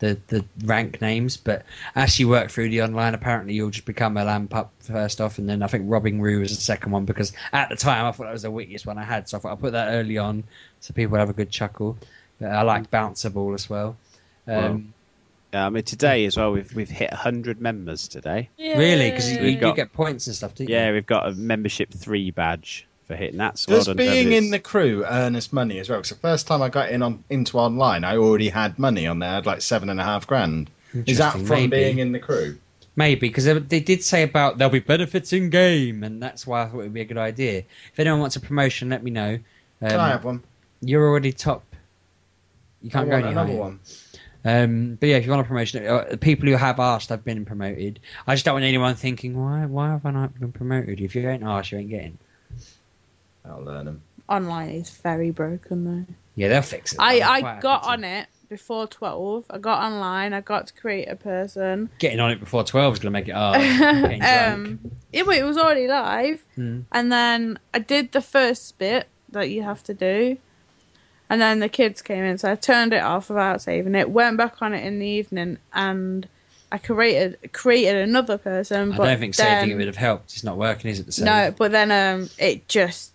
the 0.00 0.18
the 0.26 0.44
rank 0.64 1.00
names. 1.00 1.36
But 1.36 1.64
as 1.94 2.18
you 2.18 2.28
work 2.28 2.50
through 2.50 2.70
the 2.70 2.82
online, 2.82 3.14
apparently 3.14 3.54
you'll 3.54 3.70
just 3.70 3.86
become 3.86 4.16
a 4.16 4.24
lamp 4.24 4.54
up 4.56 4.72
first 4.80 5.20
off, 5.20 5.38
and 5.38 5.48
then 5.48 5.62
I 5.62 5.68
think 5.68 5.84
Robbing 5.86 6.20
Roo 6.20 6.40
was 6.40 6.54
the 6.54 6.60
second 6.60 6.90
one 6.90 7.04
because 7.04 7.32
at 7.52 7.68
the 7.68 7.76
time 7.76 8.06
I 8.06 8.12
thought 8.12 8.24
that 8.24 8.32
was 8.32 8.42
the 8.42 8.50
wittiest 8.50 8.86
one 8.86 8.98
I 8.98 9.04
had, 9.04 9.28
so 9.28 9.38
I 9.38 9.40
thought 9.40 9.50
I'll 9.50 9.56
put 9.56 9.72
that 9.72 9.92
early 9.92 10.18
on 10.18 10.42
so 10.80 10.92
people 10.94 11.16
have 11.18 11.30
a 11.30 11.34
good 11.34 11.50
chuckle. 11.50 11.96
But 12.40 12.50
I 12.50 12.62
liked 12.62 12.90
Bouncer 12.90 13.30
Ball 13.30 13.54
as 13.54 13.70
well. 13.70 13.96
Um, 14.48 14.52
Yeah, 14.52 14.99
I 15.52 15.68
mean 15.70 15.82
today 15.82 16.26
as 16.26 16.36
well. 16.36 16.52
We've 16.52 16.72
we've 16.74 16.88
hit 16.88 17.12
hundred 17.12 17.60
members 17.60 18.08
today. 18.08 18.50
Really, 18.58 19.10
because 19.10 19.32
you, 19.32 19.40
you 19.42 19.58
got- 19.58 19.76
get 19.76 19.92
points 19.92 20.26
and 20.26 20.36
stuff, 20.36 20.54
do 20.54 20.64
you? 20.64 20.70
Yeah, 20.70 20.92
we've 20.92 21.06
got 21.06 21.28
a 21.28 21.32
membership 21.32 21.90
three 21.90 22.30
badge 22.30 22.86
for 23.08 23.16
hitting 23.16 23.38
that. 23.38 23.58
So 23.58 23.72
well 23.72 23.78
Does 23.80 23.86
done, 23.88 23.96
being 23.96 24.32
in 24.32 24.50
the 24.50 24.60
crew 24.60 25.04
earn 25.04 25.34
us 25.34 25.52
money 25.52 25.80
as 25.80 25.88
well? 25.88 25.98
Because 25.98 26.10
the 26.10 26.16
first 26.16 26.46
time 26.46 26.62
I 26.62 26.68
got 26.68 26.90
in 26.90 27.02
on 27.02 27.24
into 27.28 27.58
online, 27.58 28.04
I 28.04 28.16
already 28.16 28.48
had 28.48 28.78
money 28.78 29.06
on 29.06 29.18
there. 29.18 29.30
I 29.30 29.34
had 29.34 29.46
like 29.46 29.62
seven 29.62 29.90
and 29.90 30.00
a 30.00 30.04
half 30.04 30.26
grand. 30.26 30.70
Is 30.92 31.18
that 31.18 31.32
from 31.32 31.48
maybe. 31.48 31.76
being 31.76 31.98
in 31.98 32.12
the 32.12 32.20
crew? 32.20 32.58
Maybe 32.96 33.28
because 33.28 33.44
they, 33.44 33.58
they 33.58 33.80
did 33.80 34.02
say 34.04 34.22
about 34.24 34.58
there'll 34.58 34.72
be 34.72 34.80
benefits 34.80 35.32
in 35.32 35.50
game, 35.50 36.04
and 36.04 36.22
that's 36.22 36.46
why 36.46 36.62
I 36.62 36.66
thought 36.66 36.80
it 36.80 36.82
would 36.82 36.94
be 36.94 37.00
a 37.00 37.04
good 37.04 37.18
idea. 37.18 37.64
If 37.92 37.98
anyone 37.98 38.20
wants 38.20 38.36
a 38.36 38.40
promotion, 38.40 38.90
let 38.90 39.02
me 39.02 39.10
know. 39.10 39.38
Um, 39.82 39.88
Can 39.88 40.00
I 40.00 40.08
have 40.10 40.24
one? 40.24 40.42
You're 40.80 41.08
already 41.08 41.32
top. 41.32 41.64
You 42.82 42.90
can't 42.90 43.08
I 43.08 43.10
go 43.10 43.16
any 43.16 43.28
another 43.28 43.52
higher. 43.52 43.58
one. 43.58 43.80
Um, 44.44 44.96
but 44.98 45.08
yeah, 45.08 45.16
if 45.16 45.24
you 45.24 45.30
want 45.30 45.42
a 45.44 45.48
promotion, 45.48 45.86
uh, 45.86 46.16
people 46.20 46.48
who 46.48 46.54
have 46.56 46.80
asked 46.80 47.10
have 47.10 47.24
been 47.24 47.44
promoted. 47.44 48.00
I 48.26 48.34
just 48.34 48.44
don't 48.44 48.54
want 48.54 48.64
anyone 48.64 48.94
thinking, 48.94 49.38
why, 49.38 49.66
why 49.66 49.90
have 49.90 50.06
I 50.06 50.10
not 50.10 50.38
been 50.38 50.52
promoted? 50.52 51.00
If 51.00 51.14
you 51.14 51.28
ain't 51.28 51.42
asked, 51.42 51.72
you 51.72 51.78
ain't 51.78 51.90
getting. 51.90 52.18
I'll 53.44 53.62
learn 53.62 53.86
them. 53.86 54.02
Online 54.28 54.70
is 54.70 54.90
very 54.90 55.30
broken 55.30 55.84
though. 55.84 56.14
Yeah, 56.36 56.48
they'll 56.48 56.62
fix 56.62 56.92
it. 56.92 56.98
I, 57.00 57.20
I'm 57.20 57.30
I 57.32 57.40
quite 57.40 57.60
got 57.60 57.84
on 57.84 58.04
it 58.04 58.28
before 58.48 58.86
12. 58.86 59.44
I 59.50 59.58
got 59.58 59.82
online. 59.82 60.32
I 60.32 60.40
got 60.40 60.68
to 60.68 60.74
create 60.74 61.08
a 61.08 61.16
person. 61.16 61.90
Getting 61.98 62.20
on 62.20 62.30
it 62.30 62.40
before 62.40 62.64
twelve 62.64 62.94
is 62.94 63.00
gonna 63.00 63.10
make 63.10 63.28
it 63.28 63.34
hard. 63.34 63.60
Getting 63.60 64.20
drunk. 64.20 64.54
um, 64.54 64.80
it, 65.12 65.26
it 65.26 65.44
was 65.44 65.58
already 65.58 65.88
live. 65.88 66.42
Hmm. 66.54 66.80
And 66.92 67.10
then 67.10 67.58
I 67.74 67.80
did 67.80 68.12
the 68.12 68.20
first 68.20 68.78
bit 68.78 69.08
that 69.30 69.50
you 69.50 69.62
have 69.62 69.82
to 69.84 69.94
do. 69.94 70.38
And 71.30 71.40
then 71.40 71.60
the 71.60 71.68
kids 71.68 72.02
came 72.02 72.24
in, 72.24 72.38
so 72.38 72.50
I 72.50 72.56
turned 72.56 72.92
it 72.92 73.02
off 73.02 73.28
without 73.28 73.62
saving 73.62 73.94
it. 73.94 74.10
Went 74.10 74.36
back 74.36 74.60
on 74.60 74.74
it 74.74 74.84
in 74.84 74.98
the 74.98 75.06
evening, 75.06 75.58
and 75.72 76.28
I 76.72 76.78
created 76.78 77.52
created 77.52 77.96
another 77.96 78.36
person. 78.36 78.92
I 78.92 78.96
but 78.96 79.04
don't 79.04 79.20
think 79.20 79.36
then, 79.36 79.60
saving 79.60 79.70
it 79.70 79.76
would 79.76 79.86
have 79.86 79.96
helped. 79.96 80.32
It's 80.32 80.42
not 80.42 80.56
working, 80.56 80.90
is 80.90 80.98
it? 80.98 81.06
The 81.06 81.12
save? 81.12 81.26
No, 81.26 81.54
but 81.56 81.70
then 81.70 81.92
um, 81.92 82.28
it 82.36 82.66
just 82.66 83.12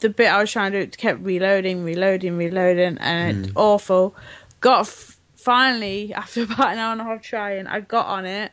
the 0.00 0.08
bit 0.08 0.26
I 0.26 0.40
was 0.40 0.50
trying 0.50 0.72
to 0.72 0.78
do 0.78 0.82
it 0.82 0.98
kept 0.98 1.20
reloading, 1.20 1.84
reloading, 1.84 2.36
reloading, 2.36 2.98
and 2.98 3.46
it's 3.46 3.52
awful. 3.54 4.14
Got 4.60 4.80
f- 4.80 5.16
finally 5.36 6.12
after 6.16 6.42
about 6.42 6.72
an 6.72 6.78
hour 6.78 6.92
and 6.92 7.00
a 7.00 7.04
half 7.04 7.22
trying, 7.22 7.68
I 7.68 7.78
got 7.78 8.06
on 8.06 8.26
it. 8.26 8.50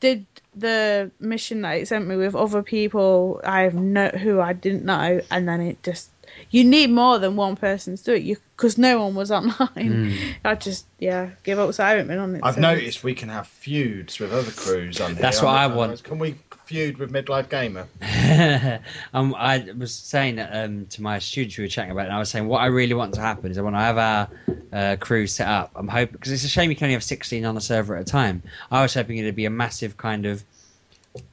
Did 0.00 0.26
the 0.54 1.10
mission 1.18 1.62
that 1.62 1.78
it 1.78 1.88
sent 1.88 2.06
me 2.06 2.16
with 2.16 2.34
other 2.34 2.62
people 2.62 3.40
I 3.42 3.62
have 3.62 3.74
no 3.74 4.08
who 4.08 4.38
I 4.38 4.52
didn't 4.52 4.84
know, 4.84 5.22
and 5.30 5.48
then 5.48 5.62
it 5.62 5.82
just 5.82 6.10
you 6.50 6.64
need 6.64 6.90
more 6.90 7.18
than 7.18 7.36
one 7.36 7.56
person 7.56 7.96
to 7.96 8.04
do 8.04 8.12
it, 8.14 8.22
you 8.22 8.36
because 8.56 8.78
no 8.78 9.02
one 9.02 9.14
was 9.14 9.30
online. 9.30 10.14
I 10.44 10.54
just 10.54 10.86
yeah 10.98 11.30
give 11.42 11.58
up. 11.58 11.72
So 11.74 11.84
I 11.84 11.90
haven't 11.90 12.08
been 12.08 12.18
on 12.18 12.36
it. 12.36 12.40
I've 12.42 12.54
since. 12.54 12.62
noticed 12.62 13.04
we 13.04 13.14
can 13.14 13.28
have 13.28 13.46
feuds 13.46 14.18
with 14.18 14.32
other 14.32 14.50
crews 14.50 15.00
on 15.00 15.12
here. 15.12 15.22
That's 15.22 15.42
what 15.42 15.54
I 15.54 15.66
want. 15.66 16.02
Can 16.04 16.18
we 16.18 16.36
feud 16.64 16.98
with 16.98 17.12
Midlife 17.12 17.48
Gamer? 17.48 17.86
um, 19.14 19.34
I 19.36 19.68
was 19.76 19.94
saying 19.94 20.36
that 20.36 20.50
um, 20.52 20.86
to 20.86 21.02
my 21.02 21.18
students 21.18 21.58
we 21.58 21.64
were 21.64 21.68
chatting 21.68 21.90
about, 21.90 22.02
it, 22.02 22.06
and 22.06 22.14
I 22.14 22.18
was 22.18 22.30
saying 22.30 22.46
what 22.46 22.60
I 22.60 22.66
really 22.66 22.94
want 22.94 23.14
to 23.14 23.20
happen 23.20 23.50
is 23.50 23.58
I 23.58 23.62
want 23.62 23.76
to 23.76 23.80
have 23.80 23.98
our 23.98 24.28
uh, 24.72 24.96
crew 24.96 25.26
set 25.26 25.48
up, 25.48 25.72
I'm 25.74 25.88
hoping 25.88 26.12
because 26.12 26.32
it's 26.32 26.44
a 26.44 26.48
shame 26.48 26.70
you 26.70 26.76
can 26.76 26.86
only 26.86 26.94
have 26.94 27.04
16 27.04 27.44
on 27.44 27.56
a 27.56 27.60
server 27.60 27.96
at 27.96 28.02
a 28.02 28.04
time. 28.04 28.42
I 28.70 28.82
was 28.82 28.94
hoping 28.94 29.18
it'd 29.18 29.34
be 29.34 29.44
a 29.44 29.50
massive 29.50 29.96
kind 29.96 30.26
of 30.26 30.42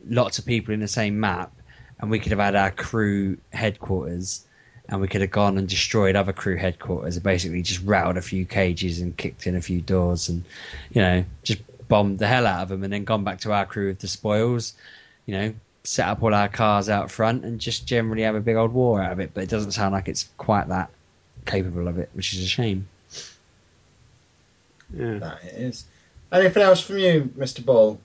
lots 0.07 0.39
of 0.39 0.45
people 0.45 0.73
in 0.73 0.79
the 0.79 0.87
same 0.87 1.19
map, 1.19 1.51
and 1.99 2.11
we 2.11 2.19
could 2.19 2.31
have 2.31 2.39
had 2.39 2.55
our 2.55 2.71
crew 2.71 3.37
headquarters, 3.53 4.45
and 4.89 4.99
we 4.99 5.07
could 5.07 5.21
have 5.21 5.31
gone 5.31 5.57
and 5.57 5.67
destroyed 5.67 6.15
other 6.15 6.33
crew 6.33 6.57
headquarters, 6.57 7.15
and 7.15 7.23
basically 7.23 7.61
just 7.61 7.83
rattled 7.83 8.17
a 8.17 8.21
few 8.21 8.45
cages 8.45 8.99
and 8.99 9.15
kicked 9.15 9.47
in 9.47 9.55
a 9.55 9.61
few 9.61 9.81
doors, 9.81 10.29
and 10.29 10.43
you 10.91 11.01
know 11.01 11.25
just 11.43 11.61
bombed 11.87 12.19
the 12.19 12.27
hell 12.27 12.45
out 12.45 12.63
of 12.63 12.69
them, 12.69 12.83
and 12.83 12.91
then 12.93 13.03
gone 13.03 13.23
back 13.23 13.39
to 13.41 13.51
our 13.51 13.65
crew 13.65 13.87
with 13.87 13.99
the 13.99 14.07
spoils 14.07 14.73
you 15.29 15.37
know, 15.37 15.53
set 15.83 16.07
up 16.07 16.23
all 16.23 16.33
our 16.33 16.49
cars 16.49 16.89
out 16.89 17.11
front 17.11 17.45
and 17.45 17.61
just 17.61 17.85
generally 17.85 18.23
have 18.23 18.33
a 18.33 18.39
big 18.39 18.55
old 18.55 18.73
war 18.73 18.99
out 18.99 19.11
of 19.11 19.19
it. 19.19 19.29
But 19.31 19.43
it 19.43 19.49
doesn't 19.51 19.73
sound 19.73 19.93
like 19.93 20.07
it's 20.07 20.27
quite 20.39 20.69
that 20.69 20.89
capable 21.45 21.87
of 21.87 21.99
it, 21.99 22.09
which 22.13 22.33
is 22.33 22.43
a 22.43 22.47
shame. 22.47 22.87
Yeah. 24.91 25.19
That 25.19 25.43
it 25.43 25.53
is. 25.53 25.85
Anything 26.31 26.63
else 26.63 26.81
from 26.81 26.97
you, 26.97 27.31
Mr. 27.37 27.63
Ball? 27.63 27.99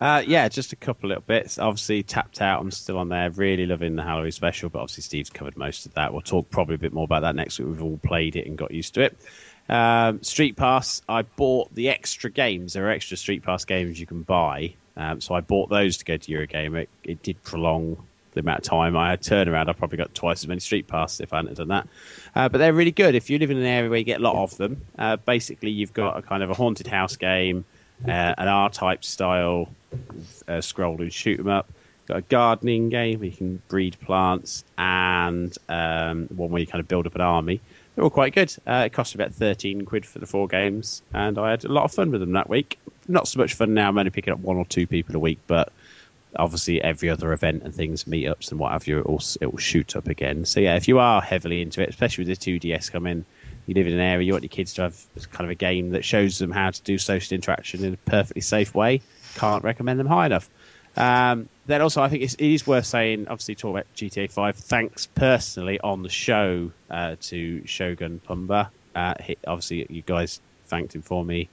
Uh, 0.00 0.22
yeah, 0.26 0.48
just 0.48 0.72
a 0.72 0.76
couple 0.76 1.08
little 1.08 1.24
bits. 1.26 1.58
Obviously, 1.58 2.02
tapped 2.02 2.42
out. 2.42 2.60
I'm 2.60 2.70
still 2.70 2.98
on 2.98 3.08
there. 3.08 3.30
Really 3.30 3.64
loving 3.66 3.96
the 3.96 4.02
Halloween 4.02 4.32
special, 4.32 4.68
but 4.68 4.80
obviously 4.80 5.02
Steve's 5.02 5.30
covered 5.30 5.56
most 5.56 5.86
of 5.86 5.94
that. 5.94 6.12
We'll 6.12 6.22
talk 6.22 6.50
probably 6.50 6.74
a 6.74 6.78
bit 6.78 6.92
more 6.92 7.04
about 7.04 7.22
that 7.22 7.34
next 7.34 7.58
week. 7.58 7.68
We've 7.68 7.82
all 7.82 7.98
played 8.02 8.36
it 8.36 8.46
and 8.46 8.58
got 8.58 8.72
used 8.72 8.94
to 8.94 9.02
it. 9.02 9.16
Um, 9.68 10.22
Street 10.22 10.56
Pass. 10.56 11.02
I 11.08 11.22
bought 11.22 11.74
the 11.74 11.88
extra 11.88 12.30
games. 12.30 12.74
There 12.74 12.86
are 12.86 12.90
extra 12.90 13.16
Street 13.16 13.42
Pass 13.42 13.64
games 13.64 13.98
you 13.98 14.06
can 14.06 14.22
buy. 14.22 14.74
Um, 14.96 15.20
so 15.20 15.34
I 15.34 15.40
bought 15.40 15.70
those 15.70 15.98
to 15.98 16.04
go 16.04 16.16
to 16.16 16.32
Eurogamer. 16.32 16.82
It, 16.82 16.88
it 17.02 17.22
did 17.22 17.42
prolong 17.42 17.96
the 18.34 18.40
amount 18.40 18.58
of 18.58 18.64
time 18.64 18.96
I 18.96 19.10
had 19.10 19.22
turnaround. 19.22 19.68
I 19.68 19.72
probably 19.72 19.96
got 19.96 20.14
twice 20.14 20.42
as 20.42 20.48
many 20.48 20.60
Street 20.60 20.86
Passes 20.86 21.20
if 21.20 21.32
I 21.32 21.36
hadn't 21.36 21.56
done 21.56 21.68
that. 21.68 21.88
Uh, 22.34 22.48
but 22.50 22.58
they're 22.58 22.72
really 22.72 22.92
good. 22.92 23.14
If 23.14 23.30
you 23.30 23.38
live 23.38 23.50
in 23.50 23.56
an 23.56 23.64
area 23.64 23.88
where 23.88 23.98
you 23.98 24.04
get 24.04 24.20
a 24.20 24.22
lot 24.22 24.36
of 24.36 24.56
them, 24.58 24.82
uh, 24.98 25.16
basically 25.16 25.70
you've 25.70 25.94
got 25.94 26.18
a 26.18 26.22
kind 26.22 26.42
of 26.42 26.50
a 26.50 26.54
haunted 26.54 26.86
house 26.86 27.16
game, 27.16 27.64
uh, 28.04 28.34
an 28.38 28.48
R-type 28.48 29.04
style 29.04 29.68
uh, 30.48 30.60
scroll 30.60 31.00
and 31.00 31.12
shoot 31.12 31.40
'em 31.40 31.48
up. 31.48 31.68
Got 32.06 32.18
a 32.18 32.22
gardening 32.22 32.88
game 32.88 33.18
where 33.20 33.28
you 33.28 33.36
can 33.36 33.62
breed 33.68 33.96
plants, 34.00 34.64
and 34.78 35.56
um, 35.68 36.28
one 36.28 36.50
where 36.50 36.60
you 36.60 36.66
kind 36.66 36.80
of 36.80 36.88
build 36.88 37.06
up 37.06 37.14
an 37.14 37.20
army. 37.20 37.60
They're 37.94 38.04
all 38.04 38.10
quite 38.10 38.34
good. 38.34 38.54
Uh, 38.66 38.84
it 38.86 38.92
cost 38.92 39.14
about 39.14 39.32
thirteen 39.32 39.84
quid 39.84 40.06
for 40.06 40.18
the 40.18 40.26
four 40.26 40.46
games, 40.46 41.02
and 41.12 41.38
I 41.38 41.50
had 41.50 41.64
a 41.64 41.72
lot 41.72 41.84
of 41.84 41.92
fun 41.92 42.10
with 42.10 42.20
them 42.20 42.32
that 42.32 42.48
week. 42.48 42.78
Not 43.08 43.26
so 43.26 43.38
much 43.38 43.54
fun 43.54 43.74
now. 43.74 43.88
I'm 43.88 43.98
only 43.98 44.10
picking 44.10 44.32
up 44.32 44.38
one 44.38 44.56
or 44.56 44.66
two 44.66 44.86
people 44.86 45.16
a 45.16 45.18
week, 45.18 45.38
but 45.46 45.72
obviously 46.38 46.82
every 46.82 47.10
other 47.10 47.32
event 47.32 47.62
and 47.62 47.74
things, 47.74 48.04
meetups 48.04 48.50
and 48.50 48.60
what 48.60 48.72
have 48.72 48.86
you, 48.86 48.98
it 48.98 49.06
will 49.06 49.22
it 49.40 49.50
will 49.50 49.58
shoot 49.58 49.96
up 49.96 50.08
again. 50.08 50.44
So 50.44 50.60
yeah, 50.60 50.76
if 50.76 50.88
you 50.88 50.98
are 50.98 51.20
heavily 51.20 51.62
into 51.62 51.82
it, 51.82 51.88
especially 51.88 52.24
with 52.24 52.38
the 52.38 52.60
2DS 52.60 52.92
coming, 52.92 53.24
you 53.66 53.74
live 53.74 53.86
in 53.86 53.92
an 53.92 54.00
area 54.00 54.24
you 54.24 54.32
want 54.32 54.44
your 54.44 54.48
kids 54.48 54.74
to 54.74 54.82
have 54.82 55.06
kind 55.32 55.44
of 55.44 55.50
a 55.50 55.56
game 55.56 55.90
that 55.90 56.04
shows 56.04 56.38
them 56.38 56.50
how 56.50 56.70
to 56.70 56.82
do 56.82 56.98
social 56.98 57.34
interaction 57.34 57.84
in 57.84 57.94
a 57.94 57.96
perfectly 57.96 58.42
safe 58.42 58.74
way. 58.74 59.02
Can't 59.34 59.64
recommend 59.64 60.00
them 60.00 60.06
high 60.06 60.26
enough. 60.26 60.48
Um, 60.96 61.48
then 61.66 61.82
also, 61.82 62.02
I 62.02 62.08
think 62.08 62.22
it's, 62.22 62.34
it 62.34 62.46
is 62.46 62.66
worth 62.66 62.86
saying, 62.86 63.26
obviously, 63.28 63.54
talk 63.54 63.70
about 63.70 63.86
GTA 63.94 64.30
5. 64.30 64.56
Thanks 64.56 65.06
personally 65.06 65.78
on 65.80 66.02
the 66.02 66.08
show 66.08 66.70
uh, 66.90 67.16
to 67.22 67.66
Shogun 67.66 68.20
Pumba. 68.26 68.70
Uh, 68.94 69.14
obviously, 69.46 69.86
you 69.90 70.02
guys 70.02 70.40
thanked 70.68 70.94
him 70.94 71.02
for 71.02 71.22
me 71.24 71.48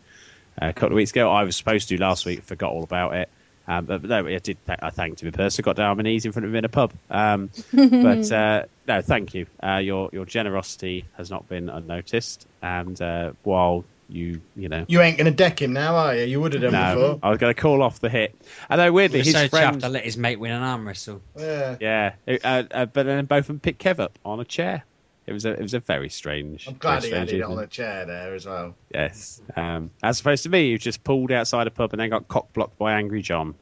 uh, 0.62 0.68
a 0.68 0.74
couple 0.74 0.94
of 0.94 0.96
weeks 0.96 1.12
ago. 1.12 1.30
I 1.30 1.44
was 1.44 1.58
supposed 1.58 1.90
to 1.90 2.00
last 2.00 2.26
week, 2.26 2.44
forgot 2.44 2.72
all 2.72 2.84
about 2.84 3.16
it. 3.16 3.30
Um, 3.68 3.86
but, 3.86 4.02
but 4.02 4.10
no, 4.10 4.28
I 4.28 4.40
did. 4.40 4.58
Th- 4.66 4.80
I 4.82 4.90
thanked 4.90 5.22
him 5.22 5.28
in 5.28 5.34
person. 5.34 5.64
Got 5.64 5.78
down 5.78 5.92
on 5.92 5.98
my 5.98 6.04
knees 6.04 6.26
in 6.26 6.32
front 6.32 6.46
of 6.46 6.52
him 6.52 6.58
in 6.58 6.66
a 6.66 6.70
pub. 6.70 6.92
Um, 7.10 7.50
but 7.74 8.32
uh, 8.32 8.64
no, 8.88 9.02
thank 9.02 9.34
you. 9.34 9.46
Uh, 9.62 9.78
your 9.78 10.10
your 10.12 10.26
generosity 10.26 11.06
has 11.18 11.30
not 11.30 11.48
been 11.48 11.70
unnoticed. 11.70 12.46
And 12.62 13.02
uh, 13.02 13.32
while 13.44 13.86
you 14.10 14.42
you 14.56 14.70
know 14.70 14.86
You 14.88 15.02
ain't 15.02 15.18
going 15.18 15.32
to 15.32 15.36
deck 15.36 15.62
him 15.62 15.74
now, 15.74 15.96
are 15.96 16.16
you? 16.16 16.26
You 16.26 16.42
would 16.42 16.54
have 16.54 16.62
done 16.62 16.74
no, 16.74 16.96
before. 16.96 17.20
I 17.24 17.30
was 17.30 17.40
going 17.40 17.54
to 17.54 17.62
call 17.62 17.82
off 17.82 18.00
the 18.00 18.10
hit. 18.10 18.36
And 18.70 18.80
though 18.80 18.92
weirdly, 18.92 19.20
He 19.20 19.22
was 19.22 19.28
his 19.28 19.36
so 19.36 19.48
friend, 19.50 19.78
chuffed 19.78 19.86
I 19.86 19.88
let 19.88 20.04
his 20.04 20.18
mate 20.18 20.40
win 20.40 20.52
an 20.52 20.62
arm 20.62 20.86
wrestle. 20.88 21.22
Yeah. 21.38 21.78
yeah, 21.80 22.14
uh, 22.28 22.64
uh, 22.70 22.86
but 22.86 23.06
then 23.06 23.26
both 23.26 23.40
of 23.40 23.48
them 23.48 23.60
picked 23.60 23.82
Kev 23.82 24.00
up 24.00 24.20
on 24.26 24.40
a 24.40 24.46
chair. 24.46 24.84
It 25.26 25.34
was 25.34 25.46
a 25.46 25.52
it 25.52 25.62
was 25.62 25.74
a 25.74 25.80
very 25.80 26.10
strange. 26.10 26.68
I'm 26.68 26.76
glad 26.76 27.04
he 27.04 27.12
had 27.12 27.30
it 27.30 27.42
on 27.42 27.52
evening. 27.52 27.66
a 27.66 27.68
chair 27.68 28.06
there 28.06 28.36
as 28.36 28.46
well. 28.46 28.76
Yes, 28.94 29.42
um, 29.56 29.92
as 30.02 30.20
opposed 30.20 30.44
to 30.44 30.50
me, 30.50 30.72
who 30.72 30.78
just 30.78 31.04
pulled 31.04 31.32
outside 31.32 31.68
a 31.68 31.72
pub 31.72 31.94
and 31.94 32.00
then 32.00 32.10
got 32.10 32.28
cock 32.28 32.52
blocked 32.54 32.78
by 32.78 32.94
Angry 32.94 33.22
John. 33.22 33.56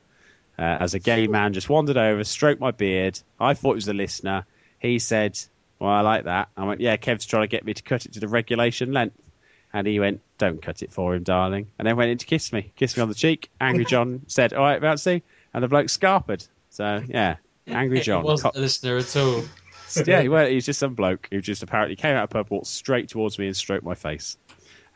Uh, 0.60 0.78
as 0.80 0.94
a 0.94 1.00
gay 1.00 1.28
man, 1.28 1.54
just 1.54 1.70
wandered 1.70 1.98
over, 1.98 2.24
stroked 2.24 2.62
my 2.62 2.72
beard. 2.72 3.20
I 3.40 3.54
thought 3.56 3.72
he 3.72 3.76
was 3.76 3.88
a 3.88 3.94
listener. 3.94 4.46
He 4.80 5.00
said, 5.00 5.40
well, 5.80 5.90
I 5.90 6.02
like 6.02 6.26
that. 6.26 6.50
I 6.56 6.66
went, 6.66 6.82
yeah, 6.82 6.98
Kev's 6.98 7.26
trying 7.26 7.44
to 7.44 7.48
get 7.48 7.66
me 7.66 7.74
to 7.74 7.82
cut 7.82 8.06
it 8.06 8.14
to 8.14 8.20
the 8.20 8.28
regulation 8.28 8.92
length. 8.94 9.16
And 9.74 9.88
he 9.88 10.00
went, 10.00 10.22
don't 10.38 10.62
cut 10.62 10.84
it 10.84 10.92
for 10.92 11.16
him, 11.16 11.24
darling. 11.24 11.72
And 11.80 11.88
then 11.88 11.96
went 11.96 12.12
in 12.12 12.20
to 12.20 12.26
kiss 12.28 12.54
me, 12.54 12.72
kissed 12.76 12.98
me 12.98 13.02
on 13.02 13.10
the 13.10 13.16
cheek. 13.16 13.50
Angry 13.60 13.86
John 13.86 14.22
said, 14.28 14.54
all 14.54 14.64
right, 14.64 14.80
Bouncy. 14.80 15.24
And 15.54 15.64
the 15.64 15.68
bloke 15.68 15.88
scarpered. 15.88 16.48
So, 16.70 17.02
yeah, 17.08 17.38
Angry 17.66 18.00
John. 18.02 18.24
It 18.24 18.28
wasn't 18.28 18.54
Co- 18.54 18.60
a 18.60 18.62
listener 18.62 18.98
at 18.98 19.16
all. 19.16 19.44
yeah, 20.06 20.22
he, 20.22 20.30
was, 20.30 20.50
he 20.50 20.56
was 20.56 20.66
just 20.66 20.80
some 20.80 20.96
bloke 20.96 21.28
who 21.32 21.42
just 21.42 21.64
apparently 21.64 21.96
came 21.96 22.16
out 22.16 22.26
of 22.26 22.30
pub, 22.30 22.48
walked 22.50 22.68
straight 22.68 23.10
towards 23.10 23.38
me 23.38 23.48
and 23.48 23.56
stroked 23.56 23.84
my 23.84 23.96
face. 23.96 24.38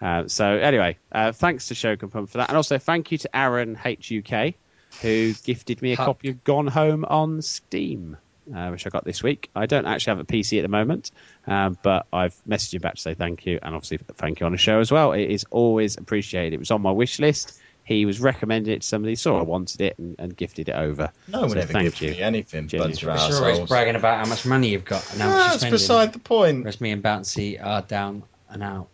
Uh, 0.01 0.27
so 0.27 0.45
anyway, 0.45 0.97
uh, 1.11 1.31
thanks 1.31 1.69
to 1.69 1.75
Shogun 1.75 2.09
Pump 2.09 2.29
for 2.29 2.39
that, 2.39 2.49
and 2.49 2.57
also 2.57 2.77
thank 2.77 3.11
you 3.11 3.17
to 3.19 3.35
Aaron 3.35 3.75
HUK 3.75 4.55
who 5.01 5.33
gifted 5.33 5.81
me 5.81 5.93
a 5.93 5.95
Huck. 5.95 6.05
copy 6.05 6.29
of 6.29 6.43
Gone 6.43 6.67
Home 6.67 7.05
on 7.05 7.41
Steam, 7.41 8.17
uh, 8.53 8.69
which 8.69 8.85
I 8.85 8.89
got 8.89 9.03
this 9.03 9.21
week. 9.21 9.49
I 9.55 9.65
don't 9.65 9.85
actually 9.85 10.11
have 10.11 10.19
a 10.19 10.25
PC 10.25 10.59
at 10.59 10.61
the 10.61 10.67
moment, 10.67 11.11
um, 11.47 11.77
but 11.81 12.07
I've 12.13 12.35
messaged 12.47 12.73
him 12.73 12.81
back 12.81 12.95
to 12.95 13.01
say 13.01 13.13
thank 13.13 13.45
you, 13.45 13.59
and 13.61 13.75
obviously 13.75 13.99
thank 14.15 14.39
you 14.39 14.45
on 14.45 14.51
the 14.51 14.57
show 14.57 14.79
as 14.79 14.91
well. 14.91 15.13
It 15.13 15.29
is 15.29 15.45
always 15.49 15.97
appreciated. 15.97 16.53
It 16.53 16.59
was 16.59 16.71
on 16.71 16.81
my 16.81 16.91
wish 16.91 17.19
list. 17.19 17.59
He 17.85 18.05
was 18.05 18.19
recommending 18.19 18.73
it 18.73 18.81
to 18.81 18.87
somebody, 18.87 19.15
saw 19.15 19.39
I 19.39 19.43
wanted 19.43 19.79
it, 19.79 19.97
and, 19.99 20.15
and 20.17 20.35
gifted 20.35 20.69
it 20.69 20.75
over. 20.75 21.11
No 21.27 21.41
one 21.41 21.51
So 21.51 21.59
ever 21.59 21.71
thank 21.71 21.83
gives 21.85 22.01
you. 22.01 22.11
me 22.11 22.19
anything. 22.21 22.67
Genius. 22.67 23.01
Buds 23.01 23.03
are 23.03 23.07
But 23.07 23.29
you're 23.29 23.51
always 23.53 23.69
bragging 23.69 23.95
about 23.95 24.23
how 24.23 24.29
much 24.29 24.43
money 24.45 24.69
you've 24.69 24.85
got 24.85 25.07
and 25.13 25.21
how 25.21 25.27
much 25.29 25.35
No, 25.35 25.39
you're 25.41 25.47
That's 25.49 25.57
spending. 25.61 25.71
beside 25.75 26.13
the 26.13 26.19
point. 26.19 26.59
Whereas 26.61 26.81
me 26.81 26.91
and 26.91 27.03
Bouncy 27.03 27.63
are 27.63 27.83
down 27.83 28.23
and 28.49 28.63
out. 28.63 28.87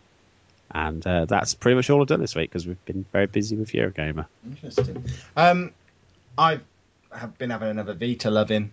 And 0.69 1.07
uh, 1.07 1.23
that's 1.26 1.53
pretty 1.53 1.76
much 1.76 1.89
all 1.89 2.02
I've 2.02 2.07
done 2.07 2.19
this 2.19 2.35
week 2.35 2.49
because 2.49 2.68
we've 2.68 2.84
been 2.85 3.06
very 3.14 3.27
busy 3.27 3.56
with 3.56 3.72
Eurogamer. 3.72 4.26
Interesting. 4.45 5.06
Um, 5.38 5.72
I 6.38 6.60
have 7.18 7.38
been 7.38 7.49
having 7.49 7.69
another 7.69 7.94
Vita 7.94 8.30
loving. 8.30 8.72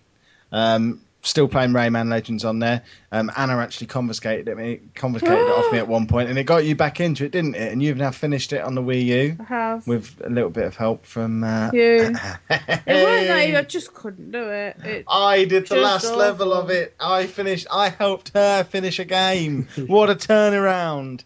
Um, 0.53 1.01
still 1.23 1.49
playing 1.49 1.71
Rayman 1.71 2.11
Legends 2.11 2.45
on 2.45 2.59
there. 2.59 2.83
Um, 3.11 3.33
Anna 3.37 3.57
actually 3.57 3.87
confiscated 3.87 4.47
it, 4.47 4.57
me, 4.57 4.81
confiscated 4.95 5.39
it 5.39 5.51
off 5.51 5.73
me 5.73 5.79
at 5.79 5.89
one 5.89 6.07
point, 6.07 6.29
and 6.29 6.39
it 6.39 6.45
got 6.45 6.65
you 6.65 6.77
back 6.77 7.01
into 7.01 7.25
it, 7.25 7.33
didn't 7.33 7.55
it? 7.55 7.73
And 7.73 7.83
you've 7.83 7.97
now 7.97 8.11
finished 8.11 8.53
it 8.53 8.61
on 8.61 8.75
the 8.75 8.83
Wii 8.83 9.05
U 9.07 9.37
I 9.41 9.45
have. 9.45 9.87
with 9.87 10.21
a 10.25 10.29
little 10.29 10.51
bit 10.51 10.65
of 10.65 10.77
help 10.77 11.07
from. 11.07 11.43
Uh, 11.43 11.71
You. 11.73 12.15
It 12.87 13.03
wasn't 13.03 13.57
I 13.57 13.63
just 13.63 13.95
couldn't 13.95 14.31
do 14.31 14.49
it. 14.51 14.77
it 14.85 15.05
I 15.09 15.45
did 15.47 15.67
the 15.67 15.77
last 15.77 16.05
awful. 16.05 16.19
level 16.19 16.53
of 16.53 16.71
it. 16.71 16.95
I 17.01 17.27
finished. 17.27 17.67
I 17.73 17.89
helped 17.89 18.33
her 18.35 18.65
finish 18.65 18.99
a 18.99 19.05
game. 19.05 19.67
what 19.87 20.11
a 20.11 20.15
turnaround! 20.15 21.25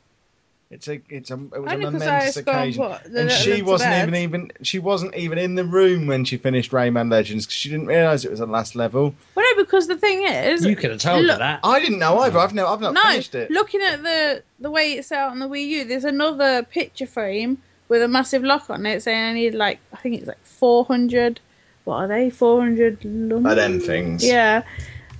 It's 0.71 0.87
a, 0.87 1.01
it's 1.09 1.31
a, 1.31 1.35
it 1.35 1.41
was 1.63 1.73
Only 1.73 1.87
a 1.87 1.91
'cause 1.93 2.03
I 2.03 2.07
momentous 2.11 2.37
occasion, 2.37 2.85
put 2.85 3.05
the 3.11 3.21
and 3.23 3.31
she 3.31 3.63
wasn't 3.63 3.95
even 3.95 4.15
even 4.17 4.53
she 4.63 4.79
wasn't 4.79 5.15
even 5.17 5.39
in 5.39 5.55
the 5.55 5.65
room 5.65 6.07
when 6.07 6.27
she 6.27 6.37
finished 6.37 6.73
Rayman 6.73 7.11
Legends 7.11 7.47
because 7.47 7.55
she 7.57 7.71
didn't 7.71 7.87
realise 7.87 8.25
it 8.27 8.31
was 8.31 8.41
the 8.41 8.47
last 8.47 8.77
level. 8.77 9.15
well, 9.35 9.47
no, 9.57 9.63
because 9.65 9.87
the 9.87 9.97
thing 9.97 10.25
is, 10.27 10.67
You 10.67 10.77
could 10.77 10.91
have 10.91 11.01
told 11.01 11.25
Look- 11.25 11.33
her 11.33 11.39
that. 11.39 11.61
I 11.65 11.81
didn't 11.81 11.99
know 12.01 12.19
either. 12.19 12.39
I've 12.39 12.53
never 12.53 12.69
I've 12.69 12.83
not 12.83 12.93
no, 12.93 13.01
finished 13.01 13.35
it. 13.35 13.51
looking 13.51 13.81
at 13.81 14.03
the 14.03 14.43
the 14.61 14.71
way 14.71 14.93
it's 14.93 15.11
out 15.11 15.31
on 15.31 15.39
the 15.39 15.49
Wii 15.49 15.67
U, 15.69 15.85
there's 15.85 16.05
another 16.05 16.63
picture 16.65 17.07
frame 17.07 17.57
with 17.89 18.03
a 18.03 18.09
massive 18.09 18.45
lock 18.45 18.69
on 18.69 18.85
it 18.85 19.03
saying 19.03 19.25
I 19.25 19.33
need 19.33 19.55
like 19.55 19.79
I 19.95 19.97
think 19.97 20.17
it's 20.19 20.27
like 20.27 20.45
400. 20.45 21.41
What 21.85 21.95
are 21.97 22.09
they? 22.09 22.29
400 22.29 23.01
lumens. 23.01 23.51
Are 23.51 23.55
them 23.55 23.81
things? 23.81 24.23
Yeah. 24.23 24.65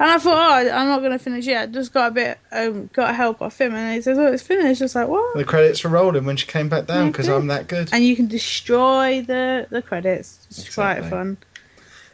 And 0.01 0.11
I 0.11 0.19
thought, 0.19 0.37
oh, 0.37 0.71
I'm 0.71 0.87
not 0.87 1.03
gonna 1.03 1.19
finish 1.19 1.47
yet. 1.47 1.73
Just 1.73 1.93
got 1.93 2.13
a 2.13 2.15
bit, 2.15 2.39
um, 2.53 2.89
got 2.93 3.15
help 3.15 3.43
off 3.43 3.61
him, 3.61 3.75
and 3.75 3.95
he 3.95 4.01
says, 4.01 4.19
oh, 4.19 4.33
it's 4.33 4.43
finished. 4.43 4.79
Just 4.79 4.95
like 4.95 5.09
what? 5.09 5.37
The 5.37 5.45
credits 5.45 5.83
were 5.83 5.91
rolling 5.91 6.25
when 6.25 6.37
she 6.37 6.47
came 6.47 6.69
back 6.69 6.87
down 6.87 7.11
because 7.11 7.29
I'm 7.29 7.49
that 7.49 7.67
good. 7.67 7.91
And 7.93 8.05
you 8.05 8.15
can 8.15 8.29
destroy 8.29 9.23
the 9.23 9.67
the 9.71 9.83
credits. 9.83 10.47
It's 10.51 10.67
Exactly. 10.67 11.03
quite 11.03 11.11
fun. 11.11 11.39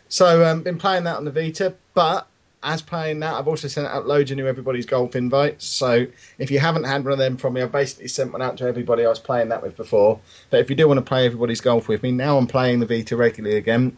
So 0.08 0.44
um, 0.44 0.62
been 0.62 0.78
playing 0.78 1.04
that 1.04 1.16
on 1.16 1.24
the 1.24 1.30
Vita, 1.30 1.74
but 1.92 2.26
as 2.64 2.80
playing 2.80 3.20
that, 3.20 3.34
I've 3.34 3.46
also 3.46 3.68
sent 3.68 3.86
out 3.86 4.06
loads 4.06 4.30
of 4.30 4.38
new 4.38 4.46
everybody's 4.46 4.86
golf 4.86 5.14
invites. 5.14 5.66
So 5.66 6.06
if 6.38 6.50
you 6.50 6.58
haven't 6.58 6.84
had 6.84 7.04
one 7.04 7.12
of 7.12 7.18
them 7.18 7.36
from 7.36 7.52
me, 7.52 7.62
I've 7.62 7.70
basically 7.72 8.08
sent 8.08 8.32
one 8.32 8.40
out 8.40 8.56
to 8.58 8.64
everybody 8.64 9.04
I 9.04 9.08
was 9.08 9.18
playing 9.18 9.50
that 9.50 9.62
with 9.62 9.76
before. 9.76 10.20
But 10.50 10.60
if 10.60 10.70
you 10.70 10.76
do 10.76 10.88
want 10.88 10.98
to 10.98 11.02
play 11.02 11.26
everybody's 11.26 11.60
golf 11.60 11.88
with 11.88 12.02
me, 12.02 12.10
now 12.10 12.38
I'm 12.38 12.46
playing 12.46 12.80
the 12.80 12.86
Vita 12.86 13.16
regularly 13.16 13.58
again. 13.58 13.96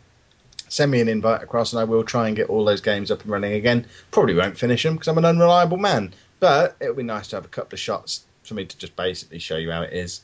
Send 0.68 0.90
me 0.90 1.00
an 1.00 1.08
invite 1.08 1.42
across, 1.42 1.72
and 1.72 1.80
I 1.80 1.84
will 1.84 2.04
try 2.04 2.26
and 2.28 2.36
get 2.36 2.48
all 2.48 2.64
those 2.64 2.80
games 2.80 3.10
up 3.10 3.22
and 3.22 3.30
running 3.30 3.52
again. 3.52 3.86
Probably 4.10 4.34
won't 4.34 4.58
finish 4.58 4.82
them 4.82 4.94
because 4.94 5.08
I'm 5.08 5.18
an 5.18 5.24
unreliable 5.24 5.76
man, 5.76 6.12
but 6.40 6.76
it'll 6.80 6.94
be 6.94 7.02
nice 7.02 7.28
to 7.28 7.36
have 7.36 7.44
a 7.44 7.48
couple 7.48 7.74
of 7.74 7.80
shots 7.80 8.24
for 8.42 8.54
me 8.54 8.64
to 8.64 8.78
just 8.78 8.96
basically 8.96 9.38
show 9.38 9.56
you 9.56 9.70
how 9.70 9.82
it 9.82 9.92
is 9.92 10.22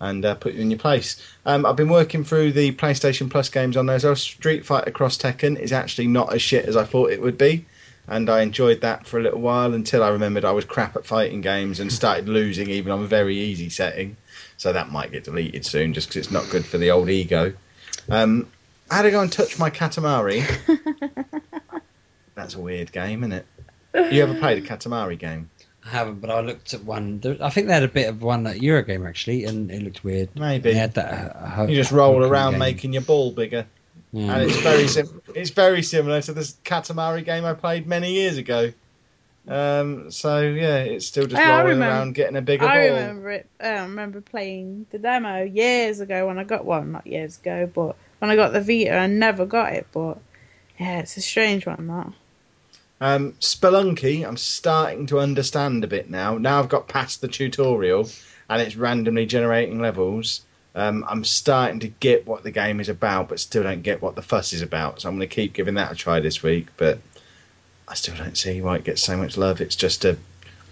and 0.00 0.24
uh, 0.24 0.34
put 0.34 0.54
you 0.54 0.60
in 0.60 0.70
your 0.70 0.78
place. 0.78 1.22
Um, 1.46 1.64
I've 1.64 1.76
been 1.76 1.88
working 1.88 2.24
through 2.24 2.52
the 2.52 2.72
PlayStation 2.72 3.30
Plus 3.30 3.48
games 3.48 3.76
on 3.76 3.88
as. 3.88 4.04
Street 4.20 4.66
Fighter 4.66 4.90
Cross 4.90 5.18
Tekken 5.18 5.58
is 5.58 5.72
actually 5.72 6.08
not 6.08 6.32
as 6.32 6.42
shit 6.42 6.66
as 6.66 6.76
I 6.76 6.84
thought 6.84 7.10
it 7.10 7.22
would 7.22 7.38
be, 7.38 7.64
and 8.08 8.28
I 8.28 8.42
enjoyed 8.42 8.80
that 8.82 9.06
for 9.06 9.18
a 9.18 9.22
little 9.22 9.40
while 9.40 9.74
until 9.74 10.02
I 10.02 10.08
remembered 10.08 10.44
I 10.44 10.52
was 10.52 10.64
crap 10.64 10.96
at 10.96 11.06
fighting 11.06 11.40
games 11.40 11.80
and 11.80 11.92
started 11.92 12.28
losing 12.28 12.68
even 12.70 12.92
on 12.92 13.02
a 13.02 13.06
very 13.06 13.36
easy 13.36 13.70
setting. 13.70 14.16
So 14.56 14.72
that 14.72 14.90
might 14.90 15.12
get 15.12 15.24
deleted 15.24 15.64
soon 15.64 15.94
just 15.94 16.08
because 16.08 16.26
it's 16.26 16.30
not 16.30 16.50
good 16.50 16.64
for 16.64 16.78
the 16.78 16.90
old 16.90 17.08
ego. 17.08 17.54
Um, 18.10 18.48
I 18.90 18.96
had 18.96 19.02
to 19.02 19.10
go 19.10 19.20
and 19.20 19.32
touch 19.32 19.58
my 19.58 19.70
Katamari. 19.70 20.44
That's 22.34 22.54
a 22.54 22.60
weird 22.60 22.92
game, 22.92 23.22
isn't 23.24 23.32
it? 23.32 23.46
You 24.12 24.22
ever 24.22 24.34
played 24.34 24.62
a 24.62 24.66
Katamari 24.66 25.18
game? 25.18 25.50
I 25.84 25.90
haven't, 25.90 26.20
but 26.20 26.30
I 26.30 26.40
looked 26.40 26.74
at 26.74 26.82
one. 26.84 27.20
I 27.40 27.50
think 27.50 27.66
they 27.68 27.74
had 27.74 27.82
a 27.82 27.88
bit 27.88 28.08
of 28.08 28.22
one 28.22 28.46
at 28.46 28.56
Eurogamer 28.56 29.08
actually, 29.08 29.44
and 29.44 29.70
it 29.70 29.82
looked 29.82 30.02
weird. 30.02 30.28
Maybe. 30.34 30.70
They 30.72 30.74
had 30.78 30.94
that. 30.94 31.36
Uh, 31.36 31.46
ho- 31.48 31.66
You 31.66 31.76
just 31.76 31.92
roll 31.92 32.24
around 32.24 32.52
game. 32.52 32.58
making 32.60 32.92
your 32.92 33.02
ball 33.02 33.32
bigger. 33.32 33.66
Yeah. 34.12 34.34
and 34.36 34.42
it's 34.44 34.60
very 34.60 34.86
sim- 34.88 35.20
it's 35.34 35.50
very 35.50 35.82
similar 35.82 36.22
to 36.22 36.32
this 36.32 36.56
Katamari 36.64 37.24
game 37.24 37.44
I 37.44 37.52
played 37.54 37.86
many 37.86 38.12
years 38.12 38.38
ago. 38.38 38.72
Um, 39.46 40.10
so 40.10 40.40
yeah, 40.40 40.78
it's 40.78 41.04
still 41.06 41.26
just 41.26 41.40
I 41.40 41.50
rolling 41.58 41.74
remember- 41.74 41.86
around 41.94 42.14
getting 42.14 42.36
a 42.36 42.42
bigger 42.42 42.64
I 42.64 42.88
ball. 42.88 42.96
remember 42.96 43.30
it. 43.32 43.46
uh, 43.62 43.66
I 43.66 43.82
remember 43.82 44.20
playing 44.22 44.86
the 44.90 44.98
demo 44.98 45.42
years 45.42 46.00
ago 46.00 46.26
when 46.28 46.38
I 46.38 46.44
got 46.44 46.64
one. 46.64 46.92
Not 46.92 47.06
years 47.06 47.38
ago, 47.38 47.70
but 47.72 47.96
when 48.24 48.30
I 48.30 48.36
got 48.36 48.54
the 48.54 48.60
Vita, 48.62 48.96
I 48.96 49.06
never 49.06 49.44
got 49.44 49.74
it. 49.74 49.86
But 49.92 50.16
yeah, 50.80 51.00
it's 51.00 51.18
a 51.18 51.20
strange 51.20 51.66
one. 51.66 51.86
That 51.88 52.12
Um, 52.98 53.32
Spelunky, 53.34 54.26
I'm 54.26 54.38
starting 54.38 55.06
to 55.08 55.20
understand 55.20 55.84
a 55.84 55.88
bit 55.88 56.08
now. 56.08 56.38
Now 56.38 56.58
I've 56.58 56.70
got 56.70 56.88
past 56.88 57.20
the 57.20 57.28
tutorial 57.28 58.08
and 58.48 58.62
it's 58.62 58.76
randomly 58.76 59.26
generating 59.26 59.78
levels. 59.78 60.40
Um, 60.74 61.04
I'm 61.06 61.22
starting 61.22 61.80
to 61.80 61.88
get 61.88 62.26
what 62.26 62.42
the 62.42 62.50
game 62.50 62.80
is 62.80 62.88
about, 62.88 63.28
but 63.28 63.40
still 63.40 63.62
don't 63.62 63.82
get 63.82 64.00
what 64.00 64.14
the 64.14 64.22
fuss 64.22 64.54
is 64.54 64.62
about. 64.62 65.02
So 65.02 65.08
I'm 65.10 65.16
going 65.16 65.28
to 65.28 65.34
keep 65.34 65.52
giving 65.52 65.74
that 65.74 65.92
a 65.92 65.94
try 65.94 66.20
this 66.20 66.42
week. 66.42 66.68
But 66.78 67.00
I 67.86 67.94
still 67.94 68.16
don't 68.16 68.38
see 68.38 68.62
why 68.62 68.76
it 68.76 68.84
gets 68.84 69.02
so 69.02 69.18
much 69.18 69.36
love. 69.36 69.60
It's 69.60 69.76
just 69.76 70.06
a 70.06 70.16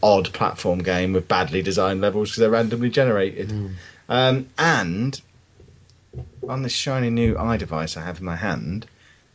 odd 0.03 0.33
platform 0.33 0.83
game 0.83 1.13
with 1.13 1.29
badly 1.29 1.61
designed 1.61 2.01
levels 2.01 2.31
because 2.31 2.41
they're 2.41 2.51
randomly 2.51 2.89
generated. 2.89 3.51
Um, 4.09 4.49
and 4.59 5.21
on 6.49 6.63
this 6.63 6.73
shiny 6.73 7.11
new 7.11 7.35
iDevice 7.35 7.97
I 7.97 8.05
have 8.05 8.19
in 8.19 8.25
my 8.25 8.37
hand, 8.37 8.87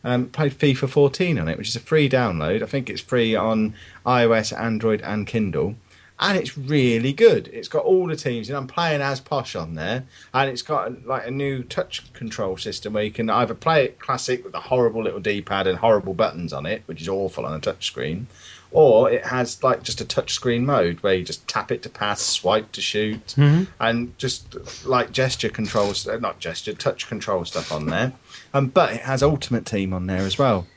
um, 0.04 0.28
played 0.30 0.54
FIFA 0.54 0.90
14 0.90 1.40
on 1.40 1.48
it, 1.48 1.58
which 1.58 1.70
is 1.70 1.76
a 1.76 1.82
free 1.82 2.10
download. 2.10 2.64
I 2.64 2.66
think 2.66 2.90
it's 2.90 3.02
free 3.02 3.36
on 3.36 3.76
iOS, 4.06 4.58
Android, 4.58 5.02
and 5.02 5.26
Kindle. 5.26 5.76
And 6.20 6.38
it's 6.38 6.58
really 6.58 7.14
good. 7.14 7.48
It's 7.48 7.68
got 7.68 7.86
all 7.86 8.08
the 8.08 8.16
teams, 8.16 8.49
and 8.49 8.58
I'm 8.58 8.66
playing 8.66 9.02
as 9.02 9.20
Posh 9.20 9.56
on 9.56 9.76
there. 9.76 10.04
And 10.34 10.49
it's 10.49 10.64
got 10.64 11.06
like 11.06 11.28
a 11.28 11.32
new 11.32 11.62
touch 11.64 12.12
control 12.14 12.58
system 12.58 12.94
where 12.94 13.04
you 13.04 13.12
can 13.12 13.30
either 13.30 13.54
play 13.54 13.86
it 13.86 13.99
classic 13.99 14.44
with 14.44 14.56
a 14.56 14.60
horrible 14.60 15.04
little 15.04 15.20
D-pad 15.20 15.68
and 15.68 15.78
horrible 15.78 16.16
buttons 16.16 16.54
on 16.54 16.66
it, 16.66 16.82
which 16.88 17.02
is 17.02 17.10
awful 17.10 17.45
on 17.45 17.54
a 17.54 17.60
touch 17.60 17.86
screen, 17.86 18.28
or 18.72 19.10
it 19.11 19.26
has 19.26 19.64
like 19.64 19.84
just 19.84 20.02
a 20.02 20.06
touchscreen 20.06 20.64
mode 20.64 21.02
where 21.02 21.14
you 21.15 21.23
just 21.23 21.48
tap 21.48 21.72
it 21.72 21.84
to 21.84 21.89
pass, 21.89 22.22
swipe 22.22 22.72
to 22.73 22.81
shoot, 22.81 23.26
Mhm. 23.38 23.68
and 23.80 24.18
just 24.18 24.85
like 24.85 25.11
gesture 25.11 25.49
controls, 25.49 26.06
not 26.19 26.39
gesture, 26.39 26.73
touch 26.73 27.07
control 27.07 27.45
stuff 27.45 27.72
on 27.72 27.85
there. 27.88 28.11
Um, 28.53 28.68
but 28.68 28.94
it 28.94 29.02
has 29.02 29.23
Ultimate 29.23 29.65
Team 29.65 29.94
on 29.94 30.07
there 30.07 30.22
as 30.22 30.38
well. 30.38 30.68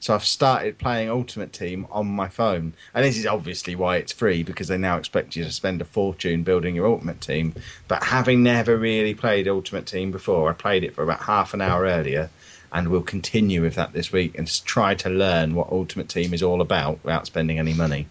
So 0.00 0.14
I've 0.14 0.24
started 0.24 0.76
playing 0.76 1.08
Ultimate 1.08 1.54
Team 1.54 1.86
on 1.90 2.06
my 2.06 2.28
phone, 2.28 2.74
and 2.92 3.04
this 3.04 3.16
is 3.16 3.24
obviously 3.24 3.74
why 3.74 3.96
it's 3.96 4.12
free 4.12 4.42
because 4.42 4.68
they 4.68 4.76
now 4.76 4.98
expect 4.98 5.34
you 5.34 5.44
to 5.44 5.50
spend 5.50 5.80
a 5.80 5.86
fortune 5.86 6.42
building 6.42 6.74
your 6.74 6.86
Ultimate 6.86 7.22
Team. 7.22 7.54
But 7.88 8.02
having 8.04 8.42
never 8.42 8.76
really 8.76 9.14
played 9.14 9.48
Ultimate 9.48 9.86
Team 9.86 10.10
before, 10.12 10.50
I 10.50 10.52
played 10.52 10.84
it 10.84 10.94
for 10.94 11.02
about 11.02 11.22
half 11.22 11.54
an 11.54 11.62
hour 11.62 11.84
earlier, 11.84 12.28
and 12.74 12.88
we'll 12.88 13.02
continue 13.02 13.62
with 13.62 13.76
that 13.76 13.92
this 13.92 14.10
week 14.10 14.36
and 14.36 14.64
try 14.64 14.96
to 14.96 15.08
learn 15.08 15.54
what 15.54 15.70
Ultimate 15.70 16.08
Team 16.08 16.34
is 16.34 16.42
all 16.42 16.60
about 16.60 17.02
without 17.04 17.24
spending 17.24 17.60
any 17.60 17.72
money. 17.72 18.06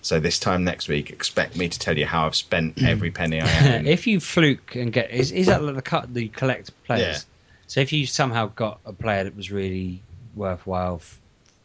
So 0.00 0.18
this 0.18 0.38
time 0.38 0.64
next 0.64 0.88
week, 0.88 1.10
expect 1.10 1.54
me 1.54 1.68
to 1.68 1.78
tell 1.78 1.96
you 1.98 2.06
how 2.06 2.24
I've 2.24 2.34
spent 2.34 2.82
every 2.82 3.10
penny 3.10 3.42
I 3.42 3.46
have. 3.46 3.86
if 3.86 4.06
you 4.06 4.18
fluke 4.18 4.74
and 4.74 4.90
get 4.90 5.10
is, 5.10 5.30
is 5.30 5.46
that 5.46 5.60
the 5.60 5.82
cut 5.82 6.12
the 6.12 6.28
collect 6.28 6.70
players? 6.84 7.02
Yeah. 7.02 7.18
So 7.66 7.80
if 7.80 7.92
you 7.92 8.06
somehow 8.06 8.46
got 8.46 8.80
a 8.86 8.92
player 8.92 9.24
that 9.24 9.36
was 9.36 9.52
really 9.52 10.00
worthwhile 10.34 10.96
f- 10.96 11.20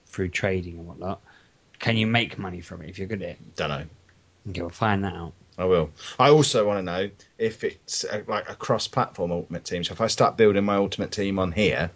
through 0.07 0.29
trading 0.29 0.77
and 0.77 0.87
whatnot, 0.87 1.21
can 1.79 1.95
you 1.95 2.05
make 2.05 2.37
money 2.37 2.59
from 2.59 2.81
it 2.81 2.89
if 2.89 2.99
you're 2.99 3.07
good 3.07 3.21
at 3.21 3.29
it? 3.29 3.55
Don't 3.55 3.69
know. 3.69 3.85
Okay, 4.49 4.61
we'll 4.61 4.69
find 4.69 5.05
that 5.05 5.15
out. 5.15 5.31
I 5.57 5.63
will. 5.63 5.89
I 6.19 6.29
also 6.29 6.67
want 6.67 6.79
to 6.79 6.83
know 6.83 7.09
if 7.37 7.63
it's 7.63 8.03
uh 8.03 8.23
like 8.27 8.49
a 8.49 8.55
cross-platform 8.55 9.31
Ultimate 9.31 9.63
Team. 9.63 9.85
So 9.85 9.93
if 9.93 10.01
I 10.01 10.07
start 10.07 10.35
building 10.35 10.65
my 10.65 10.75
Ultimate 10.75 11.13
Team 11.13 11.39
on 11.39 11.53
here, 11.53 11.91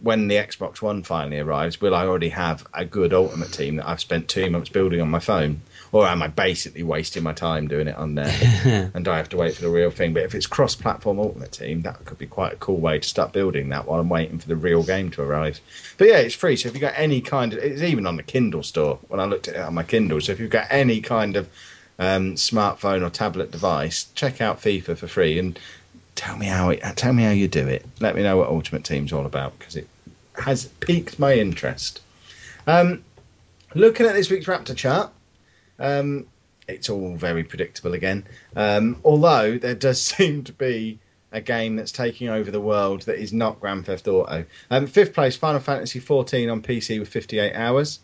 when 0.00 0.28
the 0.28 0.36
Xbox 0.36 0.80
One 0.80 1.02
finally 1.02 1.38
arrives, 1.38 1.80
will 1.80 1.94
I 1.94 2.06
already 2.06 2.28
have 2.30 2.66
a 2.72 2.84
good 2.84 3.12
Ultimate 3.12 3.52
Team 3.52 3.76
that 3.76 3.88
I've 3.88 4.00
spent 4.00 4.28
two 4.28 4.50
months 4.50 4.68
building 4.68 5.00
on 5.00 5.10
my 5.10 5.18
phone, 5.18 5.60
or 5.92 6.06
am 6.06 6.22
I 6.22 6.28
basically 6.28 6.82
wasting 6.82 7.22
my 7.22 7.32
time 7.32 7.68
doing 7.68 7.88
it 7.88 7.96
on 7.96 8.14
there? 8.14 8.90
and 8.94 9.04
do 9.04 9.10
I 9.10 9.16
have 9.16 9.28
to 9.30 9.36
wait 9.36 9.54
for 9.54 9.62
the 9.62 9.70
real 9.70 9.90
thing? 9.90 10.14
But 10.14 10.24
if 10.24 10.34
it's 10.34 10.46
cross-platform 10.46 11.18
Ultimate 11.18 11.52
Team, 11.52 11.82
that 11.82 12.04
could 12.04 12.18
be 12.18 12.26
quite 12.26 12.52
a 12.52 12.56
cool 12.56 12.78
way 12.78 12.98
to 12.98 13.08
start 13.08 13.32
building 13.32 13.68
that 13.70 13.86
while 13.86 14.00
I'm 14.00 14.08
waiting 14.08 14.38
for 14.38 14.48
the 14.48 14.56
real 14.56 14.82
game 14.82 15.10
to 15.12 15.22
arrive. 15.22 15.60
But 15.98 16.08
yeah, 16.08 16.18
it's 16.18 16.34
free. 16.34 16.56
So 16.56 16.68
if 16.68 16.74
you've 16.74 16.80
got 16.80 16.94
any 16.96 17.20
kind 17.20 17.52
of, 17.52 17.58
it's 17.58 17.82
even 17.82 18.06
on 18.06 18.16
the 18.16 18.22
Kindle 18.22 18.62
store 18.62 18.98
when 19.08 19.20
I 19.20 19.24
looked 19.24 19.48
at 19.48 19.56
it 19.56 19.60
on 19.60 19.74
my 19.74 19.82
Kindle. 19.82 20.20
So 20.20 20.32
if 20.32 20.40
you've 20.40 20.50
got 20.50 20.68
any 20.70 21.00
kind 21.00 21.36
of 21.36 21.48
um, 21.98 22.34
smartphone 22.36 23.06
or 23.06 23.10
tablet 23.10 23.50
device, 23.50 24.06
check 24.14 24.40
out 24.40 24.60
FIFA 24.60 24.96
for 24.96 25.06
free 25.06 25.38
and 25.38 25.58
tell 26.20 26.36
me 26.36 26.44
how 26.44 26.68
it, 26.68 26.82
tell 26.96 27.14
me 27.14 27.22
how 27.22 27.30
you 27.30 27.48
do 27.48 27.66
it. 27.66 27.82
Let 27.98 28.14
me 28.14 28.22
know 28.22 28.36
what 28.36 28.50
Ultimate 28.50 28.84
Team's 28.84 29.10
all 29.10 29.24
about 29.24 29.58
because 29.58 29.74
it 29.74 29.88
has 30.34 30.66
piqued 30.66 31.18
my 31.18 31.32
interest. 31.32 32.02
Um, 32.66 33.02
looking 33.74 34.04
at 34.04 34.12
this 34.12 34.30
week's 34.30 34.44
Raptr 34.44 34.76
chart, 34.76 35.10
um, 35.78 36.26
it's 36.68 36.90
all 36.90 37.16
very 37.16 37.42
predictable 37.42 37.94
again. 37.94 38.26
Um, 38.54 39.00
although 39.02 39.56
there 39.56 39.74
does 39.74 40.02
seem 40.16 40.44
to 40.44 40.52
be 40.52 40.98
a 41.32 41.40
game 41.40 41.76
that's 41.76 41.92
taking 41.92 42.28
over 42.28 42.50
the 42.50 42.60
world 42.60 43.00
that 43.02 43.18
is 43.18 43.32
not 43.32 43.58
Grand 43.58 43.86
Theft 43.86 44.06
Auto. 44.06 44.44
Um, 44.70 44.86
fifth 44.88 45.14
place, 45.14 45.36
Final 45.36 45.60
Fantasy 45.60 46.00
14 46.00 46.50
on 46.50 46.60
PC 46.60 47.00
with 47.00 47.08
58 47.08 47.54
hours. 47.54 47.98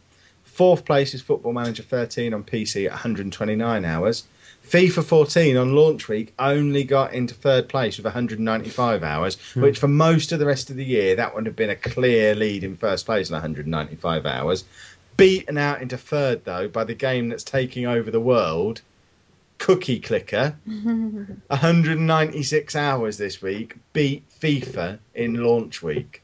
Fourth 0.45 0.87
place 0.87 1.13
is 1.13 1.21
Football 1.21 1.53
Manager 1.53 1.83
13 1.83 2.33
on 2.33 2.45
PC 2.45 2.87
at 2.87 2.93
129 2.93 3.85
hours. 3.85 4.25
FIFA 4.69 5.05
14 5.05 5.57
on 5.57 5.77
launch 5.77 6.09
week 6.09 6.35
only 6.39 6.83
got 6.83 7.13
into 7.13 7.35
third 7.35 7.69
place 7.69 7.97
with 7.97 8.05
195 8.05 9.05
hours, 9.05 9.37
which 9.55 9.79
for 9.79 9.87
most 9.89 10.33
of 10.33 10.41
the 10.41 10.47
rest 10.47 10.71
of 10.71 10.77
the 10.77 10.85
year, 10.85 11.15
that 11.17 11.35
would 11.35 11.47
have 11.47 11.55
been 11.55 11.71
a 11.71 11.77
clear 11.77 12.35
lead 12.35 12.65
in 12.65 12.77
first 12.77 13.07
place 13.07 13.31
at 13.31 13.35
195 13.35 14.27
hours. 14.27 14.65
Beaten 15.17 15.57
out 15.57 15.83
into 15.83 15.97
third, 15.97 16.45
though, 16.45 16.67
by 16.69 16.83
the 16.85 16.95
game 16.95 17.29
that's 17.29 17.45
taking 17.45 17.87
over 17.87 18.11
the 18.11 18.21
world, 18.21 18.83
Cookie 19.59 20.01
Clicker. 20.01 20.57
196 20.67 22.77
hours 22.77 23.19
this 23.19 23.41
week, 23.41 23.77
beat 23.93 24.25
FIFA 24.41 24.99
in 25.15 25.43
launch 25.43 25.83
week. 25.83 26.23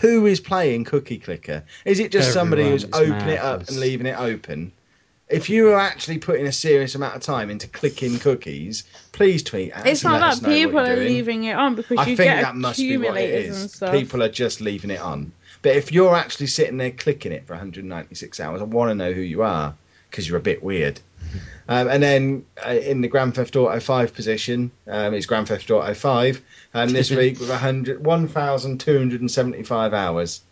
Who 0.00 0.26
is 0.26 0.40
playing 0.40 0.84
Cookie 0.84 1.18
Clicker? 1.18 1.62
Is 1.84 2.00
it 2.00 2.10
just 2.10 2.32
somebody 2.32 2.68
who's 2.68 2.84
opening 2.86 3.28
it 3.28 3.40
up 3.40 3.68
and 3.68 3.78
leaving 3.78 4.06
it 4.06 4.18
open? 4.18 4.72
If 5.28 5.50
you 5.50 5.70
are 5.70 5.78
actually 5.78 6.18
putting 6.18 6.46
a 6.46 6.52
serious 6.52 6.94
amount 6.94 7.16
of 7.16 7.22
time 7.22 7.50
into 7.50 7.66
clicking 7.66 8.18
cookies, 8.20 8.84
please 9.10 9.42
tweet 9.42 9.72
at 9.72 9.84
It's 9.84 10.04
not 10.04 10.20
that 10.20 10.48
people 10.48 10.86
you're 10.86 10.96
leaving 10.96 11.44
it 11.44 11.56
on 11.56 11.74
because 11.74 11.98
I 11.98 12.02
you 12.02 12.16
think 12.16 12.28
get 12.28 12.42
that 12.42 12.54
must 12.54 12.78
be 12.78 12.96
what 12.96 13.16
it 13.16 13.30
is. 13.30 13.82
People 13.90 14.22
are 14.22 14.28
just 14.28 14.60
leaving 14.60 14.90
it 14.90 15.00
on. 15.00 15.32
But 15.62 15.74
if 15.74 15.90
you're 15.90 16.14
actually 16.14 16.46
sitting 16.46 16.76
there 16.76 16.92
clicking 16.92 17.32
it 17.32 17.44
for 17.44 17.54
196 17.54 18.38
hours, 18.38 18.60
I 18.60 18.64
want 18.64 18.90
to 18.90 18.94
know 18.94 19.12
who 19.12 19.20
you 19.20 19.42
are 19.42 19.74
because 20.10 20.28
you're 20.28 20.38
a 20.38 20.42
bit 20.42 20.62
weird. 20.62 21.00
Um, 21.68 21.88
and 21.88 22.00
then 22.00 22.46
uh, 22.64 22.70
in 22.70 23.00
the 23.00 23.08
Grand 23.08 23.34
Theft 23.34 23.56
Auto 23.56 23.80
5 23.80 24.14
position 24.14 24.70
um, 24.86 25.12
is 25.12 25.26
Grand 25.26 25.48
Theft 25.48 25.68
Auto 25.72 25.92
5, 25.92 26.40
and 26.74 26.90
this 26.90 27.10
week 27.22 27.40
with 27.40 27.50
100 27.50 28.04
1,275 28.04 29.92
hours. 29.92 30.42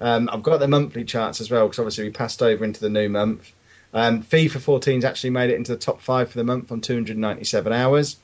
Um, 0.00 0.28
I've 0.30 0.42
got 0.42 0.60
the 0.60 0.68
monthly 0.68 1.04
charts 1.04 1.40
as 1.40 1.50
well 1.50 1.66
because 1.66 1.78
obviously 1.78 2.04
we 2.04 2.10
passed 2.10 2.42
over 2.42 2.62
into 2.64 2.80
the 2.80 2.90
new 2.90 3.08
month. 3.08 3.50
Um, 3.92 4.22
FIFA 4.22 4.58
14's 4.58 5.04
actually 5.04 5.30
made 5.30 5.50
it 5.50 5.56
into 5.56 5.72
the 5.72 5.78
top 5.78 6.00
five 6.00 6.30
for 6.30 6.38
the 6.38 6.44
month 6.44 6.70
on 6.72 6.80
297 6.80 7.72
hours. 7.72 8.16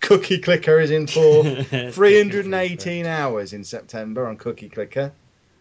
Cookie 0.00 0.38
Clicker 0.38 0.80
is 0.80 0.90
in 0.90 1.06
for 1.06 1.44
318 1.90 3.06
hours 3.06 3.52
in 3.52 3.64
September 3.64 4.26
on 4.26 4.36
Cookie 4.36 4.70
Clicker. 4.70 5.12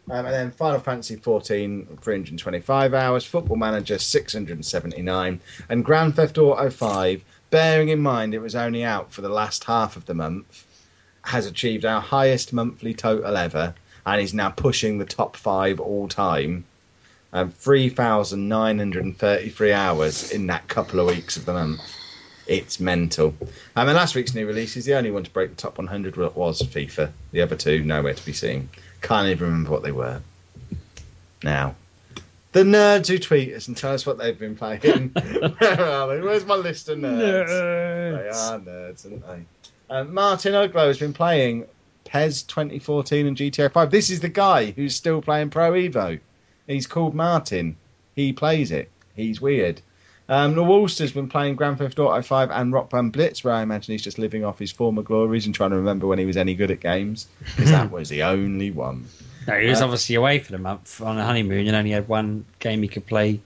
Um, 0.10 0.26
and 0.26 0.34
then 0.34 0.52
Final 0.52 0.80
Fantasy 0.80 1.18
14, 1.18 2.00
325 2.02 2.94
hours. 2.94 3.26
Football 3.26 3.58
Manager, 3.58 4.00
679. 4.00 5.40
And 5.70 5.86
Grand 5.86 6.16
Theft 6.16 6.38
Auto 6.38 6.70
5, 6.70 7.24
bearing 7.52 7.90
in 7.90 8.00
mind 8.02 8.34
it 8.34 8.40
was 8.40 8.56
only 8.56 8.84
out 8.84 9.12
for 9.12 9.22
the 9.22 9.30
last 9.30 9.66
half 9.66 9.98
of 9.98 10.06
the 10.06 10.16
month, 10.16 10.66
has 11.22 11.46
achieved 11.46 11.86
our 11.86 12.02
highest 12.02 12.54
monthly 12.54 12.94
total 12.94 13.38
ever 13.38 13.76
and 14.06 14.22
is 14.22 14.34
now 14.34 14.50
pushing 14.50 14.98
the 14.98 15.06
top 15.06 15.36
five 15.36 15.80
all 15.80 16.08
time. 16.08 16.64
Um, 17.32 17.52
3,933 17.52 19.72
hours 19.72 20.32
in 20.32 20.48
that 20.48 20.68
couple 20.68 21.00
of 21.00 21.06
weeks 21.08 21.38
of 21.38 21.46
the 21.46 21.54
month. 21.54 21.80
It's 22.48 22.80
mental. 22.80 23.36
Um, 23.76 23.88
and 23.88 23.94
last 23.94 24.16
week's 24.16 24.34
new 24.34 24.48
release 24.48 24.76
is 24.76 24.86
the 24.86 24.96
only 24.96 25.12
one 25.12 25.24
to 25.24 25.30
break 25.30 25.52
the 25.52 25.56
top 25.56 25.78
100 25.78 26.18
was 26.36 26.64
FIFA. 26.64 27.12
The 27.32 27.42
other 27.42 27.56
two, 27.56 27.84
nowhere 27.84 28.16
to 28.16 28.26
be 28.26 28.34
seen. 28.34 28.70
Can't 29.02 29.28
even 29.28 29.46
remember 29.46 29.70
what 29.70 29.84
they 29.84 29.92
were. 29.92 30.22
Now, 31.44 31.76
the 32.52 32.64
nerds 32.64 33.08
who 33.08 33.20
tweet 33.20 33.54
us 33.54 33.68
and 33.68 33.78
tell 33.78 33.94
us 33.94 34.06
what 34.06 34.18
they've 34.18 34.38
been 34.38 34.56
playing. 34.56 35.10
Where 35.60 35.82
are 35.82 36.08
they? 36.08 36.22
Where's 36.22 36.46
my 36.46 36.56
list 36.56 36.90
of 36.90 36.98
nerds? 36.98 37.48
They 37.48 38.30
are 38.30 38.60
nerds, 38.60 39.06
aren't 39.06 39.28
they? 39.28 39.46
Um, 39.92 40.14
Martin 40.14 40.54
Uglow 40.54 40.88
has 40.88 40.98
been 40.98 41.14
playing 41.14 41.66
PES 42.06 42.44
2014 42.44 43.28
and 43.28 43.38
GTA 43.38 43.72
5. 43.72 43.92
This 43.92 44.10
is 44.10 44.20
the 44.20 44.30
guy 44.30 44.72
who's 44.72 44.96
still 44.96 45.22
playing 45.22 45.52
Pro 45.52 45.74
Evo. 45.74 46.20
He's 46.70 46.88
called 46.88 47.16
Martin. 47.16 47.76
He 48.16 48.32
plays 48.32 48.72
it. 48.72 48.90
He's 49.16 49.42
weird. 49.42 49.82
Um, 50.30 50.54
the 50.54 50.62
Woolster's 50.64 51.12
been 51.12 51.28
playing 51.28 51.56
Grand 51.56 51.80
Theft 51.80 51.98
Auto 51.98 52.22
5 52.22 52.52
and 52.52 52.72
Rock 52.72 52.92
Band 52.92 53.12
Blitz, 53.12 53.44
where 53.44 53.56
I 53.56 53.64
imagine 53.64 53.94
he's 53.94 54.04
just 54.04 54.20
living 54.20 54.46
off 54.46 54.60
his 54.60 54.72
former 54.72 55.02
glories 55.02 55.48
and 55.48 55.56
trying 55.56 55.72
to 55.72 55.78
remember 55.78 56.06
when 56.06 56.20
he 56.20 56.26
was 56.28 56.38
any 56.38 56.54
good 56.54 56.70
at 56.70 56.80
games, 56.80 57.28
because 57.56 57.72
that 57.72 57.90
was 57.92 58.10
the 58.10 58.22
only 58.24 58.70
one. 58.70 59.08
No, 59.48 59.60
he 59.60 59.68
was 59.68 59.82
Uh, 59.82 59.86
obviously 59.86 60.14
away 60.16 60.38
for 60.38 60.52
the 60.52 60.60
month 60.60 61.02
on 61.02 61.18
a 61.18 61.26
honeymoon 61.26 61.66
and 61.66 61.76
only 61.76 61.90
had 61.90 62.08
one 62.08 62.46
game 62.60 62.84
he 62.84 62.88
could 62.88 63.08
play 63.08 63.42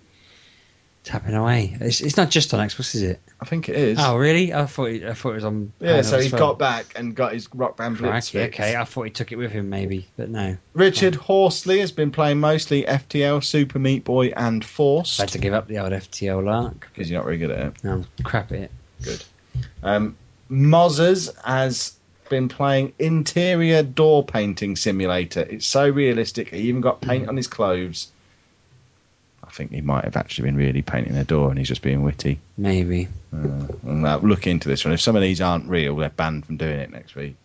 tapping 1.04 1.36
away. 1.36 1.76
It's, 1.80 2.02
it's 2.02 2.18
not 2.18 2.30
just 2.30 2.54
on 2.54 2.66
Xbox, 2.66 2.96
is 2.96 3.02
it? 3.04 3.20
I 3.42 3.46
think 3.46 3.70
it 3.70 3.76
is. 3.76 3.98
Oh, 4.00 4.18
really? 4.18 4.54
I 4.54 4.66
thought 4.66 4.90
it, 4.90 5.04
I 5.04 5.14
thought 5.14 5.32
it 5.32 5.36
was 5.36 5.44
on. 5.46 5.74
yeah, 5.80 6.02
so 6.02 6.20
he's 6.20 6.32
got 6.32 6.58
back 6.58 6.94
and 6.96 7.16
got 7.16 7.34
his 7.34 7.48
Rock 7.54 7.78
Band. 7.78 7.98
Crikey, 7.98 8.40
okay, 8.40 8.76
I 8.76 8.86
thought 8.86 9.04
he 9.04 9.10
took 9.12 9.32
it 9.32 9.36
with 9.36 9.52
him, 9.52 9.70
maybe, 9.70 10.08
but 10.18 10.30
no. 10.30 10.58
Richard 10.74 11.16
Horsley 11.16 11.80
has 11.80 11.92
been 11.92 12.12
playing 12.12 12.40
mostly 12.40 12.84
FTL, 12.84 13.44
Super 13.44 13.80
Meat 13.80 14.04
Boy, 14.04 14.28
and 14.36 14.64
Forced. 14.64 15.20
I 15.20 15.24
had 15.24 15.30
to 15.30 15.40
give 15.40 15.54
up 15.54 15.68
the 15.68 15.80
old 15.80 15.92
FTL 15.92 16.44
lark. 16.44 16.90
Because 16.94 17.10
you're 17.10 17.20
not 17.20 17.26
very 17.26 17.38
good 17.38 17.52
at 17.52 17.60
it. 17.68 17.84
No, 17.84 17.94
I'm 17.94 18.06
crap 18.24 18.52
at 18.52 18.60
it. 18.60 18.72
Good. 19.04 19.24
Um, 19.84 20.16
Mozzers 20.50 21.30
has 21.44 21.96
been 22.30 22.48
playing 22.48 22.94
Interior 23.00 23.84
Door 23.84 24.26
Painting 24.26 24.76
Simulator. 24.76 25.42
It's 25.42 25.66
so 25.66 25.88
realistic. 25.90 26.50
He 26.50 26.70
even 26.70 26.82
got 26.82 27.02
paint 27.02 27.28
on 27.28 27.36
his 27.38 27.48
clothes. 27.48 28.08
I 29.54 29.56
think 29.56 29.72
he 29.72 29.82
might 29.82 30.04
have 30.04 30.18
actually 30.18 30.50
been 30.50 30.56
really 30.56 30.82
painting 30.82 31.16
a 31.16 31.24
door 31.24 31.50
and 31.50 31.60
he's 31.60 31.68
just 31.68 31.84
being 31.84 32.02
witty. 32.02 32.40
Maybe. 32.58 33.08
Uh, 33.32 33.68
and, 33.84 34.04
uh, 34.04 34.18
look 34.18 34.48
into 34.48 34.68
this 34.68 34.84
one. 34.84 34.96
If 34.96 35.02
some 35.02 35.16
of 35.16 35.22
these 35.22 35.42
aren't 35.42 35.70
real, 35.70 35.96
they're 35.96 36.10
banned 36.10 36.48
from 36.48 36.58
doing 36.58 36.80
it 36.80 36.92
next 36.92 37.14
week. 37.14 37.36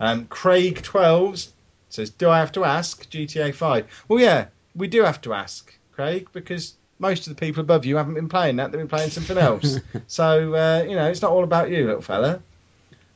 Um, 0.00 0.24
Craig 0.26 0.80
Twelves 0.82 1.52
says, 1.90 2.08
"Do 2.08 2.30
I 2.30 2.38
have 2.38 2.52
to 2.52 2.64
ask 2.64 3.10
GTA 3.10 3.52
5?" 3.52 4.04
Well, 4.08 4.20
yeah, 4.20 4.46
we 4.74 4.88
do 4.88 5.02
have 5.02 5.20
to 5.20 5.34
ask, 5.34 5.74
Craig, 5.92 6.28
because 6.32 6.72
most 6.98 7.26
of 7.26 7.36
the 7.36 7.38
people 7.38 7.60
above 7.60 7.84
you 7.84 7.96
haven't 7.96 8.14
been 8.14 8.30
playing 8.30 8.56
that; 8.56 8.72
they've 8.72 8.80
been 8.80 8.88
playing 8.88 9.10
something 9.10 9.36
else. 9.36 9.78
so 10.06 10.54
uh, 10.54 10.82
you 10.88 10.96
know, 10.96 11.08
it's 11.08 11.20
not 11.20 11.30
all 11.30 11.44
about 11.44 11.68
you, 11.68 11.84
little 11.84 12.00
fella. 12.00 12.40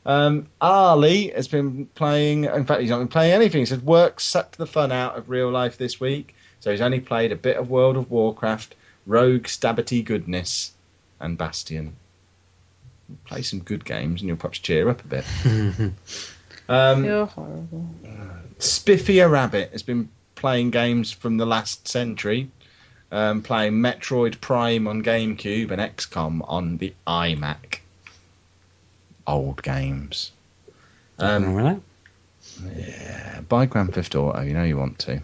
Um, 0.05 0.45
Ali 0.61 1.29
has 1.29 1.47
been 1.47 1.87
playing. 1.95 2.43
In 2.43 2.65
fact, 2.65 2.81
he's 2.81 2.91
not 2.91 2.99
been 2.99 3.07
playing 3.07 3.33
anything. 3.33 3.61
He 3.61 3.65
said 3.65 3.81
work 3.81 4.19
sucked 4.19 4.59
the 4.59 4.67
fun 4.67 4.91
out 4.91 5.17
of 5.17 5.31
real 5.31 5.49
life 5.49 5.79
this 5.79 5.99
week, 5.99 6.34
so 6.65 6.71
he's 6.71 6.81
only 6.81 6.99
played 6.99 7.31
a 7.31 7.35
bit 7.35 7.57
of 7.57 7.69
World 7.69 7.95
of 7.95 8.09
Warcraft, 8.09 8.73
Rogue, 9.05 9.43
Stabbity 9.43 10.03
Goodness, 10.03 10.71
and 11.19 11.37
Bastion. 11.37 11.95
Play 13.25 13.43
some 13.43 13.59
good 13.59 13.85
games, 13.85 14.21
and 14.21 14.27
you'll 14.27 14.37
perhaps 14.37 14.57
cheer 14.57 14.89
up 14.89 14.99
a 15.05 15.07
bit. 15.07 15.25
Um, 16.67 17.05
You're 17.05 17.27
horrible. 17.27 17.87
Spiffia 18.57 19.29
Rabbit 19.29 19.71
has 19.73 19.83
been 19.83 20.09
playing 20.33 20.71
games 20.71 21.11
from 21.11 21.37
the 21.37 21.45
last 21.45 21.87
century, 21.87 22.49
um, 23.11 23.43
playing 23.43 23.73
Metroid 23.73 24.41
Prime 24.41 24.87
on 24.87 25.03
GameCube 25.03 25.69
and 25.69 25.79
XCOM 25.79 26.41
on 26.49 26.77
the 26.77 26.91
iMac. 27.05 27.81
Old 29.27 29.61
games. 29.61 30.31
Nothing 31.19 31.45
Um, 31.47 31.53
wrong 31.55 31.83
that. 32.63 32.75
yeah, 32.75 33.41
buy 33.41 33.67
Grand 33.67 33.93
Theft 33.93 34.15
Auto. 34.15 34.41
You 34.41 34.53
know 34.55 34.63
you 34.63 34.77
want 34.79 34.97
to. 35.01 35.21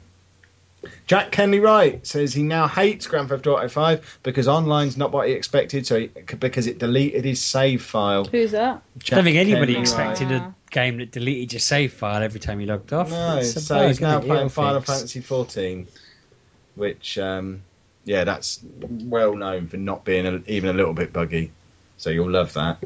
Jack 1.06 1.32
Kenley 1.32 1.62
Wright 1.62 2.06
says 2.06 2.34
he 2.34 2.44
now 2.44 2.68
hates 2.68 3.06
Grand 3.06 3.30
Theft 3.30 3.46
Auto 3.46 3.68
5 3.68 4.20
because 4.24 4.48
online's 4.48 4.98
not 4.98 5.12
what 5.12 5.28
he 5.28 5.34
expected, 5.34 5.86
so 5.86 6.00
he, 6.00 6.08
because 6.08 6.68
it 6.68 6.80
deleted 6.80 7.24
his 7.24 7.42
save 7.42 7.84
file. 7.84 8.26
Who's 8.26 8.52
that? 8.52 8.82
I 9.12 9.16
don't 9.16 9.24
think 9.24 9.38
anybody 9.38 9.76
Kenley 9.76 9.80
expected 9.80 10.32
Wright. 10.32 10.42
a 10.42 10.56
game 10.72 10.98
that 10.98 11.12
deleted 11.12 11.54
your 11.54 11.60
save 11.60 11.94
file 11.94 12.24
every 12.24 12.40
time 12.40 12.60
you 12.60 12.68
logged 12.68 12.94
off. 12.94 13.12
No, 13.12 13.42
so 13.44 13.88
he's 13.88 14.02
now 14.02 14.20
playing 14.20 14.34
Little 14.34 14.50
Final. 14.50 14.82
Fantasy 14.82 15.22
14, 15.22 15.88
which, 16.76 17.18
um, 17.18 17.62
yeah, 18.06 18.24
that's 18.24 18.60
well 18.82 19.36
known 19.36 19.68
for 19.68 19.78
not 19.78 20.04
being 20.04 20.26
a, 20.26 20.42
even 20.48 20.70
a 20.70 20.74
little 20.74 20.94
bit 20.94 21.14
buggy. 21.14 21.52
So 21.98 22.10
you'll 22.10 22.32
love 22.32 22.54
that. 22.54 22.84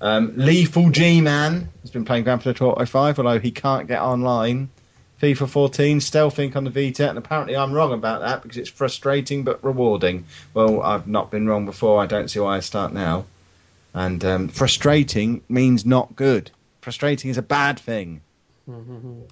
Um, 0.00 0.36
Lethal 0.36 0.90
G 0.90 1.20
Man 1.20 1.70
has 1.82 1.90
been 1.90 2.04
playing 2.04 2.24
Grand 2.24 2.42
Theft 2.42 2.60
Auto 2.60 2.84
5, 2.84 3.18
although 3.18 3.38
he 3.38 3.50
can't 3.50 3.86
get 3.86 4.00
online. 4.00 4.70
FIFA 5.20 5.48
14, 5.48 6.00
Stealth 6.00 6.36
Inc. 6.36 6.56
on 6.56 6.64
the 6.64 6.70
Vita, 6.70 7.08
and 7.08 7.16
apparently 7.16 7.56
I'm 7.56 7.72
wrong 7.72 7.92
about 7.92 8.20
that 8.20 8.42
because 8.42 8.58
it's 8.58 8.68
frustrating 8.68 9.44
but 9.44 9.64
rewarding. 9.64 10.26
Well, 10.52 10.82
I've 10.82 11.08
not 11.08 11.30
been 11.30 11.48
wrong 11.48 11.64
before. 11.64 12.02
I 12.02 12.06
don't 12.06 12.28
see 12.28 12.38
why 12.38 12.56
I 12.56 12.60
start 12.60 12.92
now. 12.92 13.24
And 13.94 14.22
um, 14.26 14.48
frustrating 14.48 15.42
means 15.48 15.86
not 15.86 16.14
good. 16.16 16.50
Frustrating 16.82 17.30
is 17.30 17.38
a 17.38 17.42
bad 17.42 17.78
thing. 17.78 18.20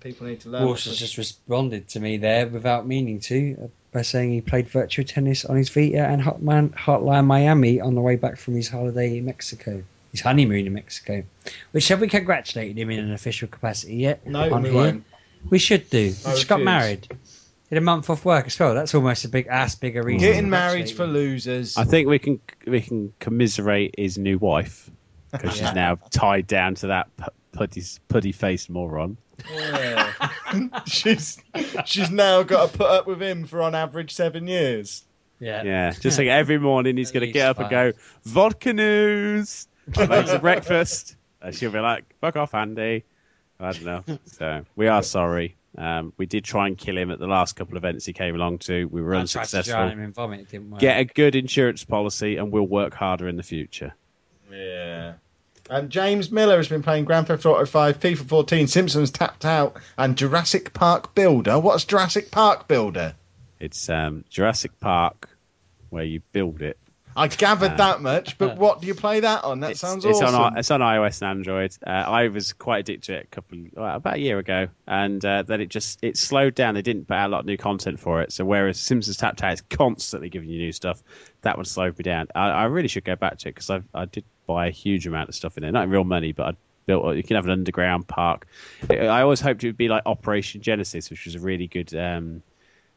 People 0.00 0.28
need 0.28 0.40
to 0.40 0.48
learn. 0.48 0.64
Walsh 0.64 0.86
has 0.86 0.96
just 0.96 1.18
responded 1.18 1.88
to 1.88 2.00
me 2.00 2.16
there 2.16 2.46
without 2.46 2.86
meaning 2.86 3.18
to 3.20 3.56
uh, 3.64 3.66
by 3.92 4.02
saying 4.02 4.30
he 4.30 4.40
played 4.40 4.68
Virtua 4.68 5.06
Tennis 5.06 5.44
on 5.44 5.56
his 5.56 5.68
Vita 5.68 6.06
and 6.06 6.22
Hotman, 6.22 6.72
Hotline 6.74 7.26
Miami 7.26 7.80
on 7.80 7.94
the 7.94 8.00
way 8.00 8.14
back 8.16 8.36
from 8.38 8.54
his 8.54 8.68
holiday 8.68 9.18
in 9.18 9.24
Mexico. 9.24 9.82
His 10.12 10.20
honeymoon 10.20 10.66
in 10.66 10.72
Mexico. 10.72 11.24
Which 11.72 11.88
have 11.88 12.00
we 12.00 12.06
congratulated 12.06 12.78
him 12.78 12.90
in 12.90 13.00
an 13.00 13.12
official 13.12 13.48
capacity 13.48 13.96
yet? 13.96 14.24
No, 14.24 14.52
on 14.54 14.62
we 14.62 14.70
here? 14.70 14.78
won't. 14.78 15.04
We 15.50 15.58
should 15.58 15.88
do. 15.90 16.12
Oh, 16.24 16.28
he 16.28 16.32
I 16.32 16.34
just 16.34 16.48
got 16.48 16.60
married. 16.62 17.08
Did 17.70 17.78
a 17.78 17.80
month 17.80 18.10
off 18.10 18.24
work 18.24 18.46
as 18.46 18.58
well. 18.58 18.74
That's 18.74 18.94
almost 18.94 19.24
a 19.24 19.28
big 19.28 19.46
ass 19.48 19.74
bigger 19.74 20.02
reason. 20.02 20.20
Getting 20.20 20.50
married 20.50 20.90
for 20.90 21.06
losers. 21.06 21.76
I 21.76 21.84
think 21.84 22.08
we 22.08 22.18
can 22.18 22.40
we 22.66 22.80
can 22.80 23.12
commiserate 23.20 23.94
his 23.98 24.18
new 24.18 24.38
wife 24.38 24.90
because 25.32 25.58
Yeah. 25.60 25.66
she's 25.68 25.74
now 25.74 25.98
tied 26.10 26.46
down 26.46 26.74
to 26.76 26.88
that 26.88 27.14
pu- 27.16 27.30
putty 27.52 27.82
putty 28.08 28.32
faced 28.32 28.68
moron. 28.70 29.16
Yeah. 29.50 30.12
she's 30.86 31.42
she's 31.86 32.10
now 32.10 32.42
got 32.42 32.70
to 32.72 32.78
put 32.78 32.86
up 32.86 33.06
with 33.06 33.20
him 33.20 33.46
for 33.46 33.62
on 33.62 33.74
average 33.74 34.14
seven 34.14 34.46
years. 34.46 35.02
Yeah. 35.40 35.62
Yeah, 35.64 35.90
just 35.98 36.18
like 36.18 36.28
every 36.28 36.58
morning 36.58 36.96
he's 36.96 37.08
At 37.10 37.14
going 37.14 37.20
to 37.22 37.26
least 37.26 37.34
get 37.34 37.48
up 37.48 37.58
and 37.58 37.68
go 37.70 37.92
vodka 38.24 38.72
news. 38.72 39.66
I 39.96 40.06
make 40.06 40.28
some 40.28 40.40
breakfast. 40.40 41.16
And 41.42 41.54
she'll 41.54 41.70
be 41.70 41.78
like, 41.78 42.04
"Fuck 42.22 42.36
off, 42.36 42.54
Andy." 42.54 43.04
I 43.64 43.72
don't 43.72 43.84
know. 43.84 44.18
So 44.26 44.64
we 44.76 44.88
are 44.88 45.02
sorry. 45.02 45.56
Um, 45.76 46.12
we 46.16 46.26
did 46.26 46.44
try 46.44 46.68
and 46.68 46.78
kill 46.78 46.96
him 46.96 47.10
at 47.10 47.18
the 47.18 47.26
last 47.26 47.56
couple 47.56 47.76
of 47.76 47.84
events 47.84 48.06
he 48.06 48.12
came 48.12 48.34
along 48.34 48.58
to. 48.58 48.84
We 48.84 49.02
were 49.02 49.14
I 49.14 49.24
tried 49.24 49.28
to 49.28 49.40
unsuccessful. 49.40 49.88
him 49.88 50.00
in 50.00 50.12
vomit. 50.12 50.40
It 50.40 50.50
didn't 50.50 50.70
work. 50.70 50.80
Get 50.80 51.00
a 51.00 51.04
good 51.04 51.34
insurance 51.34 51.84
policy, 51.84 52.36
and 52.36 52.52
we'll 52.52 52.66
work 52.66 52.94
harder 52.94 53.26
in 53.26 53.36
the 53.36 53.42
future. 53.42 53.94
Yeah. 54.52 55.14
And 55.70 55.90
James 55.90 56.30
Miller 56.30 56.58
has 56.58 56.68
been 56.68 56.82
playing 56.82 57.06
Grand 57.06 57.26
Theft 57.26 57.46
Auto 57.46 57.64
5, 57.64 57.98
FIFA 57.98 58.28
14, 58.28 58.66
Simpsons 58.66 59.10
Tapped 59.10 59.44
Out, 59.46 59.78
and 59.96 60.16
Jurassic 60.16 60.74
Park 60.74 61.14
Builder. 61.14 61.58
What's 61.58 61.84
Jurassic 61.84 62.30
Park 62.30 62.68
Builder? 62.68 63.14
It's 63.58 63.88
um, 63.88 64.24
Jurassic 64.28 64.78
Park, 64.78 65.30
where 65.88 66.04
you 66.04 66.20
build 66.32 66.60
it. 66.60 66.76
I 67.16 67.28
gathered 67.28 67.72
Uh, 67.72 67.76
that 67.76 68.02
much, 68.02 68.38
but 68.38 68.56
what 68.56 68.80
do 68.80 68.86
you 68.86 68.94
play 68.94 69.20
that 69.20 69.44
on? 69.44 69.60
That 69.60 69.72
it's, 69.72 69.80
sounds 69.80 70.04
it's 70.04 70.20
awesome. 70.20 70.40
on 70.40 70.58
it's 70.58 70.70
on 70.70 70.80
iOS 70.80 71.22
and 71.22 71.30
Android. 71.30 71.76
Uh, 71.86 71.90
I 71.90 72.28
was 72.28 72.52
quite 72.52 72.80
addicted 72.80 73.06
to 73.06 73.14
it 73.18 73.24
a 73.24 73.26
couple 73.28 73.58
well, 73.74 73.96
about 73.96 74.14
a 74.14 74.20
year 74.20 74.38
ago, 74.38 74.68
and 74.86 75.24
uh, 75.24 75.42
then 75.42 75.60
it 75.60 75.68
just 75.68 75.98
it 76.02 76.16
slowed 76.16 76.54
down. 76.54 76.74
They 76.74 76.82
didn't 76.82 77.06
put 77.06 77.14
out 77.14 77.28
a 77.28 77.32
lot 77.32 77.40
of 77.40 77.46
new 77.46 77.56
content 77.56 78.00
for 78.00 78.22
it. 78.22 78.32
So 78.32 78.44
whereas 78.44 78.78
Simpsons 78.78 79.16
Tap 79.16 79.36
Tap 79.36 79.54
is 79.54 79.60
constantly 79.62 80.28
giving 80.28 80.48
you 80.48 80.58
new 80.58 80.72
stuff, 80.72 81.02
that 81.42 81.56
one 81.56 81.64
slowed 81.64 81.96
me 81.98 82.02
down. 82.02 82.28
I, 82.34 82.48
I 82.48 82.64
really 82.64 82.88
should 82.88 83.04
go 83.04 83.16
back 83.16 83.38
to 83.38 83.48
it 83.48 83.54
because 83.54 83.70
I 83.70 83.82
I 83.94 84.06
did 84.06 84.24
buy 84.46 84.66
a 84.66 84.70
huge 84.72 85.06
amount 85.06 85.28
of 85.28 85.34
stuff 85.34 85.56
in 85.56 85.62
there, 85.62 85.72
not 85.72 85.84
in 85.84 85.90
real 85.90 86.04
money, 86.04 86.32
but 86.32 86.46
I 86.46 86.56
built. 86.86 87.16
You 87.16 87.22
can 87.22 87.36
have 87.36 87.44
an 87.44 87.52
underground 87.52 88.08
park. 88.08 88.46
I 88.90 88.96
I 89.06 89.22
always 89.22 89.40
hoped 89.40 89.62
it 89.64 89.68
would 89.68 89.76
be 89.76 89.88
like 89.88 90.02
Operation 90.06 90.62
Genesis, 90.62 91.10
which 91.10 91.26
was 91.26 91.34
a 91.34 91.40
really 91.40 91.66
good 91.66 91.94
um, 91.94 92.42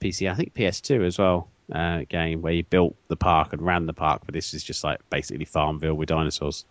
PC. 0.01 0.29
I 0.29 0.33
think 0.33 0.53
PS2 0.53 1.05
as 1.05 1.19
well. 1.19 1.49
Uh, 1.69 2.03
game 2.07 2.41
where 2.41 2.53
you 2.53 2.63
built 2.63 2.95
the 3.09 3.17
park 3.17 3.51
and 3.51 3.61
ran 3.61 3.85
the 3.87 3.93
park, 3.93 4.21
but 4.25 4.33
this 4.33 4.53
is 4.53 4.63
just 4.63 4.85
like 4.85 5.01
basically 5.09 5.43
Farmville 5.43 5.95
with 5.95 6.07
dinosaurs. 6.07 6.63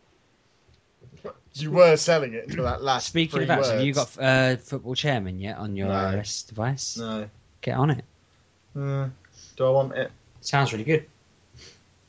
you 1.52 1.70
were 1.70 1.96
selling 1.96 2.32
it 2.32 2.48
until 2.48 2.64
that 2.64 2.82
last 2.82 3.08
Speaking 3.08 3.32
three 3.40 3.42
of 3.42 3.48
that, 3.48 3.66
have 3.66 3.82
you 3.82 3.92
got 3.92 4.16
uh, 4.18 4.56
football 4.56 4.94
chairman 4.94 5.38
yet 5.38 5.58
on 5.58 5.76
your 5.76 5.88
No. 5.88 5.94
iOS 5.94 6.48
device? 6.48 6.96
No. 6.96 7.28
Get 7.60 7.76
on 7.76 7.90
it. 7.90 8.04
Uh, 8.74 9.08
do 9.56 9.66
I 9.66 9.70
want 9.70 9.92
it? 9.92 10.10
Sounds 10.40 10.72
really 10.72 10.84
good. 10.84 11.06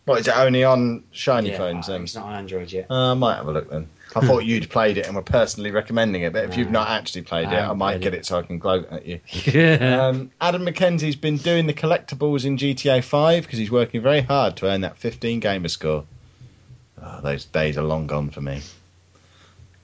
What, 0.06 0.22
is 0.22 0.28
it 0.30 0.38
only 0.38 0.64
on 0.64 1.04
shiny 1.12 1.50
Yeah, 1.50 1.58
phones 1.58 1.90
uh, 1.90 1.92
then? 1.92 2.04
It's 2.04 2.16
not 2.16 2.26
on 2.28 2.34
Android 2.36 2.72
yet. 2.72 2.90
Uh, 2.90 3.12
I 3.12 3.14
might 3.16 3.36
have 3.36 3.48
a 3.48 3.52
look 3.52 3.70
then. 3.70 3.90
I 4.16 4.22
thought 4.26 4.46
you'd 4.46 4.70
played 4.70 4.98
it 4.98 5.06
and 5.06 5.16
were 5.16 5.22
personally 5.22 5.72
recommending 5.72 6.22
it, 6.24 6.34
but 6.34 6.46
if 6.46 6.58
you've 6.58 6.72
not 6.72 6.90
actually 6.90 7.24
played 7.24 7.50
it, 7.50 7.56
I 7.56 7.74
might 7.74 8.02
get 8.02 8.14
it. 8.14 8.26
so 8.26 8.40
I 8.40 8.42
can 8.42 8.58
gloat 8.58 8.88
at 8.92 9.06
you. 9.06 9.20
Yeah. 9.46 10.08
Um, 10.08 10.32
Adam 10.42 10.66
McKenzie's 10.66 11.16
been 11.16 11.38
doing 11.38 11.68
the 11.68 11.74
collectibles 11.74 12.46
in 12.46 12.58
GTA 12.58 13.04
5 13.04 13.44
because 13.44 13.60
he's 13.60 13.72
working 13.72 14.02
very 14.02 14.22
hard 14.22 14.58
to 14.58 14.68
earn 14.68 14.82
that 14.82 14.98
15 14.98 15.40
gamer 15.40 15.68
score. 15.68 16.06
Oh, 17.02 17.22
those 17.22 17.46
days 17.46 17.78
are 17.78 17.84
long 17.84 18.08
gone 18.08 18.30
for 18.30 18.42
me. 18.42 18.62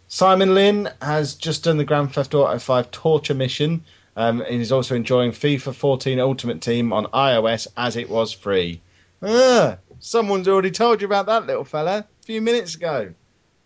Simon 0.07 0.53
Lynn 0.53 0.89
has 1.01 1.35
just 1.35 1.63
done 1.63 1.77
the 1.77 1.85
Grand 1.85 2.13
Theft 2.13 2.33
Auto 2.33 2.57
5 2.59 2.91
torture 2.91 3.33
mission 3.33 3.83
um, 4.15 4.41
and 4.41 4.55
he's 4.55 4.71
also 4.71 4.95
enjoying 4.95 5.31
FIFA 5.31 5.73
14 5.73 6.19
Ultimate 6.19 6.61
Team 6.61 6.93
on 6.93 7.05
iOS 7.07 7.67
as 7.75 7.95
it 7.97 8.09
was 8.09 8.31
free. 8.31 8.79
Ah, 9.21 9.77
someone's 9.99 10.47
already 10.47 10.71
told 10.71 11.01
you 11.01 11.07
about 11.07 11.25
that 11.27 11.47
little 11.47 11.63
fella 11.63 11.99
a 11.99 12.25
few 12.25 12.41
minutes 12.41 12.75
ago. 12.75 13.13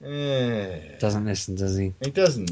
Yeah. 0.02 0.80
Doesn't 1.00 1.26
listen, 1.26 1.56
does 1.56 1.78
he? 1.78 1.94
He 2.04 2.12
doesn't. 2.12 2.52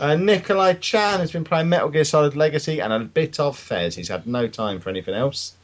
Uh, 0.00 0.16
Nikolai 0.16 0.74
Chan 0.74 1.20
has 1.20 1.30
been 1.30 1.44
playing 1.44 1.68
Metal 1.68 1.88
Gear 1.88 2.04
Solid 2.04 2.34
Legacy 2.34 2.80
and 2.80 2.92
a 2.92 3.00
bit 3.00 3.38
of 3.38 3.56
Fez. 3.58 3.94
He's 3.94 4.08
had 4.08 4.26
no 4.26 4.48
time 4.48 4.80
for 4.80 4.90
anything 4.90 5.14
else. 5.14 5.54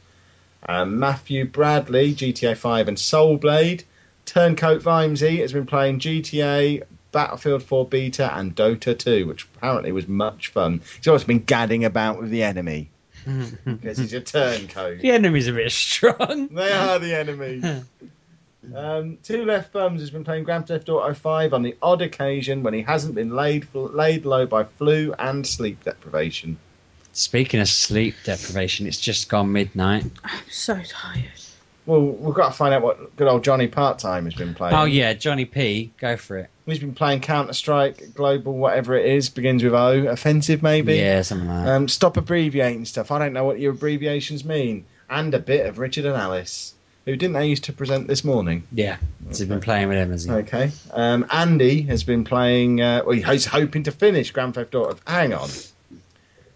Um, 0.67 0.99
Matthew 0.99 1.45
Bradley, 1.45 2.13
GTA 2.13 2.55
5 2.55 2.87
and 2.87 2.99
Soul 2.99 3.37
Blade. 3.37 3.83
Turncoat 4.25 4.83
Vimesy 4.83 5.39
has 5.39 5.53
been 5.53 5.65
playing 5.65 5.99
GTA, 5.99 6.83
Battlefield 7.11 7.63
4 7.63 7.87
Beta, 7.87 8.33
and 8.37 8.55
Dota 8.55 8.97
2, 8.97 9.25
which 9.25 9.45
apparently 9.55 9.91
was 9.91 10.07
much 10.07 10.49
fun. 10.49 10.81
He's 10.97 11.07
always 11.07 11.23
been 11.23 11.43
gadding 11.43 11.83
about 11.83 12.19
with 12.19 12.29
the 12.29 12.43
enemy 12.43 12.89
because 13.65 13.97
he's 13.97 14.13
a 14.13 14.21
turncoat. 14.21 14.99
The 14.99 15.11
enemy's 15.11 15.47
a 15.47 15.53
bit 15.53 15.71
strong. 15.71 16.49
They 16.49 16.71
are 16.71 16.99
the 16.99 17.15
enemy. 17.17 17.61
Um, 18.75 19.17
Two 19.23 19.45
Left 19.45 19.71
Bums 19.71 20.01
has 20.01 20.09
been 20.09 20.23
playing 20.23 20.43
Grand 20.43 20.67
Theft 20.67 20.89
Auto 20.89 21.13
5 21.13 21.53
on 21.53 21.63
the 21.63 21.75
odd 21.81 22.01
occasion 22.01 22.61
when 22.61 22.73
he 22.73 22.81
hasn't 22.81 23.15
been 23.15 23.35
laid 23.35 23.67
laid 23.73 24.25
low 24.25 24.45
by 24.45 24.63
flu 24.65 25.13
and 25.17 25.47
sleep 25.47 25.83
deprivation. 25.83 26.57
Speaking 27.13 27.59
of 27.59 27.67
sleep 27.67 28.15
deprivation, 28.23 28.85
it's 28.85 28.99
just 28.99 29.29
gone 29.29 29.51
midnight. 29.51 30.05
I'm 30.23 30.43
so 30.49 30.79
tired. 30.87 31.31
Well, 31.85 32.01
we've 32.01 32.35
got 32.35 32.49
to 32.49 32.53
find 32.55 32.71
out 32.73 32.83
what 32.83 33.15
good 33.15 33.27
old 33.27 33.43
Johnny 33.43 33.67
Part 33.67 33.97
Time 33.97 34.25
has 34.25 34.35
been 34.35 34.53
playing. 34.53 34.75
Oh 34.75 34.83
yeah, 34.83 35.13
Johnny 35.13 35.45
P, 35.45 35.91
go 35.97 36.17
for 36.17 36.37
it. 36.37 36.49
He's 36.67 36.77
been 36.77 36.93
playing 36.93 37.21
Counter 37.21 37.53
Strike 37.53 38.13
Global, 38.13 38.53
whatever 38.53 38.93
it 38.95 39.07
is, 39.07 39.29
begins 39.29 39.63
with 39.63 39.73
O. 39.73 40.05
Offensive, 40.07 40.61
maybe? 40.61 40.97
Yeah, 40.97 41.23
something 41.23 41.47
like 41.47 41.65
that. 41.65 41.75
Um, 41.75 41.87
stop 41.87 42.15
abbreviating 42.15 42.85
stuff. 42.85 43.09
I 43.09 43.17
don't 43.17 43.33
know 43.33 43.43
what 43.43 43.59
your 43.59 43.71
abbreviations 43.71 44.45
mean. 44.45 44.85
And 45.09 45.33
a 45.33 45.39
bit 45.39 45.65
of 45.65 45.79
Richard 45.79 46.05
and 46.05 46.15
Alice, 46.15 46.75
who 47.09 47.15
didn't 47.17 47.33
they 47.33 47.47
used 47.47 47.63
to 47.65 47.73
present 47.73 48.07
this 48.07 48.23
morning? 48.23 48.63
yeah, 48.71 48.97
he's 49.27 49.43
been 49.43 49.59
playing 49.61 49.87
with 49.89 49.97
him, 49.97 50.11
has 50.11 50.25
he? 50.25 50.31
Okay. 50.31 50.71
Um, 50.91 51.25
Andy 51.31 51.81
has 51.83 52.03
been 52.03 52.23
playing. 52.23 52.81
Uh, 52.81 53.01
well, 53.05 53.15
he's 53.17 53.45
hoping 53.45 53.83
to 53.83 53.91
finish 53.91 54.31
Grand 54.31 54.53
Theft 54.55 54.75
Auto. 54.75 54.97
Hang 55.07 55.33
on. 55.33 55.49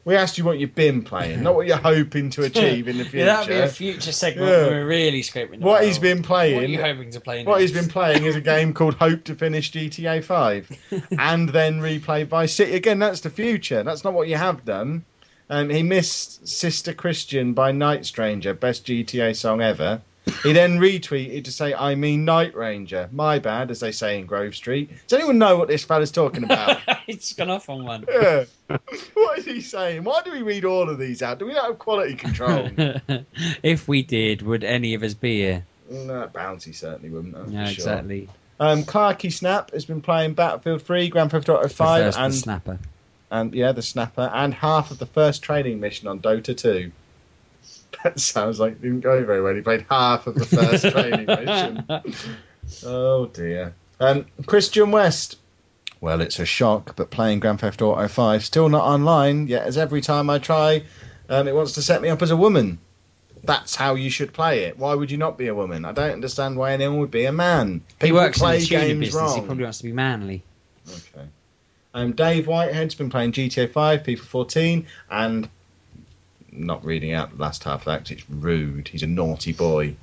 We 0.05 0.17
asked 0.17 0.37
you 0.37 0.43
what 0.43 0.59
you've 0.59 0.75
been 0.75 1.01
playing, 1.01 1.43
not 1.43 1.55
what 1.55 1.65
you're 1.65 1.77
hoping 1.77 2.29
to 2.31 2.43
achieve 2.43 2.89
in 2.89 2.97
the 2.97 3.05
future. 3.05 3.17
Yeah, 3.25 3.37
that'd 3.37 3.47
be 3.47 3.55
a 3.55 3.67
future 3.69 4.11
segment 4.11 4.49
Yeah. 4.49 4.57
where 4.67 4.71
we're 4.71 4.85
really 4.85 5.21
scraping. 5.21 5.61
what 5.61 5.85
he's 5.85 5.97
been 5.97 6.21
playing. 6.21 6.55
What 6.55 6.65
are 6.65 6.67
you 6.67 6.81
hoping 6.81 7.09
to 7.11 7.21
play? 7.21 7.45
What 7.45 7.61
he's 7.61 7.73
next? 7.73 7.85
been 7.85 7.91
playing 7.93 8.25
is 8.25 8.35
a 8.35 8.41
game 8.41 8.73
called 8.79 8.95
Hope 8.95 9.23
to 9.23 9.35
Finish 9.35 9.71
GTA 9.71 10.21
5 10.23 10.69
and 11.17 11.47
then 11.47 11.79
replay 11.79 12.27
Vice 12.27 12.53
City. 12.53 12.75
Again, 12.75 12.99
that's 12.99 13.21
the 13.21 13.29
future. 13.29 13.81
That's 13.83 14.03
not 14.03 14.13
what 14.13 14.27
you 14.27 14.35
have 14.35 14.65
done. 14.65 15.05
Um, 15.49 15.69
he 15.69 15.83
missed 15.83 16.47
Sister 16.49 16.93
Christian 16.93 17.53
by 17.53 17.71
Night 17.71 18.05
Stranger, 18.05 18.53
best 18.53 18.85
GTA 18.85 19.33
song 19.37 19.61
ever. 19.61 20.01
He 20.43 20.53
then 20.53 20.79
retweeted 20.79 21.45
to 21.45 21.51
say, 21.51 21.73
I 21.73 21.95
mean 21.95 22.23
Night 22.25 22.55
Ranger. 22.55 23.09
My 23.11 23.39
bad, 23.39 23.71
as 23.71 23.79
they 23.81 23.91
say 23.91 24.19
in 24.19 24.25
Grove 24.25 24.55
Street. 24.55 24.89
Does 25.07 25.17
anyone 25.19 25.37
know 25.37 25.57
what 25.57 25.67
this 25.67 25.83
fella's 25.83 26.11
talking 26.11 26.43
about? 26.43 26.79
it's 27.07 27.33
gone 27.33 27.49
off 27.49 27.69
on 27.69 27.83
one. 27.85 28.05
yeah. 28.09 28.45
What 29.13 29.39
is 29.39 29.45
he 29.45 29.61
saying? 29.61 30.03
Why 30.03 30.21
do 30.23 30.31
we 30.31 30.41
read 30.41 30.63
all 30.65 30.89
of 30.89 30.97
these 30.97 31.21
out? 31.21 31.39
Do 31.39 31.45
we 31.45 31.53
not 31.53 31.65
have 31.65 31.79
quality 31.79 32.15
control? 32.15 32.69
if 33.63 33.87
we 33.87 34.03
did, 34.03 34.41
would 34.41 34.63
any 34.63 34.93
of 34.93 35.03
us 35.03 35.13
be 35.13 35.37
here? 35.41 35.65
no, 35.89 36.29
Bouncy 36.33 36.73
certainly 36.73 37.09
wouldn't. 37.09 37.33
That's 37.33 37.51
Yeah, 37.51 37.65
sure. 37.65 37.73
exactly. 37.73 38.29
Um, 38.59 38.83
Clarky 38.83 39.31
Snap 39.31 39.71
has 39.71 39.85
been 39.85 40.01
playing 40.01 40.33
Battlefield 40.35 40.81
3, 40.83 41.09
Grand 41.09 41.31
Theft 41.31 41.49
Auto 41.49 41.67
5, 41.67 41.67
Prefers 42.03 42.15
the 42.15 42.21
and, 42.23 42.33
snapper. 42.35 42.79
and 43.31 43.53
yeah, 43.53 43.71
the 43.73 43.81
Snapper, 43.81 44.29
and 44.33 44.53
half 44.53 44.91
of 44.91 44.99
the 44.99 45.05
first 45.05 45.43
training 45.43 45.79
mission 45.79 46.07
on 46.07 46.19
Dota 46.19 46.55
2. 46.55 46.91
That 48.03 48.19
sounds 48.19 48.59
like 48.59 48.73
it 48.73 48.81
didn't 48.81 49.01
go 49.01 49.23
very 49.25 49.41
well. 49.41 49.55
He 49.55 49.61
played 49.61 49.85
half 49.89 50.27
of 50.27 50.35
the 50.35 50.45
first 50.45 50.89
training 50.89 51.25
mission. 51.25 51.85
Oh 52.85 53.25
dear. 53.27 53.75
Um, 53.99 54.25
Christian 54.45 54.91
West. 54.91 55.37
Well, 55.99 56.21
it's 56.21 56.39
a 56.39 56.45
shock, 56.45 56.95
but 56.95 57.11
playing 57.11 57.39
Grand 57.41 57.59
Theft 57.59 57.81
Auto 57.81 58.07
5 58.07 58.43
still 58.43 58.69
not 58.69 58.83
online. 58.85 59.47
Yet, 59.47 59.63
as 59.63 59.77
every 59.77 60.01
time 60.01 60.29
I 60.29 60.39
try, 60.39 60.83
um, 61.29 61.47
it 61.47 61.53
wants 61.55 61.73
to 61.73 61.81
set 61.81 62.01
me 62.01 62.09
up 62.09 62.21
as 62.21 62.31
a 62.31 62.37
woman. 62.37 62.79
That's 63.43 63.75
how 63.75 63.95
you 63.95 64.09
should 64.09 64.31
play 64.33 64.63
it. 64.63 64.77
Why 64.79 64.93
would 64.95 65.11
you 65.11 65.17
not 65.17 65.37
be 65.37 65.47
a 65.47 65.53
woman? 65.55 65.83
I 65.85 65.91
don't 65.91 66.11
understand 66.11 66.55
why 66.57 66.71
anyone 66.73 66.99
would 66.99 67.11
be 67.11 67.25
a 67.25 67.31
man. 67.33 67.81
He 67.99 68.07
People 68.07 68.19
works 68.21 68.37
in 68.37 68.43
play 68.43 68.59
the 68.59 68.65
tuner 68.65 68.81
games 68.81 68.99
business. 68.99 69.21
wrong. 69.21 69.35
He 69.41 69.45
probably 69.45 69.63
wants 69.63 69.77
to 69.79 69.83
be 69.83 69.91
manly. 69.93 70.43
Okay. 70.89 71.27
Um, 71.93 72.13
Dave 72.13 72.47
Whitehead's 72.47 72.95
been 72.95 73.09
playing 73.09 73.33
GTA 73.33 73.71
5, 73.71 74.03
FIFA 74.03 74.19
14, 74.19 74.87
and 75.11 75.49
not 76.55 76.85
reading 76.85 77.13
out 77.13 77.35
the 77.35 77.41
last 77.41 77.63
half 77.63 77.81
of 77.81 77.85
that 77.85 77.99
'cause 77.99 78.11
it's 78.11 78.29
rude. 78.29 78.87
He's 78.87 79.03
a 79.03 79.07
naughty 79.07 79.53
boy. 79.53 79.95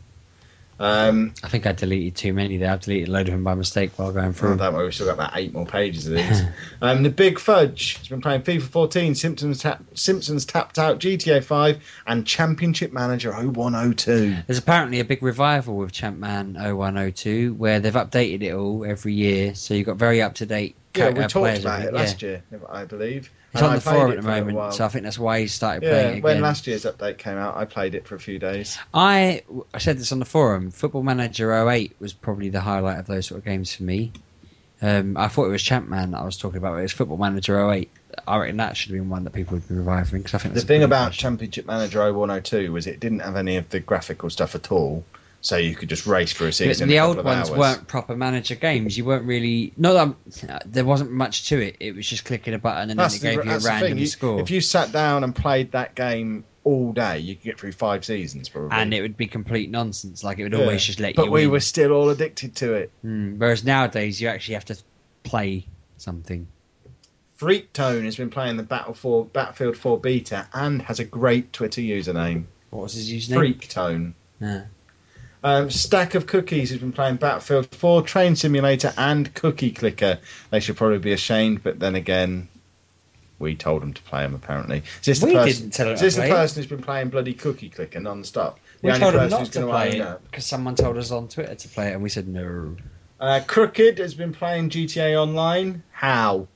Um, 0.81 1.35
I 1.45 1.49
think 1.49 1.67
I 1.67 1.73
deleted 1.73 2.17
too 2.17 2.33
many 2.33 2.57
there. 2.57 2.73
I've 2.73 2.81
deleted 2.81 3.09
a 3.09 3.13
load 3.13 3.29
of 3.29 3.35
them 3.35 3.45
by 3.45 3.55
mistake 3.55 3.93
while 3.97 4.13
going 4.13 4.29
oh, 4.29 4.33
through. 4.33 4.57
don't 4.57 4.73
worry, 4.73 4.87
we've 4.87 4.95
still 4.95 5.09
got 5.09 5.13
about 5.13 5.33
eight 5.35 5.53
more 5.53 5.67
pages 5.67 6.07
of 6.07 6.15
these. 6.15 6.43
um, 6.83 7.03
the 7.03 7.11
Big 7.11 7.39
Fudge 7.39 7.99
has 7.99 8.09
been 8.09 8.23
playing 8.23 8.41
FIFA 8.41 8.63
14, 8.63 9.15
Simpsons, 9.15 9.61
tap, 9.61 9.83
Simpsons 9.93 10.47
tapped 10.47 10.79
out, 10.79 10.99
GTA 10.99 11.45
5, 11.45 11.79
and 12.07 12.27
Championship 12.27 12.95
Manager 12.95 13.31
0102. 13.31 14.37
There's 14.47 14.59
apparently 14.59 15.01
a 15.01 15.05
big 15.05 15.23
revival 15.23 15.77
with 15.77 15.93
Champman 15.93 16.55
0102 16.55 17.53
where 17.55 17.81
they've 17.81 17.93
updated 17.93 18.43
it 18.43 18.53
all 18.55 18.87
every 18.87 19.13
year, 19.13 19.55
so 19.55 19.75
you've 19.75 19.87
got 19.87 19.99
very 19.99 20.23
up 20.23 20.37
to 20.37 20.47
date. 20.47 20.77
Yeah, 20.95 21.11
we 21.11 21.21
talked 21.27 21.61
about 21.61 21.83
it 21.83 21.93
last 21.95 22.23
year, 22.23 22.43
I 22.69 22.85
believe. 22.85 23.31
It's 23.53 23.61
And 23.61 23.67
on 23.67 23.73
I 23.73 23.75
the 23.77 23.81
forum 23.81 24.11
at 24.13 24.17
the 24.17 24.23
for 24.23 24.29
a 24.29 24.35
little 24.35 24.53
moment, 24.53 24.75
so 24.75 24.85
I 24.85 24.89
think 24.89 25.05
that's 25.05 25.19
why 25.19 25.41
he 25.41 25.47
started 25.49 25.81
playing 25.83 26.11
Yeah, 26.11 26.17
it 26.19 26.23
when 26.23 26.33
again. 26.35 26.43
last 26.43 26.67
year's 26.67 26.85
update 26.85 27.19
came 27.19 27.37
out, 27.37 27.57
I 27.57 27.65
played 27.65 27.95
it 27.95 28.07
for 28.07 28.15
a 28.15 28.21
few 28.21 28.39
days. 28.39 28.79
I, 28.95 29.43
I 29.75 29.79
said 29.79 29.99
this 29.99 30.13
on 30.13 30.19
the 30.21 30.25
forum. 30.25 30.71
Football 30.71 31.03
Manager 31.03 31.69
08 31.69 31.97
was 32.01 32.13
probably 32.13 32.49
the 32.51 32.61
highlight 32.61 32.99
of 32.99 33.07
those 33.07 33.27
sort 33.27 33.39
of 33.39 33.45
games 33.45 33.75
for 33.75 33.83
me. 33.83 34.13
Um, 34.83 35.17
I 35.17 35.29
thought 35.29 35.45
it 35.47 35.51
was 35.51 35.63
Champman 35.63 36.13
that 36.13 36.19
I 36.21 36.25
was 36.25 36.39
talking 36.39 36.59
about. 36.59 36.73
But 36.73 36.79
it 36.79 36.83
was 36.83 36.93
Football 36.93 37.19
Manager 37.19 37.71
08. 37.71 37.91
I 38.27 38.39
reckon 38.39 38.57
that 38.59 38.77
should 38.77 38.93
have 38.93 38.99
been 39.01 39.11
one 39.11 39.25
that 39.25 39.33
people 39.33 39.55
would 39.55 39.69
be 39.69 39.75
reviving 39.75 40.21
because 40.23 40.35
I 40.35 40.39
think 40.39 40.55
The 40.55 40.61
thing 40.63 40.83
about 40.83 41.13
Championship 41.13 41.67
Manager 41.67 42.01
0102 42.13 42.73
was 42.73 42.87
it 42.87 42.99
didn't 42.99 43.21
have 43.21 43.37
any 43.37 43.57
of 43.59 43.69
the 43.69 43.81
graphical 43.81 44.31
stuff 44.31 44.55
at 44.55 44.73
all, 44.73 45.05
so 45.43 45.57
you 45.57 45.75
could 45.75 45.89
just 45.89 46.07
race 46.07 46.33
for 46.33 46.45
a 46.45 46.49
But 46.49 46.55
season. 46.55 46.89
the 46.89 47.01
old 47.01 47.17
ones 47.25 47.49
hours. 47.51 47.59
weren't 47.59 47.89
proper 47.89 48.15
manager 48.17 48.55
games. 48.55 48.97
You 48.99 49.05
weren't 49.05 49.25
really 49.25 49.73
no. 49.77 50.15
there 50.67 50.85
wasn't 50.85 51.11
much 51.13 51.49
to 51.49 51.59
it. 51.61 51.77
It 51.81 51.95
was 51.97 52.07
just 52.07 52.25
clicking 52.25 52.55
a 52.55 52.59
button 52.59 52.91
and 52.91 52.99
That's 52.99 53.19
then 53.19 53.33
it 53.33 53.37
the, 53.37 53.43
gave 53.43 53.51
you 53.51 53.57
a 53.57 53.61
random. 53.61 53.99
You- 53.99 54.07
score. 54.07 54.41
If 54.41 54.51
you 54.51 54.61
sat 54.61 54.93
down 54.93 55.25
and 55.25 55.35
played 55.35 55.73
that 55.73 55.95
game 55.95 56.45
all 56.63 56.93
day, 56.93 57.19
you 57.21 57.35
could 57.37 57.45
get 57.45 57.59
through 57.61 57.73
five 57.73 58.05
seasons 58.05 58.49
probably. 58.51 58.71
and 58.73 58.93
it 58.93 59.01
would 59.01 59.17
be 59.17 59.27
complete 59.27 59.71
nonsense. 59.71 60.23
Like 60.23 60.39
it 60.39 60.43
would 60.43 60.53
Yeah. 60.53 60.59
always 60.61 60.85
just 60.85 61.01
let 61.01 61.15
but 61.17 61.23
you. 61.25 61.29
But 61.31 61.33
we 61.33 61.47
were 61.47 61.61
still 61.61 61.93
all 61.93 62.11
addicted 62.11 62.57
to 62.57 62.75
it. 62.75 62.91
Hmm. 63.03 63.39
Whereas 63.39 63.65
nowadays 63.65 64.21
you 64.21 64.29
actually 64.29 64.55
have 64.55 64.67
to 64.67 64.77
play 65.23 65.67
something. 65.97 66.47
Freak 67.39 67.73
Tone 67.73 68.05
has 68.05 68.17
been 68.17 68.29
playing 68.29 68.59
the 68.59 68.63
Battle 68.63 68.93
4, 68.93 69.25
Battlefield 69.25 69.75
4 69.79 69.99
beta 69.99 70.47
and 70.53 70.83
has 70.83 71.01
a 71.01 71.05
great 71.05 71.53
Twitter 71.55 71.81
username. 71.81 72.45
What 72.69 72.83
was 72.83 72.93
his 72.95 73.11
username? 73.11 73.37
Freak 73.37 73.69
Tone. 73.69 74.15
Yeah. 74.41 74.65
Um, 75.43 75.71
Stack 75.71 76.15
of 76.15 76.27
Cookies 76.27 76.71
has 76.71 76.79
been 76.79 76.93
playing 76.93 77.17
Battlefield 77.17 77.75
4, 77.75 78.03
Train 78.03 78.37
Simulator, 78.37 78.93
and 78.97 79.33
Cookie 79.35 79.71
Clicker. 79.71 80.19
They 80.51 80.61
should 80.61 80.77
probably 80.77 80.99
be 80.99 81.13
ashamed, 81.13 81.63
but 81.63 81.79
then 81.79 81.95
again, 81.95 82.49
we 83.39 83.55
told 83.57 83.81
them 83.81 83.95
to 83.95 84.03
play 84.03 84.23
them 84.23 84.35
apparently. 84.35 84.83
Is 85.01 85.07
this 85.07 85.21
the 85.21 85.27
We 85.27 85.33
person, 85.33 85.63
didn't 85.63 85.73
tell 85.73 85.87
them 85.87 85.95
is 85.95 86.01
this 86.01 86.17
the 86.17 86.23
person 86.23 86.63
who's 86.63 86.71
been 86.71 86.83
playing 86.83 87.09
bloody 87.09 87.33
Cookie 87.33 87.71
Clicker 87.71 88.01
non-stop? 88.01 88.61
The 88.83 88.87
We 88.87 88.93
only 88.93 89.01
told 89.01 89.15
person 89.15 89.31
not 89.31 89.53
to 89.53 89.67
play 89.67 89.99
it 89.99 90.21
because 90.31 90.47
someone 90.47 90.75
told 90.75 90.99
us 90.99 91.11
on 91.11 91.29
Twitter 91.29 91.55
to 91.55 91.69
play 91.69 91.89
it, 91.89 91.95
and 91.95 92.03
we 92.03 92.11
said 92.11 92.29
no. 92.29 92.77
Uh, 93.19 93.41
Crooked 93.47 93.99
has 93.99 94.15
been 94.15 94.33
playing 94.33 94.71
GTA 94.71 95.21
Online. 95.21 95.83
How? 95.91 96.49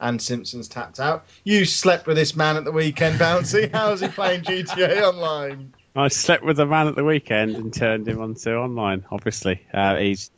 And 0.00 0.20
Simpsons 0.20 0.66
tapped 0.66 0.98
out. 0.98 1.26
You 1.44 1.66
slept 1.66 2.06
with 2.06 2.16
this 2.16 2.34
man 2.34 2.56
at 2.56 2.64
the 2.64 2.72
weekend, 2.72 3.20
Bouncy. 3.20 3.70
How 3.72 3.92
is 3.92 4.00
he 4.00 4.08
playing 4.08 4.42
GTA 4.42 5.02
Online? 5.02 5.74
I 5.94 6.08
slept 6.08 6.44
with 6.44 6.60
a 6.60 6.66
man 6.66 6.86
at 6.86 6.94
the 6.94 7.04
weekend 7.04 7.56
and 7.56 7.74
turned 7.74 8.06
him 8.06 8.20
onto 8.20 8.50
online. 8.50 9.04
Obviously, 9.10 9.66
uh, 9.72 9.96
he's 9.96 10.30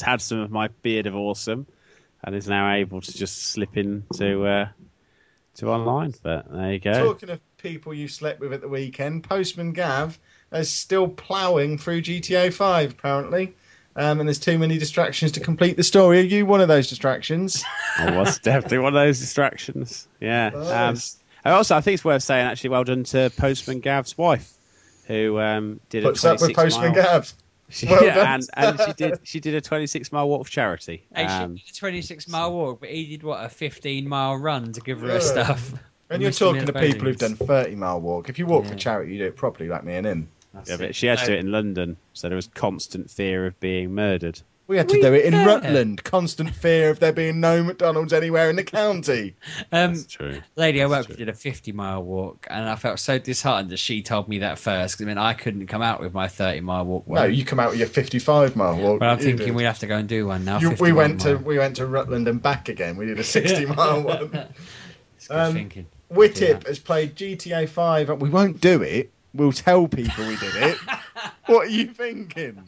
had 0.00 0.20
some 0.20 0.40
of 0.40 0.50
my 0.50 0.68
beard 0.82 1.06
of 1.06 1.16
awesome, 1.16 1.66
and 2.22 2.34
is 2.34 2.48
now 2.48 2.74
able 2.74 3.00
to 3.00 3.12
just 3.12 3.42
slip 3.44 3.76
into 3.76 4.44
uh, 4.46 4.68
to 5.56 5.68
online. 5.68 6.14
But 6.22 6.52
there 6.52 6.72
you 6.72 6.80
go. 6.80 6.92
Talking 6.92 7.30
of 7.30 7.40
people 7.58 7.94
you 7.94 8.08
slept 8.08 8.40
with 8.40 8.52
at 8.52 8.60
the 8.60 8.68
weekend, 8.68 9.24
Postman 9.24 9.72
Gav 9.72 10.18
is 10.52 10.70
still 10.70 11.08
ploughing 11.08 11.78
through 11.78 12.02
GTA 12.02 12.52
5, 12.52 12.92
apparently. 12.92 13.54
Um, 13.96 14.20
and 14.20 14.28
there's 14.28 14.38
too 14.38 14.58
many 14.58 14.78
distractions 14.78 15.32
to 15.32 15.40
complete 15.40 15.76
the 15.76 15.82
story. 15.82 16.20
Are 16.20 16.22
you 16.22 16.46
one 16.46 16.60
of 16.60 16.68
those 16.68 16.88
distractions? 16.88 17.64
I 17.98 18.16
was 18.16 18.38
definitely 18.42 18.78
one 18.78 18.94
of 18.94 19.02
those 19.02 19.18
distractions. 19.18 20.06
Yeah. 20.20 20.50
Um, 20.54 20.96
and 21.44 21.54
also, 21.54 21.76
I 21.76 21.80
think 21.80 21.94
it's 21.94 22.04
worth 22.04 22.22
saying 22.22 22.46
actually, 22.46 22.70
well 22.70 22.84
done 22.84 23.04
to 23.04 23.32
Postman 23.36 23.80
Gav's 23.80 24.16
wife, 24.16 24.52
who 25.10 25.40
um, 25.40 25.80
did 25.90 26.04
Puts 26.04 26.24
a 26.24 26.30
up 26.30 26.40
with 26.40 26.52
26 26.54 26.56
Postman 26.76 26.92
mile. 26.92 27.02
Gav. 27.02 27.32
Well 27.88 28.04
yeah, 28.04 28.34
and, 28.34 28.48
and 28.54 28.80
she 28.80 28.92
did 28.94 29.20
she 29.22 29.38
did 29.38 29.54
a 29.54 29.60
26 29.60 30.10
mile 30.10 30.28
walk 30.28 30.44
for 30.46 30.50
charity. 30.50 31.06
Hey, 31.14 31.24
Um, 31.24 31.56
she 31.56 31.66
did 31.66 31.74
a 31.76 31.78
26 31.78 32.26
mile 32.26 32.52
walk, 32.52 32.80
but 32.80 32.88
he 32.88 33.06
did 33.06 33.22
what 33.22 33.44
a 33.44 33.48
15 33.48 34.08
mile 34.08 34.36
run 34.36 34.72
to 34.72 34.80
give 34.80 35.00
her 35.02 35.06
Yeah. 35.06 35.12
her 35.14 35.20
stuff. 35.20 35.74
And 36.10 36.20
you're 36.20 36.32
talking 36.32 36.66
to 36.66 36.72
people 36.72 37.06
who've 37.06 37.16
done 37.16 37.36
30 37.36 37.76
mile 37.76 38.00
walk. 38.00 38.28
If 38.28 38.40
you 38.40 38.46
walk 38.46 38.64
Yeah. 38.64 38.70
for 38.72 38.76
charity, 38.76 39.12
you 39.12 39.18
do 39.18 39.26
it 39.26 39.36
properly, 39.36 39.68
like 39.68 39.84
me 39.84 39.94
and 39.94 40.04
him. 40.04 40.28
yeah, 40.66 40.76
but 40.78 40.96
she 40.96 41.06
had 41.06 41.18
to 41.20 41.26
do 41.26 41.32
it 41.34 41.38
in 41.38 41.52
London, 41.52 41.96
so 42.12 42.28
there 42.28 42.34
was 42.34 42.48
constant 42.48 43.08
fear 43.08 43.46
of 43.46 43.58
being 43.60 43.94
murdered. 43.94 44.40
We 44.70 44.76
had 44.76 44.88
to 44.90 44.94
We 44.98 45.02
do 45.02 45.12
it 45.14 45.24
in 45.24 45.32
dare. 45.32 45.46
Rutland. 45.48 46.04
Constant 46.04 46.54
fear 46.54 46.90
of 46.90 47.00
there 47.00 47.12
being 47.12 47.40
no 47.40 47.60
McDonald's 47.64 48.12
anywhere 48.12 48.48
in 48.50 48.54
the 48.54 48.62
county. 48.62 49.34
Um, 49.72 49.94
That's 49.94 50.06
true. 50.06 50.40
lady 50.54 50.80
I 50.80 50.86
That's 50.86 50.90
worked 50.96 51.08
with 51.08 51.18
did 51.18 51.28
a 51.28 51.32
50 51.32 51.72
mile 51.72 52.04
walk, 52.04 52.46
and 52.48 52.68
I 52.68 52.76
felt 52.76 53.00
so 53.00 53.18
disheartened 53.18 53.70
that 53.70 53.78
she 53.80 54.02
told 54.02 54.28
me 54.28 54.38
that 54.38 54.60
first. 54.60 54.96
'cause 54.96 55.04
I 55.04 55.08
mean, 55.08 55.18
I 55.18 55.34
couldn't 55.34 55.66
come 55.66 55.82
out 55.82 56.00
with 56.00 56.14
my 56.14 56.28
30 56.28 56.60
mile 56.60 56.84
walk. 56.86 57.08
No, 57.08 57.24
you 57.24 57.44
come 57.44 57.58
out 57.58 57.70
with 57.70 57.80
your 57.80 57.88
55 57.88 58.54
mile 58.54 58.76
walk. 58.76 59.00
But 59.00 59.08
I'm 59.08 59.18
thinking 59.18 59.46
did. 59.48 59.54
we 59.56 59.64
have 59.64 59.80
to 59.80 59.88
go 59.88 59.96
and 59.96 60.08
do 60.08 60.28
one 60.28 60.44
now. 60.44 60.60
You- 60.60 60.68
50 60.68 60.82
we 60.84 60.92
mile 60.92 60.96
went 60.98 61.20
to 61.22 61.36
we 61.38 61.58
went 61.58 61.74
to 61.76 61.86
Rutland 61.86 62.28
and 62.28 62.40
back 62.40 62.68
again. 62.68 62.96
We 62.96 63.06
did 63.06 63.18
a 63.18 63.24
60 63.24 63.66
mile 63.66 64.02
one. 64.04 64.30
It's 65.16 65.26
good 65.26 65.36
Um, 65.36 65.52
thinking. 65.52 65.86
Wittip 66.12 66.68
has 66.68 66.78
played 66.78 67.16
GTA 67.16 67.68
5. 67.68 68.08
and 68.10 68.20
We 68.22 68.28
won't 68.30 68.60
do 68.60 68.82
it. 68.82 69.10
We'll 69.34 69.50
tell 69.50 69.88
people 69.88 70.28
we 70.28 70.36
did 70.36 70.54
it. 70.54 70.76
what 71.46 71.66
are 71.66 71.70
you 71.70 71.86
thinking? 71.86 72.62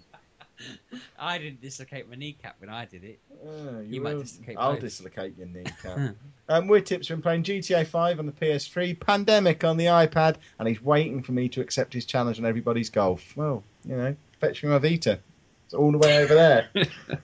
I 1.18 1.38
didn't 1.38 1.60
dislocate 1.62 2.08
my 2.08 2.16
kneecap 2.16 2.56
when 2.58 2.68
I 2.70 2.84
did 2.84 3.04
it. 3.04 3.18
Oh, 3.46 3.80
You 3.80 4.00
might 4.00 4.18
dislocate 4.18 4.56
I'll 4.58 4.72
both. 4.74 4.80
dislocate 4.82 5.36
your 5.38 5.46
kneecap. 5.52 6.14
um, 6.48 6.68
Wittip's 6.68 7.08
been 7.08 7.22
playing 7.22 7.44
GTA 7.44 7.86
5 7.86 8.18
on 8.18 8.26
the 8.26 8.32
PS3, 8.32 8.98
Pandemic 9.00 9.64
on 9.64 9.76
the 9.76 9.86
iPad, 9.86 10.36
and 10.58 10.68
he's 10.68 10.82
waiting 10.82 11.22
for 11.22 11.32
me 11.32 11.48
to 11.50 11.60
accept 11.60 11.92
his 11.94 12.04
challenge 12.04 12.38
on 12.38 12.44
everybody's 12.44 12.90
golf. 12.90 13.36
Well, 13.36 13.62
you 13.84 13.96
know, 13.96 14.16
fetch 14.40 14.62
me 14.62 14.70
my 14.70 14.78
Vita. 14.78 15.18
It's 15.66 15.74
all 15.74 15.92
the 15.92 15.98
way 15.98 16.18
over 16.22 16.34
there. 16.34 16.68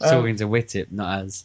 Um, 0.00 0.10
Talking 0.10 0.36
to 0.36 0.44
Wittip, 0.48 0.90
not 0.90 1.20
as. 1.20 1.44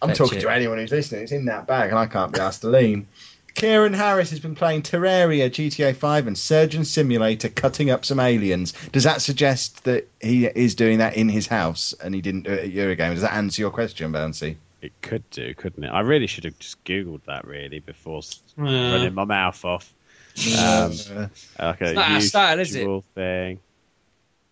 I'm 0.00 0.14
talking 0.14 0.38
it. 0.38 0.42
to 0.42 0.48
anyone 0.50 0.78
who's 0.78 0.92
listening. 0.92 1.22
It's 1.24 1.32
in 1.32 1.46
that 1.46 1.66
bag, 1.66 1.90
and 1.90 1.98
I 1.98 2.06
can't 2.06 2.32
be 2.32 2.38
asked 2.40 2.60
to 2.62 2.68
lean. 2.68 3.08
Kieran 3.54 3.92
Harris 3.92 4.30
has 4.30 4.40
been 4.40 4.54
playing 4.54 4.82
Terraria, 4.82 5.48
GTA 5.48 5.94
5, 5.94 6.26
and 6.26 6.36
Surgeon 6.36 6.84
Simulator, 6.84 7.48
cutting 7.48 7.90
up 7.90 8.04
some 8.04 8.18
aliens. 8.18 8.72
Does 8.92 9.04
that 9.04 9.22
suggest 9.22 9.84
that 9.84 10.08
he 10.20 10.46
is 10.46 10.74
doing 10.74 10.98
that 10.98 11.16
in 11.16 11.28
his 11.28 11.46
house 11.46 11.94
and 12.02 12.14
he 12.14 12.20
didn't 12.20 12.42
do 12.42 12.52
it 12.52 12.64
at 12.64 12.72
Eurogamer? 12.72 13.12
Does 13.14 13.22
that 13.22 13.32
answer 13.34 13.62
your 13.62 13.70
question, 13.70 14.12
Bouncy? 14.12 14.56
It 14.82 14.92
could 15.02 15.28
do, 15.30 15.54
couldn't 15.54 15.84
it? 15.84 15.88
I 15.88 16.00
really 16.00 16.26
should 16.26 16.44
have 16.44 16.58
just 16.58 16.82
googled 16.84 17.24
that 17.26 17.46
really 17.46 17.78
before 17.78 18.18
s- 18.18 18.42
running 18.56 19.14
my 19.14 19.24
mouth 19.24 19.64
off. 19.64 19.94
Um, 20.58 20.92
Uh, 21.08 21.28
Like 21.58 21.80
It's 21.80 21.94
not 21.94 22.10
our 22.10 22.20
style, 22.20 22.58
is 22.58 22.74
it? 22.74 23.04
thing. 23.14 23.60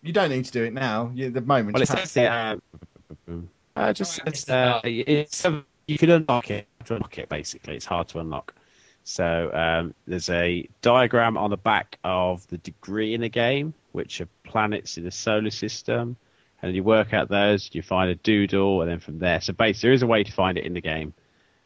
you 0.01 0.13
don't 0.13 0.29
need 0.29 0.45
to 0.45 0.51
do 0.51 0.63
it 0.63 0.73
now. 0.73 1.11
You, 1.13 1.29
the 1.29 1.41
moment. 1.41 1.73
Well, 1.73 1.83
it 1.83 1.89
you 1.89 1.95
says 1.97 2.13
there. 2.13 2.31
Uh, 2.31 3.33
uh, 3.75 3.93
just 3.93 4.19
Alright, 4.19 4.37
says, 4.37 4.49
uh, 4.49 4.79
it's 4.85 5.43
um, 5.45 5.65
you 5.87 5.97
can 5.97 6.09
unlock 6.09 6.49
it. 6.51 6.67
Unlock 6.89 7.17
it, 7.17 7.27
basically, 7.29 7.75
it's 7.75 7.85
hard 7.85 8.07
to 8.09 8.19
unlock. 8.19 8.55
So 9.03 9.51
um, 9.53 9.93
there's 10.07 10.29
a 10.29 10.67
diagram 10.81 11.37
on 11.37 11.49
the 11.49 11.57
back 11.57 11.97
of 12.03 12.47
the 12.47 12.57
degree 12.57 13.13
in 13.13 13.23
a 13.23 13.29
game 13.29 13.73
which 13.91 14.21
are 14.21 14.27
planets 14.43 14.97
in 14.97 15.03
the 15.03 15.11
solar 15.11 15.51
system, 15.51 16.15
and 16.61 16.75
you 16.75 16.83
work 16.83 17.13
out 17.13 17.29
those. 17.29 17.69
You 17.73 17.81
find 17.81 18.09
a 18.09 18.15
doodle, 18.15 18.81
and 18.81 18.89
then 18.89 18.99
from 18.99 19.19
there, 19.19 19.41
so 19.41 19.53
basically, 19.53 19.87
there 19.87 19.93
is 19.93 20.01
a 20.03 20.07
way 20.07 20.23
to 20.23 20.31
find 20.31 20.57
it 20.57 20.65
in 20.65 20.73
the 20.73 20.81
game. 20.81 21.13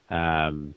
Um, 0.09 0.73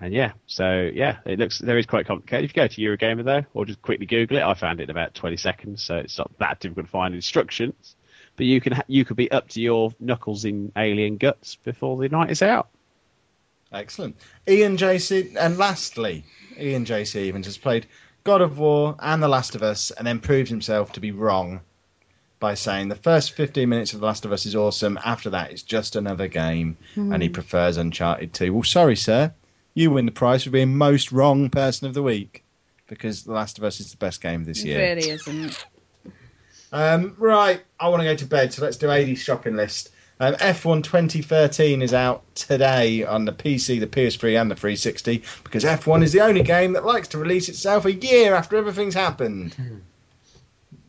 and 0.00 0.14
yeah, 0.14 0.32
so 0.46 0.90
yeah, 0.92 1.18
it 1.24 1.38
looks 1.38 1.58
there 1.58 1.78
is 1.78 1.86
quite 1.86 2.06
complicated. 2.06 2.44
If 2.44 2.56
you 2.56 2.62
go 2.62 2.96
to 2.96 3.06
Eurogamer 3.06 3.24
though, 3.24 3.44
or 3.54 3.64
just 3.64 3.82
quickly 3.82 4.06
Google 4.06 4.36
it, 4.36 4.42
I 4.42 4.54
found 4.54 4.80
it 4.80 4.84
in 4.84 4.90
about 4.90 5.14
20 5.14 5.36
seconds, 5.36 5.82
so 5.82 5.96
it's 5.96 6.18
not 6.18 6.30
that 6.38 6.60
difficult 6.60 6.86
to 6.86 6.90
find 6.90 7.14
instructions. 7.14 7.96
But 8.36 8.46
you 8.46 8.60
can 8.60 8.74
ha- 8.74 8.84
you 8.86 9.04
could 9.04 9.16
be 9.16 9.30
up 9.30 9.48
to 9.50 9.60
your 9.60 9.92
knuckles 9.98 10.44
in 10.44 10.70
alien 10.76 11.16
guts 11.16 11.56
before 11.56 12.00
the 12.00 12.08
night 12.08 12.30
is 12.30 12.42
out. 12.42 12.68
Excellent. 13.72 14.16
Ian 14.48 14.76
JC, 14.76 15.36
and 15.36 15.58
lastly, 15.58 16.24
Ian 16.58 16.84
JC 16.84 17.28
Evans 17.28 17.46
has 17.46 17.58
played 17.58 17.86
God 18.24 18.40
of 18.40 18.58
War 18.58 18.96
and 19.00 19.22
The 19.22 19.28
Last 19.28 19.54
of 19.54 19.62
Us, 19.62 19.90
and 19.90 20.06
then 20.06 20.20
proved 20.20 20.48
himself 20.48 20.92
to 20.92 21.00
be 21.00 21.12
wrong 21.12 21.60
by 22.40 22.54
saying 22.54 22.88
the 22.88 22.94
first 22.94 23.32
15 23.32 23.68
minutes 23.68 23.92
of 23.92 24.00
The 24.00 24.06
Last 24.06 24.24
of 24.24 24.32
Us 24.32 24.46
is 24.46 24.54
awesome. 24.54 24.98
After 25.04 25.30
that, 25.30 25.50
it's 25.50 25.62
just 25.62 25.96
another 25.96 26.28
game, 26.28 26.76
and 26.94 27.22
he 27.22 27.28
prefers 27.28 27.76
Uncharted 27.76 28.32
2. 28.32 28.52
Well, 28.52 28.62
sorry, 28.62 28.96
sir. 28.96 29.32
You 29.74 29.90
win 29.90 30.06
the 30.06 30.12
prize 30.12 30.44
for 30.44 30.50
being 30.50 30.76
most 30.76 31.12
wrong 31.12 31.50
person 31.50 31.86
of 31.86 31.94
the 31.94 32.02
week 32.02 32.44
because 32.88 33.24
The 33.24 33.32
Last 33.32 33.58
of 33.58 33.64
Us 33.64 33.80
is 33.80 33.90
the 33.90 33.96
best 33.98 34.20
game 34.20 34.44
this 34.44 34.64
year. 34.64 34.80
It 34.80 34.94
really 34.94 35.10
isn't. 35.10 35.66
Um, 36.72 37.14
right, 37.18 37.62
I 37.78 37.88
want 37.88 38.00
to 38.00 38.04
go 38.04 38.16
to 38.16 38.26
bed, 38.26 38.52
so 38.52 38.62
let's 38.62 38.76
do 38.76 38.88
80's 38.88 39.22
shopping 39.22 39.56
list. 39.56 39.90
Um, 40.20 40.34
F1 40.34 40.82
2013 40.82 41.80
is 41.80 41.94
out 41.94 42.22
today 42.34 43.04
on 43.04 43.24
the 43.24 43.32
PC, 43.32 43.78
the 43.78 43.86
PS3, 43.86 44.40
and 44.40 44.50
the 44.50 44.56
360 44.56 45.22
because 45.44 45.62
F1 45.64 46.02
is 46.02 46.12
the 46.12 46.20
only 46.20 46.42
game 46.42 46.72
that 46.72 46.84
likes 46.84 47.08
to 47.08 47.18
release 47.18 47.48
itself 47.48 47.84
a 47.84 47.92
year 47.92 48.34
after 48.34 48.56
everything's 48.56 48.94
happened. 48.94 49.54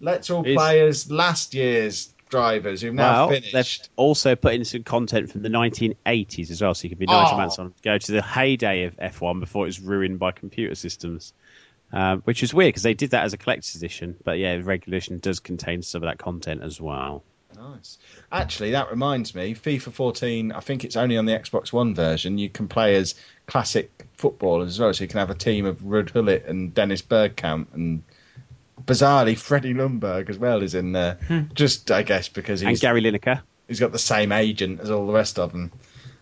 Let's 0.01 0.29
all 0.29 0.43
play 0.43 0.81
as 0.81 1.11
last 1.11 1.53
year's 1.53 2.11
drivers 2.29 2.81
who've 2.81 2.93
now 2.93 3.27
well, 3.27 3.29
finished. 3.41 3.53
they've 3.53 3.89
also 3.97 4.35
put 4.35 4.53
in 4.53 4.63
some 4.65 4.83
content 4.83 5.31
from 5.31 5.41
the 5.41 5.49
1980s 5.49 6.49
as 6.51 6.61
well, 6.61 6.73
so 6.73 6.83
you 6.83 6.89
can 6.89 6.97
be 6.99 7.05
90 7.05 7.33
Oh. 7.33 7.37
months 7.37 7.59
on. 7.59 7.73
Go 7.83 7.97
to 7.97 8.11
the 8.11 8.21
heyday 8.21 8.83
of 8.85 8.95
F1 8.97 9.39
before 9.39 9.65
it 9.65 9.67
was 9.67 9.79
ruined 9.79 10.19
by 10.19 10.31
computer 10.31 10.75
systems, 10.75 11.33
um, 11.91 12.21
which 12.21 12.41
is 12.41 12.53
weird 12.53 12.69
because 12.69 12.83
they 12.83 12.93
did 12.93 13.11
that 13.11 13.25
as 13.25 13.33
a 13.33 13.37
collector's 13.37 13.75
edition. 13.75 14.15
But 14.23 14.37
yeah, 14.39 14.57
the 14.57 14.63
regular 14.63 14.97
edition 14.97 15.19
does 15.19 15.39
contain 15.39 15.81
some 15.81 16.01
of 16.03 16.09
that 16.09 16.17
content 16.17 16.61
as 16.63 16.79
well. 16.79 17.23
Nice. 17.59 17.97
Actually, 18.31 18.71
that 18.71 18.89
reminds 18.89 19.35
me, 19.35 19.53
FIFA 19.53 19.91
14, 19.91 20.51
I 20.53 20.59
think 20.61 20.85
it's 20.85 20.95
only 20.95 21.17
on 21.17 21.25
the 21.25 21.33
Xbox 21.33 21.73
One 21.73 21.93
version. 21.93 22.37
You 22.37 22.49
can 22.49 22.69
play 22.69 22.95
as 22.95 23.15
classic 23.47 24.07
footballers 24.13 24.69
as 24.69 24.79
well, 24.79 24.93
so 24.93 25.03
you 25.03 25.09
can 25.09 25.19
have 25.19 25.29
a 25.29 25.35
team 25.35 25.65
of 25.65 25.79
Ruud 25.79 26.13
Gullit 26.13 26.45
and 26.45 26.73
Dennis 26.73 27.01
Bergkamp 27.01 27.73
and 27.73 28.03
bizarrely 28.85 29.37
Freddie 29.37 29.73
Ljungberg 29.73 30.29
as 30.29 30.37
well 30.37 30.63
is 30.63 30.73
in 30.73 30.93
there. 30.93 31.17
Just, 31.53 31.91
I 31.91 32.03
guess, 32.03 32.29
because 32.29 32.61
he's 32.61 32.69
And 32.69 32.79
Gary 32.79 33.01
Lineker. 33.01 33.41
he's 33.67 33.79
got 33.79 33.91
the 33.91 33.99
same 33.99 34.31
agent 34.31 34.79
as 34.79 34.89
all 34.89 35.05
the 35.05 35.13
rest 35.13 35.37
of 35.37 35.51
them. 35.51 35.71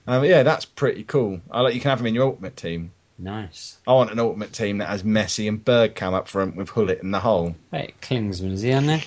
Um, 0.08 0.24
yeah, 0.24 0.42
that's 0.44 0.66
pretty 0.66 1.04
cool. 1.04 1.42
I 1.52 1.62
like 1.62 1.76
you 1.76 1.82
can 1.82 1.90
have 1.90 2.00
him 2.00 2.08
in 2.08 2.16
your 2.16 2.26
ultimate 2.26 2.58
team. 2.58 2.92
Nice. 3.20 3.78
I 3.88 3.94
want 3.94 4.12
an 4.12 4.20
ultimate 4.20 4.54
team 4.54 4.78
that 4.78 4.90
has 4.90 5.04
Messi 5.04 5.48
and 5.48 5.64
Bergkamp 5.64 6.14
up 6.14 6.28
front 6.28 6.56
with 6.56 6.72
Gullit 6.74 7.02
in 7.02 7.12
the 7.12 7.20
hole. 7.20 7.56
Wait, 7.72 8.00
Klinsmann, 8.02 8.52
is 8.54 8.62
he 8.62 8.72
on 8.74 8.86
there? 8.86 9.02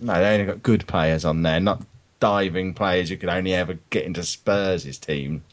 No, 0.00 0.14
they 0.14 0.32
only 0.32 0.46
got 0.46 0.62
good 0.62 0.86
players 0.86 1.24
on 1.26 1.42
there, 1.42 1.60
not 1.60 1.82
diving 2.20 2.72
players 2.72 3.10
who 3.10 3.16
could 3.18 3.28
only 3.28 3.52
ever 3.54 3.78
get 3.90 4.04
into 4.04 4.22
Spurs' 4.22 4.98
team. 4.98 5.44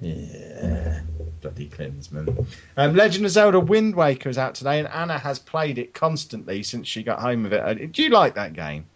Yeah, 0.00 1.00
bloody 1.42 1.68
Klinsmann. 1.68 2.46
Um, 2.76 2.94
Legend 2.94 3.26
of 3.26 3.32
Zelda 3.32 3.60
Wind 3.60 3.94
Waker 3.94 4.28
is 4.28 4.38
out 4.38 4.54
today, 4.54 4.78
and 4.78 4.88
Anna 4.88 5.18
has 5.18 5.38
played 5.38 5.78
it 5.78 5.92
constantly 5.92 6.62
since 6.62 6.88
she 6.88 7.02
got 7.02 7.20
home 7.20 7.42
with 7.42 7.52
it. 7.52 7.60
Uh, 7.60 7.74
Do 7.74 8.02
you 8.02 8.10
like 8.10 8.34
that 8.36 8.54
game? 8.54 8.86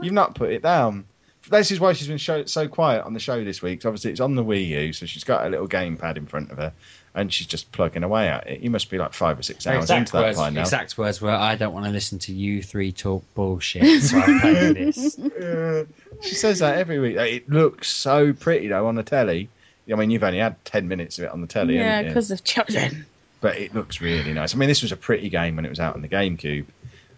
You've 0.00 0.14
not 0.14 0.34
put 0.34 0.50
it 0.50 0.62
down. 0.62 1.04
This 1.50 1.70
is 1.70 1.80
why 1.80 1.92
she's 1.92 2.08
been 2.08 2.18
show, 2.18 2.44
so 2.46 2.68
quiet 2.68 3.04
on 3.04 3.12
the 3.14 3.20
show 3.20 3.42
this 3.44 3.60
week. 3.62 3.80
'cause 3.80 3.86
obviously, 3.86 4.10
it's 4.12 4.20
on 4.20 4.34
the 4.34 4.44
Wii 4.44 4.66
U, 4.68 4.92
so 4.92 5.06
she's 5.06 5.24
got 5.24 5.46
a 5.46 5.48
little 5.50 5.68
gamepad 5.68 6.16
in 6.16 6.26
front 6.26 6.50
of 6.50 6.56
her, 6.58 6.72
and 7.14 7.32
she's 7.32 7.46
just 7.46 7.70
plugging 7.72 8.02
away 8.02 8.28
at 8.28 8.46
it. 8.48 8.60
You 8.60 8.70
must 8.70 8.88
be 8.90 8.98
like 8.98 9.12
five 9.12 9.38
or 9.38 9.42
six 9.42 9.66
hours 9.66 9.84
exact 9.84 9.98
into 9.98 10.12
that 10.12 10.22
words, 10.22 10.38
by 10.38 10.50
now. 10.50 10.60
exact 10.62 10.96
words 10.96 11.20
were, 11.20 11.30
I 11.30 11.56
don't 11.56 11.74
want 11.74 11.86
to 11.86 11.92
listen 11.92 12.18
to 12.20 12.32
you 12.32 12.62
three 12.62 12.92
talk 12.92 13.22
bullshit, 13.34 14.02
so 14.02 14.18
I'm 14.18 14.40
playing 14.40 14.74
this. 14.74 15.18
Uh, 15.44 15.84
she 16.22 16.34
says 16.34 16.60
that 16.60 16.78
every 16.78 16.98
week. 16.98 17.16
It 17.16 17.48
looks 17.50 17.90
so 17.90 18.32
pretty 18.32 18.68
though 18.68 18.86
on 18.86 18.94
the 18.94 19.02
telly. 19.02 19.48
I 19.92 19.96
mean, 19.96 20.10
you've 20.10 20.24
only 20.24 20.38
had 20.38 20.64
ten 20.64 20.88
minutes 20.88 21.18
of 21.18 21.24
it 21.24 21.30
on 21.30 21.40
the 21.42 21.46
telly, 21.46 21.74
Yeah, 21.76 22.02
because 22.04 22.30
of 22.30 22.42
children. 22.44 23.04
but 23.42 23.58
it 23.58 23.74
looks 23.74 24.00
really 24.00 24.32
nice. 24.32 24.54
I 24.54 24.58
mean, 24.58 24.68
this 24.68 24.80
was 24.82 24.92
a 24.92 24.96
pretty 24.96 25.28
game 25.28 25.56
when 25.56 25.66
it 25.66 25.68
was 25.68 25.80
out 25.80 25.94
on 25.94 26.00
the 26.02 26.08
GameCube, 26.08 26.64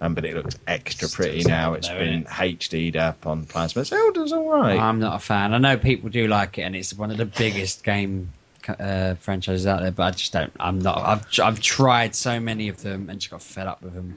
um, 0.01 0.15
but 0.15 0.25
it 0.25 0.35
looks 0.35 0.57
extra 0.67 1.09
pretty 1.09 1.41
Still 1.41 1.51
now. 1.51 1.65
solid 1.67 1.79
It's 1.79 1.89
though, 1.89 1.99
been 1.99 2.25
innit? 2.25 2.59
HD'd 2.59 2.97
up 2.97 3.27
on 3.27 3.47
plasma. 3.47 3.85
Zelda's 3.85 4.33
all 4.33 4.49
right. 4.51 4.79
I'm 4.79 5.01
not 5.01 5.17
a 5.17 5.19
fan. 5.19 5.55
I 5.55 5.59
know 5.59 5.77
people 5.77 6.11
do 6.11 6.27
like 6.29 6.59
it, 6.59 6.63
and 6.63 6.77
it's 6.77 6.93
one 6.95 7.11
of 7.11 7.17
the 7.17 7.25
biggest 7.27 7.83
game 7.85 8.31
uh, 8.69 9.15
franchises 9.17 9.67
out 9.67 9.81
there. 9.83 9.93
But 9.93 10.03
I 10.03 10.11
just 10.13 10.33
don't. 10.33 10.53
I'm 10.61 10.81
not. 10.81 10.99
I've 10.99 11.41
I've 11.41 11.61
tried 11.61 12.15
so 12.15 12.39
many 12.41 12.69
of 12.69 12.83
them 12.83 13.09
and 13.11 13.21
just 13.21 13.31
got 13.31 13.43
fed 13.43 13.67
up 13.67 13.83
with 13.83 13.95
them. 13.95 14.17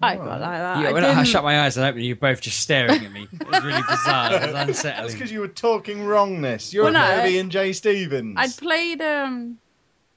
I 0.00 0.16
got 0.16 0.26
like 0.26 0.40
that. 0.40 0.82
Yeah, 0.82 0.88
I 0.88 0.92
when 0.92 1.04
I, 1.04 1.08
didn't- 1.14 1.26
shut 1.26 1.44
my 1.44 1.60
eyes 1.64 1.76
and 1.76 1.84
open, 1.86 2.00
you're 2.00 2.16
both 2.16 2.40
just 2.40 2.58
staring 2.60 3.04
at 3.04 3.12
me. 3.12 3.28
It 3.30 3.46
was 3.46 3.62
really 3.62 3.82
bizarre. 3.88 4.32
It 4.34 4.42
was 4.42 4.52
That's 4.52 4.68
unsettling. 4.68 5.12
because 5.12 5.30
you 5.30 5.40
were 5.40 5.48
talking 5.48 6.04
wrongness. 6.04 6.72
You're 6.72 6.84
Well, 6.84 6.96
a 6.96 6.98
no, 6.98 7.06
bit 7.08 7.18
of 7.18 7.24
I- 7.24 7.28
Ian 7.28 7.50
J. 7.50 7.72
Stevens. 7.74 8.36
I'd 8.38 8.56
played 8.56 9.00
um, 9.02 9.58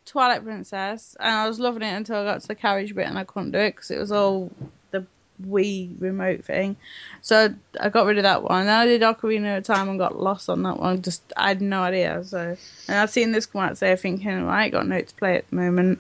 Twilight 0.06 0.44
Princess, 0.44 1.16
and 1.20 1.34
I 1.34 1.48
was 1.48 1.60
loving 1.60 1.82
it 1.82 1.94
until 1.94 2.18
I 2.18 2.24
got 2.24 2.42
to 2.42 2.48
the 2.48 2.56
carriage 2.56 2.94
bit, 2.94 3.08
and 3.08 3.18
I 3.18 3.24
couldn't 3.24 3.52
do 3.52 3.58
it 3.58 3.76
because 3.76 3.92
it 3.92 3.98
was 3.98 4.12
all 4.12 4.52
the 4.92 5.06
Wii 5.44 6.00
remote 6.00 6.44
thing. 6.46 6.76
So 7.22 7.54
I 7.80 7.90
got 7.90 8.06
rid 8.06 8.18
of 8.18 8.24
that 8.24 8.44
one. 8.44 8.66
Then 8.66 8.80
I 8.80 8.86
did 8.86 9.02
Ocarina 9.02 9.58
of 9.58 9.64
Time 9.64 9.90
and 9.90 10.00
got 10.00 10.20
lost 10.20 10.50
on 10.50 10.64
that 10.64 10.80
one. 10.80 11.02
Just 11.02 11.22
I 11.36 11.50
had 11.50 11.62
no 11.62 11.82
idea. 11.82 12.24
So 12.24 12.56
and 12.88 12.98
I've 12.98 13.10
seen 13.10 13.32
this 13.32 13.46
come 13.46 13.62
out 13.62 13.74
today, 13.74 13.96
thinking, 13.96 14.44
right, 14.46 14.72
got 14.72 14.88
no 14.88 15.02
to 15.02 15.16
play 15.16 15.38
at 15.38 15.50
the 15.50 15.56
moment. 15.56 16.00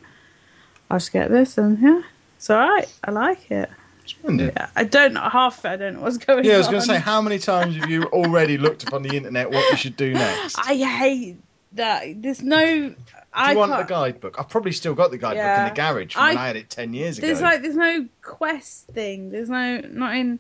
I'll 0.90 1.00
just 1.00 1.12
get 1.12 1.32
this, 1.32 1.58
and 1.58 1.80
yeah, 1.80 2.02
it's 2.38 2.50
all 2.50 2.58
right. 2.60 2.88
I 3.04 3.12
like 3.12 3.50
it. 3.50 3.70
Splendid. 4.06 4.54
Yeah, 4.56 4.70
I 4.76 4.84
don't 4.84 5.14
know 5.14 5.22
half. 5.22 5.66
I 5.66 5.78
don't 5.78 5.96
know 5.96 6.02
what's 6.02 6.18
going 6.18 6.40
on. 6.40 6.46
Yeah, 6.46 6.56
I 6.56 6.58
was 6.60 6.68
going 6.68 6.82
to 6.82 6.86
say, 6.86 7.00
how 7.00 7.22
many 7.22 7.40
times 7.40 7.76
have 7.76 7.90
you 7.90 8.04
already 8.04 8.60
looked 8.60 8.84
upon 8.84 9.02
the 9.02 9.18
internet 9.18 9.50
what 9.50 9.68
you 9.72 9.78
should 9.78 9.98
do 9.98 10.14
next? 10.14 10.60
I 10.60 10.76
hate 10.76 11.38
that. 11.76 12.22
There's 12.22 12.42
no. 12.42 12.90
Do 12.90 12.96
I 13.34 13.52
you 13.52 13.58
want 13.58 13.72
the 13.72 13.84
guidebook? 13.84 14.36
I've 14.40 14.50
probably 14.50 14.72
still 14.72 14.94
got 14.94 15.12
the 15.12 15.18
guidebook 15.18 15.38
Yeah. 15.44 15.68
in 15.68 15.74
the 15.74 15.76
garage 15.76 16.16
I- 16.16 16.30
I 16.32 16.48
had 16.48 16.56
it 16.56 16.70
ten 16.70 16.94
years 16.94 17.18
ago. 17.18 17.28
There's 17.28 17.42
like 17.42 17.62
there's 17.62 17.76
no 17.76 18.06
quest 18.22 18.88
thing. 18.88 19.30
There's 19.32 19.50
no 19.50 19.82
nothing 19.82 20.40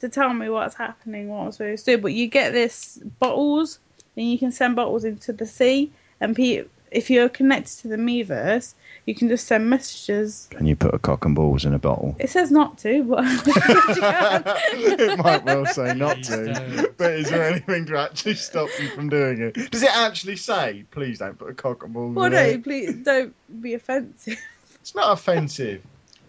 to 0.00 0.08
tell 0.08 0.32
me 0.32 0.48
what's 0.50 0.74
happening, 0.74 1.28
what 1.28 1.44
I'm 1.46 1.52
supposed 1.52 1.84
to 1.86 1.96
do. 1.96 2.02
But 2.02 2.12
you 2.12 2.26
get 2.26 2.52
this 2.52 2.98
bottles, 3.18 3.78
and 4.16 4.30
you 4.30 4.38
can 4.38 4.52
send 4.52 4.76
bottles 4.76 5.04
into 5.04 5.32
the 5.32 5.46
sea. 5.46 5.90
And 6.20 6.36
pe- 6.36 6.64
if 6.94 7.10
you're 7.10 7.28
connected 7.28 7.78
to 7.80 7.88
the 7.88 7.96
Miiverse, 7.96 8.74
you 9.04 9.14
can 9.14 9.28
just 9.28 9.46
send 9.46 9.68
messages. 9.68 10.48
Can 10.50 10.66
you 10.66 10.76
put 10.76 10.94
a 10.94 10.98
cock 10.98 11.24
and 11.24 11.34
balls 11.34 11.64
in 11.64 11.74
a 11.74 11.78
bottle? 11.78 12.16
It 12.18 12.30
says 12.30 12.50
not 12.50 12.78
to, 12.78 13.02
but 13.02 13.24
it 13.26 15.18
might 15.18 15.44
well 15.44 15.66
say 15.66 15.92
not 15.94 16.22
to. 16.24 16.92
But 16.96 17.12
is 17.12 17.30
there 17.30 17.44
anything 17.50 17.86
to 17.86 17.98
actually 17.98 18.34
stop 18.34 18.70
you 18.80 18.88
from 18.88 19.08
doing 19.10 19.42
it? 19.42 19.70
Does 19.70 19.82
it 19.82 19.94
actually 19.94 20.36
say, 20.36 20.84
please 20.90 21.18
don't 21.18 21.38
put 21.38 21.50
a 21.50 21.54
cock 21.54 21.84
and 21.84 21.92
balls 21.92 22.14
well, 22.14 22.26
in 22.26 22.32
no, 22.32 22.38
it? 22.38 22.62
please 22.62 22.94
don't 22.94 23.34
be 23.60 23.74
offensive. 23.74 24.38
It's 24.80 24.94
not 24.94 25.12
offensive. 25.12 25.82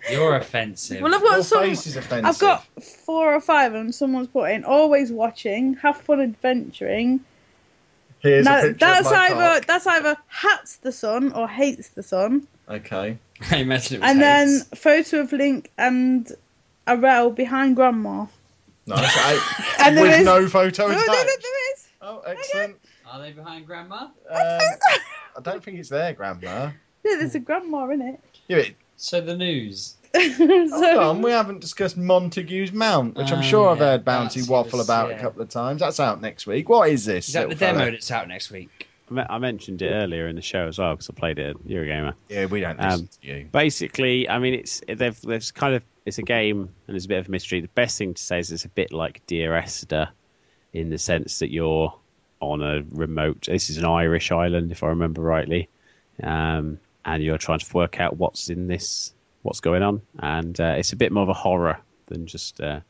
You're 0.10 0.35
offensive. 0.35 1.02
Well, 1.02 1.16
I've 1.16 1.22
Your 1.22 1.32
got 1.32 1.45
some. 1.45 1.64
face 1.64 1.88
is 1.88 1.98
offensive. 1.98 2.26
I've 2.26 2.40
got 2.40 2.66
four 2.84 3.34
or 3.34 3.42
five, 3.42 3.74
and 3.74 3.94
someone's 3.94 4.27
put 4.27 4.52
in 4.52 4.64
always 4.64 5.11
watching, 5.11 5.76
have 5.76 5.98
fun 6.02 6.22
adventuring. 6.22 7.22
Here's 8.26 8.45
Now, 8.45 8.60
a 8.60 8.62
picture 8.64 8.78
that's 8.80 9.08
of 9.08 9.14
my 9.14 9.20
either 9.26 9.36
cock. 9.60 9.66
that's 9.68 9.88
either 9.88 10.18
hats 10.28 10.76
the 10.78 10.92
sun 10.92 11.32
or 11.34 11.48
hates 11.48 11.90
the 11.90 12.04
sun. 12.04 12.48
Okay. 12.70 13.18
I 13.52 13.58
imagine 13.58 13.98
it 13.98 14.02
was 14.02 14.10
and 14.12 14.22
then 14.22 14.60
photo 14.76 15.20
of 15.22 15.32
Link 15.32 15.72
and 15.78 16.32
Aryll 16.88 17.36
behind 17.36 17.76
Grandma. 17.76 18.26
Nice. 18.88 19.00
I, 19.06 19.76
And 19.88 19.98
there 19.98 20.04
with 20.06 20.20
is- 20.20 20.26
no 20.26 20.48
photo 20.48 20.88
no, 20.88 20.94
no, 20.94 21.02
attached. 21.02 21.26
there 21.26 21.74
is. 21.74 21.88
Oh, 22.02 22.22
excellent. 22.26 22.78
Are 23.08 23.20
they 23.22 23.32
behind 23.32 23.66
Grandma? 23.68 24.04
Um, 24.06 24.12
I 24.30 25.42
don't 25.42 25.64
think 25.64 25.80
it's 25.80 25.90
there, 25.90 26.14
Grandma. 26.14 26.72
Yeah, 27.04 27.18
there's 27.20 27.36
a 27.36 27.40
grandma 27.40 27.88
in 27.90 28.02
it. 28.02 28.20
Yeah, 28.48 28.58
but 28.64 28.72
So 28.98 29.22
the 29.22 29.38
news. 29.38 29.95
Hold 30.16 30.69
so, 30.69 31.00
on, 31.02 31.22
we 31.22 31.32
haven't 31.32 31.60
discussed 31.61 31.98
Montague's 31.98 32.72
Mount, 32.72 33.16
which 33.16 33.32
I'm 33.32 33.40
Oh, 33.40 33.42
sure 33.42 33.69
I've 33.69 33.77
yeah, 33.80 33.84
heard 33.92 34.06
Bouncy 34.06 34.48
waffle 34.50 34.80
was- 34.80 34.88
about 34.88 35.11
a 35.11 35.18
couple 35.18 35.42
of 35.42 35.50
times. 35.50 35.82
That's 35.82 36.00
out 36.00 36.22
next 36.22 36.48
week. 36.48 36.69
What 36.69 36.90
is 36.90 37.06
this? 37.06 37.27
Is 37.27 37.34
that 37.34 37.42
the 37.44 37.48
little 37.50 37.60
fella? 37.68 37.80
demo 37.80 37.92
that's 37.92 38.11
out 38.11 38.27
next 38.27 38.52
week? 38.52 38.88
I 39.30 39.38
mentioned 39.38 39.84
it 39.84 39.92
earlier 39.92 40.27
in 40.27 40.35
the 40.35 40.42
show 40.42 40.68
as 40.68 40.80
well 40.80 40.94
because 40.95 41.10
I 41.11 41.14
played 41.14 41.38
it 41.38 41.52
at 41.52 41.58
Eurogamer. 41.68 42.16
Yeah, 42.27 42.45
we 42.45 42.61
don't 42.61 42.80
listen 42.80 43.02
Um, 43.02 43.10
to 43.22 43.27
you. 43.27 43.48
Basically, 43.52 44.27
I 44.27 44.40
mean, 44.40 44.56
it's 44.56 44.82
they've 44.88 45.19
there's 45.22 45.52
kind 45.52 45.76
of 45.76 45.84
it's 46.08 46.18
a 46.18 46.24
game 46.24 46.61
and 46.61 46.69
there's 46.88 47.06
a 47.06 47.08
bit 47.10 47.19
of 47.19 47.27
a 47.27 47.32
mystery. 47.32 47.61
The 47.61 47.68
best 47.68 48.00
thing 48.00 48.16
to 48.16 48.22
say 48.24 48.40
is 48.40 48.52
it's 48.52 48.66
a 48.66 48.69
bit 48.69 48.92
like 48.92 49.22
Dear 49.27 49.56
Esther, 49.56 50.10
in 50.74 50.90
the 50.90 50.98
sense 50.98 51.40
that 51.40 51.52
you're 51.52 51.94
on 52.40 52.64
a 52.64 52.84
remote. 52.92 53.45
This 53.48 53.69
is 53.69 53.77
an 53.77 53.85
Irish 53.85 54.32
island, 54.32 54.72
if 54.72 54.82
I 54.82 54.88
remember 54.88 55.22
rightly, 55.22 55.69
um, 56.24 56.80
and 57.06 57.24
you're 57.24 57.38
trying 57.38 57.60
to 57.60 57.74
work 57.76 58.00
out 58.00 58.18
what's 58.18 58.50
in 58.50 58.68
this, 58.68 59.14
what's 59.46 59.60
going 59.60 59.84
on, 59.84 60.02
and 60.20 60.60
uh, 60.60 60.76
it's 60.78 60.92
a 60.94 60.96
bit 60.96 61.12
more 61.12 61.24
of 61.24 61.30
a 61.30 61.34
horror 61.34 61.80
than 62.08 62.28
just 62.28 62.60
uh, 62.60 62.82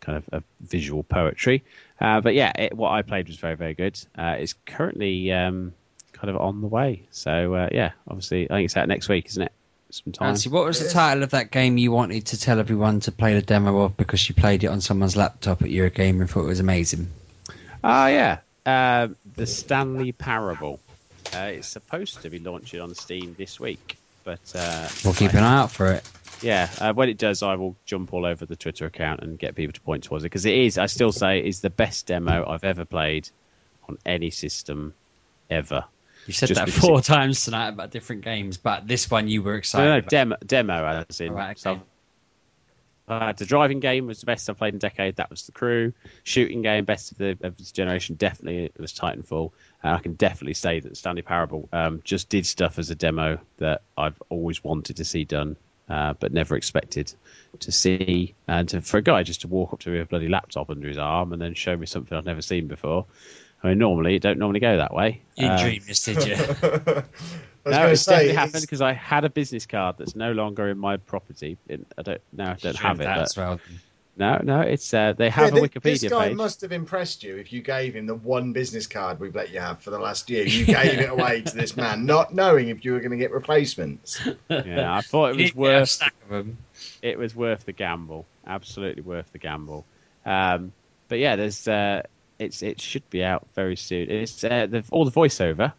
kind 0.00 0.18
of 0.18 0.24
a 0.32 0.42
visual 0.60 1.02
poetry. 1.02 1.64
Uh, 2.00 2.20
but 2.20 2.34
yeah, 2.34 2.52
it, 2.56 2.74
what 2.74 2.90
I 2.92 3.02
played 3.02 3.28
was 3.28 3.36
very 3.36 3.56
very 3.56 3.74
good. 3.74 3.98
Uh, 4.16 4.36
it's 4.38 4.54
currently 4.66 5.32
um, 5.32 5.72
kind 6.12 6.30
of 6.30 6.36
on 6.40 6.60
the 6.60 6.68
way. 6.68 7.02
So 7.10 7.54
uh, 7.54 7.68
yeah, 7.72 7.92
obviously 8.06 8.50
I 8.50 8.54
think 8.54 8.66
it's 8.66 8.76
out 8.76 8.88
next 8.88 9.08
week, 9.08 9.26
isn't 9.26 9.42
it? 9.42 9.52
Sometime. 9.90 10.28
Nancy, 10.28 10.50
what 10.50 10.66
was 10.66 10.80
the 10.80 10.90
title 10.90 11.22
of 11.22 11.30
that 11.30 11.50
game 11.50 11.78
you 11.78 11.90
wanted 11.90 12.26
to 12.26 12.38
tell 12.38 12.58
everyone 12.60 13.00
to 13.00 13.12
play 13.12 13.32
the 13.34 13.42
demo 13.42 13.80
of 13.80 13.96
because 13.96 14.28
you 14.28 14.34
played 14.34 14.62
it 14.62 14.66
on 14.66 14.82
someone's 14.82 15.16
laptop 15.16 15.62
at 15.62 15.68
Eurogamer 15.68 16.20
and 16.20 16.30
thought 16.30 16.44
it 16.44 16.48
was 16.48 16.60
amazing? 16.60 17.08
Ah, 17.82 18.08
yeah. 18.08 18.38
Uh, 18.66 19.08
the 19.36 19.46
Stanley 19.46 20.12
Parable. 20.12 20.78
Uh, 21.34 21.52
it's 21.54 21.68
supposed 21.68 22.22
to 22.22 22.30
be 22.30 22.38
launching 22.38 22.80
on 22.80 22.94
Steam 22.94 23.34
this 23.38 23.58
week, 23.58 23.97
but 24.28 24.52
uh, 24.58 24.86
We'll 25.04 25.14
keep 25.14 25.34
I- 25.34 25.38
an 25.38 25.44
eye 25.44 25.56
out 25.58 25.70
for 25.70 25.86
it. 25.92 26.04
Yeah, 26.42 26.68
uh, 26.80 26.92
when 26.92 27.08
it 27.08 27.16
does, 27.18 27.42
I 27.42 27.54
will 27.56 27.74
jump 27.86 28.12
all 28.12 28.24
over 28.26 28.44
the 28.46 28.54
Twitter 28.56 28.84
account 28.86 29.22
and 29.22 29.38
get 29.38 29.54
people 29.56 29.72
to 29.72 29.80
point 29.80 30.04
towards 30.04 30.22
it 30.22 30.26
because 30.26 30.44
it 30.44 30.54
is. 30.54 30.76
I 30.78 30.86
still 30.86 31.10
say 31.12 31.40
is 31.40 31.60
the 31.62 31.70
best 31.70 32.06
demo 32.06 32.46
I've 32.48 32.62
ever 32.62 32.84
played 32.84 33.28
on 33.88 33.96
any 34.06 34.30
system 34.30 34.92
ever. 35.50 35.84
You 36.26 36.32
said 36.34 36.48
Just 36.48 36.60
that 36.64 36.70
four 36.70 36.98
it- 37.00 37.06
times 37.06 37.44
tonight 37.44 37.68
about 37.70 37.90
different 37.90 38.22
games, 38.22 38.56
but 38.58 38.86
this 38.86 39.10
one 39.10 39.26
you 39.28 39.42
were 39.42 39.54
excited. 39.56 39.84
No, 39.84 39.90
no, 39.92 39.98
about. 39.98 40.10
demo, 40.10 40.36
demo 40.46 41.04
as 41.08 41.20
in. 41.20 41.32
Right, 41.32 41.58
so. 41.58 41.80
Uh, 43.08 43.32
the 43.32 43.46
driving 43.46 43.80
game 43.80 44.06
was 44.06 44.20
the 44.20 44.26
best 44.26 44.50
I've 44.50 44.58
played 44.58 44.74
in 44.74 44.76
a 44.76 44.80
decade. 44.80 45.16
That 45.16 45.30
was 45.30 45.46
the 45.46 45.52
crew. 45.52 45.94
Shooting 46.24 46.60
game, 46.60 46.84
best 46.84 47.10
of 47.10 47.16
the 47.18 47.38
of 47.40 47.56
this 47.56 47.72
generation. 47.72 48.16
Definitely, 48.16 48.66
it 48.66 48.78
was 48.78 48.92
Titanfall. 48.92 49.50
And 49.82 49.94
I 49.94 49.98
can 50.00 50.14
definitely 50.14 50.54
say 50.54 50.80
that 50.80 50.96
Stanley 50.96 51.22
Parable 51.22 51.68
um, 51.72 52.00
just 52.04 52.28
did 52.28 52.46
stuff 52.46 52.78
as 52.78 52.90
a 52.90 52.94
demo 52.96 53.38
that 53.58 53.82
I've 53.96 54.20
always 54.28 54.62
wanted 54.64 54.96
to 54.96 55.04
see 55.04 55.24
done, 55.24 55.56
uh, 55.88 56.14
but 56.18 56.32
never 56.32 56.56
expected 56.56 57.12
to 57.60 57.70
see. 57.72 58.34
And 58.48 58.68
to, 58.70 58.82
for 58.82 58.96
a 58.98 59.02
guy 59.02 59.22
just 59.22 59.42
to 59.42 59.48
walk 59.48 59.72
up 59.72 59.80
to 59.80 59.90
me 59.90 59.98
with 59.98 60.08
a 60.08 60.10
bloody 60.10 60.28
laptop 60.28 60.70
under 60.70 60.88
his 60.88 60.98
arm 60.98 61.32
and 61.32 61.40
then 61.40 61.54
show 61.54 61.76
me 61.76 61.86
something 61.86 62.16
I've 62.18 62.24
never 62.26 62.42
seen 62.42 62.66
before. 62.66 63.06
I 63.62 63.68
mean, 63.68 63.78
normally 63.78 64.14
it 64.16 64.22
don't 64.22 64.38
normally 64.38 64.60
go 64.60 64.76
that 64.78 64.94
way. 64.94 65.20
You 65.36 65.42
didn't 65.48 65.58
Um, 65.58 65.64
dream 65.64 65.82
this, 65.86 66.04
did 66.04 66.24
you? 66.26 66.34
I 66.74 67.02
was 67.64 67.76
no, 67.76 67.86
it's 67.88 68.02
say, 68.02 68.12
definitely 68.12 68.30
it's- 68.30 68.36
happened 68.36 68.60
because 68.62 68.80
I 68.82 68.92
had 68.92 69.24
a 69.24 69.30
business 69.30 69.66
card 69.66 69.96
that's 69.98 70.16
no 70.16 70.32
longer 70.32 70.68
in 70.68 70.78
my 70.78 70.96
property. 70.96 71.56
It, 71.68 71.86
I 71.96 72.02
don't 72.02 72.20
now 72.32 72.44
I 72.52 72.54
don't 72.54 72.60
Dreamed 72.60 72.78
have 72.78 73.00
it. 73.00 73.04
that 73.04 73.14
But 73.16 73.22
as 73.22 73.36
well. 73.36 73.60
No, 74.18 74.40
no, 74.42 74.60
it's 74.62 74.92
uh, 74.92 75.12
they 75.16 75.30
have 75.30 75.54
Yeah, 75.54 75.62
a 75.62 75.68
thi- 75.68 75.78
This 75.80 76.02
Wikipedia 76.02 76.10
guy 76.10 76.28
page. 76.28 76.36
must 76.36 76.60
have 76.62 76.72
impressed 76.72 77.22
you 77.22 77.36
if 77.36 77.52
you 77.52 77.62
gave 77.62 77.94
him 77.94 78.06
the 78.06 78.16
one 78.16 78.52
business 78.52 78.86
card 78.88 79.20
we've 79.20 79.34
let 79.34 79.50
you 79.50 79.60
have 79.60 79.80
for 79.80 79.90
the 79.90 79.98
last 79.98 80.28
year. 80.28 80.44
You 80.44 80.66
gave 80.66 80.98
it 80.98 81.08
away 81.08 81.42
to 81.42 81.56
this 81.56 81.76
man, 81.76 82.04
not 82.04 82.34
knowing 82.34 82.68
if 82.68 82.84
you 82.84 82.92
were 82.92 82.98
going 82.98 83.12
to 83.12 83.16
get 83.16 83.30
replacements. 83.32 84.20
Yeah, 84.50 84.96
I 84.96 85.00
thought 85.02 85.30
it 85.30 85.36
was 85.36 85.36
didn't 85.36 85.54
get 85.54 85.56
a 85.56 85.60
worth 85.60 85.88
stack 85.88 86.14
it 87.02 87.18
was 87.18 87.34
worth 87.36 87.64
the 87.64 87.72
gamble. 87.72 88.26
Absolutely 88.46 89.02
worth 89.02 89.30
the 89.32 89.38
gamble. 89.38 89.84
Um, 90.26 90.72
but 91.08 91.18
yeah, 91.18 91.36
there's 91.36 91.68
uh, 91.68 92.02
it's 92.38 92.62
it 92.62 92.80
should 92.80 93.08
be 93.10 93.22
out 93.22 93.46
very 93.54 93.76
soon. 93.76 94.10
It's 94.10 94.42
uh, 94.42 94.66
the, 94.68 94.84
all 94.90 95.04
the 95.04 95.10
voiceover 95.12 95.72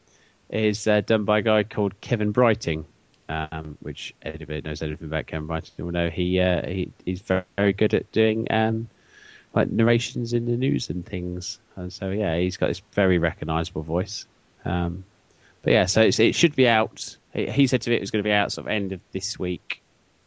is 0.49 0.87
uh, 0.87 1.01
done 1.01 1.25
by 1.25 1.39
a 1.39 1.41
guy 1.41 1.63
called 1.63 1.99
Kevan 2.01 2.31
Brighting, 2.31 2.85
um, 3.29 3.77
which 3.81 4.15
anybody 4.23 4.61
knows 4.61 4.81
anything 4.81 5.07
about 5.07 5.27
Kevan 5.27 5.47
Brighting 5.47 5.85
will 5.85 5.91
know 5.91 6.09
he 6.09 6.39
uh, 6.39 6.65
he 6.67 6.91
he's 7.05 7.21
very, 7.21 7.43
very 7.55 7.73
good 7.73 7.93
at 7.93 8.11
doing 8.11 8.47
um, 8.51 8.89
like 9.53 9.69
narrations 9.69 10.33
in 10.33 10.45
the 10.45 10.57
news 10.57 10.89
and 10.89 11.05
things. 11.05 11.59
And 11.75 11.93
so 11.93 12.09
yeah, 12.09 12.37
he's 12.37 12.57
got 12.57 12.67
this 12.67 12.81
very 12.93 13.19
recognisable 13.19 13.83
voice. 13.83 14.25
Um, 14.65 15.05
but 15.61 15.73
yeah, 15.73 15.85
so 15.85 16.01
it 16.01 16.35
should 16.35 16.55
be 16.55 16.67
out. 16.67 17.17
He, 17.33 17.67
said 17.67 17.83
to 17.83 17.89
me 17.89 17.95
it 17.95 18.01
was 18.01 18.11
going 18.11 18.23
to 18.23 18.27
be 18.27 18.33
out 18.33 18.51
sort 18.51 18.65
of 18.65 18.71
end 18.71 18.91
of 18.91 19.01
this 19.11 19.37
week, 19.37 19.81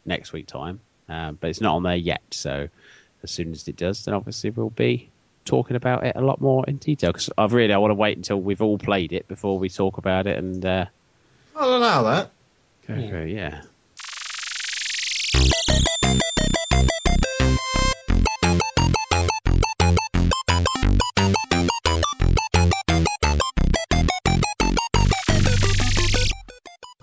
next 0.05 0.31
week 0.31 0.47
time, 0.47 0.79
um, 1.09 1.37
but 1.39 1.49
it's 1.49 1.59
not 1.59 1.75
on 1.75 1.83
there 1.83 1.95
yet. 1.95 2.21
So 2.31 2.69
as 3.23 3.31
soon 3.31 3.51
as 3.51 3.67
it 3.67 3.75
does, 3.75 4.05
then 4.05 4.13
obviously 4.13 4.51
we'll 4.51 4.69
be 4.69 5.09
talking 5.43 5.75
about 5.75 6.05
it 6.05 6.15
a 6.15 6.21
lot 6.21 6.39
more 6.39 6.63
in 6.65 6.77
detail. 6.77 7.11
Because 7.11 7.29
I've 7.37 7.51
really 7.51 7.73
I 7.73 7.77
want 7.77 7.91
to 7.91 7.95
wait 7.95 8.15
until 8.15 8.39
we've 8.39 8.61
all 8.61 8.77
played 8.77 9.11
it 9.11 9.27
before 9.27 9.59
we 9.59 9.69
talk 9.69 9.97
about 9.97 10.27
it 10.27 10.37
and 10.37 10.65
uh, 10.65 10.85
I'll 11.55 11.77
allow 11.77 12.03
that. 12.03 12.31
Go 12.87 12.93
Yeah. 12.95 13.23
Yeah. 13.23 13.61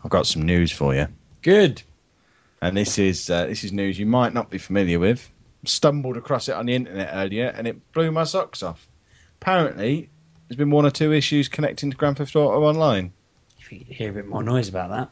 I've 0.02 0.10
got 0.10 0.26
some 0.26 0.42
news 0.42 0.73
for 0.73 0.94
you, 0.94 1.07
Good. 1.42 1.83
and 2.62 2.76
this 2.76 2.99
is 2.99 3.28
uh, 3.31 3.47
this 3.47 3.65
is 3.65 3.73
news 3.73 3.99
you 3.99 4.07
might 4.07 4.33
not 4.34 4.50
be 4.50 4.59
familiar 4.59 4.99
with. 4.99 5.28
Stumbled 5.65 6.17
across 6.17 6.49
it 6.49 6.55
on 6.55 6.67
the 6.67 6.75
internet 6.75 7.10
earlier, 7.12 7.49
and 7.49 7.67
it 7.67 7.92
blew 7.92 8.10
my 8.10 8.25
socks 8.25 8.62
off. 8.62 8.86
Apparently, 9.41 10.09
there's 10.49 10.57
been 10.57 10.70
one 10.70 10.86
or 10.86 10.91
two 10.91 11.12
issues 11.12 11.49
connecting 11.49 11.91
to 11.91 11.97
Grand 11.97 12.17
Theft 12.17 12.34
Auto 12.34 12.62
Online. 12.65 13.12
If 13.59 13.70
you 13.70 13.84
hear 13.86 14.10
a 14.10 14.15
bit 14.15 14.26
more 14.26 14.42
noise 14.42 14.68
about 14.68 14.91
that. 14.91 15.10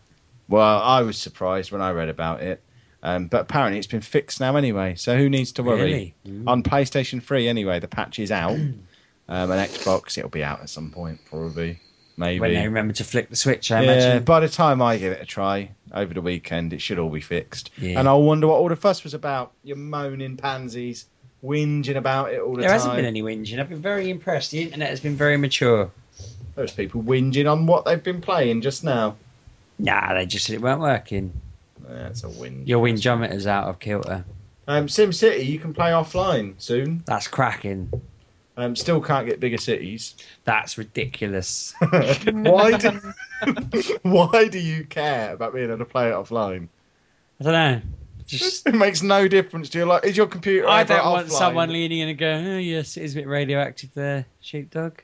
Well, 0.49 0.81
I 0.81 1.03
was 1.03 1.19
surprised 1.19 1.71
when 1.73 1.83
I 1.83 1.93
read 1.93 2.09
about 2.09 2.43
it, 2.43 2.63
um, 3.03 3.27
but 3.27 3.43
apparently 3.43 3.79
it's 3.79 3.87
been 3.87 4.01
fixed 4.01 4.41
now 4.41 4.57
anyway. 4.57 4.95
So 4.97 5.17
who 5.17 5.29
needs 5.29 5.53
to 5.53 5.63
worry? 5.63 5.83
Really? 5.83 6.15
Mm. 6.27 6.49
On 6.49 6.63
PlayStation 6.63 7.23
3 7.23 7.49
anyway, 7.49 7.81
the 7.81 7.89
patch 7.89 8.19
is 8.19 8.33
out. 8.33 8.53
um, 8.53 8.81
and 9.29 9.71
Xbox, 9.71 10.17
it'll 10.17 10.31
be 10.31 10.43
out 10.43 10.61
at 10.61 10.71
some 10.71 10.91
point, 10.91 11.21
probably, 11.27 11.79
maybe. 12.17 12.41
When 12.41 12.55
they 12.55 12.65
remember 12.65 12.95
to 12.95 13.05
flick 13.05 13.29
the 13.29 13.37
switch, 13.37 13.71
I 13.71 13.83
yeah, 13.83 13.93
imagine. 13.93 14.25
by 14.25 14.41
the 14.41 14.49
time 14.49 14.81
I 14.81 14.97
give 14.97 15.13
it 15.13 15.21
a 15.21 15.27
try 15.27 15.71
over 15.93 16.15
the 16.15 16.23
weekend, 16.23 16.73
it 16.73 16.81
should 16.81 16.99
all 16.99 17.11
be 17.11 17.21
fixed. 17.21 17.71
Yeah. 17.77 17.99
And 17.99 18.09
I'll 18.09 18.23
wonder 18.23 18.47
what 18.47 18.57
all 18.57 18.71
the 18.71 18.77
fuss 18.77 19.05
was 19.05 19.13
about. 19.13 19.53
You're 19.63 19.77
moaning 19.77 20.39
pansies, 20.39 21.05
whinging 21.45 21.97
about 21.97 22.33
it 22.33 22.41
all 22.41 22.55
the 22.55 22.63
There 22.63 22.71
time. 22.71 22.71
There 22.71 22.73
hasn't 22.73 22.97
been 22.97 23.05
any 23.05 23.23
whinging. 23.23 23.61
I've 23.61 23.69
been 23.69 23.83
very 23.83 24.09
impressed. 24.09 24.51
The 24.51 24.63
internet 24.63 24.89
has 24.89 25.01
been 25.01 25.17
very 25.17 25.37
mature. 25.37 25.91
There's 26.55 26.73
people 26.73 27.03
whinging 27.03 27.51
on 27.51 27.67
what 27.67 27.85
they've 27.85 28.03
been 28.03 28.23
playing 28.23 28.63
just 28.63 28.83
now. 28.83 29.17
Nah, 29.79 30.15
they 30.15 30.27
just 30.27 30.47
said 30.47 30.55
it 30.55 30.63
weren't 30.63 30.81
working. 30.81 31.33
That's 31.81 32.25
a 32.25 32.29
whinge. 32.29 32.67
Your 32.67 32.85
whingometer's 32.85 33.47
out 33.47 33.69
of 33.69 33.79
kilter. 33.79 34.25
Um, 34.67 34.89
Sim 34.89 35.13
City, 35.13 35.47
you 35.47 35.59
can 35.59 35.73
play 35.73 35.91
offline 35.91 36.61
soon. 36.61 37.03
That's 37.07 37.29
cracking. 37.29 37.91
Um, 38.57 38.75
still 38.75 39.01
can't 39.01 39.27
get 39.27 39.41
bigger 39.41 39.57
cities. 39.57 40.17
That's 40.45 40.77
ridiculous. 40.77 41.73
why 41.81 42.77
do 42.77 43.01
Why 44.03 44.49
do 44.49 44.59
you 44.59 44.85
care 44.85 45.33
about 45.33 45.55
being 45.55 45.67
able 45.67 45.79
to 45.79 45.85
play 45.85 46.09
it 46.09 46.15
offline? 46.15 46.69
I 47.41 47.45
don't 47.45 47.53
know. 47.53 47.81
Just 48.27 48.67
It 48.67 48.75
makes 48.75 49.01
no 49.01 49.29
difference 49.29 49.71
to 49.71 49.79
you. 49.79 49.85
Like, 49.87 50.05
is 50.05 50.17
your 50.17 50.27
computer? 50.27 50.69
I 50.69 50.83
don't 50.83 51.09
want 51.09 51.29
offline? 51.29 51.31
someone 51.31 51.73
leaning 51.73 52.01
in 52.01 52.09
and 52.09 52.19
going, 52.19 52.47
"Oh 52.47 52.59
yes, 52.59 52.97
it 52.97 53.05
is 53.05 53.13
a 53.13 53.21
bit 53.21 53.29
radioactive 53.29 53.91
there, 53.95 54.27
sheepdog." 54.41 55.01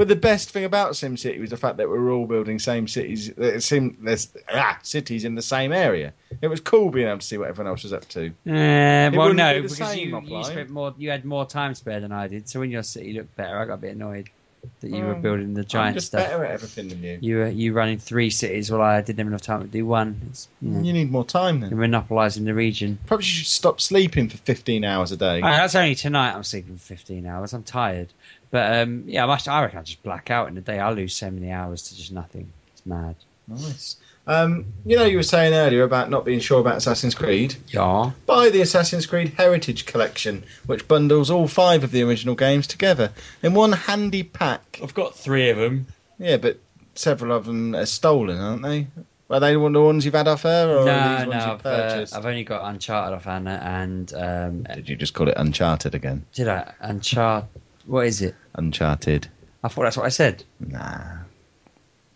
But 0.00 0.08
the 0.08 0.16
best 0.16 0.48
thing 0.48 0.64
about 0.64 0.92
SimCity 0.92 1.38
was 1.42 1.50
the 1.50 1.58
fact 1.58 1.76
that 1.76 1.86
we 1.86 1.98
were 1.98 2.10
all 2.10 2.24
building 2.24 2.58
same 2.58 2.88
cities, 2.88 3.36
uh, 3.36 3.60
sim, 3.60 3.98
there's, 4.00 4.28
ah, 4.50 4.78
cities 4.82 5.26
in 5.26 5.34
the 5.34 5.42
same 5.42 5.72
area. 5.72 6.14
It 6.40 6.48
was 6.48 6.58
cool 6.58 6.88
being 6.88 7.06
able 7.06 7.18
to 7.18 7.26
see 7.26 7.36
what 7.36 7.50
everyone 7.50 7.70
else 7.70 7.82
was 7.82 7.92
up 7.92 8.08
to. 8.08 8.28
Uh, 8.48 9.10
well, 9.14 9.34
no, 9.34 9.60
be 9.60 9.68
because 9.68 9.94
you, 9.98 10.18
you 10.24 10.44
spent 10.44 10.70
more. 10.70 10.94
You 10.96 11.10
had 11.10 11.26
more 11.26 11.44
time 11.44 11.74
spare 11.74 12.00
than 12.00 12.12
I 12.12 12.28
did. 12.28 12.48
So 12.48 12.60
when 12.60 12.70
your 12.70 12.82
city 12.82 13.12
looked 13.12 13.36
better, 13.36 13.58
I 13.58 13.66
got 13.66 13.74
a 13.74 13.76
bit 13.76 13.94
annoyed 13.94 14.30
that 14.80 14.90
you 14.90 15.02
were 15.04 15.14
Um, 15.14 15.22
building 15.22 15.54
the 15.54 15.60
I'm 15.62 15.66
giant 15.66 15.94
just 15.96 16.08
stuff. 16.08 16.26
better 16.26 16.44
at 16.44 16.52
everything 16.52 16.88
than 16.88 17.02
you. 17.02 17.18
You 17.20 17.36
were 17.38 17.48
you 17.48 17.72
running 17.72 17.98
three 17.98 18.30
cities 18.30 18.70
while 18.70 18.80
I 18.82 19.00
didn't 19.00 19.18
have 19.18 19.26
enough 19.26 19.42
time 19.42 19.62
to 19.62 19.68
do 19.68 19.84
one. 19.86 20.20
It's, 20.30 20.48
you 20.60 20.70
know, 20.70 20.80
You 20.82 20.92
need 20.92 21.10
more 21.10 21.24
time 21.24 21.60
then. 21.60 21.70
you're 21.70 21.78
monopolising 21.78 22.44
the 22.44 22.54
region. 22.54 22.98
Probably 23.06 23.24
you 23.26 23.30
should 23.32 23.46
stop 23.46 23.80
sleeping 23.80 24.28
for 24.28 24.36
15 24.38 24.84
hours 24.84 25.12
a 25.12 25.16
day. 25.16 25.40
That's 25.40 25.74
only 25.74 25.94
tonight. 25.94 26.34
I'm 26.34 26.44
sleeping 26.44 26.76
for 26.76 26.84
15 26.84 27.26
hours. 27.26 27.52
I'm 27.52 27.62
tired, 27.62 28.08
but 28.50 28.80
um, 28.82 29.04
yeah, 29.06 29.24
I, 29.24 29.26
must, 29.26 29.48
I 29.48 29.62
reckon 29.62 29.78
I 29.78 29.82
just 29.82 30.02
black 30.02 30.30
out 30.30 30.48
in 30.48 30.54
the 30.54 30.60
day. 30.60 30.78
I 30.78 30.90
lose 30.92 31.14
so 31.14 31.30
many 31.30 31.50
hours 31.50 31.82
to 31.88 31.96
just 31.96 32.12
nothing. 32.12 32.52
It's 32.72 32.84
mad. 32.86 33.16
Nice. 33.48 33.96
Um, 34.26 34.66
you 34.84 34.96
know, 34.96 35.04
you 35.04 35.16
were 35.16 35.22
saying 35.22 35.54
earlier 35.54 35.82
about 35.82 36.10
not 36.10 36.24
being 36.24 36.40
sure 36.40 36.60
about 36.60 36.76
Assassin's 36.76 37.14
Creed. 37.14 37.56
Yeah. 37.68 38.12
Buy 38.26 38.50
the 38.50 38.60
Assassin's 38.60 39.06
Creed 39.06 39.32
Heritage 39.36 39.86
Collection, 39.86 40.44
which 40.66 40.86
bundles 40.86 41.30
all 41.30 41.48
five 41.48 41.82
of 41.84 41.90
the 41.90 42.02
original 42.02 42.34
games 42.34 42.66
together 42.66 43.12
in 43.42 43.54
one 43.54 43.72
handy 43.72 44.22
pack. 44.22 44.78
I've 44.82 44.94
got 44.94 45.16
three 45.16 45.50
of 45.50 45.56
them. 45.56 45.86
Yeah, 46.18 46.36
but 46.36 46.58
several 46.94 47.32
of 47.32 47.46
them 47.46 47.74
are 47.74 47.86
stolen, 47.86 48.38
aren't 48.38 48.62
they? 48.62 48.86
Are 49.30 49.38
they 49.38 49.52
the 49.52 49.58
ones 49.58 50.04
you've 50.04 50.14
had 50.14 50.26
off 50.26 50.42
her, 50.42 50.78
or 50.78 50.84
no, 50.84 50.90
are 50.90 51.18
these 51.18 51.24
no, 51.26 51.30
ones 51.30 51.44
I've, 51.44 51.50
you've 51.52 52.12
uh. 52.12 52.16
I've 52.16 52.26
only 52.26 52.44
got 52.44 52.68
Uncharted 52.68 53.14
off 53.14 53.26
Anna, 53.28 53.60
and 53.64 54.12
um, 54.14 54.62
Did 54.74 54.88
you 54.88 54.96
just 54.96 55.14
call 55.14 55.28
it 55.28 55.34
Uncharted 55.36 55.94
again? 55.94 56.24
did 56.34 56.48
I 56.48 56.72
Uncharted? 56.80 57.48
What 57.86 58.06
is 58.06 58.22
it? 58.22 58.34
Uncharted. 58.54 59.28
I 59.62 59.68
thought 59.68 59.84
that's 59.84 59.96
what 59.96 60.06
I 60.06 60.10
said. 60.10 60.42
Nah, 60.58 61.18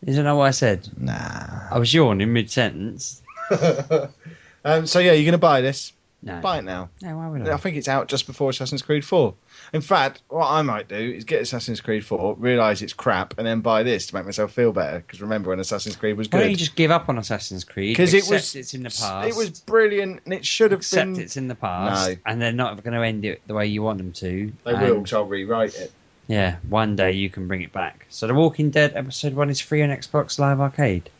Isn't 0.06 0.24
that 0.24 0.32
what 0.32 0.44
I 0.46 0.50
said? 0.50 0.88
nah. 0.98 1.68
I 1.70 1.78
was 1.78 1.92
yawning 1.92 2.32
mid 2.32 2.50
sentence. 2.50 3.22
um, 4.64 4.86
so 4.86 4.98
yeah, 4.98 5.12
you're 5.12 5.24
gonna 5.24 5.38
buy 5.38 5.60
this. 5.60 5.92
No. 6.24 6.40
Buy 6.40 6.58
it 6.58 6.62
now. 6.64 6.88
No, 7.02 7.18
why 7.18 7.28
would 7.28 7.46
I 7.46 7.52
I? 7.52 7.56
think 7.58 7.76
it's 7.76 7.86
out 7.86 8.08
just 8.08 8.26
before 8.26 8.48
Assassin's 8.48 8.80
Creed 8.80 9.04
4. 9.04 9.34
In 9.74 9.82
fact, 9.82 10.22
what 10.28 10.46
I 10.46 10.62
might 10.62 10.88
do 10.88 10.96
is 10.96 11.24
get 11.24 11.42
Assassin's 11.42 11.82
Creed 11.82 12.02
4, 12.02 12.36
realise 12.38 12.80
it's 12.80 12.94
crap, 12.94 13.34
and 13.36 13.46
then 13.46 13.60
buy 13.60 13.82
this 13.82 14.06
to 14.06 14.14
make 14.14 14.24
myself 14.24 14.50
feel 14.50 14.72
better. 14.72 15.00
Because 15.00 15.20
remember 15.20 15.50
when 15.50 15.60
Assassin's 15.60 15.96
Creed 15.96 16.16
was 16.16 16.30
Why 16.30 16.40
don't 16.40 16.50
you 16.50 16.56
just 16.56 16.76
give 16.76 16.90
up 16.90 17.10
on 17.10 17.18
Assassin's 17.18 17.62
Creed? 17.62 17.92
Because 17.94 18.14
it 18.14 18.26
was 18.26 18.54
it's 18.56 18.72
in 18.72 18.84
the 18.84 18.88
past. 18.88 19.28
It 19.28 19.36
was 19.36 19.60
brilliant, 19.60 20.22
and 20.24 20.32
it 20.32 20.46
should 20.46 20.70
have 20.70 20.80
been. 20.90 21.20
it's 21.20 21.36
in 21.36 21.48
the 21.48 21.54
past, 21.54 22.08
No. 22.08 22.16
and 22.24 22.40
they're 22.40 22.52
not 22.52 22.82
going 22.82 22.94
to 22.94 23.04
end 23.04 23.26
it 23.26 23.42
the 23.46 23.52
way 23.52 23.66
you 23.66 23.82
want 23.82 23.98
them 23.98 24.12
to. 24.12 24.50
They 24.64 24.72
and, 24.72 24.80
will, 24.80 24.94
because 25.00 25.12
I'll 25.12 25.26
rewrite 25.26 25.74
it. 25.74 25.92
Yeah, 26.26 26.56
one 26.68 26.96
day 26.96 27.12
you 27.12 27.28
can 27.28 27.48
bring 27.48 27.62
it 27.62 27.72
back. 27.72 28.06
So 28.08 28.26
The 28.26 28.34
Walking 28.34 28.70
Dead 28.70 28.92
episode 28.94 29.34
one 29.34 29.50
is 29.50 29.60
free 29.60 29.82
on 29.82 29.90
Xbox 29.90 30.38
Live 30.38 30.60
Arcade. 30.60 31.10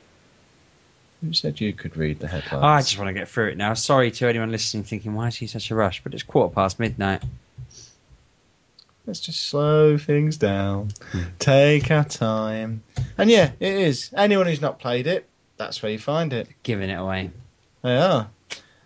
Who 1.23 1.33
said 1.33 1.60
you 1.60 1.73
could 1.73 1.97
read 1.97 2.20
the 2.20 2.28
headlines? 2.28 2.65
I 2.65 2.81
just 2.81 2.99
want 2.99 3.08
to 3.08 3.15
get 3.15 3.28
through 3.28 3.49
it 3.49 3.57
now. 3.57 3.74
Sorry 3.74 4.10
to 4.10 4.28
anyone 4.28 4.50
listening, 4.50 4.84
thinking 4.84 5.15
why 5.15 5.28
is 5.28 5.36
he 5.36 5.47
such 5.47 5.70
a 5.70 5.74
rush? 5.74 6.02
But 6.02 6.15
it's 6.15 6.23
quarter 6.23 6.55
past 6.55 6.78
midnight. 6.78 7.23
Let's 9.07 9.20
just 9.20 9.49
slow 9.49 9.99
things 9.99 10.39
down. 10.39 10.91
Hmm. 11.12 11.23
Take 11.39 11.91
our 11.91 12.05
time. 12.05 12.83
And 13.18 13.31
yeah, 13.31 13.52
it 13.60 13.74
is. 13.74 14.10
Anyone 14.16 14.47
who's 14.47 14.62
not 14.62 14.78
played 14.78 15.07
it, 15.07 15.28
that's 15.58 15.83
where 15.83 15.92
you 15.92 15.99
find 15.99 16.33
it. 16.33 16.49
Giving 16.62 16.89
it 16.89 16.94
away. 16.99 17.31
They 17.83 17.97
are. 17.99 18.31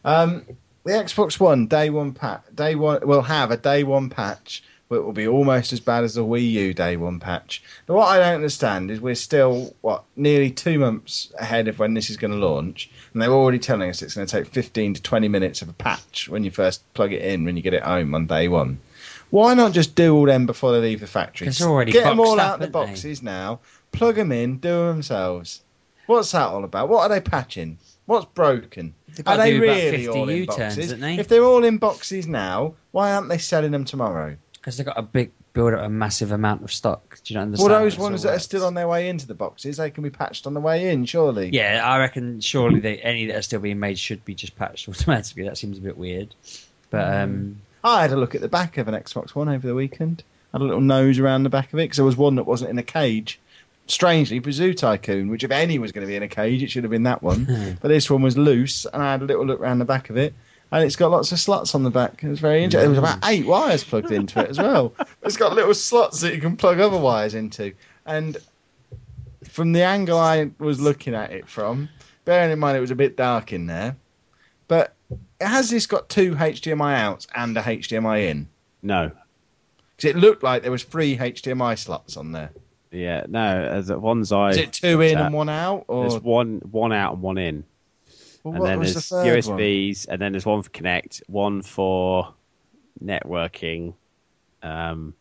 Um, 0.05 0.45
the 0.85 0.93
Xbox 0.93 1.39
One 1.39 1.67
day 1.67 1.91
one 1.91 2.15
patch. 2.15 2.43
Day 2.53 2.75
one 2.75 3.07
will 3.07 3.23
have 3.23 3.51
a 3.53 3.57
day 3.57 3.85
one 3.85 4.11
patch, 4.11 4.65
but 4.89 4.97
it 4.97 5.05
will 5.05 5.12
be 5.12 5.28
almost 5.28 5.73
as 5.73 5.81
bad 5.81 6.05
as 6.05 6.15
the 6.15 6.25
Wii 6.25 6.50
U 6.50 6.75
day 6.75 6.97
one 6.97 7.20
patch. 7.20 7.62
But 7.86 7.94
what 7.94 8.08
I 8.08 8.18
don't 8.18 8.36
understand 8.36 8.91
is 8.91 9.00
we're 9.00 9.15
still 9.15 9.75
what 9.81 10.05
nearly 10.17 10.50
two 10.50 10.78
months 10.78 11.33
ahead 11.39 11.68
of 11.68 11.78
when 11.78 11.94
this 11.94 12.10
is 12.10 12.17
going 12.17 12.33
to 12.33 12.47
launch, 12.47 12.91
and 13.12 13.20
they're 13.20 13.31
already 13.31 13.58
telling 13.58 13.91
us 13.91 14.02
it's 14.02 14.15
going 14.15 14.26
to 14.26 14.42
take 14.42 14.52
15 14.52 14.94
to 14.94 15.02
20 15.02 15.28
minutes 15.28 15.62
of 15.62 15.68
a 15.68 15.75
patch 15.75 16.28
when 16.28 16.44
you 16.44 16.50
first 16.50 16.83
plug 16.94 17.12
it 17.12 17.23
in 17.23 17.44
when 17.44 17.57
you 17.57 17.62
get 17.62 17.75
it 17.75 17.83
home 17.83 18.15
on 18.15 18.26
day 18.26 18.49
one. 18.49 18.81
Why 19.31 19.55
not 19.55 19.73
just 19.73 19.94
do 19.94 20.15
all 20.17 20.25
them 20.25 20.47
before 20.47 20.73
they 20.73 20.81
leave 20.81 21.00
the 21.00 21.07
factory? 21.07 21.49
already 21.60 21.92
Get 21.92 22.05
them 22.05 22.20
all 22.20 22.41
out 22.41 22.55
of 22.55 22.60
the 22.60 22.78
aren't 22.78 22.89
they? 22.89 22.92
boxes 22.94 23.23
now. 23.23 23.60
Plug 23.92 24.15
them 24.17 24.33
in. 24.33 24.57
Do 24.58 24.68
them 24.68 24.86
themselves. 24.86 25.60
What's 26.07 26.33
that 26.33 26.49
all 26.49 26.65
about? 26.65 26.89
What 26.89 27.02
are 27.02 27.08
they 27.10 27.20
patching? 27.20 27.78
What's 28.07 28.25
broken? 28.25 28.94
Are 29.26 29.36
they 29.36 29.58
really 29.58 30.08
all 30.08 30.26
in 30.31 30.39
U-turns, 30.39 30.76
boxes? 30.76 30.99
they? 30.99 31.18
If 31.18 31.28
they're 31.28 31.44
all 31.44 31.62
in 31.65 31.76
boxes 31.76 32.26
now, 32.26 32.75
why 32.92 33.12
aren't 33.12 33.28
they 33.28 33.36
selling 33.36 33.73
them 33.73 33.84
tomorrow? 33.84 34.34
Because 34.69 34.77
they've 34.77 34.87
got 34.87 34.99
a 34.99 35.03
big 35.03 35.31
build 35.55 35.73
up 35.73 35.81
a 35.81 35.89
massive 35.89 36.31
amount 36.31 36.63
of 36.63 36.71
stock. 36.71 37.19
Do 37.25 37.33
you 37.33 37.41
not 37.41 37.47
Well, 37.59 37.73
understand? 37.73 37.73
those 37.73 37.95
how 37.95 38.01
it 38.01 38.05
ones 38.11 38.23
that 38.25 38.35
are 38.35 38.39
still 38.39 38.67
on 38.67 38.75
their 38.75 38.87
way 38.87 39.09
into 39.09 39.27
the 39.27 39.33
boxes, 39.33 39.79
they 39.79 39.91
can 39.91 40.03
be 40.03 40.11
patched 40.11 40.47
on 40.47 40.53
the 40.53 40.61
way 40.61 40.91
in, 40.91 41.07
surely. 41.07 41.49
Yeah, 41.51 41.81
I 41.83 41.99
reckon 41.99 42.43
surely 42.43 42.79
they, 42.81 42.99
any 42.99 43.25
that 43.29 43.37
are 43.37 43.41
still 43.41 43.61
being 43.61 43.81
made 43.81 43.99
should 43.99 44.23
be 44.27 44.35
just 44.35 44.57
patched 44.57 44.87
automatically. 44.91 45.45
That 45.45 45.57
seems 45.57 45.79
a 45.79 45.81
bit 45.81 45.97
weird. 45.97 46.35
But 46.91 47.15
um, 47.15 47.63
I 47.83 48.03
had 48.03 48.13
a 48.13 48.17
look 48.17 48.35
at 48.35 48.43
the 48.43 48.49
back 48.49 48.77
of 48.77 48.89
an 48.89 48.95
Xbox 48.95 49.31
One 49.31 49.49
over 49.49 49.67
the 49.67 49.75
weekend. 49.75 50.23
I 50.53 50.59
had 50.59 50.63
a 50.63 50.67
little 50.67 50.83
nose 50.83 51.19
around 51.19 51.45
the 51.45 51.49
back 51.49 51.73
of 51.73 51.79
it 51.79 51.85
because 51.85 51.97
there 51.97 52.05
was 52.05 52.19
one 52.19 52.35
that 52.35 52.45
wasn't 52.45 52.71
in 52.71 52.79
a 52.79 52.83
cage. 52.83 53.41
Strangely, 53.87 54.39
for 54.41 54.53
Zoo 54.53 54.75
Tycoon, 54.75 55.31
which 55.31 55.45
if 55.45 55.51
any 55.51 55.79
was 55.79 55.93
going 55.93 56.07
to 56.07 56.11
be 56.11 56.17
in 56.17 56.23
a 56.23 56.29
cage, 56.29 56.63
it 56.63 56.71
should 56.71 56.85
have 56.85 56.91
been 56.91 57.05
that 57.05 57.23
one. 57.23 57.79
but 57.81 57.89
this 57.89 58.11
one 58.11 58.21
was 58.21 58.37
loose, 58.37 58.85
and 58.85 59.03
I 59.03 59.13
had 59.13 59.23
a 59.23 59.25
little 59.25 59.47
look 59.47 59.61
around 59.61 59.79
the 59.79 59.87
back 59.87 60.11
of 60.11 60.19
it, 60.19 60.35
and 60.71 60.85
it's 60.85 60.97
got 60.97 61.11
lots 61.11 61.33
of 61.33 61.39
slots 61.39 61.75
on 61.75 61.83
the 61.83 61.91
back. 61.91 62.23
It 62.23 62.29
was 62.29 62.41
very 62.41 62.63
interesting. 62.63 62.93
There 62.93 63.01
was 63.01 63.11
about 63.11 63.31
eight 63.31 63.47
wires 63.47 63.85
plugged 63.85 64.11
into 64.11 64.41
it 64.41 64.51
as 64.51 64.59
well. 64.59 64.95
It's 65.23 65.37
got 65.37 65.55
little 65.55 65.75
slots 65.75 66.21
that 66.21 66.35
you 66.35 66.41
can 66.41 66.57
plug 66.57 66.81
other 66.81 66.97
wires 66.97 67.35
into, 67.35 67.75
and 68.07 68.39
from 69.45 69.73
the 69.73 69.83
angle 69.83 70.19
I 70.19 70.51
was 70.59 70.81
looking 70.81 71.15
at 71.15 71.33
it 71.33 71.47
from, 71.47 71.89
bearing 72.25 72.51
in 72.51 72.59
mind 72.59 72.77
it 72.77 72.81
was 72.81 72.91
a 72.91 72.97
bit 72.97 73.17
dark 73.17 73.53
in 73.53 73.67
there, 73.67 73.97
but 74.69 74.95
it 75.11 75.47
has 75.47 75.71
this 75.71 75.87
got 75.87 76.09
two 76.09 76.35
HDMI 76.35 76.97
outs 76.97 77.27
and 77.35 77.57
a 77.57 77.63
HDMI 77.63 78.29
in? 78.29 78.49
No. 78.83 79.11
Because 79.97 80.11
it 80.11 80.17
looked 80.17 80.43
like 80.43 80.63
there 80.63 80.71
was 80.71 80.85
three 80.85 81.17
HDMI 81.17 81.79
slots 81.79 82.17
on 82.17 82.33
there. 82.33 82.51
Yeah, 82.91 83.27
no. 83.29 83.83
The 83.83 83.99
ones 83.99 84.33
I 84.33 84.51
Is 84.51 84.57
it 84.57 84.73
two 84.73 85.01
in 85.01 85.19
uh, 85.19 85.25
and 85.25 85.35
one 85.35 85.49
out, 85.49 85.85
or 85.89 86.09
there's 86.09 86.23
one 86.23 86.63
one 86.71 86.93
out 86.93 87.15
and 87.15 87.23
one 87.23 87.37
in, 87.37 87.65
well, 88.44 88.55
and 88.55 88.60
what 88.62 88.67
then 88.68 88.78
was 88.78 88.94
the 88.94 89.17
there's 89.17 89.47
third 89.47 89.50
one? 89.52 89.58
USBs, 89.60 90.08
and 90.08 90.20
then 90.20 90.33
there's 90.33 90.47
one 90.47 90.62
for 90.62 90.70
Kinect, 90.70 91.23
one 91.28 91.62
for 91.62 92.34
networking. 93.02 93.94
Um, 94.62 95.15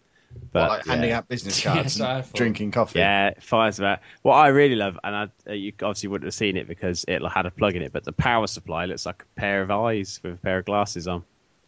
but 0.52 0.62
What, 0.62 0.70
like 0.80 0.86
yeah. 0.86 0.92
handing 0.94 1.12
out 1.12 1.28
business 1.28 1.62
cards 1.64 1.96
that's 1.96 2.00
and 2.00 2.26
thought. 2.26 2.34
drinking 2.38 2.72
coffee. 2.72 3.00
Yeah, 3.00 3.34
fires 3.40 3.80
about. 3.80 4.00
What 4.22 4.36
I 4.36 4.48
really 4.50 4.76
love, 4.76 5.00
and 5.04 5.16
I, 5.16 5.28
uh, 5.50 5.54
you 5.54 5.74
obviously 5.82 6.10
wouldn't 6.10 6.28
have 6.28 6.34
seen 6.34 6.58
it 6.58 6.68
because 6.68 7.06
it 7.08 7.22
had 7.24 7.46
a 7.46 7.52
plug 7.52 7.76
in 7.76 7.82
it, 7.82 7.92
but 7.92 8.04
the 8.04 8.12
power 8.14 8.48
supply 8.48 8.86
looks 8.86 9.06
like 9.06 9.24
a 9.24 9.40
pair 9.40 9.62
of 9.62 9.72
eyes 9.72 10.20
with 10.24 10.34
a 10.34 10.38
pair 10.38 10.60
of 10.60 10.66
glasses 10.66 11.08
on. 11.08 11.24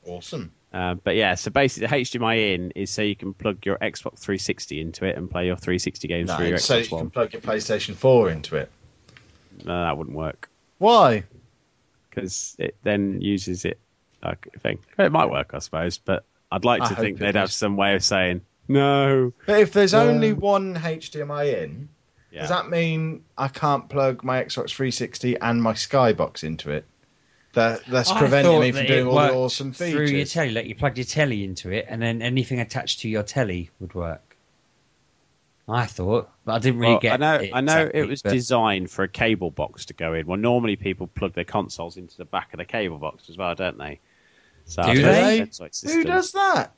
awesome. 0.06 0.52
Um, 0.72 1.02
but 1.04 1.16
yeah, 1.16 1.34
so 1.34 1.50
basically, 1.50 1.88
the 1.88 1.96
HDMI 2.20 2.54
in 2.54 2.72
is 2.72 2.92
so 2.92 3.02
you 3.02 3.16
can 3.16 3.34
plug 3.34 3.66
your 3.66 3.78
Xbox 3.78 4.20
360 4.20 4.80
into 4.82 5.06
it 5.06 5.18
and 5.18 5.30
play 5.32 5.48
your 5.48 5.56
360 5.56 6.08
games 6.08 6.30
through 6.32 6.46
No, 6.46 6.50
your 6.50 6.58
so 6.60 6.78
you 6.78 6.84
Xbox 6.84 6.90
can 6.90 6.98
One. 7.00 7.10
plug 7.10 7.34
your 7.34 7.42
PlayStation 7.42 7.96
4 7.96 8.30
into 8.30 8.56
it. 8.56 8.70
No, 9.66 9.82
that 9.84 9.98
wouldn't 9.98 10.16
work 10.16 10.48
Why? 10.78 11.24
Because 12.10 12.56
it 12.60 12.76
then 12.84 13.22
uses 13.22 13.66
it 13.66 13.80
like 14.24 14.48
a 14.56 14.60
thing. 14.60 14.80
It 14.98 15.12
might 15.12 15.30
work, 15.30 15.52
I 15.54 15.60
suppose, 15.60 15.98
but 15.98 16.26
I'd 16.52 16.66
like 16.66 16.82
I 16.82 16.90
to 16.90 16.96
hope 16.96 17.04
think 17.04 17.20
they'd 17.20 17.36
have 17.36 17.52
some 17.52 17.78
way 17.78 17.96
of 17.96 18.04
saying 18.04 18.42
no. 18.68 19.34
But 19.46 19.62
if 19.62 19.74
there's 19.74 19.94
Yeah. 19.94 20.02
only 20.02 20.34
one 20.34 20.76
HDMI 20.76 21.64
in, 21.64 21.90
Yeah. 22.32 22.42
does 22.42 22.50
that 22.50 22.70
mean 22.70 23.24
I 23.38 23.48
can't 23.48 23.90
plug 23.90 24.24
my 24.24 24.44
Xbox 24.44 24.72
360 24.72 25.38
and 25.40 25.62
my 25.62 25.74
Skybox 25.74 26.44
into 26.44 26.72
it? 26.72 26.86
That 27.54 27.84
that's 27.88 28.12
I 28.12 28.20
preventing 28.20 28.60
me 28.60 28.72
from 28.72 28.86
doing 28.86 29.08
all 29.08 29.12
the 29.12 29.16
worked 29.16 29.34
awesome 29.36 29.74
through 29.74 30.06
your 30.06 30.26
telly. 30.26 30.52
Like 30.52 30.68
you 30.68 30.76
plug 30.76 30.98
your 30.98 31.06
telly 31.06 31.44
into 31.44 31.72
it, 31.72 31.88
and 31.90 32.00
then 32.00 32.22
anything 32.22 32.60
attached 32.60 33.00
to 33.02 33.10
your 33.10 33.24
telly 33.24 33.72
would 33.80 33.96
work. 33.96 34.29
I 35.70 35.86
thought, 35.86 36.30
but 36.46 36.54
I 36.54 36.60
didn't 36.60 36.80
really 36.80 36.94
Well, 36.94 37.00
get. 37.02 37.14
I 37.14 37.18
know. 37.18 37.36
it 37.44 37.52
I 37.54 37.62
know 37.62 37.74
exactly, 37.78 38.00
it 38.02 38.08
was 38.08 38.22
but- 38.22 38.32
designed 38.32 38.90
for 38.92 39.04
a 39.04 39.08
cable 39.08 39.52
box 39.52 39.86
to 39.86 39.94
go 39.94 40.14
in. 40.14 40.26
Well, 40.28 40.38
normally 40.38 40.76
people 40.76 41.08
plug 41.08 41.34
their 41.34 41.44
consoles 41.44 41.98
into 41.98 42.18
the 42.18 42.26
back 42.26 42.54
of 42.54 42.58
the 42.58 42.66
cable 42.66 42.98
box 42.98 43.30
as 43.30 43.38
well, 43.38 43.54
don't 43.56 43.78
they? 43.78 44.00
So 44.66 44.84
Do 44.84 45.02
they? 45.02 45.40
Who 45.86 46.04
does 46.04 46.32
that? 46.34 46.74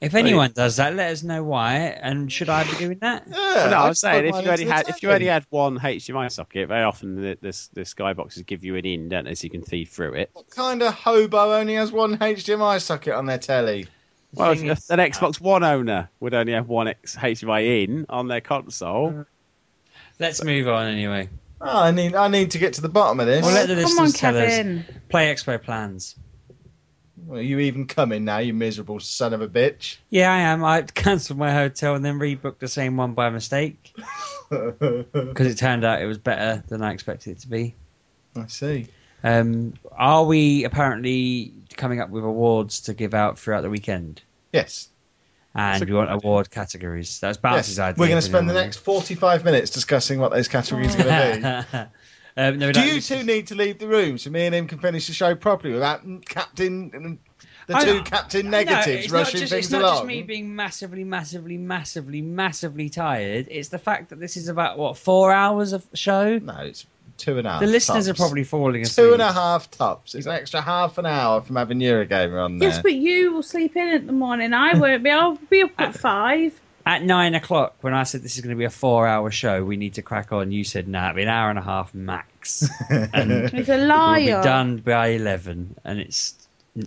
If 0.00 0.16
anyone 0.16 0.50
does 0.52 0.76
that, 0.76 0.94
let 0.96 1.12
us 1.12 1.22
know 1.22 1.44
why. 1.44 1.74
And 1.76 2.30
should 2.32 2.48
I 2.48 2.64
be 2.64 2.76
doing 2.76 2.98
that? 3.02 3.24
Yeah, 3.28 3.36
Well, 3.36 3.70
no, 3.70 3.76
I 3.78 3.86
I'm 3.86 3.94
saying 3.94 4.26
if 4.34 4.44
you 4.44 4.50
only 4.50 4.64
had 4.64 4.88
if 4.88 5.00
you 5.00 5.08
telly. 5.08 5.14
only 5.14 5.26
had 5.26 5.46
one 5.50 5.78
HDMI 5.78 6.28
socket, 6.32 6.66
very 6.66 6.82
often 6.82 7.14
the 7.14 7.38
the, 7.40 7.68
the 7.74 7.80
skyboxes 7.82 8.44
give 8.44 8.64
you 8.64 8.74
an 8.74 8.84
in, 8.84 9.08
don't 9.08 9.26
they, 9.26 9.36
so 9.36 9.44
you 9.44 9.50
can 9.50 9.62
feed 9.62 9.84
through 9.88 10.14
it. 10.14 10.30
What 10.32 10.50
kind 10.50 10.82
of 10.82 10.92
hobo 10.92 11.54
only 11.54 11.74
has 11.74 11.92
one 11.92 12.18
HDMI 12.18 12.80
socket 12.80 13.14
on 13.14 13.26
their 13.26 13.38
telly? 13.38 13.86
Well, 14.34 14.54
thing 14.54 14.66
if 14.66 14.88
an 14.90 14.98
Xbox 14.98 15.40
One 15.40 15.62
owner 15.62 16.08
would 16.20 16.34
only 16.34 16.52
have 16.52 16.68
one 16.68 16.88
X 16.88 17.16
HDMI 17.16 17.84
in 17.84 18.06
on 18.08 18.28
their 18.28 18.40
console. 18.40 19.20
Uh, 19.20 19.24
let's 20.18 20.42
move 20.42 20.68
on 20.68 20.86
anyway. 20.86 21.28
Oh, 21.60 21.82
I 21.82 21.90
need 21.90 22.14
I 22.14 22.28
need 22.28 22.52
to 22.52 22.58
get 22.58 22.74
to 22.74 22.80
the 22.80 22.88
bottom 22.88 23.20
of 23.20 23.26
this. 23.26 23.44
Well, 23.44 23.54
let 23.54 23.68
the 23.68 23.74
Come 23.74 23.84
on, 23.84 24.04
listeners 24.04 24.12
tell 24.14 24.36
us. 24.36 24.48
Kevin. 24.48 24.84
Play 25.08 25.32
Expo 25.32 25.62
plans. 25.62 26.16
Well, 27.26 27.40
you 27.40 27.60
even 27.60 27.86
coming 27.86 28.24
now, 28.24 28.38
you 28.38 28.52
miserable 28.52 28.98
son 28.98 29.32
of 29.32 29.42
a 29.42 29.48
bitch. 29.48 29.98
Yeah, 30.10 30.32
I 30.32 30.38
am. 30.38 30.64
I 30.64 30.82
cancelled 30.82 31.38
my 31.38 31.52
hotel 31.52 31.94
and 31.94 32.04
then 32.04 32.18
rebooked 32.18 32.58
the 32.58 32.68
same 32.68 32.96
one 32.96 33.14
by 33.14 33.30
mistake 33.30 33.94
because 34.50 35.46
it 35.46 35.56
turned 35.56 35.84
out 35.84 36.02
it 36.02 36.06
was 36.06 36.18
better 36.18 36.64
than 36.68 36.82
I 36.82 36.92
expected 36.92 37.36
it 37.36 37.40
to 37.40 37.48
be. 37.48 37.76
I 38.34 38.46
see. 38.48 38.88
Um, 39.24 39.74
are 39.92 40.24
we 40.24 40.64
apparently 40.64 41.52
coming 41.76 42.00
up 42.00 42.10
with 42.10 42.24
awards 42.24 42.82
to 42.82 42.94
give 42.94 43.14
out 43.14 43.38
throughout 43.38 43.62
the 43.62 43.70
weekend? 43.70 44.22
Yes. 44.52 44.88
And 45.54 45.84
we 45.84 45.94
want 45.94 46.08
idea. 46.08 46.20
award 46.24 46.50
categories. 46.50 47.20
That's 47.20 47.38
yes. 47.42 47.78
Idea. 47.78 48.00
We're 48.00 48.08
going 48.08 48.20
to 48.20 48.26
spend 48.26 48.48
the 48.48 48.54
next 48.54 48.78
45 48.78 49.44
minutes 49.44 49.70
discussing 49.70 50.18
what 50.18 50.32
those 50.32 50.48
categories 50.48 50.94
are 50.94 51.02
going 51.04 51.42
to 51.42 51.66
be. 51.70 51.78
um, 52.40 52.58
no, 52.58 52.72
Do 52.72 52.80
you 52.80 53.00
two 53.00 53.22
need 53.22 53.48
to 53.48 53.54
leave 53.54 53.78
the 53.78 53.86
room 53.86 54.16
so 54.16 54.30
me 54.30 54.46
and 54.46 54.54
him 54.54 54.66
can 54.66 54.78
finish 54.78 55.08
the 55.08 55.12
show 55.12 55.34
properly 55.34 55.74
without 55.74 56.02
Captain, 56.24 57.18
the 57.66 57.76
I- 57.76 57.84
two 57.84 58.02
Captain 58.02 58.48
negatives 58.48 59.12
not 59.12 59.18
rushing 59.18 59.40
just, 59.40 59.52
things 59.52 59.66
It's 59.66 59.72
not 59.72 59.82
along? 59.82 59.94
just 59.96 60.06
me 60.06 60.22
being 60.22 60.56
massively, 60.56 61.04
massively, 61.04 61.58
massively, 61.58 62.22
massively 62.22 62.88
tired. 62.88 63.48
It's 63.50 63.68
the 63.68 63.78
fact 63.78 64.08
that 64.08 64.20
this 64.20 64.38
is 64.38 64.48
about 64.48 64.78
what 64.78 64.96
four 64.96 65.32
hours 65.32 65.74
of 65.74 65.86
show. 65.92 66.38
No, 66.38 66.56
it's 66.60 66.86
two 67.18 67.38
and 67.38 67.46
a 67.46 67.50
half. 67.52 67.60
the 67.60 67.66
listeners 67.66 68.08
are 68.08 68.14
probably 68.14 68.44
falling 68.44 68.82
asleep. 68.82 69.06
two 69.06 69.12
and 69.12 69.22
a 69.22 69.32
half 69.32 69.70
tops. 69.70 70.14
It's 70.14 70.26
an 70.26 70.32
extra 70.32 70.60
half 70.60 70.98
an 70.98 71.06
hour 71.06 71.40
from 71.42 71.56
having 71.56 71.78
Eurogamer 71.78 72.44
on 72.44 72.58
there. 72.58 72.70
Yes, 72.70 72.82
but 72.82 72.94
you 72.94 73.32
will 73.32 73.42
sleep 73.42 73.76
in 73.76 73.88
at 73.88 74.06
the 74.06 74.12
morning. 74.12 74.52
I 74.52 74.74
won't 74.78 75.02
be. 75.02 75.10
I'll 75.10 75.36
be 75.50 75.62
up 75.62 75.70
at 75.78 75.94
five. 75.98 76.58
At 76.84 77.04
nine 77.04 77.36
o'clock, 77.36 77.76
when 77.82 77.94
I 77.94 78.02
said 78.02 78.22
this 78.22 78.34
is 78.34 78.40
going 78.40 78.56
to 78.56 78.58
be 78.58 78.64
a 78.64 78.70
four-hour 78.70 79.30
show, 79.30 79.64
we 79.64 79.76
need 79.76 79.94
to 79.94 80.02
crack 80.02 80.32
on. 80.32 80.50
You 80.50 80.64
said, 80.64 80.88
"Nah, 80.88 81.10
it'll 81.10 81.16
be 81.16 81.22
an 81.22 81.28
hour 81.28 81.48
and 81.48 81.58
a 81.58 81.62
half 81.62 81.94
max, 81.94 82.68
and 82.90 83.30
it's 83.30 83.68
a 83.68 83.76
we'll 83.76 83.78
be 83.78 83.86
liar. 83.86 84.42
done 84.42 84.78
by 84.78 85.08
eleven. 85.08 85.76
And 85.84 86.00
it's 86.00 86.34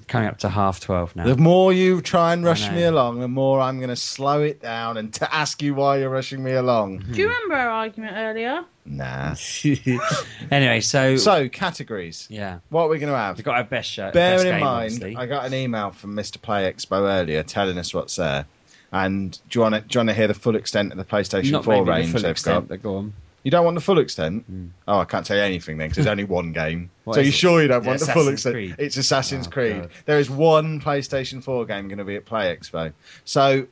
coming 0.07 0.27
up 0.27 0.39
to 0.39 0.49
half 0.49 0.80
twelve 0.80 1.15
now. 1.15 1.25
The 1.25 1.38
more 1.38 1.72
you 1.73 2.01
try 2.01 2.33
and 2.33 2.43
rush 2.43 2.69
me 2.72 2.83
along, 2.83 3.19
the 3.19 3.27
more 3.27 3.59
I'm 3.61 3.77
going 3.77 3.89
to 3.89 3.95
slow 3.95 4.41
it 4.41 4.61
down 4.61 4.97
and 4.97 5.14
to 5.15 5.33
ask 5.33 5.61
you 5.61 5.75
why 5.75 5.97
you're 5.99 6.09
rushing 6.09 6.43
me 6.43 6.53
along. 6.53 7.01
Hmm. 7.01 7.11
Do 7.14 7.22
you 7.22 7.27
remember 7.27 7.55
our 7.55 7.69
argument 7.69 8.14
earlier? 8.17 8.64
Nah. 8.88 9.35
anyway, 10.51 10.81
so, 10.81 11.17
So 11.17 11.49
categories. 11.49 12.27
yeah, 12.30 12.59
What 12.69 12.83
are 12.83 12.89
we 12.89 12.99
going 12.99 13.11
to 13.11 13.17
have? 13.17 13.38
we've 13.38 13.45
got 13.45 13.55
our 13.55 13.64
best 13.64 13.89
show. 13.89 14.11
Bearing 14.11 14.35
best 14.38 14.45
in 14.45 14.51
game, 14.53 14.59
mind, 14.61 14.85
obviously. 14.93 15.15
I 15.17 15.25
got 15.25 15.45
an 15.45 15.53
email 15.53 15.91
from 15.91 16.15
Mr. 16.15 16.41
Play 16.41 16.72
Expo 16.72 17.01
earlier 17.01 17.43
telling 17.43 17.77
us 17.77 17.93
what's 17.93 18.15
there. 18.15 18.45
And 18.91 19.31
do 19.49 19.57
you 19.59 19.61
want 19.61 19.75
to, 19.75 19.81
do 19.81 19.88
you 19.91 19.99
want 19.99 20.09
to 20.09 20.15
hear 20.15 20.27
the 20.27 20.33
full 20.33 20.55
extent 20.55 20.91
of 20.91 20.97
the 20.97 21.03
PlayStation 21.05 21.51
not 21.51 21.65
4 21.65 21.73
maybe 21.73 21.85
the 21.85 21.91
range 21.91 22.11
full 22.11 22.22
they've 22.22 22.31
extent, 22.31 22.55
got? 22.64 22.67
but 22.69 22.83
go 22.83 22.97
on. 22.97 23.14
You 23.45 23.51
don't 23.51 23.64
want 23.64 23.75
the 23.75 23.82
full 23.82 23.99
extent? 23.99 24.51
Mm. 24.51 24.72
Oh, 24.88 24.98
I 24.99 25.06
can't 25.06 25.25
tell 25.25 25.38
you 25.38 25.43
anything 25.43 25.77
then 25.77 25.88
because 25.90 26.03
there's 26.03 26.11
only 26.11 26.24
one 26.25 26.51
game. 26.51 26.90
So 27.14 27.19
you 27.22 27.32
sure 27.32 27.61
you 27.61 27.67
don't 27.69 27.83
it 27.85 27.88
want 27.88 27.99
the 28.01 28.07
full 28.07 28.27
extent? 28.27 28.56
Creed? 28.56 28.75
It's 28.80 28.98
Assassin's 28.98 29.48
Oh, 29.48 29.51
Creed. 29.51 29.82
God. 29.83 29.91
There 30.06 30.19
is 30.19 30.30
one 30.30 30.82
PlayStation 30.82 31.41
4 31.43 31.65
game 31.65 31.88
going 31.88 31.99
to 31.99 32.03
be 32.03 32.15
at 32.17 32.25
Play 32.25 32.53
Expo. 32.56 32.91
So 33.24 33.67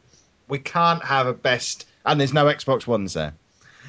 we 0.48 0.60
can't 0.60 1.04
have 1.04 1.26
a 1.28 1.34
best, 1.34 1.88
and 2.06 2.20
there's 2.20 2.34
no 2.34 2.46
Xbox 2.46 2.86
Ones 2.88 3.14
there. 3.16 3.34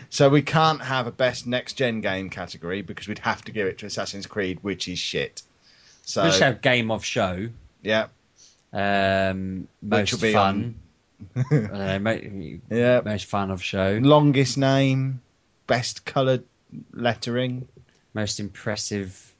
So 0.09 0.29
we 0.31 0.43
can't 0.43 0.81
have 0.81 1.07
a 1.07 1.13
best 1.13 1.47
next 1.47 1.75
gen 1.75 2.01
game 2.01 2.31
category 2.31 2.81
because 2.83 3.07
we'd 3.07 3.19
have 3.19 3.43
to 3.45 3.53
give 3.53 3.67
it 3.67 3.79
to 3.79 3.87
Assassin's 3.87 4.27
Creed, 4.27 4.61
which 4.63 4.89
is 4.89 4.99
shit. 4.99 5.43
So 6.07 6.23
we 6.23 6.29
just 6.31 6.41
have 6.41 6.63
game 6.63 6.91
of 6.91 7.05
show. 7.05 7.49
yeah, 7.83 8.07
Um, 8.73 9.69
most 9.83 10.13
will 10.13 10.21
be 10.21 10.33
fun. 10.33 10.77
I 11.37 11.43
don't 11.51 11.73
know, 11.73 11.99
mo- 11.99 12.59
yeah. 12.71 13.01
most 13.05 13.27
fun 13.27 13.51
of 13.51 13.63
show. 13.63 13.99
Longest 14.03 14.59
name, 14.59 15.21
best 15.67 16.05
coloured 16.05 16.45
lettering. 16.93 17.69
Most 18.15 18.41
impressive. 18.41 19.33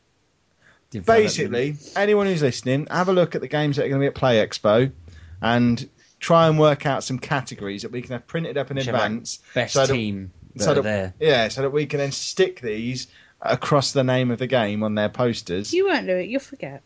Basically, 1.07 1.77
anyone 1.97 2.27
who's 2.27 2.43
listening, 2.43 2.87
have 2.91 3.09
a 3.09 3.13
look 3.13 3.35
at 3.35 3.41
the 3.41 3.49
games 3.49 3.77
that 3.77 3.85
are 3.87 3.89
going 3.89 4.01
to 4.01 4.05
be 4.05 4.07
at 4.09 4.15
Play 4.15 4.37
Expo, 4.47 4.93
and 5.43 5.89
try 6.21 6.47
and 6.49 6.57
work 6.59 6.87
out 6.87 7.03
some 7.03 7.19
categories 7.19 7.83
that 7.83 7.91
we 7.91 8.01
can 8.01 8.13
have 8.13 8.27
printed 8.29 8.57
up 8.57 8.71
in 8.71 8.77
Which 8.77 8.87
have, 8.87 8.95
like, 8.95 9.05
advance. 9.07 9.41
best 9.55 9.75
so 9.75 9.87
that- 9.87 9.93
team 9.93 10.31
that 10.55 10.63
so 10.65 10.71
are 10.71 10.75
that- 10.77 10.83
there. 10.85 11.15
Yeah, 11.19 11.49
so 11.49 11.63
that 11.63 11.71
we 11.71 11.87
can 11.87 11.99
then 11.99 12.13
stick 12.13 12.61
these 12.61 13.09
across 13.43 13.91
the 13.93 14.05
name 14.05 14.31
of 14.31 14.39
the 14.39 14.47
game 14.47 14.85
on 14.85 14.95
their 14.95 15.09
posters. 15.09 15.75
You 15.75 15.87
won't 15.87 16.07
do 16.07 16.17
it. 16.17 16.29
You'll 16.29 16.41
forget. 16.41 16.83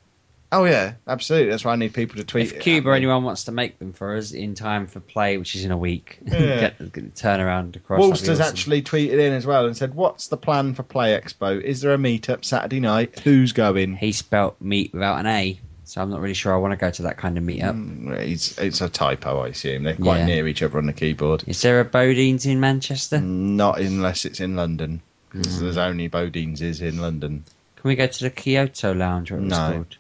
Oh 0.51 0.65
yeah, 0.65 0.95
absolutely. 1.07 1.51
That's 1.51 1.65
why 1.65 1.75
I 1.75 1.77
need 1.77 1.93
people 1.93 2.17
to 2.17 2.25
tweet. 2.25 2.53
If 2.53 2.61
Cube 2.61 2.87
or 2.87 2.95
anyone 2.95 3.23
wants 3.23 3.45
to 3.45 3.53
make 3.53 3.79
them 3.79 3.93
for 3.93 4.17
us 4.17 4.33
in 4.33 4.55
time 4.55 4.87
for 4.87 4.99
play, 4.99 5.37
which 5.37 5.55
is 5.55 5.65
in 5.65 5.71
a 5.73 5.77
week, 5.77 6.19
Yeah. 6.25 6.61
get, 6.61 6.79
get 6.79 6.93
the 6.95 7.01
turnaround 7.03 7.77
across. 7.77 8.01
Wolster's 8.01 8.41
awesome. 8.41 8.43
actually 8.43 8.83
tweeted 8.83 9.19
in 9.19 9.35
as 9.35 9.45
well 9.45 9.67
and 9.67 9.77
said, 9.77 9.95
"What's 9.95 10.29
the 10.29 10.39
plan 10.39 10.73
for 10.75 10.83
Play 10.85 11.19
Expo? 11.21 11.61
Is 11.61 11.83
there 11.83 11.93
a 11.93 11.99
meetup 11.99 12.47
Saturday 12.47 12.81
night? 12.81 13.19
Who's 13.21 13.53
going?" 13.53 13.95
He 13.97 14.13
spelt 14.13 14.59
meat 14.59 14.95
without 14.95 15.21
an 15.21 15.27
A, 15.27 15.61
so 15.85 16.01
I'm 16.01 16.09
not 16.09 16.21
really 16.23 16.33
sure 16.33 16.55
I 16.55 16.57
want 16.57 16.73
to 16.73 16.79
go 16.79 16.91
to 16.93 17.03
that 17.03 17.19
kind 17.19 17.37
of 17.37 17.45
meetup. 17.45 17.75
Mm, 17.75 18.17
It's 18.19 18.57
it's 18.57 18.81
a 18.81 18.89
typo, 18.89 19.41
I 19.41 19.49
assume. 19.49 19.83
They're 19.83 19.97
quite 19.97 20.21
Yeah. 20.21 20.27
near 20.27 20.49
each 20.49 20.63
other 20.63 20.79
on 20.79 20.87
the 20.87 20.95
keyboard. 20.95 21.45
Is 21.47 21.61
there 21.61 21.79
a 21.81 21.85
Bodean's 21.85 22.47
in 22.47 22.59
Manchester? 22.59 23.21
Not 23.21 23.81
unless 23.81 24.25
it's 24.25 24.41
in 24.41 24.57
London, 24.57 25.03
because 25.31 25.59
Mm. 25.59 25.61
there's 25.61 25.77
only 25.77 26.09
Bodean's 26.09 26.63
is 26.63 26.81
in 26.81 27.03
London. 27.03 27.45
Can 27.77 27.89
we 27.89 27.97
go 27.97 28.07
to 28.07 28.25
the 28.25 28.31
Kyoto 28.31 28.95
Lounge? 28.95 29.31
Was 29.31 29.43
No. 29.43 29.57
called? 29.73 29.97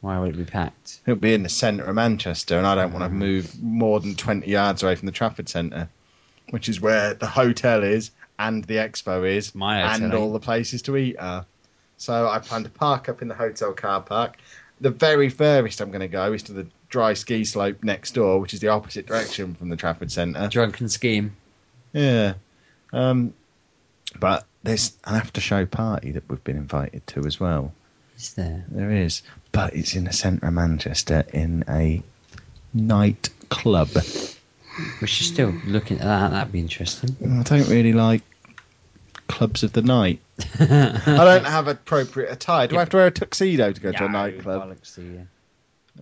Why 0.00 0.18
would 0.18 0.30
it 0.30 0.38
be 0.38 0.44
packed? 0.44 1.00
It'll 1.06 1.20
be 1.20 1.34
in 1.34 1.42
the 1.42 1.48
centre 1.48 1.84
of 1.84 1.94
Manchester, 1.94 2.56
and 2.56 2.66
I 2.66 2.74
don't 2.74 2.92
want 2.92 3.04
to 3.04 3.10
move 3.10 3.62
more 3.62 4.00
than 4.00 4.14
20 4.14 4.48
yards 4.48 4.82
away 4.82 4.94
from 4.94 5.06
the 5.06 5.12
Trafford 5.12 5.48
Centre, 5.48 5.88
which 6.50 6.68
is 6.68 6.80
where 6.80 7.14
the 7.14 7.26
hotel 7.26 7.82
is 7.82 8.10
and 8.38 8.64
the 8.64 8.76
expo 8.76 9.28
is, 9.28 9.54
My 9.54 9.94
and 9.94 10.14
all 10.14 10.32
the 10.32 10.40
places 10.40 10.80
to 10.82 10.96
eat 10.96 11.16
are. 11.18 11.44
So 11.98 12.26
I 12.26 12.38
plan 12.38 12.64
to 12.64 12.70
park 12.70 13.10
up 13.10 13.20
in 13.20 13.28
the 13.28 13.34
hotel 13.34 13.74
car 13.74 14.00
park. 14.00 14.38
The 14.80 14.88
very 14.88 15.28
furthest 15.28 15.82
I'm 15.82 15.90
going 15.90 16.00
to 16.00 16.08
go 16.08 16.32
is 16.32 16.42
to 16.44 16.54
the 16.54 16.66
dry 16.88 17.12
ski 17.12 17.44
slope 17.44 17.84
next 17.84 18.12
door, 18.12 18.40
which 18.40 18.54
is 18.54 18.60
the 18.60 18.68
opposite 18.68 19.06
direction 19.06 19.54
from 19.54 19.68
the 19.68 19.76
Trafford 19.76 20.10
Centre. 20.10 20.48
Drunken 20.48 20.88
scheme. 20.88 21.36
Yeah. 21.92 22.34
Um, 22.94 23.34
but 24.18 24.46
there's 24.62 24.96
an 25.04 25.16
after 25.16 25.42
show 25.42 25.66
party 25.66 26.12
that 26.12 26.28
we've 26.30 26.42
been 26.42 26.56
invited 26.56 27.06
to 27.08 27.26
as 27.26 27.38
well. 27.38 27.74
Is 28.20 28.34
there? 28.34 28.64
There 28.68 28.90
is, 28.90 29.22
but 29.50 29.74
it's 29.74 29.94
in 29.96 30.04
the 30.04 30.12
centre 30.12 30.46
of 30.46 30.52
Manchester 30.52 31.24
in 31.32 31.64
a 31.68 32.02
nightclub. 32.74 33.88
We 35.00 35.06
should 35.06 35.26
still 35.26 35.54
looking 35.66 35.98
at 36.00 36.04
that. 36.04 36.30
That'd 36.30 36.52
be 36.52 36.60
interesting. 36.60 37.16
I 37.22 37.42
don't 37.44 37.66
really 37.68 37.94
like 37.94 38.20
clubs 39.26 39.62
of 39.62 39.72
the 39.72 39.80
night. 39.80 40.20
I 40.60 41.00
don't 41.06 41.46
have 41.46 41.66
appropriate 41.66 42.30
attire. 42.30 42.66
Do 42.66 42.76
I 42.76 42.80
have 42.80 42.90
to 42.90 42.98
wear 42.98 43.06
a 43.06 43.10
tuxedo 43.10 43.72
to 43.72 43.80
go 43.80 43.90
to 43.92 44.04
a 44.04 44.08
nightclub? 44.10 44.68
bollocks 44.68 44.94
to 44.96 45.02
you. 45.02 45.26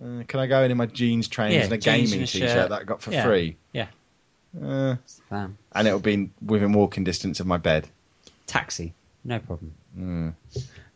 Uh, 0.01 0.23
can 0.27 0.41
I 0.41 0.47
go 0.47 0.61
in 0.63 0.71
in 0.71 0.77
my 0.77 0.87
jeans, 0.87 1.29
trainers, 1.29 1.55
Yeah, 1.55 1.63
and 1.63 1.73
a 1.73 1.77
jeans 1.77 2.09
gaming 2.11 2.19
and 2.21 2.29
a 2.29 2.31
t-shirt 2.31 2.49
shirt. 2.49 2.69
that 2.69 2.81
I 2.81 2.83
got 2.83 3.01
for 3.01 3.11
Yeah. 3.11 3.23
free? 3.23 3.55
Yeah. 3.71 3.87
Uh, 4.61 4.95
Bam. 5.29 5.57
and 5.73 5.87
it'll 5.87 5.99
be 5.99 6.31
within 6.45 6.73
walking 6.73 7.05
distance 7.05 7.39
of 7.39 7.47
my 7.47 7.57
bed. 7.57 7.87
Taxi. 8.45 8.93
No 9.23 9.39
problem. 9.39 9.73
Mm. 9.97 10.33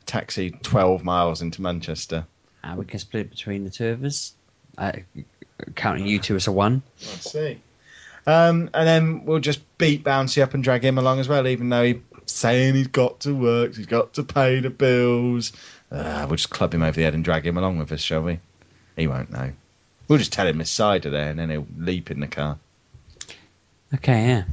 Taxi 0.05 0.51
12 0.51 1.03
miles 1.03 1.41
into 1.41 1.61
Manchester. 1.61 2.25
Uh, 2.63 2.75
we 2.77 2.85
can 2.85 2.99
split 2.99 3.29
between 3.29 3.63
the 3.63 3.69
two 3.69 3.89
of 3.89 4.03
us. 4.03 4.33
Uh, 4.77 4.93
counting 5.75 6.07
you 6.07 6.19
two 6.19 6.35
as 6.35 6.47
a 6.47 6.51
one. 6.51 6.81
Let's 7.01 7.31
see. 7.31 7.61
Um, 8.25 8.69
and 8.73 8.87
then 8.87 9.25
we'll 9.25 9.39
just 9.39 9.61
beat 9.77 10.03
Bouncy 10.03 10.41
up 10.41 10.53
and 10.53 10.63
drag 10.63 10.83
him 10.83 10.97
along 10.97 11.19
as 11.19 11.27
well, 11.27 11.45
even 11.47 11.69
though 11.69 11.83
he's 11.83 11.97
saying 12.25 12.75
he's 12.75 12.87
got 12.87 13.19
to 13.21 13.35
work, 13.35 13.75
he's 13.75 13.85
got 13.85 14.13
to 14.13 14.23
pay 14.23 14.61
the 14.61 14.69
bills. 14.69 15.51
Uh, 15.91 16.25
we'll 16.27 16.37
just 16.37 16.49
club 16.49 16.73
him 16.73 16.83
over 16.83 16.93
the 16.93 17.03
head 17.03 17.13
and 17.13 17.23
drag 17.23 17.45
him 17.45 17.57
along 17.57 17.77
with 17.77 17.91
us, 17.91 18.01
shall 18.01 18.21
we? 18.21 18.39
He 18.95 19.07
won't 19.07 19.31
know. 19.31 19.51
We'll 20.07 20.19
just 20.19 20.33
tell 20.33 20.47
him 20.47 20.59
his 20.59 20.69
side 20.69 21.05
of 21.05 21.11
there, 21.11 21.29
and 21.29 21.39
then 21.39 21.49
he'll 21.49 21.67
leap 21.77 22.11
in 22.11 22.19
the 22.19 22.27
car. 22.27 22.57
Okay, 23.93 24.27
yeah. 24.27 24.43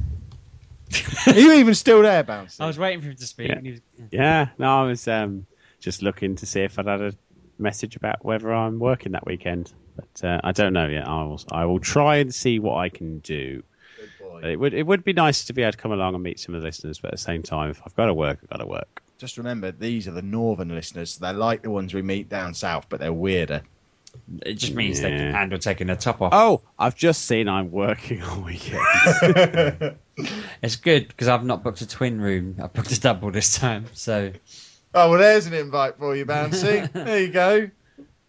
Are 1.27 1.33
you 1.39 1.53
even 1.53 1.73
still 1.75 2.01
there, 2.01 2.23
Bouncy? 2.23 2.59
I 2.59 2.67
was 2.67 2.77
waiting 2.79 3.01
for 3.01 3.07
him 3.09 3.15
to 3.15 3.27
speak. 3.27 3.47
Yeah. 3.49 3.55
and 3.57 3.65
he 3.65 3.71
was- 3.73 3.81
Yeah, 4.11 4.49
no, 4.57 4.83
I 4.83 4.87
was 4.87 5.07
um, 5.07 5.45
just 5.79 6.01
looking 6.01 6.35
to 6.37 6.45
see 6.45 6.61
if 6.61 6.77
I'd 6.79 6.87
had 6.87 7.01
a 7.01 7.13
message 7.59 7.95
about 7.95 8.23
whether 8.25 8.53
I'm 8.53 8.79
working 8.79 9.11
that 9.13 9.25
weekend, 9.25 9.71
but 9.95 10.27
uh, 10.27 10.41
I 10.43 10.51
don't 10.51 10.73
know 10.73 10.87
yet. 10.87 11.07
I 11.07 11.23
will, 11.23 11.41
I 11.51 11.65
will 11.65 11.79
try 11.79 12.17
and 12.17 12.33
see 12.33 12.59
what 12.59 12.77
I 12.77 12.89
can 12.89 13.19
do. 13.19 13.63
Good 13.99 14.09
boy. 14.19 14.41
It 14.51 14.55
would, 14.59 14.73
it 14.73 14.85
would 14.85 15.03
be 15.03 15.13
nice 15.13 15.45
to 15.45 15.53
be 15.53 15.61
able 15.61 15.73
to 15.73 15.77
come 15.77 15.91
along 15.91 16.15
and 16.15 16.23
meet 16.23 16.39
some 16.39 16.55
of 16.55 16.61
the 16.61 16.67
listeners, 16.67 16.99
but 16.99 17.09
at 17.09 17.11
the 17.11 17.17
same 17.23 17.43
time, 17.43 17.69
if 17.69 17.81
I've 17.85 17.95
got 17.95 18.05
to 18.07 18.13
work, 18.13 18.39
I've 18.43 18.49
got 18.49 18.57
to 18.57 18.65
work. 18.65 19.01
Just 19.19 19.37
remember, 19.37 19.71
these 19.71 20.07
are 20.07 20.11
the 20.11 20.23
northern 20.23 20.69
listeners. 20.69 21.17
They're 21.17 21.33
like 21.33 21.61
the 21.61 21.69
ones 21.69 21.93
we 21.93 22.01
meet 22.01 22.27
down 22.27 22.55
south, 22.55 22.87
but 22.89 22.99
they're 22.99 23.13
weirder. 23.13 23.61
It 24.45 24.55
just 24.55 24.73
means 24.73 24.99
they 24.99 25.09
can 25.09 25.19
Yeah. 25.19 25.31
handle 25.31 25.59
taking 25.59 25.87
the 25.87 25.95
top 25.95 26.21
off. 26.21 26.33
Oh, 26.33 26.61
I've 26.77 26.95
just 26.95 27.25
seen 27.25 27.47
I'm 27.47 27.71
working 27.71 28.21
all 28.23 28.41
weekend. 28.41 28.81
It's 30.61 30.75
good 30.75 31.07
because 31.07 31.27
I've 31.27 31.43
not 31.45 31.63
booked 31.63 31.81
a 31.81 31.87
twin 31.87 32.21
room. 32.21 32.57
I've 32.61 32.73
booked 32.73 32.91
a 32.91 32.99
double 32.99 33.31
this 33.31 33.57
time. 33.57 33.85
So 33.93 34.31
Oh, 34.93 35.09
well, 35.09 35.19
there's 35.19 35.47
an 35.47 35.53
invite 35.53 35.97
for 35.97 36.15
you, 36.15 36.25
Bouncy. 36.25 36.91
there 36.93 37.19
you 37.19 37.29
go. 37.29 37.69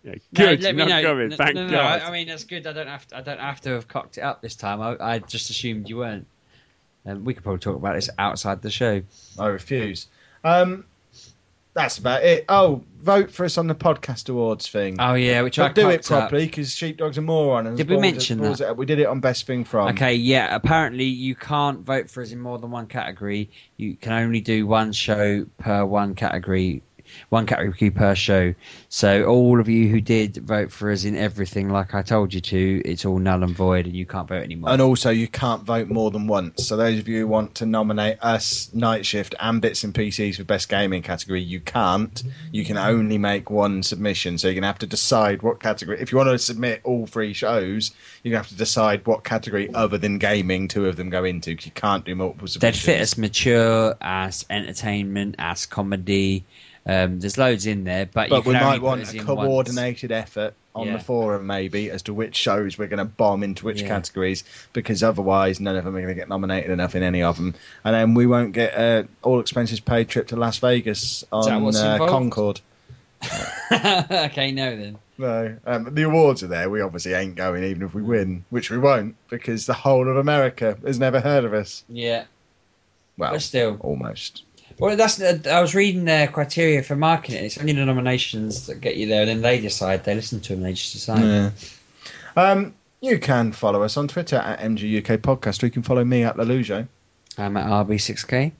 Yeah, 0.04 0.14
No, 0.14 0.14
good, 0.34 0.62
let 0.62 0.74
me 0.74 0.78
not 0.84 0.88
know. 0.88 1.02
coming, 1.02 1.28
No, 1.28 1.36
thank 1.36 1.54
no, 1.54 1.66
no, 1.66 1.72
God. 1.72 2.02
I, 2.02 2.08
I 2.08 2.10
mean, 2.12 2.26
that's 2.28 2.44
good. 2.44 2.66
I 2.66 2.72
don't 2.72 2.88
have 2.88 3.06
to. 3.08 3.16
I 3.16 3.20
don't 3.22 3.40
have 3.40 3.60
to 3.62 3.70
have 3.70 3.88
cocked 3.88 4.18
it 4.18 4.22
up 4.22 4.42
this 4.42 4.56
time. 4.56 4.80
I, 4.80 4.96
I 4.98 5.18
just 5.18 5.50
assumed 5.50 5.88
you 5.88 5.98
weren't. 5.98 6.26
Um, 7.04 7.24
we 7.24 7.34
could 7.34 7.42
probably 7.42 7.58
talk 7.60 7.76
about 7.76 7.94
this 7.96 8.10
outside 8.18 8.62
the 8.62 8.70
show. 8.70 9.02
I 9.38 9.46
refuse. 9.46 10.06
Um, 10.44 10.84
that's 11.74 11.98
about 11.98 12.22
it. 12.22 12.44
Oh, 12.48 12.82
vote 13.02 13.30
for 13.30 13.44
us 13.44 13.56
on 13.58 13.66
the 13.66 13.74
podcast 13.74 14.28
awards 14.28 14.68
thing. 14.68 14.96
Oh 14.98 15.14
yeah, 15.14 15.42
which 15.42 15.58
I 15.58 15.68
But 15.68 15.74
do 15.74 15.88
it 15.90 16.04
properly 16.04 16.46
because 16.46 16.74
Sheepdog's 16.74 17.18
a 17.18 17.22
moron. 17.22 17.66
and 17.66 17.76
Did 17.76 17.88
we 17.88 17.96
mention 17.96 18.38
that? 18.40 18.60
it. 18.60 18.76
We 18.76 18.86
did 18.86 18.98
it 18.98 19.06
on 19.06 19.20
Best 19.20 19.46
Thing 19.46 19.64
From. 19.64 19.88
Okay, 19.88 20.14
yeah. 20.14 20.54
Apparently, 20.54 21.04
you 21.04 21.34
can't 21.34 21.80
vote 21.80 22.10
for 22.10 22.22
us 22.22 22.30
in 22.32 22.40
more 22.40 22.58
than 22.58 22.70
one 22.70 22.86
category. 22.86 23.50
You 23.76 23.96
can 23.96 24.12
only 24.12 24.40
do 24.40 24.66
one 24.66 24.92
show 24.92 25.46
per 25.58 25.84
one 25.84 26.14
category, 26.14 26.82
one 27.28 27.46
category 27.46 27.90
per 27.90 28.14
show. 28.14 28.54
So 28.88 29.24
all 29.24 29.60
of 29.60 29.68
you 29.68 29.88
who 29.88 30.00
did 30.00 30.36
vote 30.36 30.72
for 30.72 30.90
us 30.90 31.04
in 31.04 31.16
everything, 31.16 31.70
like 31.70 31.94
I 31.94 32.02
told 32.02 32.34
you 32.34 32.40
to, 32.40 32.82
it's 32.84 33.04
all 33.04 33.18
null 33.18 33.42
and 33.42 33.54
void, 33.54 33.86
and 33.86 33.96
you 33.96 34.06
can't 34.06 34.28
vote 34.28 34.42
anymore. 34.42 34.70
And 34.70 34.82
also, 34.82 35.10
you 35.10 35.28
can't 35.28 35.62
vote 35.62 35.88
more 35.88 36.10
than 36.10 36.26
once. 36.26 36.66
So 36.66 36.76
those 36.76 36.98
of 36.98 37.08
you 37.08 37.20
who 37.20 37.26
want 37.26 37.56
to 37.56 37.66
nominate 37.66 38.18
us, 38.22 38.72
Night 38.74 39.06
Shift, 39.06 39.34
and 39.40 39.60
Bits 39.60 39.84
and 39.84 39.94
PCs 39.94 40.36
for 40.36 40.44
Best 40.44 40.68
Gaming 40.68 41.02
category, 41.02 41.42
you 41.42 41.60
can't. 41.60 42.22
You 42.50 42.64
can 42.64 42.76
only 42.76 43.18
make 43.18 43.50
one 43.50 43.82
submission. 43.82 44.38
So 44.38 44.48
you're 44.48 44.54
going 44.54 44.62
to 44.62 44.68
have 44.68 44.78
to 44.80 44.86
decide 44.86 45.42
what 45.42 45.60
category. 45.60 46.00
If 46.00 46.12
you 46.12 46.18
want 46.18 46.30
to 46.30 46.38
submit 46.38 46.82
all 46.84 47.06
three 47.06 47.32
shows, 47.32 47.92
you're 48.22 48.32
going 48.32 48.42
to 48.42 48.48
have 48.48 48.52
to 48.52 48.56
decide 48.56 49.06
what 49.06 49.24
category 49.24 49.72
other 49.72 49.98
than 49.98 50.18
gaming 50.18 50.68
two 50.68 50.86
of 50.86 50.96
them 50.96 51.10
go 51.10 51.24
into 51.24 51.50
because 51.50 51.66
you 51.66 51.72
can't 51.72 52.04
do 52.04 52.14
multiple 52.14 52.48
They'd 52.60 52.76
fit 52.76 53.00
as 53.00 53.18
mature, 53.18 53.96
as 54.00 54.44
entertainment, 54.50 55.36
as 55.38 55.66
comedy. 55.66 56.44
Um, 56.84 57.20
there's 57.20 57.38
loads 57.38 57.66
in 57.66 57.84
there, 57.84 58.06
but, 58.06 58.28
you 58.28 58.36
But 58.36 58.44
we 58.44 58.54
might 58.54 58.82
want 58.82 59.02
a 59.02 59.16
in 59.16 59.24
once. 59.24 59.46
coordinated 59.46 60.10
effort 60.10 60.54
on 60.74 60.86
Yeah. 60.88 60.96
the 60.96 61.04
forum, 61.04 61.46
maybe, 61.46 61.90
as 61.90 62.02
to 62.02 62.14
which 62.14 62.34
shows 62.34 62.76
we're 62.76 62.88
going 62.88 62.98
to 62.98 63.04
bomb 63.04 63.44
into 63.44 63.64
which 63.64 63.82
Yeah. 63.82 63.88
categories, 63.88 64.42
because 64.72 65.02
otherwise 65.02 65.60
none 65.60 65.76
of 65.76 65.84
them 65.84 65.94
are 65.94 66.00
going 66.00 66.14
to 66.14 66.18
get 66.18 66.28
nominated 66.28 66.70
enough 66.70 66.94
in 66.96 67.02
any 67.04 67.22
of 67.22 67.36
them, 67.36 67.54
and 67.84 67.94
then 67.94 68.14
we 68.14 68.26
won't 68.26 68.52
get 68.52 68.74
a 68.74 69.06
all 69.22 69.38
expenses 69.38 69.78
paid 69.78 70.08
trip 70.08 70.28
to 70.28 70.36
Las 70.36 70.58
Vegas 70.58 71.24
on 71.30 71.76
uh. 71.76 71.98
Concorde. 72.08 72.60
okay, 73.70 74.50
no 74.52 74.76
then. 74.76 74.98
No, 75.18 75.56
um, 75.66 75.94
the 75.94 76.02
awards 76.02 76.42
are 76.42 76.48
there. 76.48 76.68
We 76.68 76.80
obviously 76.80 77.12
ain't 77.12 77.36
going, 77.36 77.62
even 77.64 77.82
if 77.82 77.94
we 77.94 78.02
win, 78.02 78.44
which 78.50 78.70
we 78.70 78.78
won't, 78.78 79.14
because 79.28 79.66
the 79.66 79.74
whole 79.74 80.08
of 80.08 80.16
America 80.16 80.76
has 80.84 80.98
never 80.98 81.20
heard 81.20 81.44
of 81.44 81.54
us. 81.54 81.84
Yeah, 81.88 82.24
Well, 83.16 83.32
but 83.32 83.42
still. 83.42 83.76
almost. 83.80 84.42
Well, 84.82 84.96
that's 84.96 85.22
I 85.46 85.60
was 85.60 85.76
reading 85.76 86.06
their 86.06 86.26
criteria 86.26 86.82
for 86.82 86.96
marking 86.96 87.36
it. 87.36 87.44
It's 87.44 87.56
only 87.56 87.72
the 87.72 87.84
nominations 87.84 88.66
that 88.66 88.80
get 88.80 88.96
you 88.96 89.06
there, 89.06 89.20
and 89.20 89.30
then 89.30 89.40
they 89.40 89.60
decide. 89.60 90.02
They 90.02 90.16
listen 90.16 90.40
to 90.40 90.54
them. 90.56 90.64
They 90.64 90.72
just 90.72 90.92
decide. 90.92 91.22
Yeah. 91.22 91.50
Um, 92.34 92.74
you 93.00 93.20
can 93.20 93.52
follow 93.52 93.84
us 93.84 93.96
on 93.96 94.08
Twitter 94.08 94.38
at 94.38 94.58
MGUK 94.58 95.18
Podcast, 95.18 95.62
or 95.62 95.66
you 95.66 95.70
can 95.72 95.84
follow 95.84 96.04
me 96.04 96.24
at 96.24 96.34
Lelujo. 96.34 96.88
I'm 97.38 97.56
at 97.58 97.66
RB6K. 97.86 98.50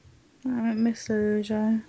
I'm 0.44 0.70
at 0.70 0.76
Mr. 0.76 1.10
Rougeau. 1.10 1.82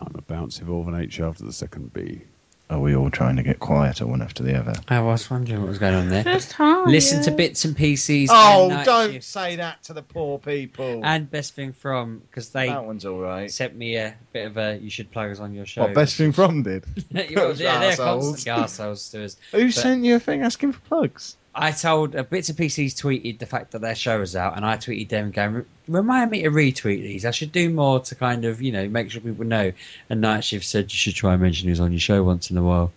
I'm 0.00 0.14
a 0.14 0.22
bouncy 0.22 0.62
Vorvan 0.62 1.02
H 1.02 1.18
after 1.18 1.42
the 1.42 1.52
second 1.52 1.92
B. 1.92 2.20
Are 2.68 2.80
we 2.80 2.96
all 2.96 3.10
trying 3.10 3.36
to 3.36 3.44
get 3.44 3.60
quieter 3.60 4.08
one 4.08 4.20
after 4.20 4.42
the 4.42 4.58
other? 4.58 4.74
I 4.88 4.98
was 5.00 5.30
wondering 5.30 5.60
what 5.60 5.68
was 5.68 5.78
going 5.78 5.94
on 5.94 6.08
there. 6.08 6.24
Just 6.24 6.52
hard. 6.52 6.90
Listen 6.90 7.22
to 7.22 7.30
bits 7.30 7.64
and 7.64 7.76
pieces. 7.76 8.28
Oh, 8.32 8.64
and 8.64 8.74
Night 8.74 8.84
don't 8.86 9.12
Shift, 9.12 9.24
say 9.24 9.56
that 9.56 9.84
to 9.84 9.92
the 9.92 10.02
poor 10.02 10.40
people. 10.40 11.00
And 11.04 11.30
best 11.30 11.54
thing 11.54 11.72
from 11.72 12.22
because 12.28 12.48
they 12.48 12.66
that 12.66 12.84
one's 12.84 13.04
all 13.06 13.20
right. 13.20 13.48
sent 13.52 13.76
me 13.76 13.96
a 13.98 14.16
bit 14.32 14.46
of 14.48 14.56
a 14.56 14.78
you 14.78 14.90
should 14.90 15.12
plug 15.12 15.30
us 15.30 15.38
on 15.38 15.54
your 15.54 15.64
show. 15.64 15.82
What 15.82 15.94
best 15.94 16.16
thing 16.16 16.32
from 16.32 16.64
did? 16.64 16.84
yeah, 17.10 17.26
they're 17.28 17.52
Arseholes. 17.54 17.96
constantly 17.96 18.62
arseholes 18.64 19.10
to 19.12 19.24
us. 19.24 19.36
Who 19.52 19.64
But- 19.66 19.74
sent 19.74 20.04
you 20.04 20.16
a 20.16 20.20
thing 20.20 20.42
asking 20.42 20.72
for 20.72 20.80
plugs? 20.80 21.36
I 21.58 21.72
told 21.72 22.14
uh, 22.14 22.22
Bits 22.22 22.50
and 22.50 22.58
Pieces 22.58 22.94
tweeted 22.94 23.38
the 23.38 23.46
fact 23.46 23.72
that 23.72 23.80
their 23.80 23.94
show 23.94 24.18
was 24.18 24.36
out, 24.36 24.56
and 24.56 24.64
I 24.64 24.76
tweeted 24.76 25.08
them 25.08 25.30
going, 25.30 25.64
"Remind 25.88 26.30
me 26.30 26.42
to 26.42 26.50
retweet 26.50 27.02
these. 27.02 27.24
I 27.24 27.30
should 27.30 27.50
do 27.50 27.70
more 27.70 28.00
to 28.00 28.14
kind 28.14 28.44
of 28.44 28.60
you 28.60 28.72
know 28.72 28.86
make 28.88 29.10
sure 29.10 29.22
people 29.22 29.46
know." 29.46 29.72
And 30.10 30.20
Night 30.20 30.44
Shift 30.44 30.66
said 30.66 30.92
you 30.92 30.98
should 30.98 31.14
try 31.14 31.32
and 31.32 31.42
mention 31.42 31.68
who's 31.68 31.80
on 31.80 31.92
your 31.92 32.00
show 32.00 32.22
once 32.22 32.50
in 32.50 32.58
a 32.58 32.62
while. 32.62 32.92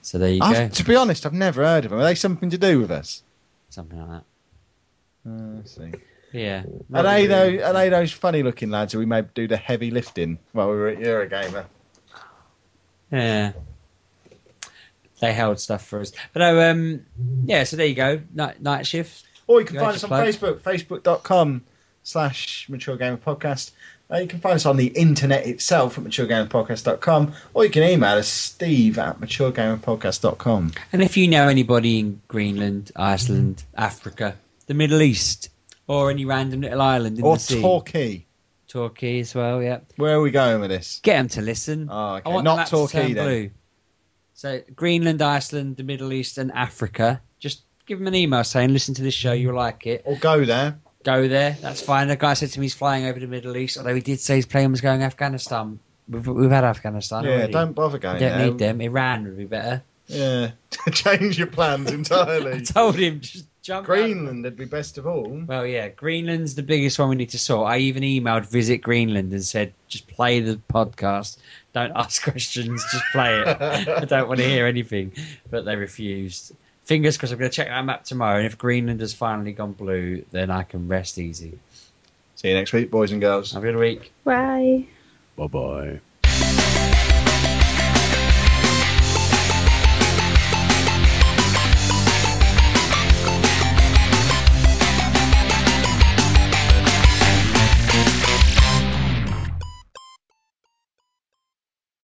So 0.00 0.18
there 0.18 0.30
you 0.30 0.40
go, 0.40 0.46
I've, 0.46 0.72
to 0.72 0.84
be 0.84 0.96
honest, 0.96 1.26
I've 1.26 1.32
never 1.32 1.62
heard 1.62 1.84
of 1.84 1.90
them. 1.90 2.00
Are 2.00 2.04
they 2.04 2.14
something 2.14 2.50
to 2.50 2.58
do 2.58 2.80
with 2.80 2.90
us? 2.90 3.22
something 3.70 3.98
like 3.98 4.08
that. 4.08 4.24
Uh, 5.28 5.56
let's 5.56 5.74
see. 5.74 5.92
Yeah. 6.32 6.64
Are 6.92 7.02
they 7.02 7.26
Robbie 7.26 7.26
those? 7.26 7.62
Are 7.62 7.72
they 7.72 7.88
those 7.88 8.12
funny-looking 8.12 8.70
lads 8.70 8.92
who 8.92 8.98
we 8.98 9.06
may 9.06 9.22
do 9.34 9.46
the 9.48 9.56
heavy 9.56 9.90
lifting? 9.90 10.38
while 10.52 10.70
we 10.70 10.76
were 10.76 10.88
at 10.88 10.98
Eurogamer. 10.98 11.64
Yeah. 13.10 13.52
They 15.24 15.32
held 15.32 15.58
stuff 15.58 15.86
for 15.86 16.00
us, 16.00 16.12
but 16.34 16.40
no, 16.40 16.70
um, 16.70 17.06
yeah. 17.46 17.64
So 17.64 17.76
there 17.76 17.86
you 17.86 17.94
go. 17.94 18.20
Night, 18.34 18.60
night 18.60 18.86
shift. 18.86 19.24
Or 19.46 19.58
you 19.58 19.66
can 19.66 19.78
find 19.78 19.96
us 19.96 20.04
on 20.04 20.10
your 20.10 20.32
Facebook, 20.32 20.60
facebook.com 20.60 21.62
slash 22.02 22.68
Mature 22.68 22.98
Gamer 22.98 23.16
Podcast. 23.16 23.70
Uh, 24.12 24.18
you 24.18 24.26
can 24.26 24.38
find 24.38 24.56
us 24.56 24.66
on 24.66 24.76
the 24.76 24.86
internet 24.88 25.46
itself 25.46 25.96
at 25.96 26.04
maturegamerpodcast.com, 26.04 27.32
or 27.54 27.64
you 27.64 27.70
can 27.70 27.84
email 27.84 28.18
us, 28.18 28.28
steve 28.28 28.98
at 28.98 29.18
maturegamerpodcast.com. 29.18 30.72
And 30.92 31.02
if 31.02 31.16
you 31.16 31.26
know 31.26 31.48
anybody 31.48 32.00
in 32.00 32.20
Greenland, 32.28 32.92
Iceland, 32.94 33.64
Africa, 33.74 34.36
the 34.66 34.74
Middle 34.74 35.00
East, 35.00 35.48
or 35.86 36.10
any 36.10 36.26
random 36.26 36.60
little 36.60 36.82
island 36.82 37.18
in 37.18 37.24
Or 37.24 37.36
the 37.36 37.40
sea, 37.40 37.62
Torquay. 37.62 38.26
Torquay 38.68 39.20
as 39.20 39.34
well, 39.34 39.62
yeah. 39.62 39.80
Where 39.96 40.16
are 40.16 40.20
we 40.20 40.30
going 40.30 40.60
with 40.60 40.70
this? 40.70 41.00
Get 41.02 41.16
them 41.16 41.28
to 41.28 41.40
listen. 41.40 41.88
Oh, 41.90 42.16
okay. 42.16 42.42
Not 42.42 42.68
Torquay 42.68 43.14
then. 43.14 43.24
blue. 43.24 43.50
So 44.34 44.60
Greenland, 44.74 45.22
Iceland, 45.22 45.76
the 45.76 45.84
Middle 45.84 46.12
East, 46.12 46.38
and 46.38 46.52
Africa. 46.52 47.20
Just 47.38 47.62
give 47.86 47.98
them 47.98 48.08
an 48.08 48.14
email 48.14 48.44
saying, 48.44 48.72
"Listen 48.72 48.94
to 48.94 49.02
this 49.02 49.14
show, 49.14 49.32
you'll 49.32 49.54
like 49.54 49.86
it." 49.86 50.02
Or 50.04 50.16
go 50.16 50.44
there. 50.44 50.78
Go 51.04 51.28
there. 51.28 51.56
That's 51.60 51.80
fine. 51.80 52.08
The 52.08 52.16
guy 52.16 52.34
said 52.34 52.50
to 52.50 52.60
me 52.60 52.64
he's 52.64 52.74
flying 52.74 53.06
over 53.06 53.20
the 53.20 53.26
Middle 53.26 53.56
East, 53.56 53.78
although 53.78 53.94
he 53.94 54.00
did 54.00 54.20
say 54.20 54.36
his 54.36 54.46
plane 54.46 54.70
was 54.70 54.80
going 54.80 55.02
Afghanistan. 55.02 55.78
We've, 56.08 56.26
we've 56.26 56.50
had 56.50 56.64
Afghanistan 56.64 57.24
yeah, 57.24 57.30
already. 57.30 57.52
don't 57.52 57.72
bother 57.72 57.98
going 57.98 58.18
Don't 58.18 58.38
there. 58.38 58.46
need 58.46 58.58
them. 58.58 58.80
Iran 58.80 59.24
would 59.24 59.36
be 59.38 59.44
better. 59.44 59.82
Yeah, 60.06 60.50
change 60.92 61.38
your 61.38 61.46
plans 61.46 61.90
entirely. 61.90 62.52
I 62.52 62.56
entirely. 62.56 62.64
told 62.64 62.94
him 62.96 63.20
just 63.20 63.46
jump. 63.62 63.84
out. 63.84 63.86
Greenland 63.86 64.44
would 64.44 64.56
be 64.56 64.66
best 64.66 64.98
of 64.98 65.06
all. 65.06 65.28
Well, 65.46 65.66
yeah, 65.66 65.88
Greenland's 65.88 66.54
the 66.54 66.62
biggest 66.62 66.98
one 66.98 67.08
we 67.08 67.16
need 67.16 67.30
to 67.30 67.38
sort. 67.38 67.68
I 67.68 67.78
even 67.78 68.02
emailed 68.02 68.46
Visit 68.46 68.78
Greenland 68.78 69.32
and 69.32 69.42
said, 69.44 69.72
just 69.88 70.06
play 70.08 70.40
the 70.40 70.60
podcast. 70.72 71.38
Don't 71.72 71.92
ask 71.96 72.22
questions, 72.22 72.84
just 72.92 73.04
play 73.12 73.40
it. 73.40 73.60
I 73.88 74.04
don't 74.04 74.28
want 74.28 74.40
to 74.40 74.46
hear 74.48 74.66
anything. 74.66 75.12
But 75.50 75.64
they 75.64 75.76
refused. 75.76 76.52
Fingers 76.84 77.16
crossed, 77.16 77.32
I'm 77.32 77.38
going 77.38 77.50
to 77.50 77.56
check 77.56 77.68
that 77.68 77.84
map 77.84 78.04
tomorrow. 78.04 78.36
And 78.36 78.46
if 78.46 78.58
Greenland 78.58 79.00
has 79.00 79.14
finally 79.14 79.52
gone 79.52 79.72
blue, 79.72 80.22
then 80.32 80.50
I 80.50 80.64
can 80.64 80.86
rest 80.86 81.18
easy. 81.18 81.58
See 82.36 82.48
you 82.48 82.54
next 82.54 82.74
week, 82.74 82.90
boys 82.90 83.10
and 83.10 83.22
girls. 83.22 83.52
Have 83.52 83.64
a 83.64 83.72
good 83.72 83.78
week. 83.78 84.12
Bye. 84.24 84.84
Bye 85.36 85.46
bye. 85.46 86.80